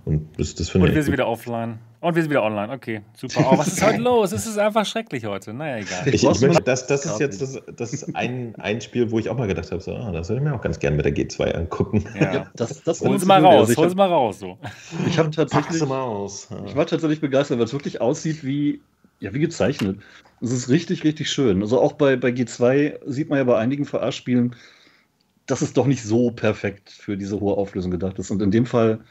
Und 0.05 0.29
das, 0.37 0.55
das 0.55 0.69
finde 0.69 0.85
Und 0.85 0.91
ich. 0.91 0.95
wir 0.95 1.03
sind 1.03 1.11
wieder 1.13 1.27
offline. 1.27 1.79
Und 2.01 2.15
wir 2.15 2.23
sind 2.23 2.31
wieder 2.31 2.41
online. 2.41 2.73
Okay, 2.73 3.01
super. 3.15 3.47
Oh, 3.47 3.57
was 3.59 3.67
ist 3.67 3.85
heute 3.85 3.97
los? 4.01 4.31
Es 4.31 4.47
ist 4.47 4.57
einfach 4.57 4.87
schrecklich 4.87 5.23
heute. 5.23 5.53
Naja, 5.53 5.77
egal. 5.77 6.07
Ich, 6.07 6.23
ich 6.23 6.41
möchte, 6.41 6.63
das, 6.63 6.87
das 6.87 7.05
ist 7.05 7.19
jetzt 7.19 7.41
das, 7.41 7.61
das 7.75 7.93
ist 7.93 8.15
ein, 8.15 8.55
ein 8.57 8.81
Spiel, 8.81 9.11
wo 9.11 9.19
ich 9.19 9.29
auch 9.29 9.37
mal 9.37 9.47
gedacht 9.47 9.71
habe, 9.71 9.81
so, 9.81 9.93
ah, 9.93 10.11
das 10.11 10.27
würde 10.29 10.41
ich 10.41 10.49
mir 10.49 10.55
auch 10.55 10.61
ganz 10.61 10.79
gerne 10.79 10.97
mit 10.97 11.05
der 11.05 11.15
G2 11.15 11.51
angucken. 11.51 12.03
Ja. 12.19 12.49
das, 12.55 12.81
das 12.83 13.01
Hol 13.01 13.19
sie 13.19 13.27
mal 13.27 13.45
raus, 13.45 13.69
Also 13.69 13.73
ich 13.73 13.77
hol 13.77 13.89
sie 13.89 13.95
mal 13.95 14.09
raus. 14.09 14.39
So. 14.39 14.57
Ich 15.07 15.19
habe 15.19 15.29
Pack 15.29 15.47
tatsächlich, 15.49 15.79
sie 15.79 15.85
mal 15.85 16.01
aus. 16.01 16.47
Ja. 16.49 16.63
ich 16.65 16.75
war 16.75 16.87
tatsächlich 16.87 17.21
begeistert, 17.21 17.59
weil 17.59 17.65
es 17.65 17.73
wirklich 17.73 18.01
aussieht 18.01 18.43
wie, 18.43 18.81
ja, 19.19 19.31
wie 19.35 19.39
gezeichnet. 19.39 19.99
Es 20.41 20.51
ist 20.51 20.69
richtig, 20.69 21.03
richtig 21.03 21.29
schön. 21.29 21.61
Also 21.61 21.79
auch 21.79 21.93
bei, 21.93 22.15
bei 22.15 22.29
G2 22.29 22.97
sieht 23.05 23.29
man 23.29 23.37
ja 23.37 23.43
bei 23.43 23.59
einigen 23.59 23.85
VR-Spielen, 23.85 24.55
dass 25.45 25.61
es 25.61 25.73
doch 25.73 25.85
nicht 25.85 26.01
so 26.01 26.31
perfekt 26.31 26.89
für 26.89 27.15
diese 27.15 27.39
hohe 27.39 27.57
Auflösung 27.57 27.91
gedacht 27.91 28.17
ist. 28.17 28.31
Und 28.31 28.41
in 28.41 28.49
dem 28.49 28.65
Fall 28.65 29.01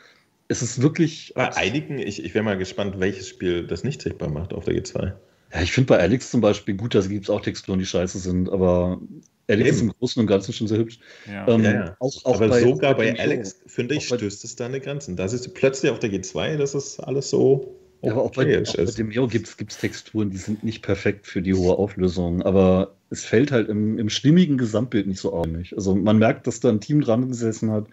ist 0.50 0.62
es 0.62 0.82
wirklich. 0.82 1.32
Bei 1.34 1.56
einigen, 1.56 1.98
ich, 1.98 2.22
ich 2.24 2.34
wäre 2.34 2.44
mal 2.44 2.58
gespannt, 2.58 2.98
welches 2.98 3.28
Spiel 3.28 3.66
das 3.66 3.84
nicht 3.84 4.02
sichtbar 4.02 4.28
macht 4.28 4.52
auf 4.52 4.64
der 4.64 4.74
G2. 4.74 5.12
Ja, 5.52 5.62
ich 5.62 5.72
finde 5.72 5.88
bei 5.88 5.98
Alex 5.98 6.30
zum 6.30 6.40
Beispiel 6.40 6.74
gut, 6.76 6.94
da 6.94 7.00
gibt 7.00 7.24
es 7.24 7.30
auch 7.30 7.40
Texturen, 7.40 7.78
die 7.78 7.86
scheiße 7.86 8.18
sind, 8.18 8.48
aber 8.50 9.00
Alex 9.48 9.68
Eben. 9.68 9.76
ist 9.76 9.82
im 9.82 9.92
Großen 9.98 10.20
und 10.20 10.26
Ganzen 10.26 10.52
schon 10.52 10.68
sehr 10.68 10.78
hübsch. 10.78 11.00
Ja. 11.26 11.48
Ähm, 11.48 11.62
Ja, 11.64 11.72
ja. 11.72 11.96
Auch, 11.98 12.24
auch 12.24 12.34
Aber 12.40 12.58
sogar 12.60 12.96
bei 12.96 13.14
Show. 13.16 13.22
Alex, 13.22 13.60
finde 13.66 13.94
ich, 13.96 14.08
bei- 14.08 14.16
stößt 14.18 14.44
es 14.44 14.54
da 14.56 14.66
eine 14.66 14.80
Grenzen. 14.80 15.16
Da 15.16 15.26
siehst 15.28 15.46
du 15.46 15.50
plötzlich 15.50 15.90
auf 15.90 15.98
der 15.98 16.10
G2, 16.10 16.56
das 16.56 16.74
ist 16.74 17.00
alles 17.00 17.30
so 17.30 17.76
Ja, 18.02 18.12
aber 18.12 18.22
auch 18.22 18.32
bei, 18.32 18.42
auch 18.62 18.74
bei 18.76 18.82
ist. 18.82 18.98
dem 18.98 19.08
Neo 19.08 19.26
gibt 19.26 19.48
es 19.48 19.76
Texturen, 19.78 20.30
die 20.30 20.36
sind 20.36 20.62
nicht 20.62 20.82
perfekt 20.82 21.26
für 21.26 21.42
die 21.42 21.54
hohe 21.54 21.76
Auflösung, 21.78 22.42
aber 22.42 22.94
es 23.10 23.24
fällt 23.24 23.50
halt 23.50 23.68
im, 23.68 23.98
im 23.98 24.08
stimmigen 24.08 24.56
Gesamtbild 24.56 25.08
nicht 25.08 25.20
so 25.20 25.32
ordentlich. 25.32 25.74
Also 25.76 25.96
man 25.96 26.18
merkt, 26.18 26.46
dass 26.46 26.60
da 26.60 26.68
ein 26.68 26.80
Team 26.80 27.00
dran 27.00 27.28
gesessen 27.28 27.72
hat, 27.72 27.86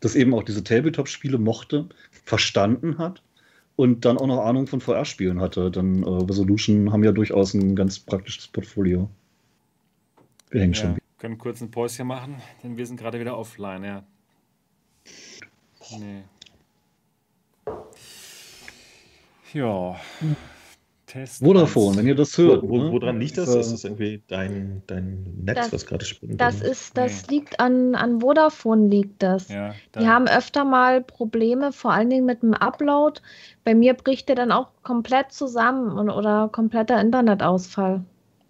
das 0.00 0.14
eben 0.14 0.34
auch 0.34 0.42
diese 0.42 0.62
Tabletop-Spiele 0.64 1.38
mochte, 1.38 1.88
verstanden 2.24 2.98
hat 2.98 3.22
und 3.76 4.04
dann 4.04 4.18
auch 4.18 4.26
noch 4.26 4.44
Ahnung 4.44 4.66
von 4.66 4.80
VR-Spielen 4.80 5.40
hatte. 5.40 5.70
Denn 5.70 6.02
äh, 6.02 6.08
Resolution 6.08 6.92
haben 6.92 7.04
ja 7.04 7.12
durchaus 7.12 7.54
ein 7.54 7.76
ganz 7.76 7.98
praktisches 7.98 8.48
Portfolio. 8.48 9.08
Wir 10.50 10.62
hängen 10.62 10.72
Ja, 10.74 10.80
schon. 10.80 10.98
können 11.18 11.38
kurz 11.38 11.60
ein 11.60 11.70
Päuschen 11.70 12.06
machen, 12.06 12.36
denn 12.62 12.76
wir 12.76 12.86
sind 12.86 12.98
gerade 12.98 13.20
wieder 13.20 13.36
offline, 13.36 13.84
ja. 13.84 14.02
Nee. 15.98 16.22
Ja. 19.52 19.96
Test. 21.08 21.42
Vodafone, 21.42 21.96
wenn 21.96 22.06
ihr 22.06 22.14
das 22.14 22.36
hört. 22.38 22.62
Wo, 22.62 22.68
wo, 22.68 22.76
ne? 22.78 22.92
woran 22.92 23.18
liegt 23.18 23.38
das? 23.38 23.54
Äh, 23.54 23.60
Ist 23.60 23.72
das 23.72 23.84
irgendwie 23.84 24.22
dein, 24.28 24.82
dein 24.86 25.24
Netz, 25.42 25.56
Das- 25.56 25.72
was 25.72 25.86
gerade 25.86 26.04
spinnt? 26.04 26.40
Das 26.40 26.60
ist, 26.60 26.96
das 26.96 27.26
Nee. 27.26 27.36
liegt 27.36 27.58
an, 27.60 27.94
an 27.94 28.20
Vodafone 28.20 28.88
liegt 28.88 29.22
das. 29.22 29.48
Ja, 29.48 29.74
Die 29.98 30.06
haben 30.06 30.28
öfter 30.28 30.64
mal 30.64 31.02
Probleme, 31.02 31.72
vor 31.72 31.92
allen 31.92 32.10
Dingen 32.10 32.26
mit 32.26 32.42
dem 32.42 32.52
Upload. 32.54 33.20
Bei 33.64 33.74
mir 33.74 33.94
bricht 33.94 34.28
der 34.28 34.36
dann 34.36 34.52
auch 34.52 34.68
komplett 34.82 35.32
zusammen 35.32 35.90
und, 35.98 36.10
oder 36.10 36.48
kompletter 36.52 37.00
Internetausfall. 37.00 38.04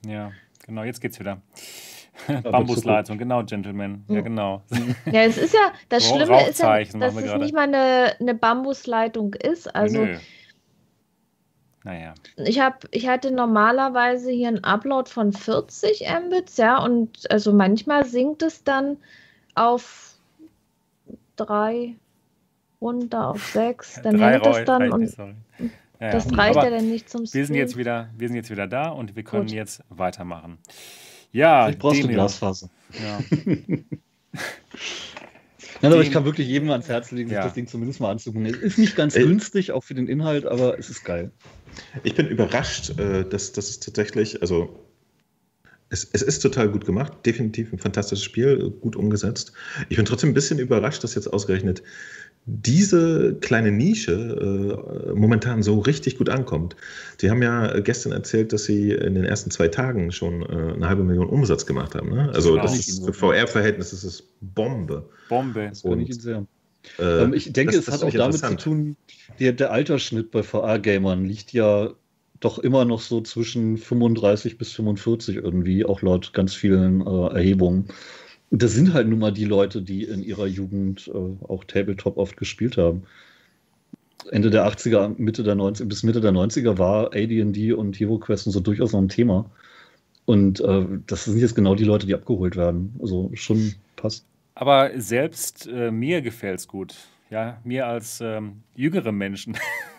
Ja, 0.07 0.33
genau, 0.67 0.83
jetzt 0.83 1.01
geht's 1.01 1.19
wieder. 1.21 1.41
Bambusleitung, 2.43 3.17
genau, 3.19 3.45
Gentlemen. 3.45 4.05
Ja, 4.09 4.17
Mhm. 4.21 4.25
genau. 4.25 4.63
Ja, 5.07 5.23
es 5.23 5.39
ist 5.39 5.55
ja, 5.55 5.73
das 5.89 6.09
Schlimme 6.09 6.49
ist 6.49 6.59
ja, 6.61 6.79
dass 6.79 7.15
es 7.15 7.23
gerade. 7.25 7.39
nicht 7.43 7.55
mal 7.55 7.63
eine, 7.63 8.15
eine 8.21 8.35
Bambusleitung 8.35 9.35
ist. 9.35 9.75
Also 9.75 10.05
Nö. 10.05 10.17
Naja. 11.89 12.15
ich 12.37 12.61
habe, 12.61 12.77
ich 12.91 13.09
hatte 13.09 13.31
normalerweise 13.31 14.31
hier 14.31 14.49
einen 14.49 14.63
Upload 14.63 15.11
von 15.11 15.33
40 15.33 16.05
Mbits, 16.27 16.57
ja, 16.59 16.79
und 16.85 17.31
also 17.31 17.53
manchmal 17.53 18.05
sinkt 18.05 18.43
es 18.43 18.63
dann 18.63 18.99
auf 19.55 20.15
drei 21.37 21.95
runter 22.81 23.29
auf 23.29 23.43
sechs. 23.53 24.01
Dann 24.03 24.19
Drei 24.19 24.33
hängt 24.35 24.45
das 24.47 24.57
Reu- 24.59 24.65
dann 24.65 24.83
reicht 24.83 24.93
und 24.93 25.01
nicht. 25.01 25.19
Ja, 26.01 26.11
das 26.13 26.37
reicht 26.37 26.55
ja 26.57 26.71
dann 26.71 26.89
nicht 26.89 27.09
zum 27.11 27.23
wir 27.23 27.27
sind 27.27 27.45
Stream. 27.47 27.57
jetzt 27.57 27.77
wieder, 27.77 28.09
wir 28.17 28.29
sind 28.29 28.37
jetzt 28.37 28.51
wieder 28.51 28.67
da 28.69 28.91
und 28.91 29.17
wir 29.17 29.23
können 29.25 29.47
Gut. 29.47 29.53
jetzt 29.55 29.83
weitermachen. 29.89 30.59
Ja, 31.33 31.65
Vielleicht 31.65 31.79
brauchst 31.81 32.03
du. 32.05 32.09
Glasfaser. 32.09 32.69
Ja. 32.91 33.19
Nein, 35.81 35.93
aber 35.93 36.03
ich 36.03 36.11
kann 36.11 36.25
wirklich 36.25 36.49
jedem 36.49 36.71
ans 36.71 36.89
Herz 36.89 37.11
legen, 37.11 37.29
sich 37.29 37.37
Ja. 37.37 37.45
das 37.45 37.55
Ding 37.55 37.67
zumindest 37.67 38.01
mal 38.01 38.11
anzugucken. 38.11 38.47
Es 38.47 38.57
ist 38.57 38.79
nicht 38.79 38.97
ganz 38.97 39.15
Ey. 39.15 39.25
günstig, 39.25 39.73
auch 39.73 39.85
für 39.85 39.95
den 39.95 40.09
Inhalt, 40.09 40.45
aber 40.47 40.79
es 40.79 40.91
ist 40.91 41.05
geil. 41.05 41.31
Ich 42.03 42.15
bin 42.15 42.27
überrascht, 42.27 42.99
äh, 42.99 43.25
dass 43.29 43.53
das 43.53 43.79
tatsächlich, 43.79 44.43
also 44.43 44.85
es, 45.91 46.05
es 46.13 46.23
ist 46.23 46.41
total 46.41 46.69
gut 46.69 46.85
gemacht, 46.85 47.13
definitiv 47.25 47.73
ein 47.73 47.79
fantastisches 47.79 48.25
Spiel, 48.25 48.71
gut 48.71 48.97
umgesetzt. 48.97 49.53
Ich 49.89 49.97
bin 49.97 50.05
trotzdem 50.05 50.31
ein 50.31 50.35
bisschen 50.35 50.59
überrascht, 50.59 51.03
dass 51.05 51.15
jetzt 51.15 51.33
ausgerechnet 51.33 51.83
diese 52.51 53.37
kleine 53.41 53.71
Nische 53.71 54.13
äh, 55.11 55.13
momentan 55.15 55.63
so 55.63 55.79
richtig 55.81 56.17
gut 56.17 56.31
ankommt. 56.31 56.77
Die 57.21 57.31
haben 57.31 57.43
ja 57.43 57.79
gestern 57.81 58.13
erzählt, 58.13 58.53
dass 58.55 58.65
sie 58.65 58.93
in 58.93 59.15
den 59.15 59.25
ersten 59.25 59.51
zwei 59.51 59.69
Tagen 59.69 60.13
schon 60.13 60.43
äh, 60.43 60.47
eine 60.75 60.89
halbe 60.89 61.05
Million 61.05 61.29
Umsatz 61.29 61.67
gemacht 61.67 61.95
haben. 61.95 62.09
Ne? 62.11 62.31
Also 62.33 62.51
Genau. 62.53 62.63
das 62.63 62.79
ist 62.79 63.05
für 63.05 63.13
VR-Verhältnisse 63.13 63.97
ist 63.97 64.05
es 64.05 64.23
Bombe. 64.41 65.11
Bombe. 65.29 65.67
Das 65.69 65.83
gönne 65.83 66.03
ich 66.03 66.09
Ihnen 66.11 66.21
sehr. 66.21 66.47
Äh, 66.99 67.23
Ähm, 67.25 67.35
ich 67.35 67.53
denke, 67.53 67.73
das- 67.73 67.81
es 67.81 67.87
das 67.87 67.95
hat 67.97 68.09
auch 68.09 68.15
damit 68.15 68.39
zu 68.39 68.57
tun, 68.57 68.97
der, 69.39 69.53
der 69.53 69.71
Altersschnitt 69.73 70.31
bei 70.31 70.43
VR-Gamern 70.43 71.25
liegt 71.27 71.53
ja 71.53 71.93
doch 72.41 72.59
immer 72.61 72.85
noch 72.85 73.01
so 73.01 73.21
zwischen 73.21 73.77
35 73.77 74.57
bis 74.59 74.73
45 74.73 75.37
irgendwie, 75.37 75.85
auch 75.85 76.01
laut 76.03 76.33
ganz 76.33 76.55
vielen 76.55 77.01
äh, 77.07 77.27
Erhebungen. 77.35 77.89
Das 78.51 78.73
sind 78.73 78.95
halt 78.95 79.09
nun 79.09 79.19
mal 79.19 79.33
die 79.33 79.45
Leute, 79.45 79.83
die 79.83 80.05
in 80.05 80.23
ihrer 80.23 80.47
Jugend 80.47 81.09
äh, 81.09 81.45
auch 81.47 81.65
Tabletop 81.65 82.17
oft 82.17 82.37
gespielt 82.37 82.79
haben. 82.79 83.03
Ende 84.31 84.51
der 84.51 84.67
80er, 84.67 85.15
Mitte 85.19 85.43
der 85.43 85.55
90er, 85.55 85.85
bis 85.85 86.03
Mitte 86.03 86.21
der 86.21 86.33
90er 86.33 86.79
war 86.79 87.09
AD&D 87.09 87.73
und 87.73 87.99
Hero 87.99 88.19
Quest 88.19 88.47
und 88.47 88.53
so 88.53 88.61
durchaus 88.61 88.93
noch 88.93 89.01
ein 89.01 89.09
Thema. 89.09 89.51
Und 90.25 90.61
äh, 90.61 90.85
das 91.07 91.25
sind 91.25 91.39
jetzt 91.39 91.55
genau 91.55 91.75
die 91.75 91.85
Leute, 91.85 92.07
die 92.07 92.15
abgeholt 92.15 92.57
werden. 92.57 92.95
Also 93.01 93.31
schon 93.35 93.75
passt. 93.97 94.27
Aber 94.55 94.91
selbst 94.97 95.67
äh, 95.67 95.91
mir 95.91 96.21
gefällt's 96.21 96.69
gut. 96.69 96.95
Ja, 97.31 97.61
mir 97.65 97.87
als 97.87 98.21
ähm, 98.21 98.63
jüngere 98.75 99.13
Menschen. 99.13 99.57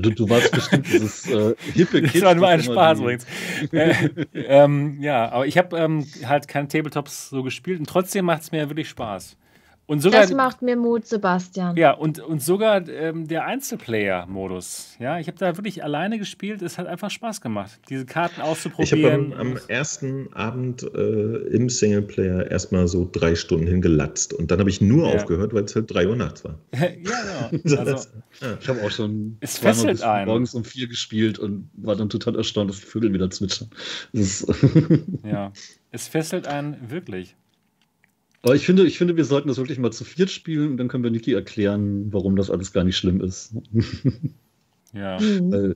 Du, 0.00 0.10
du 0.10 0.28
warst 0.28 0.50
bestimmt 0.50 0.86
dieses 0.86 1.28
äh, 1.28 1.54
hippe 1.72 2.02
Kind. 2.02 2.14
Das 2.14 2.22
war 2.22 2.34
nur 2.34 2.48
ein 2.48 2.62
Spaß 2.62 3.00
übrigens. 3.00 3.26
äh, 3.72 3.94
ähm, 4.34 4.98
ja, 5.00 5.30
aber 5.30 5.46
ich 5.46 5.56
habe 5.56 5.76
ähm, 5.78 6.06
halt 6.24 6.48
keine 6.48 6.68
Tabletops 6.68 7.30
so 7.30 7.42
gespielt 7.42 7.78
und 7.78 7.88
trotzdem 7.88 8.24
macht 8.24 8.42
es 8.42 8.52
mir 8.52 8.68
wirklich 8.68 8.88
Spaß. 8.88 9.36
Und 9.86 10.00
sogar, 10.00 10.22
das 10.22 10.32
macht 10.32 10.62
mir 10.62 10.76
Mut, 10.76 11.06
Sebastian. 11.06 11.76
Ja, 11.76 11.92
und, 11.92 12.18
und 12.18 12.42
sogar 12.42 12.88
ähm, 12.88 13.28
der 13.28 13.44
Einzelplayer-Modus. 13.44 14.96
Ja, 14.98 15.18
ich 15.18 15.26
habe 15.26 15.36
da 15.36 15.56
wirklich 15.58 15.84
alleine 15.84 16.18
gespielt. 16.18 16.62
Es 16.62 16.78
hat 16.78 16.86
einfach 16.86 17.10
Spaß 17.10 17.42
gemacht, 17.42 17.78
diese 17.90 18.06
Karten 18.06 18.40
auszuprobieren. 18.40 19.28
Ich 19.28 19.34
habe 19.34 19.40
am, 19.40 19.52
am, 19.52 19.58
ersten 19.68 20.32
Abend 20.32 20.82
äh, 20.94 21.36
im 21.48 21.68
Singleplayer 21.68 22.50
erstmal 22.50 22.88
so 22.88 23.06
drei 23.10 23.34
Stunden 23.34 23.66
hingelatzt. 23.66 24.32
Und 24.32 24.50
dann 24.50 24.58
habe 24.58 24.70
ich 24.70 24.80
nur 24.80 25.06
ja. 25.06 25.16
aufgehört, 25.16 25.52
weil 25.52 25.64
es 25.64 25.74
halt 25.74 25.92
drei 25.92 26.08
Uhr 26.08 26.16
nachts 26.16 26.44
war. 26.44 26.58
ja, 26.72 27.50
genau. 27.50 27.78
Also. 27.80 28.08
Ich 28.60 28.68
habe 28.68 28.82
auch 28.82 28.90
schon 28.90 29.36
es 29.40 29.62
einen. 30.02 30.26
morgens 30.26 30.54
um 30.54 30.64
vier 30.64 30.88
gespielt 30.88 31.38
und 31.38 31.70
war 31.74 31.94
dann 31.94 32.08
total 32.08 32.34
erstaunt, 32.36 32.68
dass 32.68 32.80
die 32.80 32.86
Vögel 32.86 33.12
wieder 33.12 33.30
zwitschern. 33.30 33.70
ja, 35.22 35.52
es 35.92 36.08
fesselt 36.08 36.48
einen 36.48 36.90
wirklich. 36.90 37.36
Aber 38.44 38.54
ich 38.54 38.66
finde, 38.66 38.84
ich 38.86 38.98
finde, 38.98 39.16
wir 39.16 39.24
sollten 39.24 39.48
das 39.48 39.56
wirklich 39.56 39.78
mal 39.78 39.90
zu 39.90 40.04
viert 40.04 40.30
spielen 40.30 40.72
und 40.72 40.76
dann 40.76 40.88
können 40.88 41.02
wir 41.02 41.10
Niki 41.10 41.32
erklären, 41.32 42.12
warum 42.12 42.36
das 42.36 42.50
alles 42.50 42.72
gar 42.72 42.84
nicht 42.84 42.96
schlimm 42.96 43.20
ist. 43.20 43.54
Ja. 44.96 45.18
Mhm. 45.18 45.74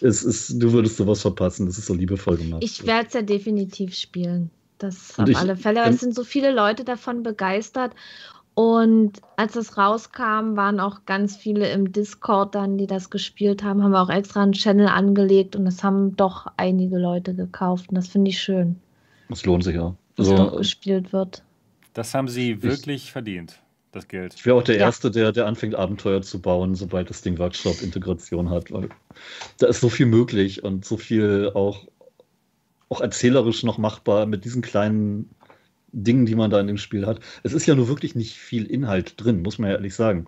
Es 0.00 0.24
ist, 0.24 0.60
du 0.60 0.72
würdest 0.72 0.96
sowas 0.96 1.22
verpassen, 1.22 1.66
das 1.66 1.78
ist 1.78 1.86
so 1.86 1.94
liebevoll 1.94 2.36
gemacht. 2.36 2.64
Ich 2.64 2.84
werde 2.84 3.06
es 3.06 3.14
ja 3.14 3.22
definitiv 3.22 3.94
spielen. 3.94 4.50
Das 4.78 5.16
und 5.16 5.22
auf 5.22 5.30
ich, 5.30 5.36
alle 5.36 5.56
Fälle. 5.56 5.84
Es 5.84 6.00
sind 6.00 6.16
so 6.16 6.24
viele 6.24 6.52
Leute 6.52 6.82
davon 6.82 7.22
begeistert. 7.22 7.94
Und 8.54 9.20
als 9.36 9.54
es 9.54 9.78
rauskam, 9.78 10.56
waren 10.56 10.80
auch 10.80 11.04
ganz 11.06 11.36
viele 11.36 11.70
im 11.70 11.92
Discord 11.92 12.56
dann, 12.56 12.76
die 12.76 12.88
das 12.88 13.10
gespielt 13.10 13.62
haben, 13.62 13.84
haben 13.84 13.92
wir 13.92 14.02
auch 14.02 14.10
extra 14.10 14.42
einen 14.42 14.52
Channel 14.52 14.88
angelegt 14.88 15.54
und 15.54 15.64
das 15.64 15.84
haben 15.84 16.16
doch 16.16 16.48
einige 16.56 16.98
Leute 16.98 17.36
gekauft. 17.36 17.90
Und 17.90 17.94
das 17.94 18.08
finde 18.08 18.30
ich 18.30 18.40
schön. 18.40 18.74
Das 19.28 19.44
lohnt 19.44 19.62
sich 19.62 19.76
ja. 19.76 19.94
Dass 20.16 20.28
also, 20.28 20.56
gespielt 20.56 21.12
wird. 21.12 21.44
Das 21.96 22.12
haben 22.12 22.28
sie 22.28 22.62
wirklich 22.62 23.04
ich, 23.04 23.12
verdient, 23.12 23.58
das 23.90 24.06
Geld. 24.06 24.34
Ich 24.34 24.44
wäre 24.44 24.54
auch 24.54 24.62
der 24.62 24.74
ja. 24.74 24.82
Erste, 24.82 25.10
der, 25.10 25.32
der 25.32 25.46
anfängt, 25.46 25.74
Abenteuer 25.74 26.20
zu 26.20 26.42
bauen, 26.42 26.74
sobald 26.74 27.08
das 27.08 27.22
Ding 27.22 27.38
Workshop-Integration 27.38 28.50
hat, 28.50 28.70
weil 28.70 28.90
da 29.56 29.66
ist 29.66 29.80
so 29.80 29.88
viel 29.88 30.04
möglich 30.04 30.62
und 30.62 30.84
so 30.84 30.98
viel 30.98 31.50
auch, 31.54 31.88
auch 32.90 33.00
erzählerisch 33.00 33.62
noch 33.62 33.78
machbar 33.78 34.26
mit 34.26 34.44
diesen 34.44 34.60
kleinen 34.60 35.30
Dingen, 35.90 36.26
die 36.26 36.34
man 36.34 36.50
da 36.50 36.60
in 36.60 36.66
dem 36.66 36.76
Spiel 36.76 37.06
hat. 37.06 37.20
Es 37.44 37.54
ist 37.54 37.64
ja 37.64 37.74
nur 37.74 37.88
wirklich 37.88 38.14
nicht 38.14 38.34
viel 38.34 38.66
Inhalt 38.66 39.14
drin, 39.16 39.40
muss 39.40 39.58
man 39.58 39.70
ja 39.70 39.76
ehrlich 39.76 39.94
sagen. 39.94 40.26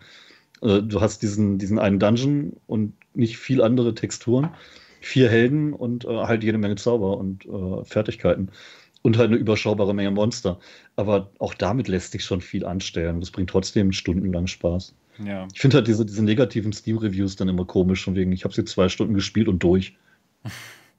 Äh, 0.62 0.81
du 0.81 1.03
hast 1.03 1.20
diesen, 1.20 1.59
diesen 1.59 1.78
einen 1.78 1.99
Dungeon 1.99 2.57
und 2.66 2.95
nicht 3.12 3.36
viel 3.36 3.61
andere 3.61 3.95
Texturen, 3.95 4.55
vier 5.03 5.28
Helden 5.28 5.74
und 5.74 6.07
äh, 6.07 6.09
halt 6.09 6.43
jede 6.43 6.57
Menge 6.57 6.77
Zauber 6.77 7.19
und 7.19 7.45
äh, 7.45 7.85
Fertigkeiten 7.85 8.49
und 9.02 9.18
halt 9.18 9.28
eine 9.30 9.36
überschaubare 9.36 9.94
Menge 9.94 10.10
Monster. 10.10 10.58
Aber 10.96 11.30
auch 11.38 11.54
damit 11.54 11.88
lässt 11.88 12.12
sich 12.12 12.24
schon 12.24 12.40
viel 12.40 12.64
anstellen. 12.64 13.20
Das 13.20 13.30
bringt 13.30 13.50
trotzdem 13.50 13.92
stundenlang 13.92 14.46
Spaß. 14.46 14.94
Ja. 15.24 15.48
Ich 15.52 15.60
finde 15.60 15.78
halt 15.78 15.88
diese, 15.88 16.06
diese 16.06 16.24
negativen 16.24 16.72
Steam-Reviews 16.72 17.36
dann 17.36 17.48
immer 17.48 17.64
komisch, 17.64 18.04
von 18.04 18.14
wegen, 18.14 18.32
ich 18.32 18.44
habe 18.44 18.54
sie 18.54 18.64
zwei 18.64 18.88
Stunden 18.88 19.14
gespielt 19.14 19.48
und 19.48 19.62
durch. 19.62 19.96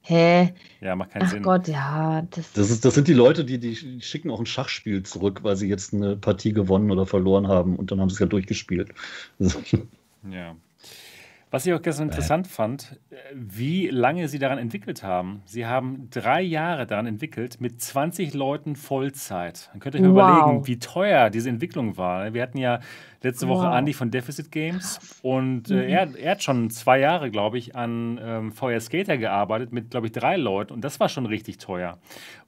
Hä? 0.02 0.54
Ja, 0.80 0.96
macht 0.96 1.10
keinen 1.10 1.22
Ach 1.24 1.30
Sinn. 1.30 1.42
Gott, 1.42 1.68
ja. 1.68 2.26
Das, 2.30 2.52
das, 2.54 2.70
ist, 2.70 2.84
das 2.84 2.94
sind 2.94 3.06
die 3.06 3.14
Leute, 3.14 3.44
die, 3.44 3.58
die 3.58 4.00
schicken 4.00 4.30
auch 4.30 4.40
ein 4.40 4.46
Schachspiel 4.46 5.02
zurück, 5.02 5.40
weil 5.42 5.56
sie 5.56 5.68
jetzt 5.68 5.92
eine 5.92 6.16
Partie 6.16 6.52
gewonnen 6.52 6.90
oder 6.90 7.06
verloren 7.06 7.48
haben 7.48 7.76
und 7.76 7.90
dann 7.90 8.00
haben 8.00 8.08
sie 8.08 8.14
es 8.14 8.20
ja 8.20 8.26
durchgespielt. 8.26 8.90
Ja. 10.30 10.54
Was 11.50 11.66
ich 11.66 11.72
auch 11.72 11.82
gestern 11.82 12.08
interessant 12.08 12.46
fand, 12.46 13.00
äh, 13.10 13.16
wie 13.34 13.88
lange 13.88 14.28
sie 14.28 14.38
daran 14.38 14.58
entwickelt 14.58 15.02
haben. 15.02 15.42
Sie 15.46 15.66
haben 15.66 16.08
drei 16.10 16.42
Jahre 16.42 16.86
daran 16.86 17.06
entwickelt 17.06 17.60
mit 17.60 17.82
20 17.82 18.34
Leuten 18.34 18.76
Vollzeit. 18.76 19.68
Dann 19.72 19.80
könnt 19.80 19.96
ihr 19.96 20.00
euch 20.00 20.06
mal 20.06 20.14
wow. 20.14 20.42
überlegen, 20.42 20.66
wie 20.68 20.78
teuer 20.78 21.28
diese 21.28 21.48
Entwicklung 21.48 21.96
war. 21.96 22.32
Wir 22.34 22.42
hatten 22.42 22.58
ja 22.58 22.78
letzte 23.22 23.48
Woche 23.48 23.66
wow. 23.66 23.76
Andy 23.76 23.92
von 23.92 24.12
Deficit 24.12 24.52
Games 24.52 25.00
und 25.22 25.70
äh, 25.70 25.74
mhm. 25.74 25.88
er, 25.88 26.16
er, 26.16 26.30
hat 26.30 26.42
schon 26.44 26.70
zwei 26.70 27.00
Jahre, 27.00 27.30
glaube 27.32 27.58
ich, 27.58 27.74
an 27.74 28.20
ähm, 28.22 28.52
VR 28.52 28.80
Skater 28.80 29.18
gearbeitet 29.18 29.72
mit, 29.72 29.90
glaube 29.90 30.06
ich, 30.06 30.12
drei 30.12 30.36
Leuten 30.36 30.72
und 30.72 30.82
das 30.82 31.00
war 31.00 31.08
schon 31.08 31.26
richtig 31.26 31.58
teuer. 31.58 31.98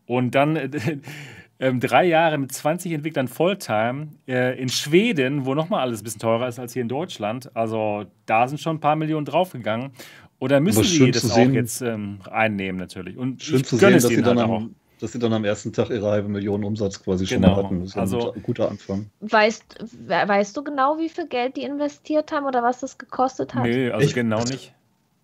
Und 0.07 0.35
dann 0.35 0.57
äh, 0.57 0.71
ähm, 1.63 1.79
drei 1.79 2.05
Jahre 2.05 2.39
mit 2.39 2.51
20 2.51 2.91
Entwicklern 2.91 3.29
Fulltime 3.29 4.09
äh, 4.27 4.61
in 4.61 4.69
Schweden, 4.69 5.47
wo 5.47 5.55
nochmal 5.55 5.83
alles 5.83 6.01
ein 6.01 6.05
bisschen 6.05 6.21
teurer 6.21 6.49
ist 6.49 6.59
als 6.59 6.73
hier 6.73 6.83
in 6.83 6.89
Deutschland. 6.89 7.55
Also 7.55 8.05
da 8.27 8.49
sind 8.49 8.61
schon 8.61 8.77
ein 8.77 8.81
paar 8.81 8.97
Millionen 8.97 9.25
draufgegangen. 9.25 9.93
Oder 10.41 10.59
müssen 10.59 10.83
sie 10.83 11.13
das 11.13 11.31
auch 11.31 11.39
jetzt 11.39 11.81
ähm, 11.81 12.19
einnehmen 12.29 12.81
natürlich. 12.81 13.17
Und 13.17 13.45
schön 13.45 13.63
zu 13.63 13.77
sehen, 13.77 13.93
dass 13.93 14.09
sie, 14.09 14.21
dann 14.21 14.41
halt 14.41 14.51
am, 14.51 14.75
dass 14.99 15.13
sie 15.13 15.21
dann 15.21 15.33
am 15.33 15.45
ersten 15.45 15.73
Tag 15.73 15.91
ihre 15.91 16.11
halbe 16.11 16.29
Million 16.29 16.65
Umsatz 16.65 17.01
quasi 17.01 17.27
genau. 17.27 17.55
schon 17.55 17.65
hatten. 17.65 17.81
Das 17.83 17.91
ist 17.91 17.97
also, 17.97 18.33
ein 18.33 18.43
guter 18.43 18.69
Anfang. 18.69 19.07
Weißt, 19.21 19.85
weißt 20.09 20.57
du 20.57 20.65
genau, 20.65 20.99
wie 20.99 21.09
viel 21.09 21.29
Geld 21.29 21.57
die 21.57 21.63
investiert 21.63 22.33
haben 22.33 22.45
oder 22.45 22.65
was 22.65 22.81
das 22.81 22.99
gekostet 22.99 23.55
hat? 23.55 23.63
Nee, 23.63 23.89
also 23.89 24.05
ich, 24.05 24.15
genau 24.15 24.43
nicht. 24.43 24.75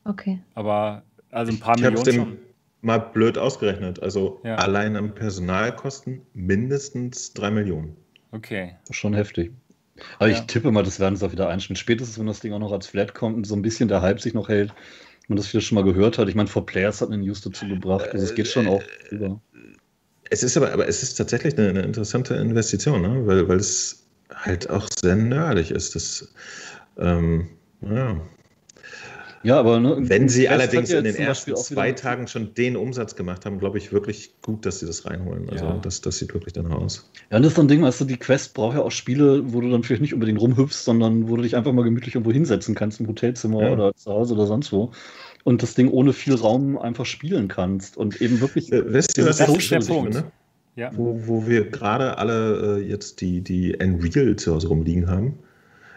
Okay. 0.04 0.38
Aber 0.54 1.02
also 1.32 1.50
ein 1.50 1.58
paar 1.58 1.74
ich 1.76 1.82
Millionen 1.82 2.14
schon 2.14 2.38
mal 2.80 2.98
blöd 2.98 3.38
ausgerechnet. 3.38 4.02
Also 4.02 4.40
ja. 4.44 4.56
allein 4.56 4.96
am 4.96 5.14
Personalkosten 5.14 6.22
mindestens 6.34 7.32
drei 7.32 7.50
Millionen. 7.50 7.96
Okay. 8.32 8.76
Schon 8.90 9.14
heftig. 9.14 9.52
Aber 10.18 10.28
ja. 10.28 10.36
ich 10.36 10.42
tippe 10.42 10.70
mal, 10.70 10.84
das 10.84 11.00
werden 11.00 11.16
sie 11.16 11.26
auch 11.26 11.32
wieder 11.32 11.48
einstellen. 11.48 11.76
Spätestens, 11.76 12.18
wenn 12.18 12.26
das 12.26 12.40
Ding 12.40 12.52
auch 12.52 12.58
noch 12.58 12.72
als 12.72 12.86
Flat 12.86 13.14
kommt 13.14 13.36
und 13.36 13.44
so 13.44 13.56
ein 13.56 13.62
bisschen 13.62 13.88
der 13.88 14.02
Hype 14.02 14.20
sich 14.20 14.34
noch 14.34 14.48
hält, 14.48 14.72
man 15.28 15.36
das 15.36 15.52
wieder 15.52 15.60
schon 15.60 15.76
mal 15.76 15.84
gehört 15.84 16.18
hat. 16.18 16.28
Ich 16.28 16.34
meine, 16.34 16.48
For 16.48 16.64
Players 16.64 17.00
hat 17.00 17.08
eine 17.08 17.18
News 17.18 17.42
dazu 17.42 17.66
gebracht. 17.68 18.08
Also 18.12 18.24
es 18.24 18.34
geht 18.34 18.48
schon 18.48 18.66
auch 18.66 18.82
über. 19.10 19.40
Es 20.30 20.42
ist 20.42 20.56
aber, 20.56 20.72
aber 20.72 20.88
es 20.88 21.02
ist 21.02 21.14
tatsächlich 21.14 21.56
eine, 21.56 21.70
eine 21.70 21.82
interessante 21.82 22.34
Investition, 22.34 23.02
ne? 23.02 23.26
weil, 23.26 23.48
weil 23.48 23.58
es 23.58 24.06
halt 24.34 24.68
auch 24.68 24.88
sehr 24.98 25.16
nerdig 25.16 25.70
ist. 25.70 25.94
Das, 25.94 26.32
ähm, 26.98 27.48
ja, 27.80 28.20
ja, 29.42 29.58
aber 29.58 29.78
ne, 29.78 29.96
wenn 30.00 30.28
sie 30.28 30.48
allerdings 30.48 30.90
in 30.90 31.04
den 31.04 31.16
ersten 31.16 31.54
zwei 31.56 31.92
Tagen 31.92 32.26
schon 32.26 32.54
den 32.54 32.76
Umsatz 32.76 33.14
gemacht 33.14 33.46
haben, 33.46 33.58
glaube 33.58 33.78
ich 33.78 33.92
wirklich 33.92 34.32
gut, 34.42 34.66
dass 34.66 34.80
sie 34.80 34.86
das 34.86 35.06
reinholen. 35.06 35.48
Also 35.48 35.64
ja. 35.64 35.78
das, 35.80 36.00
das 36.00 36.18
sieht 36.18 36.34
wirklich 36.34 36.54
dann 36.54 36.72
aus. 36.72 37.10
Ja, 37.30 37.36
und 37.36 37.42
das 37.44 37.52
ist 37.52 37.56
so 37.56 37.62
ein 37.62 37.68
Ding, 37.68 37.82
weißt 37.82 38.00
du, 38.00 38.04
die 38.04 38.16
Quest 38.16 38.54
braucht 38.54 38.76
ja 38.76 38.82
auch 38.82 38.90
Spiele, 38.90 39.52
wo 39.52 39.60
du 39.60 39.70
dann 39.70 39.82
vielleicht 39.82 40.02
nicht 40.02 40.14
unbedingt 40.14 40.40
rumhüpfst, 40.40 40.84
sondern 40.84 41.28
wo 41.28 41.36
du 41.36 41.42
dich 41.42 41.56
einfach 41.56 41.72
mal 41.72 41.84
gemütlich 41.84 42.14
irgendwo 42.14 42.32
hinsetzen 42.32 42.74
kannst, 42.74 43.00
im 43.00 43.06
Hotelzimmer 43.06 43.62
ja. 43.62 43.72
oder 43.72 43.94
zu 43.94 44.10
Hause 44.10 44.34
oder 44.34 44.46
sonst 44.46 44.72
wo. 44.72 44.90
Und 45.44 45.62
das 45.62 45.74
Ding 45.74 45.88
ohne 45.90 46.12
viel 46.12 46.34
Raum 46.34 46.76
einfach 46.76 47.06
spielen 47.06 47.48
kannst 47.48 47.96
und 47.96 48.20
eben 48.20 48.40
wirklich. 48.40 48.72
Äh, 48.72 48.92
wisst 48.92 49.16
ihr, 49.18 49.26
was 49.26 49.38
das 49.38 49.48
ist 49.56 49.70
der 49.70 49.80
Punkt, 49.80 50.14
ne? 50.14 50.24
Ja. 50.74 50.92
Wo, 50.94 51.20
wo 51.26 51.46
wir 51.48 51.70
gerade 51.70 52.18
alle 52.18 52.78
äh, 52.78 52.88
jetzt 52.88 53.20
die, 53.20 53.40
die 53.40 53.76
Unreal 53.76 54.36
zu 54.36 54.54
Hause 54.54 54.68
rumliegen 54.68 55.08
haben 55.08 55.38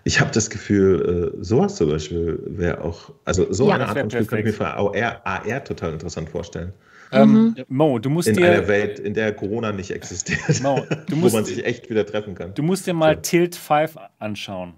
ich 0.04 0.20
habe 0.20 0.32
das 0.32 0.50
Gefühl, 0.50 1.34
äh, 1.40 1.44
sowas 1.44 1.76
zum 1.76 1.90
Beispiel 1.90 2.40
wäre 2.46 2.84
auch, 2.84 3.14
also 3.26 3.52
so 3.52 3.68
ja, 3.68 3.76
eine 3.76 3.88
Art 3.88 4.00
von 4.00 4.10
Spiel 4.10 4.26
könnte 4.26 4.50
ich 4.50 4.60
mir 4.60 4.66
für 4.66 4.68
AR, 4.68 5.22
AR 5.26 5.64
total 5.64 5.94
interessant 5.94 6.30
vorstellen. 6.30 6.74
Ähm, 7.12 7.34
mhm. 7.34 7.56
Mo, 7.68 8.00
du 8.00 8.10
musst 8.10 8.30
in 8.30 8.36
dir. 8.36 8.48
In 8.48 8.54
einer 8.54 8.68
Welt, 8.68 9.00
in 9.00 9.14
der 9.14 9.34
Corona 9.34 9.72
nicht 9.72 9.92
existiert. 9.92 10.62
Mo, 10.64 10.86
musst, 11.10 11.34
wo 11.34 11.38
man 11.38 11.46
sich 11.46 11.66
echt 11.66 11.90
wieder 11.90 12.06
treffen 12.06 12.36
kann. 12.36 12.54
Du 12.54 12.64
musst 12.64 12.88
dir 12.88 12.94
mal 12.94 13.16
so. 13.16 13.22
Tilt 13.22 13.56
5 13.56 13.98
anschauen. 14.20 14.74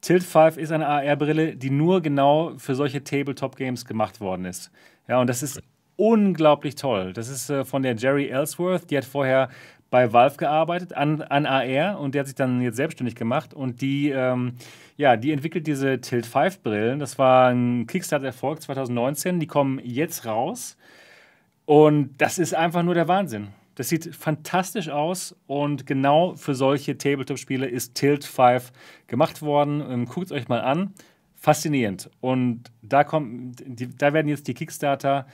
Tilt 0.00 0.22
5 0.22 0.56
ist 0.58 0.70
eine 0.70 0.86
AR-Brille, 0.86 1.56
die 1.56 1.70
nur 1.70 2.00
genau 2.02 2.52
für 2.58 2.74
solche 2.74 3.02
Tabletop-Games 3.02 3.84
gemacht 3.84 4.20
worden 4.20 4.44
ist. 4.44 4.70
Ja, 5.08 5.20
und 5.20 5.26
das 5.26 5.42
ist 5.42 5.60
unglaublich 5.96 6.76
toll. 6.76 7.12
Das 7.12 7.28
ist 7.28 7.50
äh, 7.50 7.64
von 7.64 7.82
der 7.82 7.96
Jerry 7.96 8.28
Ellsworth, 8.28 8.90
die 8.90 8.98
hat 8.98 9.04
vorher 9.04 9.48
bei 9.96 10.12
Valve 10.12 10.36
gearbeitet 10.36 10.92
an, 10.92 11.22
an 11.22 11.46
AR 11.46 11.98
und 11.98 12.14
der 12.14 12.20
hat 12.20 12.26
sich 12.26 12.34
dann 12.34 12.60
jetzt 12.60 12.76
selbstständig 12.76 13.14
gemacht 13.14 13.54
und 13.54 13.80
die, 13.80 14.10
ähm, 14.10 14.52
ja, 14.98 15.16
die 15.16 15.32
entwickelt 15.32 15.66
diese 15.66 16.02
Tilt 16.02 16.26
5 16.26 16.60
Brillen. 16.60 16.98
Das 16.98 17.18
war 17.18 17.48
ein 17.48 17.86
Kickstarter-Erfolg 17.86 18.60
2019. 18.60 19.40
Die 19.40 19.46
kommen 19.46 19.80
jetzt 19.82 20.26
raus 20.26 20.76
und 21.64 22.10
das 22.18 22.38
ist 22.38 22.54
einfach 22.54 22.82
nur 22.82 22.92
der 22.92 23.08
Wahnsinn. 23.08 23.48
Das 23.74 23.88
sieht 23.88 24.14
fantastisch 24.14 24.90
aus 24.90 25.34
und 25.46 25.86
genau 25.86 26.34
für 26.36 26.54
solche 26.54 26.98
Tabletop-Spiele 26.98 27.66
ist 27.66 27.94
Tilt 27.94 28.26
5 28.26 28.72
gemacht 29.06 29.40
worden. 29.40 29.82
Ähm, 29.88 30.04
Guckt 30.04 30.26
es 30.26 30.32
euch 30.32 30.48
mal 30.48 30.60
an. 30.60 30.92
Faszinierend. 31.36 32.10
Und 32.20 32.64
da, 32.82 33.02
kommt, 33.02 33.62
die, 33.64 33.96
da 33.96 34.12
werden 34.12 34.28
jetzt 34.28 34.46
die 34.46 34.52
Kickstarter 34.52 35.26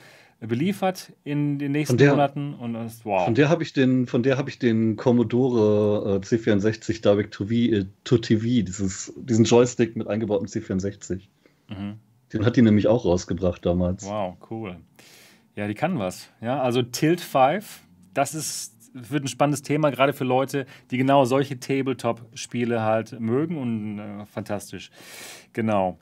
beliefert 0.47 1.13
in 1.23 1.59
den 1.59 1.71
nächsten 1.71 1.97
der, 1.97 2.11
Monaten 2.11 2.53
und 2.53 2.73
das, 2.73 3.05
wow. 3.05 3.25
Von 3.25 3.35
der 3.35 3.49
habe 3.49 3.63
ich 3.63 3.73
den, 3.73 4.07
von 4.07 4.23
der 4.23 4.37
habe 4.37 4.49
ich 4.49 4.59
den 4.59 4.95
Commodore 4.95 6.21
äh, 6.21 6.25
C64 6.25 7.01
Direct 7.01 7.33
to, 7.33 7.45
v, 7.45 7.51
äh, 7.51 7.85
to 8.03 8.17
TV, 8.17 8.65
dieses, 8.65 9.13
diesen 9.15 9.45
Joystick 9.45 9.95
mit 9.95 10.07
eingebautem 10.07 10.47
C64. 10.47 11.21
Mhm. 11.69 11.99
Den 12.33 12.45
hat 12.45 12.55
die 12.55 12.61
nämlich 12.61 12.87
auch 12.87 13.05
rausgebracht 13.05 13.65
damals. 13.65 14.05
Wow, 14.05 14.35
cool. 14.49 14.77
Ja, 15.55 15.67
die 15.67 15.75
kann 15.75 15.99
was. 15.99 16.29
Ja, 16.41 16.61
also 16.61 16.81
Tilt 16.81 17.21
5, 17.21 17.81
das 18.13 18.33
ist 18.33 18.73
wird 18.93 19.23
ein 19.23 19.27
spannendes 19.27 19.63
Thema, 19.63 19.89
gerade 19.89 20.13
für 20.13 20.23
Leute, 20.23 20.65
die 20.91 20.97
genau 20.97 21.25
solche 21.25 21.59
Tabletop-Spiele 21.59 22.83
halt 22.83 23.19
mögen 23.19 23.57
und 23.57 23.99
äh, 23.99 24.25
fantastisch. 24.25 24.91
Genau. 25.51 25.97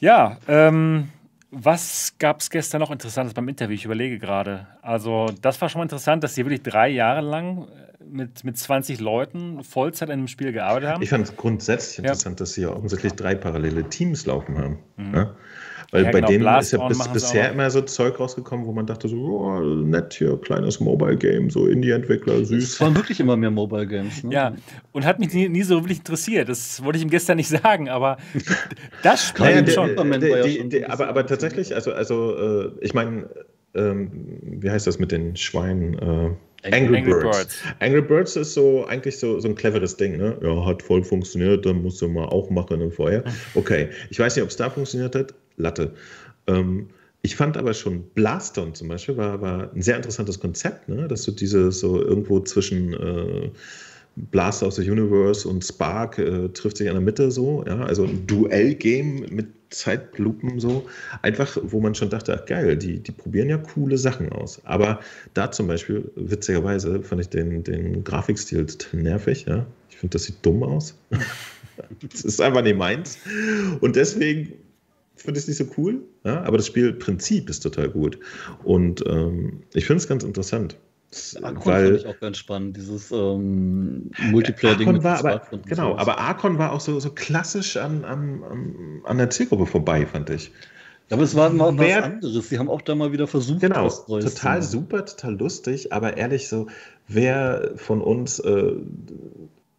Ja, 0.00 0.38
ähm, 0.48 1.08
was 1.54 2.14
gab 2.18 2.40
es 2.40 2.50
gestern 2.50 2.80
noch 2.80 2.90
Interessantes 2.90 3.34
beim 3.34 3.48
Interview? 3.48 3.74
Ich 3.74 3.84
überlege 3.84 4.18
gerade. 4.18 4.66
Also, 4.82 5.26
das 5.40 5.60
war 5.60 5.68
schon 5.68 5.80
mal 5.80 5.84
interessant, 5.84 6.24
dass 6.24 6.34
sie 6.34 6.44
wirklich 6.44 6.62
drei 6.62 6.88
Jahre 6.88 7.20
lang 7.20 7.68
äh, 7.68 8.04
mit, 8.04 8.44
mit 8.44 8.58
20 8.58 9.00
Leuten 9.00 9.62
Vollzeit 9.62 10.10
an 10.10 10.18
einem 10.18 10.28
Spiel 10.28 10.52
gearbeitet 10.52 10.88
haben. 10.90 11.02
Ich 11.02 11.10
fand 11.10 11.24
es 11.24 11.36
grundsätzlich 11.36 11.98
interessant, 11.98 12.38
ja. 12.38 12.42
dass 12.42 12.54
sie 12.54 12.62
ja 12.62 12.70
offensichtlich 12.70 13.14
drei 13.14 13.34
parallele 13.34 13.88
Teams 13.88 14.26
laufen 14.26 14.58
haben. 14.58 14.78
Mhm. 14.96 15.14
Ja? 15.14 15.34
Weil 15.94 16.06
Ja, 16.06 16.10
bei 16.10 16.18
genau, 16.18 16.26
denen 16.26 16.40
Blast 16.40 16.72
ist 16.72 16.80
ja 16.80 16.88
bis, 16.88 17.08
bisher 17.12 17.52
immer 17.52 17.70
so 17.70 17.80
Zeug 17.80 18.18
rausgekommen, 18.18 18.66
wo 18.66 18.72
man 18.72 18.84
dachte 18.84 19.06
so, 19.06 19.16
oh, 19.16 19.60
nett 19.60 20.14
hier, 20.14 20.36
kleines 20.40 20.80
Mobile-Game, 20.80 21.50
so 21.50 21.68
Indie-Entwickler, 21.68 22.34
Es 22.40 22.48
süß. 22.48 22.80
waren 22.80 22.96
wirklich 22.96 23.20
immer 23.20 23.36
mehr 23.36 23.52
Mobile 23.52 23.86
Games. 23.86 24.24
Ne? 24.24 24.34
Ja, 24.34 24.56
und 24.90 25.04
hat 25.06 25.20
mich 25.20 25.32
nie, 25.32 25.48
nie 25.48 25.62
so 25.62 25.76
wirklich 25.84 25.98
interessiert. 25.98 26.48
Das 26.48 26.82
wollte 26.82 26.96
ich 26.98 27.04
ihm 27.04 27.10
gestern 27.10 27.36
nicht 27.36 27.46
sagen, 27.62 27.88
aber 27.88 28.16
das 29.04 29.28
Spiel 29.28 29.44
Naja, 29.44 29.62
der, 29.62 29.70
schon. 29.72 29.94
Der, 29.94 29.98
war 29.98 30.06
ja 30.08 30.48
schon 30.48 30.68
die, 30.70 30.84
ein 30.84 30.90
aber, 30.90 31.06
aber 31.06 31.26
tatsächlich, 31.26 31.72
also, 31.72 31.92
also 31.92 32.36
äh, 32.36 32.70
ich 32.80 32.92
meine, 32.92 33.28
ähm, 33.76 34.10
wie 34.42 34.68
heißt 34.68 34.88
das 34.88 34.98
mit 34.98 35.12
den 35.12 35.36
Schweinen? 35.36 35.94
Äh, 35.94 36.30
Angry, 36.74 36.96
Angry 36.96 37.10
Birds. 37.12 37.22
Birds. 37.22 37.62
Angry 37.78 38.02
Birds 38.02 38.34
ist 38.34 38.54
so 38.54 38.84
eigentlich 38.86 39.16
so, 39.18 39.38
so 39.38 39.46
ein 39.46 39.54
cleveres 39.54 39.96
Ding, 39.96 40.16
ne? 40.16 40.36
Ja, 40.42 40.66
hat 40.66 40.82
voll 40.82 41.04
funktioniert, 41.04 41.64
dann 41.66 41.82
musst 41.82 42.02
du 42.02 42.08
mal 42.08 42.24
auch 42.24 42.50
machen 42.50 42.80
im 42.80 42.90
Vorher. 42.90 43.22
Okay, 43.54 43.90
ich 44.10 44.18
weiß 44.18 44.34
nicht, 44.34 44.42
ob 44.42 44.48
es 44.48 44.56
da 44.56 44.70
funktioniert 44.70 45.14
hat. 45.14 45.34
Latte. 45.56 45.94
Ähm, 46.46 46.88
ich 47.22 47.36
fand 47.36 47.56
aber 47.56 47.72
schon 47.72 48.02
Blaston 48.14 48.74
zum 48.74 48.88
Beispiel 48.88 49.16
war, 49.16 49.40
war 49.40 49.72
ein 49.72 49.80
sehr 49.80 49.96
interessantes 49.96 50.38
Konzept, 50.38 50.88
ne? 50.88 51.08
dass 51.08 51.24
du 51.24 51.30
diese 51.30 51.72
so 51.72 52.02
irgendwo 52.02 52.40
zwischen 52.40 52.92
äh, 52.92 53.50
Blaster 54.16 54.66
of 54.66 54.74
the 54.74 54.88
Universe 54.88 55.48
und 55.48 55.64
Spark 55.64 56.18
äh, 56.18 56.48
trifft 56.50 56.76
sich 56.76 56.86
in 56.86 56.92
der 56.92 57.02
Mitte 57.02 57.30
so, 57.30 57.64
ja, 57.66 57.80
also 57.80 58.04
ein 58.04 58.26
Duell-Game 58.26 59.26
mit 59.30 59.46
Zeitlupen 59.70 60.60
so, 60.60 60.86
einfach, 61.22 61.58
wo 61.62 61.80
man 61.80 61.94
schon 61.94 62.10
dachte, 62.10 62.38
ach 62.38 62.46
geil, 62.46 62.76
die, 62.76 63.00
die 63.00 63.12
probieren 63.12 63.48
ja 63.48 63.58
coole 63.58 63.98
Sachen 63.98 64.30
aus. 64.30 64.60
Aber 64.64 65.00
da 65.34 65.50
zum 65.50 65.66
Beispiel, 65.66 66.10
witzigerweise, 66.14 67.02
fand 67.02 67.22
ich 67.22 67.28
den, 67.28 67.64
den 67.64 68.04
Grafikstil 68.04 68.66
nervig, 68.92 69.46
ja. 69.46 69.66
Ich 69.90 69.96
finde, 69.96 70.12
das 70.12 70.24
sieht 70.24 70.36
dumm 70.42 70.62
aus. 70.62 70.94
das 72.12 72.20
ist 72.20 72.40
einfach 72.40 72.62
nicht 72.62 72.76
meins. 72.76 73.18
Und 73.80 73.96
deswegen 73.96 74.52
finde 75.24 75.38
ich 75.38 75.44
es 75.44 75.48
nicht 75.48 75.58
so 75.58 75.74
cool, 75.80 76.02
ja, 76.24 76.42
aber 76.42 76.58
das 76.58 76.66
Spielprinzip 76.66 77.48
ist 77.48 77.60
total 77.60 77.88
gut. 77.88 78.18
Und 78.62 79.02
ähm, 79.06 79.62
ich 79.72 79.86
finde 79.86 79.98
es 79.98 80.08
ganz 80.08 80.22
interessant. 80.22 80.76
Archon 81.42 81.42
fand 81.42 81.66
Weil 81.66 81.96
ich 81.96 82.06
auch 82.06 82.20
ganz 82.20 82.38
spannend, 82.38 82.76
dieses 82.76 83.10
ähm, 83.12 84.10
Multiplayer-Ding. 84.30 84.86
Genau, 85.00 85.16
sowas. 85.16 86.00
aber 86.00 86.18
Archon 86.18 86.58
war 86.58 86.72
auch 86.72 86.80
so, 86.80 86.98
so 87.00 87.10
klassisch 87.10 87.76
an, 87.76 88.04
an, 88.04 89.00
an, 89.04 89.18
der 89.18 89.30
Zielgruppe 89.30 89.66
vorbei, 89.66 90.06
fand 90.06 90.30
ich. 90.30 90.50
Aber 91.10 91.22
es 91.22 91.34
war 91.34 91.50
mal 91.50 91.76
was 91.78 91.86
Wer- 91.86 92.04
anderes. 92.04 92.48
Sie 92.48 92.58
haben 92.58 92.68
auch 92.68 92.82
da 92.82 92.94
mal 92.94 93.12
wieder 93.12 93.26
versucht, 93.26 93.60
Genau, 93.60 93.86
was 93.86 94.08
Neues 94.08 94.34
total 94.34 94.62
super, 94.62 95.04
total 95.04 95.36
lustig, 95.36 95.92
aber 95.92 96.16
ehrlich 96.16 96.48
so, 96.48 96.66
wer 97.06 97.72
von 97.76 98.00
uns 98.00 98.40
äh, 98.40 98.72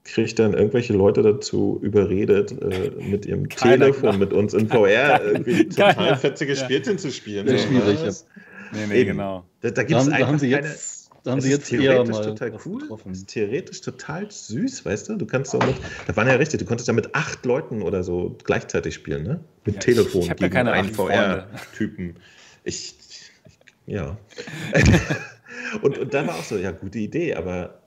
kriegt 0.05 0.39
dann 0.39 0.53
irgendwelche 0.53 0.93
Leute 0.93 1.21
dazu 1.23 1.79
überredet, 1.81 2.51
äh, 2.61 2.91
mit 3.09 3.25
ihrem 3.25 3.49
Keiner, 3.49 3.85
Telefon 3.87 4.11
genau. 4.11 4.17
mit 4.19 4.33
uns 4.33 4.53
in 4.53 4.69
VR 4.69 5.21
irgendwie 5.23 5.67
total 5.67 5.95
Keiner. 5.95 6.17
fetzige 6.17 6.53
Ja. 6.53 6.63
Spielchen 6.63 6.97
zu 6.97 7.11
spielen? 7.11 7.47
Ja, 7.47 7.57
So, 7.57 7.67
schwierig, 7.67 7.99
was? 8.03 8.25
Nee, 8.71 8.85
nee, 8.87 8.95
Eben. 9.01 9.09
genau. 9.17 9.45
Da, 9.61 9.69
da 9.69 9.75
Da 9.75 9.83
gibt 9.83 9.99
es 9.99 10.05
haben, 10.05 10.09
da 10.11 10.15
einfach 10.15 10.27
haben 10.29 10.39
sie 10.39 10.49
keine, 10.51 10.67
jetzt, 10.67 11.09
da 11.23 11.31
haben 11.31 11.41
sie 11.41 11.49
ist 11.51 11.57
jetzt 11.57 11.69
theoretisch 11.69 12.17
total 12.17 12.53
cool. 12.65 12.81
getroffen. 12.81 13.11
Es 13.13 13.17
ist 13.19 13.29
theoretisch 13.29 13.81
total 13.81 14.29
süß, 14.29 14.85
weißt 14.85 15.09
du? 15.09 15.15
Du 15.17 15.25
kannst 15.25 15.51
so 15.51 15.57
mit, 15.59 15.75
da 16.07 16.15
waren 16.15 16.27
ja 16.27 16.33
richtig, 16.35 16.59
du 16.59 16.65
konntest 16.65 16.87
ja 16.87 16.93
mit 16.93 17.15
acht 17.15 17.45
Leuten 17.45 17.81
oder 17.81 18.03
so 18.03 18.37
gleichzeitig 18.43 18.93
spielen, 18.93 19.23
ne? 19.23 19.39
Mit 19.65 19.75
Ja, 19.75 19.79
ich- 19.79 19.85
Telefon 19.85 20.21
ich 20.21 20.29
hab 20.29 20.39
ja 20.39 20.47
gegen 20.47 20.55
keine 20.55 20.71
einen. 20.71 20.93
VR-Typen. 20.93 22.15
Ich, 22.63 22.95
ich, 23.09 23.31
ja. 23.87 24.17
und, 25.81 25.97
und 25.97 26.13
dann 26.13 26.27
war 26.27 26.35
auch 26.35 26.43
so, 26.43 26.57
ja, 26.57 26.71
gute 26.71 26.99
Idee, 26.99 27.35
aber 27.35 27.79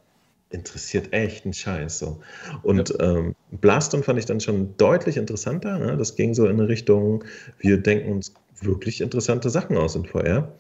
interessiert 0.51 1.13
echt 1.13 1.45
einen 1.45 1.53
Scheiß. 1.55 1.99
So. 1.99 2.21
Und 2.63 2.95
ähm, 3.01 3.35
Blaston 3.51 4.03
fand 4.03 4.19
ich 4.19 4.27
dann 4.27 4.41
schon 4.41 4.77
deutlich 4.77 5.17
interessanter. 5.17 5.79
Ne? 5.79 5.97
Das 5.97 6.17
ging 6.17 6.35
so 6.35 6.47
in 6.47 6.59
eine 6.59 6.69
Richtung, 6.69 7.25
wir 7.59 7.79
denken 7.79 8.13
uns 8.13 8.33
wirklich 8.61 9.01
interessante 9.01 9.51
Sachen 9.51 9.77
aus 9.77 9.95
in 9.95 10.05
VR. 10.05 10.53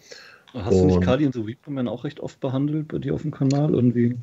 Hast 0.54 0.72
du 0.72 0.86
nicht 0.86 0.96
Und- 0.96 1.04
Cardi 1.04 1.26
and 1.26 1.34
the 1.34 1.40
Reaperman 1.40 1.88
auch 1.88 2.04
recht 2.04 2.20
oft 2.20 2.40
behandelt 2.40 2.88
bei 2.88 2.98
dir 2.98 3.14
auf 3.14 3.22
dem 3.22 3.30
Kanal? 3.30 3.74
Irgendwie? 3.74 4.16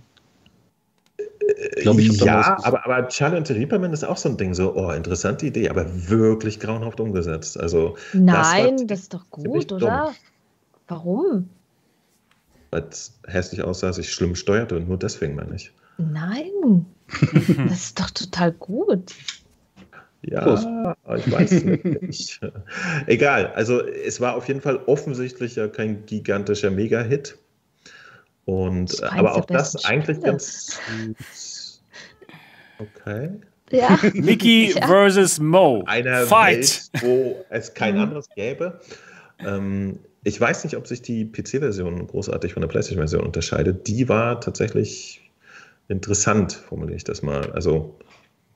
Ich 1.77 1.85
ich 1.85 1.87
hab 1.87 2.17
da 2.17 2.25
mal 2.25 2.41
ja, 2.41 2.57
aber, 2.63 2.85
aber 2.85 3.07
Charlie 3.07 3.37
and 3.37 3.47
the 3.47 3.53
Reaperman 3.53 3.93
ist 3.93 4.03
auch 4.03 4.17
so 4.17 4.29
ein 4.29 4.37
Ding, 4.37 4.53
so, 4.53 4.75
oh, 4.75 4.91
interessante 4.91 5.45
Idee, 5.45 5.69
aber 5.69 5.85
wirklich 6.09 6.59
grauenhaft 6.59 6.99
umgesetzt. 6.99 7.59
Also, 7.59 7.95
Nein, 8.13 8.79
war 8.79 8.85
das, 8.87 9.01
ist 9.01 9.13
doch 9.13 9.29
gut, 9.29 9.69
dumm. 9.69 9.77
oder? 9.77 10.13
Warum? 10.87 11.49
Weil 12.75 12.83
es 12.89 13.17
hässlich 13.27 13.63
aussah, 13.63 13.93
sich 13.93 14.11
schlimm 14.11 14.35
steuerte 14.35 14.75
und 14.75 14.87
nur 14.89 14.99
deswegen 14.99 15.35
meine 15.35 15.55
ich. 15.55 15.71
Nein. 15.97 16.85
das 17.69 17.79
ist 17.85 17.99
doch 17.99 18.09
total 18.09 18.51
gut. 18.51 19.13
Ja, 20.23 20.41
Prost. 20.41 20.67
ich 21.25 21.31
weiß 21.31 21.63
nicht. 21.63 22.41
Egal, 23.05 23.47
also 23.53 23.79
es 23.81 24.19
war 24.19 24.35
auf 24.35 24.47
jeden 24.47 24.59
Fall 24.59 24.77
offensichtlich 24.87 25.55
ja 25.55 25.67
kein 25.67 26.05
gigantischer 26.05 26.71
Mega-Hit. 26.71 27.37
Und 28.45 28.91
Das 28.91 28.99
äh, 29.01 29.05
aber 29.19 29.35
auch 29.35 29.45
das 29.45 29.85
eigentlich 29.85 30.17
Spiele. 30.17 30.31
ganz 30.31 30.79
süß. 31.19 31.83
Okay. 32.79 33.29
Ja. 33.71 33.97
Mickey 34.13 34.73
Ja. 34.75 34.85
versus 34.87 35.39
Mo. 35.39 35.83
Einer 35.85 36.21
Fight. 36.25 36.57
Welt, 36.57 37.03
wo 37.03 37.45
es 37.49 37.73
kein 37.73 37.95
Mhm. 37.95 38.01
anderes 38.01 38.27
gäbe. 38.35 38.79
Ähm, 39.39 39.99
ich 40.25 40.41
weiß 40.41 40.63
nicht, 40.63 40.75
ob 40.75 40.87
sich 40.87 41.01
die 41.03 41.25
PC-Version 41.31 42.07
großartig 42.07 42.53
von 42.53 42.61
der 42.61 42.67
PlayStation-Version 42.67 43.23
unterscheidet. 43.23 43.87
Die 43.87 44.09
war 44.09 44.41
tatsächlich 44.41 45.21
interessant, 45.87 46.53
formuliere 46.53 46.97
ich 46.97 47.03
das 47.03 47.21
mal. 47.21 47.51
Also 47.51 47.99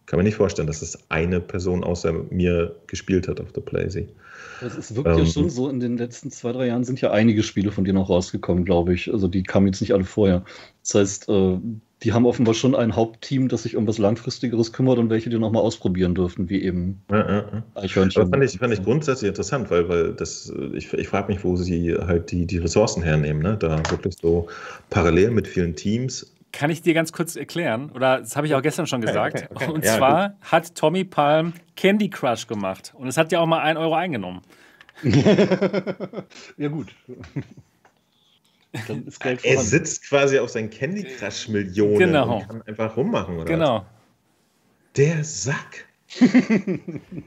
kann 0.07 0.17
mir 0.17 0.23
nicht 0.23 0.35
vorstellen, 0.35 0.67
dass 0.67 0.81
es 0.81 0.97
eine 1.11 1.39
Person 1.39 1.83
außer 1.83 2.11
mir 2.31 2.75
gespielt 2.87 3.27
hat 3.27 3.39
auf 3.39 3.51
der 3.51 3.61
PlayStation. 3.61 4.11
Das 4.59 4.75
ist 4.75 4.95
wirklich 4.95 5.15
ja 5.17 5.25
Ähm, 5.25 5.27
schon 5.27 5.49
so, 5.51 5.69
in 5.69 5.79
den 5.79 5.97
letzten 5.97 6.31
zwei, 6.31 6.51
drei 6.53 6.67
Jahren 6.67 6.83
sind 6.83 7.01
ja 7.01 7.11
einige 7.11 7.43
Spiele 7.43 7.71
von 7.71 7.85
dir 7.85 7.93
noch 7.93 8.09
rausgekommen, 8.09 8.65
glaube 8.65 8.95
ich. 8.95 9.13
Also 9.13 9.27
die 9.27 9.43
kamen 9.43 9.67
jetzt 9.67 9.81
nicht 9.81 9.93
alle 9.93 10.05
vorher. 10.05 10.43
Das 10.81 10.95
heißt, 10.95 11.29
äh, 11.29 11.59
die 12.03 12.13
haben 12.13 12.25
offenbar 12.25 12.53
schon 12.53 12.75
ein 12.75 12.95
Hauptteam, 12.95 13.49
das 13.49 13.63
sich 13.63 13.75
um 13.75 13.85
was 13.85 13.97
Langfristigeres 13.97 14.71
kümmert 14.71 14.99
und 14.99 15.09
welche 15.09 15.29
die 15.29 15.37
nochmal 15.37 15.63
ausprobieren 15.63 16.15
dürfen, 16.15 16.49
wie 16.49 16.61
eben 16.61 17.01
Ja, 17.11 17.17
ja, 17.17 17.37
ja. 17.37 17.63
Eichhörnchen. 17.75 18.21
Aber 18.21 18.31
fand 18.31 18.43
ich, 18.43 18.57
fand 18.57 18.73
ich 18.73 18.83
grundsätzlich 18.83 19.27
interessant, 19.27 19.69
weil, 19.69 19.89
weil 19.89 20.13
das, 20.13 20.51
ich, 20.73 20.93
ich 20.93 21.07
frage 21.09 21.31
mich, 21.31 21.43
wo 21.43 21.57
sie 21.57 21.95
halt 21.95 22.31
die, 22.31 22.45
die 22.45 22.57
Ressourcen 22.57 23.03
hernehmen, 23.03 23.41
ne? 23.41 23.57
Da 23.57 23.77
wirklich 23.89 24.15
so 24.21 24.47
parallel 24.89 25.31
mit 25.31 25.47
vielen 25.47 25.75
Teams. 25.75 26.33
Kann 26.51 26.71
ich 26.71 26.81
dir 26.81 26.93
ganz 26.93 27.11
kurz 27.11 27.35
erklären? 27.35 27.91
Oder 27.91 28.19
das 28.19 28.35
habe 28.35 28.47
ich 28.47 28.55
auch 28.55 28.61
gestern 28.61 28.87
schon 28.87 29.01
gesagt. 29.01 29.35
okay, 29.35 29.47
okay. 29.53 29.71
Und 29.71 29.85
Ja, 29.85 29.97
zwar 29.97 30.33
hat 30.41 30.75
Tommy 30.75 31.03
Palm 31.03 31.53
Candy 31.75 32.09
Crush 32.09 32.47
gemacht. 32.47 32.93
Und 32.97 33.07
es 33.07 33.17
hat 33.17 33.31
ja 33.31 33.39
auch 33.39 33.45
mal 33.45 33.59
1 33.59 33.77
Euro 33.77 33.93
eingenommen. 33.93 34.41
ja, 36.57 36.67
gut. 36.69 36.87
Dann 38.87 39.05
ist 39.07 39.19
Geld 39.23 39.43
Er 39.45 39.57
sitzt 39.59 40.07
quasi 40.07 40.37
auf 40.39 40.49
seinen 40.49 40.69
Candy 40.69 41.03
Crush 41.03 41.47
Millionen 41.49 41.97
Genau. 41.97 42.37
und 42.37 42.47
kann 42.47 42.61
einfach 42.63 42.95
rummachen, 42.97 43.35
oder? 43.35 43.43
was? 43.45 43.49
Genau. 43.49 43.85
Der 44.97 45.23
Sack. 45.23 45.85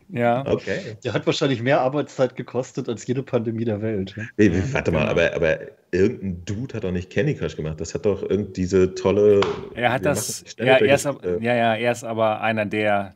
Ja. 0.08 0.44
Okay. 0.46 0.96
Der 1.04 1.12
hat 1.12 1.24
wahrscheinlich 1.26 1.62
mehr 1.62 1.80
Arbeitszeit 1.80 2.36
gekostet 2.36 2.88
als 2.88 3.06
jede 3.06 3.22
Pandemie 3.22 3.64
der 3.64 3.80
Welt. 3.80 4.14
ne? 4.16 4.28
Wie, 4.36 4.72
warte 4.74 4.90
mal, 4.90 5.08
aber, 5.08 5.34
aber 5.34 5.58
irgendein 5.92 6.44
Dude 6.44 6.74
hat 6.74 6.84
doch 6.84 6.90
nicht 6.92 7.10
Candy 7.10 7.34
Crush 7.34 7.56
gemacht. 7.56 7.80
Das 7.80 7.94
hat 7.94 8.04
doch 8.06 8.22
irgend 8.28 8.56
diese 8.56 8.94
tolle. 8.94 9.40
Er 9.74 9.92
hat 9.92 10.04
das. 10.04 10.44
Ja, 10.58 10.76
er 10.78 10.94
ist, 10.94 11.06
ab- 11.06 11.24
äh, 11.24 11.38
ja, 11.42 11.54
ja, 11.54 11.74
er 11.76 11.92
ist 11.92 12.04
aber 12.04 12.40
einer 12.40 12.66
der, 12.66 13.14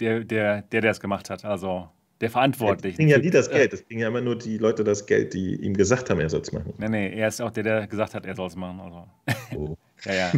der, 0.00 0.20
der, 0.24 0.62
der, 0.62 0.80
der 0.80 0.90
es 0.90 1.00
gemacht 1.00 1.28
hat. 1.30 1.44
Also 1.44 1.88
der 2.20 2.28
Das 2.28 2.32
Verantwortliche. 2.32 2.96
kriegen 2.96 3.08
ja 3.08 3.18
die 3.18 3.30
das 3.30 3.50
Geld. 3.50 3.72
Das 3.72 3.84
kriegen 3.86 4.00
ja 4.00 4.08
immer 4.08 4.20
nur 4.20 4.36
die 4.36 4.58
Leute 4.58 4.84
das 4.84 5.06
Geld, 5.06 5.32
die 5.34 5.54
ihm 5.56 5.74
gesagt 5.74 6.10
haben, 6.10 6.20
er 6.20 6.28
soll 6.30 6.40
es 6.42 6.52
machen. 6.52 6.74
Nee, 6.78 6.88
nee, 6.88 7.12
er 7.18 7.28
ist 7.28 7.40
auch 7.40 7.50
der, 7.50 7.62
der 7.62 7.86
gesagt 7.86 8.14
hat, 8.14 8.26
er 8.26 8.34
soll 8.36 8.48
es 8.48 8.56
machen. 8.56 8.80
Also. 8.80 9.06
Oh. 9.56 9.76
Ja, 10.06 10.14
ja. 10.14 10.32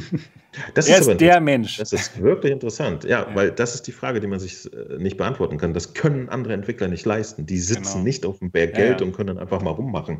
Das 0.75 0.89
Er 0.89 0.99
ist 0.99 1.07
ist 1.07 1.21
der 1.21 1.41
Mensch. 1.41 1.77
Das 1.77 1.93
ist 1.93 2.21
wirklich 2.21 2.51
interessant. 2.53 3.05
Ja, 3.05 3.29
Ja. 3.29 3.35
weil 3.37 3.53
das 3.53 3.77
ist 3.77 3.87
die 3.87 3.93
Frage, 3.93 4.19
die 4.19 4.27
man 4.27 4.41
sich 4.41 4.69
äh, 4.73 4.99
nicht 4.99 5.17
beantworten 5.17 5.57
kann. 5.57 5.73
Das 5.73 5.95
können 5.95 6.29
andere 6.31 6.55
Entwickler 6.55 6.89
nicht 6.89 7.07
leisten. 7.07 7.47
Die 7.47 7.59
sitzen 7.59 7.93
Genau. 7.93 8.03
nicht 8.05 8.27
auf 8.27 8.41
dem 8.41 8.51
Berg 8.51 8.75
Geld 8.75 9.01
ja. 9.01 9.07
und 9.07 9.13
können 9.13 9.29
dann 9.29 9.39
einfach 9.39 9.63
mal 9.63 9.71
rummachen. 9.71 10.19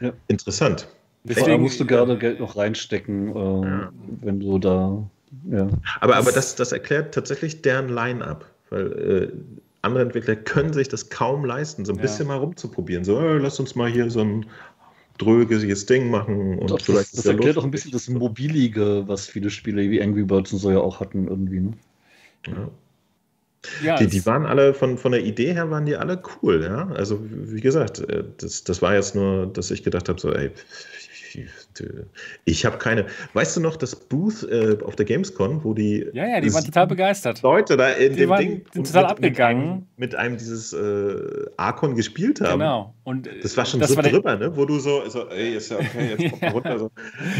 Ja. 0.00 0.12
Interessant. 0.28 0.86
Deswegen 1.24 1.60
musst 1.60 1.80
du 1.80 1.86
gerade 1.86 2.16
Geld 2.18 2.38
noch 2.38 2.56
reinstecken, 2.56 3.34
äh, 3.34 3.68
Ja. 3.68 3.92
wenn 4.20 4.38
du 4.38 4.60
da. 4.60 5.10
Ja. 5.50 5.66
Aber, 6.00 6.14
aber 6.14 6.30
das, 6.30 6.54
das 6.54 6.70
erklärt 6.70 7.12
tatsächlich 7.12 7.60
deren 7.62 7.88
Line-up. 7.88 8.46
Weil 8.70 8.92
äh, 8.92 9.32
andere 9.82 10.02
Entwickler 10.04 10.36
können 10.36 10.72
sich 10.72 10.88
das 10.88 11.10
kaum 11.10 11.44
leisten, 11.44 11.84
so 11.84 11.92
ein 11.92 11.96
Ja. 11.96 12.02
bisschen 12.02 12.28
mal 12.28 12.38
rumzuprobieren. 12.38 13.04
So, 13.04 13.18
äh, 13.20 13.38
lass 13.38 13.60
uns 13.60 13.74
mal 13.74 13.90
hier 13.90 14.10
so 14.10 14.20
ein 14.20 14.46
drögesiges 15.18 15.86
Ding 15.86 16.10
machen. 16.10 16.58
Und 16.58 16.70
das 16.72 16.82
vielleicht 16.84 17.18
das 17.18 17.24
ja 17.24 17.32
erklärt 17.32 17.58
auch 17.58 17.64
ein 17.64 17.70
bisschen 17.70 17.92
das 17.92 18.08
Mobilige, 18.08 19.04
was 19.06 19.26
viele 19.26 19.50
Spiele 19.50 19.90
wie 19.90 20.02
Angry 20.02 20.24
Birds 20.24 20.52
und 20.52 20.58
so 20.58 20.70
ja 20.70 20.78
auch 20.78 21.00
hatten 21.00 21.28
irgendwie. 21.28 21.60
Ne? 21.60 21.72
Ja. 22.46 22.70
Ja, 23.80 23.98
die, 23.98 24.06
die 24.06 24.24
waren 24.24 24.46
alle 24.46 24.72
von, 24.72 24.98
von 24.98 25.12
der 25.12 25.24
Idee 25.24 25.52
her 25.52 25.70
waren 25.70 25.84
die 25.84 25.96
alle 25.96 26.22
cool, 26.42 26.62
ja. 26.62 26.88
Also 26.88 27.18
wie 27.20 27.60
gesagt, 27.60 27.98
äh, 28.00 28.24
das, 28.38 28.64
das 28.64 28.82
war 28.82 28.94
jetzt 28.94 29.14
nur, 29.14 29.46
dass 29.46 29.70
ich 29.70 29.82
gedacht 29.82 30.08
habe, 30.08 30.20
so, 30.20 30.32
ey, 30.32 30.52
ich 32.44 32.64
habe 32.64 32.78
keine. 32.78 33.06
Weißt 33.32 33.56
du 33.56 33.60
noch 33.60 33.76
das 33.76 33.96
Booth 33.96 34.42
äh, 34.44 34.78
auf 34.84 34.96
der 34.96 35.06
Gamescom, 35.06 35.64
wo 35.64 35.74
die. 35.74 36.06
Ja, 36.12 36.26
ja, 36.26 36.40
die 36.40 36.52
waren 36.52 36.64
total 36.64 36.86
begeistert. 36.86 37.42
Leute 37.42 37.76
da 37.76 37.90
in 37.90 38.12
die 38.12 38.20
dem 38.20 38.30
waren, 38.30 38.40
Ding. 38.40 38.64
sind 38.72 38.86
total 38.86 39.02
mit, 39.04 39.10
abgegangen. 39.12 39.62
Mit 39.64 39.68
einem, 39.68 39.86
mit 39.96 40.14
einem 40.14 40.36
dieses 40.38 40.72
äh, 40.72 41.46
Archon 41.56 41.94
gespielt 41.94 42.40
haben. 42.40 42.60
Genau. 42.60 42.94
Und 43.04 43.28
das 43.42 43.56
war 43.56 43.64
schon 43.64 43.80
das 43.80 43.90
so 43.90 43.96
war 43.96 44.02
drüber, 44.02 44.36
ne? 44.36 44.54
Wo 44.56 44.64
du 44.64 44.78
so, 44.78 45.08
so, 45.08 45.28
ey, 45.28 45.56
ist 45.56 45.70
ja 45.70 45.78
okay, 45.78 46.16
jetzt 46.18 46.40
kommt 46.40 46.54
runter. 46.54 46.78
So. 46.78 46.90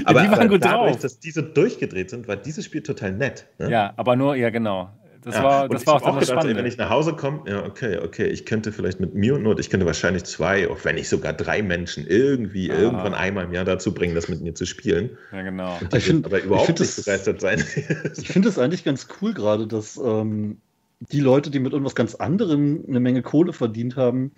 Aber, 0.05 0.21
ja, 0.21 0.27
die 0.27 0.31
waren 0.31 0.41
aber 0.41 0.49
gut 0.49 0.65
dadurch, 0.65 0.93
drauf. 0.93 1.03
dass 1.03 1.19
diese 1.21 1.43
durchgedreht 1.43 2.11
sind, 2.11 2.29
war 2.29 2.37
dieses 2.37 2.65
Spiel 2.65 2.83
total 2.83 3.13
nett. 3.13 3.47
Ne? 3.59 3.71
Ja, 3.71 3.93
aber 3.97 4.17
nur, 4.17 4.35
ja, 4.37 4.51
genau. 4.51 4.91
Das 5.29 5.37
ja, 5.37 5.45
war, 5.45 5.69
das 5.69 5.87
war 5.87 5.97
auch, 5.97 6.07
auch 6.07 6.19
gedacht, 6.19 6.43
ey, 6.47 6.57
wenn 6.57 6.65
ich 6.65 6.79
nach 6.79 6.89
Hause 6.89 7.13
komme, 7.13 7.43
ja, 7.47 7.63
okay, 7.63 7.99
okay, 8.03 8.29
ich 8.29 8.47
könnte 8.47 8.73
vielleicht 8.73 8.99
mit 8.99 9.15
mir 9.15 9.35
und 9.35 9.43
Not, 9.43 9.61
ich 9.61 9.69
könnte 9.69 9.85
wahrscheinlich 9.85 10.25
zwei, 10.25 10.71
auch 10.71 10.83
wenn 10.87 10.95
nicht 10.95 11.11
sogar 11.11 11.35
drei 11.35 11.63
Menschen 11.63 12.07
irgendwie 12.07 12.73
ah. 12.73 12.79
irgendwann 12.79 13.13
einmal 13.13 13.45
im 13.45 13.53
Jahr 13.53 13.67
dazu 13.67 13.93
bringen, 13.93 14.15
das 14.15 14.31
mit 14.31 14.41
mir 14.41 14.55
zu 14.55 14.65
spielen. 14.65 15.19
Ja, 15.31 15.43
genau. 15.43 15.77
Und 15.83 15.95
ich 15.95 16.05
finde 16.05 16.25
aber 16.25 16.41
überhaupt 16.41 16.65
find 16.65 16.81
nicht 16.81 16.97
das, 16.97 17.05
begeistert 17.05 17.43
sein. 17.43 17.63
ich 18.17 18.29
finde 18.29 18.49
es 18.49 18.59
eigentlich 18.59 18.85
ganz 18.85 19.07
cool 19.21 19.35
gerade, 19.35 19.67
dass 19.67 20.01
ähm, 20.03 20.57
die 21.01 21.21
Leute, 21.21 21.51
die 21.51 21.59
mit 21.59 21.73
irgendwas 21.75 21.95
ganz 21.95 22.15
anderem 22.15 22.83
eine 22.89 22.99
Menge 22.99 23.21
Kohle 23.21 23.53
verdient 23.53 23.97
haben, 23.97 24.33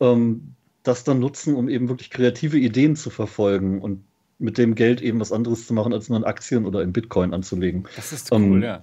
ähm, 0.00 0.54
das 0.82 1.04
dann 1.04 1.20
nutzen, 1.20 1.54
um 1.54 1.68
eben 1.68 1.88
wirklich 1.88 2.10
kreative 2.10 2.58
Ideen 2.58 2.96
zu 2.96 3.10
verfolgen 3.10 3.80
und 3.80 4.02
mit 4.40 4.58
dem 4.58 4.74
Geld 4.74 5.00
eben 5.00 5.20
was 5.20 5.30
anderes 5.30 5.68
zu 5.68 5.72
machen, 5.72 5.92
als 5.92 6.08
nur 6.08 6.18
in 6.18 6.24
Aktien 6.24 6.66
oder 6.66 6.82
in 6.82 6.92
Bitcoin 6.92 7.32
anzulegen. 7.32 7.84
Das 7.94 8.12
ist 8.12 8.32
cool, 8.32 8.40
ähm, 8.42 8.62
ja. 8.62 8.82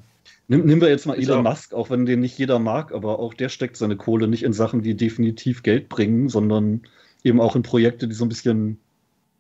Nimm, 0.50 0.66
nehmen 0.66 0.82
wir 0.82 0.90
jetzt 0.90 1.06
mal 1.06 1.18
Elon 1.18 1.44
Musk, 1.44 1.76
auch 1.76 1.92
wenn 1.92 2.08
den 2.08 2.22
nicht 2.22 2.38
jeder 2.40 2.58
mag, 2.58 2.92
aber 2.92 3.20
auch 3.20 3.36
der 3.36 3.50
steckt 3.50 3.78
seine 3.78 3.96
Kohle 3.96 4.28
nicht 4.28 4.42
in 4.42 4.52
Sachen, 4.52 4.82
die 4.82 4.96
definitiv 4.96 5.62
Geld 5.62 5.90
bringen, 5.90 6.28
sondern 6.28 6.82
eben 7.24 7.40
auch 7.40 7.56
in 7.56 7.62
Projekte, 7.62 8.08
die 8.08 8.16
so 8.16 8.26
ein 8.26 8.30
bisschen 8.30 8.80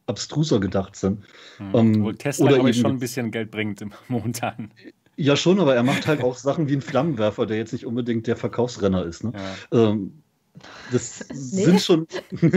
abstruser 0.05 0.59
gedacht 0.59 0.95
sind. 0.95 1.23
Hm. 1.57 1.71
Ähm, 1.73 2.03
Wohl 2.03 2.15
Tesla, 2.15 2.51
glaube 2.51 2.69
ich, 2.69 2.77
schon 2.77 2.91
ein 2.91 2.99
bisschen 2.99 3.31
Geld 3.31 3.49
bringt 3.49 3.83
momentan. 4.07 4.71
Ja, 5.15 5.35
schon, 5.35 5.59
aber 5.59 5.75
er 5.75 5.83
macht 5.83 6.05
halt 6.05 6.23
auch 6.23 6.37
Sachen 6.37 6.69
wie 6.69 6.73
einen 6.73 6.81
Flammenwerfer, 6.81 7.47
der 7.47 7.57
jetzt 7.57 7.73
nicht 7.73 7.87
unbedingt 7.87 8.27
der 8.27 8.35
Verkaufsrenner 8.35 9.03
ist. 9.03 9.23
Ne? 9.23 9.33
Ja. 9.73 9.91
Ähm, 9.91 10.21
das 10.91 11.27
nee. 11.29 11.63
sind 11.63 11.81
schon. 11.81 12.07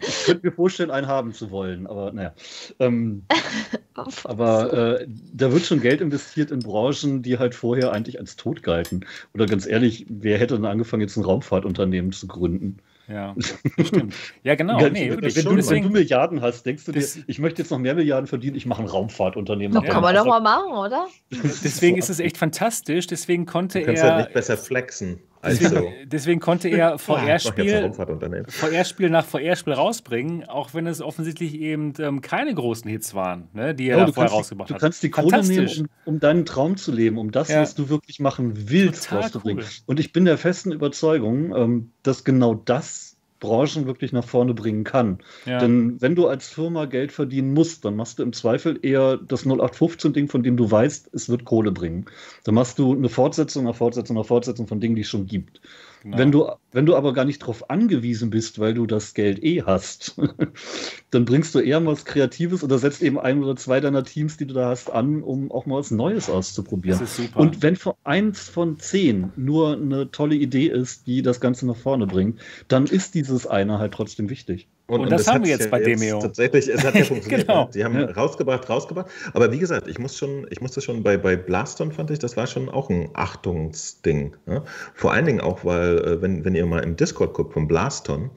ich 0.00 0.24
könnte 0.24 0.46
mir 0.46 0.52
vorstellen, 0.52 0.90
einen 0.90 1.06
haben 1.06 1.32
zu 1.32 1.50
wollen, 1.50 1.86
aber 1.86 2.12
naja. 2.12 2.34
Ähm, 2.78 3.24
aber 4.24 5.00
äh, 5.00 5.06
da 5.32 5.52
wird 5.52 5.64
schon 5.64 5.80
Geld 5.80 6.00
investiert 6.00 6.50
in 6.50 6.60
Branchen, 6.60 7.22
die 7.22 7.38
halt 7.38 7.54
vorher 7.54 7.92
eigentlich 7.92 8.18
als 8.18 8.36
tot 8.36 8.62
galten. 8.62 9.06
Oder 9.34 9.46
ganz 9.46 9.66
ehrlich, 9.66 10.06
wer 10.08 10.38
hätte 10.38 10.54
dann 10.54 10.66
angefangen, 10.66 11.02
jetzt 11.02 11.16
ein 11.16 11.24
Raumfahrtunternehmen 11.24 12.12
zu 12.12 12.26
gründen? 12.26 12.78
Ja, 13.10 13.34
stimmt. 13.84 14.14
Ja, 14.44 14.54
genau. 14.54 14.78
Ganz, 14.78 14.92
nee, 14.92 15.10
wenn, 15.10 15.16
wenn, 15.16 15.44
du, 15.44 15.56
deswegen, 15.56 15.84
wenn, 15.86 15.92
du, 15.92 15.98
Milliarden 15.98 16.40
hast, 16.42 16.64
denkst 16.64 16.84
du 16.84 16.92
dir, 16.92 17.04
ich 17.26 17.38
möchte 17.40 17.62
jetzt 17.62 17.70
noch 17.70 17.78
mehr 17.78 17.94
Milliarden 17.94 18.28
verdienen, 18.28 18.56
ich 18.56 18.66
mache 18.66 18.82
ein 18.82 18.88
Raumfahrtunternehmen. 18.88 19.74
Das 19.74 19.92
kann 19.92 20.02
man 20.02 20.14
doch 20.14 20.26
mal 20.26 20.40
machen, 20.40 20.72
oder? 20.72 21.08
Deswegen 21.30 21.98
ist 21.98 22.08
es 22.08 22.20
echt 22.20 22.36
fantastisch. 22.36 23.08
Deswegen 23.08 23.46
konnte 23.46 23.80
du 23.80 23.86
kannst 23.86 24.04
er. 24.04 24.14
Halt 24.14 24.26
nicht 24.26 24.34
besser 24.34 24.56
flexen. 24.56 25.18
Deswegen, 25.42 25.76
also. 25.76 25.88
deswegen, 26.04 26.40
konnte 26.40 26.68
er 26.68 26.98
VR-Spiel 26.98 27.92
VR 27.92 29.08
nach 29.08 29.24
VR-Spiel 29.24 29.72
rausbringen, 29.72 30.44
auch 30.44 30.74
wenn 30.74 30.86
es 30.86 31.00
offensichtlich 31.00 31.54
eben 31.54 31.94
ähm, 31.98 32.20
keine 32.20 32.54
großen 32.54 32.90
Hits 32.90 33.14
waren, 33.14 33.48
ne, 33.54 33.74
die 33.74 33.88
er 33.88 33.98
ja, 33.98 34.04
da 34.04 34.12
vorher 34.12 34.32
rausgebracht 34.32 34.70
hat. 34.70 34.76
Du 34.76 34.80
kannst 34.80 35.02
die 35.02 35.10
Kohle 35.10 35.42
nehmen, 35.42 35.88
um, 36.04 36.14
um, 36.14 36.20
deinen 36.20 36.44
Traum 36.44 36.76
zu 36.76 36.92
leben, 36.92 37.16
um 37.16 37.30
das, 37.30 37.48
ja. 37.48 37.62
was 37.62 37.74
du 37.74 37.88
wirklich 37.88 38.20
machen 38.20 38.68
willst, 38.70 39.04
Total 39.04 39.22
rauszubringen. 39.22 39.64
Cool. 39.64 39.70
Und 39.86 40.00
ich 40.00 40.12
bin 40.12 40.26
der 40.26 40.36
festen 40.36 40.72
Überzeugung, 40.72 41.56
ähm, 41.56 41.92
dass 42.02 42.24
genau 42.24 42.54
das 42.54 43.09
Branchen 43.40 43.86
wirklich 43.86 44.12
nach 44.12 44.24
vorne 44.24 44.54
bringen 44.54 44.84
kann. 44.84 45.18
Ja. 45.46 45.58
Denn 45.58 46.00
wenn 46.00 46.14
du 46.14 46.28
als 46.28 46.48
Firma 46.48 46.84
Geld 46.84 47.10
verdienen 47.10 47.52
musst, 47.52 47.84
dann 47.84 47.96
machst 47.96 48.18
du 48.18 48.22
im 48.22 48.32
Zweifel 48.32 48.78
eher 48.82 49.16
das 49.16 49.46
0815-Ding, 49.46 50.28
von 50.28 50.42
dem 50.42 50.56
du 50.56 50.70
weißt, 50.70 51.10
es 51.12 51.28
wird 51.28 51.44
Kohle 51.44 51.72
bringen. 51.72 52.04
Dann 52.44 52.54
machst 52.54 52.78
du 52.78 52.94
eine 52.94 53.08
Fortsetzung, 53.08 53.66
eine 53.66 53.74
Fortsetzung, 53.74 54.16
eine 54.16 54.24
Fortsetzung 54.24 54.68
von 54.68 54.80
Dingen, 54.80 54.94
die 54.94 55.02
es 55.02 55.08
schon 55.08 55.26
gibt. 55.26 55.60
Genau. 56.02 56.16
Wenn, 56.16 56.32
du, 56.32 56.50
wenn 56.72 56.86
du 56.86 56.96
aber 56.96 57.12
gar 57.12 57.26
nicht 57.26 57.42
darauf 57.42 57.68
angewiesen 57.68 58.30
bist, 58.30 58.58
weil 58.58 58.72
du 58.72 58.86
das 58.86 59.12
Geld 59.12 59.42
eh 59.44 59.62
hast, 59.62 60.16
dann 61.10 61.26
bringst 61.26 61.54
du 61.54 61.58
eher 61.58 61.78
mal 61.80 61.92
was 61.92 62.06
Kreatives 62.06 62.64
oder 62.64 62.78
setzt 62.78 63.02
eben 63.02 63.18
ein 63.18 63.42
oder 63.42 63.54
zwei 63.56 63.80
deiner 63.80 64.02
Teams, 64.02 64.38
die 64.38 64.46
du 64.46 64.54
da 64.54 64.70
hast, 64.70 64.90
an, 64.90 65.22
um 65.22 65.52
auch 65.52 65.66
mal 65.66 65.78
was 65.78 65.90
Neues 65.90 66.30
auszuprobieren. 66.30 67.00
Und 67.34 67.62
wenn 67.62 67.76
für 67.76 67.96
eins 68.04 68.48
von 68.48 68.78
zehn 68.78 69.32
nur 69.36 69.74
eine 69.74 70.10
tolle 70.10 70.36
Idee 70.36 70.68
ist, 70.68 71.06
die 71.06 71.20
das 71.20 71.40
Ganze 71.40 71.66
nach 71.66 71.76
vorne 71.76 72.06
bringt, 72.06 72.40
dann 72.68 72.86
ist 72.86 73.14
dieses 73.14 73.46
eine 73.46 73.78
halt 73.78 73.92
trotzdem 73.92 74.30
wichtig. 74.30 74.68
Und, 74.90 75.02
und 75.02 75.12
das, 75.12 75.24
das 75.24 75.34
haben 75.34 75.44
wir 75.44 75.50
jetzt 75.52 75.66
ja 75.66 75.70
bei 75.70 75.80
Demeo. 75.80 76.20
Tatsächlich, 76.20 76.66
es 76.66 76.84
hat 76.84 76.96
ja 76.96 77.04
funktioniert. 77.04 77.46
genau. 77.46 77.70
Die 77.72 77.84
haben 77.84 77.94
ja. 77.94 78.10
rausgebracht, 78.10 78.68
rausgebracht. 78.68 79.06
Aber 79.32 79.52
wie 79.52 79.58
gesagt, 79.58 79.86
ich 79.86 80.00
muss 80.00 80.18
schon, 80.18 80.48
ich 80.50 80.60
musste 80.60 80.80
schon 80.80 81.04
bei, 81.04 81.16
bei 81.16 81.36
Blaston 81.36 81.92
fand 81.92 82.10
ich, 82.10 82.18
das 82.18 82.36
war 82.36 82.48
schon 82.48 82.68
auch 82.68 82.90
ein 82.90 83.08
Achtungsding. 83.14 84.34
Ne? 84.46 84.62
Vor 84.94 85.12
allen 85.12 85.26
Dingen 85.26 85.40
auch, 85.40 85.64
weil, 85.64 85.98
äh, 85.98 86.22
wenn, 86.22 86.44
wenn 86.44 86.56
ihr 86.56 86.66
mal 86.66 86.82
im 86.82 86.96
Discord 86.96 87.34
guckt 87.34 87.52
von 87.52 87.68
Blaston, 87.68 88.30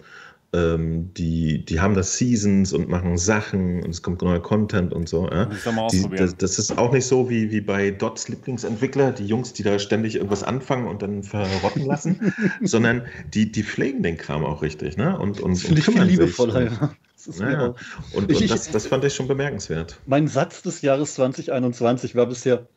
ähm, 0.53 1.13
die, 1.15 1.65
die 1.65 1.79
haben 1.79 1.95
das 1.95 2.17
Seasons 2.17 2.73
und 2.73 2.87
machen 2.87 3.17
Sachen 3.17 3.83
und 3.83 3.89
es 3.89 4.01
kommt 4.01 4.21
neuer 4.21 4.41
Content 4.41 4.93
und 4.93 5.09
so. 5.09 5.27
Ja? 5.29 5.45
Das, 5.45 5.91
die, 5.91 6.07
das, 6.15 6.37
das, 6.37 6.59
ist 6.59 6.77
auch 6.77 6.91
nicht 6.91 7.05
so 7.05 7.29
wie, 7.29 7.51
wie 7.51 7.61
bei 7.61 7.91
Dots 7.91 8.29
Lieblingsentwickler, 8.29 9.11
die 9.11 9.25
Jungs, 9.25 9.53
die 9.53 9.63
da 9.63 9.79
ständig 9.79 10.15
irgendwas 10.15 10.43
anfangen 10.43 10.87
und 10.87 11.01
dann 11.01 11.23
verrotten 11.23 11.85
lassen, 11.85 12.33
sondern 12.61 13.03
die, 13.33 13.51
die 13.51 13.63
pflegen 13.63 14.03
den 14.03 14.17
Kram 14.17 14.45
auch 14.45 14.61
richtig. 14.61 14.95
Ne? 14.95 15.17
Und, 15.17 15.41
und, 15.41 15.53
das 15.53 15.63
finde 15.63 15.79
ich 15.79 15.85
viel 15.85 16.03
liebevoller. 16.03 16.63
Ja. 16.65 16.95
Ja, 17.39 17.73
und, 18.13 18.29
und 18.29 18.51
das, 18.51 18.69
das 18.69 18.87
fand 18.87 19.05
ich 19.05 19.15
schon 19.15 19.29
bemerkenswert. 19.29 19.97
Mein 20.05 20.27
Satz 20.27 20.61
des 20.61 20.81
Jahres 20.81 21.13
2021 21.15 22.15
war 22.15 22.25
bisher, 22.25 22.67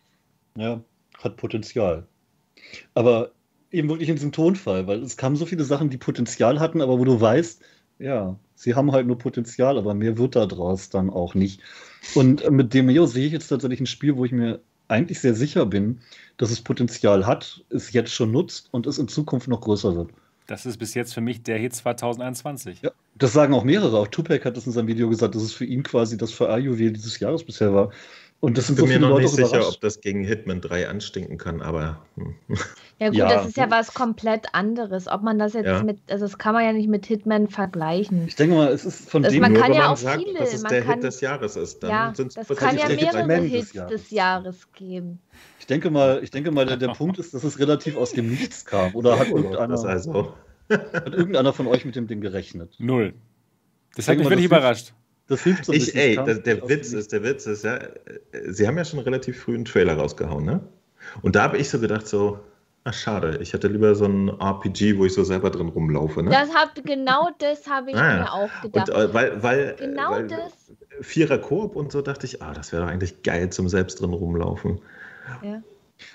ja, 0.57 0.81
hat 1.19 1.37
Potenzial. 1.37 2.07
Aber 2.95 3.33
eben 3.77 3.89
wirklich 3.89 4.09
in 4.09 4.17
diesem 4.17 4.33
Tonfall, 4.33 4.87
weil 4.87 5.03
es 5.03 5.17
kamen 5.17 5.37
so 5.37 5.47
viele 5.47 5.65
Sachen, 5.65 5.91
die 5.91 5.99
Potenzial 5.99 6.59
hatten, 6.61 6.81
aber 6.81 6.99
wo 6.99 7.05
du 7.05 7.21
weißt, 7.21 7.63
ja, 7.99 8.37
sie 8.55 8.75
haben 8.75 8.93
halt 8.93 9.07
nur 9.07 9.19
Potenzial, 9.19 9.79
aber 9.79 9.95
mehr 9.95 10.19
wird 10.19 10.37
da 10.37 10.47
draus 10.47 10.91
dann 10.91 11.11
auch 11.11 11.35
nicht. 11.35 11.61
Und 12.15 12.49
mit 12.51 12.75
Demeo 12.75 13.07
sehe 13.07 13.27
ich 13.27 13.33
jetzt 13.33 13.49
tatsächlich 13.49 13.81
ein 13.81 13.87
Spiel, 13.87 14.17
wo 14.17 14.25
ich 14.25 14.33
mir 14.33 14.61
eigentlich 14.89 15.21
sehr 15.21 15.35
sicher 15.35 15.67
bin, 15.67 16.01
dass 16.37 16.51
es 16.51 16.61
Potenzial 16.61 17.27
hat, 17.27 17.65
es 17.71 17.93
jetzt 17.93 18.13
schon 18.13 18.31
nutzt 18.31 18.69
und 18.71 18.87
es 18.87 18.99
in 18.99 19.09
Zukunft 19.09 19.49
noch 19.49 19.61
größer 19.61 19.97
wird. 19.97 20.11
Das 20.47 20.65
ist 20.65 20.79
bis 20.79 20.95
jetzt 20.95 21.13
für 21.13 21.21
mich 21.21 21.43
der 21.43 21.59
Hit 21.59 21.75
2021. 21.75 22.83
Ja, 22.83 22.93
das 23.17 23.33
sagen 23.33 23.53
auch 23.53 23.65
mehrere. 23.65 23.99
Auch 23.99 24.07
Tupac 24.07 24.45
hat 24.45 24.57
das 24.57 24.67
in 24.67 24.73
seinem 24.73 24.87
Video 24.87 25.09
gesagt, 25.09 25.35
dass 25.35 25.43
es 25.43 25.53
für 25.53 25.65
ihn 25.65 25.83
quasi 25.83 26.17
das 26.17 26.33
VR-Juwel 26.33 26.93
dieses 26.93 27.19
Jahres 27.19 27.43
bisher 27.43 27.75
war. 27.75 27.91
Und 28.41 28.59
das 28.59 28.67
sind 28.67 28.79
ich 28.79 28.85
bin 28.85 28.93
so 28.93 28.95
mir 28.95 29.01
noch 29.01 29.11
Leute 29.11 29.23
nicht 29.23 29.35
sicher, 29.35 29.49
überrascht. 29.49 29.77
ob 29.77 29.81
das 29.81 30.01
gegen 30.01 30.23
Hitman 30.23 30.61
3 30.61 30.89
anstinken 30.89 31.39
kann, 31.39 31.63
aber. 31.63 32.05
Hm. 32.17 32.35
Ja, 32.99 33.09
gut, 33.09 33.17
ja. 33.19 33.29
das 33.29 33.49
ist 33.49 33.57
ja 33.59 33.71
was 33.71 33.93
komplett 33.93 34.55
anderes. 34.55 35.07
Ob 35.07 35.23
man 35.23 35.39
das 35.39 35.53
jetzt 35.53 35.67
ja. 35.67 35.83
mit, 35.83 35.99
also 36.11 36.25
das 36.25 36.39
kann 36.39 36.55
man 36.55 36.65
ja 36.65 36.73
nicht 36.73 36.89
mit 36.89 37.05
Hitman 37.05 37.49
vergleichen. 37.49 38.27
Ich 38.27 38.37
denke 38.37 38.55
mal, 38.55 38.69
es 38.69 38.87
ist 38.87 39.11
von 39.11 39.23
das, 39.23 39.33
dem 39.33 39.43
man 39.43 39.53
nur, 39.53 39.61
kann 39.61 39.73
ja 39.73 39.83
man 39.83 39.91
auch 39.91 39.97
sagt, 39.99 40.23
viele, 40.23 40.39
dass 40.39 40.55
es 40.55 40.63
man 40.63 40.73
der 40.73 40.83
kann, 40.83 40.95
Hit 40.95 41.03
des 41.03 41.21
Jahres 41.21 41.57
ist. 41.57 41.83
Dann 41.83 41.91
ja, 41.91 42.13
sind 42.15 42.37
das 42.37 42.49
kann 42.57 42.79
ja 42.79 42.89
mehrere 42.89 43.43
Hits 43.43 43.69
des 43.69 43.75
Jahres. 43.75 43.91
des 43.91 44.11
Jahres 44.11 44.73
geben. 44.73 45.19
Ich 45.61 45.67
denke 45.67 45.91
mal, 45.91 46.21
ich 46.23 46.31
denke 46.31 46.51
mal 46.51 46.65
der, 46.65 46.77
der 46.77 46.89
Punkt 46.89 47.19
ist, 47.19 47.35
dass 47.35 47.45
es 47.45 47.59
relativ 47.59 47.97
aus 47.97 48.13
dem 48.13 48.31
Nichts 48.31 48.65
kam. 48.65 48.95
Oder 48.95 49.19
hat 49.19 49.29
irgendeiner, 49.29 49.79
also. 49.85 50.35
hat 50.71 51.13
irgendeiner 51.13 51.53
von 51.53 51.67
euch 51.67 51.85
mit 51.85 51.97
dem 51.97 52.07
Ding 52.07 52.21
gerechnet? 52.21 52.77
Null. 52.79 53.15
Das 53.95 54.09
hat 54.09 54.19
mich 54.19 54.29
wirklich 54.29 54.47
überrascht. 54.47 54.95
Das 55.29 55.43
hilft 55.43 55.65
so 55.65 55.73
ein 55.73 55.79
ich, 55.79 55.95
ey, 55.97 56.15
der, 56.17 56.37
der 56.37 56.69
Witz 56.69 56.93
ist, 56.93 57.13
der 57.13 57.23
Witz 57.23 57.47
ist, 57.47 57.65
ja, 57.65 57.81
sie 58.47 58.67
haben 58.67 58.77
ja 58.77 58.85
schon 58.85 59.01
relativ 59.01 59.41
früh 59.41 59.55
einen 59.55 59.65
Trailer 59.65 59.97
rausgehauen, 59.97 60.45
ne? 60.45 60.61
Und 61.23 61.37
da 61.37 61.43
habe 61.43 61.59
ich 61.59 61.69
so 61.69 61.81
gedacht, 61.81 62.07
so, 62.07 62.41
ach 62.85 62.95
schade, 62.95 63.39
ich 63.41 63.53
hätte 63.53 63.69
lieber 63.69 63.95
so 63.95 64.07
ein 64.07 64.29
RPG, 64.29 64.99
wo 64.99 65.05
ich 65.05 65.15
so 65.15 65.25
selber 65.25 65.51
drin 65.51 65.69
rumlaufe, 65.69 66.23
ne? 66.23 66.31
Das 66.31 66.55
hab, 66.55 66.75
genau 66.85 67.31
das 67.39 67.67
habe 67.69 67.91
ich 67.91 67.97
ah, 67.97 68.17
mir 68.17 68.33
auch 68.33 68.63
gedacht. 68.63 68.91
Und, 68.91 68.97
äh, 68.97 69.15
weil, 69.15 69.43
weil, 69.43 69.77
genau 69.79 70.11
weil, 70.13 70.29
das. 70.29 70.53
Vierer 71.01 71.39
Koop 71.39 71.77
und 71.77 71.93
so 71.93 72.01
dachte 72.01 72.25
ich, 72.25 72.41
ah, 72.41 72.55
das 72.55 72.73
wäre 72.73 72.83
doch 72.83 72.91
eigentlich 72.91 73.23
geil 73.23 73.51
zum 73.51 73.69
selbst 73.69 74.01
drin 74.01 74.15
rumlaufen. 74.15 74.81
Ja. 75.43 75.63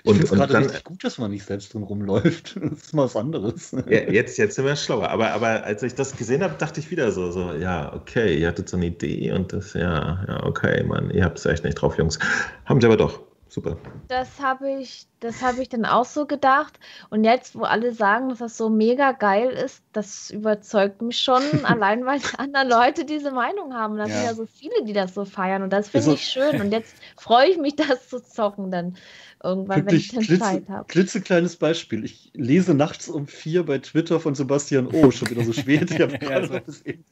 Ich 0.04 0.12
finde 0.12 0.24
es 0.24 0.32
gerade 0.32 0.58
richtig 0.60 0.84
gut, 0.84 1.04
dass 1.04 1.18
man 1.18 1.32
nicht 1.32 1.46
selbst 1.46 1.74
drin 1.74 1.84
rumläuft. 1.84 2.56
Das 2.62 2.84
ist 2.84 2.94
mal 2.94 3.06
was 3.06 3.16
anderes. 3.16 3.72
Ja, 3.90 4.10
jetzt, 4.10 4.38
jetzt 4.38 4.56
sind 4.56 4.66
wir 4.66 4.76
schlauer. 4.76 5.10
Aber, 5.10 5.32
aber 5.32 5.64
als 5.64 5.84
ich 5.84 5.96
das 5.96 6.16
gesehen 6.16 6.44
habe, 6.44 6.56
dachte 6.58 6.80
ich 6.80 6.92
wieder 6.92 7.12
so, 7.12 7.32
so, 7.32 7.54
ja, 7.54 7.94
okay, 7.94 8.38
ihr 8.40 8.48
hattet 8.48 8.70
so 8.70 8.78
eine 8.78 8.88
Idee 8.88 9.32
und 9.32 9.54
das, 9.54 9.74
ja, 9.74 10.24
ja, 10.28 10.44
okay, 10.44 10.84
Mann, 10.84 11.10
ihr 11.12 11.26
habt 11.26 11.40
es 11.40 11.46
echt 11.46 11.64
nicht 11.64 11.76
drauf, 11.76 11.98
Jungs. 11.98 12.20
Haben 12.66 12.82
sie 12.82 12.88
aber 12.88 12.98
doch. 12.98 13.31
Super. 13.52 13.78
Das 14.08 14.40
habe 14.42 14.70
ich, 14.82 15.08
das 15.22 15.42
habe 15.42 15.62
ich 15.62 15.70
dann 15.70 15.86
auch 15.86 16.04
so 16.04 16.26
gedacht. 16.28 16.78
Und 17.10 17.24
jetzt, 17.24 17.56
wo 17.56 17.62
alle 17.62 17.94
sagen, 17.94 18.28
dass 18.28 18.40
das 18.40 18.58
so 18.58 18.70
mega 18.70 19.14
geil 19.14 19.50
ist, 19.52 19.84
das 19.94 20.30
überzeugt 20.30 21.02
mich 21.02 21.20
schon, 21.20 21.42
allein 21.66 22.06
weil 22.06 22.20
die 22.20 22.38
anderen 22.38 22.68
Leute 22.70 23.06
diese 23.06 23.32
Meinung 23.32 23.74
haben. 23.74 23.96
Da 23.98 24.08
Ja. 24.08 24.10
sind 24.10 24.24
ja 24.24 24.34
so 24.34 24.46
viele, 24.46 24.84
die 24.86 24.92
das 24.94 25.14
so 25.14 25.24
feiern. 25.24 25.64
Und 25.64 25.72
das 25.72 25.88
finde 25.90 26.12
ich 26.12 26.28
schön. 26.28 26.60
Und 26.60 26.72
jetzt 26.74 26.98
freue 27.18 27.48
ich 27.50 27.58
mich, 27.58 27.76
das 27.78 28.10
zu 28.10 28.22
zocken 28.22 28.70
dann 28.70 28.98
irgendwann, 29.44 29.86
wenn 29.86 29.96
ich 29.96 30.10
dann 30.10 30.24
klitze, 30.24 30.40
Zeit 30.40 30.70
habe. 30.70 30.86
klitzekleines 30.88 31.56
Beispiel. 31.56 32.04
Ich 32.04 32.32
lese 32.34 32.74
nachts 32.74 33.08
um 33.08 33.28
vier 33.28 33.66
bei 33.66 33.78
Twitter 33.80 34.20
von 34.20 34.36
Sebastian 34.36 34.88
Oh, 34.88 35.12
schon 35.12 35.30
wieder 35.30 35.44
so 35.44 35.54
spät. 35.54 35.90
Ich 35.90 36.02
habe 36.02 36.12
Ja, 36.22 36.28
gerade 36.28 36.48
so. 36.48 36.54
noch 36.56 36.64
bis 36.66 36.82
eben. 36.82 37.06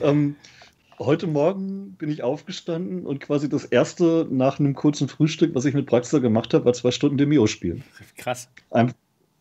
Ähm, 0.00 0.36
heute 1.04 1.26
Morgen 1.26 1.92
bin 1.98 2.10
ich 2.10 2.22
aufgestanden 2.22 3.06
und 3.06 3.20
quasi 3.20 3.48
das 3.48 3.64
erste 3.64 4.26
nach 4.30 4.58
einem 4.58 4.74
kurzen 4.74 5.08
Frühstück, 5.08 5.54
was 5.54 5.64
ich 5.64 5.74
mit 5.74 5.86
Praxis 5.86 6.20
gemacht 6.20 6.54
habe, 6.54 6.64
war 6.64 6.72
zwei 6.72 6.90
Stunden 6.90 7.18
Demio 7.18 7.46
spielen. 7.46 7.84
Krass. 8.16 8.48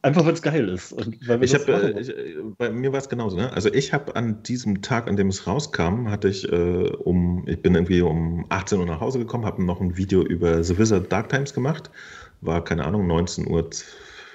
Einfach 0.04 0.26
weil 0.26 0.34
es 0.34 0.42
geil 0.42 0.68
ist. 0.68 0.94
Und 0.94 1.28
weil 1.28 1.42
wir 1.42 1.46
Ich 1.46 1.54
machen. 1.54 1.96
äh, 1.96 2.00
ich, 2.00 2.12
bei 2.58 2.72
mir 2.72 2.92
war 2.92 3.00
es 3.00 3.08
genauso. 3.08 3.38
Ne? 3.38 3.54
Also 3.54 3.72
ich 3.72 3.94
habe 3.94 4.16
an 4.16 4.42
diesem 4.44 4.82
Tag, 4.82 5.08
an 5.08 5.16
dem 5.16 5.28
es 5.28 5.46
rauskam, 5.46 6.10
hatte 6.10 6.28
ich 6.28 6.52
äh, 6.52 6.90
um, 7.04 7.44
ich 7.48 7.62
bin 7.62 7.76
irgendwie 7.76 8.02
um 8.02 8.46
18 8.50 8.80
Uhr 8.80 8.86
nach 8.88 9.00
Hause 9.00 9.20
gekommen, 9.20 9.46
habe 9.46 9.64
noch 9.64 9.80
ein 9.80 9.98
Video 9.98 10.24
über 10.24 10.64
The 10.64 10.78
Wizard 10.80 11.12
Dark 11.12 11.30
Times 11.30 11.54
gemacht, 11.54 11.92
war 12.42 12.64
keine 12.64 12.86
Ahnung 12.86 13.06
19 13.06 13.48
Uhr 13.48 13.70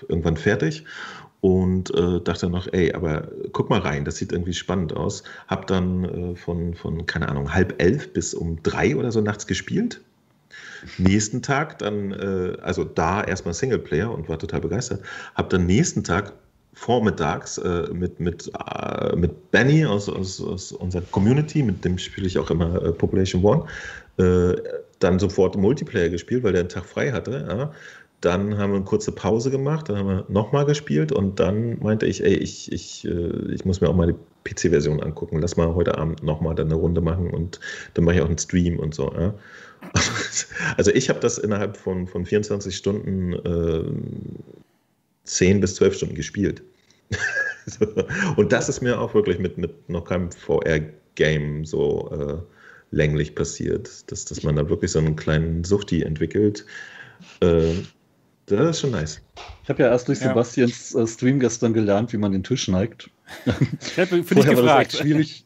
irgendwann 0.08 0.36
fertig 0.36 0.84
und 1.47 1.94
äh, 1.94 2.20
dachte 2.20 2.51
noch, 2.51 2.66
ey, 2.73 2.93
aber 2.93 3.28
guck 3.52 3.70
mal 3.70 3.78
rein, 3.78 4.05
das 4.05 4.16
sieht 4.16 4.32
irgendwie 4.32 4.52
spannend 4.52 4.97
aus. 4.97 5.23
Hab 5.47 5.68
dann 5.68 6.32
äh, 6.32 6.35
von, 6.35 6.74
von, 6.74 7.06
keine 7.06 7.28
Ahnung, 7.28 7.55
halb 7.55 7.81
elf 7.81 8.12
bis 8.12 8.35
um 8.35 8.60
drei 8.64 8.97
oder 8.97 9.12
so 9.12 9.20
nachts 9.20 9.47
gespielt. 9.47 10.01
Nächsten 10.98 11.43
Tag 11.43 11.78
dann, 11.78 12.10
äh, 12.10 12.56
also 12.62 12.82
da 12.82 13.23
erstmal 13.23 13.55
Singleplayer 13.55 14.10
und 14.12 14.28
war 14.28 14.40
total 14.40 14.60
begeistert. 14.60 15.02
Hab 15.36 15.48
dann 15.51 15.66
nächsten 15.66 16.02
Tag 16.02 16.32
vormittags 16.73 17.59
äh, 17.59 17.90
mit, 17.93 18.18
mit, 18.18 18.51
äh, 18.52 19.14
mit 19.14 19.52
Benny 19.52 19.86
aus, 19.86 20.09
aus, 20.09 20.43
aus 20.43 20.73
unserer 20.73 21.02
Community, 21.12 21.62
mit 21.62 21.85
dem 21.85 21.97
spiele 21.97 22.27
ich 22.27 22.40
auch 22.40 22.51
immer 22.51 22.82
äh, 22.82 22.90
Population 22.90 23.44
One, 23.44 23.64
dann 24.98 25.18
sofort 25.18 25.56
Multiplayer 25.59 26.09
gespielt, 26.09 26.43
weil 26.43 26.52
der 26.52 26.62
einen 26.62 26.70
Tag 26.70 26.86
frei 26.86 27.12
hatte. 27.12 27.44
Ja. 27.47 27.70
Dann 28.20 28.56
haben 28.56 28.70
wir 28.70 28.76
eine 28.76 28.84
kurze 28.84 29.12
Pause 29.12 29.51
gemacht, 29.51 29.88
dann 29.88 29.98
haben 29.98 30.09
wir 30.09 30.24
nochmal 30.28 30.64
gespielt 30.64 31.12
und 31.12 31.38
dann 31.38 31.78
meinte 31.80 32.06
ich, 32.06 32.24
ey, 32.24 32.34
ich, 32.34 32.72
ich, 32.72 33.05
äh, 33.05 33.52
ich 33.52 33.64
muss 33.64 33.80
mir 33.80 33.88
auch 33.88 33.94
mal 33.94 34.06
die 34.06 34.51
PC-Version 34.51 35.02
angucken. 35.02 35.38
Lass 35.40 35.56
mal 35.56 35.74
heute 35.74 35.98
Abend 35.98 36.22
nochmal 36.22 36.55
dann 36.55 36.66
eine 36.66 36.76
Runde 36.76 37.01
machen 37.01 37.30
und 37.30 37.60
dann 37.94 38.05
mache 38.05 38.16
ich 38.16 38.22
auch 38.22 38.28
einen 38.28 38.38
Stream 38.38 38.78
und 38.78 38.94
so. 38.94 39.12
Ja. 39.12 39.34
Also 40.76 40.90
ich 40.90 41.09
habe 41.09 41.20
das 41.20 41.38
innerhalb 41.38 41.76
von, 41.76 42.06
von 42.06 42.24
24 42.24 42.74
Stunden 42.76 43.32
äh, 43.34 43.84
10 45.24 45.60
bis 45.60 45.76
12 45.76 45.94
Stunden 45.94 46.14
gespielt. 46.14 46.62
Und 48.36 48.52
das 48.52 48.68
ist 48.68 48.80
mir 48.80 49.01
auch 49.01 49.14
wirklich 49.14 49.38
mit, 49.38 49.59
mit 49.59 49.88
noch 49.88 50.05
keinem 50.05 50.30
VR-Game 50.30 51.64
so 51.64 52.10
äh, 52.12 52.94
länglich 52.94 53.34
passiert, 53.34 54.10
dass, 54.10 54.24
dass 54.24 54.43
man 54.43 54.56
da 54.56 54.68
wirklich 54.68 54.93
so 54.93 54.98
einen 54.98 55.16
kleinen 55.16 55.64
Suchti 55.64 56.02
entwickelt. 56.02 56.64
Äh, 57.40 57.72
das 58.47 58.70
ist 58.77 58.81
schon 58.81 58.93
nice. 58.93 59.20
Ich 59.64 59.68
habe 59.68 59.82
ja 59.82 59.89
erst 59.90 60.09
durch 60.09 60.20
Ja. 60.20 60.28
Sebastians 60.28 60.94
äh, 60.94 61.06
Stream 61.06 61.40
gestern 61.40 61.73
gelernt, 61.73 62.12
wie 62.12 62.16
man 62.18 62.32
den 62.32 62.44
Tisch 62.44 62.68
neigt. 62.68 63.10
Ich 63.82 63.97
hätte 63.97 64.23
für 64.23 64.35
dich 64.36 64.44
Vorher 64.44 64.56
war 64.56 64.62
das 64.64 64.82
echt 64.82 64.90
gefragt. 64.93 65.02
schwierig. 65.02 65.44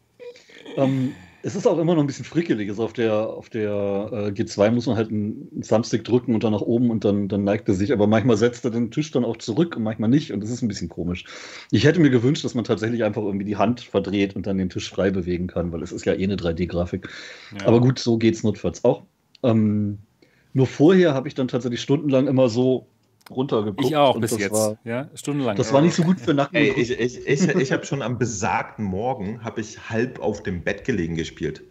ähm, 0.77 1.13
es 1.43 1.55
ist 1.55 1.67
auch 1.67 1.79
immer 1.79 1.95
noch 1.95 2.03
ein 2.03 2.07
bisschen 2.07 2.27
frickelig. 2.27 2.69
Also 2.69 2.85
auf 2.85 2.93
der, 2.93 3.15
auf 3.15 3.49
der 3.49 3.71
äh, 4.13 4.29
G2 4.29 4.71
muss 4.73 4.85
man 4.87 4.97
halt 4.97 5.09
einen 5.11 5.63
Thumbstick 5.67 6.05
drücken 6.05 6.35
und 6.35 6.45
dann 6.45 6.53
nach 6.53 6.61
oben 6.61 6.91
und 6.91 7.03
dann, 7.07 7.29
dann 7.29 7.45
neigt 7.45 7.67
er 7.69 7.75
sich. 7.75 7.95
Aber 7.95 8.07
manchmal 8.07 8.37
setzt 8.37 8.63
er 8.67 8.71
den 8.71 8.91
Tisch 8.91 9.11
dann 9.11 9.25
auch 9.25 9.39
zurück 9.39 9.75
und 9.77 9.83
manchmal 9.83 10.11
nicht. 10.11 10.33
Und 10.35 10.43
das 10.43 10.51
ist 10.51 10.61
ein 10.61 10.69
bisschen 10.69 10.91
komisch. 10.91 11.25
Ich 11.71 11.85
hätte 11.85 11.99
mir 12.01 12.11
gewünscht, 12.11 12.45
dass 12.45 12.55
man 12.55 12.65
tatsächlich 12.65 13.03
einfach 13.05 13.23
irgendwie 13.23 13.47
die 13.47 13.57
Hand 13.57 13.81
verdreht 13.81 14.37
und 14.37 14.47
dann 14.47 14.59
den 14.59 14.69
Tisch 14.69 14.91
frei 14.91 15.11
bewegen 15.11 15.47
kann, 15.47 15.73
weil 15.73 15.83
es 15.83 15.93
ist 15.93 16.05
ja 16.05 16.13
eh 16.13 16.25
eine 16.25 16.37
3D-Grafik. 16.37 17.09
Ja. 17.59 17.67
Aber 17.67 17.81
gut, 17.81 17.99
so 17.99 18.19
geht's 18.19 18.43
notfalls 18.43 18.85
auch. 18.85 19.05
Ähm, 19.43 19.97
nur 20.53 20.67
vorher 20.67 21.15
habe 21.15 21.29
ich 21.29 21.35
dann 21.35 21.49
tatsächlich 21.49 21.81
stundenlang 21.81 22.27
immer 22.27 22.49
so 22.49 22.87
runtergeguckt. 23.31 23.85
ich 23.85 23.97
auch 23.97 24.15
und 24.17 24.23
bis 24.23 24.31
das 24.33 24.41
jetzt. 24.41 24.53
War, 24.53 24.79
ja, 24.85 25.09
stundenlang. 25.15 25.57
das 25.57 25.73
war 25.73 25.81
nicht 25.83 25.95
so 25.95 26.03
gut 26.03 26.21
für 26.21 26.35
Nacken. 26.35 26.57
Ey, 26.57 26.73
ich 26.77 26.91
ich, 26.91 27.27
ich, 27.27 27.49
ich 27.49 27.73
habe 27.73 27.85
schon 27.85 28.03
am 28.03 28.19
besagten 28.19 28.85
Morgen, 28.85 29.45
habe 29.45 29.61
ich 29.61 29.89
halb 29.89 30.21
auf 30.21 30.43
dem 30.43 30.63
Bett 30.63 30.85
gelegen 30.85 31.15
gespielt. 31.15 31.63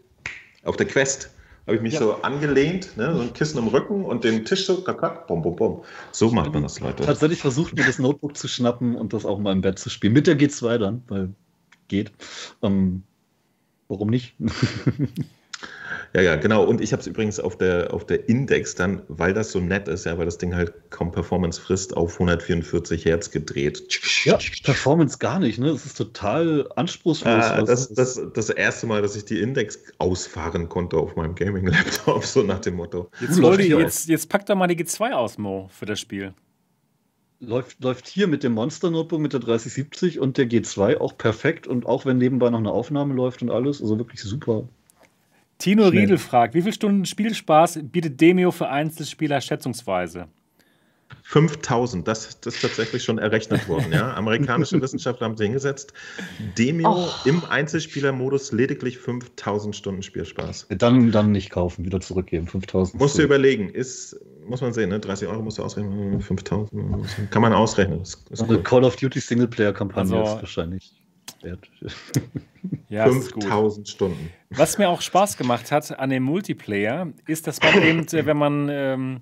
Auf 0.64 0.78
der 0.78 0.88
Quest 0.88 1.32
habe 1.66 1.76
ich 1.76 1.82
mich 1.84 1.94
Ja. 1.94 2.00
so 2.00 2.14
angelehnt, 2.22 2.98
ne, 2.98 3.14
so 3.14 3.22
ein 3.22 3.34
Kissen 3.34 3.58
im 3.60 3.68
Rücken 3.68 4.04
und 4.06 4.24
den 4.24 4.46
Tisch 4.46 4.66
so, 4.66 4.82
kack, 4.82 5.28
bum, 5.28 5.42
bum, 5.42 5.56
bum. 5.56 5.82
So 6.12 6.32
macht 6.32 6.54
man 6.54 6.64
das, 6.64 6.80
Leute. 6.80 7.04
tatsächlich 7.04 7.40
versucht, 7.40 7.76
mir 7.76 7.86
das 7.86 8.00
Notebook 8.00 8.36
zu 8.38 8.48
schnappen 8.48 8.96
und 8.96 9.14
das 9.14 9.26
auch 9.26 9.38
mal 9.40 9.52
im 9.52 9.62
Bett 9.62 9.78
zu 9.80 9.90
spielen. 9.90 10.14
Mit 10.14 10.28
der 10.28 10.40
G2 10.40 10.78
dann, 10.78 11.04
weil 11.08 11.34
geht. 11.90 12.12
Ähm, 12.62 13.04
warum 13.88 14.10
nicht? 14.10 14.36
Ja, 16.14 16.22
ja, 16.22 16.36
genau. 16.36 16.64
Und 16.64 16.82
ich 16.82 16.92
habe 16.92 17.02
es 17.02 17.08
übrigens 17.08 17.40
auf 17.40 17.58
der, 17.58 17.94
auf 17.94 18.06
der 18.06 18.28
Index 18.28 18.74
dann, 18.74 19.04
weil 19.08 19.34
das 19.34 19.52
so 19.52 19.60
nett 19.60 19.88
ist, 19.88 20.06
ja, 20.06 20.18
weil 20.18 20.26
das 20.26 20.38
Ding 20.38 20.56
halt 20.56 20.74
kaum 20.90 21.12
Performance 21.12 21.62
frisst, 21.62 21.96
auf 21.96 22.14
144 22.14 23.06
Hertz 23.06 23.30
gedreht. 23.30 23.84
ja, 24.26 24.38
Performance 24.64 25.20
gar 25.20 25.40
nicht, 25.40 25.60
ne? 25.60 25.72
Das 25.72 25.86
ist 25.86 25.98
total 25.98 26.68
anspruchslos. 26.76 27.46
Ah, 27.46 27.62
das 27.62 27.88
ist 27.88 27.98
das, 27.98 28.22
das 28.34 28.50
erste 28.50 28.88
Mal, 28.88 29.02
dass 29.02 29.16
ich 29.16 29.26
die 29.26 29.40
Index 29.40 29.80
ausfahren 30.00 30.68
konnte 30.68 30.98
auf 30.98 31.16
meinem 31.16 31.36
Gaming-Laptop, 31.36 32.24
so 32.26 32.42
nach 32.42 32.60
dem 32.60 32.76
Motto. 32.76 33.10
Jetzt, 33.22 33.38
hier 33.38 33.80
jetzt, 33.80 34.10
jetzt 34.10 34.30
pack 34.30 34.46
doch 34.48 34.56
mal 34.56 34.68
die 34.68 34.84
G2 34.84 35.12
aus, 35.12 35.38
Mo, 35.38 35.70
für 35.72 35.86
das 35.86 36.00
Spiel. 36.00 36.34
läuft, 37.40 37.84
läuft 37.84 38.08
hier 38.08 38.28
mit 38.28 38.44
dem 38.44 38.54
Monster 38.54 38.90
Notebook 38.90 39.20
mit 39.20 39.34
der 39.34 39.42
3070 39.42 40.20
und 40.20 40.38
der 40.38 40.50
G2 40.50 40.98
auch 40.98 41.18
perfekt 41.18 41.68
und 41.68 41.86
auch 41.86 42.06
wenn 42.06 42.18
nebenbei 42.18 42.50
noch 42.50 42.60
eine 42.60 42.72
Aufnahme 42.72 43.14
läuft 43.14 43.44
und 43.44 43.52
alles, 43.52 43.82
also 43.82 43.98
wirklich 44.00 44.22
super. 44.22 44.68
Tino 45.60 45.88
Schnell. 45.90 46.02
Riedel 46.02 46.18
fragt, 46.18 46.56
wie 46.56 46.62
viele 46.62 46.74
Stunden 46.74 47.06
Spielspaß 47.06 47.80
bietet 47.84 48.20
Demio 48.20 48.50
für 48.52 48.70
Einzelspieler 48.70 49.40
schätzungsweise? 49.42 50.28
5000, 51.24 52.08
das, 52.08 52.40
das 52.40 52.56
ist 52.56 52.62
tatsächlich 52.62 53.04
schon 53.04 53.18
errechnet 53.18 53.68
worden. 53.68 53.92
Ja? 53.92 54.14
Amerikanische 54.14 54.80
Wissenschaftler 54.82 55.26
haben 55.28 55.38
sich 55.38 55.46
hingesetzt. 55.46 55.94
Demio 56.58 56.90
Oh. 56.90 57.10
im 57.26 57.44
Einzelspielermodus 57.50 58.52
lediglich 58.52 58.98
5000 59.00 59.76
Stunden 59.76 60.02
Spielspaß. 60.04 60.68
Dann, 60.70 61.12
dann 61.12 61.32
nicht 61.32 61.50
kaufen, 61.50 61.84
wieder 61.86 62.00
zurückgeben. 62.00 62.48
5000. 62.48 63.00
Musst 63.00 63.18
du 63.18 63.24
überlegen, 63.24 63.70
ist, 63.70 64.20
muss 64.48 64.62
man 64.62 64.72
sehen, 64.74 64.90
ne? 64.90 65.00
30 65.00 65.28
Euro 65.28 65.42
musst 65.42 65.58
du 65.58 65.64
ausrechnen, 65.64 66.22
5000, 66.22 66.72
kann 67.32 67.42
man 67.42 67.54
ausrechnen. 67.54 68.00
Das 68.00 68.16
ist 68.30 68.42
Eine 68.44 68.58
cool. 68.58 68.64
Call 68.64 68.84
of 68.84 68.96
Duty 68.96 69.20
Singleplayer-Kampagne 69.20 70.16
Also- 70.16 70.36
ist 70.36 70.42
wahrscheinlich 70.42 70.94
wert. 71.42 71.70
Ja, 72.90 73.06
das 73.06 73.16
ist 73.18 73.32
gut. 73.32 73.44
5000 73.44 73.88
Stunden. 73.88 74.32
Was 74.50 74.78
mir 74.78 74.90
auch 74.90 75.02
Spaß 75.02 75.38
gemacht 75.38 75.72
hat 75.72 75.98
an 75.98 76.10
dem 76.10 76.24
Multiplayer, 76.24 77.08
ist, 77.28 77.48
dass 77.48 77.62
man 77.62 77.82
eben, 77.84 78.08
äh, 78.12 78.26
wenn 78.26 78.36
man 78.36 78.68
ähm, 78.70 79.22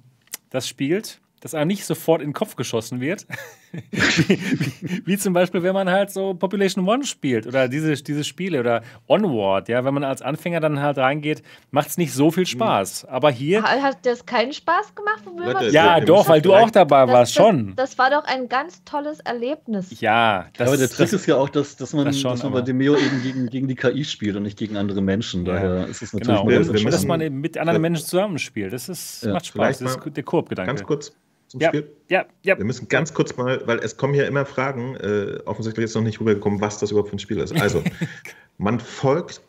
das 0.50 0.68
spielt, 0.68 1.20
dass 1.42 1.54
einem 1.54 1.68
nicht 1.68 1.86
sofort 1.86 2.22
in 2.22 2.30
den 2.30 2.34
Kopf 2.34 2.56
geschossen 2.56 3.00
wird. 3.00 3.28
Wie, 3.72 3.82
wie, 4.82 5.02
wie 5.06 5.18
zum 5.18 5.34
Beispiel, 5.34 5.64
wenn 5.64 5.74
man 5.74 5.90
halt 5.90 6.12
so 6.12 6.34
Population 6.34 6.88
One 6.88 7.04
spielt 7.06 7.48
oder 7.48 7.68
diese, 7.68 7.94
diese 7.96 8.24
Spiele 8.24 8.60
oder 8.60 8.82
Onward, 9.08 9.70
ja, 9.70 9.84
wenn 9.84 9.94
man 9.94 10.04
als 10.04 10.22
Anfänger 10.22 10.60
dann 10.60 10.80
halt 10.80 10.98
reingeht, 10.98 11.44
macht 11.72 11.90
es 11.90 11.98
nicht 11.98 12.14
so 12.14 12.32
viel 12.32 12.46
Spaß. 12.46 13.06
Aber 13.06 13.30
hier, 13.32 13.64
Hat 13.64 14.06
das 14.06 14.26
keinen 14.26 14.54
Spaß 14.54 14.96
gemacht? 14.96 15.24
Wo 15.26 15.38
wir 15.38 15.54
Leute, 15.54 15.70
ja, 15.70 16.00
doch, 16.00 16.28
weil 16.28 16.42
du 16.42 16.54
auch 16.54 16.72
dabei 16.72 17.06
das, 17.06 17.14
warst, 17.14 17.38
das, 17.38 17.46
schon. 17.46 17.74
Das 17.76 17.98
war 17.98 18.10
doch 18.10 18.24
ein 18.24 18.50
ganz 18.50 18.84
tolles 18.84 19.20
Erlebnis. 19.20 20.00
Ja, 20.00 20.46
das, 20.58 20.68
aber 20.68 20.78
der 20.78 20.88
Trick 20.90 21.10
das, 21.10 21.14
ist 21.14 21.26
ja 21.26 21.36
auch, 21.36 21.50
dass, 21.50 21.76
dass 21.76 21.94
man, 21.94 22.06
das 22.06 22.20
schon, 22.20 22.32
dass 22.32 22.44
man 22.44 22.52
bei 22.52 22.60
aber- 22.60 22.66
Demeo 22.66 22.96
eben 22.96 23.22
gegen, 23.22 23.48
gegen 23.48 23.68
die 23.68 23.76
KI 23.76 24.04
spielt 24.04 24.36
und 24.36 24.44
nicht 24.44 24.58
gegen 24.58 24.78
andere 24.78 25.02
Menschen. 25.02 25.46
Ja. 25.46 25.54
Daher 25.54 25.88
ist 25.88 26.02
es 26.02 26.14
natürlich 26.14 26.68
genau, 26.68 26.90
dass 26.90 27.06
man 27.06 27.22
eben 27.22 27.40
mit 27.40 27.58
anderen 27.58 27.82
Menschen 27.82 28.06
zusammenspielt. 28.06 28.74
Das 28.74 28.90
ist, 28.90 29.24
Ja, 29.24 29.34
macht 29.34 29.46
Spaß. 29.48 29.80
Das 29.80 29.96
ist 29.96 30.16
der 30.16 30.24
Koop-Gedanke. 30.24 30.68
Ganz 30.68 30.84
kurz 30.84 31.14
zum 31.60 31.62
Ja, 31.62 31.70
Spiel. 31.70 31.92
ja, 32.10 32.26
ja. 32.44 32.58
Wir 32.58 32.66
müssen 32.66 32.88
ganz 32.88 33.14
kurz 33.14 33.36
mal, 33.38 33.62
weil 33.66 33.80
es 33.80 33.98
kommen 33.98 34.14
hier 34.14 34.28
immer 34.28 34.46
Fragen, 34.46 34.96
äh, 34.96 35.40
offensichtlich 35.46 35.86
ist 35.86 35.96
noch 35.96 36.02
nicht 36.04 36.20
rübergekommen, 36.20 36.62
was 36.62 36.80
das 36.80 36.92
überhaupt 36.92 37.10
für 37.10 37.16
ein 37.16 37.20
Spiel 37.20 37.40
ist. 37.40 37.60
Also, 37.60 37.84
man 38.58 38.80
folgt 38.80 39.42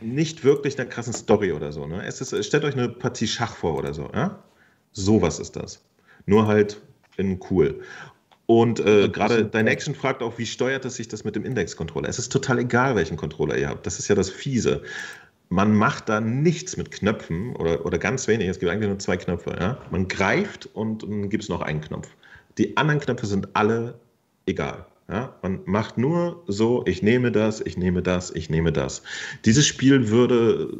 nicht 0.00 0.44
wirklich 0.44 0.78
einer 0.78 0.88
krassen 0.88 1.12
Story 1.12 1.52
oder 1.52 1.72
so. 1.72 1.86
Ne? 1.86 2.04
Es 2.04 2.20
ist, 2.20 2.44
stellt 2.44 2.64
euch 2.64 2.74
eine 2.74 2.88
Partie 2.88 3.26
Schach 3.26 3.54
vor 3.54 3.78
oder 3.78 3.94
so. 3.94 4.10
Ja? 4.12 4.42
Sowas 4.92 5.38
ist 5.38 5.56
das. 5.56 5.82
Nur 6.26 6.46
halt 6.46 6.80
in 7.16 7.40
cool. 7.50 7.80
Und 8.46 8.80
äh, 8.80 9.08
gerade 9.08 9.44
deine 9.46 9.70
Action 9.70 9.94
fragt 9.94 10.22
auch, 10.22 10.36
wie 10.36 10.46
steuert 10.46 10.84
es 10.84 10.96
sich 10.96 11.08
das 11.08 11.24
mit 11.24 11.36
dem 11.36 11.44
Index-Controller? 11.44 12.08
Es 12.08 12.18
ist 12.18 12.30
total 12.32 12.58
egal, 12.58 12.96
welchen 12.96 13.16
Controller 13.16 13.56
ihr 13.56 13.68
habt. 13.68 13.86
Das 13.86 13.98
ist 13.98 14.08
ja 14.08 14.14
das 14.14 14.28
Fiese. 14.28 14.82
Man 15.52 15.76
macht 15.76 16.08
da 16.08 16.18
nichts 16.18 16.78
mit 16.78 16.90
Knöpfen 16.90 17.54
oder, 17.56 17.84
oder 17.84 17.98
ganz 17.98 18.26
wenig. 18.26 18.48
Es 18.48 18.58
gibt 18.58 18.72
eigentlich 18.72 18.88
nur 18.88 18.98
zwei 18.98 19.18
Knöpfe. 19.18 19.54
Ja? 19.60 19.76
Man 19.90 20.08
greift 20.08 20.66
und 20.72 21.02
dann 21.02 21.28
gibt 21.28 21.42
es 21.42 21.50
noch 21.50 21.60
einen 21.60 21.82
Knopf. 21.82 22.08
Die 22.56 22.74
anderen 22.78 23.00
Knöpfe 23.00 23.26
sind 23.26 23.48
alle 23.52 24.00
egal. 24.46 24.86
Ja? 25.10 25.34
Man 25.42 25.60
macht 25.66 25.98
nur 25.98 26.42
so, 26.46 26.82
ich 26.86 27.02
nehme 27.02 27.30
das, 27.30 27.60
ich 27.60 27.76
nehme 27.76 28.00
das, 28.00 28.30
ich 28.30 28.48
nehme 28.48 28.72
das. 28.72 29.02
Dieses 29.44 29.66
Spiel 29.66 30.08
würde 30.08 30.74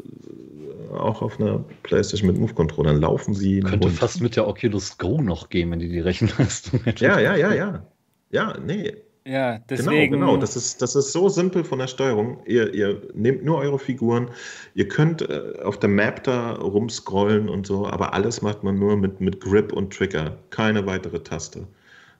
auch 0.91 1.21
auf 1.21 1.39
einer 1.39 1.63
Playstation 1.83 2.31
mit 2.31 2.41
Move-Controllern. 2.41 2.99
Laufen 2.99 3.35
sie. 3.35 3.61
Könnte 3.61 3.91
fast 3.91 4.23
mit 4.23 4.37
der 4.37 4.49
Oculus 4.49 4.97
Go 4.97 5.21
noch 5.21 5.51
gehen, 5.51 5.71
wenn 5.71 5.81
die 5.81 5.91
die 5.91 6.01
Rechenleistung 6.01 6.81
hätte. 6.85 7.05
Ja, 7.05 7.21
ja, 7.21 7.37
ja, 7.37 7.53
ja. 7.53 7.87
Ja, 8.31 8.57
nee. 8.65 8.95
Ja, 9.25 9.59
deswegen. 9.59 10.15
Genau, 10.15 10.33
genau. 10.33 10.37
Das 10.37 10.57
ist, 10.57 10.83
das 10.83 10.97
ist 10.97 11.13
so 11.13 11.29
simpel 11.29 11.63
von 11.63 11.79
der 11.79 11.87
Steuerung. 11.87 12.43
Ihr, 12.47 12.75
ihr 12.75 13.03
nehmt 13.15 13.45
nur 13.45 13.59
eure 13.59 13.79
Figuren. 13.79 14.31
Ihr 14.75 14.89
könnt 14.89 15.23
äh, 15.23 15.61
auf 15.63 15.79
der 15.79 15.91
Map 15.91 16.25
da 16.25 16.55
rumscrollen 16.55 17.49
und 17.49 17.67
so, 17.67 17.87
aber 17.87 18.15
alles 18.15 18.43
macht 18.43 18.65
man 18.65 18.79
nur 18.79 18.97
mit, 18.97 19.21
mit 19.21 19.41
Grip 19.41 19.73
und 19.73 19.93
Trigger. 19.93 20.39
Keine 20.51 20.87
weitere 20.87 21.21
Taste. 21.21 21.67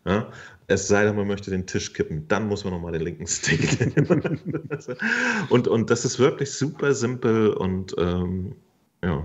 Ja? 0.05 0.31
Es 0.69 0.87
sei 0.87 1.05
denn, 1.05 1.17
man 1.17 1.27
möchte 1.27 1.51
den 1.51 1.67
Tisch 1.67 1.93
kippen. 1.93 2.27
Dann 2.29 2.47
muss 2.47 2.65
man 2.65 2.73
nochmal 2.73 2.93
den 2.93 3.03
linken 3.03 3.27
Stick 3.27 3.97
nehmen. 3.97 4.39
und, 5.51 5.67
und 5.67 5.91
das 5.91 6.05
ist 6.05 6.21
wirklich 6.21 6.53
super 6.53 6.95
simpel 6.95 7.51
und 7.51 7.95
ähm, 7.99 8.55
ja. 9.03 9.25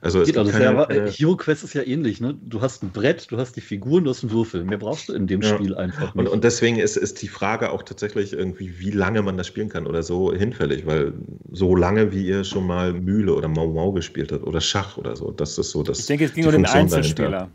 Also 0.00 0.20
es 0.20 0.26
Geht 0.26 0.38
also 0.38 0.50
keine, 0.50 0.64
ja, 0.64 0.90
äh, 0.90 1.10
Hero 1.10 1.36
Quest 1.36 1.64
ist 1.64 1.74
ja 1.74 1.82
ähnlich, 1.82 2.20
ne? 2.20 2.36
Du 2.40 2.60
hast 2.60 2.82
ein 2.82 2.90
Brett, 2.90 3.30
du 3.30 3.38
hast 3.38 3.56
die 3.56 3.60
Figuren, 3.60 4.04
du 4.04 4.10
hast 4.10 4.22
einen 4.22 4.32
Würfel. 4.32 4.64
Mehr 4.64 4.78
brauchst 4.78 5.08
du 5.08 5.12
in 5.12 5.26
dem 5.26 5.42
ja. 5.42 5.54
Spiel 5.54 5.74
einfach 5.74 6.14
nicht. 6.14 6.26
Und, 6.26 6.28
und 6.28 6.44
deswegen 6.44 6.78
ist, 6.78 6.96
ist 6.96 7.20
die 7.22 7.28
Frage 7.28 7.70
auch 7.70 7.82
tatsächlich 7.82 8.32
irgendwie, 8.32 8.78
wie 8.78 8.90
lange 8.90 9.22
man 9.22 9.36
das 9.36 9.46
spielen 9.46 9.68
kann 9.68 9.86
oder 9.86 10.02
so 10.02 10.32
hinfällig, 10.32 10.86
weil 10.86 11.12
so 11.50 11.76
lange, 11.76 12.12
wie 12.12 12.26
ihr 12.26 12.44
schon 12.44 12.66
mal 12.66 12.92
Mühle 12.92 13.34
oder 13.34 13.48
Mau 13.48 13.68
Mau 13.68 13.92
gespielt 13.92 14.32
habt 14.32 14.44
oder 14.44 14.60
Schach 14.60 14.96
oder 14.96 15.14
so, 15.16 15.30
das 15.30 15.58
ist 15.58 15.70
so 15.70 15.82
das. 15.82 16.00
Ich 16.00 16.06
denke, 16.06 16.24
es 16.24 16.34
ging 16.34 16.46
um 16.46 16.52
den 16.52 16.66
Einzelspieler. 16.66 17.30
Dahinter. 17.30 17.50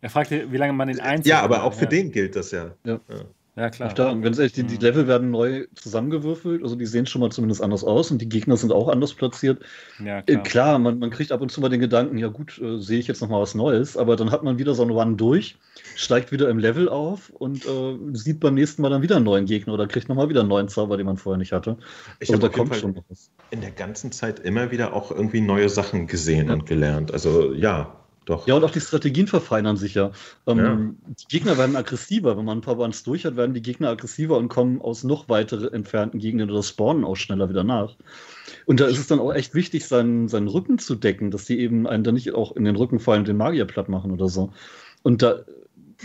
Er 0.00 0.10
fragte, 0.10 0.52
wie 0.52 0.56
lange 0.56 0.72
man 0.74 0.88
den 0.88 1.00
Einzel. 1.00 1.30
Ja, 1.30 1.42
aber 1.42 1.64
auch 1.64 1.74
für 1.74 1.84
ja. 1.84 1.90
den 1.90 2.12
gilt 2.12 2.36
das 2.36 2.52
ja. 2.52 2.72
Ja, 2.84 3.00
ja 3.08 3.24
klar. 3.70 3.92
Da, 3.92 4.10
und 4.10 4.22
ganz 4.22 4.38
ehrlich, 4.38 4.52
die, 4.52 4.62
die, 4.62 4.76
mhm. 4.76 4.80
Level 4.80 5.08
werden 5.08 5.30
neu 5.30 5.66
zusammengewürfelt, 5.74 6.62
also 6.62 6.76
die 6.76 6.86
sehen 6.86 7.06
schon 7.06 7.20
mal 7.20 7.30
zumindest 7.30 7.60
anders 7.62 7.82
aus 7.82 8.10
und 8.10 8.22
die 8.22 8.28
Gegner 8.28 8.56
sind 8.56 8.72
auch 8.72 8.88
anders 8.88 9.14
platziert. 9.14 9.60
Ja, 9.98 10.22
klar, 10.22 10.38
äh, 10.38 10.42
klar 10.42 10.78
man, 10.78 10.98
man 11.00 11.10
kriegt 11.10 11.32
ab 11.32 11.40
und 11.40 11.50
zu 11.50 11.60
mal 11.60 11.68
den 11.68 11.80
Gedanken, 11.80 12.18
ja 12.18 12.28
gut, 12.28 12.58
äh, 12.58 12.78
sehe 12.78 13.00
ich 13.00 13.08
jetzt 13.08 13.20
noch 13.20 13.28
mal 13.28 13.40
was 13.40 13.56
Neues, 13.56 13.96
aber 13.96 14.14
dann 14.14 14.30
hat 14.30 14.44
man 14.44 14.58
wieder 14.58 14.74
so 14.74 14.82
einen 14.82 14.92
Run 14.92 15.16
durch, 15.16 15.56
steigt 15.96 16.30
wieder 16.30 16.48
im 16.48 16.58
Level 16.58 16.88
auf 16.88 17.30
und 17.30 17.66
äh, 17.66 17.96
sieht 18.12 18.38
beim 18.38 18.54
nächsten 18.54 18.82
Mal 18.82 18.90
dann 18.90 19.02
wieder 19.02 19.16
einen 19.16 19.24
neuen 19.24 19.46
Gegner 19.46 19.74
oder 19.74 19.88
kriegt 19.88 20.08
noch 20.08 20.16
mal 20.16 20.28
wieder 20.28 20.40
einen 20.40 20.48
neuen 20.48 20.68
Zauber, 20.68 20.96
den 20.96 21.06
man 21.06 21.16
vorher 21.16 21.38
nicht 21.38 21.52
hatte. 21.52 21.78
Ich 22.20 22.30
also, 22.30 22.34
habe 22.34 22.52
da 22.52 22.56
kommt 22.56 22.76
schon 22.76 23.02
was. 23.08 23.30
in 23.50 23.60
der 23.60 23.72
ganzen 23.72 24.12
Zeit 24.12 24.38
immer 24.38 24.70
wieder 24.70 24.92
auch 24.92 25.10
irgendwie 25.10 25.40
neue 25.40 25.68
Sachen 25.68 26.06
gesehen 26.06 26.46
ja. 26.46 26.52
und 26.52 26.66
gelernt. 26.66 27.12
Also 27.12 27.52
ja, 27.52 27.97
doch. 28.28 28.46
Ja, 28.46 28.54
und 28.54 28.64
auch 28.64 28.70
die 28.70 28.80
Strategien 28.80 29.26
verfeinern 29.26 29.76
sich 29.76 29.94
ja. 29.94 30.10
Ähm, 30.46 30.58
ja. 30.58 31.14
Die 31.14 31.26
Gegner 31.28 31.56
werden 31.56 31.76
aggressiver. 31.76 32.36
Wenn 32.36 32.44
man 32.44 32.58
ein 32.58 32.62
paar 32.62 32.76
Runs 32.76 33.02
durch 33.02 33.24
hat, 33.24 33.36
werden 33.36 33.54
die 33.54 33.62
Gegner 33.62 33.90
aggressiver 33.90 34.36
und 34.36 34.48
kommen 34.48 34.80
aus 34.80 35.04
noch 35.04 35.28
weiter 35.28 35.72
entfernten 35.72 36.20
Gegenden 36.20 36.50
oder 36.50 36.62
spawnen 36.62 37.04
auch 37.04 37.16
schneller 37.16 37.48
wieder 37.48 37.64
nach. 37.64 37.96
Und 38.66 38.80
da 38.80 38.86
ist 38.86 38.98
es 38.98 39.06
dann 39.06 39.20
auch 39.20 39.32
echt 39.32 39.54
wichtig, 39.54 39.86
seinen, 39.86 40.28
seinen 40.28 40.48
Rücken 40.48 40.78
zu 40.78 40.94
decken, 40.94 41.30
dass 41.30 41.46
die 41.46 41.58
eben 41.58 41.86
einen 41.86 42.04
dann 42.04 42.14
nicht 42.14 42.34
auch 42.34 42.54
in 42.54 42.64
den 42.64 42.76
Rücken 42.76 43.00
fallen 43.00 43.20
und 43.20 43.28
den 43.28 43.36
Magier 43.36 43.64
platt 43.64 43.88
machen 43.88 44.10
oder 44.10 44.28
so. 44.28 44.52
Und 45.02 45.22
da, 45.22 45.40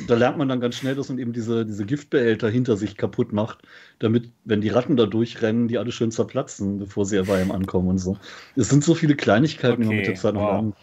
da 0.08 0.16
lernt 0.16 0.38
man 0.38 0.48
dann 0.48 0.62
ganz 0.62 0.76
schnell, 0.76 0.95
dass 0.95 1.10
man 1.10 1.18
eben 1.18 1.34
diese, 1.34 1.66
diese 1.66 1.86
Giftbehälter 1.86 2.50
hinter 2.50 2.78
sich 2.78 2.95
kaputt 2.95 3.34
macht, 3.34 3.60
damit, 4.00 4.32
wenn 4.45 4.62
die 4.62 4.70
Ratten 4.70 4.95
da 4.95 5.06
durchrennen, 5.06 5.68
die 5.68 5.78
alle 5.78 5.91
schön 5.91 6.12
zerplatzen, 6.12 6.80
bevor 6.80 7.06
sie 7.06 7.22
bei 7.24 7.41
ihm 7.41 7.52
ankommen 7.52 7.90
und 7.90 7.98
so. 7.98 8.18
Es 8.56 8.70
sind 8.70 8.84
so 8.84 8.95
viele 8.95 9.16
Kleinigkeiten, 9.16 9.74
okay, 9.74 9.82
die 9.82 9.88
man 9.88 9.98
mit 9.98 10.08
der 10.08 10.16
Zeit 10.16 10.36
noch 10.36 10.50
lernen 10.50 10.74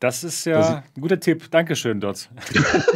das 0.00 0.24
ist 0.24 0.46
ja 0.46 0.58
das 0.58 0.68
ein 0.70 0.82
guter 0.98 1.20
Tipp. 1.20 1.50
Dankeschön, 1.50 2.00
Dots. 2.00 2.30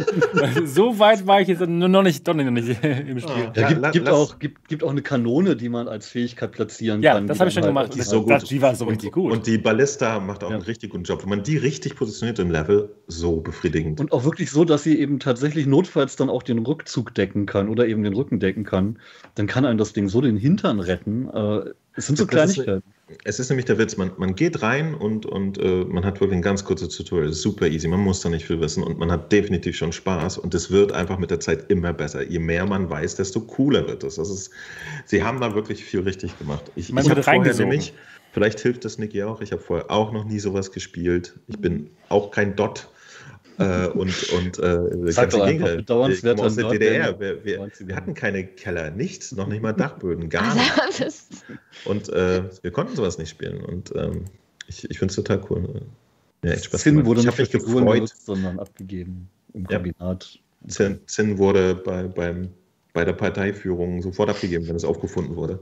so 0.65 0.97
weit 0.97 1.27
war 1.27 1.39
ich 1.39 1.47
jetzt 1.47 1.61
nur 1.61 1.87
noch 1.87 2.01
nicht, 2.01 2.27
doch 2.27 2.33
noch 2.33 2.43
nicht 2.49 2.67
im 2.83 3.19
Spiel. 3.19 3.51
Ja, 3.55 3.67
gibt, 3.69 3.91
gibt 3.91 4.09
auch, 4.09 4.39
gibt, 4.39 4.67
gibt 4.67 4.83
auch 4.83 4.89
eine 4.89 5.03
Kanone, 5.03 5.55
die 5.55 5.69
man 5.69 5.87
als 5.87 6.07
Fähigkeit 6.07 6.51
platzieren 6.51 7.03
ja, 7.03 7.13
kann. 7.13 7.23
Ja, 7.23 7.27
das 7.27 7.39
habe 7.39 7.49
ich 7.49 7.53
schon 7.53 7.63
halt 7.63 7.69
gemacht. 7.69 7.93
Die, 7.93 8.01
so 8.01 8.25
das, 8.25 8.45
die, 8.45 8.59
war 8.59 8.75
so 8.75 8.85
richtig 8.85 9.11
gut. 9.11 9.31
Und 9.31 9.45
die 9.45 9.59
Ballista 9.59 10.19
macht 10.19 10.43
auch 10.43 10.49
ja. 10.49 10.55
einen 10.55 10.65
richtig 10.65 10.89
guten 10.89 11.03
Job. 11.03 11.21
Wenn 11.21 11.29
man 11.29 11.43
die 11.43 11.57
richtig 11.57 11.95
positioniert 11.95 12.39
im 12.39 12.49
Level, 12.49 12.95
so 13.05 13.39
befriedigend. 13.39 13.99
Und 13.99 14.11
auch 14.11 14.23
wirklich 14.23 14.49
so, 14.49 14.65
dass 14.65 14.81
sie 14.81 14.97
eben 14.99 15.19
tatsächlich 15.19 15.67
notfalls 15.67 16.15
dann 16.15 16.31
auch 16.31 16.41
den 16.41 16.57
Rückzug 16.57 17.13
decken 17.13 17.45
kann 17.45 17.69
oder 17.69 17.87
eben 17.87 18.01
den 18.01 18.15
Rücken 18.15 18.39
decken 18.39 18.63
kann. 18.63 18.97
Dann 19.35 19.45
kann 19.45 19.63
einem 19.63 19.77
das 19.77 19.93
Ding 19.93 20.09
so 20.09 20.21
den 20.21 20.37
Hintern 20.37 20.79
retten. 20.79 21.29
Äh, 21.29 21.71
es 21.93 22.07
sind 22.07 22.17
so 22.17 22.25
Kleinigkeiten. 22.25 22.94
Es 23.23 23.39
ist 23.39 23.49
nämlich 23.49 23.65
der 23.65 23.77
Witz, 23.77 23.97
man, 23.97 24.11
man 24.17 24.35
geht 24.35 24.63
rein 24.63 24.95
und, 24.95 25.27
und 25.27 25.59
äh, 25.59 25.85
man 25.85 26.03
hat 26.03 26.21
wirklich 26.21 26.37
ein 26.39 26.41
ganz 26.41 26.63
kurzes 26.63 26.89
Tutorial. 26.89 27.31
Super 27.33 27.67
easy, 27.67 27.87
man 27.87 27.99
muss 27.99 28.21
da 28.21 28.29
nicht 28.29 28.45
viel 28.45 28.59
wissen 28.59 28.81
und 28.81 28.97
man 28.97 29.11
hat 29.11 29.31
definitiv 29.31 29.75
schon 29.75 29.91
Spaß 29.91 30.39
und 30.39 30.55
es 30.55 30.71
wird 30.71 30.91
einfach 30.91 31.19
mit 31.19 31.29
der 31.29 31.39
Zeit 31.39 31.69
immer 31.69 31.93
besser. 31.93 32.23
Je 32.23 32.39
mehr 32.39 32.65
man 32.65 32.89
weiß, 32.89 33.15
desto 33.15 33.41
cooler 33.41 33.87
wird 33.87 34.03
es. 34.03 34.15
Das 34.15 34.29
ist, 34.29 34.49
sie 35.05 35.23
haben 35.23 35.39
da 35.39 35.53
wirklich 35.53 35.83
viel 35.83 35.99
richtig 35.99 36.37
gemacht. 36.39 36.71
Ich, 36.75 36.89
ich 36.89 37.09
habe 37.09 37.21
vorher 37.21 37.53
nämlich, 37.53 37.93
vielleicht 38.31 38.59
hilft 38.59 38.85
das 38.85 38.97
Niki 38.97 39.21
auch, 39.21 39.39
ich 39.41 39.51
habe 39.51 39.61
vorher 39.61 39.91
auch 39.91 40.11
noch 40.11 40.25
nie 40.25 40.39
sowas 40.39 40.71
gespielt. 40.71 41.35
Ich 41.47 41.59
bin 41.59 41.91
auch 42.09 42.31
kein 42.31 42.55
Dot 42.55 42.87
äh, 43.57 43.87
und 43.87 44.29
und 44.33 44.59
äh, 44.59 45.11
Sag 45.11 45.29
doch 45.29 45.41
einfach, 45.41 45.75
bedauernswert 45.75 46.39
aus 46.39 46.55
der 46.55 46.69
DDR. 46.69 47.19
Wir, 47.19 47.43
wir, 47.45 47.69
wir, 47.79 47.95
hatten 47.95 48.13
keine 48.13 48.45
Keller, 48.45 48.91
nichts, 48.91 49.31
noch 49.31 49.47
nicht 49.47 49.61
mal 49.61 49.73
Dachböden, 49.73 50.29
gar 50.29 50.55
nichts. 50.55 51.29
Und 51.85 52.09
äh, 52.09 52.43
wir 52.61 52.71
konnten 52.71 52.95
sowas 52.95 53.17
nicht 53.17 53.29
spielen. 53.29 53.63
Und 53.63 53.93
ähm, 53.95 54.25
ich, 54.67 54.89
ich 54.89 54.99
finde 54.99 55.11
es 55.11 55.15
total 55.15 55.41
cool. 55.49 55.81
Ja, 56.43 56.51
echt 56.51 56.65
Spaß 56.65 56.81
Zinn 56.81 57.05
wurde 57.05 57.21
ich 57.21 57.25
nicht 57.25 57.37
mich 57.37 57.49
gefreut, 57.51 57.85
benutzt, 57.85 58.25
sondern 58.25 58.59
abgegeben 58.59 59.29
im 59.53 59.65
Kombinat. 59.65 60.39
Zinn, 60.67 60.99
Zinn 61.07 61.37
wurde 61.37 61.75
bei, 61.75 62.03
beim, 62.03 62.49
bei 62.93 63.05
der 63.05 63.13
Parteiführung 63.13 64.01
sofort 64.01 64.29
abgegeben, 64.29 64.67
wenn 64.67 64.75
es 64.75 64.85
aufgefunden 64.85 65.35
wurde. 65.35 65.59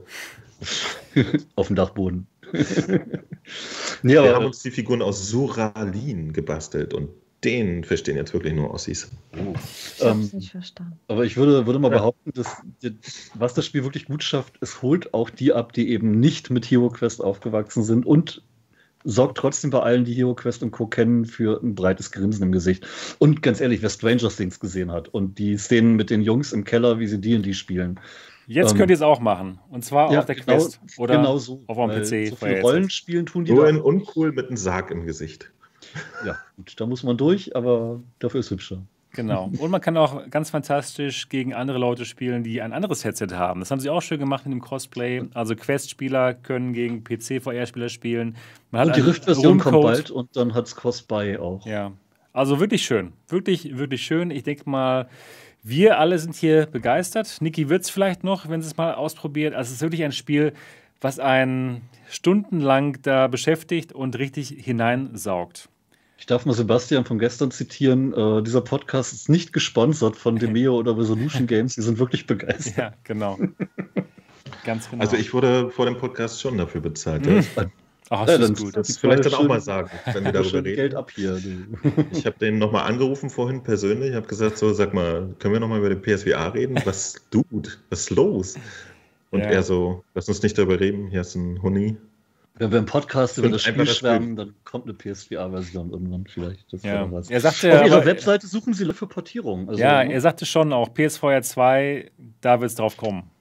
Auf 1.56 1.68
dem 1.68 1.76
Dachboden. 1.76 2.28
nee, 4.03 4.14
wir 4.14 4.36
haben 4.36 4.45
uns 4.45 4.61
die 4.61 4.70
Figuren 4.72 5.02
aus 5.02 5.28
Suralin 5.28 6.34
gebastelt 6.34 6.94
und 6.94 7.10
den 7.44 7.84
verstehen 7.84 8.15
jetzt 8.15 8.34
wirklich 8.34 8.53
nur 8.53 8.74
Ossis. 8.74 9.11
Oh. 9.34 9.53
Ich 9.98 10.03
habe 10.03 10.20
es 10.22 10.34
ähm, 10.34 10.40
nicht 10.40 10.52
verstanden. 10.52 10.99
Aber 11.07 11.26
ich 11.26 11.38
würde, 11.38 11.65
würde 11.65 11.80
mal 11.80 11.91
ja. 11.91 11.98
behaupten, 11.98 12.32
dass 12.34 12.61
was 13.34 13.53
das 13.53 13.65
Spiel 13.65 13.84
wirklich 13.84 14.06
gut 14.06 14.24
schafft, 14.24 14.56
es 14.61 14.82
holt 14.82 15.14
auch 15.14 15.30
die 15.30 15.53
ab, 15.53 15.74
die 15.74 15.90
eben 15.90 16.20
nicht 16.20 16.49
mit 16.49 16.65
Hero 16.65 16.90
Quest 16.90 17.24
aufgewachsen 17.24 17.84
sind 17.84 18.06
und 18.06 18.41
sorgt 19.03 19.38
trotzdem 19.38 19.70
bei 19.70 19.80
allen, 19.80 20.06
die 20.06 20.14
Hero 20.14 20.34
Quest 20.34 20.64
und 20.64 20.72
Co. 20.72 20.88
kennen, 20.88 21.26
für 21.26 21.61
ein 21.61 21.76
breites 21.76 22.11
Grinsen 22.11 22.44
im 22.44 22.52
Gesicht. 22.52 22.88
Und 23.20 23.41
ganz 23.41 23.60
ehrlich, 23.60 23.82
wer 23.82 23.90
Stranger 23.90 24.30
Things 24.30 24.60
gesehen 24.60 24.91
hat 24.91 25.10
und 25.10 25.38
die 25.38 25.57
Szenen 25.57 25.95
mit 25.95 26.10
den 26.10 26.22
Jungs 26.22 26.53
im 26.53 26.64
Keller, 26.64 26.99
wie 26.99 27.07
sie 27.07 27.20
D&D 27.20 27.53
spielen. 27.53 27.99
Jetzt 28.48 28.72
ähm, 28.72 28.78
könnt 28.78 28.91
ihr 28.91 28.95
es 28.95 29.02
auch 29.02 29.20
machen. 29.20 29.60
Und 29.70 29.86
zwar 29.86 30.11
ja, 30.11 30.20
auf 30.20 30.26
der 30.26 30.36
genau, 30.36 30.57
Quest 30.57 30.80
oder 30.98 31.18
genau 31.18 31.38
so, 31.38 31.64
auf 31.68 31.78
dem 31.78 31.90
PC. 31.90 32.30
So 32.30 32.36
viele 32.36 32.61
Rollenspielen 32.61 33.26
tun 33.26 33.45
die 33.45 33.53
Nur 33.53 33.68
in 33.68 33.80
uncool 33.80 34.32
mit 34.32 34.48
einem 34.48 34.57
Sarg 34.57 34.91
im 34.91 35.06
Gesicht. 35.06 35.52
Ja, 36.26 36.38
gut, 36.57 36.74
da 36.78 36.86
muss 36.86 37.03
man 37.03 37.18
durch, 37.18 37.56
aber 37.56 38.02
dafür 38.20 38.40
ist 38.40 38.48
es 38.48 38.52
hübscher. 38.52 38.82
Genau. 39.15 39.52
Und 39.60 39.70
man 39.70 39.80
kann 39.80 39.95
auch 39.95 40.28
ganz 40.32 40.49
fantastisch 40.49 41.30
gegen 41.30 41.53
andere 41.53 41.78
Leute 41.78 42.03
spielen, 42.03 42.44
die 42.44 42.61
ein 42.61 42.74
anderes 42.74 43.03
Headset 43.06 43.28
haben. 43.34 43.60
Das 43.60 43.70
haben 43.70 43.80
sie 43.80 43.91
auch 43.91 44.02
schön 44.02 44.20
gemacht 44.20 44.45
mit 44.45 44.53
dem 44.53 44.61
Cosplay. 44.61 45.24
Also 45.36 45.56
Quest-Spieler 45.56 46.34
können 46.34 46.74
gegen 46.74 47.03
PC-VR-Spieler 47.03 47.90
spielen. 47.90 48.36
Man 48.72 48.88
und 48.88 48.95
die 48.95 49.02
Rift-Version 49.02 49.60
kommt 49.60 49.84
bald 49.84 50.10
und 50.10 50.36
dann 50.36 50.56
hat 50.56 50.65
es 50.65 50.76
Cross-Buy 50.76 51.38
auch. 51.38 51.64
Ja. 51.68 51.91
Also 52.34 52.60
wirklich 52.60 52.84
schön. 52.84 53.14
Wirklich, 53.28 53.78
wirklich 53.78 54.02
schön. 54.02 54.32
Ich 54.32 54.41
denke 54.41 54.68
mal, 54.68 55.07
wir 55.61 55.99
alle 55.99 56.18
sind 56.18 56.36
hier 56.36 56.65
begeistert. 56.65 57.38
Niki 57.40 57.70
wird 57.70 57.84
es 57.84 57.91
vielleicht 57.91 58.24
noch, 58.24 58.49
wenn 58.49 58.64
sie 58.64 58.68
es 58.68 58.78
mal 58.78 58.95
ausprobiert. 58.95 59.53
Also 59.53 59.70
es 59.70 59.76
ist 59.76 59.82
wirklich 59.84 60.03
ein 60.03 60.11
Spiel, 60.11 60.53
was 60.99 61.20
einen 61.20 61.82
stundenlang 62.10 62.98
da 63.03 63.28
beschäftigt 63.28 63.94
und 63.94 64.18
richtig 64.18 64.56
hineinsaugt. 64.57 65.70
Ich 66.24 66.28
darf 66.28 66.45
mal 66.45 66.54
Sebastian 66.54 67.04
von 67.04 67.20
gestern 67.20 67.52
zitieren. 67.52 68.14
Äh, 68.14 68.44
dieser 68.44 68.62
Podcast 68.62 69.12
ist 69.12 69.28
nicht 69.28 69.52
gesponsert 69.52 70.16
von 70.16 70.38
Demeo 70.40 70.78
oder 70.78 70.98
Resolution 70.98 71.48
Games. 71.48 71.76
Die 71.76 71.82
sind 71.82 72.00
wirklich 72.00 72.28
begeistert. 72.28 72.78
Ja, 72.78 72.94
genau. 73.04 73.38
Ganz 74.64 74.90
genau. 74.90 75.02
Also 75.04 75.18
ich 75.18 75.34
wurde 75.34 75.70
vor 75.70 75.86
dem 75.86 75.98
Podcast 75.98 76.40
schon 76.40 76.58
dafür 76.58 76.80
bezahlt. 76.80 77.26
Mhm. 77.26 77.44
Ach, 78.10 78.26
das 78.26 78.40
ja, 78.40 78.45
ist 78.45 78.58
gut. 78.58 78.78
Das 78.78 78.98
vielleicht 78.98 79.26
dann 79.26 79.34
auch 79.34 79.44
mal 79.50 79.60
sagen, 79.60 79.90
wenn 80.14 80.24
wir 80.24 80.32
darüber 80.32 80.64
reden. 80.64 80.76
Geld 80.78 80.95
ab 80.95 81.12
hier. 81.12 81.41
Ich 82.14 82.26
habe 82.26 82.40
den 82.40 82.58
nochmal 82.58 82.90
angerufen 82.90 83.30
vorhin 83.30 83.62
persönlich. 83.62 84.12
Ich 84.12 84.16
habe 84.16 84.28
gesagt, 84.28 84.58
so 84.58 84.72
sag 84.72 84.94
mal, 84.94 85.28
können 85.40 85.54
wir 85.54 85.60
nochmal 85.60 85.80
über 85.80 85.90
den 85.90 86.02
PSVR 86.02 86.54
reden? 86.54 86.80
Was 86.86 87.16
tut? 87.32 87.82
Was 87.90 88.00
ist 88.00 88.12
los? 88.12 88.56
Und 89.32 89.41
ja. 89.41 89.48
er 89.48 89.62
so, 89.62 90.06
lass 90.16 90.30
uns 90.30 90.41
nicht 90.41 90.58
darüber 90.58 90.80
reden. 90.80 91.10
Hier 91.10 91.20
ist 91.20 91.36
ein 91.36 91.62
Honey. 91.62 91.98
Wenn 92.56 92.72
wir 92.72 92.78
im 92.78 92.86
Podcast 92.86 93.40
über 93.40 93.50
das 93.50 93.64
Spiel 93.64 93.88
schwärmen, 93.88 94.36
dann 94.36 94.54
kommt 94.64 94.86
eine 94.86 94.94
PSVR-Version 94.94 95.90
irgendwann 95.90 96.28
vielleicht. 96.28 96.72
Das 96.72 96.84
ja. 96.84 97.10
Er 97.30 97.42
sagte, 97.42 97.82
Auf 97.82 97.88
ihrer 97.88 98.06
Webseite 98.06 98.46
suchen 98.46 98.76
sie 98.76 98.86
für 98.94 99.08
Portierung. 99.08 99.70
Also, 99.70 99.82
ja, 99.82 100.04
ne? 100.04 100.14
er 100.14 100.22
sagte 100.22 100.46
schon 100.46 100.72
auch, 100.72 100.94
PSVR 100.94 101.42
2, 101.42 102.12
da 102.42 102.62
wird 102.62 102.70
es 102.70 102.76
drauf 102.76 102.96
kommen. 102.96 103.32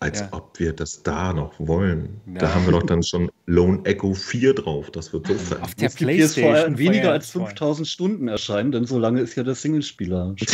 Als 0.00 0.18
ja. 0.18 0.28
ob 0.32 0.58
wir 0.58 0.72
das 0.72 1.04
da 1.04 1.32
noch 1.32 1.54
wollen. 1.60 2.20
Ja. 2.26 2.40
Da 2.40 2.54
haben 2.54 2.64
wir 2.66 2.72
doch 2.72 2.82
dann 2.82 3.04
schon 3.04 3.30
Lone 3.46 3.82
Echo 3.84 4.14
4 4.14 4.54
drauf. 4.54 4.90
Das 4.90 5.12
wird 5.12 5.28
so 5.28 5.34
sein. 5.34 5.62
Auf 5.62 5.76
der 5.76 5.86
Muss 5.86 5.94
PlayStation 5.94 6.54
PSVR 6.54 6.66
in 6.66 6.78
weniger 6.78 7.12
als 7.12 7.30
5000 7.30 7.86
Stunden 7.86 8.26
erscheinen, 8.26 8.72
denn 8.72 8.84
so 8.84 8.98
lange 8.98 9.20
ist 9.20 9.36
ja 9.36 9.44
der 9.44 9.54
Singlespieler. 9.54 10.34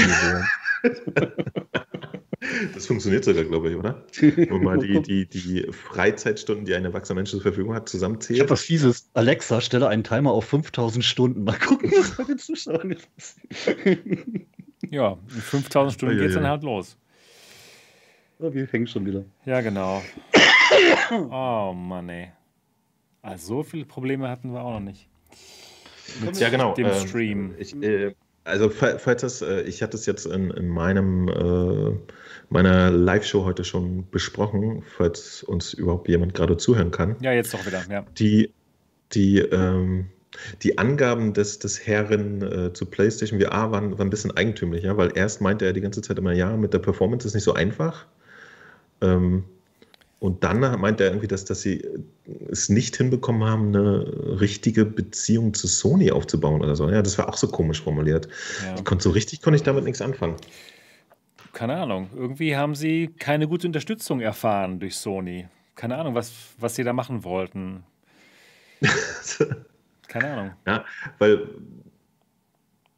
Das 2.75 2.87
funktioniert 2.87 3.25
sogar, 3.25 3.45
glaube 3.45 3.71
ich, 3.71 3.77
oder? 3.77 4.05
Wenn 4.21 4.63
man 4.63 4.81
die, 4.81 5.01
die, 5.03 5.27
die 5.27 5.67
Freizeitstunden, 5.73 6.65
die 6.65 6.75
ein 6.75 6.85
erwachsener 6.85 7.17
Mensch 7.17 7.31
zur 7.31 7.41
Verfügung 7.43 7.75
hat, 7.75 7.89
Ich 7.89 7.93
zusammenzählt. 7.93 8.41
habe 8.41 8.51
was 8.51 8.63
Fieses. 8.63 9.09
Alexa, 9.15 9.61
stelle 9.61 9.89
einen 9.89 10.05
Timer 10.05 10.33
auf 10.33 10.45
5000 10.47 11.05
Stunden. 11.05 11.45
Mal 11.45 11.59
gucken, 11.59 11.91
was 11.97 12.17
bei 12.17 12.25
den 12.25 12.39
Zuschauern 12.39 12.91
jetzt 12.91 13.09
passiert. 13.17 13.99
Ja, 14.91 15.19
in 15.35 15.41
5000 15.41 15.93
Stunden 15.95 16.17
geht 16.19 16.29
es 16.29 16.35
dann 16.35 16.43
Uiuiui. 16.45 16.51
halt 16.51 16.63
los. 16.63 16.97
Ja, 18.39 18.55
Wir 18.55 18.67
hängen 18.67 18.87
schon 18.87 19.05
wieder. 19.05 19.25
Ja, 19.45 19.61
genau. 19.61 20.03
Oh 21.31 21.73
Mann, 21.75 22.09
ey. 22.09 22.29
Also 23.23 23.47
so 23.57 23.63
viele 23.63 23.85
Probleme 23.85 24.29
hatten 24.29 24.53
wir 24.53 24.61
auch 24.63 24.75
noch 24.75 24.81
nicht. 24.87 25.09
Mit 26.25 26.39
Ja, 26.39 26.49
genau. 26.49 26.75
dem 26.75 26.87
ähm, 26.87 27.07
Stream. 27.09 27.55
Ich, 27.59 27.75
äh, 27.83 28.15
also, 28.45 28.71
fa- 28.71 28.99
falls 28.99 29.21
das, 29.23 29.43
äh, 29.43 29.63
ich 29.63 29.83
hatte 29.83 29.97
es 29.97 30.07
jetzt 30.07 30.25
in, 30.25 30.51
in 30.53 30.69
meinem, 30.69 31.29
äh, 31.29 31.99
meiner 32.51 32.91
Live-Show 32.91 33.45
heute 33.45 33.65
schon 33.65 34.09
besprochen, 34.11 34.83
falls 34.97 35.43
uns 35.43 35.75
überhaupt 35.75 36.09
jemand 36.09 36.35
gerade 36.35 36.57
zuhören 36.57 36.91
kann. 36.91 37.17
Ja, 37.21 37.33
jetzt 37.33 37.53
doch 37.53 37.67
wieder. 37.67 37.83
Ja. 37.91 38.05
Die, 38.19 38.53
die, 39.13 39.39
ähm, 39.39 40.07
die 40.63 40.79
Angaben 40.79 41.35
des, 41.35 41.59
des 41.59 41.87
Herren 41.87 42.43
äh, 42.43 42.73
zu 42.73 42.87
PlayStation 42.87 43.41
VR 43.41 43.71
waren, 43.71 43.99
waren 43.99 44.07
ein 44.07 44.11
bisschen 44.11 44.37
eigentümlich, 44.37 44.85
ja, 44.85 44.97
weil 44.97 45.13
erst 45.15 45.41
meinte 45.41 45.67
er 45.67 45.73
die 45.73 45.81
ganze 45.81 46.01
Zeit 46.01 46.19
immer, 46.19 46.33
ja, 46.33 46.57
mit 46.57 46.73
der 46.73 46.79
Performance 46.79 47.27
ist 47.27 47.35
nicht 47.35 47.45
so 47.45 47.55
einfach. 47.55 48.07
Ähm, 49.01 49.45
und 50.21 50.43
dann 50.43 50.59
meinte 50.59 51.05
er 51.05 51.11
irgendwie, 51.11 51.29
dass, 51.29 51.45
dass 51.45 51.63
sie 51.63 51.87
es 52.51 52.69
nicht 52.69 52.97
hinbekommen 52.97 53.45
haben, 53.45 53.69
eine 53.69 54.41
richtige 54.41 54.85
Beziehung 54.85 55.55
zu 55.55 55.69
Sony 55.69 56.11
aufzubauen 56.11 56.61
oder 56.61 56.75
so. 56.75 56.91
Ja, 56.91 57.03
das 57.03 57.19
war 57.19 57.29
auch 57.29 57.37
so 57.37 57.47
komisch 57.47 57.83
formuliert. 57.83 58.27
Ja. 58.65 58.75
Ich 58.77 58.85
konnte 58.85 59.05
so 59.05 59.11
richtig 59.11 59.43
konnte 59.43 59.57
ich 59.57 59.63
damit 59.63 59.85
nichts 59.85 60.01
anfangen. 60.01 60.35
Keine 61.59 61.75
Ahnung. 61.75 62.09
Irgendwie 62.15 62.55
haben 62.55 62.77
sie 62.77 63.09
keine 63.09 63.49
gute 63.49 63.67
Unterstützung 63.67 64.21
erfahren 64.21 64.79
durch 64.79 64.95
Sony. 64.95 65.49
Keine 65.75 65.99
Ahnung, 65.99 66.15
was, 66.15 66.33
was 66.61 66.77
sie 66.77 66.85
da 66.85 66.93
machen 66.93 67.25
wollten. 67.25 67.83
Keine 70.07 70.31
Ahnung. 70.31 70.53
Ja, 70.69 70.85
weil 71.19 71.49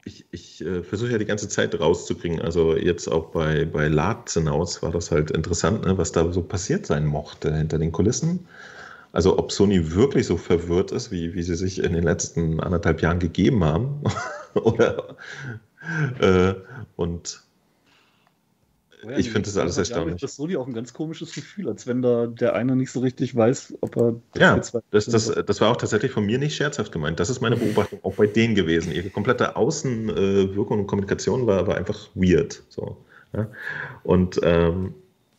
ich, 0.04 0.26
ich 0.30 0.62
äh, 0.62 0.82
versuche 0.82 1.12
ja 1.12 1.16
die 1.16 1.24
ganze 1.24 1.48
Zeit 1.48 1.80
rauszukriegen. 1.80 2.42
Also 2.42 2.76
jetzt 2.76 3.08
auch 3.08 3.30
bei, 3.30 3.64
bei 3.64 3.88
Latzenaus 3.88 4.82
war 4.82 4.90
das 4.90 5.10
halt 5.10 5.30
interessant, 5.30 5.86
ne, 5.86 5.96
was 5.96 6.12
da 6.12 6.30
so 6.30 6.42
passiert 6.42 6.84
sein 6.84 7.06
mochte 7.06 7.56
hinter 7.56 7.78
den 7.78 7.92
Kulissen. 7.92 8.46
Also 9.12 9.38
ob 9.38 9.52
Sony 9.52 9.94
wirklich 9.94 10.26
so 10.26 10.36
verwirrt 10.36 10.92
ist, 10.92 11.10
wie, 11.10 11.32
wie 11.32 11.42
sie 11.42 11.56
sich 11.56 11.82
in 11.82 11.94
den 11.94 12.04
letzten 12.04 12.60
anderthalb 12.60 13.00
Jahren 13.00 13.20
gegeben 13.20 13.64
haben. 13.64 14.02
Oder 14.54 15.16
äh, 16.20 16.54
und 16.96 17.42
Ich 19.16 19.30
finde 19.30 19.46
das 19.46 19.56
alles 19.56 19.78
erstaunlich. 19.78 20.20
Das 20.20 20.36
Sony 20.36 20.56
auch 20.56 20.66
ein 20.66 20.74
ganz 20.74 20.92
komisches 20.92 21.32
Gefühl, 21.34 21.68
als 21.68 21.86
wenn 21.86 22.02
da 22.02 22.26
der 22.26 22.54
eine 22.54 22.76
nicht 22.76 22.90
so 22.92 23.00
richtig 23.00 23.34
weiß, 23.34 23.74
ob 23.80 23.96
er. 23.96 24.14
Ja, 24.36 24.56
jetzt 24.56 24.74
weiß- 24.74 24.82
das, 24.90 25.06
das, 25.06 25.26
das 25.46 25.60
war 25.60 25.70
auch 25.70 25.76
tatsächlich 25.76 26.12
von 26.12 26.26
mir 26.26 26.38
nicht 26.38 26.54
scherzhaft 26.54 26.92
gemeint. 26.92 27.18
Das 27.18 27.30
ist 27.30 27.40
meine 27.40 27.56
Beobachtung 27.56 28.00
auch 28.02 28.14
bei 28.14 28.26
denen 28.26 28.54
gewesen. 28.54 28.92
Ihre 28.92 29.10
komplette 29.10 29.56
Außenwirkung 29.56 30.80
und 30.80 30.86
Kommunikation 30.86 31.46
war, 31.46 31.66
war 31.66 31.76
einfach 31.76 32.08
weird. 32.14 32.62
So, 32.68 32.98
ja? 33.32 33.48
Und 34.02 34.38
ähm, 34.42 34.94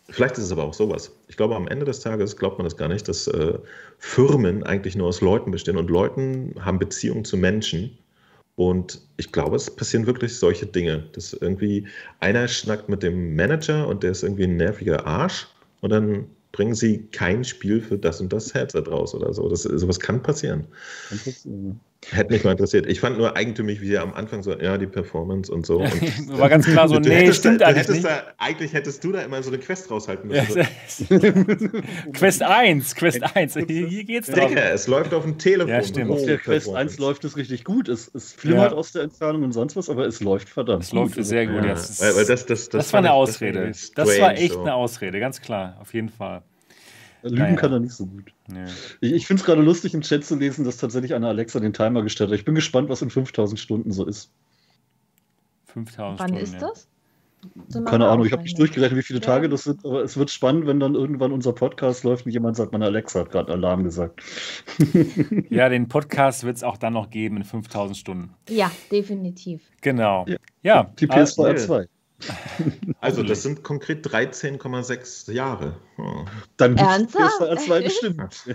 vielleicht 0.09 0.37
ist 0.37 0.45
es 0.45 0.51
aber 0.51 0.63
auch 0.63 0.73
sowas. 0.73 1.11
Ich 1.27 1.37
glaube, 1.37 1.55
am 1.55 1.67
Ende 1.67 1.85
des 1.85 1.99
Tages 1.99 2.37
glaubt 2.37 2.57
man 2.57 2.65
das 2.65 2.77
gar 2.77 2.87
nicht, 2.87 3.07
dass 3.07 3.27
äh, 3.27 3.59
Firmen 3.99 4.63
eigentlich 4.63 4.95
nur 4.95 5.07
aus 5.07 5.21
Leuten 5.21 5.51
bestehen 5.51 5.77
und 5.77 5.89
Leuten 5.89 6.55
haben 6.59 6.79
Beziehungen 6.79 7.25
zu 7.25 7.37
Menschen. 7.37 7.97
Und 8.61 9.01
ich 9.17 9.31
glaube, 9.31 9.55
es 9.55 9.75
passieren 9.75 10.05
wirklich 10.05 10.37
solche 10.37 10.67
Dinge, 10.67 11.09
dass 11.13 11.33
irgendwie 11.33 11.87
einer 12.19 12.47
schnackt 12.47 12.89
mit 12.89 13.01
dem 13.01 13.35
Manager 13.35 13.87
und 13.87 14.03
der 14.03 14.11
ist 14.11 14.21
irgendwie 14.21 14.43
ein 14.43 14.55
nerviger 14.55 15.07
Arsch 15.07 15.47
und 15.79 15.89
dann 15.89 16.27
bringen 16.51 16.75
sie 16.75 17.07
kein 17.07 17.43
Spiel 17.43 17.81
für 17.81 17.97
das 17.97 18.21
und 18.21 18.31
das 18.31 18.53
Headset 18.53 18.83
raus 18.87 19.15
oder 19.15 19.33
so. 19.33 19.49
Das, 19.49 19.63
sowas 19.63 19.99
kann 19.99 20.21
passieren. 20.21 20.67
Kann 21.09 21.17
passieren. 21.17 21.79
Hätte 22.09 22.33
mich 22.33 22.43
mal 22.43 22.51
interessiert. 22.51 22.87
Ich 22.87 22.99
fand 22.99 23.17
nur 23.19 23.37
eigentümlich, 23.37 23.79
wie 23.79 23.93
er 23.93 24.01
am 24.01 24.13
Anfang 24.13 24.41
so, 24.41 24.57
ja, 24.59 24.77
die 24.79 24.87
Performance 24.87 25.51
und 25.53 25.67
so. 25.67 25.77
Und 25.81 25.91
War 26.39 26.49
ganz 26.49 26.65
klar 26.65 26.89
so, 26.89 26.95
nee, 26.99 27.09
hättest 27.11 27.39
stimmt 27.39 27.61
da, 27.61 27.67
eigentlich 27.67 27.77
hättest 27.77 27.93
nicht. 27.93 28.05
Da, 28.05 28.23
eigentlich 28.39 28.73
hättest 28.73 29.03
du 29.03 29.11
da 29.11 29.21
immer 29.21 29.41
so 29.43 29.49
eine 29.51 29.59
Quest 29.59 29.91
raushalten 29.91 30.27
müssen. 30.29 30.63
Quest 32.13 32.41
1, 32.41 32.95
Quest 32.95 33.35
1. 33.35 33.53
Hier, 33.53 33.87
hier 33.87 34.03
geht's 34.03 34.29
drauf. 34.29 34.49
Digga, 34.49 34.61
es 34.69 34.87
läuft 34.87 35.13
auf 35.13 35.23
dem 35.23 35.37
Telefon. 35.37 35.69
Ja, 35.71 35.83
stimmt. 35.83 36.11
Auf 36.11 36.25
der 36.25 36.37
Quest 36.37 36.65
Performance. 36.65 36.93
1 36.95 36.99
läuft 36.99 37.23
es 37.23 37.37
richtig 37.37 37.63
gut. 37.63 37.87
Es, 37.87 38.09
es 38.13 38.33
flimmert 38.33 38.71
Ja. 38.71 38.77
aus 38.77 38.91
der 38.91 39.03
Entfernung 39.03 39.43
und 39.43 39.51
sonst 39.51 39.75
was, 39.75 39.89
aber 39.89 40.05
es 40.07 40.21
läuft 40.21 40.49
verdammt. 40.49 40.83
Es 40.83 40.91
läuft 40.93 41.15
gut. 41.15 41.25
sehr 41.25 41.45
gut. 41.45 41.57
Ja, 41.57 41.65
Ja, 41.65 41.73
das, 41.73 42.01
weil, 42.01 42.15
weil 42.15 42.25
das, 42.25 42.45
das, 42.45 42.47
das, 42.47 42.69
das 42.69 42.93
war 42.93 42.99
eine 42.99 43.13
Ausrede. 43.13 43.67
Das 43.67 43.91
war 43.95 44.05
strange, 44.07 44.37
echt 44.37 44.53
so. 44.53 44.61
eine 44.61 44.73
Ausrede, 44.73 45.19
ganz 45.19 45.39
klar, 45.39 45.77
auf 45.79 45.93
jeden 45.93 46.09
Fall. 46.09 46.41
Lügen 47.23 47.37
Naja. 47.37 47.55
kann 47.55 47.71
er 47.71 47.79
nicht 47.79 47.93
so 47.93 48.05
gut. 48.05 48.33
Nee. 48.47 48.65
Ich, 49.01 49.11
ich 49.13 49.27
finde 49.27 49.41
es 49.41 49.45
gerade 49.45 49.61
lustig 49.61 49.93
im 49.93 50.01
Chat 50.01 50.25
zu 50.25 50.35
lesen, 50.35 50.65
dass 50.65 50.77
tatsächlich 50.77 51.13
eine 51.13 51.27
Alexa 51.27 51.59
den 51.59 51.73
Timer 51.73 52.01
gestellt 52.01 52.31
hat. 52.31 52.37
Ich 52.39 52.45
bin 52.45 52.55
gespannt, 52.55 52.89
was 52.89 53.01
in 53.01 53.09
5000 53.09 53.59
Stunden 53.59 53.91
so 53.91 54.05
ist. 54.05 54.31
5000 55.67 56.19
Wann 56.19 56.27
Stunden. 56.29 56.43
ist 56.43 56.53
ja. 56.53 56.59
das? 56.59 56.87
Wir 57.69 57.83
Keine 57.85 58.07
Ahnung, 58.07 58.25
ich 58.27 58.33
habe 58.33 58.43
nicht 58.43 58.59
durchgerechnet, 58.59 58.99
wie 58.99 59.03
viele 59.03 59.19
Ja. 59.19 59.25
Tage 59.25 59.49
das 59.49 59.63
sind, 59.63 59.83
aber 59.83 60.03
es 60.03 60.15
wird 60.15 60.29
spannend, 60.29 60.67
wenn 60.67 60.79
dann 60.79 60.93
irgendwann 60.93 61.31
unser 61.31 61.53
Podcast 61.53 62.03
läuft 62.03 62.27
und 62.27 62.31
jemand 62.31 62.55
sagt, 62.55 62.71
meine 62.71 62.85
Alexa 62.85 63.21
hat 63.21 63.31
gerade 63.31 63.51
Alarm 63.51 63.83
gesagt. 63.83 64.21
Ja, 65.49 65.67
den 65.69 65.87
Podcast 65.87 66.43
wird 66.43 66.57
es 66.57 66.63
auch 66.63 66.77
dann 66.77 66.93
noch 66.93 67.09
geben 67.09 67.37
in 67.37 67.43
5000 67.43 67.97
Stunden. 67.97 68.33
Ja, 68.47 68.71
definitiv. 68.91 69.63
Genau. 69.81 70.25
Ja. 70.27 70.37
Ja, 70.61 70.83
Die 70.99 71.09
ah, 71.09 71.15
PS2 71.15 71.47
ja. 71.47 71.55
2. 71.55 71.87
Also, 73.01 73.23
das 73.23 73.41
sind 73.43 73.63
konkret 73.63 74.05
13,6 74.05 75.31
Jahre. 75.31 75.75
Oh. 75.97 76.25
Dann 76.57 76.77
Ernsthaft? 76.77 77.41
PS2 77.41 77.65
2 77.65 77.81
bestimmt. 77.81 78.45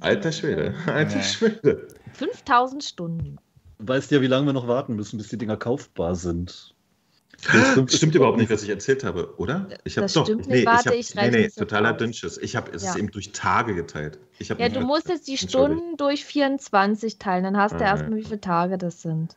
Alter 0.00 0.32
Schwede, 0.32 0.74
alter. 0.86 1.20
Schwede. 1.22 1.88
5000 2.12 2.84
Stunden. 2.84 3.38
Du 3.78 3.88
weißt 3.88 4.10
ja, 4.12 4.20
wie 4.20 4.28
lange 4.28 4.46
wir 4.46 4.52
noch 4.52 4.68
warten 4.68 4.94
müssen, 4.94 5.18
bis 5.18 5.28
die 5.28 5.38
Dinger 5.38 5.56
kaufbar 5.56 6.14
sind. 6.14 6.74
Das 7.52 7.92
stimmt 7.94 8.14
überhaupt 8.14 8.38
nicht, 8.38 8.50
was 8.50 8.62
ich 8.62 8.70
erzählt 8.70 9.04
habe, 9.04 9.34
oder? 9.36 9.68
Ich 9.84 9.96
habe 9.98 10.04
Das 10.04 10.14
doch. 10.14 10.24
stimmt 10.24 10.46
nicht. 10.46 10.50
nee, 10.50 10.58
ich 10.60 10.66
Warte, 10.66 10.90
hab, 10.90 10.96
ich 10.96 11.14
nee, 11.14 11.30
nee, 11.30 11.48
totaler. 11.48 11.92
Dünnschiss. 11.92 12.38
Ich 12.38 12.56
habe 12.56 12.70
es 12.70 12.82
ist 12.82 12.94
Ja. 12.94 12.96
eben 12.96 13.10
durch 13.10 13.32
Tage 13.32 13.74
geteilt. 13.74 14.18
Ja, 14.38 14.68
du 14.68 14.80
musst 14.80 15.08
jetzt 15.08 15.26
die. 15.28 15.36
Stunden 15.44 15.96
durch 15.96 16.24
24 16.24 17.18
teilen, 17.18 17.44
dann 17.44 17.56
hast 17.56 17.72
du 17.72 17.78
Ah, 17.84 17.88
erstmal, 17.88 18.12
ja. 18.12 18.16
wie 18.18 18.24
viele 18.24 18.40
Tage 18.40 18.78
das 18.78 19.02
sind. 19.02 19.36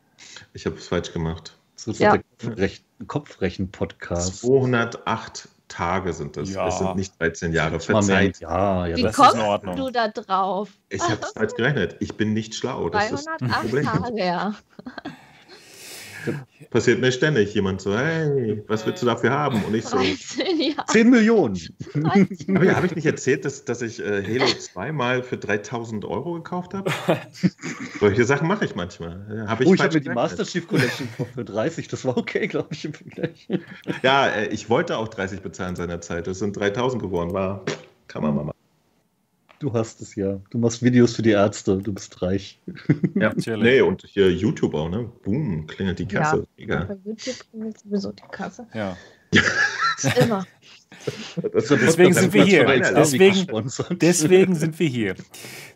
Ich 0.54 0.64
habe 0.64 0.76
es 0.76 0.86
falsch 0.88 1.12
gemacht. 1.12 1.57
Das 1.78 1.86
wird 1.86 1.98
Ja. 1.98 2.16
der 2.16 2.22
Kopfrech- 2.56 2.82
Kopfrechen-Podcast. 3.06 4.40
208 4.40 5.48
Tage 5.68 6.12
sind 6.12 6.36
es. 6.36 6.52
Ja. 6.52 6.66
Es 6.68 6.78
sind 6.78 6.96
nicht 6.96 7.20
13 7.20 7.52
Jahre. 7.52 7.78
Verzeiht. 7.78 8.40
ja, 8.40 8.86
ja, 8.86 8.96
Wie 8.96 9.02
das 9.02 9.12
ist 9.12 9.16
kommst 9.16 9.34
in 9.36 9.40
Ordnung. 9.42 9.76
du 9.76 9.90
da 9.90 10.08
drauf? 10.08 10.70
Ich 10.88 11.02
habe 11.02 11.20
es 11.22 11.30
falsch 11.32 11.54
gerechnet. 11.54 11.96
Ich 12.00 12.16
bin 12.16 12.32
nicht 12.32 12.54
schlau. 12.54 12.88
Das 12.88 13.12
ist 13.12 13.28
ein 13.28 13.36
308 13.48 13.60
Problem. 13.62 13.84
Tage, 13.84 14.18
ja. 14.24 14.54
Passiert 16.70 17.00
mir 17.00 17.12
ständig. 17.12 17.54
Jemand 17.54 17.80
so, 17.80 17.96
hey, 17.96 18.62
was 18.66 18.84
willst 18.86 19.02
du 19.02 19.06
dafür 19.06 19.30
haben? 19.30 19.62
Und 19.64 19.74
ich 19.74 19.84
so, 19.84 19.96
13 19.96 20.60
Jahre. 20.60 20.86
10 20.86 21.10
Millionen. 21.10 21.58
13 21.94 22.54
habe 22.54 22.66
ich, 22.66 22.74
hab 22.74 22.84
ich 22.84 22.94
nicht 22.96 23.06
erzählt, 23.06 23.44
dass, 23.44 23.64
dass 23.64 23.82
ich 23.82 24.00
äh, 24.00 24.22
Halo 24.22 24.46
2 24.46 24.92
mal 24.92 25.22
für 25.22 25.36
3000 25.36 26.04
Euro 26.04 26.34
gekauft 26.34 26.74
habe? 26.74 26.90
Solche 28.00 28.24
Sachen 28.24 28.48
mache 28.48 28.64
ich 28.64 28.74
manchmal. 28.74 29.26
Ja, 29.34 29.46
Hab 29.48 29.60
ich 29.60 29.68
oh, 29.68 29.74
ich 29.74 29.80
habe 29.80 29.94
mir 29.94 30.00
die. 30.00 30.10
Master 30.10 30.44
Chief 30.44 30.66
Collection 30.66 31.08
gekauft 31.10 31.30
für 31.34 31.44
30. 31.44 31.88
Das 31.88 32.04
war 32.04 32.16
okay, 32.16 32.46
glaube 32.46 32.68
ich, 32.70 32.84
im 32.84 32.92
Vergleich. 32.92 33.48
Ja, 34.02 34.28
äh, 34.28 34.48
ich 34.48 34.68
wollte 34.68 34.98
auch 34.98 35.08
30 35.08 35.40
bezahlen 35.40 35.76
seinerzeit. 35.76 36.26
Das 36.26 36.38
sind 36.38 36.56
3000 36.56 37.02
geworden. 37.02 37.32
War, 37.32 37.64
kann 38.08 38.22
man 38.22 38.34
mal 38.34 38.44
machen. 38.44 38.57
Du 39.60 39.72
hast 39.72 40.00
es 40.00 40.14
ja. 40.14 40.40
Du 40.50 40.58
machst 40.58 40.82
Videos 40.82 41.16
für 41.16 41.22
die 41.22 41.30
Ärzte. 41.30 41.78
Du 41.78 41.92
bist 41.92 42.22
reich. 42.22 42.60
Ja, 42.66 42.84
Natürlich. 43.34 43.62
nee, 43.62 43.80
und 43.80 44.04
hier 44.06 44.30
YouTube 44.30 44.74
auch, 44.74 44.88
ne? 44.88 45.10
Boom, 45.24 45.66
klingelt 45.66 45.98
die 45.98 46.06
Kasse. 46.06 46.46
Egal. 46.56 46.86
Bei 46.86 46.96
YouTube 47.04 47.36
klingelt 47.50 47.78
sowieso 47.80 48.12
die 48.12 48.22
Kasse. 48.30 48.66
Ja. 48.74 48.96
Immer. 50.20 50.46
Das, 51.52 51.68
Deswegen 51.68 52.12
sind 52.14 52.32
wir 52.32 52.44
hier. 52.44 52.64
Deswegen- 52.64 53.46
Deswegen. 53.46 53.98
Deswegen 53.98 54.54
sind 54.54 54.78
wir 54.78 54.88
hier. 54.88 55.14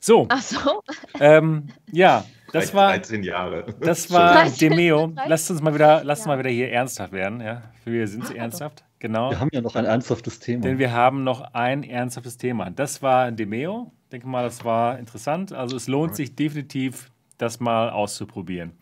So, 0.00 0.26
Ach 0.28 0.42
so. 0.42 0.82
ähm, 1.20 1.68
ja, 1.90 2.24
das 2.52 2.72
war, 2.74 2.90
13 2.92 3.22
Jahre. 3.22 3.66
das 3.80 4.10
war 4.10 4.34
13, 4.34 4.70
Demeo. 4.70 5.08
13. 5.08 5.28
Lasst 5.28 5.50
uns 5.50 5.60
mal 5.62 5.74
wieder, 5.74 6.02
lasst 6.04 6.20
uns 6.22 6.26
Ja. 6.26 6.32
mal 6.32 6.38
wieder 6.38 6.50
hier 6.50 6.70
ernsthaft 6.70 7.12
werden. 7.12 7.40
Ja, 7.40 7.62
wir 7.84 8.06
sind 8.08 8.26
sie 8.26 8.36
ernsthaft. 8.36 8.84
Genau. 9.02 9.30
Wir 9.30 9.40
haben 9.40 9.48
ja 9.52 9.60
noch 9.60 9.74
ein 9.74 9.84
ernsthaftes 9.84 10.38
Thema. 10.38 10.62
Denn 10.62 10.78
wir 10.78 10.92
haben 10.92 11.24
noch 11.24 11.40
ein 11.54 11.82
ernsthaftes 11.82 12.36
Thema. 12.36 12.70
Das 12.70 13.02
war 13.02 13.32
Demeo. 13.32 13.90
Ich 14.04 14.10
denke 14.10 14.28
mal, 14.28 14.44
das 14.44 14.64
war 14.64 14.96
interessant. 14.96 15.52
Also 15.52 15.74
es 15.74 15.88
lohnt 15.88 16.14
sich 16.14 16.36
definitiv, 16.36 17.10
das 17.36 17.58
mal 17.58 17.90
auszuprobieren. 17.90 18.74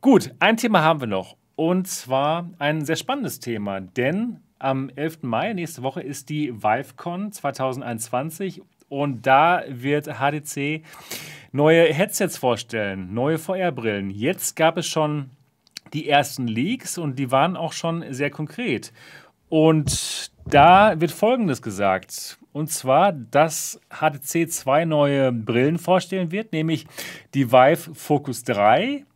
Gut, 0.00 0.34
ein 0.40 0.56
Thema 0.56 0.82
haben 0.82 0.98
wir 0.98 1.06
noch. 1.06 1.36
Und 1.54 1.86
zwar 1.86 2.50
ein 2.58 2.84
sehr 2.84 2.96
spannendes 2.96 3.38
Thema. 3.38 3.80
Denn 3.80 4.40
am 4.58 4.88
11. 4.88 5.22
Mai, 5.22 5.52
nächste 5.52 5.84
Woche, 5.84 6.00
ist 6.00 6.30
die 6.30 6.52
ViveCon 6.52 7.30
2021. 7.30 8.60
Und 8.88 9.24
da 9.24 9.62
wird 9.68 10.18
HTC 10.18 10.82
neue 11.52 11.94
Headsets 11.94 12.38
vorstellen, 12.38 13.14
neue 13.14 13.38
VR-Brillen. 13.38 14.10
Jetzt 14.10 14.56
gab 14.56 14.78
es 14.78 14.88
schon 14.88 15.30
die 15.92 16.08
ersten 16.08 16.48
Leaks 16.48 16.98
und 16.98 17.20
die 17.20 17.30
waren 17.30 17.56
auch 17.56 17.72
schon 17.72 18.04
sehr 18.12 18.30
konkret. 18.30 18.92
Und 19.54 20.32
da 20.46 21.00
wird 21.00 21.12
Folgendes 21.12 21.62
gesagt. 21.62 22.40
Und 22.52 22.72
zwar, 22.72 23.12
dass 23.12 23.80
HTC 23.88 24.50
zwei 24.50 24.84
neue 24.84 25.30
Brillen 25.30 25.78
vorstellen 25.78 26.32
wird, 26.32 26.52
nämlich 26.52 26.88
die 27.34 27.52
Vive 27.52 27.94
Focus 27.94 28.42
3, 28.42 29.06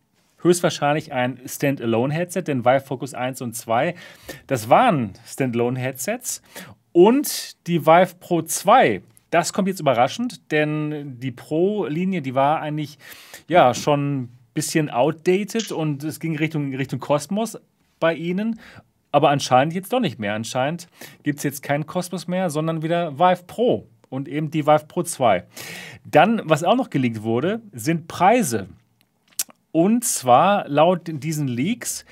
höchstwahrscheinlich 0.41 1.13
ein 1.13 1.41
Standalone-Headset, 1.45 2.43
denn 2.43 2.65
Vive 2.65 2.83
Focus 2.83 3.15
1 3.15 3.43
und 3.43 3.57
2, 3.57 3.97
das 4.47 4.69
waren 4.69 5.15
Standalone-Headsets. 5.27 6.41
Und 6.93 7.67
die 7.67 7.85
Vive 7.85 8.15
Pro 8.21 8.43
2, 8.43 9.03
das 9.31 9.53
kommt 9.53 9.67
jetzt 9.67 9.81
überraschend, 9.81 10.53
denn 10.53 11.19
die 11.19 11.33
Pro-Linie, 11.33 12.23
die 12.23 12.37
war 12.37 12.61
eigentlich 12.61 13.01
ja 13.49 13.75
schon 13.75 14.21
ein 14.21 14.39
bisschen 14.55 14.89
outdated 14.89 15.73
und 15.73 16.05
es 16.05 16.21
ging 16.21 16.39
Richtung, 16.39 16.73
Richtung 16.77 17.01
Kosmos 17.01 17.59
bei 17.99 18.15
ihnen. 18.15 18.61
Aber 19.11 19.31
anscheinend 19.31 19.75
jetzt 19.75 19.93
doch 19.93 20.01
nicht 20.01 20.19
mehr. 20.19 20.35
Anscheinend 20.35 20.89
gibt 21.23 21.39
es 21.39 21.45
jetzt 21.45 21.63
keinen 21.63 21.87
Kosmos 21.87 22.29
mehr, 22.29 22.51
sondern 22.51 22.83
wieder 22.83 23.19
Vive 23.19 23.45
Pro 23.47 23.87
und 24.11 24.29
eben 24.29 24.51
die 24.51 24.67
Vive 24.67 24.87
Pro 24.87 25.03
2. 25.03 25.45
Dann, 26.05 26.43
was 26.45 26.65
auch 26.65 26.77
noch 26.77 26.91
geleakt 26.91 27.23
wurde, 27.23 27.61
sind 27.73 28.09
Preise. 28.09 28.69
Und 29.73 30.05
zwar 30.05 30.69
laut 30.69 31.03
diesen 31.07 31.49
Leaks 31.49 32.05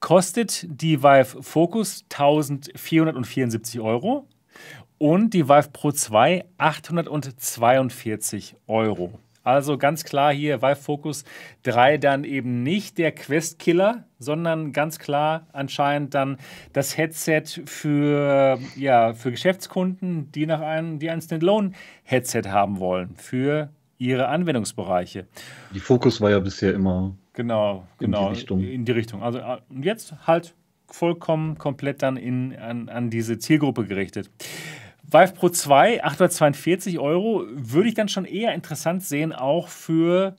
kostet 0.00 0.66
die 0.68 1.02
Vive 1.02 1.42
Focus 1.42 2.04
1474 2.10 3.80
Euro 3.80 4.26
und 4.98 5.34
die 5.34 5.48
Vive 5.48 5.70
Pro 5.72 5.92
2 5.92 6.44
842 6.58 8.56
Euro. 8.66 9.18
Also 9.44 9.76
ganz 9.76 10.04
klar 10.04 10.32
hier 10.32 10.62
Vive 10.62 10.76
Focus 10.76 11.24
3 11.64 11.98
dann 11.98 12.24
eben 12.24 12.62
nicht 12.62 12.98
der 12.98 13.12
Quest-Killer, 13.12 14.04
sondern 14.22 14.72
ganz 14.72 14.98
klar 14.98 15.46
anscheinend 15.52 16.14
dann 16.14 16.38
das 16.72 16.96
Headset 16.96 17.44
für, 17.66 18.58
ja, 18.76 19.12
für 19.12 19.30
Geschäftskunden, 19.30 20.32
die, 20.32 20.46
nach 20.46 20.60
einem, 20.60 20.98
die 20.98 21.10
ein 21.10 21.20
Standalone-Headset 21.20 22.44
haben 22.48 22.78
wollen, 22.78 23.14
für 23.16 23.70
ihre 23.98 24.28
Anwendungsbereiche. 24.28 25.26
Die 25.74 25.80
Focus 25.80 26.20
war 26.20 26.30
ja 26.30 26.40
bisher 26.40 26.74
immer 26.74 27.14
genau, 27.32 27.86
genau, 27.98 28.28
in 28.28 28.32
die 28.32 28.38
Richtung. 28.38 28.60
In 28.60 28.84
die 28.84 28.92
Richtung. 28.92 29.22
Also 29.22 29.38
äh, 29.38 29.58
jetzt 29.80 30.14
halt 30.26 30.54
vollkommen 30.86 31.58
komplett 31.58 32.02
dann 32.02 32.16
in, 32.16 32.56
an, 32.56 32.88
an 32.88 33.10
diese 33.10 33.38
Zielgruppe 33.38 33.84
gerichtet. 33.84 34.30
Vive 35.04 35.32
Pro 35.34 35.48
2, 35.48 36.04
842 36.04 36.98
Euro, 36.98 37.44
würde 37.50 37.88
ich 37.88 37.94
dann 37.94 38.08
schon 38.08 38.24
eher 38.24 38.54
interessant 38.54 39.02
sehen, 39.02 39.32
auch 39.32 39.68
für 39.68 40.36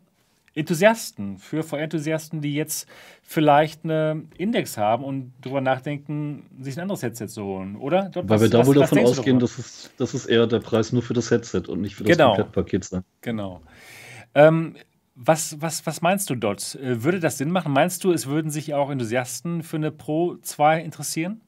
Enthusiasten, 0.56 1.40
für 1.40 1.64
VR-Enthusiasten, 1.64 2.42
die 2.42 2.54
jetzt 2.54 2.88
vielleicht 3.24 3.84
eine 3.84 4.24
Index 4.38 4.78
haben 4.78 5.04
und 5.04 5.34
darüber 5.42 5.62
nachdenken, 5.62 6.46
sich 6.60 6.78
ein 6.78 6.82
anderes 6.82 7.02
Headset 7.02 7.28
zu 7.28 7.44
holen, 7.44 7.76
oder? 7.76 8.10
Dort, 8.10 8.30
Weil 8.30 8.36
was, 8.36 8.42
wir 8.42 8.50
da 8.50 8.60
was, 8.60 8.68
wohl 8.68 8.76
davon 8.76 9.00
ausgehen, 9.00 9.40
dass 9.40 9.58
es, 9.58 9.92
dass 9.98 10.14
es 10.14 10.26
eher 10.28 10.46
der 10.46 10.60
Preis 10.60 10.92
nur 10.92 11.02
für 11.02 11.14
das 11.14 11.32
Headset 11.32 11.64
und 11.68 11.82
nicht 11.82 11.96
für 11.96 12.04
das 12.04 12.16
genau. 12.16 12.36
Komplettpaket 12.36 12.84
sein. 12.84 13.04
Genau. 13.22 13.62
Ähm, 14.36 14.76
was, 15.16 15.60
was, 15.62 15.86
was 15.86 16.02
meinst 16.02 16.30
du 16.30 16.36
dort? 16.36 16.76
Äh, 16.76 17.04
würde 17.04 17.20
das 17.20 17.38
Sinn 17.38 17.52
machen? 17.52 17.72
Meinst 17.72 18.04
du, 18.04 18.12
es 18.12 18.28
würden 18.28 18.52
sich 18.52 18.74
auch 18.74 18.90
Enthusiasten 18.90 19.64
für 19.64 19.78
eine 19.78 19.92
Pro 19.92 20.36
2 20.36 20.82
interessieren? 20.82 21.42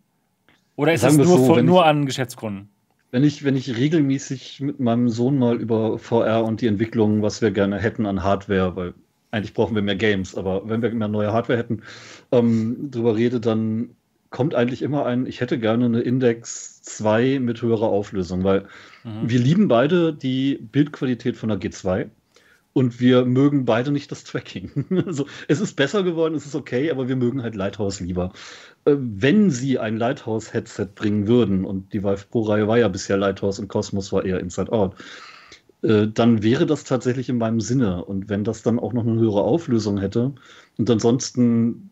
Oder 0.76 0.94
ist 0.94 1.02
Sagen 1.02 1.20
es 1.20 1.28
nur, 1.28 1.38
so, 1.38 1.62
nur 1.62 1.86
an 1.86 2.06
Geschäftskunden? 2.06 2.70
Wenn 3.16 3.24
ich, 3.24 3.46
wenn 3.46 3.56
ich 3.56 3.78
regelmäßig 3.78 4.60
mit 4.60 4.82
meinem 4.82 5.08
Sohn 5.08 5.40
mal 5.40 5.56
über 5.56 5.98
VR 5.98 6.44
und 6.44 6.60
die 6.60 6.68
Entwicklung, 6.68 7.22
was 7.22 7.42
wir 7.42 7.50
gerne 7.50 7.80
hätten 7.80 8.06
an 8.06 8.24
Hardware, 8.24 8.76
weil 8.76 8.94
eigentlich 9.32 9.54
brauchen 9.54 9.74
wir 9.74 9.82
mehr 9.82 9.96
Games, 9.96 10.36
aber 10.36 10.68
wenn 10.68 10.82
wir 10.82 10.94
mehr 10.94 11.08
neue 11.08 11.32
Hardware 11.32 11.58
hätten, 11.58 11.82
ähm, 12.34 12.92
drüber 12.92 13.16
rede, 13.16 13.40
dann 13.40 13.92
kommt 14.32 14.54
eigentlich 14.54 14.82
immer 14.82 15.06
ein, 15.06 15.28
ich 15.28 15.40
hätte 15.40 15.58
gerne 15.58 15.86
eine 15.86 16.02
Index 16.02 16.82
2 16.82 17.40
mit 17.40 17.62
höherer 17.62 17.88
Auflösung, 17.88 18.44
weil 18.44 18.68
mhm. 19.06 19.30
wir 19.30 19.40
lieben 19.40 19.70
beide 19.70 20.12
die 20.12 20.56
Bildqualität 20.56 21.38
von 21.38 21.48
der 21.48 21.58
G2 21.58 22.10
und 22.74 23.00
wir 23.00 23.24
mögen 23.24 23.64
beide 23.64 23.92
nicht 23.92 24.12
das 24.12 24.26
Tracking. 24.26 24.72
also, 25.06 25.26
es 25.48 25.62
ist 25.62 25.78
besser 25.78 26.04
geworden, 26.04 26.36
es 26.36 26.46
ist 26.46 26.56
okay, 26.56 26.92
aber 26.92 27.08
wir 27.08 27.16
mögen 27.16 27.42
halt 27.42 27.56
Lighthouse 27.56 28.02
lieber. 28.02 28.34
Äh, 28.86 28.96
wenn 28.98 29.50
sie 29.50 29.80
ein 29.80 29.98
Lighthouse-Headset 29.98 30.90
bringen 30.96 31.28
würden, 31.28 31.66
und 31.66 31.92
die 31.94 32.04
Vive 32.04 32.26
Pro-Reihe 32.30 32.68
war 32.68 32.78
ja 32.78 32.88
bisher 32.88 33.18
Lighthouse 33.18 33.60
und 33.60 33.68
Cosmos 33.68 34.14
war 34.14 34.24
eher 34.24 34.40
Inside 34.40 34.72
Out, 34.72 34.96
äh, 35.82 36.08
dann 36.08 36.44
wäre 36.44 36.66
das 36.66 36.84
tatsächlich 36.84 37.30
in 37.30 37.38
meinem 37.38 37.60
Sinne. 37.60 38.06
Und 38.06 38.30
wenn 38.30 38.44
das 38.44 38.62
dann 38.64 38.80
auch 38.80 38.94
noch 38.94 39.06
eine 39.06 39.20
höhere 39.20 39.44
Auflösung 39.44 40.00
hätte 40.00 40.34
und 40.78 40.90
ansonsten, 40.90 41.90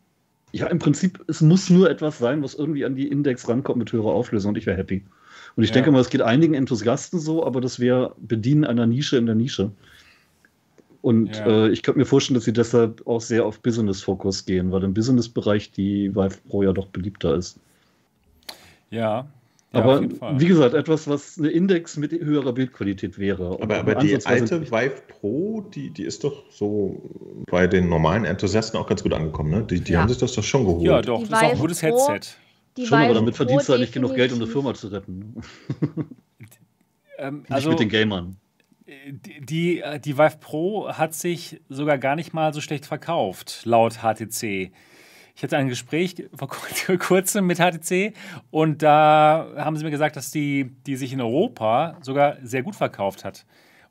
ja, 0.51 0.67
im 0.67 0.79
Prinzip, 0.79 1.23
es 1.27 1.41
muss 1.41 1.69
nur 1.69 1.89
etwas 1.89 2.19
sein, 2.19 2.43
was 2.43 2.53
irgendwie 2.53 2.85
an 2.85 2.95
die 2.95 3.07
Index 3.07 3.47
rankommt 3.49 3.79
mit 3.79 3.91
höherer 3.91 4.13
Auflösung 4.13 4.49
und 4.49 4.57
ich 4.57 4.65
wäre 4.65 4.77
happy. 4.77 5.03
Und 5.55 5.63
ich 5.63 5.69
ja. 5.69 5.75
denke 5.75 5.91
mal, 5.91 5.99
es 5.99 6.09
geht 6.09 6.21
einigen 6.21 6.53
Enthusiasten 6.53 7.19
so, 7.19 7.45
aber 7.45 7.61
das 7.61 7.79
wäre 7.79 8.15
Bedienen 8.19 8.65
einer 8.65 8.87
Nische 8.87 9.17
in 9.17 9.25
der 9.25 9.35
Nische. 9.35 9.71
Und 11.03 11.35
ja. 11.35 11.65
äh, 11.65 11.69
ich 11.69 11.83
könnte 11.83 11.99
mir 11.99 12.05
vorstellen, 12.05 12.35
dass 12.35 12.45
sie 12.45 12.53
deshalb 12.53 13.05
auch 13.05 13.19
sehr 13.19 13.45
auf 13.45 13.59
Business-Fokus 13.59 14.45
gehen, 14.45 14.71
weil 14.71 14.83
im 14.83 14.93
Business-Bereich 14.93 15.69
die 15.71 16.15
Vive 16.15 16.37
Pro 16.47 16.63
ja 16.63 16.71
doch 16.71 16.87
beliebter 16.87 17.35
ist. 17.35 17.59
Ja. 18.89 19.27
ja 19.73 19.79
aber 19.81 20.01
wie 20.39 20.47
gesagt, 20.47 20.73
etwas, 20.73 21.09
was 21.09 21.37
eine 21.37 21.49
Index 21.49 21.97
mit 21.97 22.13
höherer 22.13 22.53
Bildqualität 22.53 23.19
wäre. 23.19 23.57
Aber, 23.61 23.79
aber 23.79 23.95
die 23.95 24.25
alte 24.25 24.71
Vive 24.71 25.01
Pro, 25.09 25.59
die, 25.75 25.89
die 25.89 26.03
ist 26.03 26.23
doch 26.23 26.41
so 26.49 27.01
bei 27.51 27.67
den 27.67 27.89
normalen 27.89 28.23
Enthusiasten 28.23 28.79
auch 28.79 28.87
ganz 28.87 29.03
gut 29.03 29.11
angekommen. 29.11 29.51
Ne? 29.51 29.63
Die, 29.69 29.81
die 29.81 29.91
ja. 29.91 29.99
haben 29.99 30.07
sich 30.07 30.19
das 30.19 30.31
doch 30.31 30.43
schon 30.43 30.63
geholt. 30.63 30.85
Ja, 30.85 31.01
doch, 31.01 31.21
die 31.21 31.27
das 31.27 31.41
ist 31.41 31.45
auch 31.45 31.51
ein 31.51 31.59
gutes 31.59 31.81
Headset. 31.81 32.19
Die 32.77 32.85
schon, 32.85 32.97
Vive 32.97 33.05
aber 33.07 33.15
damit 33.15 33.35
verdienst 33.35 33.67
du 33.67 33.73
halt 33.73 33.81
nicht 33.81 33.93
genug 33.93 34.15
Geld, 34.15 34.31
um 34.31 34.37
eine 34.37 34.47
Firma 34.47 34.73
zu 34.73 34.87
retten. 34.87 35.35
ähm, 37.17 37.43
also, 37.49 37.71
nicht 37.71 37.79
mit 37.79 37.79
den 37.81 37.89
Gamern 37.89 38.37
die, 39.39 39.81
äh, 39.81 39.99
die 39.99 40.17
Vive 40.17 40.37
Pro 40.39 40.89
hat 40.89 41.13
sich 41.13 41.61
sogar 41.69 41.97
gar 41.97 42.15
nicht 42.15 42.33
mal 42.33 42.53
so 42.53 42.61
schlecht 42.61 42.85
verkauft, 42.85 43.61
laut 43.65 43.99
HTC. 44.01 44.71
Ich 45.35 45.41
hatte 45.41 45.57
ein 45.57 45.67
Gespräch 45.67 46.27
vor 46.35 46.47
kurzem 46.99 47.47
mit 47.47 47.57
HTC 47.57 48.13
und 48.51 48.81
da 48.83 49.47
haben 49.57 49.75
sie 49.77 49.83
mir 49.83 49.91
gesagt, 49.91 50.15
dass 50.15 50.31
die, 50.31 50.71
die 50.85 50.95
sich 50.95 51.13
in 51.13 51.21
Europa 51.21 51.97
sogar 52.01 52.37
sehr 52.43 52.63
gut 52.63 52.75
verkauft 52.75 53.25
hat. 53.25 53.45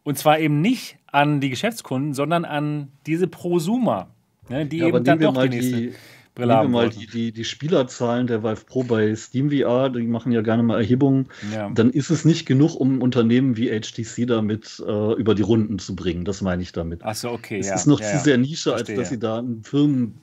Und 0.05 0.19
zwar 0.19 0.39
eben 0.39 0.61
nicht 0.61 0.99
an 1.07 1.41
die 1.41 1.51
Geschäftskunden, 1.51 2.15
sondern 2.15 2.45
an 2.45 2.93
diese 3.07 3.29
Prosumer, 3.29 4.09
ne, 4.49 4.67
die 4.67 4.79
ja, 4.79 4.89
eben 4.89 5.05
dann 5.05 5.19
doch 5.19 5.41
die 5.43 5.49
nächste. 5.49 5.77
Die 5.77 5.95
Brille 6.35 6.55
haben 6.55 6.71
mal 6.71 6.89
die, 6.89 7.07
die, 7.07 7.33
die 7.33 7.45
Spielerzahlen 7.45 8.27
der 8.27 8.43
Vive 8.43 8.65
Pro 8.65 8.85
bei 8.85 9.15
SteamVR, 9.15 9.91
die 9.91 10.07
machen 10.07 10.33
ja 10.33 10.41
gerne 10.41 10.63
mal 10.63 10.79
Erhebungen, 10.79 11.29
ja. 11.53 11.71
dann 11.71 11.91
ist 11.91 12.09
es 12.09 12.25
nicht 12.25 12.47
genug, 12.47 12.75
um 12.75 13.03
Unternehmen 13.03 13.57
wie 13.57 13.69
HTC 13.69 14.27
damit 14.27 14.83
äh, 14.87 15.13
über 15.15 15.35
die 15.35 15.43
Runden 15.43 15.79
zu 15.79 15.95
bringen. 15.95 16.25
Das 16.25 16.41
meine 16.41 16.63
ich 16.63 16.73
damit. 16.73 17.05
Achso, 17.05 17.31
okay. 17.31 17.59
Es 17.59 17.69
ja. 17.69 17.75
ist 17.75 17.87
noch 17.87 18.01
ja, 18.01 18.13
zu 18.13 18.19
sehr 18.25 18.39
Nische, 18.39 18.71
Verstehe. 18.71 18.97
als 18.97 19.03
dass 19.03 19.11
sie 19.11 19.19
da 19.19 19.41
ein 19.41 19.63
Firmen 19.63 20.23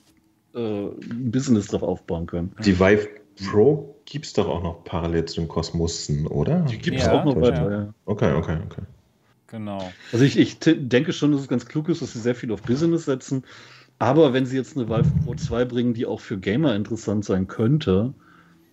äh, 0.54 0.58
ein 0.58 1.30
Business 1.30 1.68
drauf 1.68 1.82
aufbauen 1.82 2.26
können. 2.26 2.52
Die 2.64 2.80
Vive 2.80 3.08
Pro 3.48 3.96
gibt 4.04 4.26
es 4.26 4.32
doch 4.32 4.48
auch 4.48 4.62
noch 4.62 4.82
parallel 4.82 5.26
zu 5.26 5.40
den 5.40 5.48
Kosmosen, 5.48 6.26
oder? 6.26 6.62
Die 6.62 6.78
gibt 6.78 6.98
es 6.98 7.08
auch 7.08 7.24
noch 7.24 7.40
weiter, 7.40 7.70
ja. 7.70 7.94
Okay, 8.04 8.32
okay, 8.32 8.58
okay. 8.66 8.82
Genau. 9.46 9.90
Also 10.12 10.24
ich, 10.24 10.38
ich 10.38 10.58
denke 10.60 11.12
schon, 11.12 11.32
dass 11.32 11.40
es 11.40 11.48
ganz 11.48 11.66
klug 11.66 11.88
ist, 11.88 12.02
dass 12.02 12.12
sie 12.12 12.20
sehr 12.20 12.36
viel 12.36 12.52
auf 12.52 12.62
Business 12.62 13.04
setzen. 13.06 13.44
Aber 14.00 14.32
wenn 14.32 14.46
sie 14.46 14.56
jetzt 14.56 14.76
eine 14.76 14.88
Valve 14.88 15.10
Pro 15.24 15.34
2 15.34 15.66
bringen, 15.66 15.94
die 15.94 16.06
auch 16.06 16.20
für 16.20 16.38
Gamer 16.38 16.74
interessant 16.74 17.24
sein 17.24 17.46
könnte, 17.46 18.14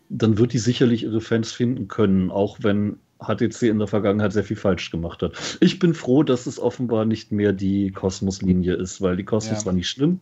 dann 0.09 0.37
wird 0.37 0.53
die 0.53 0.57
sicherlich 0.57 1.03
ihre 1.03 1.19
Fans 1.19 1.51
finden 1.51 1.89
können, 1.89 2.31
auch 2.31 2.59
wenn 2.61 2.97
HTC 3.19 3.63
in 3.63 3.79
der 3.79 3.87
Vergangenheit 3.87 4.31
sehr 4.31 4.45
viel 4.45 4.55
falsch 4.55 4.89
gemacht 4.89 5.21
hat. 5.21 5.57
Ich 5.59 5.79
bin 5.79 5.93
froh, 5.93 6.23
dass 6.23 6.45
es 6.45 6.59
offenbar 6.59 7.03
nicht 7.03 7.33
mehr 7.33 7.51
die 7.51 7.91
Kosmos-Linie 7.91 8.75
ist, 8.75 9.01
weil 9.01 9.17
die 9.17 9.25
Kosmos 9.25 9.61
ja. 9.61 9.65
war 9.65 9.73
nicht 9.73 9.89
schlimm, 9.89 10.21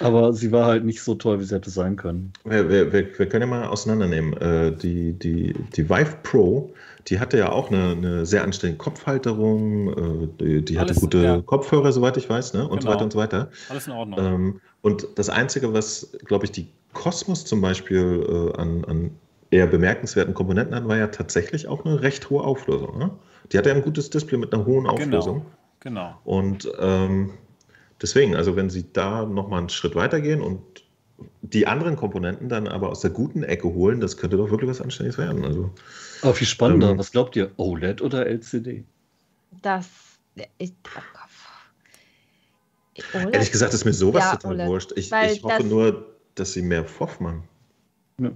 aber 0.00 0.32
sie 0.32 0.50
war 0.50 0.66
halt 0.66 0.84
nicht 0.84 1.02
so 1.02 1.14
toll, 1.14 1.38
wie 1.38 1.44
sie 1.44 1.54
hätte 1.54 1.70
sein 1.70 1.94
können. 1.94 2.32
Wir, 2.44 2.68
wir, 2.68 2.92
wir 2.92 3.28
können 3.28 3.42
ja 3.42 3.46
mal 3.46 3.68
auseinandernehmen. 3.68 4.32
Äh, 4.38 4.72
die, 4.76 5.12
die, 5.12 5.54
die 5.76 5.88
Vive 5.88 6.16
Pro 6.24 6.74
die 7.06 7.20
hatte 7.20 7.38
ja 7.38 7.50
auch 7.50 7.70
eine, 7.70 7.92
eine 7.92 8.26
sehr 8.26 8.44
anständige 8.44 8.78
Kopfhalterung, 8.78 9.88
äh, 9.88 10.28
die, 10.40 10.64
die 10.64 10.78
hatte 10.78 10.94
gute 10.94 11.18
ja. 11.22 11.42
Kopfhörer, 11.42 11.92
soweit 11.92 12.16
ich 12.16 12.28
weiß, 12.28 12.54
ne? 12.54 12.68
und 12.68 12.80
genau. 12.80 12.82
so 12.82 12.88
weiter 12.88 13.04
und 13.04 13.12
so 13.12 13.18
weiter. 13.18 13.50
Alles 13.68 13.86
in 13.86 13.92
Ordnung. 13.92 14.18
Ähm, 14.18 14.60
und 14.82 15.06
das 15.16 15.28
Einzige, 15.28 15.72
was, 15.72 16.12
glaube 16.24 16.46
ich, 16.46 16.52
die 16.52 16.68
Cosmos 16.92 17.44
zum 17.44 17.60
Beispiel 17.60 18.52
äh, 18.56 18.60
an, 18.60 18.84
an 18.84 19.10
eher 19.50 19.66
bemerkenswerten 19.66 20.34
Komponenten 20.34 20.74
hat, 20.74 20.86
war 20.88 20.96
ja 20.96 21.08
tatsächlich 21.08 21.68
auch 21.68 21.84
eine 21.84 22.02
recht 22.02 22.30
hohe 22.30 22.42
Auflösung. 22.42 22.98
Ne? 22.98 23.10
Die 23.52 23.58
hatte 23.58 23.70
ja 23.70 23.74
ein 23.74 23.82
gutes 23.82 24.10
Display 24.10 24.38
mit 24.38 24.52
einer 24.52 24.64
hohen 24.64 24.84
genau. 24.84 24.92
Auflösung. 24.92 25.46
Genau. 25.80 26.14
genau. 26.14 26.20
Und 26.24 26.70
ähm, 26.80 27.30
deswegen, 28.00 28.36
also 28.36 28.56
wenn 28.56 28.70
sie 28.70 28.86
da 28.92 29.24
nochmal 29.24 29.60
einen 29.60 29.68
Schritt 29.68 29.94
weitergehen 29.94 30.40
und 30.40 30.60
die 31.42 31.66
anderen 31.66 31.96
Komponenten 31.96 32.48
dann 32.48 32.68
aber 32.68 32.88
aus 32.88 33.00
der 33.00 33.10
guten 33.10 33.42
Ecke 33.42 33.68
holen, 33.68 34.00
das 34.00 34.16
könnte 34.16 34.36
doch 34.36 34.50
wirklich 34.50 34.70
was 34.70 34.80
Anständiges 34.80 35.18
werden. 35.18 35.44
Also, 35.44 35.70
aber 36.22 36.34
viel 36.34 36.46
spannender. 36.46 36.90
Ähm, 36.90 36.98
was 36.98 37.10
glaubt 37.12 37.36
ihr? 37.36 37.52
OLED 37.56 38.02
oder 38.02 38.26
LCD? 38.26 38.84
Das 39.62 39.88
ist. 40.58 40.74
OLED? 43.14 43.34
Ehrlich 43.34 43.52
gesagt 43.52 43.74
ist 43.74 43.84
mir 43.84 43.92
sowas 43.92 44.24
ja, 44.24 44.36
total 44.36 44.52
OLED. 44.52 44.66
wurscht. 44.68 44.92
Ich, 44.96 45.12
ich 45.12 45.42
hoffe 45.42 45.58
das, 45.58 45.66
nur, 45.66 46.14
dass 46.34 46.52
sie 46.52 46.62
mehr 46.62 46.84
FOV 46.84 47.20
machen. 47.20 47.48
Ja. 48.18 48.30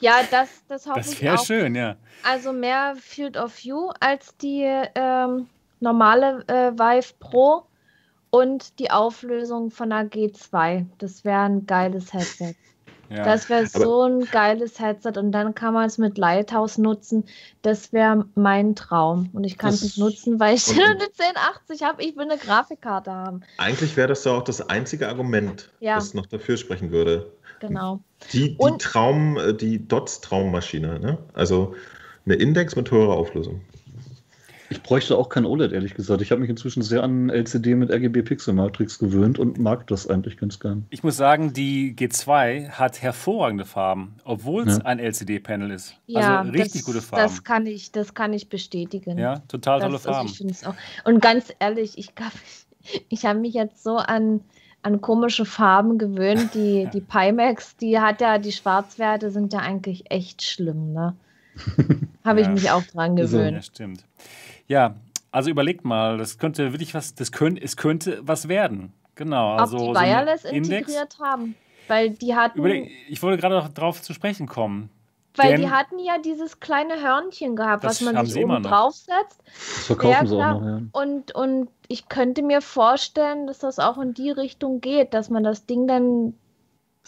Ja, 0.00 0.20
das, 0.30 0.48
das 0.68 0.86
hoffe 0.86 1.00
Das 1.00 1.12
ich 1.12 1.22
wäre 1.22 1.36
auch. 1.38 1.44
schön, 1.44 1.74
ja. 1.74 1.96
Also 2.22 2.52
mehr 2.52 2.94
Field 3.00 3.36
of 3.36 3.56
View 3.64 3.90
als 4.00 4.36
die 4.36 4.62
ähm, 4.94 5.48
normale 5.80 6.44
äh, 6.46 6.72
Vive 6.72 7.14
Pro 7.18 7.64
und 8.30 8.78
die 8.78 8.90
Auflösung 8.90 9.70
von 9.70 9.90
der 9.90 10.08
G2. 10.08 10.86
Das 10.98 11.24
wäre 11.24 11.40
ein 11.40 11.66
geiles 11.66 12.12
Headset. 12.12 12.54
Ja. 13.10 13.24
Das 13.24 13.48
wäre 13.48 13.66
so 13.66 14.02
ein 14.02 14.24
geiles 14.26 14.78
Headset 14.80 15.12
und 15.18 15.32
dann 15.32 15.54
kann 15.54 15.74
man 15.74 15.86
es 15.86 15.98
mit 15.98 16.18
Lighthouse 16.18 16.78
nutzen. 16.78 17.24
Das 17.62 17.92
wäre 17.92 18.26
mein 18.34 18.74
Traum. 18.74 19.30
Und 19.32 19.44
ich 19.44 19.56
kann 19.58 19.70
es 19.70 19.82
nicht 19.82 19.98
nutzen, 19.98 20.38
weil 20.40 20.56
ich 20.56 20.68
eine 20.70 20.82
1080 21.18 21.82
habe. 21.82 22.02
Ich 22.02 22.16
will 22.16 22.24
eine 22.24 22.36
Grafikkarte 22.38 23.10
haben. 23.10 23.40
Eigentlich 23.56 23.96
wäre 23.96 24.08
das 24.08 24.22
doch 24.22 24.38
auch 24.38 24.44
das 24.44 24.68
einzige 24.68 25.08
Argument, 25.08 25.70
Ja. 25.80 25.94
das 25.96 26.14
noch 26.14 26.26
dafür 26.26 26.56
sprechen 26.56 26.90
würde. 26.90 27.32
Genau. 27.60 28.00
Die, 28.32 28.50
die 28.50 28.56
Und- 28.58 28.82
Traum, 28.82 29.36
äh, 29.36 29.52
die 29.54 29.86
Dots-Traummaschine, 29.88 31.00
ne? 31.00 31.18
Also 31.34 31.74
eine 32.24 32.34
Index 32.36 32.76
mit 32.76 32.90
höherer 32.90 33.14
Auflösung. 33.14 33.62
Ich 34.70 34.82
bräuchte 34.82 35.16
auch 35.16 35.30
kein 35.30 35.46
OLED, 35.46 35.72
ehrlich 35.72 35.94
gesagt. 35.94 36.20
Ich 36.20 36.30
habe 36.30 36.40
mich 36.42 36.50
inzwischen 36.50 36.82
sehr 36.82 37.02
an 37.02 37.30
LCD 37.30 37.74
mit 37.74 37.90
RGB 37.90 38.22
Pixel 38.22 38.52
Matrix 38.52 38.98
gewöhnt 38.98 39.38
und 39.38 39.58
mag 39.58 39.86
das 39.86 40.06
eigentlich 40.08 40.36
ganz 40.36 40.60
gern. 40.60 40.84
Ich 40.90 41.02
muss 41.02 41.16
sagen, 41.16 41.54
die 41.54 41.94
G2 41.96 42.70
hat 42.70 43.00
hervorragende 43.00 43.64
Farben, 43.64 44.16
obwohl 44.24 44.68
es 44.68 44.76
Ja. 44.78 44.84
ein 44.84 44.98
LCD-Panel 44.98 45.70
ist. 45.70 45.94
Ja, 46.06 46.40
also 46.40 46.52
richtig 46.52 46.82
das, 46.82 46.84
gute 46.84 47.00
Farben. 47.00 47.22
Das 47.22 47.44
kann 47.44 47.64
ich, 47.66 47.92
das 47.92 48.12
kann 48.12 48.32
ich 48.34 48.48
bestätigen. 48.50 49.16
ja, 49.18 49.38
total 49.48 49.80
tolle 49.80 49.92
Das- 49.92 50.06
also 50.06 50.28
Farben. 50.34 50.56
auch. 50.66 51.08
Und 51.08 51.20
ganz 51.22 51.52
ehrlich, 51.60 51.96
ich, 51.96 52.12
ich 53.08 53.24
habe 53.24 53.38
mich 53.38 53.54
jetzt 53.54 53.82
so 53.82 53.96
an, 53.96 54.40
an 54.82 55.00
komische 55.00 55.46
Farben 55.46 55.96
gewöhnt. 55.96 56.50
Die, 56.54 56.88
die 56.92 57.00
Pimax, 57.00 57.74
die 57.76 57.98
hat 57.98 58.20
ja, 58.20 58.36
die 58.36 58.52
Schwarzwerte 58.52 59.30
sind 59.30 59.54
ja 59.54 59.60
eigentlich 59.60 60.10
echt 60.10 60.42
schlimm, 60.42 60.92
ne? 60.92 61.14
Habe 62.24 62.40
ich 62.40 62.46
Ja. 62.46 62.52
mich 62.52 62.70
auch 62.70 62.82
dran 62.82 63.18
Also, 63.18 63.38
Ja, 63.38 63.46
gewöhnt. 63.48 63.64
stimmt. 63.64 64.04
Ja, 64.68 64.94
also 65.30 65.50
überlegt 65.50 65.84
mal, 65.84 66.18
das 66.18 66.38
könnte 66.38 66.72
wirklich 66.72 66.94
was, 66.94 67.14
das 67.14 67.32
könnte, 67.32 67.62
es 67.62 67.76
könnte 67.76 68.20
was 68.22 68.48
werden. 68.48 68.92
Genau. 69.14 69.54
Ob 69.54 69.60
Also 69.60 69.78
die 69.78 69.84
so 69.84 69.94
Wireless 69.94 70.44
Index. 70.44 70.68
integriert 70.88 71.18
haben. 71.20 71.54
Weil 71.88 72.10
die 72.10 72.34
hatten, 72.36 72.58
Überleg, 72.58 72.90
ich 73.08 73.22
wollte 73.22 73.40
gerade 73.40 73.54
noch 73.56 73.68
drauf 73.68 74.02
zu 74.02 74.12
sprechen 74.12 74.46
kommen. 74.46 74.90
weil 75.36 75.52
denn- 75.52 75.60
die 75.62 75.70
hatten 75.70 75.98
ja 75.98 76.18
dieses 76.18 76.60
kleine 76.60 77.00
Hörnchen 77.02 77.56
gehabt, 77.56 77.82
was 77.84 78.00
man 78.02 78.26
sich 78.26 78.44
oben 78.44 78.62
draufsetzt. 78.62 79.40
Das 79.44 79.86
verkaufen 79.86 80.12
Ja, 80.12 80.26
sie 80.26 80.34
auch 80.36 80.60
noch, 80.60 80.66
ja. 80.66 80.80
Und, 80.92 81.34
und 81.34 81.68
ich 81.88 82.08
könnte 82.08 82.42
mir 82.42 82.60
vorstellen, 82.60 83.46
dass 83.46 83.60
das 83.60 83.78
auch 83.78 83.98
in 83.98 84.12
die 84.14 84.30
Richtung 84.30 84.80
geht, 84.80 85.14
dass 85.14 85.30
man 85.30 85.44
das 85.44 85.64
Ding 85.66 85.86
dann 85.88 86.34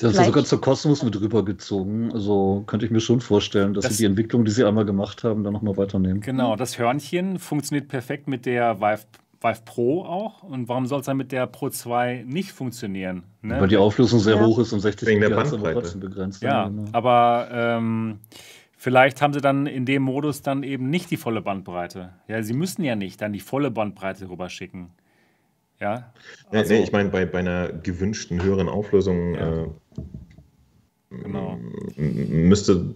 Sie 0.00 0.06
haben 0.06 0.12
es 0.12 0.18
ja 0.18 0.24
sogar 0.24 0.44
zur 0.44 0.60
Cosmos 0.62 1.02
mit 1.02 1.20
rübergezogen. 1.20 2.10
Also 2.12 2.64
könnte 2.66 2.86
ich 2.86 2.90
mir 2.90 3.00
schon 3.00 3.20
vorstellen, 3.20 3.74
dass 3.74 3.84
Das- 3.84 3.96
sie 3.98 4.04
die 4.04 4.06
Entwicklung, 4.06 4.44
die 4.46 4.50
sie 4.50 4.64
einmal 4.64 4.86
gemacht 4.86 5.24
haben, 5.24 5.44
dann 5.44 5.52
nochmal 5.52 5.76
weiternehmen. 5.76 6.22
Genau, 6.22 6.56
das 6.56 6.78
Hörnchen 6.78 7.38
funktioniert 7.38 7.88
perfekt 7.88 8.26
mit 8.26 8.46
der 8.46 8.80
Vive, 8.80 9.02
Vive 9.42 9.60
Pro 9.66 10.02
auch. 10.04 10.42
Und 10.42 10.68
warum 10.68 10.86
soll 10.86 11.00
es 11.00 11.06
dann 11.06 11.18
mit 11.18 11.32
der 11.32 11.46
Pro 11.46 11.68
2 11.68 12.24
nicht 12.26 12.50
funktionieren? 12.52 13.24
Ne? 13.42 13.60
Weil 13.60 13.68
die 13.68 13.76
Auflösung 13.76 14.20
sehr 14.20 14.36
Ja. 14.36 14.44
hoch 14.46 14.58
ist 14.58 14.72
und 14.72 14.80
60 14.80 15.06
Wegen 15.08 15.20
der 15.20 15.30
Bandbreite. 15.30 15.98
begrenzt. 15.98 16.42
Ja, 16.42 16.68
genau. 16.68 16.84
aber 16.92 17.48
ähm, 17.52 18.20
vielleicht 18.78 19.20
haben 19.20 19.34
sie 19.34 19.40
dann 19.42 19.66
in 19.66 19.84
dem 19.84 20.02
Modus 20.02 20.40
dann 20.40 20.62
eben 20.62 20.88
nicht 20.88 21.10
die 21.10 21.18
volle 21.18 21.42
Bandbreite. 21.42 22.10
Ja, 22.26 22.42
sie 22.42 22.54
müssen 22.54 22.84
ja 22.84 22.96
nicht 22.96 23.20
dann 23.20 23.32
die 23.34 23.40
volle 23.40 23.70
Bandbreite 23.70 24.28
rüberschicken. 24.30 24.88
Ja, 25.80 26.12
Nee, 26.52 26.58
also, 26.58 26.74
nee, 26.74 26.82
ich 26.82 26.92
meine, 26.92 27.08
bei, 27.08 27.24
bei 27.26 27.38
einer 27.38 27.68
gewünschten 27.68 28.42
höheren 28.42 28.68
Auflösung 28.68 29.34
Ja. 29.34 29.62
äh, 29.62 29.66
genau. 31.22 31.58
müsste, 31.96 32.94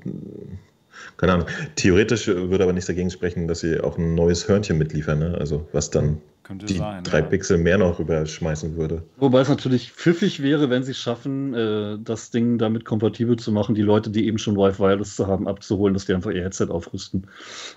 keine 1.17 1.33
Ahnung, 1.33 1.47
theoretisch 1.77 2.27
würde 2.29 2.65
aber 2.65 2.73
nichts 2.73 2.87
dagegen 2.87 3.11
sprechen, 3.11 3.49
dass 3.49 3.61
sie 3.61 3.81
auch 3.81 3.97
ein 3.99 4.15
neues 4.15 4.49
Hörnchen 4.49 4.77
mitliefern, 4.79 5.19
ne? 5.19 5.37
also 5.39 5.67
was 5.73 5.91
dann 5.91 6.21
Könnte 6.43 6.67
die 6.67 6.75
sein. 6.75 7.03
drei 7.05 7.21
ja. 7.21 7.25
Pixel 7.25 7.57
mehr 7.57 7.79
noch 7.79 7.99
rüberschmeißen 7.99 8.77
würde. 8.77 9.03
Wobei 9.17 9.41
es 9.41 9.49
natürlich 9.49 9.91
pfiffig 9.93 10.43
wäre, 10.43 10.69
wenn 10.69 10.83
sie 10.83 10.91
es 10.91 10.99
schaffen, 10.99 11.55
äh, 11.55 11.97
das 12.05 12.31
Ding 12.31 12.59
damit 12.59 12.85
kompatibel 12.85 13.37
zu 13.39 13.51
machen, 13.51 13.75
die 13.75 13.81
Leute, 13.83 14.11
die 14.11 14.27
eben 14.27 14.37
schon 14.37 14.57
Wi-Fi 14.57 14.79
Wireless 14.79 15.17
zu 15.17 15.27
haben, 15.27 15.49
abzuholen, 15.49 15.95
dass 15.95 16.05
die 16.05 16.13
einfach 16.13 16.31
ihr 16.33 16.43
Headset 16.43 16.67
aufrüsten. 16.69 17.27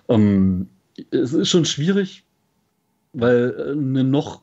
Ähm, 0.10 0.68
es 1.12 1.32
ist 1.32 1.48
schon 1.50 1.64
schwierig, 1.64 2.26
weil 3.14 3.72
eine 3.72 4.04
noch, 4.04 4.42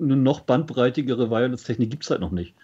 eine 0.00 0.16
noch 0.16 0.40
bandbreitigere 0.40 1.30
Wireless-Technik 1.30 1.90
gibt 1.90 2.04
es 2.04 2.10
halt 2.10 2.20
noch 2.20 2.30
nicht. 2.30 2.54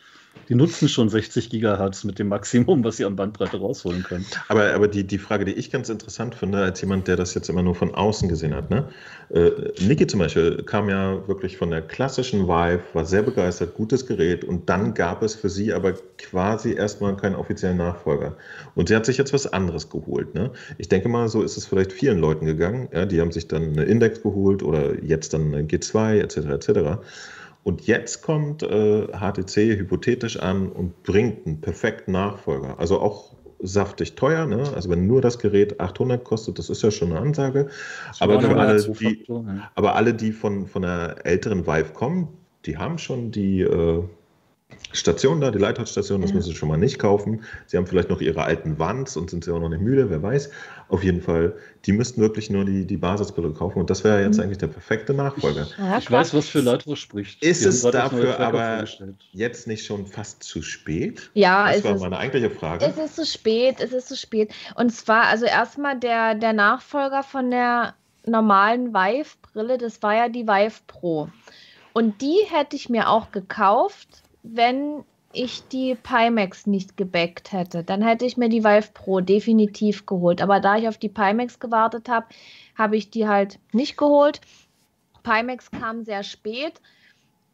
Die 0.48 0.54
nutzen 0.54 0.88
schon 0.88 1.08
60 1.08 1.50
Gigahertz 1.50 2.04
mit 2.04 2.18
dem 2.18 2.28
Maximum, 2.28 2.82
was 2.84 2.96
sie 2.96 3.04
an 3.04 3.16
Bandbreite 3.16 3.58
rausholen 3.58 4.02
können. 4.02 4.26
Aber, 4.48 4.74
aber 4.74 4.88
die, 4.88 5.06
die 5.06 5.18
Frage, 5.18 5.44
die 5.44 5.52
ich 5.52 5.70
ganz 5.70 5.88
interessant 5.88 6.34
finde, 6.34 6.58
als 6.58 6.80
jemand, 6.80 7.08
der 7.08 7.16
das 7.16 7.34
jetzt 7.34 7.48
immer 7.48 7.62
nur 7.62 7.74
von 7.74 7.94
außen 7.94 8.28
gesehen 8.28 8.54
hat, 8.54 8.68
ne? 8.68 8.88
Äh, 9.30 9.50
Niki 9.80 10.06
zum 10.06 10.20
Beispiel 10.20 10.62
kam 10.64 10.90
ja 10.90 11.26
wirklich 11.26 11.56
von 11.56 11.70
der 11.70 11.80
klassischen 11.80 12.48
Vive, 12.48 12.82
war 12.92 13.04
sehr 13.04 13.22
begeistert, 13.22 13.74
gutes 13.74 14.06
Gerät 14.06 14.44
und 14.44 14.68
dann 14.68 14.94
gab 14.94 15.22
es 15.22 15.34
für 15.34 15.48
sie 15.48 15.72
aber 15.72 15.94
quasi 16.18 16.74
erstmal 16.74 17.16
keinen 17.16 17.36
offiziellen 17.36 17.78
Nachfolger. 17.78 18.36
Und 18.74 18.88
sie 18.88 18.96
hat 18.96 19.06
sich 19.06 19.16
jetzt 19.16 19.32
was 19.32 19.50
anderes 19.50 19.88
geholt. 19.88 20.34
Ne? 20.34 20.50
Ich 20.76 20.88
denke 20.88 21.08
mal, 21.08 21.28
so 21.28 21.42
ist 21.42 21.56
es 21.56 21.66
vielleicht 21.66 21.92
vielen 21.92 22.18
Leuten 22.18 22.44
gegangen. 22.46 22.88
Ja? 22.92 23.06
Die 23.06 23.20
haben 23.20 23.32
sich 23.32 23.48
dann 23.48 23.72
eine 23.72 23.84
Index 23.84 24.22
geholt 24.22 24.62
oder 24.62 25.02
jetzt 25.02 25.32
dann 25.32 25.54
eine 25.54 25.62
G2 25.62 26.18
etc. 26.18 26.36
etc. 26.36 27.00
Und 27.64 27.86
jetzt 27.86 28.22
kommt 28.22 28.62
äh, 28.62 29.06
HTC 29.06 29.78
hypothetisch 29.78 30.38
an 30.38 30.68
und 30.68 31.02
bringt 31.04 31.46
einen 31.46 31.60
perfekten 31.60 32.12
Nachfolger. 32.12 32.78
Also 32.78 33.00
auch 33.00 33.36
saftig 33.60 34.16
teuer. 34.16 34.46
Ne? 34.46 34.64
Also 34.74 34.90
wenn 34.90 35.06
nur 35.06 35.20
das 35.20 35.38
Gerät 35.38 35.80
800 35.80 36.24
kostet, 36.24 36.58
das 36.58 36.68
ist 36.68 36.82
ja 36.82 36.90
schon 36.90 37.12
eine 37.12 37.20
Ansage. 37.20 37.68
Aber 38.18 38.38
alle, 38.38 38.82
die, 38.82 39.24
aber 39.74 39.94
alle, 39.94 40.14
die 40.14 40.32
von, 40.32 40.66
von 40.66 40.84
einer 40.84 41.24
älteren 41.24 41.66
Vive 41.66 41.92
kommen, 41.92 42.28
die 42.66 42.76
haben 42.76 42.98
schon 42.98 43.30
die 43.30 43.60
äh, 43.60 44.02
Station 44.92 45.40
da, 45.40 45.50
die 45.50 45.58
Lighthouse-Station, 45.58 46.20
das 46.20 46.30
Ja. 46.30 46.36
müssen 46.36 46.50
sie 46.50 46.56
schon 46.56 46.68
mal 46.68 46.76
nicht 46.78 46.98
kaufen. 46.98 47.42
Sie 47.66 47.76
haben 47.76 47.86
vielleicht 47.86 48.10
noch 48.10 48.20
ihre 48.20 48.42
alten 48.44 48.78
Wands 48.78 49.16
und 49.16 49.30
sind 49.30 49.44
sie 49.44 49.52
auch 49.52 49.58
noch 49.60 49.68
nicht 49.68 49.80
müde, 49.80 50.10
wer 50.10 50.22
weiß. 50.22 50.50
Auf 50.88 51.02
jeden 51.02 51.22
Fall, 51.22 51.54
die 51.86 51.92
müssten 51.92 52.20
wirklich 52.20 52.50
nur 52.50 52.64
die, 52.64 52.84
die 52.86 52.96
Basisbrille 52.98 53.50
kaufen 53.52 53.78
und 53.80 53.88
das 53.88 54.04
wäre 54.04 54.22
jetzt 54.22 54.36
Mhm. 54.36 54.42
eigentlich 54.44 54.58
der 54.58 54.66
perfekte 54.66 55.14
Nachfolger. 55.14 55.66
Ja, 55.78 55.98
Ich 55.98 56.06
klar. 56.06 56.20
weiß, 56.20 56.34
was 56.34 56.48
für 56.48 56.60
Lighthouse 56.60 56.98
spricht. 56.98 57.42
Ist 57.42 57.64
es 57.64 57.80
dafür 57.82 58.38
aber-. 58.38 58.84
Jetzt 59.32 59.66
nicht 59.66 59.86
schon 59.86 60.06
fast 60.06 60.42
zu 60.42 60.60
spät? 60.62 61.30
Ja, 61.34 61.66
Das 61.68 61.78
es 61.78 61.84
war 61.84 61.94
ist, 61.94 62.00
meine 62.02 62.18
eigentliche 62.18 62.50
Frage. 62.50 62.84
es 62.84 62.98
ist 62.98 63.16
zu 63.16 63.24
spät, 63.26 63.76
es 63.80 63.92
ist 63.92 64.08
zu 64.08 64.16
spät. 64.16 64.52
Und 64.74 64.90
zwar, 64.90 65.24
also 65.24 65.46
erstmal 65.46 65.98
der, 65.98 66.34
der 66.34 66.52
Nachfolger 66.52 67.22
von 67.22 67.50
der 67.50 67.94
normalen 68.26 68.92
Vive-Brille, 68.92 69.78
das 69.78 70.02
war 70.02 70.14
ja 70.14 70.28
die 70.28 70.46
Vive 70.46 70.80
Pro. 70.86 71.28
Und 71.94 72.20
die 72.22 72.38
hätte 72.50 72.76
ich 72.76 72.88
mir 72.88 73.08
auch 73.10 73.32
gekauft, 73.32 74.21
wenn 74.42 75.04
ich 75.32 75.66
die 75.68 75.94
Pimax 75.94 76.66
nicht 76.66 76.96
gebackt 76.96 77.52
hätte. 77.52 77.82
Dann 77.82 78.02
hätte 78.02 78.26
ich 78.26 78.36
mir 78.36 78.48
die 78.48 78.64
Vive 78.64 78.90
Pro 78.92 79.20
definitiv 79.20 80.06
geholt. 80.06 80.42
Aber 80.42 80.60
da 80.60 80.76
ich 80.76 80.88
auf 80.88 80.98
die 80.98 81.08
Pimax 81.08 81.58
gewartet 81.58 82.08
habe, 82.08 82.26
habe 82.76 82.96
ich 82.96 83.10
die 83.10 83.26
halt 83.26 83.58
nicht 83.72 83.96
geholt. 83.96 84.40
Pimax 85.22 85.70
kam 85.70 86.04
sehr 86.04 86.22
spät. 86.22 86.80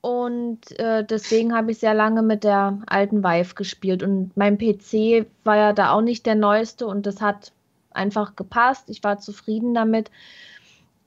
Und 0.00 0.78
äh, 0.78 1.04
deswegen 1.04 1.54
habe 1.54 1.72
ich 1.72 1.78
sehr 1.78 1.94
lange 1.94 2.22
mit 2.22 2.44
der 2.44 2.80
alten 2.86 3.22
Vive 3.22 3.54
gespielt. 3.54 4.02
Und 4.02 4.36
mein 4.36 4.58
PC 4.58 5.26
war 5.44 5.56
ja 5.56 5.72
da 5.72 5.92
auch 5.92 6.02
nicht 6.02 6.26
der 6.26 6.36
neueste 6.36 6.86
und 6.86 7.06
das 7.06 7.20
hat 7.20 7.52
einfach 7.90 8.36
gepasst. 8.36 8.90
Ich 8.90 9.02
war 9.02 9.18
zufrieden 9.18 9.74
damit. 9.74 10.10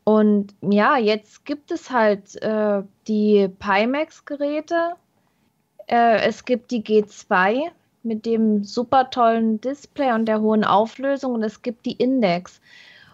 Und 0.03 0.53
ja, 0.61 0.97
jetzt 0.97 1.45
gibt 1.45 1.71
es 1.71 1.89
halt 1.91 2.41
äh, 2.41 2.83
die 3.07 3.49
Pimax-Geräte. 3.59 4.95
Äh, 5.87 6.21
es 6.27 6.45
gibt 6.45 6.71
die 6.71 6.83
G2 6.83 7.71
mit 8.03 8.25
dem 8.25 8.63
super 8.63 9.09
tollen 9.09 9.61
Display 9.61 10.11
und 10.13 10.25
der 10.25 10.41
hohen 10.41 10.63
Auflösung 10.63 11.33
und 11.33 11.43
es 11.43 11.61
gibt 11.61 11.85
die 11.85 11.93
Index. 11.93 12.59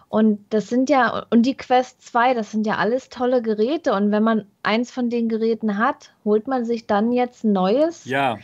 Und 0.08 0.40
das 0.50 0.68
sind 0.68 0.88
ja, 0.88 1.26
und 1.28 1.42
die 1.44 1.54
Quest 1.54 2.00
2, 2.02 2.32
das 2.32 2.50
sind 2.50 2.66
ja 2.66 2.76
alles 2.76 3.10
tolle 3.10 3.42
Geräte. 3.42 3.92
Und 3.92 4.10
wenn 4.10 4.22
man 4.22 4.46
eins 4.62 4.90
von 4.90 5.10
den 5.10 5.28
Geräten 5.28 5.76
hat, 5.76 6.12
holt 6.24 6.46
man 6.46 6.64
sich 6.64 6.86
dann 6.86 7.12
jetzt 7.12 7.44
ein 7.44 7.52
neues? 7.52 8.06
Ja, 8.06 8.38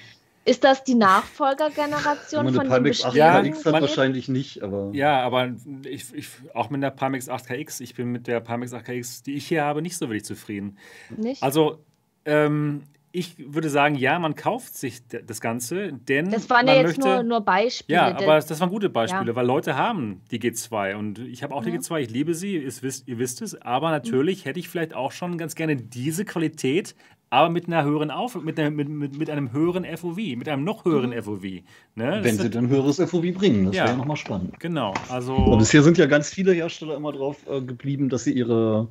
Ist 0.44 0.62
das 0.62 0.84
die 0.84 0.94
Nachfolgergeneration 0.94 2.52
von 2.52 2.68
den 2.68 2.70
Pimax 2.70 3.02
bestehenden 3.02 3.22
8KX 3.22 3.56
hat 3.56 3.64
Geräten? 3.64 3.80
wahrscheinlich 3.80 4.28
nicht, 4.28 4.62
aber 4.62 4.90
ja, 4.92 5.22
aber 5.22 5.52
ich, 5.88 6.12
ich, 6.12 6.28
auch 6.52 6.68
mit 6.68 6.82
der 6.82 6.90
Pimax 6.90 7.30
8KX, 7.30 7.80
ich 7.80 7.94
bin 7.94 8.12
mit 8.12 8.26
der 8.26 8.40
Pimax 8.40 8.74
8KX, 8.74 9.24
die 9.24 9.36
ich 9.36 9.48
hier 9.48 9.64
habe, 9.64 9.80
nicht 9.80 9.96
so 9.96 10.08
wirklich 10.08 10.26
zufrieden. 10.26 10.76
Nicht? 11.16 11.42
Also, 11.42 11.78
ähm, 12.26 12.82
ich 13.14 13.36
würde 13.54 13.70
sagen, 13.70 13.94
ja, 13.94 14.18
man 14.18 14.34
kauft 14.34 14.76
sich 14.76 15.02
das 15.06 15.40
Ganze, 15.40 15.92
denn 15.92 16.30
das 16.30 16.50
waren 16.50 16.66
ja 16.66 16.74
jetzt 16.74 16.98
möchte, 16.98 17.00
nur, 17.08 17.22
nur 17.22 17.40
Beispiele. 17.42 17.96
Ja, 17.96 18.08
aber 18.16 18.40
das 18.40 18.60
waren 18.60 18.70
gute 18.70 18.88
Beispiele, 18.88 19.26
Ja. 19.30 19.36
weil 19.36 19.46
Leute 19.46 19.76
haben 19.76 20.20
die 20.32 20.40
G2 20.40 20.96
und 20.96 21.20
ich 21.20 21.44
habe 21.44 21.54
auch 21.54 21.62
die 21.62 21.70
Ja. 21.70 21.76
G2, 21.76 22.00
ich 22.00 22.10
liebe 22.10 22.34
sie, 22.34 22.56
ihr 22.56 22.72
wisst, 22.82 23.06
ihr 23.06 23.18
wisst 23.20 23.40
es, 23.40 23.54
aber 23.62 23.90
natürlich 23.92 24.44
hätte 24.46 24.58
ich 24.58 24.68
vielleicht 24.68 24.94
auch 24.94 25.12
schon 25.12 25.38
ganz 25.38 25.54
gerne 25.54 25.76
diese 25.76 26.24
Qualität 26.24 26.96
aber 27.30 27.50
mit 27.50 27.66
einer 27.66 27.82
höheren 27.82 28.12
Auf 28.12 28.40
mit, 28.40 28.60
einer, 28.60 28.70
mit, 28.70 28.88
mit, 28.88 29.18
mit 29.18 29.28
einem 29.30 29.50
höheren 29.52 29.84
FOV, 29.96 30.16
mit 30.36 30.48
einem 30.48 30.62
noch 30.62 30.84
höheren 30.84 31.10
Mhm. 31.10 31.22
FOV. 31.22 31.42
Ne? 31.96 32.20
Wenn 32.22 32.38
sie 32.38 32.48
dann 32.50 32.68
höheres 32.68 33.00
FOV 33.00 33.32
bringen, 33.34 33.66
das 33.66 33.74
Ja. 33.76 33.84
wäre 33.84 33.92
ja 33.94 33.96
nochmal 33.96 34.16
spannend. 34.16 34.60
Genau, 34.60 34.94
also. 35.08 35.34
Aber 35.36 35.56
bisher 35.56 35.82
sind 35.82 35.98
ja 35.98 36.06
ganz 36.06 36.30
viele 36.30 36.52
Hersteller 36.52 36.94
immer 36.96 37.10
drauf 37.12 37.38
äh, 37.48 37.60
geblieben, 37.60 38.08
dass 38.08 38.22
sie 38.24 38.32
ihre 38.34 38.86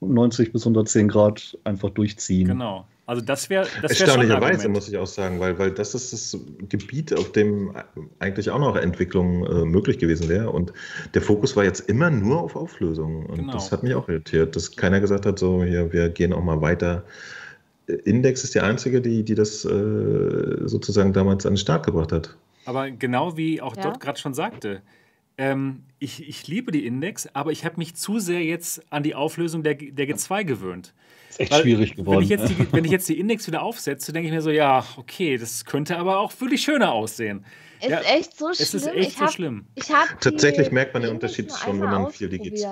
90 0.00 0.52
bis 0.52 0.62
110 0.66 1.08
Grad 1.08 1.56
einfach 1.64 1.90
durchziehen. 1.90 2.48
Genau. 2.48 2.86
Also 3.08 3.22
das 3.22 3.48
wäre 3.48 3.66
das 3.80 3.98
wär 3.98 4.06
Erstaunlicherweise 4.06 4.68
muss 4.68 4.86
ich 4.86 4.98
auch 4.98 5.06
sagen, 5.06 5.40
weil, 5.40 5.58
weil 5.58 5.70
das 5.70 5.94
ist 5.94 6.12
das 6.12 6.38
Gebiet, 6.68 7.14
auf 7.14 7.32
dem 7.32 7.72
eigentlich 8.18 8.50
auch 8.50 8.58
noch 8.58 8.76
Entwicklung 8.76 9.46
äh, 9.46 9.64
möglich 9.64 9.96
gewesen 9.96 10.28
wäre. 10.28 10.50
Und 10.50 10.74
der 11.14 11.22
Fokus 11.22 11.56
war 11.56 11.64
jetzt 11.64 11.88
immer 11.88 12.10
nur 12.10 12.42
auf 12.42 12.54
Auflösung. 12.54 13.24
Und 13.24 13.38
Genau. 13.38 13.54
das 13.54 13.72
hat 13.72 13.82
mich 13.82 13.94
auch 13.94 14.10
irritiert, 14.10 14.54
dass 14.54 14.76
keiner 14.76 15.00
gesagt 15.00 15.24
hat, 15.24 15.38
so 15.38 15.64
hier, 15.64 15.90
wir 15.90 16.10
gehen 16.10 16.34
auch 16.34 16.44
mal 16.44 16.60
weiter. 16.60 17.02
Index 18.04 18.44
ist 18.44 18.54
die 18.54 18.60
einzige, 18.60 19.00
die, 19.00 19.22
die 19.22 19.34
das 19.34 19.64
äh, 19.64 20.68
sozusagen 20.68 21.14
damals 21.14 21.46
an 21.46 21.54
den 21.54 21.58
Start 21.58 21.86
gebracht 21.86 22.12
hat. 22.12 22.36
Aber 22.66 22.90
genau 22.90 23.38
wie 23.38 23.62
auch 23.62 23.74
Ja. 23.74 23.84
dort 23.84 24.00
gerade 24.00 24.20
schon 24.20 24.34
sagte, 24.34 24.82
ähm, 25.38 25.84
ich, 25.98 26.28
ich 26.28 26.46
liebe 26.46 26.72
die 26.72 26.84
Index, 26.84 27.26
aber 27.32 27.52
ich 27.52 27.64
habe 27.64 27.76
mich 27.78 27.94
zu 27.94 28.18
sehr 28.18 28.44
jetzt 28.44 28.82
an 28.92 29.02
die 29.02 29.14
Auflösung 29.14 29.62
der, 29.62 29.76
der 29.76 30.06
G2 30.06 30.44
gewöhnt. 30.44 30.92
Ist 31.38 31.40
echt 31.40 31.52
Weil, 31.52 31.62
schwierig 31.62 31.94
geworden. 31.94 32.16
Wenn 32.18 32.22
ich, 32.24 32.28
jetzt 32.30 32.48
die, 32.48 32.66
wenn 32.72 32.84
ich 32.84 32.90
jetzt 32.90 33.08
die 33.08 33.18
Index 33.18 33.46
wieder 33.46 33.62
aufsetze, 33.62 34.12
denke 34.12 34.28
ich 34.28 34.34
mir 34.34 34.42
so, 34.42 34.50
ja, 34.50 34.84
okay, 34.96 35.38
das 35.38 35.64
könnte 35.64 35.96
aber 35.98 36.18
auch 36.18 36.32
wirklich 36.40 36.62
schöner 36.62 36.92
aussehen. 36.92 37.44
Ist 37.80 37.90
Ja, 37.90 38.00
echt 38.00 38.36
so 38.36 38.46
schlimm. 38.52 38.56
Es 38.58 38.74
ist 38.74 38.86
echt 38.88 39.08
ich 39.10 39.14
so 39.14 39.20
hab, 39.24 39.32
schlimm. 39.32 39.66
Ich 39.76 39.86
Tatsächlich 40.20 40.72
merkt 40.72 40.94
man 40.94 41.02
den 41.02 41.12
Index 41.12 41.38
Unterschied 41.38 41.56
schon, 41.56 41.80
wenn 41.80 41.90
man 41.90 42.10
viel 42.10 42.28
die 42.28 42.66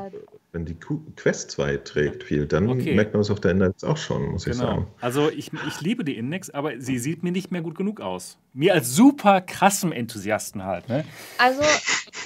wenn 0.51 0.64
die 0.64 0.74
Quest 1.16 1.51
2 1.52 1.76
trägt, 1.78 2.24
viel, 2.24 2.47
dann 2.47 2.68
Okay. 2.68 2.94
merkt 2.94 3.12
man 3.12 3.20
es 3.20 3.30
auf 3.30 3.40
der 3.40 3.52
Index 3.52 3.84
auch 3.84 3.97
schon, 3.97 4.30
muss 4.30 4.47
ich 4.47 4.55
Genau. 4.55 4.64
sagen. 4.64 4.86
Also 5.01 5.30
ich, 5.30 5.52
ich 5.52 5.80
liebe 5.82 6.02
die 6.02 6.16
Index, 6.16 6.51
aber 6.51 6.80
sie 6.80 6.98
sieht 6.98 7.22
mir 7.22 7.30
nicht 7.30 7.52
mehr 7.52 7.60
gut 7.60 7.76
genug 7.76 8.01
aus. 8.01 8.38
Mir 8.52 8.72
als 8.74 8.94
super 8.97 9.43
krassem 9.43 9.93
Enthusiasten 9.93 10.64
halt. 10.64 10.88
Ne? 10.88 11.05
Also, 11.38 11.62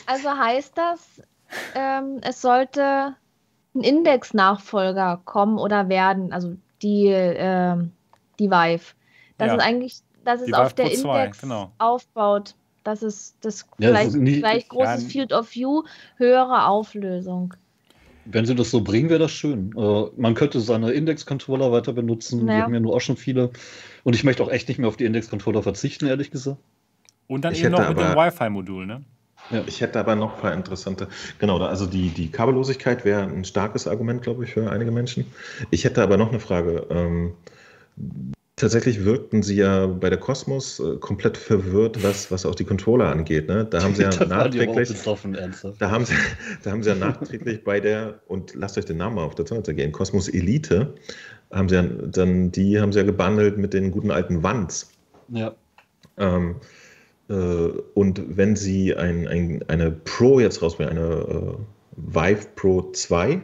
also 0.07 0.31
heißt 0.31 0.73
das, 0.79 1.01
ähm, 1.75 2.19
es 2.23 2.41
sollte 2.41 3.17
Index-Nachfolger 3.75 5.21
kommen 5.25 5.59
oder 5.59 5.89
werden, 5.89 6.33
also 6.33 6.57
die, 6.83 7.07
ähm, 7.09 7.93
die 8.39 8.51
Vive. 8.51 8.95
Das 9.39 9.49
Ja. 9.49 9.55
ist 9.57 9.63
eigentlich, 9.63 9.97
dass 10.25 10.41
es 10.41 10.47
Die 10.47 10.55
auf 10.55 10.67
Vive 10.71 10.75
der 10.77 10.85
Pro 10.85 10.95
2, 10.95 11.19
Index 11.21 11.41
genau. 11.41 11.73
aufbaut. 11.79 12.55
Das 12.85 13.03
ist 13.03 13.37
das 13.43 13.67
Ja, 13.79 13.91
das 13.91 13.91
gleich, 13.91 14.07
ist 14.09 14.15
nicht- 14.17 14.39
gleich 14.41 14.69
großes 14.69 15.03
Ja, 15.05 15.09
Field 15.09 15.33
of 15.33 15.55
View, 15.55 15.83
höhere 16.17 16.67
Auflösung. 16.67 17.55
Wenn 18.25 18.47
sie 18.47 18.55
das 18.55 18.71
so 18.71 18.83
bringen, 18.83 19.09
wäre 19.09 19.19
das 19.19 19.33
schön. 19.33 19.73
Äh, 19.77 20.05
man 20.17 20.35
könnte 20.35 20.61
seine 20.61 20.93
Index-Controller 20.93 21.73
weiter 21.73 21.93
benutzen. 21.93 22.47
Wir 22.47 22.55
Ja. 22.55 22.63
haben 22.63 22.75
ja 22.75 22.81
nur 22.81 22.95
auch 22.95 23.01
schon 23.01 23.17
viele. 23.17 23.51
Und 24.05 24.15
ich 24.15 24.25
möchte 24.25 24.43
auch 24.43 24.51
echt 24.51 24.69
nicht 24.69 24.79
mehr 24.79 24.89
auf 24.89 24.97
die 24.97 25.05
Index-Controller 25.05 25.63
verzichten, 25.63 26.07
ehrlich 26.07 26.31
gesagt. 26.31 26.59
Und 27.27 27.45
dann 27.45 27.53
Ich 27.55 27.63
eben 27.63 27.73
noch 27.73 27.87
mit 27.89 27.99
dem 27.99 28.07
aber- 28.07 28.27
Wi-Fi-Modul. 28.27 28.87
Ne? 28.87 29.05
Ich 29.67 29.81
hätte 29.81 29.99
aber 29.99 30.15
noch 30.15 30.37
ein 30.37 30.41
paar 30.41 30.53
interessante. 30.53 31.09
Genau, 31.39 31.59
also 31.59 31.87
die, 31.87 32.09
die 32.09 32.31
Kabellosigkeit 32.31 33.05
wäre 33.05 33.23
ein 33.23 33.45
starkes 33.45 33.87
Argument, 33.87 34.23
glaube 34.23 34.45
ich, 34.45 34.53
für 34.53 34.71
einige 34.71 34.91
Menschen. 34.91 35.27
Ich 35.71 35.85
hätte 35.85 36.03
aber 36.03 36.17
noch 36.17 36.31
eine 36.31 36.41
Frage. 36.41 36.87
Ähm, 36.91 37.33
tatsächlich 38.61 39.05
wirkten 39.05 39.43
sie 39.43 39.57
ja 39.57 39.87
bei 39.87 40.11
der 40.11 40.19
Cosmos 40.19 40.79
äh, 40.81 40.97
komplett 40.97 41.37
verwirrt, 41.37 42.03
was, 42.03 42.31
was 42.31 42.45
auch 42.45 42.55
die 42.55 42.65
Controller 42.65 43.11
angeht. 43.11 43.49
Ne? 43.49 43.65
Da 43.65 43.83
haben 43.83 43.95
sie 43.95 44.03
ja 44.11 44.11
nachträglich. 44.27 44.89
Da 45.79 45.91
haben, 45.91 46.05
sie, 46.05 46.15
da 46.63 46.71
haben 46.71 46.83
sie 46.83 46.91
ja 46.91 46.95
nachträglich 46.95 47.65
bei 47.65 47.81
der, 47.81 48.21
und 48.29 48.55
lasst 48.55 48.79
euch 48.79 48.85
den 48.85 48.99
Namen 48.99 49.17
mal 49.17 49.25
auf 49.25 49.35
der 49.35 49.47
Zunge 49.47 49.63
zergehen, 49.63 49.93
Cosmos 49.93 50.29
Elite, 50.29 50.95
haben 51.51 51.69
sie 51.69 51.75
ja, 51.75 51.83
dann, 51.83 52.53
die 52.53 52.81
haben 52.81 52.93
sie 52.93 53.01
ja 53.01 53.05
gebundelt 53.05 53.59
mit 53.59 53.73
den 53.73 53.91
guten 53.91 54.11
alten 54.11 54.43
Wands. 54.43 54.93
Ja. 55.29 55.55
Ähm, 56.19 56.57
äh, 56.57 56.80
und 57.35 58.37
wenn 58.37 58.57
Sie 58.57 58.95
ein, 58.97 59.29
ein, 59.29 59.65
eine 59.69 59.91
Pro 59.91 60.41
jetzt 60.41 60.63
rausbringen, 60.63 60.99
eine 60.99 61.07
äh, 61.07 61.55
Vive 61.97 62.47
Pro 62.57 62.91
2, 62.93 63.41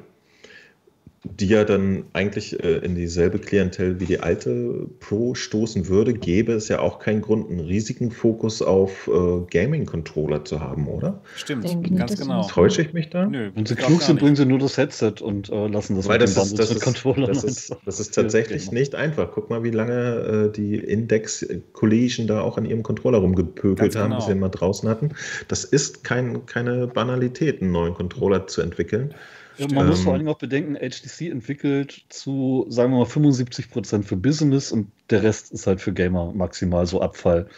die 1.40 1.48
ja 1.48 1.64
dann 1.64 2.04
eigentlich 2.12 2.62
äh, 2.62 2.78
in 2.78 2.94
dieselbe 2.94 3.38
Klientel 3.38 4.00
wie 4.00 4.06
die 4.06 4.20
alte 4.20 4.86
Pro 5.00 5.34
stoßen 5.34 5.88
würde, 5.88 6.14
gäbe 6.14 6.52
es 6.52 6.68
ja 6.68 6.80
auch 6.80 6.98
keinen 6.98 7.22
Grund, 7.22 7.50
einen 7.50 7.60
riesigen 7.60 8.10
Fokus 8.10 8.62
auf 8.62 9.08
äh, 9.08 9.40
Gaming-Controller 9.50 10.44
zu 10.44 10.60
haben, 10.60 10.86
oder? 10.88 11.20
Stimmt, 11.34 11.64
Denke 11.64 11.90
nicht, 11.90 11.98
ganz 11.98 12.16
genau. 12.16 12.46
Täusche 12.46 12.82
ich 12.82 12.92
mich 12.92 13.10
da? 13.10 13.26
Nö, 13.26 13.50
Wenn 13.54 13.66
sie 13.66 13.74
klug 13.74 14.02
sind, 14.02 14.20
bringen 14.20 14.36
sie 14.36 14.46
nur 14.46 14.58
das 14.58 14.76
Headset 14.76 15.14
und 15.20 15.50
äh, 15.50 15.66
lassen 15.68 15.96
das 15.96 16.08
Weil 16.08 16.18
mit 16.18 16.28
das 16.28 16.36
ist, 16.36 16.58
das, 16.58 16.68
mit 16.68 16.78
ist, 16.78 16.84
Controllern. 16.84 17.26
das, 17.26 17.44
ist, 17.44 17.76
das 17.84 18.00
ist 18.00 18.14
tatsächlich 18.14 18.66
Ja, 18.66 18.72
nicht 18.72 18.94
einfach. 18.94 19.30
Guck 19.32 19.50
mal, 19.50 19.62
wie 19.64 19.70
lange 19.70 20.48
äh, 20.50 20.52
die 20.52 20.76
Index-Collegion 20.76 22.26
da 22.26 22.40
auch 22.40 22.58
an 22.58 22.64
ihrem 22.64 22.82
Controller 22.82 23.18
rumgepökelt 23.18 23.78
Ganz 23.92 23.96
haben, 23.96 24.10
genau. 24.10 24.16
bis 24.16 24.26
sie 24.26 24.32
ihn 24.32 24.38
mal 24.38 24.48
draußen 24.48 24.88
hatten. 24.88 25.10
Das 25.48 25.64
ist 25.64 26.04
kein, 26.04 26.46
keine 26.46 26.86
Banalität, 26.86 27.62
einen 27.62 27.72
neuen 27.72 27.94
Controller 27.94 28.46
zu 28.46 28.62
entwickeln. 28.62 29.14
Ja, 29.58 29.66
man 29.72 29.86
muss 29.86 29.98
Ähm, 29.98 30.04
vor 30.04 30.12
allen 30.12 30.20
Dingen 30.20 30.34
auch 30.34 30.38
bedenken, 30.38 30.74
HTC 30.76 31.30
entwickelt 31.30 32.04
zu, 32.08 32.66
sagen 32.68 32.92
wir 32.92 32.98
mal, 32.98 33.06
75% 33.06 34.02
für 34.02 34.16
Business 34.16 34.72
und 34.72 34.90
der 35.10 35.22
Rest 35.22 35.52
ist 35.52 35.66
halt 35.66 35.80
für 35.80 35.92
Gamer 35.92 36.32
maximal 36.32 36.86
so 36.86 37.00
Abfall. 37.00 37.48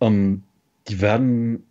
Ähm, 0.00 0.42
die 0.88 1.00
werden, 1.00 1.64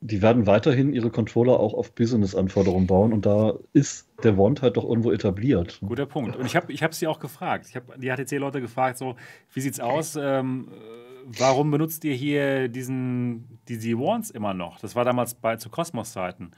die 0.00 0.22
werden 0.22 0.46
weiterhin 0.46 0.92
ihre 0.92 1.10
Controller 1.10 1.60
auch 1.60 1.74
auf 1.74 1.92
Business-Anforderungen 1.92 2.86
bauen 2.86 3.12
und 3.12 3.26
da 3.26 3.54
ist 3.72 4.08
der 4.22 4.36
Wand 4.36 4.62
halt 4.62 4.76
doch 4.76 4.84
irgendwo 4.84 5.12
etabliert. 5.12 5.78
Guter 5.86 6.06
Punkt. 6.06 6.36
Und 6.36 6.46
ich 6.46 6.56
habe 6.56 6.72
ich 6.72 6.82
hab 6.82 6.94
sie 6.94 7.06
auch 7.06 7.20
gefragt. 7.20 7.66
Ich 7.68 7.76
habe 7.76 7.98
die 7.98 8.10
HTC-Leute 8.10 8.60
gefragt, 8.60 8.98
so, 8.98 9.16
wie 9.52 9.60
sieht's 9.60 9.80
aus? 9.80 10.16
Ähm, 10.16 10.68
äh, 10.70 11.38
warum 11.38 11.70
benutzt 11.70 12.04
ihr 12.04 12.14
hier 12.14 12.68
diesen, 12.68 13.58
diese 13.68 13.92
Wands 13.98 14.30
immer 14.30 14.54
noch? 14.54 14.80
Das 14.80 14.96
war 14.96 15.04
damals 15.04 15.34
bei 15.34 15.56
zu 15.56 15.70
Cosmos-Zeiten 15.70 16.52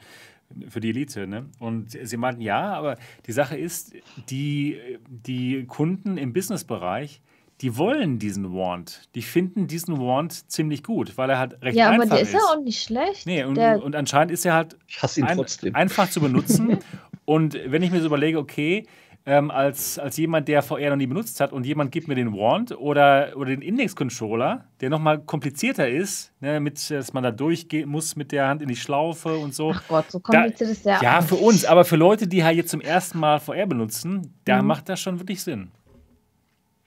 für 0.69 0.81
die 0.81 0.91
Elite. 0.91 1.27
Ne? 1.27 1.47
Und 1.59 1.91
sie 1.91 2.17
meinten, 2.17 2.41
ja, 2.41 2.73
aber 2.73 2.97
die 3.27 3.33
Sache 3.33 3.57
ist, 3.57 3.95
die, 4.29 4.79
die 5.09 5.65
Kunden 5.67 6.17
im 6.17 6.33
Businessbereich, 6.33 7.21
die 7.61 7.77
wollen 7.77 8.19
diesen 8.19 8.55
Wand. 8.55 9.03
Die 9.15 9.23
finden 9.23 9.67
diesen 9.67 9.99
Wand 9.99 10.51
ziemlich 10.51 10.83
gut, 10.83 11.19
weil 11.19 11.29
er 11.29 11.39
halt 11.39 11.61
recht 11.63 11.77
Ja, 11.77 11.89
aber 11.89 12.03
einfach 12.03 12.17
der 12.17 12.23
ist 12.23 12.33
ja 12.33 12.41
auch 12.41 12.63
nicht 12.63 12.83
schlecht. 12.83 13.27
Nee, 13.27 13.45
und, 13.45 13.59
und 13.59 13.95
anscheinend 13.95 14.33
ist 14.33 14.47
er 14.47 14.55
halt 14.55 14.77
Ich 14.89 15.03
hasse 15.03 15.21
ihn 15.21 15.27
ein, 15.27 15.37
trotzdem. 15.37 15.75
einfach 15.75 16.09
zu 16.09 16.21
benutzen. 16.21 16.79
und 17.27 17.59
wenn 17.67 17.83
ich 17.83 17.91
mir 17.91 18.01
so 18.01 18.07
überlege, 18.07 18.39
okay, 18.39 18.87
ähm, 19.27 19.51
als, 19.51 19.99
als 19.99 20.17
jemand, 20.17 20.49
der 20.49 20.63
VR 20.63 20.91
noch 20.91 20.97
nie 20.97 21.07
benutzt 21.07 21.41
hat 21.41 21.53
und 21.53 21.67
jemand 21.67 21.93
gibt 21.93 22.09
mir 22.09 22.15
den 22.15 22.33
Wand 22.33 22.77
oder, 22.79 23.33
oder 23.37 23.51
den 23.51 23.61
Index-Controller, 23.63 24.65
der 24.81 24.89
nochmal 24.91 25.21
komplizierter 25.21 25.89
ist, 25.89 26.33
ne, 26.41 26.59
mit, 26.59 26.91
dass 26.91 27.13
man 27.13 27.23
da 27.23 27.31
durchgehen 27.31 27.89
muss 27.89 28.17
mit 28.17 28.33
der 28.33 28.49
Hand 28.49 28.63
in 28.63 28.69
die 28.69 28.77
Schlaufe 28.77 29.37
und 29.37 29.55
so. 29.55 29.73
ach 29.75 29.87
Gott, 29.89 30.11
so 30.11 30.21
kompliziert 30.21 30.71
ist 30.71 30.87
der. 30.87 31.01
Ja, 31.03 31.21
für 31.21 31.37
uns, 31.37 31.65
aber 31.65 31.85
für 31.85 31.97
Leute, 31.97 32.27
die 32.27 32.43
halt 32.45 32.57
jetzt 32.57 32.71
zum 32.71 32.81
ersten 32.81 33.19
Mal 33.19 33.39
VR 33.41 33.67
benutzen, 33.67 34.35
da 34.47 34.61
Mhm. 34.63 34.69
macht 34.69 34.89
das 34.89 35.01
schon 35.01 35.21
wirklich 35.21 35.43
Sinn. 35.43 35.71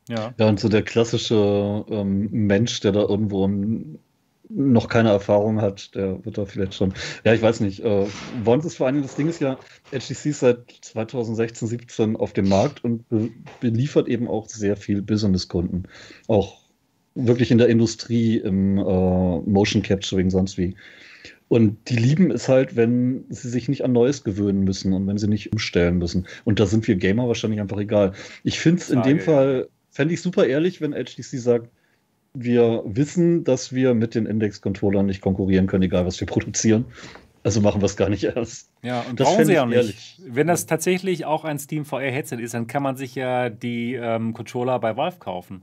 Ja. 0.09 0.33
Ja, 0.37 0.47
und 0.49 0.59
so 0.59 0.67
der 0.69 0.81
klassische 0.81 1.85
ähm, 1.89 2.27
Mensch, 2.31 2.79
der 2.81 2.91
da 2.91 3.01
irgendwo 3.01 3.47
noch 4.55 4.87
keine 4.87 5.09
Erfahrung 5.09 5.61
hat, 5.61 5.95
der 5.95 6.23
wird 6.23 6.37
da 6.37 6.45
vielleicht 6.45 6.75
schon. 6.75 6.93
Ja, 7.23 7.33
ich 7.33 7.41
weiß 7.41 7.59
nicht. 7.61 7.83
Äh, 7.83 8.05
Wand 8.43 8.65
ist 8.65 8.77
vor 8.77 8.87
allem, 8.87 9.01
das 9.01 9.15
Ding 9.15 9.27
ist 9.27 9.41
ja, 9.41 9.57
HTC 9.91 10.25
ist 10.27 10.39
seit 10.39 10.71
2016, 10.81 11.67
17 11.67 12.15
auf 12.15 12.33
dem 12.33 12.49
Markt 12.49 12.83
und 12.83 13.07
be 13.09 13.29
beliefert 13.59 14.07
eben 14.07 14.27
auch 14.27 14.47
sehr 14.47 14.77
viel 14.77 15.01
Business-Kunden. 15.01 15.83
Auch 16.27 16.61
wirklich 17.15 17.51
in 17.51 17.57
der 17.57 17.67
Industrie, 17.67 18.37
im 18.37 18.77
äh, 18.77 18.81
Motion 18.81 19.81
Capturing, 19.81 20.29
sonst 20.29 20.57
wie. 20.57 20.75
Und 21.47 21.77
die 21.89 21.97
lieben 21.97 22.31
es 22.31 22.49
halt, 22.49 22.75
wenn 22.75 23.25
sie 23.29 23.49
sich 23.49 23.69
nicht 23.69 23.83
an 23.83 23.91
Neues 23.91 24.23
gewöhnen 24.23 24.63
müssen 24.63 24.93
und 24.93 25.05
wenn 25.07 25.17
sie 25.17 25.27
nicht 25.27 25.51
umstellen 25.51 25.97
müssen. 25.99 26.25
Und 26.45 26.59
da 26.59 26.65
sind 26.65 26.87
wir 26.87 26.95
Gamer 26.95 27.27
wahrscheinlich 27.27 27.61
einfach 27.61 27.77
egal. 27.77 28.13
Ich 28.43 28.59
finde 28.59 28.81
es 28.81 28.89
in 28.89 29.03
dem. 29.03 29.19
Fall, 29.19 29.67
fände 29.91 30.15
ich 30.15 30.21
super 30.21 30.47
ehrlich, 30.47 30.81
wenn 30.81 30.93
HTC 30.93 31.37
sagt, 31.39 31.69
wir 32.33 32.81
wissen, 32.85 33.43
dass 33.43 33.73
wir 33.73 33.93
mit 33.93 34.15
den 34.15 34.25
Index-Controllern 34.25 35.05
nicht 35.05 35.21
konkurrieren 35.21 35.67
können, 35.67 35.83
egal 35.83 36.05
was 36.05 36.19
wir 36.19 36.27
produzieren. 36.27 36.85
Also 37.43 37.59
machen 37.59 37.81
wir 37.81 37.85
es 37.87 37.97
gar 37.97 38.09
nicht 38.09 38.23
erst. 38.23 38.69
Ja, 38.81 39.01
und 39.01 39.19
Das 39.19 39.27
brauchen 39.27 39.45
sie 39.45 39.59
auch 39.59 39.65
nicht. 39.65 39.75
ehrlich. 39.75 40.21
Wenn 40.25 40.47
das 40.47 40.65
tatsächlich 40.65 41.25
auch 41.25 41.43
ein 41.43 41.59
Steam 41.59 41.83
VR-Headset 41.85 42.37
ist, 42.37 42.53
dann 42.53 42.67
kann 42.67 42.81
man 42.81 42.95
sich 42.95 43.15
ja 43.15 43.49
die 43.49 43.95
ähm, 43.95 44.33
Controller 44.33 44.79
bei 44.79 44.95
Valve 44.95 45.17
kaufen. 45.19 45.61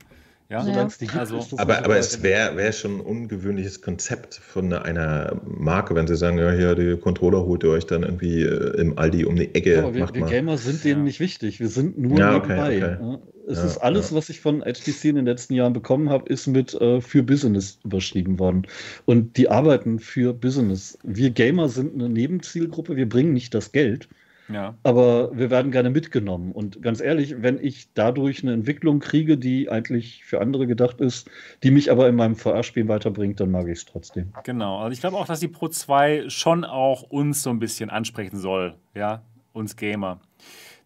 Ja, 0.50 0.58
Ja. 0.58 0.64
Solange 0.64 0.88
es 0.88 0.98
die 0.98 1.06
gibt, 1.06 1.16
Also- 1.18 1.38
ist 1.38 1.52
das 1.52 1.58
Aber, 1.60 1.78
aber 1.84 1.96
es 1.96 2.22
wäre 2.24 2.56
wär 2.56 2.72
schon 2.72 2.96
ein 2.96 3.00
ungewöhnliches 3.00 3.80
Konzept 3.82 4.34
von 4.34 4.72
einer 4.72 5.40
Marke, 5.46 5.94
wenn 5.94 6.08
sie 6.08 6.16
sagen, 6.16 6.38
ja, 6.38 6.50
hier, 6.50 6.74
die 6.74 6.96
Controller 7.00 7.44
holt 7.44 7.62
ihr 7.62 7.70
euch 7.70 7.86
dann 7.86 8.02
irgendwie 8.02 8.42
äh, 8.42 8.80
im 8.80 8.98
Aldi 8.98 9.24
um 9.26 9.36
die 9.36 9.54
Ecke. 9.54 9.74
Ja, 9.74 9.78
aber 9.84 9.94
wir, 9.94 10.00
macht 10.00 10.14
wir 10.14 10.22
mal. 10.22 10.30
Gamer 10.30 10.58
sind 10.58 10.82
denen 10.82 10.98
Ja. 11.00 11.04
nicht 11.04 11.20
wichtig. 11.20 11.60
Wir 11.60 11.68
sind 11.68 11.96
nur 11.98 12.18
Ja, 12.18 12.34
okay, 12.36 12.48
nebenbei. 12.48 12.76
okay. 12.76 12.96
Ja, 13.00 13.18
es 13.46 13.58
Ja, 13.58 13.64
ist 13.64 13.78
alles, 13.78 14.10
ja. 14.10 14.16
was 14.16 14.28
ich 14.28 14.40
von 14.40 14.62
HTC 14.62 15.04
in 15.10 15.16
den 15.16 15.26
letzten 15.26 15.54
Jahren 15.54 15.72
bekommen 15.72 16.10
habe, 16.10 16.28
ist 16.28 16.48
mit 16.48 16.74
äh, 16.74 17.00
für 17.00 17.22
Business 17.22 17.78
überschrieben 17.84 18.40
worden. 18.40 18.66
Und 19.06 19.36
die 19.36 19.48
arbeiten 19.48 20.00
für 20.00 20.32
Business. 20.34 20.98
Wir 21.04 21.30
Gamer 21.30 21.68
sind 21.68 21.94
eine 21.94 22.08
Nebenzielgruppe. 22.08 22.96
Wir 22.96 23.08
bringen 23.08 23.32
nicht 23.34 23.54
das 23.54 23.70
Geld. 23.70 24.08
Ja. 24.52 24.74
Aber 24.82 25.36
wir 25.36 25.50
werden 25.50 25.70
gerne 25.70 25.90
mitgenommen. 25.90 26.52
Und 26.52 26.82
ganz 26.82 27.00
ehrlich, 27.00 27.42
wenn 27.42 27.62
ich 27.62 27.92
dadurch 27.94 28.42
eine 28.42 28.52
Entwicklung 28.52 29.00
kriege, 29.00 29.38
die 29.38 29.70
eigentlich 29.70 30.24
für 30.24 30.40
andere 30.40 30.66
gedacht 30.66 31.00
ist, 31.00 31.30
die 31.62 31.70
mich 31.70 31.90
aber 31.90 32.08
in 32.08 32.16
meinem 32.16 32.36
VR-Spiel 32.36 32.88
weiterbringt, 32.88 33.40
dann 33.40 33.50
mag 33.50 33.66
ich 33.66 33.78
es 33.78 33.84
trotzdem. 33.84 34.32
Genau. 34.44 34.78
Also 34.78 34.92
ich 34.92 35.00
glaube 35.00 35.16
auch, 35.16 35.26
dass 35.26 35.40
die 35.40 35.48
Pro 35.48 35.68
2 35.68 36.28
schon 36.28 36.64
auch 36.64 37.02
uns 37.02 37.42
so 37.42 37.50
ein 37.50 37.58
bisschen 37.58 37.90
ansprechen 37.90 38.38
soll. 38.38 38.74
Ja, 38.94 39.22
uns 39.52 39.76
Gamer. 39.76 40.20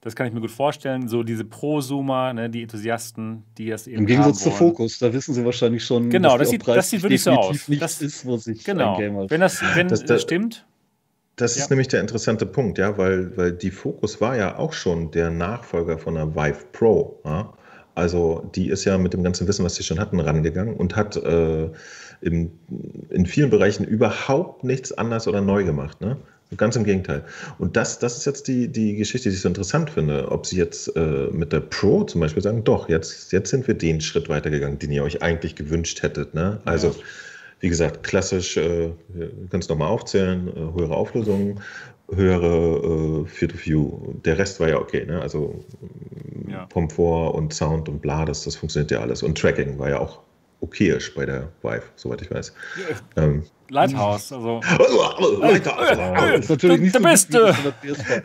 Das 0.05 0.15
kann 0.15 0.27
ich 0.27 0.35
mir 0.35 0.41
gut 0.43 0.51
vorstellen. 0.51 1.09
So 1.09 1.23
diese 1.23 1.47
Prosumer, 1.47 2.35
ne, 2.35 2.51
die 2.51 2.62
Enthusiasten, 2.62 3.43
die 3.57 3.70
das 3.70 3.86
eben. 3.86 4.01
Im 4.01 4.07
Gegensatz 4.07 4.43
zu 4.43 4.51
Fokus, 4.51 4.99
da 4.99 5.11
wissen 5.15 5.32
sie 5.32 5.43
wahrscheinlich 5.47 5.82
schon. 5.82 6.11
Genau, 6.11 6.36
das 6.36 6.51
sieht, 6.51 6.69
das 6.69 6.91
sieht 6.91 7.03
wirklich 7.03 7.23
so 7.23 7.31
aus. 7.31 7.69
Nicht 7.69 7.81
das 7.81 8.03
ist, 8.03 8.27
wo 8.27 8.36
sich 8.36 8.65
genau. 8.65 8.99
Gamer. 8.99 9.31
Wenn 9.31 9.41
das, 9.41 9.62
wenn 9.74 9.89
das, 9.89 10.05
das 10.05 10.20
stimmt. 10.20 10.66
Das 11.36 11.56
ja. 11.56 11.62
ist 11.62 11.70
nämlich 11.70 11.89
der 11.89 12.01
interessante 12.01 12.47
Punkt, 12.47 12.78
ja, 12.78 12.97
weil, 12.97 13.36
weil 13.36 13.52
die 13.52 13.70
Focus 13.70 14.20
war 14.20 14.36
ja 14.36 14.56
auch 14.56 14.73
schon 14.73 15.11
der 15.11 15.31
Nachfolger 15.31 15.98
von 15.98 16.15
der 16.15 16.35
Vive 16.35 16.65
Pro. 16.73 17.20
Ja? 17.24 17.52
Also 17.94 18.51
die 18.55 18.69
ist 18.69 18.85
ja 18.85 18.98
mit 18.98 19.12
dem 19.12 19.23
ganzen 19.23 19.47
Wissen, 19.47 19.65
was 19.65 19.74
sie 19.74 19.82
schon 19.82 20.01
hatten, 20.01 20.20
rangegangen 20.20 20.74
und 20.74 20.97
hat 20.97 21.16
äh, 21.16 21.70
in, 22.20 22.52
in 23.11 23.27
vielen 23.27 23.51
Bereichen 23.51 23.85
überhaupt 23.85 24.65
nichts 24.65 24.93
anders 24.93 25.28
oder 25.28 25.40
neu 25.40 25.65
gemacht. 25.65 26.01
Ne? 26.01 26.16
Ganz 26.56 26.77
im 26.77 26.85
Gegenteil. 26.85 27.24
Und 27.59 27.77
das, 27.77 27.98
das 27.98 28.16
ist 28.16 28.27
jetzt 28.27 28.47
die, 28.48 28.69
die 28.69 28.97
Geschichte, 28.97 29.28
die 29.28 29.35
ich 29.35 29.40
so 29.40 29.48
interessant 29.48 29.90
finde. 29.90 30.31
Ob 30.31 30.47
Sie 30.47 30.56
jetzt 30.56 30.94
äh, 30.97 31.28
mit 31.32 31.52
der 31.52 31.61
Pro 31.61 32.05
zum 32.05 32.20
Beispiel 32.20 32.43
sagen, 32.43 32.65
doch, 32.65 32.89
jetzt, 32.89 33.32
jetzt 33.32 33.51
sind 33.51 33.66
wir 33.66 33.74
den 33.74 34.01
Schritt 34.01 34.28
weitergegangen, 34.28 34.78
den 34.78 34.93
ihr 34.93 35.02
euch 35.02 35.23
eigentlich 35.23 35.56
gewünscht 35.56 36.02
hättet. 36.02 36.35
Ne? 36.35 36.61
Also, 36.65 36.89
ja. 36.89 36.94
Wie 37.65 37.70
gesagt, 37.70 38.03
klassisch, 38.03 38.59
äh, 38.59 38.91
kannst 39.49 39.70
nochmal 39.70 39.89
aufzählen, 39.89 40.49
äh, 40.49 40.78
höhere 40.78 40.95
Auflösungen, 40.95 41.61
höhere 42.15 43.23
äh, 43.23 43.27
Field 43.27 43.55
of 43.55 43.65
View. 43.65 43.91
Der 44.23 44.36
Rest 44.36 44.61
war 44.61 44.69
ja 44.69 44.78
okay, 44.78 45.07
ne? 45.07 45.19
Also 45.23 45.65
ja. 46.47 46.69
Komfort 46.70 47.35
und 47.35 47.55
Sound 47.55 47.89
und 47.89 48.03
bla, 48.03 48.27
das, 48.27 48.45
das 48.45 48.55
funktioniert 48.55 48.91
ja 48.91 49.01
alles. 49.01 49.23
Und 49.23 49.39
Tracking 49.39 49.78
war 49.78 49.89
ja 49.89 49.99
auch 49.99 50.20
okayisch 50.61 51.15
bei 51.15 51.24
der 51.24 51.49
Vive, 51.62 51.85
soweit 51.97 52.20
ich 52.20 52.31
weiß. 52.31 52.53
Ähm, 53.16 53.45
Lighthouse, 53.70 54.31
also. 54.31 54.61
Lighthouse. 55.41 55.97
Das 55.97 56.41
ist 56.41 56.51
natürlich 56.51 56.81
nicht 56.82 56.95
der 56.95 57.01
so 57.01 57.09
Beste. 57.09 57.55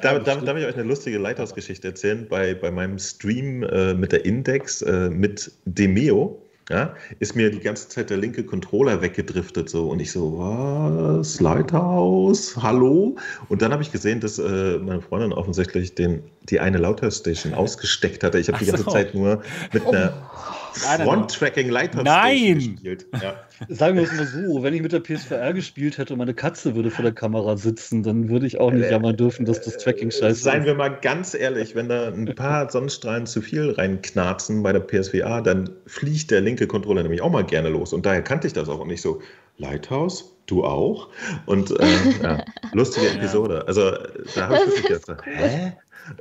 Da, 0.02 0.20
darf, 0.20 0.44
darf 0.44 0.57
ich 0.57 0.66
euch 0.66 0.76
eine 0.76 0.84
lustige 0.84 1.18
Lighthouse-Geschichte 1.18 1.88
erzählen? 1.88 2.28
Bei, 2.30 2.53
bei 2.56 2.72
meinem 2.72 2.99
Stream 2.99 3.64
äh, 3.64 3.94
mit 3.94 4.11
der 4.11 4.26
Index 4.26 4.82
äh, 4.82 5.10
mit 5.10 5.49
Demeo. 5.64 6.44
Ja, 6.70 6.94
ist 7.18 7.36
mir 7.36 7.50
die 7.50 7.60
ganze 7.60 7.90
Zeit 7.90 8.12
der 8.12 8.18
linke 8.18 8.44
Controller 8.44 9.02
weggedriftet 9.02 9.72
so 9.72 9.90
und 9.90 10.00
ich 10.00 10.12
so, 10.12 10.38
was, 10.38 11.40
Lighthouse, 11.40 12.56
hallo? 12.62 13.16
Und 13.48 13.64
dann 13.64 13.72
habe 13.72 13.82
ich 13.82 13.91
gesehen, 13.91 14.20
dass 14.20 14.38
äh, 14.38 14.78
meine 14.78 15.02
Freundin 15.02 15.34
offensichtlich 15.34 15.96
den, 15.96 16.22
die 16.44 16.60
eine 16.60 16.78
Lauter-Station 16.78 17.56
ausgesteckt 17.56 18.24
hatte. 18.24 18.38
Ich 18.38 18.50
habe 18.50 18.60
die 18.60 18.66
ganze 18.66 18.84
so. 18.84 18.91
Zeit 18.91 19.16
nur 19.16 19.41
mit 19.74 19.84
einer 19.88 20.14
oh. 20.32 20.59
Front-Tracking 20.74 21.70
Lighthouse 21.70 22.04
Nein! 22.04 22.56
gespielt. 22.56 23.08
Ja. 23.22 23.36
Sagen 23.68 23.98
wir 23.98 24.04
es 24.04 24.14
mal 24.14 24.26
so, 24.26 24.64
wenn 24.64 24.74
ich 24.74 24.82
mit 24.82 24.91
der 24.91 25.00
PSVR 25.00 25.54
gespielt 25.54 25.98
hätte 25.98 26.14
und 26.14 26.20
meine 26.20 26.34
Katze 26.34 26.76
würde 26.76 26.91
vor 26.91 27.04
der 27.04 27.14
Kamera 27.14 27.58
sitzen, 27.58 28.04
dann 28.04 28.30
würde 28.30 28.46
ich 28.46 28.60
auch 28.60 28.72
nicht 28.72 28.86
äh, 28.86 28.91
jammern 28.91 29.18
dürfen, 29.18 29.46
dass 29.46 29.62
das 29.62 29.78
Tracking 29.78 30.12
scheiße 30.12 30.28
ist. 30.28 30.44
Seien 30.44 30.66
wir 30.66 30.76
mal 30.76 30.90
ganz 30.90 31.34
ehrlich, 31.34 31.76
wenn 31.76 31.90
da 31.90 32.08
ein 32.08 32.34
paar 32.36 32.70
Sonnenstrahlen 32.70 33.26
zu 33.26 33.41
viel 33.41 33.72
reinknarzen 33.72 34.64
bei 34.64 34.72
der 34.72 34.80
PSVR, 34.80 35.41
dann 35.41 35.70
fliegt 35.86 36.32
der 36.32 36.41
linke 36.41 36.68
Controller 36.68 37.04
nämlich 37.04 37.22
auch 37.22 37.32
mal 37.32 37.46
gerne 37.46 37.70
los. 37.70 37.94
Und 37.94 38.06
daher 38.06 38.22
kannte 38.22 38.48
ich 38.48 38.54
das 38.54 38.70
auch 38.70 38.80
und 38.80 38.88
nicht 38.88 39.02
so, 39.02 39.22
Lighthouse, 39.60 40.36
du 40.48 40.64
auch? 40.64 41.10
Und 41.45 41.72
äh, 41.80 41.86
ja, 42.23 42.44
lustige 42.73 43.10
Episode. 43.11 43.68
Also 43.68 43.91
da 44.36 44.48
habe 44.49 44.56
ich 44.56 44.84
wirklich 44.84 45.06
gedacht, 45.06 45.22
hä? 45.26 45.73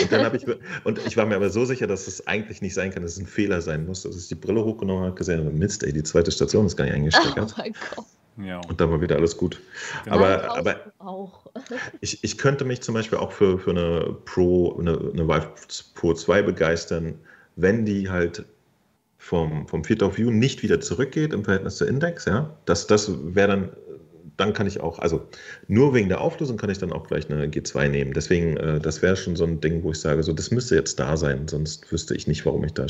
und 0.00 0.10
dann 0.10 0.24
habe 0.24 0.36
ich, 0.36 0.44
und 0.82 0.98
ich 1.06 1.16
war 1.16 1.26
mir 1.26 1.36
aber 1.36 1.50
so 1.50 1.64
sicher, 1.64 1.86
dass 1.86 2.08
es 2.08 2.26
eigentlich 2.26 2.60
nicht 2.60 2.74
sein 2.74 2.90
kann, 2.90 3.02
dass 3.02 3.12
es 3.12 3.20
ein 3.20 3.26
Fehler 3.26 3.60
sein 3.62 3.86
muss, 3.86 4.02
dass 4.02 4.16
ich 4.16 4.26
die 4.26 4.34
Brille 4.34 4.64
hochgenommen 4.64 5.04
habe, 5.04 5.14
gesehen 5.14 5.38
habe, 5.38 5.50
Mist, 5.50 5.84
ey, 5.84 5.92
die 5.92 6.02
zweite 6.02 6.32
Station 6.32 6.66
ist 6.66 6.76
gar 6.76 6.84
nicht 6.84 6.94
eingesteckert. 6.94 7.54
Oh 7.56 7.60
mein 7.60 7.72
Gott. 7.94 8.06
Ja. 8.38 8.60
Und 8.66 8.80
dann 8.80 8.90
war 8.90 9.00
wieder 9.00 9.16
alles 9.16 9.36
gut. 9.36 9.60
Genau. 10.04 10.16
Aber, 10.16 10.56
aber 10.56 10.76
auch. 10.98 11.46
ich, 12.00 12.24
ich 12.24 12.38
könnte 12.38 12.64
mich 12.64 12.80
zum 12.80 12.94
Beispiel 12.94 13.18
auch 13.18 13.30
für, 13.30 13.58
für 13.58 13.70
eine 13.70 14.16
Pro, 14.24 14.76
eine, 14.78 14.92
eine 14.92 15.28
Vive 15.28 15.52
Pro 15.94 16.14
2 16.14 16.42
begeistern, 16.42 17.18
wenn 17.56 17.84
die 17.84 18.08
halt 18.08 18.44
vom, 19.22 19.68
vom 19.68 19.84
Field 19.84 20.02
of 20.02 20.18
View 20.18 20.32
nicht 20.32 20.64
wieder 20.64 20.80
zurückgeht 20.80 21.32
im 21.32 21.44
Verhältnis 21.44 21.76
zur 21.76 21.86
Index. 21.86 22.24
Ja? 22.24 22.50
Das, 22.64 22.88
das 22.88 23.10
wäre 23.34 23.48
dann 23.48 23.70
dann 24.38 24.54
kann 24.54 24.66
ich 24.66 24.80
auch, 24.80 24.98
also 24.98 25.28
nur 25.68 25.94
wegen 25.94 26.08
der 26.08 26.20
Auflösung 26.20 26.56
kann 26.56 26.70
ich 26.70 26.78
dann 26.78 26.92
auch 26.92 27.06
gleich 27.06 27.30
eine 27.30 27.46
G2 27.46 27.88
nehmen. 27.88 28.12
Deswegen, 28.14 28.56
äh, 28.56 28.80
das 28.80 29.02
wäre 29.02 29.14
schon 29.14 29.36
so 29.36 29.44
ein 29.44 29.60
Ding, 29.60 29.84
wo 29.84 29.90
ich 29.90 30.00
sage, 30.00 30.22
so 30.22 30.32
das 30.32 30.50
müsste 30.50 30.74
jetzt 30.74 30.98
da 30.98 31.16
sein, 31.16 31.46
sonst 31.46 31.92
wüsste 31.92 32.16
ich 32.16 32.26
nicht, 32.26 32.44
warum 32.46 32.64
ich 32.64 32.72
da 32.72 32.86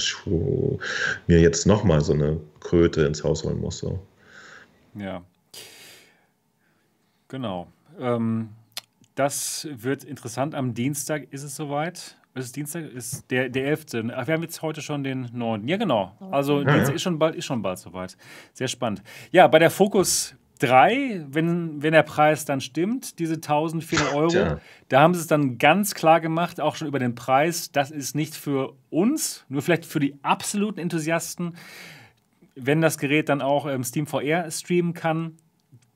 mir 1.26 1.40
jetzt 1.40 1.66
nochmal 1.66 2.00
so 2.00 2.12
eine 2.12 2.40
Kröte 2.60 3.02
ins 3.02 3.24
Haus 3.24 3.42
holen 3.44 3.60
muss. 3.60 3.78
So. 3.78 4.00
Ja. 4.94 5.22
Genau. 7.28 7.66
Ähm, 7.98 8.50
das 9.16 9.68
wird 9.70 10.04
interessant. 10.04 10.54
Am 10.54 10.74
Dienstag 10.74 11.26
ist 11.32 11.42
es 11.42 11.56
soweit. 11.56 12.16
Es 12.34 12.46
ist 12.46 12.56
Dienstag, 12.56 12.90
ist 12.90 13.30
der, 13.30 13.50
der 13.50 13.66
11. 13.66 13.86
Ach, 14.14 14.26
wir 14.26 14.34
haben 14.34 14.42
jetzt 14.42 14.62
heute 14.62 14.80
schon 14.80 15.04
den 15.04 15.28
9. 15.32 15.68
Ja, 15.68 15.76
genau. 15.76 16.16
Also 16.30 16.60
ja, 16.60 16.72
Dienstag 16.72 16.90
ja. 16.90 16.94
Ist, 16.94 17.02
schon 17.02 17.18
bald, 17.18 17.34
ist 17.34 17.44
schon 17.44 17.60
bald 17.60 17.78
soweit. 17.78 18.16
Sehr 18.54 18.68
spannend. 18.68 19.02
Ja, 19.32 19.46
bei 19.48 19.58
der 19.58 19.70
Fokus 19.70 20.34
3, 20.60 21.26
wenn, 21.28 21.82
wenn 21.82 21.92
der 21.92 22.04
Preis 22.04 22.44
dann 22.44 22.60
stimmt, 22.60 23.18
diese 23.18 23.34
1400 23.34 24.14
Euro, 24.14 24.28
Tja. 24.28 24.60
da 24.88 25.00
haben 25.00 25.12
sie 25.12 25.20
es 25.20 25.26
dann 25.26 25.58
ganz 25.58 25.94
klar 25.94 26.20
gemacht, 26.20 26.60
auch 26.60 26.76
schon 26.76 26.88
über 26.88 26.98
den 26.98 27.14
Preis. 27.14 27.70
Das 27.72 27.90
ist 27.90 28.14
nicht 28.14 28.34
für 28.34 28.74
uns, 28.88 29.44
nur 29.48 29.60
vielleicht 29.60 29.84
für 29.84 30.00
die 30.00 30.18
absoluten 30.22 30.78
Enthusiasten, 30.78 31.56
wenn 32.54 32.80
das 32.80 32.98
Gerät 32.98 33.28
dann 33.28 33.42
auch 33.42 33.66
ähm, 33.66 33.82
Steam 33.84 34.06
VR 34.06 34.50
streamen 34.50 34.94
kann, 34.94 35.36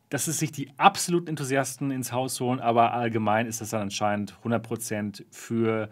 dass 0.08 0.26
es 0.26 0.38
sich 0.38 0.52
die 0.52 0.70
absoluten 0.78 1.28
Enthusiasten 1.28 1.90
ins 1.90 2.12
Haus 2.12 2.40
holen, 2.40 2.60
aber 2.60 2.92
allgemein 2.92 3.46
ist 3.46 3.60
das 3.60 3.70
dann 3.70 3.82
anscheinend 3.82 4.34
100% 4.44 5.24
für, 5.30 5.88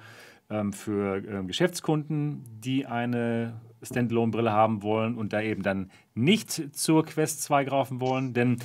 für 0.73 1.23
ähm, 1.27 1.47
Geschäftskunden, 1.47 2.45
die 2.61 2.87
eine 2.87 3.61
Standalone-Brille 3.83 4.53
haben 4.53 4.83
wollen 4.83 5.17
und 5.17 5.33
da 5.33 5.41
eben 5.41 5.63
dann 5.63 5.91
nicht 6.15 6.77
zur 6.77 7.05
Quest 7.05 7.43
2 7.43 7.65
greifen 7.65 8.01
wollen. 8.01 8.33
Denn 8.35 8.59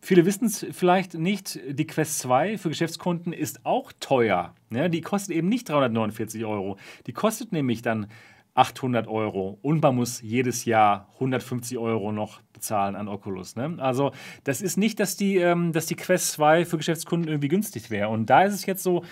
viele 0.00 0.24
wissen 0.24 0.46
es 0.46 0.66
vielleicht 0.72 1.14
nicht, 1.14 1.60
die 1.68 1.86
Quest 1.86 2.18
2 2.20 2.58
für 2.58 2.68
Geschäftskunden 2.68 3.32
ist 3.32 3.64
auch 3.64 3.92
teuer. 4.00 4.54
Ja, 4.70 4.88
die 4.88 5.00
kostet 5.00 5.36
eben 5.36 5.48
nicht 5.48 5.68
349 5.68 6.44
Euro. 6.44 6.76
Die 7.06 7.12
kostet 7.12 7.52
nämlich 7.52 7.82
dann 7.82 8.08
800 8.54 9.06
Euro 9.06 9.58
und 9.60 9.82
man 9.82 9.94
muss 9.94 10.22
jedes 10.22 10.64
Jahr 10.64 11.10
150 11.14 11.76
Euro 11.76 12.10
noch 12.10 12.40
bezahlen 12.54 12.96
an 12.96 13.06
Oculus. 13.06 13.54
Ne? 13.54 13.76
Also 13.78 14.12
das 14.44 14.62
ist 14.62 14.78
nicht, 14.78 14.98
dass 14.98 15.16
die, 15.16 15.36
ähm, 15.36 15.72
dass 15.72 15.86
die 15.86 15.94
Quest 15.94 16.32
2 16.32 16.64
für 16.64 16.78
Geschäftskunden 16.78 17.28
irgendwie 17.28 17.48
günstig 17.48 17.90
wäre. 17.90 18.08
Und 18.08 18.30
da 18.30 18.44
ist 18.44 18.54
es 18.54 18.64
jetzt 18.64 18.82
so, 18.82 19.04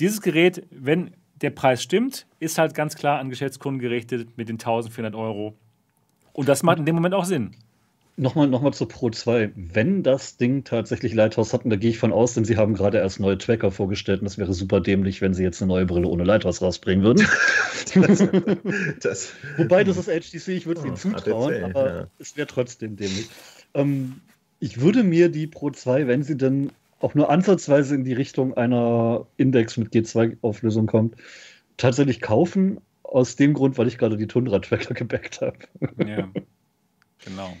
dieses 0.00 0.20
Gerät, 0.20 0.66
wenn 0.70 1.12
der 1.40 1.50
Preis 1.50 1.82
stimmt, 1.82 2.26
ist 2.38 2.58
halt 2.58 2.74
ganz 2.74 2.94
klar 2.96 3.18
an 3.18 3.30
Geschäftskunden 3.30 3.80
gerichtet 3.80 4.36
mit 4.36 4.48
den 4.48 4.54
1400 4.54 5.14
Euro. 5.14 5.54
Und 6.32 6.48
das 6.48 6.62
macht 6.62 6.78
in 6.78 6.86
dem 6.86 6.94
Moment 6.94 7.14
auch 7.14 7.24
Sinn. 7.24 7.56
Nochmal, 8.16 8.48
nochmal 8.48 8.74
zur 8.74 8.86
Pro 8.86 9.08
2. 9.08 9.52
Wenn 9.54 10.02
das 10.02 10.36
Ding 10.36 10.62
tatsächlich 10.64 11.14
Lighthouse 11.14 11.54
hat, 11.54 11.64
und 11.64 11.70
da 11.70 11.76
gehe 11.76 11.88
ich 11.88 11.98
von 11.98 12.12
aus, 12.12 12.34
denn 12.34 12.44
sie 12.44 12.58
haben 12.58 12.74
gerade 12.74 12.98
erst 12.98 13.18
neue 13.18 13.38
Tracker 13.38 13.70
vorgestellt 13.70 14.20
und 14.20 14.26
das 14.26 14.36
wäre 14.36 14.52
super 14.52 14.80
dämlich, 14.80 15.22
wenn 15.22 15.32
sie 15.32 15.42
jetzt 15.42 15.62
eine 15.62 15.68
neue 15.68 15.86
Brille 15.86 16.06
ohne 16.06 16.24
Lighthouse 16.24 16.60
rausbringen 16.60 17.02
würden. 17.02 17.26
das, 17.94 18.18
das, 19.00 19.32
Wobei, 19.56 19.84
das 19.84 19.96
ist 19.96 20.06
HTC, 20.06 20.48
ich 20.48 20.66
würde 20.66 20.80
es 20.80 20.86
ihnen 20.86 20.94
oh, 20.94 21.18
zutrauen, 21.18 21.54
ADC, 21.54 21.64
aber 21.64 21.94
ja. 21.94 22.06
es 22.18 22.36
wäre 22.36 22.46
trotzdem 22.46 22.96
dämlich. 22.96 23.30
Ähm, 23.72 24.20
ich 24.58 24.80
würde 24.82 25.02
mir 25.02 25.30
die 25.30 25.46
Pro 25.46 25.70
2, 25.70 26.06
wenn 26.06 26.22
sie 26.22 26.36
dann 26.36 26.70
auch 27.00 27.14
nur 27.14 27.30
ansatzweise 27.30 27.94
in 27.94 28.04
die 28.04 28.12
Richtung 28.12 28.54
einer 28.54 29.26
Index 29.36 29.76
mit 29.76 29.92
G2-Auflösung 29.92 30.86
kommt, 30.86 31.16
tatsächlich 31.76 32.20
kaufen. 32.20 32.80
Aus 33.02 33.34
dem 33.34 33.54
Grund, 33.54 33.76
weil 33.76 33.88
ich 33.88 33.98
gerade 33.98 34.16
die 34.16 34.28
Tundra-Tracker 34.28 34.94
gebackt 34.94 35.40
habe. 35.40 35.58
Ja, 36.06 36.30
genau 37.24 37.56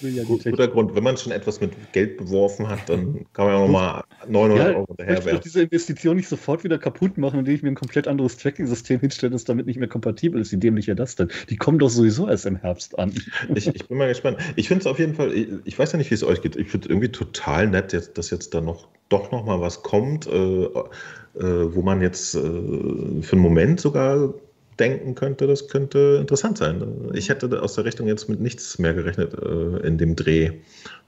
ja 0.00 0.24
Gut, 0.24 0.44
guter 0.44 0.68
Grund. 0.68 0.94
Wenn 0.94 1.02
man 1.02 1.16
schon 1.16 1.32
etwas 1.32 1.60
mit 1.60 1.72
Geld 1.92 2.16
beworfen 2.16 2.68
hat, 2.68 2.88
dann 2.88 3.26
kann 3.32 3.46
man 3.46 3.54
ja 3.54 3.60
auch 3.60 3.66
nochmal 3.66 4.04
900 4.28 4.58
ja, 4.58 4.74
Euro 4.74 4.86
hinterher 4.88 5.24
werfen. 5.24 5.34
Ich 5.34 5.40
diese 5.40 5.62
Investition 5.62 6.16
nicht 6.16 6.28
sofort 6.28 6.64
wieder 6.64 6.78
kaputt 6.78 7.18
machen, 7.18 7.40
indem 7.40 7.54
ich 7.54 7.62
mir 7.62 7.68
ein 7.68 7.74
komplett 7.74 8.08
anderes 8.08 8.36
Tracking-System 8.36 9.00
hinstelle, 9.00 9.30
das 9.30 9.44
damit 9.44 9.66
nicht 9.66 9.78
mehr 9.78 9.88
kompatibel 9.88 10.40
ist. 10.40 10.52
Wie 10.52 10.56
dämlich 10.56 10.86
wäre 10.86 10.96
das 10.96 11.16
denn? 11.16 11.28
Die 11.48 11.56
kommen 11.56 11.78
doch 11.78 11.90
sowieso 11.90 12.28
erst 12.28 12.46
im 12.46 12.56
Herbst 12.56 12.98
an. 12.98 13.12
Ich, 13.54 13.66
ich 13.66 13.88
bin 13.88 13.98
mal 13.98 14.08
gespannt. 14.08 14.38
Ich 14.56 14.68
finde 14.68 14.82
es 14.82 14.86
auf 14.86 14.98
jeden 14.98 15.14
Fall, 15.14 15.32
ich, 15.32 15.48
ich, 15.64 15.78
weiß 15.78 15.92
ja 15.92 15.98
nicht, 15.98 16.10
wie 16.10 16.14
es 16.14 16.22
euch 16.22 16.40
geht. 16.40 16.56
Ich 16.56 16.68
finde 16.68 16.86
es 16.86 16.90
irgendwie 16.90 17.10
total 17.10 17.66
nett, 17.66 17.92
jetzt, 17.92 18.16
dass 18.16 18.30
jetzt 18.30 18.54
da 18.54 18.60
noch 18.60 18.88
doch 19.08 19.32
noch 19.32 19.44
mal 19.44 19.60
was 19.60 19.82
kommt, 19.82 20.26
äh, 20.26 20.64
äh, 20.64 21.74
wo 21.74 21.82
man 21.82 22.00
jetzt 22.00 22.34
äh, 22.34 22.40
für 22.40 23.32
einen 23.32 23.42
Moment 23.42 23.80
sogar 23.80 24.32
denken 24.80 25.14
könnte, 25.14 25.46
das 25.46 25.68
könnte 25.68 26.16
interessant 26.20 26.58
sein. 26.58 27.10
Ich 27.12 27.28
hätte 27.28 27.62
aus 27.62 27.74
der 27.74 27.84
Richtung 27.84 28.08
jetzt 28.08 28.28
mit 28.28 28.40
nichts 28.40 28.78
mehr 28.78 28.94
gerechnet 28.94 29.34
äh, 29.34 29.86
in 29.86 29.98
dem 29.98 30.16
Dreh. 30.16 30.52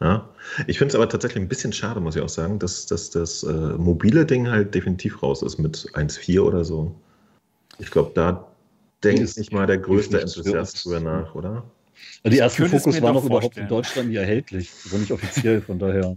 Ja. 0.00 0.28
Ich 0.66 0.78
finde 0.78 0.90
es 0.90 0.94
aber 0.94 1.08
tatsächlich 1.08 1.42
ein 1.42 1.48
bisschen 1.48 1.72
schade, 1.72 2.00
muss 2.00 2.14
ich 2.14 2.22
auch 2.22 2.28
sagen, 2.28 2.58
dass, 2.58 2.86
dass 2.86 3.10
das 3.10 3.42
äh, 3.42 3.52
mobile 3.52 4.26
Ding 4.26 4.48
halt 4.48 4.74
definitiv 4.74 5.22
raus 5.22 5.42
ist 5.42 5.58
mit 5.58 5.88
1.4 5.94 6.40
oder 6.40 6.64
so. 6.64 6.94
Ich 7.78 7.90
glaube, 7.90 8.12
da 8.14 8.46
denkt 9.02 9.36
nicht 9.36 9.52
mal 9.52 9.66
der 9.66 9.78
größte 9.78 10.20
Enthusiast 10.20 10.84
drüber 10.84 11.00
nach, 11.00 11.34
oder? 11.34 11.64
Die 12.24 12.38
ersten 12.38 12.66
Fokus 12.66 13.00
waren 13.00 13.14
noch 13.14 13.24
überhaupt 13.24 13.56
in 13.56 13.68
Deutschland 13.68 14.10
nie 14.10 14.16
erhältlich, 14.16 14.70
so 14.70 14.96
nicht 14.96 15.10
offiziell, 15.10 15.60
von 15.60 15.78
daher. 15.78 16.16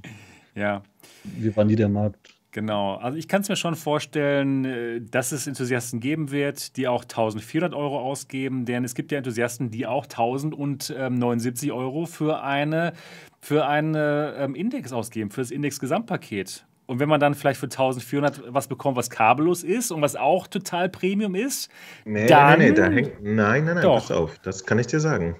Ja. 0.55 0.83
Wie 1.23 1.55
waren 1.55 1.67
die 1.67 1.75
der 1.75 1.89
Markt? 1.89 2.34
Genau, 2.55 2.95
also 2.95 3.17
ich 3.17 3.27
kann 3.27 3.41
es 3.41 3.49
mir 3.49 3.57
schon 3.57 3.75
vorstellen, 3.75 4.63
äh, 4.63 5.01
dass 5.01 5.33
es 5.33 5.45
Enthusiasten 5.45 5.99
geben 5.99 6.31
wird, 6.31 6.77
die 6.77 6.87
auch 6.87 7.03
1400 7.03 7.73
Euro 7.73 7.99
ausgeben, 7.99 8.63
denn 8.63 8.85
es 8.85 8.95
gibt 8.95 9.11
ja 9.11 9.17
Enthusiasten, 9.17 9.71
die 9.71 9.85
auch 9.85 10.05
1079 10.05 11.73
Euro 11.73 12.05
für 12.05 12.41
eine, 12.43 12.93
für 13.41 13.65
eine 13.65 14.35
ähm, 14.37 14.55
Index 14.55 14.93
ausgeben, 14.93 15.31
für 15.31 15.41
das 15.41 15.51
Index-Gesamtpaket. 15.51 16.65
Und 16.85 17.01
wenn 17.01 17.09
man 17.09 17.19
dann 17.19 17.33
vielleicht 17.33 17.59
für 17.59 17.65
1400 17.65 18.43
was 18.47 18.69
bekommt, 18.69 18.95
was 18.95 19.09
kabellos 19.09 19.61
ist 19.61 19.91
und 19.91 20.01
was 20.01 20.15
auch 20.15 20.47
total 20.47 20.87
Premium 20.87 21.35
ist, 21.35 21.69
nee, 22.05 22.25
dann. 22.25 22.59
Nee, 22.59 22.69
nee, 22.69 22.73
da 22.73 22.85
hängt. 22.85 23.21
Nein, 23.21 23.65
nein, 23.65 23.65
nein, 23.65 23.83
doch. 23.83 23.95
pass 23.95 24.11
auf, 24.11 24.39
das 24.39 24.65
kann 24.65 24.79
ich 24.79 24.87
dir 24.87 25.01
sagen 25.01 25.35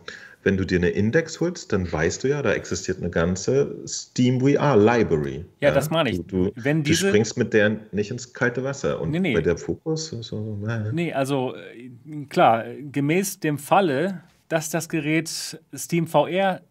wenn 0.45 0.57
du 0.57 0.65
dir 0.65 0.77
eine 0.77 0.89
Index 0.89 1.39
holst, 1.39 1.73
dann 1.73 1.91
weißt 1.91 2.23
du 2.23 2.30
ja, 2.30 2.41
da 2.43 2.53
existiert 2.53 2.99
eine 2.99 3.09
ganze 3.09 3.76
Steam 3.88 4.39
VR 4.39 4.77
Library. 4.77 5.43
Ja, 5.59 5.69
ja 5.69 5.72
das 5.73 5.89
meine 5.89 6.11
ich. 6.11 6.17
Du, 6.17 6.45
du, 6.45 6.51
wenn 6.55 6.84
diese... 6.84 7.05
du, 7.05 7.09
springst 7.09 7.35
mit 7.35 7.51
der 7.51 7.80
nicht 7.91 8.11
ins 8.11 8.31
kalte 8.31 8.63
Wasser. 8.63 9.01
Und 9.01 9.09
nee, 9.09 9.19
nee. 9.19 9.34
bei 9.34 9.41
der 9.41 9.57
Fokus 9.57 10.09
so, 10.09 10.57
naja. 10.61 10.91
Nee, 10.93 11.11
also 11.11 11.55
äh, 11.55 12.26
klar, 12.30 12.63
gemäß 12.80 13.39
dem 13.39 13.57
Falle, 13.57 14.22
dass 14.47 14.69
das 14.69 14.88
Gerät 14.88 15.30
Steam 15.76 16.05
VR 16.05 16.61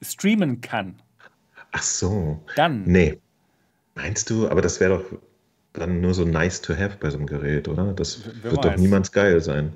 streamen 0.00 0.60
kann. 0.60 1.02
Ach 1.72 1.82
so. 1.82 2.40
Dann. 2.54 2.84
Nee. 2.84 3.18
Meinst 3.96 4.30
du, 4.30 4.48
aber 4.48 4.62
das 4.62 4.78
wäre 4.78 4.98
doch 4.98 5.18
dann 5.72 6.00
nur 6.00 6.14
so 6.14 6.24
nice 6.24 6.62
to 6.62 6.72
have 6.72 6.98
bei 7.00 7.10
so 7.10 7.16
einem 7.16 7.26
Gerät, 7.26 7.66
oder? 7.66 7.92
Das 7.94 8.20
Wer 8.42 8.52
wird 8.52 8.64
weiß. 8.64 8.74
doch 8.74 8.80
niemands 8.80 9.10
geil 9.10 9.40
sein 9.40 9.72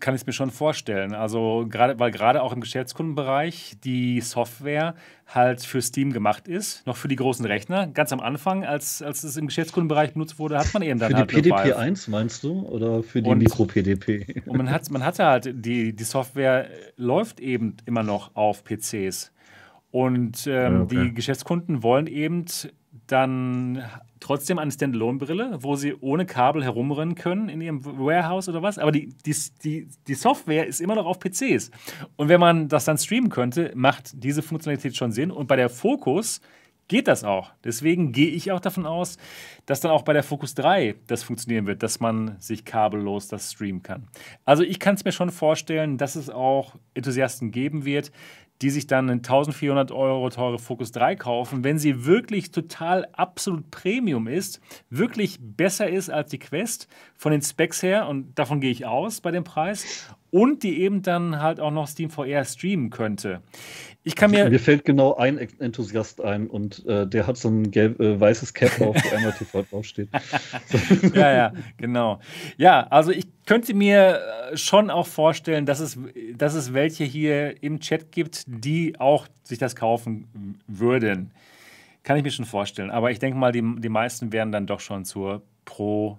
kann 0.00 0.14
ich 0.14 0.22
es 0.22 0.26
mir 0.26 0.32
schon 0.32 0.50
vorstellen. 0.50 1.14
Also 1.14 1.66
gerade, 1.68 1.98
weil 1.98 2.10
gerade 2.10 2.42
auch 2.42 2.52
im 2.52 2.60
Geschäftskundenbereich 2.60 3.76
die 3.84 4.20
Software 4.20 4.94
halt 5.26 5.62
für 5.62 5.82
Steam 5.82 6.12
gemacht 6.12 6.48
ist, 6.48 6.86
noch 6.86 6.96
für 6.96 7.08
die 7.08 7.16
großen 7.16 7.44
Rechner. 7.44 7.86
Ganz 7.88 8.12
am 8.12 8.20
Anfang, 8.20 8.64
als, 8.64 9.02
als 9.02 9.24
es 9.24 9.36
im 9.36 9.46
Geschäftskundenbereich 9.46 10.12
benutzt 10.12 10.38
wurde, 10.38 10.58
hat 10.58 10.72
man 10.72 10.82
eben 10.82 10.98
dann 10.98 11.10
für 11.10 11.16
halt. 11.16 11.32
Für 11.32 11.42
die 11.42 11.50
PDP 11.50 11.72
1 11.72 12.08
meinst 12.08 12.42
du 12.44 12.60
oder 12.66 13.02
für 13.02 13.22
die 13.22 13.34
Mikro-PDP? 13.34 14.42
Und 14.46 14.56
man 14.56 14.70
hat, 14.70 14.90
man 14.90 15.04
hatte 15.04 15.24
halt, 15.24 15.52
die, 15.52 15.94
die 15.94 16.04
Software 16.04 16.68
läuft 16.96 17.40
eben 17.40 17.76
immer 17.86 18.02
noch 18.02 18.34
auf 18.34 18.64
PCs. 18.64 19.32
Und 19.90 20.46
ähm, 20.46 20.82
okay. 20.82 21.04
die 21.04 21.14
Geschäftskunden 21.14 21.82
wollen 21.82 22.06
eben 22.06 22.44
dann 23.06 23.84
trotzdem 24.20 24.58
eine 24.58 24.70
Standalone-Brille, 24.70 25.58
wo 25.60 25.76
sie 25.76 25.94
ohne 26.00 26.26
Kabel 26.26 26.64
herumrennen 26.64 27.14
können 27.14 27.48
in 27.48 27.60
ihrem 27.60 27.84
Warehouse 27.84 28.48
oder 28.48 28.62
was. 28.62 28.78
Aber 28.78 28.92
die, 28.92 29.10
die, 29.24 29.34
die, 29.62 29.88
die 30.06 30.14
Software 30.14 30.66
ist 30.66 30.80
immer 30.80 30.94
noch 30.94 31.06
auf 31.06 31.18
PCs. 31.20 31.70
Und 32.16 32.28
wenn 32.28 32.40
man 32.40 32.68
das 32.68 32.84
dann 32.84 32.98
streamen 32.98 33.30
könnte, 33.30 33.72
macht 33.74 34.22
diese 34.22 34.42
Funktionalität 34.42 34.96
schon 34.96 35.12
Sinn. 35.12 35.30
Und 35.30 35.46
bei 35.46 35.56
der 35.56 35.68
Focus 35.68 36.40
geht 36.88 37.08
das 37.08 37.24
auch. 37.24 37.52
Deswegen 37.64 38.12
gehe 38.12 38.28
ich 38.28 38.52
auch 38.52 38.60
davon 38.60 38.86
aus, 38.86 39.18
dass 39.66 39.80
dann 39.80 39.90
auch 39.90 40.02
bei 40.02 40.12
der 40.12 40.22
Focus 40.22 40.54
3 40.54 40.94
das 41.06 41.22
funktionieren 41.22 41.66
wird, 41.66 41.82
dass 41.82 42.00
man 42.00 42.36
sich 42.38 42.64
kabellos 42.64 43.28
das 43.28 43.52
streamen 43.52 43.82
kann. 43.82 44.08
Also 44.44 44.62
ich 44.62 44.78
kann 44.78 44.94
es 44.94 45.04
mir 45.04 45.12
schon 45.12 45.30
vorstellen, 45.30 45.98
dass 45.98 46.14
es 46.14 46.30
auch 46.30 46.76
Enthusiasten 46.94 47.50
geben 47.50 47.84
wird, 47.84 48.12
die 48.62 48.70
sich 48.70 48.86
dann 48.86 49.10
eine 49.10 49.18
1400 49.18 49.92
Euro 49.92 50.28
teure 50.30 50.58
Focus 50.58 50.92
3 50.92 51.16
kaufen, 51.16 51.64
wenn 51.64 51.78
sie 51.78 52.04
wirklich 52.06 52.50
total 52.50 53.06
absolut 53.12 53.70
Premium 53.70 54.26
ist, 54.26 54.60
wirklich 54.90 55.38
besser 55.40 55.88
ist 55.88 56.10
als 56.10 56.30
die 56.30 56.38
Quest 56.38 56.88
von 57.14 57.32
den 57.32 57.42
Specs 57.42 57.82
her 57.82 58.08
und 58.08 58.38
davon 58.38 58.60
gehe 58.60 58.70
ich 58.70 58.86
aus 58.86 59.20
bei 59.20 59.30
dem 59.30 59.44
Preis 59.44 60.08
und 60.36 60.64
die 60.64 60.82
eben 60.82 61.00
dann 61.00 61.40
halt 61.40 61.60
auch 61.60 61.70
noch 61.70 61.88
Steam 61.88 62.10
VR 62.10 62.44
streamen 62.44 62.90
könnte. 62.90 63.40
Ich 64.02 64.14
kann 64.16 64.30
mir. 64.30 64.50
Mir 64.50 64.60
fällt 64.60 64.84
genau 64.84 65.14
ein 65.14 65.38
Enthusiast 65.38 66.22
ein 66.22 66.46
und 66.48 66.84
äh, 66.84 67.06
der 67.06 67.26
hat 67.26 67.38
so 67.38 67.48
ein 67.48 67.70
gelb, 67.70 67.98
äh, 68.00 68.20
weißes 68.20 68.52
Cap 68.52 68.78
auf, 68.82 68.96
wo 68.96 69.16
einmal 69.16 69.32
TV 69.32 69.62
draufsteht. 69.62 70.10
ja, 71.14 71.32
ja, 71.32 71.52
genau. 71.78 72.20
Ja, 72.58 72.86
also 72.88 73.12
ich 73.12 73.24
könnte 73.46 73.72
mir 73.72 74.20
äh, 74.52 74.56
schon 74.58 74.90
auch 74.90 75.06
vorstellen, 75.06 75.64
dass 75.64 75.80
es, 75.80 75.98
dass 76.34 76.52
es 76.52 76.74
welche 76.74 77.04
hier 77.04 77.62
im 77.62 77.80
Chat 77.80 78.12
gibt, 78.12 78.44
die 78.46 79.00
auch 79.00 79.28
sich 79.42 79.56
das 79.56 79.74
kaufen 79.74 80.60
würden. 80.66 81.30
Kann 82.02 82.18
ich 82.18 82.22
mir 82.22 82.30
schon 82.30 82.44
vorstellen. 82.44 82.90
Aber 82.90 83.10
ich 83.10 83.20
denke 83.20 83.38
mal, 83.38 83.52
die, 83.52 83.62
die 83.78 83.88
meisten 83.88 84.34
werden 84.34 84.52
dann 84.52 84.66
doch 84.66 84.80
schon 84.80 85.06
zur 85.06 85.40
Pro, 85.64 86.18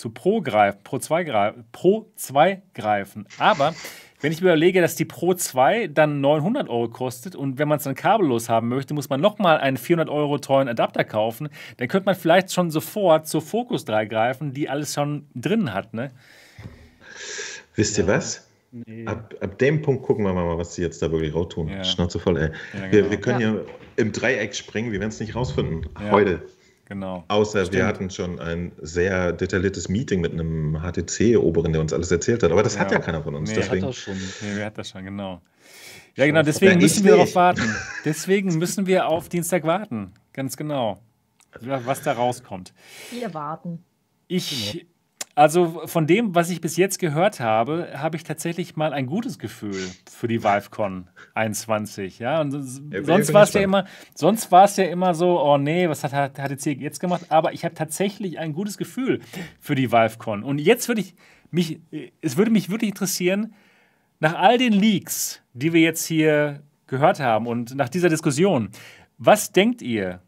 zu 0.00 0.08
Pro 0.08 0.40
greifen, 0.40 0.78
Pro 0.82 0.98
2 0.98 1.24
greifen, 1.24 1.64
Pro 1.72 2.10
2 2.16 2.62
greifen. 2.74 3.26
Aber 3.38 3.74
wenn 4.22 4.32
ich 4.32 4.40
mir 4.40 4.48
überlege, 4.48 4.80
dass 4.80 4.96
die 4.96 5.04
Pro 5.04 5.34
2 5.34 5.88
dann 5.88 6.22
900 6.22 6.70
Euro 6.70 6.88
kostet 6.88 7.36
und 7.36 7.58
wenn 7.58 7.68
man 7.68 7.76
es 7.76 7.84
dann 7.84 7.94
kabellos 7.94 8.48
haben 8.48 8.68
möchte, 8.68 8.94
muss 8.94 9.10
man 9.10 9.20
nochmal 9.20 9.58
einen 9.58 9.76
400 9.76 10.08
Euro 10.08 10.38
teuren 10.38 10.68
Adapter 10.68 11.04
kaufen, 11.04 11.50
dann 11.76 11.88
könnte 11.88 12.06
man 12.06 12.14
vielleicht 12.14 12.50
schon 12.50 12.70
sofort 12.70 13.28
zur 13.28 13.42
Focus 13.42 13.84
3 13.84 14.06
greifen, 14.06 14.54
die 14.54 14.70
alles 14.70 14.94
schon 14.94 15.26
drin 15.34 15.74
hat. 15.74 15.92
Ne? 15.92 16.10
Wisst 17.74 17.98
ihr 17.98 18.06
was? 18.06 18.48
Nee. 18.72 19.04
Ab, 19.04 19.34
ab 19.40 19.58
dem 19.58 19.82
Punkt 19.82 20.02
gucken 20.02 20.24
wir 20.24 20.32
mal, 20.32 20.56
was 20.56 20.76
sie 20.76 20.82
jetzt 20.82 21.02
da 21.02 21.12
wirklich 21.12 21.34
raus 21.34 21.48
tun. 21.50 21.68
Ja. 21.68 21.84
Schnauze 21.84 22.18
voll, 22.18 22.38
ey. 22.38 22.50
Ja, 22.72 22.86
genau. 22.86 22.92
wir, 22.92 23.10
wir, 23.10 23.20
können 23.20 23.40
ja. 23.40 23.54
im 23.96 24.12
Dreieck 24.12 24.54
springen, 24.54 24.92
wir 24.92 25.00
werden 25.00 25.10
es 25.10 25.20
nicht 25.20 25.34
rausfinden. 25.34 25.90
Heute. 26.10 26.40
Genau. 26.90 27.22
Außer 27.28 27.60
Stimmt. 27.66 27.72
wir 27.76 27.86
hatten 27.86 28.10
schon 28.10 28.40
ein 28.40 28.72
sehr 28.82 29.32
detailliertes 29.32 29.88
Meeting 29.88 30.20
mit 30.20 30.32
einem 30.32 30.82
HTC-Oberen, 30.82 31.72
der 31.72 31.80
uns 31.80 31.92
alles 31.92 32.10
erzählt 32.10 32.42
hat. 32.42 32.50
Aber 32.50 32.64
das 32.64 32.74
ja. 32.74 32.80
hat 32.80 32.90
ja 32.90 32.98
keiner 32.98 33.22
von 33.22 33.36
uns. 33.36 33.48
Nee, 33.48 33.58
deswegen. 33.58 33.82
Hat 33.82 33.90
das 33.90 33.96
schon. 33.96 34.14
Nee, 34.16 34.56
wer 34.56 34.66
hat 34.66 34.76
das 34.76 34.88
schon, 34.90 35.04
genau. 35.04 35.40
Ja, 36.16 36.26
genau, 36.26 36.42
deswegen 36.42 36.80
müssen 36.80 37.04
wir 37.04 37.12
darauf 37.12 37.32
warten. 37.36 37.62
Deswegen 38.04 38.58
müssen 38.58 38.88
wir 38.88 39.06
auf 39.06 39.28
Dienstag 39.28 39.62
warten. 39.62 40.14
Ganz 40.32 40.56
genau. 40.56 41.00
Was 41.60 42.02
da 42.02 42.12
rauskommt. 42.12 42.74
Wir 43.12 43.32
warten. 43.34 43.84
Ich 44.26 44.72
genau. 44.72 44.84
Also 45.36 45.82
von 45.86 46.06
dem, 46.06 46.34
was 46.34 46.50
ich 46.50 46.60
bis 46.60 46.76
jetzt 46.76 46.98
gehört 46.98 47.40
habe, 47.40 47.88
habe 47.94 48.16
ich 48.16 48.24
tatsächlich 48.24 48.76
mal 48.76 48.92
ein 48.92 49.06
gutes 49.06 49.38
Gefühl 49.38 49.80
für 50.10 50.26
die 50.28 50.42
ViveCon 50.42 51.08
21. 51.34 52.18
Ja, 52.18 52.40
und 52.40 52.52
ja, 52.92 53.04
sonst 53.04 53.32
war 53.32 53.44
es 53.44 53.52
ja 53.52 53.60
immer, 53.60 53.86
sonst 54.14 54.50
war 54.50 54.64
es 54.64 54.76
ja 54.76 54.84
immer 54.84 55.14
so, 55.14 55.40
oh 55.40 55.56
nee, 55.56 55.88
was 55.88 56.04
hat 56.04 56.34
HTC 56.34 56.80
jetzt 56.80 56.98
gemacht? 56.98 57.26
Aber 57.28 57.52
ich 57.52 57.64
habe 57.64 57.74
tatsächlich 57.74 58.38
ein 58.38 58.52
gutes 58.52 58.76
Gefühl 58.76 59.20
für 59.60 59.74
die 59.74 59.92
ViveCon. 59.92 60.42
Und 60.42 60.58
jetzt 60.58 60.88
würde 60.88 61.00
ich 61.00 61.14
mich, 61.50 61.80
es 62.20 62.36
würde 62.36 62.50
mich 62.50 62.70
wirklich 62.70 62.90
interessieren, 62.90 63.54
nach 64.18 64.34
all 64.34 64.58
den 64.58 64.72
Leaks, 64.72 65.42
die 65.54 65.72
wir 65.72 65.80
jetzt 65.80 66.04
hier 66.06 66.62
gehört 66.86 67.20
haben 67.20 67.46
und 67.46 67.74
nach 67.74 67.88
dieser 67.88 68.08
Diskussion, 68.08 68.70
was 69.16 69.52
denkt 69.52 69.80
ihr? 69.80 70.20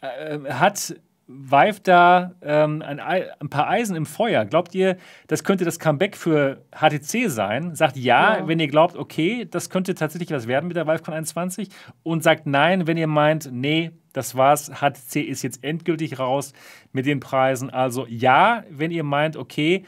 Äh, 0.00 0.38
hat 0.50 0.94
Vive 1.28 1.80
da 1.82 2.34
ähm, 2.40 2.82
ein, 2.82 3.00
ein, 3.00 3.50
paar 3.50 3.68
Eisen 3.68 3.96
im 3.96 4.06
Feuer. 4.06 4.44
Glaubt 4.44 4.74
ihr, 4.76 4.96
das 5.26 5.42
könnte 5.42 5.64
das 5.64 5.80
Comeback 5.80 6.16
für 6.16 6.64
HTC 6.70 7.28
sein? 7.28 7.74
Sagt 7.74 7.96
ja, 7.96 8.38
ja, 8.38 8.48
wenn 8.48 8.60
ihr 8.60 8.68
glaubt, 8.68 8.96
okay, 8.96 9.44
das 9.50 9.68
könnte 9.68 9.96
tatsächlich 9.96 10.30
was 10.30 10.46
werden 10.46 10.68
mit 10.68 10.76
der 10.76 10.86
ViveCon 10.86 11.14
21. 11.14 11.68
Und 12.04 12.22
sagt 12.22 12.46
nein, 12.46 12.86
wenn 12.86 12.96
ihr 12.96 13.08
meint, 13.08 13.50
nee, 13.50 13.90
das 14.12 14.36
war's, 14.36 14.70
HTC 14.70 15.16
ist 15.16 15.42
jetzt 15.42 15.64
endgültig 15.64 16.20
raus 16.20 16.52
mit 16.92 17.06
den 17.06 17.18
Preisen. 17.18 17.70
Also 17.70 18.06
ja, 18.08 18.62
wenn 18.70 18.92
ihr 18.92 19.04
meint, 19.04 19.36
okay, 19.36 19.84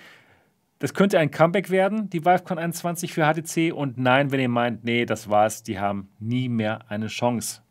das 0.80 0.92
könnte 0.92 1.20
ein 1.20 1.30
Comeback 1.30 1.70
werden, 1.70 2.10
die 2.10 2.24
ViveCon 2.24 2.58
21 2.58 3.12
für 3.12 3.24
HTC. 3.24 3.72
Und 3.72 3.96
nein, 3.96 4.32
wenn 4.32 4.40
ihr 4.40 4.48
meint, 4.48 4.82
nee, 4.84 5.04
das 5.06 5.30
war's, 5.30 5.62
die 5.62 5.78
haben 5.78 6.08
nie 6.18 6.48
mehr 6.48 6.90
eine 6.90 7.06
Chance. 7.06 7.62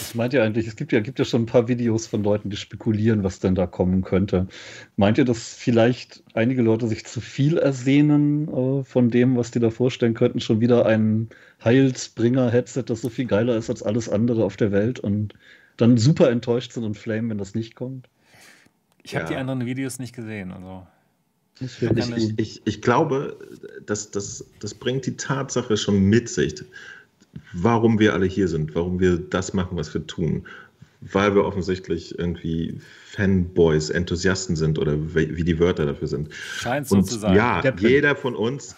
Was 0.00 0.14
meint 0.14 0.32
ihr 0.32 0.42
eigentlich? 0.42 0.66
Es 0.66 0.76
gibt 0.76 0.92
ja, 0.92 1.00
gibt 1.00 1.18
ja 1.18 1.24
schon 1.24 1.42
ein 1.42 1.46
paar 1.46 1.68
Videos 1.68 2.06
von 2.06 2.22
Leuten, 2.22 2.50
die 2.50 2.56
spekulieren, 2.56 3.22
was 3.22 3.38
denn 3.38 3.54
da 3.54 3.66
kommen 3.66 4.02
könnte. 4.02 4.46
Meint 4.96 5.18
ihr, 5.18 5.24
dass 5.24 5.54
vielleicht 5.54 6.22
einige 6.34 6.62
Leute 6.62 6.88
sich 6.88 7.04
zu 7.06 7.20
viel 7.20 7.58
ersehnen 7.58 8.48
äh, 8.48 8.84
von 8.84 9.10
dem, 9.10 9.36
was 9.36 9.50
die 9.50 9.60
da 9.60 9.70
vorstellen 9.70 10.14
könnten? 10.14 10.40
Schon 10.40 10.60
wieder 10.60 10.86
ein 10.86 11.28
Heilsbringer-Headset, 11.62 12.84
das 12.86 13.02
so 13.02 13.08
viel 13.08 13.26
geiler 13.26 13.56
ist 13.56 13.70
als 13.70 13.82
alles 13.82 14.08
andere 14.08 14.44
auf 14.44 14.56
der 14.56 14.72
Welt 14.72 14.98
und 15.00 15.34
dann 15.76 15.96
super 15.96 16.30
enttäuscht 16.30 16.72
sind 16.72 16.84
und 16.84 16.96
flamen, 16.96 17.30
wenn 17.30 17.38
das 17.38 17.54
nicht 17.54 17.74
kommt? 17.74 18.08
Ich 19.02 19.14
habe 19.14 19.24
ja. 19.24 19.30
die 19.30 19.36
anderen 19.36 19.64
Videos 19.64 19.98
nicht 19.98 20.14
gesehen. 20.14 20.52
Also. 20.52 20.86
Ich, 21.60 21.82
ich, 21.82 22.38
ich, 22.38 22.62
ich, 22.64 22.82
glaube, 22.82 23.36
dass 23.84 24.10
das, 24.12 24.44
das 24.60 24.74
bringt 24.74 25.06
die 25.06 25.16
Tatsache 25.16 25.76
schon 25.76 26.04
mit 26.04 26.28
sich 26.28 26.54
warum 27.52 27.98
wir 27.98 28.14
alle 28.14 28.26
hier 28.26 28.48
sind, 28.48 28.74
warum 28.74 29.00
wir 29.00 29.18
das 29.18 29.54
machen, 29.54 29.76
was 29.76 29.92
wir 29.94 30.06
tun, 30.06 30.46
weil 31.00 31.34
wir 31.34 31.44
offensichtlich 31.44 32.18
irgendwie 32.18 32.80
Fanboys, 33.06 33.90
Enthusiasten 33.90 34.56
sind 34.56 34.78
oder 34.78 34.96
wie 35.14 35.44
die 35.44 35.58
Wörter 35.58 35.86
dafür 35.86 36.08
sind. 36.08 36.32
Scheint 36.32 36.88
so 36.88 37.02
zu 37.02 37.18
sein. 37.18 37.34
Ja, 37.34 37.62
jeder 37.78 38.16
von 38.16 38.34
uns 38.34 38.74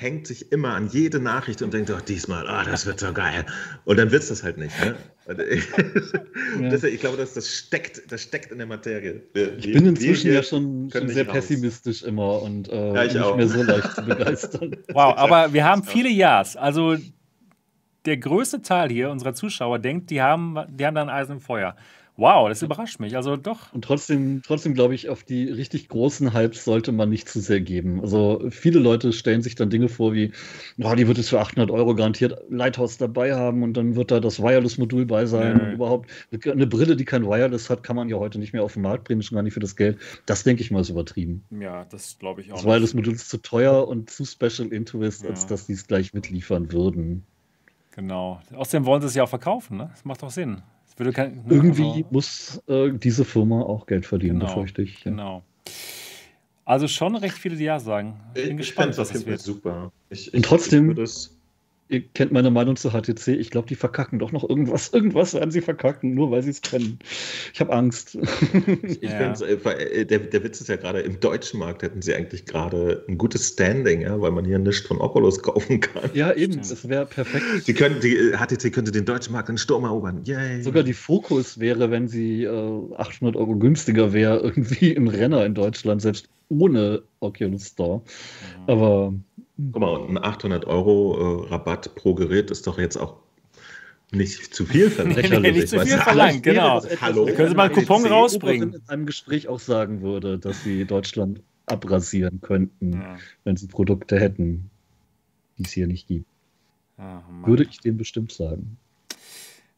hängt 0.00 0.26
sich 0.26 0.50
immer 0.50 0.74
an 0.74 0.88
jede 0.88 1.20
Nachricht 1.20 1.62
und 1.62 1.72
denkt, 1.72 1.90
oh, 1.90 2.00
diesmal, 2.06 2.44
oh, 2.44 2.68
das 2.68 2.84
wird 2.86 2.98
so 2.98 3.12
geil. 3.12 3.46
Und 3.84 3.96
dann 3.96 4.10
wird 4.10 4.22
es 4.22 4.28
das 4.28 4.42
halt 4.42 4.58
nicht. 4.58 4.74
Ne? 4.80 4.96
ja. 5.28 6.68
Deswegen, 6.68 6.94
ich 6.94 7.00
glaube, 7.00 7.16
das, 7.16 7.34
das, 7.34 7.48
steckt, 7.48 8.10
das 8.10 8.22
steckt 8.22 8.50
in 8.50 8.58
der 8.58 8.66
Materie. 8.66 9.22
Wir, 9.34 9.56
ich 9.56 9.72
bin 9.72 9.86
inzwischen 9.86 10.32
ja 10.32 10.42
schon, 10.42 10.90
schon 10.90 11.08
sehr 11.08 11.26
raus. 11.26 11.34
pessimistisch 11.34 12.02
immer 12.02 12.42
und 12.42 12.68
äh, 12.68 12.94
ja, 12.94 13.04
nicht 13.04 13.18
auch. 13.18 13.36
mehr 13.36 13.48
so 13.48 13.62
leicht 13.62 13.94
zu 13.94 14.02
begeistern. 14.02 14.76
Wow, 14.92 15.16
aber 15.16 15.52
wir 15.52 15.64
haben 15.64 15.84
viele 15.84 16.08
Ja's. 16.08 16.56
Also 16.56 16.96
der 18.08 18.16
größte 18.16 18.62
Teil 18.62 18.90
hier 18.90 19.10
unserer 19.10 19.34
Zuschauer 19.34 19.78
denkt, 19.78 20.10
die 20.10 20.20
haben, 20.20 20.58
die 20.68 20.84
haben 20.84 20.94
dann 20.94 21.08
Eisen 21.08 21.32
im 21.32 21.40
Feuer. 21.40 21.76
Wow, 22.18 22.48
das 22.48 22.62
überrascht 22.62 22.98
mich. 22.98 23.14
Also 23.14 23.36
doch. 23.36 23.72
Und 23.72 23.84
trotzdem, 23.84 24.42
trotzdem 24.44 24.74
glaube 24.74 24.96
ich, 24.96 25.08
auf 25.08 25.22
die 25.22 25.44
richtig 25.44 25.88
großen 25.88 26.34
Hypes 26.34 26.64
sollte 26.64 26.90
man 26.90 27.10
nicht 27.10 27.28
zu 27.28 27.38
sehr 27.38 27.60
geben. 27.60 28.00
Also 28.00 28.42
viele 28.50 28.80
Leute 28.80 29.12
stellen 29.12 29.40
sich 29.40 29.54
dann 29.54 29.70
Dinge 29.70 29.88
vor 29.88 30.12
wie, 30.12 30.32
oh, 30.82 30.94
die 30.96 31.06
wird 31.06 31.18
es 31.18 31.28
für 31.28 31.38
800 31.38 31.70
Euro 31.70 31.94
garantiert 31.94 32.42
Lighthouse 32.50 32.98
dabei 32.98 33.36
haben 33.36 33.62
und 33.62 33.76
dann 33.76 33.94
wird 33.94 34.10
da 34.10 34.18
das 34.18 34.42
Wireless-Modul 34.42 35.06
bei 35.06 35.26
sein. 35.26 35.60
Nee. 35.62 35.74
Überhaupt 35.74 36.10
eine 36.44 36.66
Brille, 36.66 36.96
die 36.96 37.04
kein 37.04 37.24
Wireless 37.24 37.70
hat, 37.70 37.84
kann 37.84 37.94
man 37.94 38.08
ja 38.08 38.16
heute 38.16 38.40
nicht 38.40 38.52
mehr 38.52 38.64
auf 38.64 38.72
den 38.72 38.82
Markt 38.82 39.04
bringen, 39.04 39.22
schon 39.22 39.36
gar 39.36 39.42
nicht 39.42 39.54
für 39.54 39.60
das 39.60 39.76
Geld. 39.76 39.98
Das 40.26 40.42
denke 40.42 40.62
ich 40.62 40.72
mal 40.72 40.80
ist 40.80 40.90
übertrieben. 40.90 41.44
Ja, 41.50 41.84
das 41.84 42.18
glaube 42.18 42.40
ich 42.40 42.50
auch. 42.50 42.56
Das 42.56 42.64
Wireless-Modul 42.64 43.14
ist 43.14 43.30
zu 43.30 43.38
teuer 43.38 43.86
und 43.86 44.10
zu 44.10 44.24
Special 44.24 44.72
Interest, 44.72 45.22
ja. 45.22 45.30
als 45.30 45.46
dass 45.46 45.68
die 45.68 45.74
es 45.74 45.86
gleich 45.86 46.12
mitliefern 46.14 46.72
würden. 46.72 47.22
Genau. 47.94 48.40
Außerdem 48.54 48.86
wollen 48.86 49.00
sie 49.00 49.08
es 49.08 49.14
ja 49.14 49.24
auch 49.24 49.28
verkaufen, 49.28 49.76
ne? 49.76 49.88
Das 49.92 50.04
macht 50.04 50.22
doch 50.22 50.30
Sinn. 50.30 50.62
Kein, 51.12 51.36
ne, 51.36 51.42
Irgendwie 51.48 51.84
also, 51.84 52.06
muss 52.10 52.62
äh, 52.66 52.90
diese 52.92 53.24
Firma 53.24 53.62
auch 53.62 53.86
Geld 53.86 54.04
verdienen, 54.04 54.40
genau, 54.40 54.52
befürchte 54.52 54.82
ich. 54.82 55.04
Ja. 55.04 55.10
Genau. 55.12 55.42
Also 56.64 56.88
schon 56.88 57.14
recht 57.14 57.38
viele, 57.38 57.56
die 57.56 57.64
ja 57.64 57.78
sagen. 57.78 58.20
Ich 58.34 58.42
bin 58.42 58.50
ich 58.52 58.56
gespannt, 58.58 58.98
was 58.98 59.10
das 59.10 59.24
wird. 59.24 59.40
Super. 59.40 59.92
Ich, 60.10 60.28
ich, 60.28 60.34
Und 60.34 60.44
trotzdem, 60.44 60.94
ihr 61.88 62.02
kennt 62.02 62.32
meine 62.32 62.50
Meinung 62.50 62.76
zu 62.76 62.90
HTC. 62.90 63.28
Ich 63.28 63.50
glaube, 63.50 63.68
die 63.68 63.74
verkacken 63.74 64.18
doch 64.18 64.32
noch 64.32 64.48
irgendwas. 64.48 64.88
Irgendwas 64.92 65.34
werden 65.34 65.50
sie 65.50 65.60
verkacken, 65.60 66.14
nur 66.14 66.30
weil 66.30 66.42
sie 66.42 66.50
es 66.50 66.62
können. 66.62 66.98
Ich 67.52 67.60
habe 67.60 67.72
Angst. 67.72 68.14
ich 69.00 69.02
ja. 69.02 69.32
äh, 69.32 70.04
der, 70.04 70.18
der 70.18 70.44
Witz 70.44 70.60
ist 70.60 70.68
ja 70.68 70.76
gerade, 70.76 71.00
im 71.00 71.20
deutschen 71.20 71.60
Markt 71.60 71.82
hätten 71.82 72.02
sie 72.02 72.14
eigentlich 72.14 72.44
gerade 72.46 73.04
ein 73.08 73.18
gutes 73.18 73.48
Standing, 73.48 74.02
ja, 74.02 74.20
weil 74.20 74.30
man 74.30 74.44
hier 74.44 74.58
nichts 74.58 74.86
von 74.86 75.00
Oculus 75.00 75.42
kaufen 75.42 75.80
kann. 75.80 76.10
Ja, 76.14 76.32
eben. 76.32 76.56
Das 76.56 76.88
wäre 76.88 77.06
perfekt. 77.06 77.44
Sie 77.64 77.74
können, 77.74 78.00
die, 78.00 78.32
HTC 78.32 78.72
könnte 78.72 78.92
den 78.92 79.04
deutschen 79.04 79.32
Markt 79.32 79.48
in 79.48 79.58
Sturm 79.58 79.84
erobern. 79.84 80.22
Yay. 80.24 80.62
Sogar 80.62 80.82
die 80.82 80.94
Fokus 80.94 81.58
wäre, 81.58 81.90
wenn 81.90 82.08
sie 82.08 82.44
äh, 82.44 82.94
800 82.96 83.36
Euro 83.36 83.56
günstiger 83.56 84.12
wäre, 84.12 84.38
irgendwie 84.38 84.96
ein 84.96 85.08
Renner 85.08 85.44
in 85.44 85.54
Deutschland, 85.54 86.02
selbst 86.02 86.28
ohne 86.48 87.02
Oculus 87.20 87.68
Store. 87.68 87.98
Mhm. 87.98 88.62
Aber 88.66 89.14
Guck 89.72 89.80
mal, 89.80 89.88
und 89.88 90.16
ein 90.16 90.24
800 90.24 90.66
Euro 90.66 91.44
äh, 91.44 91.48
Rabatt 91.48 91.94
pro 91.96 92.14
Gerät 92.14 92.50
ist 92.50 92.66
doch 92.66 92.78
jetzt 92.78 92.96
auch 92.96 93.16
nicht 94.12 94.54
zu 94.54 94.64
viel 94.64 94.90
verlangt. 94.90 95.30
nee, 95.42 95.50
nicht 95.50 95.68
zu 95.68 95.80
viel 95.80 95.98
verlangt, 95.98 96.42
genau. 96.44 96.82
Hallo. 97.00 97.26
Da 97.26 97.32
können 97.32 97.48
Sie 97.48 97.54
mal 97.56 97.64
einen 97.64 97.74
Coupon 97.74 98.06
rausbringen. 98.06 98.74
in 98.74 98.88
einem 98.88 99.06
Gespräch 99.06 99.48
auch 99.48 99.58
sagen 99.58 100.00
würde, 100.00 100.38
dass 100.38 100.62
Sie 100.62 100.84
Deutschland 100.84 101.42
abrasieren 101.66 102.40
könnten, 102.40 102.92
ja. 102.92 103.18
wenn 103.44 103.56
Sie 103.56 103.66
Produkte 103.66 104.18
hätten, 104.18 104.70
die 105.58 105.64
es 105.64 105.72
hier 105.72 105.86
nicht 105.86 106.06
gibt. 106.06 106.26
Oh, 106.96 107.46
würde 107.46 107.64
ich 107.64 107.80
dem 107.80 107.96
bestimmt 107.96 108.32
sagen. 108.32 108.78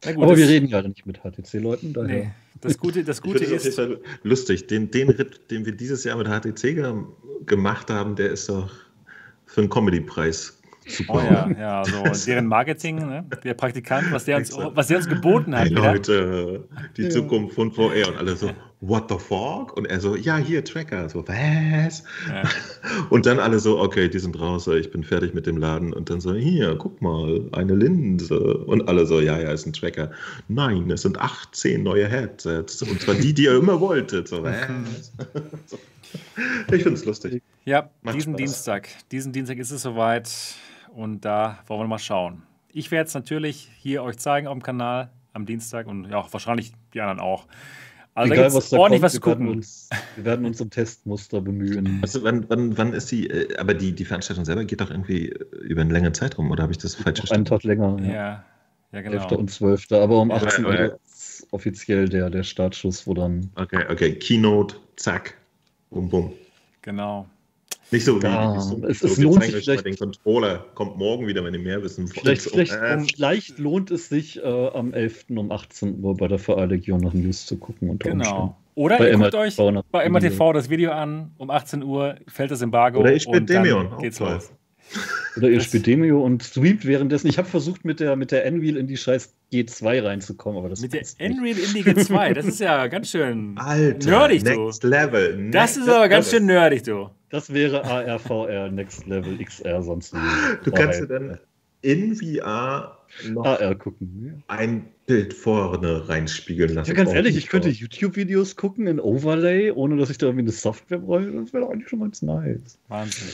Gut, 0.02 0.16
Aber 0.16 0.36
wir 0.36 0.48
reden 0.48 0.69
ja 0.69 0.81
nicht 0.82 1.05
mit 1.05 1.19
HTC-Leuten. 1.19 1.94
Nee, 2.07 2.31
das 2.61 2.78
Gute, 2.78 3.05
das 3.05 3.20
Gute 3.20 3.44
ist. 3.44 3.81
Lustig, 4.23 4.66
den, 4.66 4.90
den 4.90 5.11
Ritt, 5.11 5.51
den 5.51 5.66
wir 5.66 5.73
dieses 5.73 6.05
Jahr 6.05 6.16
mit 6.16 6.27
HTC 6.27 6.74
ge 6.74 6.94
gemacht 7.47 7.90
haben, 7.90 8.16
der 8.16 8.31
ist 8.31 8.48
doch 8.48 8.70
für 9.51 9.61
einen 9.61 9.71
Comedy-Preis. 9.71 10.57
Super. 10.87 11.15
Oh 11.15 11.19
ja, 11.19 11.51
ja, 11.59 11.83
also 11.83 12.27
deren 12.27 12.47
Marketing, 12.47 12.97
ne? 12.97 13.25
der 13.45 13.55
Praktikant, 13.55 14.11
was 14.11 14.25
der, 14.25 14.39
uns, 14.39 14.51
was 14.57 14.89
der 14.89 14.97
uns 14.97 15.09
geboten 15.09 15.55
hat. 15.55 15.67
Hey 15.67 15.75
Leute, 15.75 16.65
die. 16.97 17.09
Zukunft 17.11 17.55
von 17.55 17.71
VR 17.71 18.09
und 18.09 18.17
alle 18.17 18.35
so, 18.35 18.51
what 18.81 19.09
the 19.09 19.19
fuck? 19.19 19.77
Und 19.77 19.87
er 19.87 20.01
so, 20.01 20.17
ja, 20.17 20.37
hier, 20.37 20.65
Tracker. 20.65 21.09
So, 21.09 21.27
was? 21.29 22.03
Ja. 22.29 22.43
Und 23.11 23.27
dann 23.27 23.39
alle 23.39 23.59
so, 23.59 23.79
okay, 23.79 24.09
die 24.09 24.19
sind 24.19 24.41
raus, 24.41 24.67
ich 24.67 24.91
bin 24.91 25.05
fertig 25.05 25.35
mit 25.35 25.47
dem 25.47 25.59
Laden. 25.59 25.93
Und 25.93 26.11
dann 26.11 26.21
so, 26.21 26.33
hier, 26.35 26.75
guck 26.77 27.01
mal, 27.03 27.43
eine 27.53 27.75
Linse. 27.75 28.39
Und 28.41 28.89
alle 28.89 29.07
so, 29.07 29.21
ja, 29.21 29.39
ja, 29.39 29.53
ist 29.53 29.67
ein 29.67 29.73
Tracker. 29.73 30.11
Nein, 30.49 30.91
es 30.91 31.03
sind 31.03 31.21
18 31.21 31.83
neue 31.83 32.09
Headsets. 32.09 32.83
Und 32.83 33.01
zwar 33.03 33.15
die, 33.17 33.35
die 33.35 33.45
ihr 33.45 33.57
immer 33.57 33.81
wolltet. 33.81 34.29
So, 34.29 34.43
was? 34.45 34.55
Ich 36.73 36.82
finde 36.82 36.99
es 36.99 37.05
lustig. 37.05 37.43
Ja, 37.65 37.91
Macht 38.03 38.16
diesen 38.16 38.32
Spaß. 38.32 38.39
Dienstag. 38.39 38.89
Diesen 39.11 39.32
Dienstag 39.32 39.59
ist 39.59 39.70
es 39.70 39.82
soweit 39.82 40.31
und 40.95 41.24
da 41.24 41.59
wollen 41.66 41.81
wir 41.81 41.89
mal 41.89 41.99
schauen. 41.99 42.43
Ich 42.73 42.91
werde 42.91 43.09
es 43.09 43.15
natürlich 43.15 43.69
hier 43.78 44.03
euch 44.03 44.19
zeigen 44.19 44.47
auf 44.47 44.55
dem 44.55 44.62
Kanal 44.62 45.11
am 45.32 45.47
Dienstag 45.47 45.87
und 45.87 46.09
ja, 46.11 46.24
wahrscheinlich 46.32 46.73
die 46.95 47.01
anderen 47.01 47.20
auch. 47.20 47.47
Also 48.15 48.32
Egal, 48.32 48.53
was 48.53 48.70
da 48.70 48.78
ordentlich 48.78 49.01
kommt, 49.01 49.05
was 49.05 49.12
zu 49.12 49.20
gucken. 49.20 49.47
Wir 49.47 49.47
werden, 49.47 49.59
uns, 49.59 49.91
wir 50.16 50.24
werden 50.24 50.47
uns 50.47 50.61
um 50.61 50.70
Testmuster 50.70 51.41
bemühen. 51.41 52.01
Also 52.03 52.23
wann, 52.24 52.45
wann, 52.49 52.77
wann 52.77 52.93
ist 52.93 53.11
die, 53.11 53.31
äh, 53.31 53.57
aber 53.57 53.74
die, 53.74 53.93
die 53.93 54.05
Veranstaltung 54.05 54.45
selber 54.45 54.65
geht 54.65 54.81
doch 54.81 54.91
irgendwie 54.91 55.32
über 55.62 55.81
einen 55.81 55.91
längeren 55.91 56.15
Zeitraum, 56.15 56.51
oder 56.51 56.65
habe 56.65 56.73
ich 56.73 56.78
das 56.78 56.97
falsch 56.97 57.20
verstanden? 57.20 57.53
Einen 57.53 57.61
Tag 57.61 57.62
länger. 57.62 57.97
Ja, 58.03 58.12
ja, 58.12 58.45
ja 58.93 59.01
genau. 59.03 59.23
11. 59.23 59.32
und 59.32 59.51
12. 59.51 59.93
Aber 59.93 60.20
um 60.20 60.31
18 60.32 60.65
Uhr 60.65 60.99
ist 61.07 61.47
offiziell 61.53 62.09
der, 62.09 62.31
der 62.31 62.43
Startschuss, 62.43 63.07
wo 63.07 63.15
dann... 63.15 63.51
Okay, 63.55 63.85
okay, 63.89 64.15
Keynote, 64.16 64.77
zack, 64.97 65.37
bum, 65.91 66.09
bum. 66.09 66.33
Genau. 66.83 67.27
Nicht 67.93 68.05
so 68.05 68.23
wie 68.23 68.25
ja, 68.25 68.61
so, 68.61 68.81
es, 68.87 69.03
es 69.03 69.19
lohnt 69.19 69.43
sich 69.43 69.65
vielleicht, 69.65 69.85
den 69.85 69.97
Controller. 69.97 70.65
Kommt 70.75 70.97
morgen 70.97 71.27
wieder, 71.27 71.45
wenn 71.45 71.55
ihr 71.55 71.61
mehr 71.61 71.83
wissen 71.83 72.05
wollt. 72.05 72.21
Vielleicht, 72.21 72.43
vielleicht, 72.43 72.73
äh, 72.73 73.01
vielleicht 73.01 73.59
lohnt 73.59 73.91
es 73.91 74.09
sich 74.09 74.39
äh, 74.39 74.69
am 74.69 74.95
11. 74.95 75.27
um 75.31 75.51
18 75.51 76.03
Uhr 76.03 76.17
bei 76.17 76.29
der 76.29 76.39
VR-Legion 76.39 77.01
nach 77.01 77.12
News 77.15 77.47
zu 77.47 77.57
gucken. 77.57 77.91
Unter 77.91 78.11
genau. 78.11 78.57
Oder 78.77 78.99
bei 78.99 79.11
ihr 79.11 79.19
guckt 79.19 79.35
euch 79.35 79.57
bei 79.91 80.09
MRTV 80.09 80.53
das 80.53 80.71
Video 80.71 80.93
an. 80.93 81.33
Um 81.37 81.51
18 81.51 81.83
Uhr 81.83 82.15
fällt 82.29 82.53
das 82.53 82.62
Embargo. 82.62 83.01
Oder 83.01 83.12
ich 83.12 83.25
spiele 83.25 83.43
Demion. 83.43 83.99
Geht's 83.99 84.21
los. 84.21 84.53
Oder 85.36 85.48
ihr 85.48 85.61
spielt 85.61 85.86
Demio 85.86 86.24
und 86.24 86.43
streamt 86.43 86.85
währenddessen. 86.86 87.28
Ich 87.28 87.39
habe 87.39 87.48
versucht, 87.48 87.85
mit 87.85 88.01
der, 88.01 88.16
mit 88.16 88.32
der 88.32 88.44
Enreal 88.44 88.77
in 88.77 88.86
die 88.86 88.97
scheiß 88.97 89.32
G2 89.52 90.05
reinzukommen, 90.05 90.59
aber 90.59 90.69
das 90.69 90.81
Mit 90.81 90.93
der 90.93 91.02
Enreal 91.19 91.57
in 91.59 91.74
die 91.74 91.85
G2, 91.85 92.35
das 92.35 92.47
ist 92.47 92.61
ja 92.61 92.86
ganz 92.89 93.11
schön 93.11 93.57
Alter, 93.57 94.11
nerdig, 94.11 94.44
next 94.44 94.82
Level. 94.85 95.36
Next 95.36 95.55
das 95.55 95.77
ist 95.77 95.89
aber 95.89 96.09
ganz 96.09 96.31
schön 96.31 96.47
nerdig, 96.47 96.82
du. 96.82 97.11
Das 97.31 97.52
wäre 97.52 97.85
ARVR 97.85 98.70
Next 98.70 99.07
Level 99.07 99.39
XR 99.39 99.82
sonst. 99.82 100.15
Du 100.65 100.70
kannst 100.73 101.01
dir 101.01 101.07
dann 101.07 101.39
in 101.82 102.16
VR 102.16 102.98
noch 103.31 103.44
AR 103.44 103.74
gucken. 103.77 104.43
ein 104.48 104.89
Bild 105.07 105.32
vorne 105.32 106.09
reinspiegeln 106.09 106.74
lassen. 106.74 106.90
Ja, 106.90 106.94
ganz 106.94 107.12
ehrlich, 107.12 107.36
ich 107.36 107.48
könnte 107.48 107.69
YouTube-Videos 107.69 108.57
gucken 108.57 108.86
in 108.86 109.01
Overlay, 109.01 109.70
ohne 109.70 109.97
dass 109.97 110.11
ich 110.11 110.19
da 110.19 110.27
irgendwie 110.27 110.44
eine 110.44 110.52
Software 110.52 110.98
bräuchte. 110.98 111.32
Das 111.32 111.52
wäre 111.52 111.69
eigentlich 111.69 111.89
schon 111.89 112.01
ganz 112.01 112.23
nice. 112.23 112.78
Wahnsinn. 112.89 113.28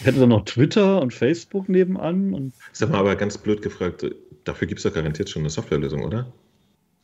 Ich 0.00 0.06
hätte 0.06 0.20
dann 0.20 0.28
noch 0.28 0.44
Twitter 0.44 1.00
und 1.00 1.14
Facebook 1.14 1.68
nebenan. 1.68 2.34
Und 2.34 2.52
Sag 2.72 2.90
mal, 2.90 2.98
aber 2.98 3.16
ganz 3.16 3.38
blöd 3.38 3.62
gefragt, 3.62 4.06
dafür 4.44 4.68
gibt 4.68 4.78
es 4.78 4.84
doch 4.84 4.94
garantiert 4.94 5.30
schon 5.30 5.42
eine 5.42 5.50
Softwarelösung, 5.50 6.04
oder? 6.04 6.32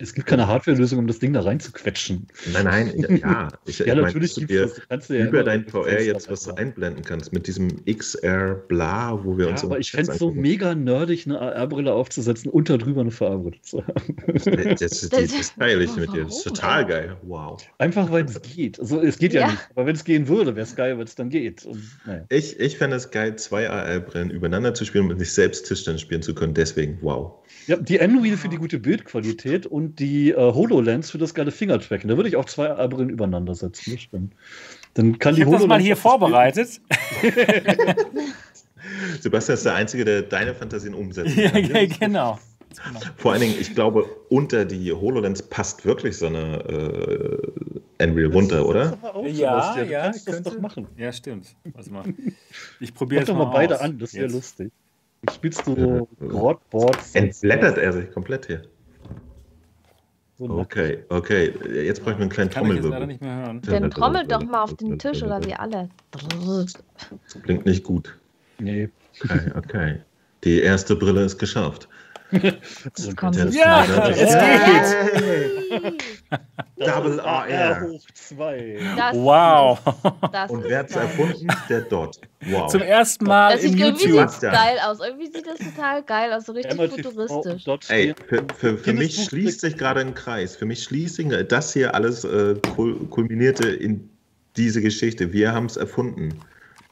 Es 0.02 0.14
gibt 0.14 0.26
keine 0.26 0.48
Hardware-Lösung, 0.48 0.98
um 0.98 1.06
das 1.06 1.20
Ding 1.20 1.32
da 1.32 1.42
reinzuquetschen. 1.42 2.26
Nein, 2.52 2.64
nein, 2.64 3.18
ja. 3.22 3.48
Ich, 3.66 3.78
ja, 3.78 3.86
ich 3.86 3.94
natürlich 3.94 4.36
mein, 4.36 4.46
du 4.48 4.70
kannst 4.88 5.10
du 5.10 5.18
ja 5.18 5.26
über 5.26 5.44
dein 5.44 5.64
VR 5.64 6.02
jetzt 6.02 6.28
was 6.28 6.48
einblenden 6.48 7.04
kannst 7.04 7.32
mit 7.32 7.46
diesem 7.46 7.68
XR 7.84 8.54
Bla, 8.66 9.24
wo 9.24 9.38
wir 9.38 9.46
ja, 9.46 9.52
uns 9.52 9.62
aber 9.62 9.78
ich 9.78 9.92
fände 9.92 10.12
es 10.12 10.18
so 10.18 10.32
mega 10.32 10.74
nerdig, 10.74 11.26
eine 11.26 11.40
AR-Brille 11.40 11.92
aufzusetzen 11.92 12.50
und 12.50 12.68
darüber 12.68 13.02
eine 13.02 13.12
VR-Brille 13.12 13.60
zu 13.62 13.86
haben. 13.86 14.16
Das, 14.26 14.44
das, 14.44 15.08
das, 15.08 15.10
das 15.10 15.54
teile 15.54 15.84
ich 15.84 15.94
mit 15.96 16.12
dir. 16.12 16.24
Das 16.24 16.38
ist 16.38 16.44
total 16.44 16.86
geil. 16.86 17.16
Wow. 17.22 17.62
Einfach 17.78 18.10
weil 18.10 18.24
es 18.24 18.42
geht. 18.42 18.80
Also 18.80 19.00
es 19.00 19.18
geht 19.18 19.32
ja, 19.32 19.42
ja 19.42 19.50
nicht. 19.52 19.68
Aber 19.74 19.86
wenn 19.86 19.94
es 19.94 20.04
gehen 20.04 20.26
würde, 20.26 20.56
wäre 20.56 20.66
es 20.66 20.74
geil, 20.74 20.98
wenn 20.98 21.04
es 21.04 21.14
dann 21.14 21.30
geht. 21.30 21.64
Und, 21.64 21.80
naja. 22.04 22.24
Ich, 22.30 22.58
ich 22.58 22.76
fände 22.76 22.96
es 22.96 23.10
geil, 23.10 23.36
zwei 23.36 23.70
AR-Brillen 23.70 24.30
übereinander 24.30 24.74
zu 24.74 24.84
spielen 24.84 25.10
und 25.10 25.18
nicht 25.18 25.32
selbst 25.32 25.66
Tischtennis 25.68 26.00
spielen 26.00 26.22
zu 26.22 26.34
können. 26.34 26.54
Deswegen, 26.54 26.98
wow. 27.02 27.41
Ja, 27.66 27.76
die 27.76 27.98
N-Wheel 27.98 28.36
für 28.36 28.48
die 28.48 28.56
gute 28.56 28.78
Bildqualität 28.78 29.66
und 29.66 29.98
die 30.00 30.30
äh, 30.30 30.36
HoloLens 30.36 31.10
für 31.10 31.18
das 31.18 31.34
geile 31.34 31.52
Fingertracken. 31.52 32.08
Da 32.08 32.16
würde 32.16 32.28
ich 32.28 32.36
auch 32.36 32.46
zwei 32.46 32.68
Brillen 32.88 33.10
übereinander 33.10 33.54
setzen. 33.54 33.98
Dann 34.94 35.18
kann 35.18 35.34
ich 35.34 35.40
die 35.40 35.44
HoloLens 35.46 35.62
das 35.62 35.68
mal 35.68 35.80
hier 35.80 35.96
vorbereitet. 35.96 36.80
Sebastian 39.20 39.54
ist 39.54 39.64
der 39.64 39.74
Einzige, 39.74 40.04
der 40.04 40.22
deine 40.22 40.54
Fantasien 40.54 40.94
umsetzt. 40.94 41.36
Ja, 41.36 41.56
ja, 41.56 41.86
genau. 41.86 42.38
Vor 43.16 43.32
allen 43.32 43.42
Dingen, 43.42 43.56
ich 43.60 43.74
glaube, 43.74 44.04
unter 44.28 44.64
die 44.64 44.92
HoloLens 44.92 45.42
passt 45.42 45.84
wirklich 45.84 46.16
so 46.16 46.26
eine 46.26 46.56
äh, 47.98 48.04
Unreal 48.04 48.32
runter, 48.32 48.66
oder? 48.66 48.98
Ja, 49.26 49.76
ja, 49.76 49.82
ja 49.82 50.02
kannst 50.04 50.28
das 50.28 50.42
doch 50.42 50.58
machen. 50.58 50.88
Ja, 50.96 51.12
stimmt. 51.12 51.54
Warte 51.74 51.90
mal. 51.90 52.04
Ich 52.80 52.94
probiere 52.94 53.22
es 53.22 53.28
mal, 53.28 53.36
mal 53.36 53.44
beide 53.46 53.80
an, 53.80 53.98
das 53.98 54.14
wäre 54.14 54.28
lustig. 54.28 54.72
Spielst 55.30 55.66
du 55.66 56.08
Grodboards? 56.18 57.14
Entblättert 57.14 57.78
er 57.78 57.92
sich 57.92 58.10
komplett 58.10 58.46
hier. 58.46 58.62
Okay, 60.38 61.04
okay. 61.08 61.52
Jetzt 61.84 62.00
brauche 62.00 62.12
ich 62.12 62.16
mir 62.16 62.22
einen 62.22 62.30
kleinen 62.30 62.50
Kann 62.50 62.66
ich 62.66 62.74
jetzt 62.74 62.84
leider 62.84 63.06
Trommelwirbel. 63.06 63.06
nicht 63.06 63.20
mehr 63.20 63.36
hören. 63.36 63.62
Dann 63.62 63.90
trommelt 63.92 64.32
doch 64.32 64.42
mal 64.42 64.62
auf 64.62 64.74
den 64.74 64.98
Tisch 64.98 65.22
oder 65.22 65.44
wie 65.44 65.54
alle. 65.54 65.88
Klingt 67.44 67.64
nicht 67.64 67.84
gut. 67.84 68.18
Nee. 68.58 68.88
Okay, 69.22 69.52
okay. 69.56 70.00
Die 70.42 70.60
erste 70.60 70.96
Brille 70.96 71.24
ist 71.24 71.38
geschafft. 71.38 71.88
Kommt 73.16 73.36
Der 73.36 73.46
es. 73.46 73.54
Ja, 73.54 73.84
es 74.08 74.32
Yay! 74.32 75.98
Double 76.78 77.20
AR 77.20 77.82
hoch 77.82 78.06
2. 78.14 78.78
Das 78.96 79.16
Wow. 79.16 79.78
Das 80.32 80.50
Und 80.50 80.64
wer 80.64 80.78
hat's 80.80 80.94
geil. 80.94 81.02
erfunden? 81.02 81.46
Der 81.68 81.80
Dot. 81.82 82.20
Wow. 82.46 82.70
Zum 82.70 82.80
ersten 82.80 83.24
Mal 83.26 83.52
Das 83.54 83.64
im 83.64 83.72
sieht 83.72 83.80
irgendwie 83.80 84.08
YouTube. 84.08 84.30
sieht's 84.30 84.40
geil 84.40 84.78
aus. 84.84 85.00
Irgendwie 85.00 85.26
sieht 85.26 85.46
das 85.46 85.58
total 85.58 86.02
geil 86.02 86.32
aus, 86.32 86.46
so 86.46 86.52
richtig 86.52 86.74
futuristisch. 86.74 87.64
Ey, 87.88 88.14
für, 88.26 88.44
für, 88.56 88.78
für 88.78 88.92
mich 88.92 89.24
schließt 89.24 89.60
sich 89.60 89.76
gerade 89.76 90.00
ein 90.00 90.14
Kreis. 90.14 90.56
Für 90.56 90.66
mich 90.66 90.82
schließt 90.82 91.16
sich 91.16 91.28
das 91.48 91.72
hier 91.72 91.94
alles 91.94 92.24
äh, 92.24 92.56
kul 92.74 93.06
kulminierte 93.08 93.68
in 93.68 94.08
diese 94.56 94.80
Geschichte. 94.80 95.32
Wir 95.32 95.52
haben 95.52 95.66
es 95.66 95.76
erfunden. 95.76 96.40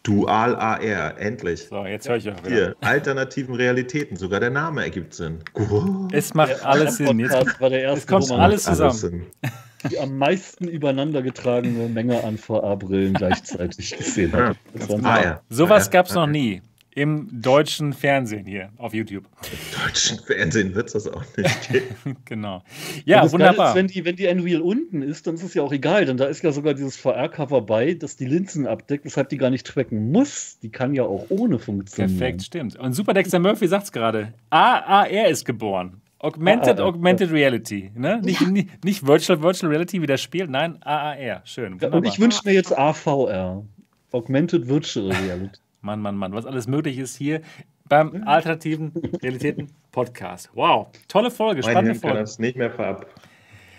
Dual 0.03 0.57
AR, 0.57 1.19
endlich. 1.19 1.67
So, 1.69 1.85
jetzt 1.85 2.09
höre 2.09 2.17
ich 2.17 2.31
auch 2.31 2.39
wieder. 2.45 2.49
Hier, 2.51 2.77
alternativen 2.81 3.55
Realitäten. 3.55 4.17
Sogar 4.17 4.41
der 4.41 4.51
Name 4.51 4.83
ergibt 4.83 5.13
Sinn. 5.15 5.41
Wow. 5.55 6.09
Es 6.13 6.33
macht 6.33 6.65
alles 6.65 6.97
Sinn. 6.97 7.19
Jetzt, 7.21 7.61
war 7.61 7.69
der 7.71 7.83
erste, 7.83 7.99
es 8.01 8.07
kommt 8.07 8.31
alles 8.33 8.67
Alles 8.67 8.99
zusammen. 9.01 9.27
Sinn. 9.43 9.51
die 9.91 9.99
am 9.99 10.17
meisten 10.17 10.69
übereinander 10.69 11.21
getragene 11.23 11.89
Menge 11.89 12.23
an 12.25 12.39
VA-Brillen 12.39 13.13
gleichzeitig 13.15 13.97
gesehen 13.97 14.33
Ja. 14.33 14.55
war 14.89 15.05
Ah, 15.05 15.23
ja. 15.23 15.41
Sowas 15.51 15.89
Ah, 15.89 15.91
gab 15.91 16.07
es 16.07 16.15
ja. 16.15 16.21
noch 16.21 16.27
nie. 16.33 16.63
Im 16.93 17.29
deutschen 17.31 17.93
Fernsehen 17.93 18.47
hier 18.47 18.71
auf 18.77 18.93
YouTube. 18.95 19.25
Im 19.25 19.81
deutschen 19.81 20.19
Fernsehen 20.19 20.75
wird 20.75 20.89
es 20.89 20.93
das 20.95 21.07
auch 21.07 21.25
nicht 21.37 21.71
geben. 21.71 22.17
Genau. 22.25 22.63
Ja, 23.05 23.23
das 23.23 23.33
wunderbar. 23.33 23.71
Ist, 23.71 23.75
wenn, 23.77 23.87
die, 23.87 24.05
wenn 24.05 24.17
die 24.17 24.27
Unreal 24.27 24.61
unten 24.61 25.03
ist, 25.03 25.27
dann 25.27 25.37
ist 25.37 25.45
es 25.45 25.55
ja 25.55 25.63
auch 25.63 25.73
egal, 25.73 26.05
denn 26.05 26.17
da 26.17 26.25
ist 26.25 26.43
ja 26.43 26.51
sogar 26.51 26.75
dieses 26.75 26.97
VR-Cover 26.97 27.63
bei, 27.63 27.95
das 27.95 28.17
die 28.17 28.25
Linsen 28.25 28.67
abdeckt, 28.67 29.05
weshalb 29.05 29.29
die 29.29 29.37
gar 29.37 29.51
nicht 29.51 29.67
tracken 29.67 30.11
muss. 30.11 30.59
Die 30.63 30.71
kann 30.71 30.93
ja 30.95 31.05
auch 31.05 31.27
ohne 31.29 31.61
funktionieren. 31.61 32.19
Perfekt, 32.19 32.43
stimmt. 32.43 32.77
Und 32.77 32.93
Super 32.93 33.15
Dexter 33.15 33.39
Murphy 33.39 33.69
sagt 33.69 33.85
es 33.85 33.93
gerade. 33.93 34.33
AAR 34.51 35.29
ist 35.29 35.45
geboren. 35.45 36.01
Augmented, 36.19 36.81
AAR, 36.81 36.87
Augmented 36.87 37.31
Reality. 37.31 37.93
Ne? 37.95 38.21
Nicht, 38.23 38.47
nicht, 38.49 38.85
nicht 38.85 39.07
Virtual, 39.07 39.41
Virtual 39.41 39.71
Reality 39.71 40.03
wie 40.03 40.07
das 40.07 40.21
Spiel, 40.21 40.49
nein, 40.49 40.83
AAR. 40.83 41.43
Schön. 41.45 41.65
Ja, 41.65 41.87
und 41.87 41.95
Wunderbar. 41.95 42.13
ich 42.13 42.19
wünsche 42.19 42.41
mir 42.45 42.53
jetzt 42.53 42.77
AVR. 42.77 43.65
Augmented 44.13 44.69
Virtual 44.69 45.13
Reality. 45.13 45.61
Mann, 45.83 46.01
Mann, 46.01 46.17
Mann, 46.17 46.33
was 46.33 46.47
alles 46.47 46.67
möglich 46.67 46.99
ist 46.99 47.17
hier 47.17 47.41
beim 47.89 48.23
Alternativen 48.27 48.93
Realitäten 49.23 49.69
Podcast. 49.93 50.51
Wow, 50.55 50.89
tolle 51.09 51.31
Folge, 51.31 51.63
Mein 51.63 51.71
spannende 51.73 51.93
Hirn 51.93 52.01
kann 52.01 52.11
Folge. 52.11 52.21
das 52.23 52.39
nicht 52.39 52.57
mehr 52.57 52.71
verab 52.71 53.07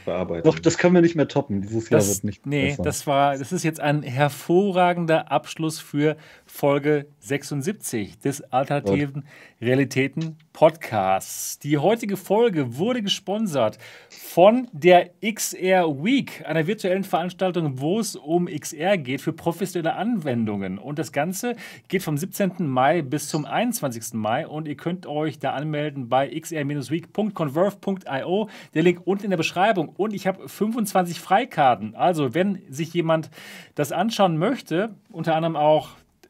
verarbeiten. 0.01 0.43
Doch, 0.49 0.59
das 0.59 0.77
können 0.77 0.95
wir 0.95 1.01
nicht 1.01 1.15
mehr 1.15 1.27
toppen. 1.27 1.61
Dieses 1.61 1.89
Jahr 1.89 1.99
Das, 1.99 2.09
wird 2.09 2.23
nicht 2.23 2.45
nee, 2.45 2.69
besser. 2.69 2.83
das 2.83 3.07
war, 3.07 3.37
das 3.37 3.51
ist 3.51 3.63
jetzt 3.63 3.79
ein 3.79 4.03
hervorragender 4.03 5.31
Abschluss 5.31 5.79
für 5.79 6.17
Folge 6.45 7.07
76 7.19 8.19
des 8.19 8.41
Alternativen 8.51 9.25
Realitäten 9.61 10.37
Podcasts. 10.53 11.59
Die 11.59 11.77
heutige 11.77 12.17
Folge 12.17 12.77
wurde 12.77 13.01
gesponsert 13.01 13.77
von 14.09 14.67
der 14.71 15.11
XR 15.21 16.03
Week, 16.03 16.43
einer 16.45 16.67
virtuellen 16.67 17.03
Veranstaltung, 17.03 17.79
wo 17.79 17.99
es 17.99 18.15
um 18.15 18.47
XR 18.47 18.97
geht 18.97 19.21
für 19.21 19.33
professionelle 19.33 19.95
Anwendungen. 19.95 20.77
Und 20.77 20.99
das 20.99 21.11
Ganze 21.11 21.55
geht 21.87 22.03
vom 22.03 22.17
17. 22.17 22.67
Mai 22.67 23.01
bis 23.01 23.29
zum 23.29 23.45
21. 23.45 24.13
Mai 24.13 24.47
und 24.47 24.67
ihr 24.67 24.75
könnt 24.75 25.05
euch 25.05 25.39
da 25.39 25.53
anmelden 25.53 26.09
bei 26.09 26.27
xr-week.converve.io. 26.27 28.49
Der 28.73 28.83
Link 28.83 29.01
unten 29.05 29.23
in 29.25 29.29
der 29.29 29.37
Beschreibung. 29.37 29.90
Und 29.97 30.13
ich 30.13 30.27
habe 30.27 30.47
25 30.47 31.19
Freikarten. 31.19 31.95
Also, 31.95 32.33
wenn 32.33 32.61
sich 32.69 32.93
jemand 32.93 33.29
das 33.75 33.91
anschauen 33.91 34.37
möchte, 34.37 34.95
unter 35.11 35.35
anderem 35.35 35.55
auch 35.55 35.89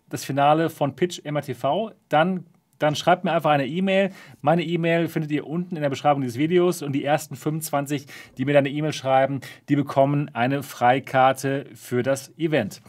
das 0.10 0.26
Finale 0.26 0.70
von 0.70 0.96
Pitch 0.96 1.22
MRTV, 1.24 1.92
dann 2.10 2.46
dann 2.82 2.96
schreibt 2.96 3.24
mir 3.24 3.32
einfach 3.32 3.52
eine 3.52 3.68
E-Mail. 3.68 4.12
Meine 4.42 4.64
E-Mail 4.64 5.08
findet 5.08 5.32
ihr 5.32 5.46
unten 5.46 5.76
in 5.76 5.84
der 5.84 5.90
Beschreibung 5.90 6.22
dieses 6.22 6.38
Videos 6.38 6.82
und 6.82 6.94
die 6.94 7.06
ersten 7.06 7.36
25, 7.36 8.08
die 8.38 8.46
mir 8.46 8.54
dann 8.54 8.66
eine 8.66 8.74
E-Mail 8.74 8.94
schreiben, 8.94 9.42
die 9.70 9.76
bekommen 9.76 10.32
eine 10.34 10.64
Freikarte 10.64 11.68
für 11.76 12.02
das 12.02 12.36
Event. 12.38 12.82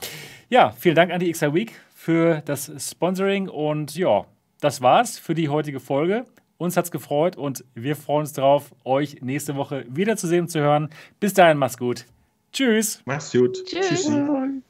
Ja, 0.48 0.70
vielen 0.70 0.94
Dank 0.94 1.12
an 1.12 1.20
die 1.20 1.30
XR 1.30 1.54
Week 1.54 1.72
für 1.94 2.42
das 2.44 2.72
Sponsoring 2.78 3.48
und 3.48 3.94
ja, 3.94 4.24
das 4.60 4.80
war's 4.80 5.18
für 5.18 5.34
die 5.34 5.48
heutige 5.48 5.80
Folge. 5.80 6.24
Uns 6.62 6.76
hat's 6.76 6.92
gefreut 6.92 7.36
und 7.36 7.64
wir 7.74 7.96
freuen 7.96 8.20
uns 8.20 8.34
darauf, 8.34 8.72
euch 8.84 9.20
nächste 9.20 9.56
Woche 9.56 9.84
wiederzusehen 9.88 10.42
und 10.42 10.48
zu 10.48 10.60
hören. 10.60 10.90
Bis 11.18 11.34
dahin, 11.34 11.58
macht's 11.58 11.76
gut. 11.76 12.06
Tschüss. 12.52 13.02
Mach's 13.04 13.32
gut. 13.32 13.64
Tschüss. 13.64 13.88
Tschüssi. 13.88 14.62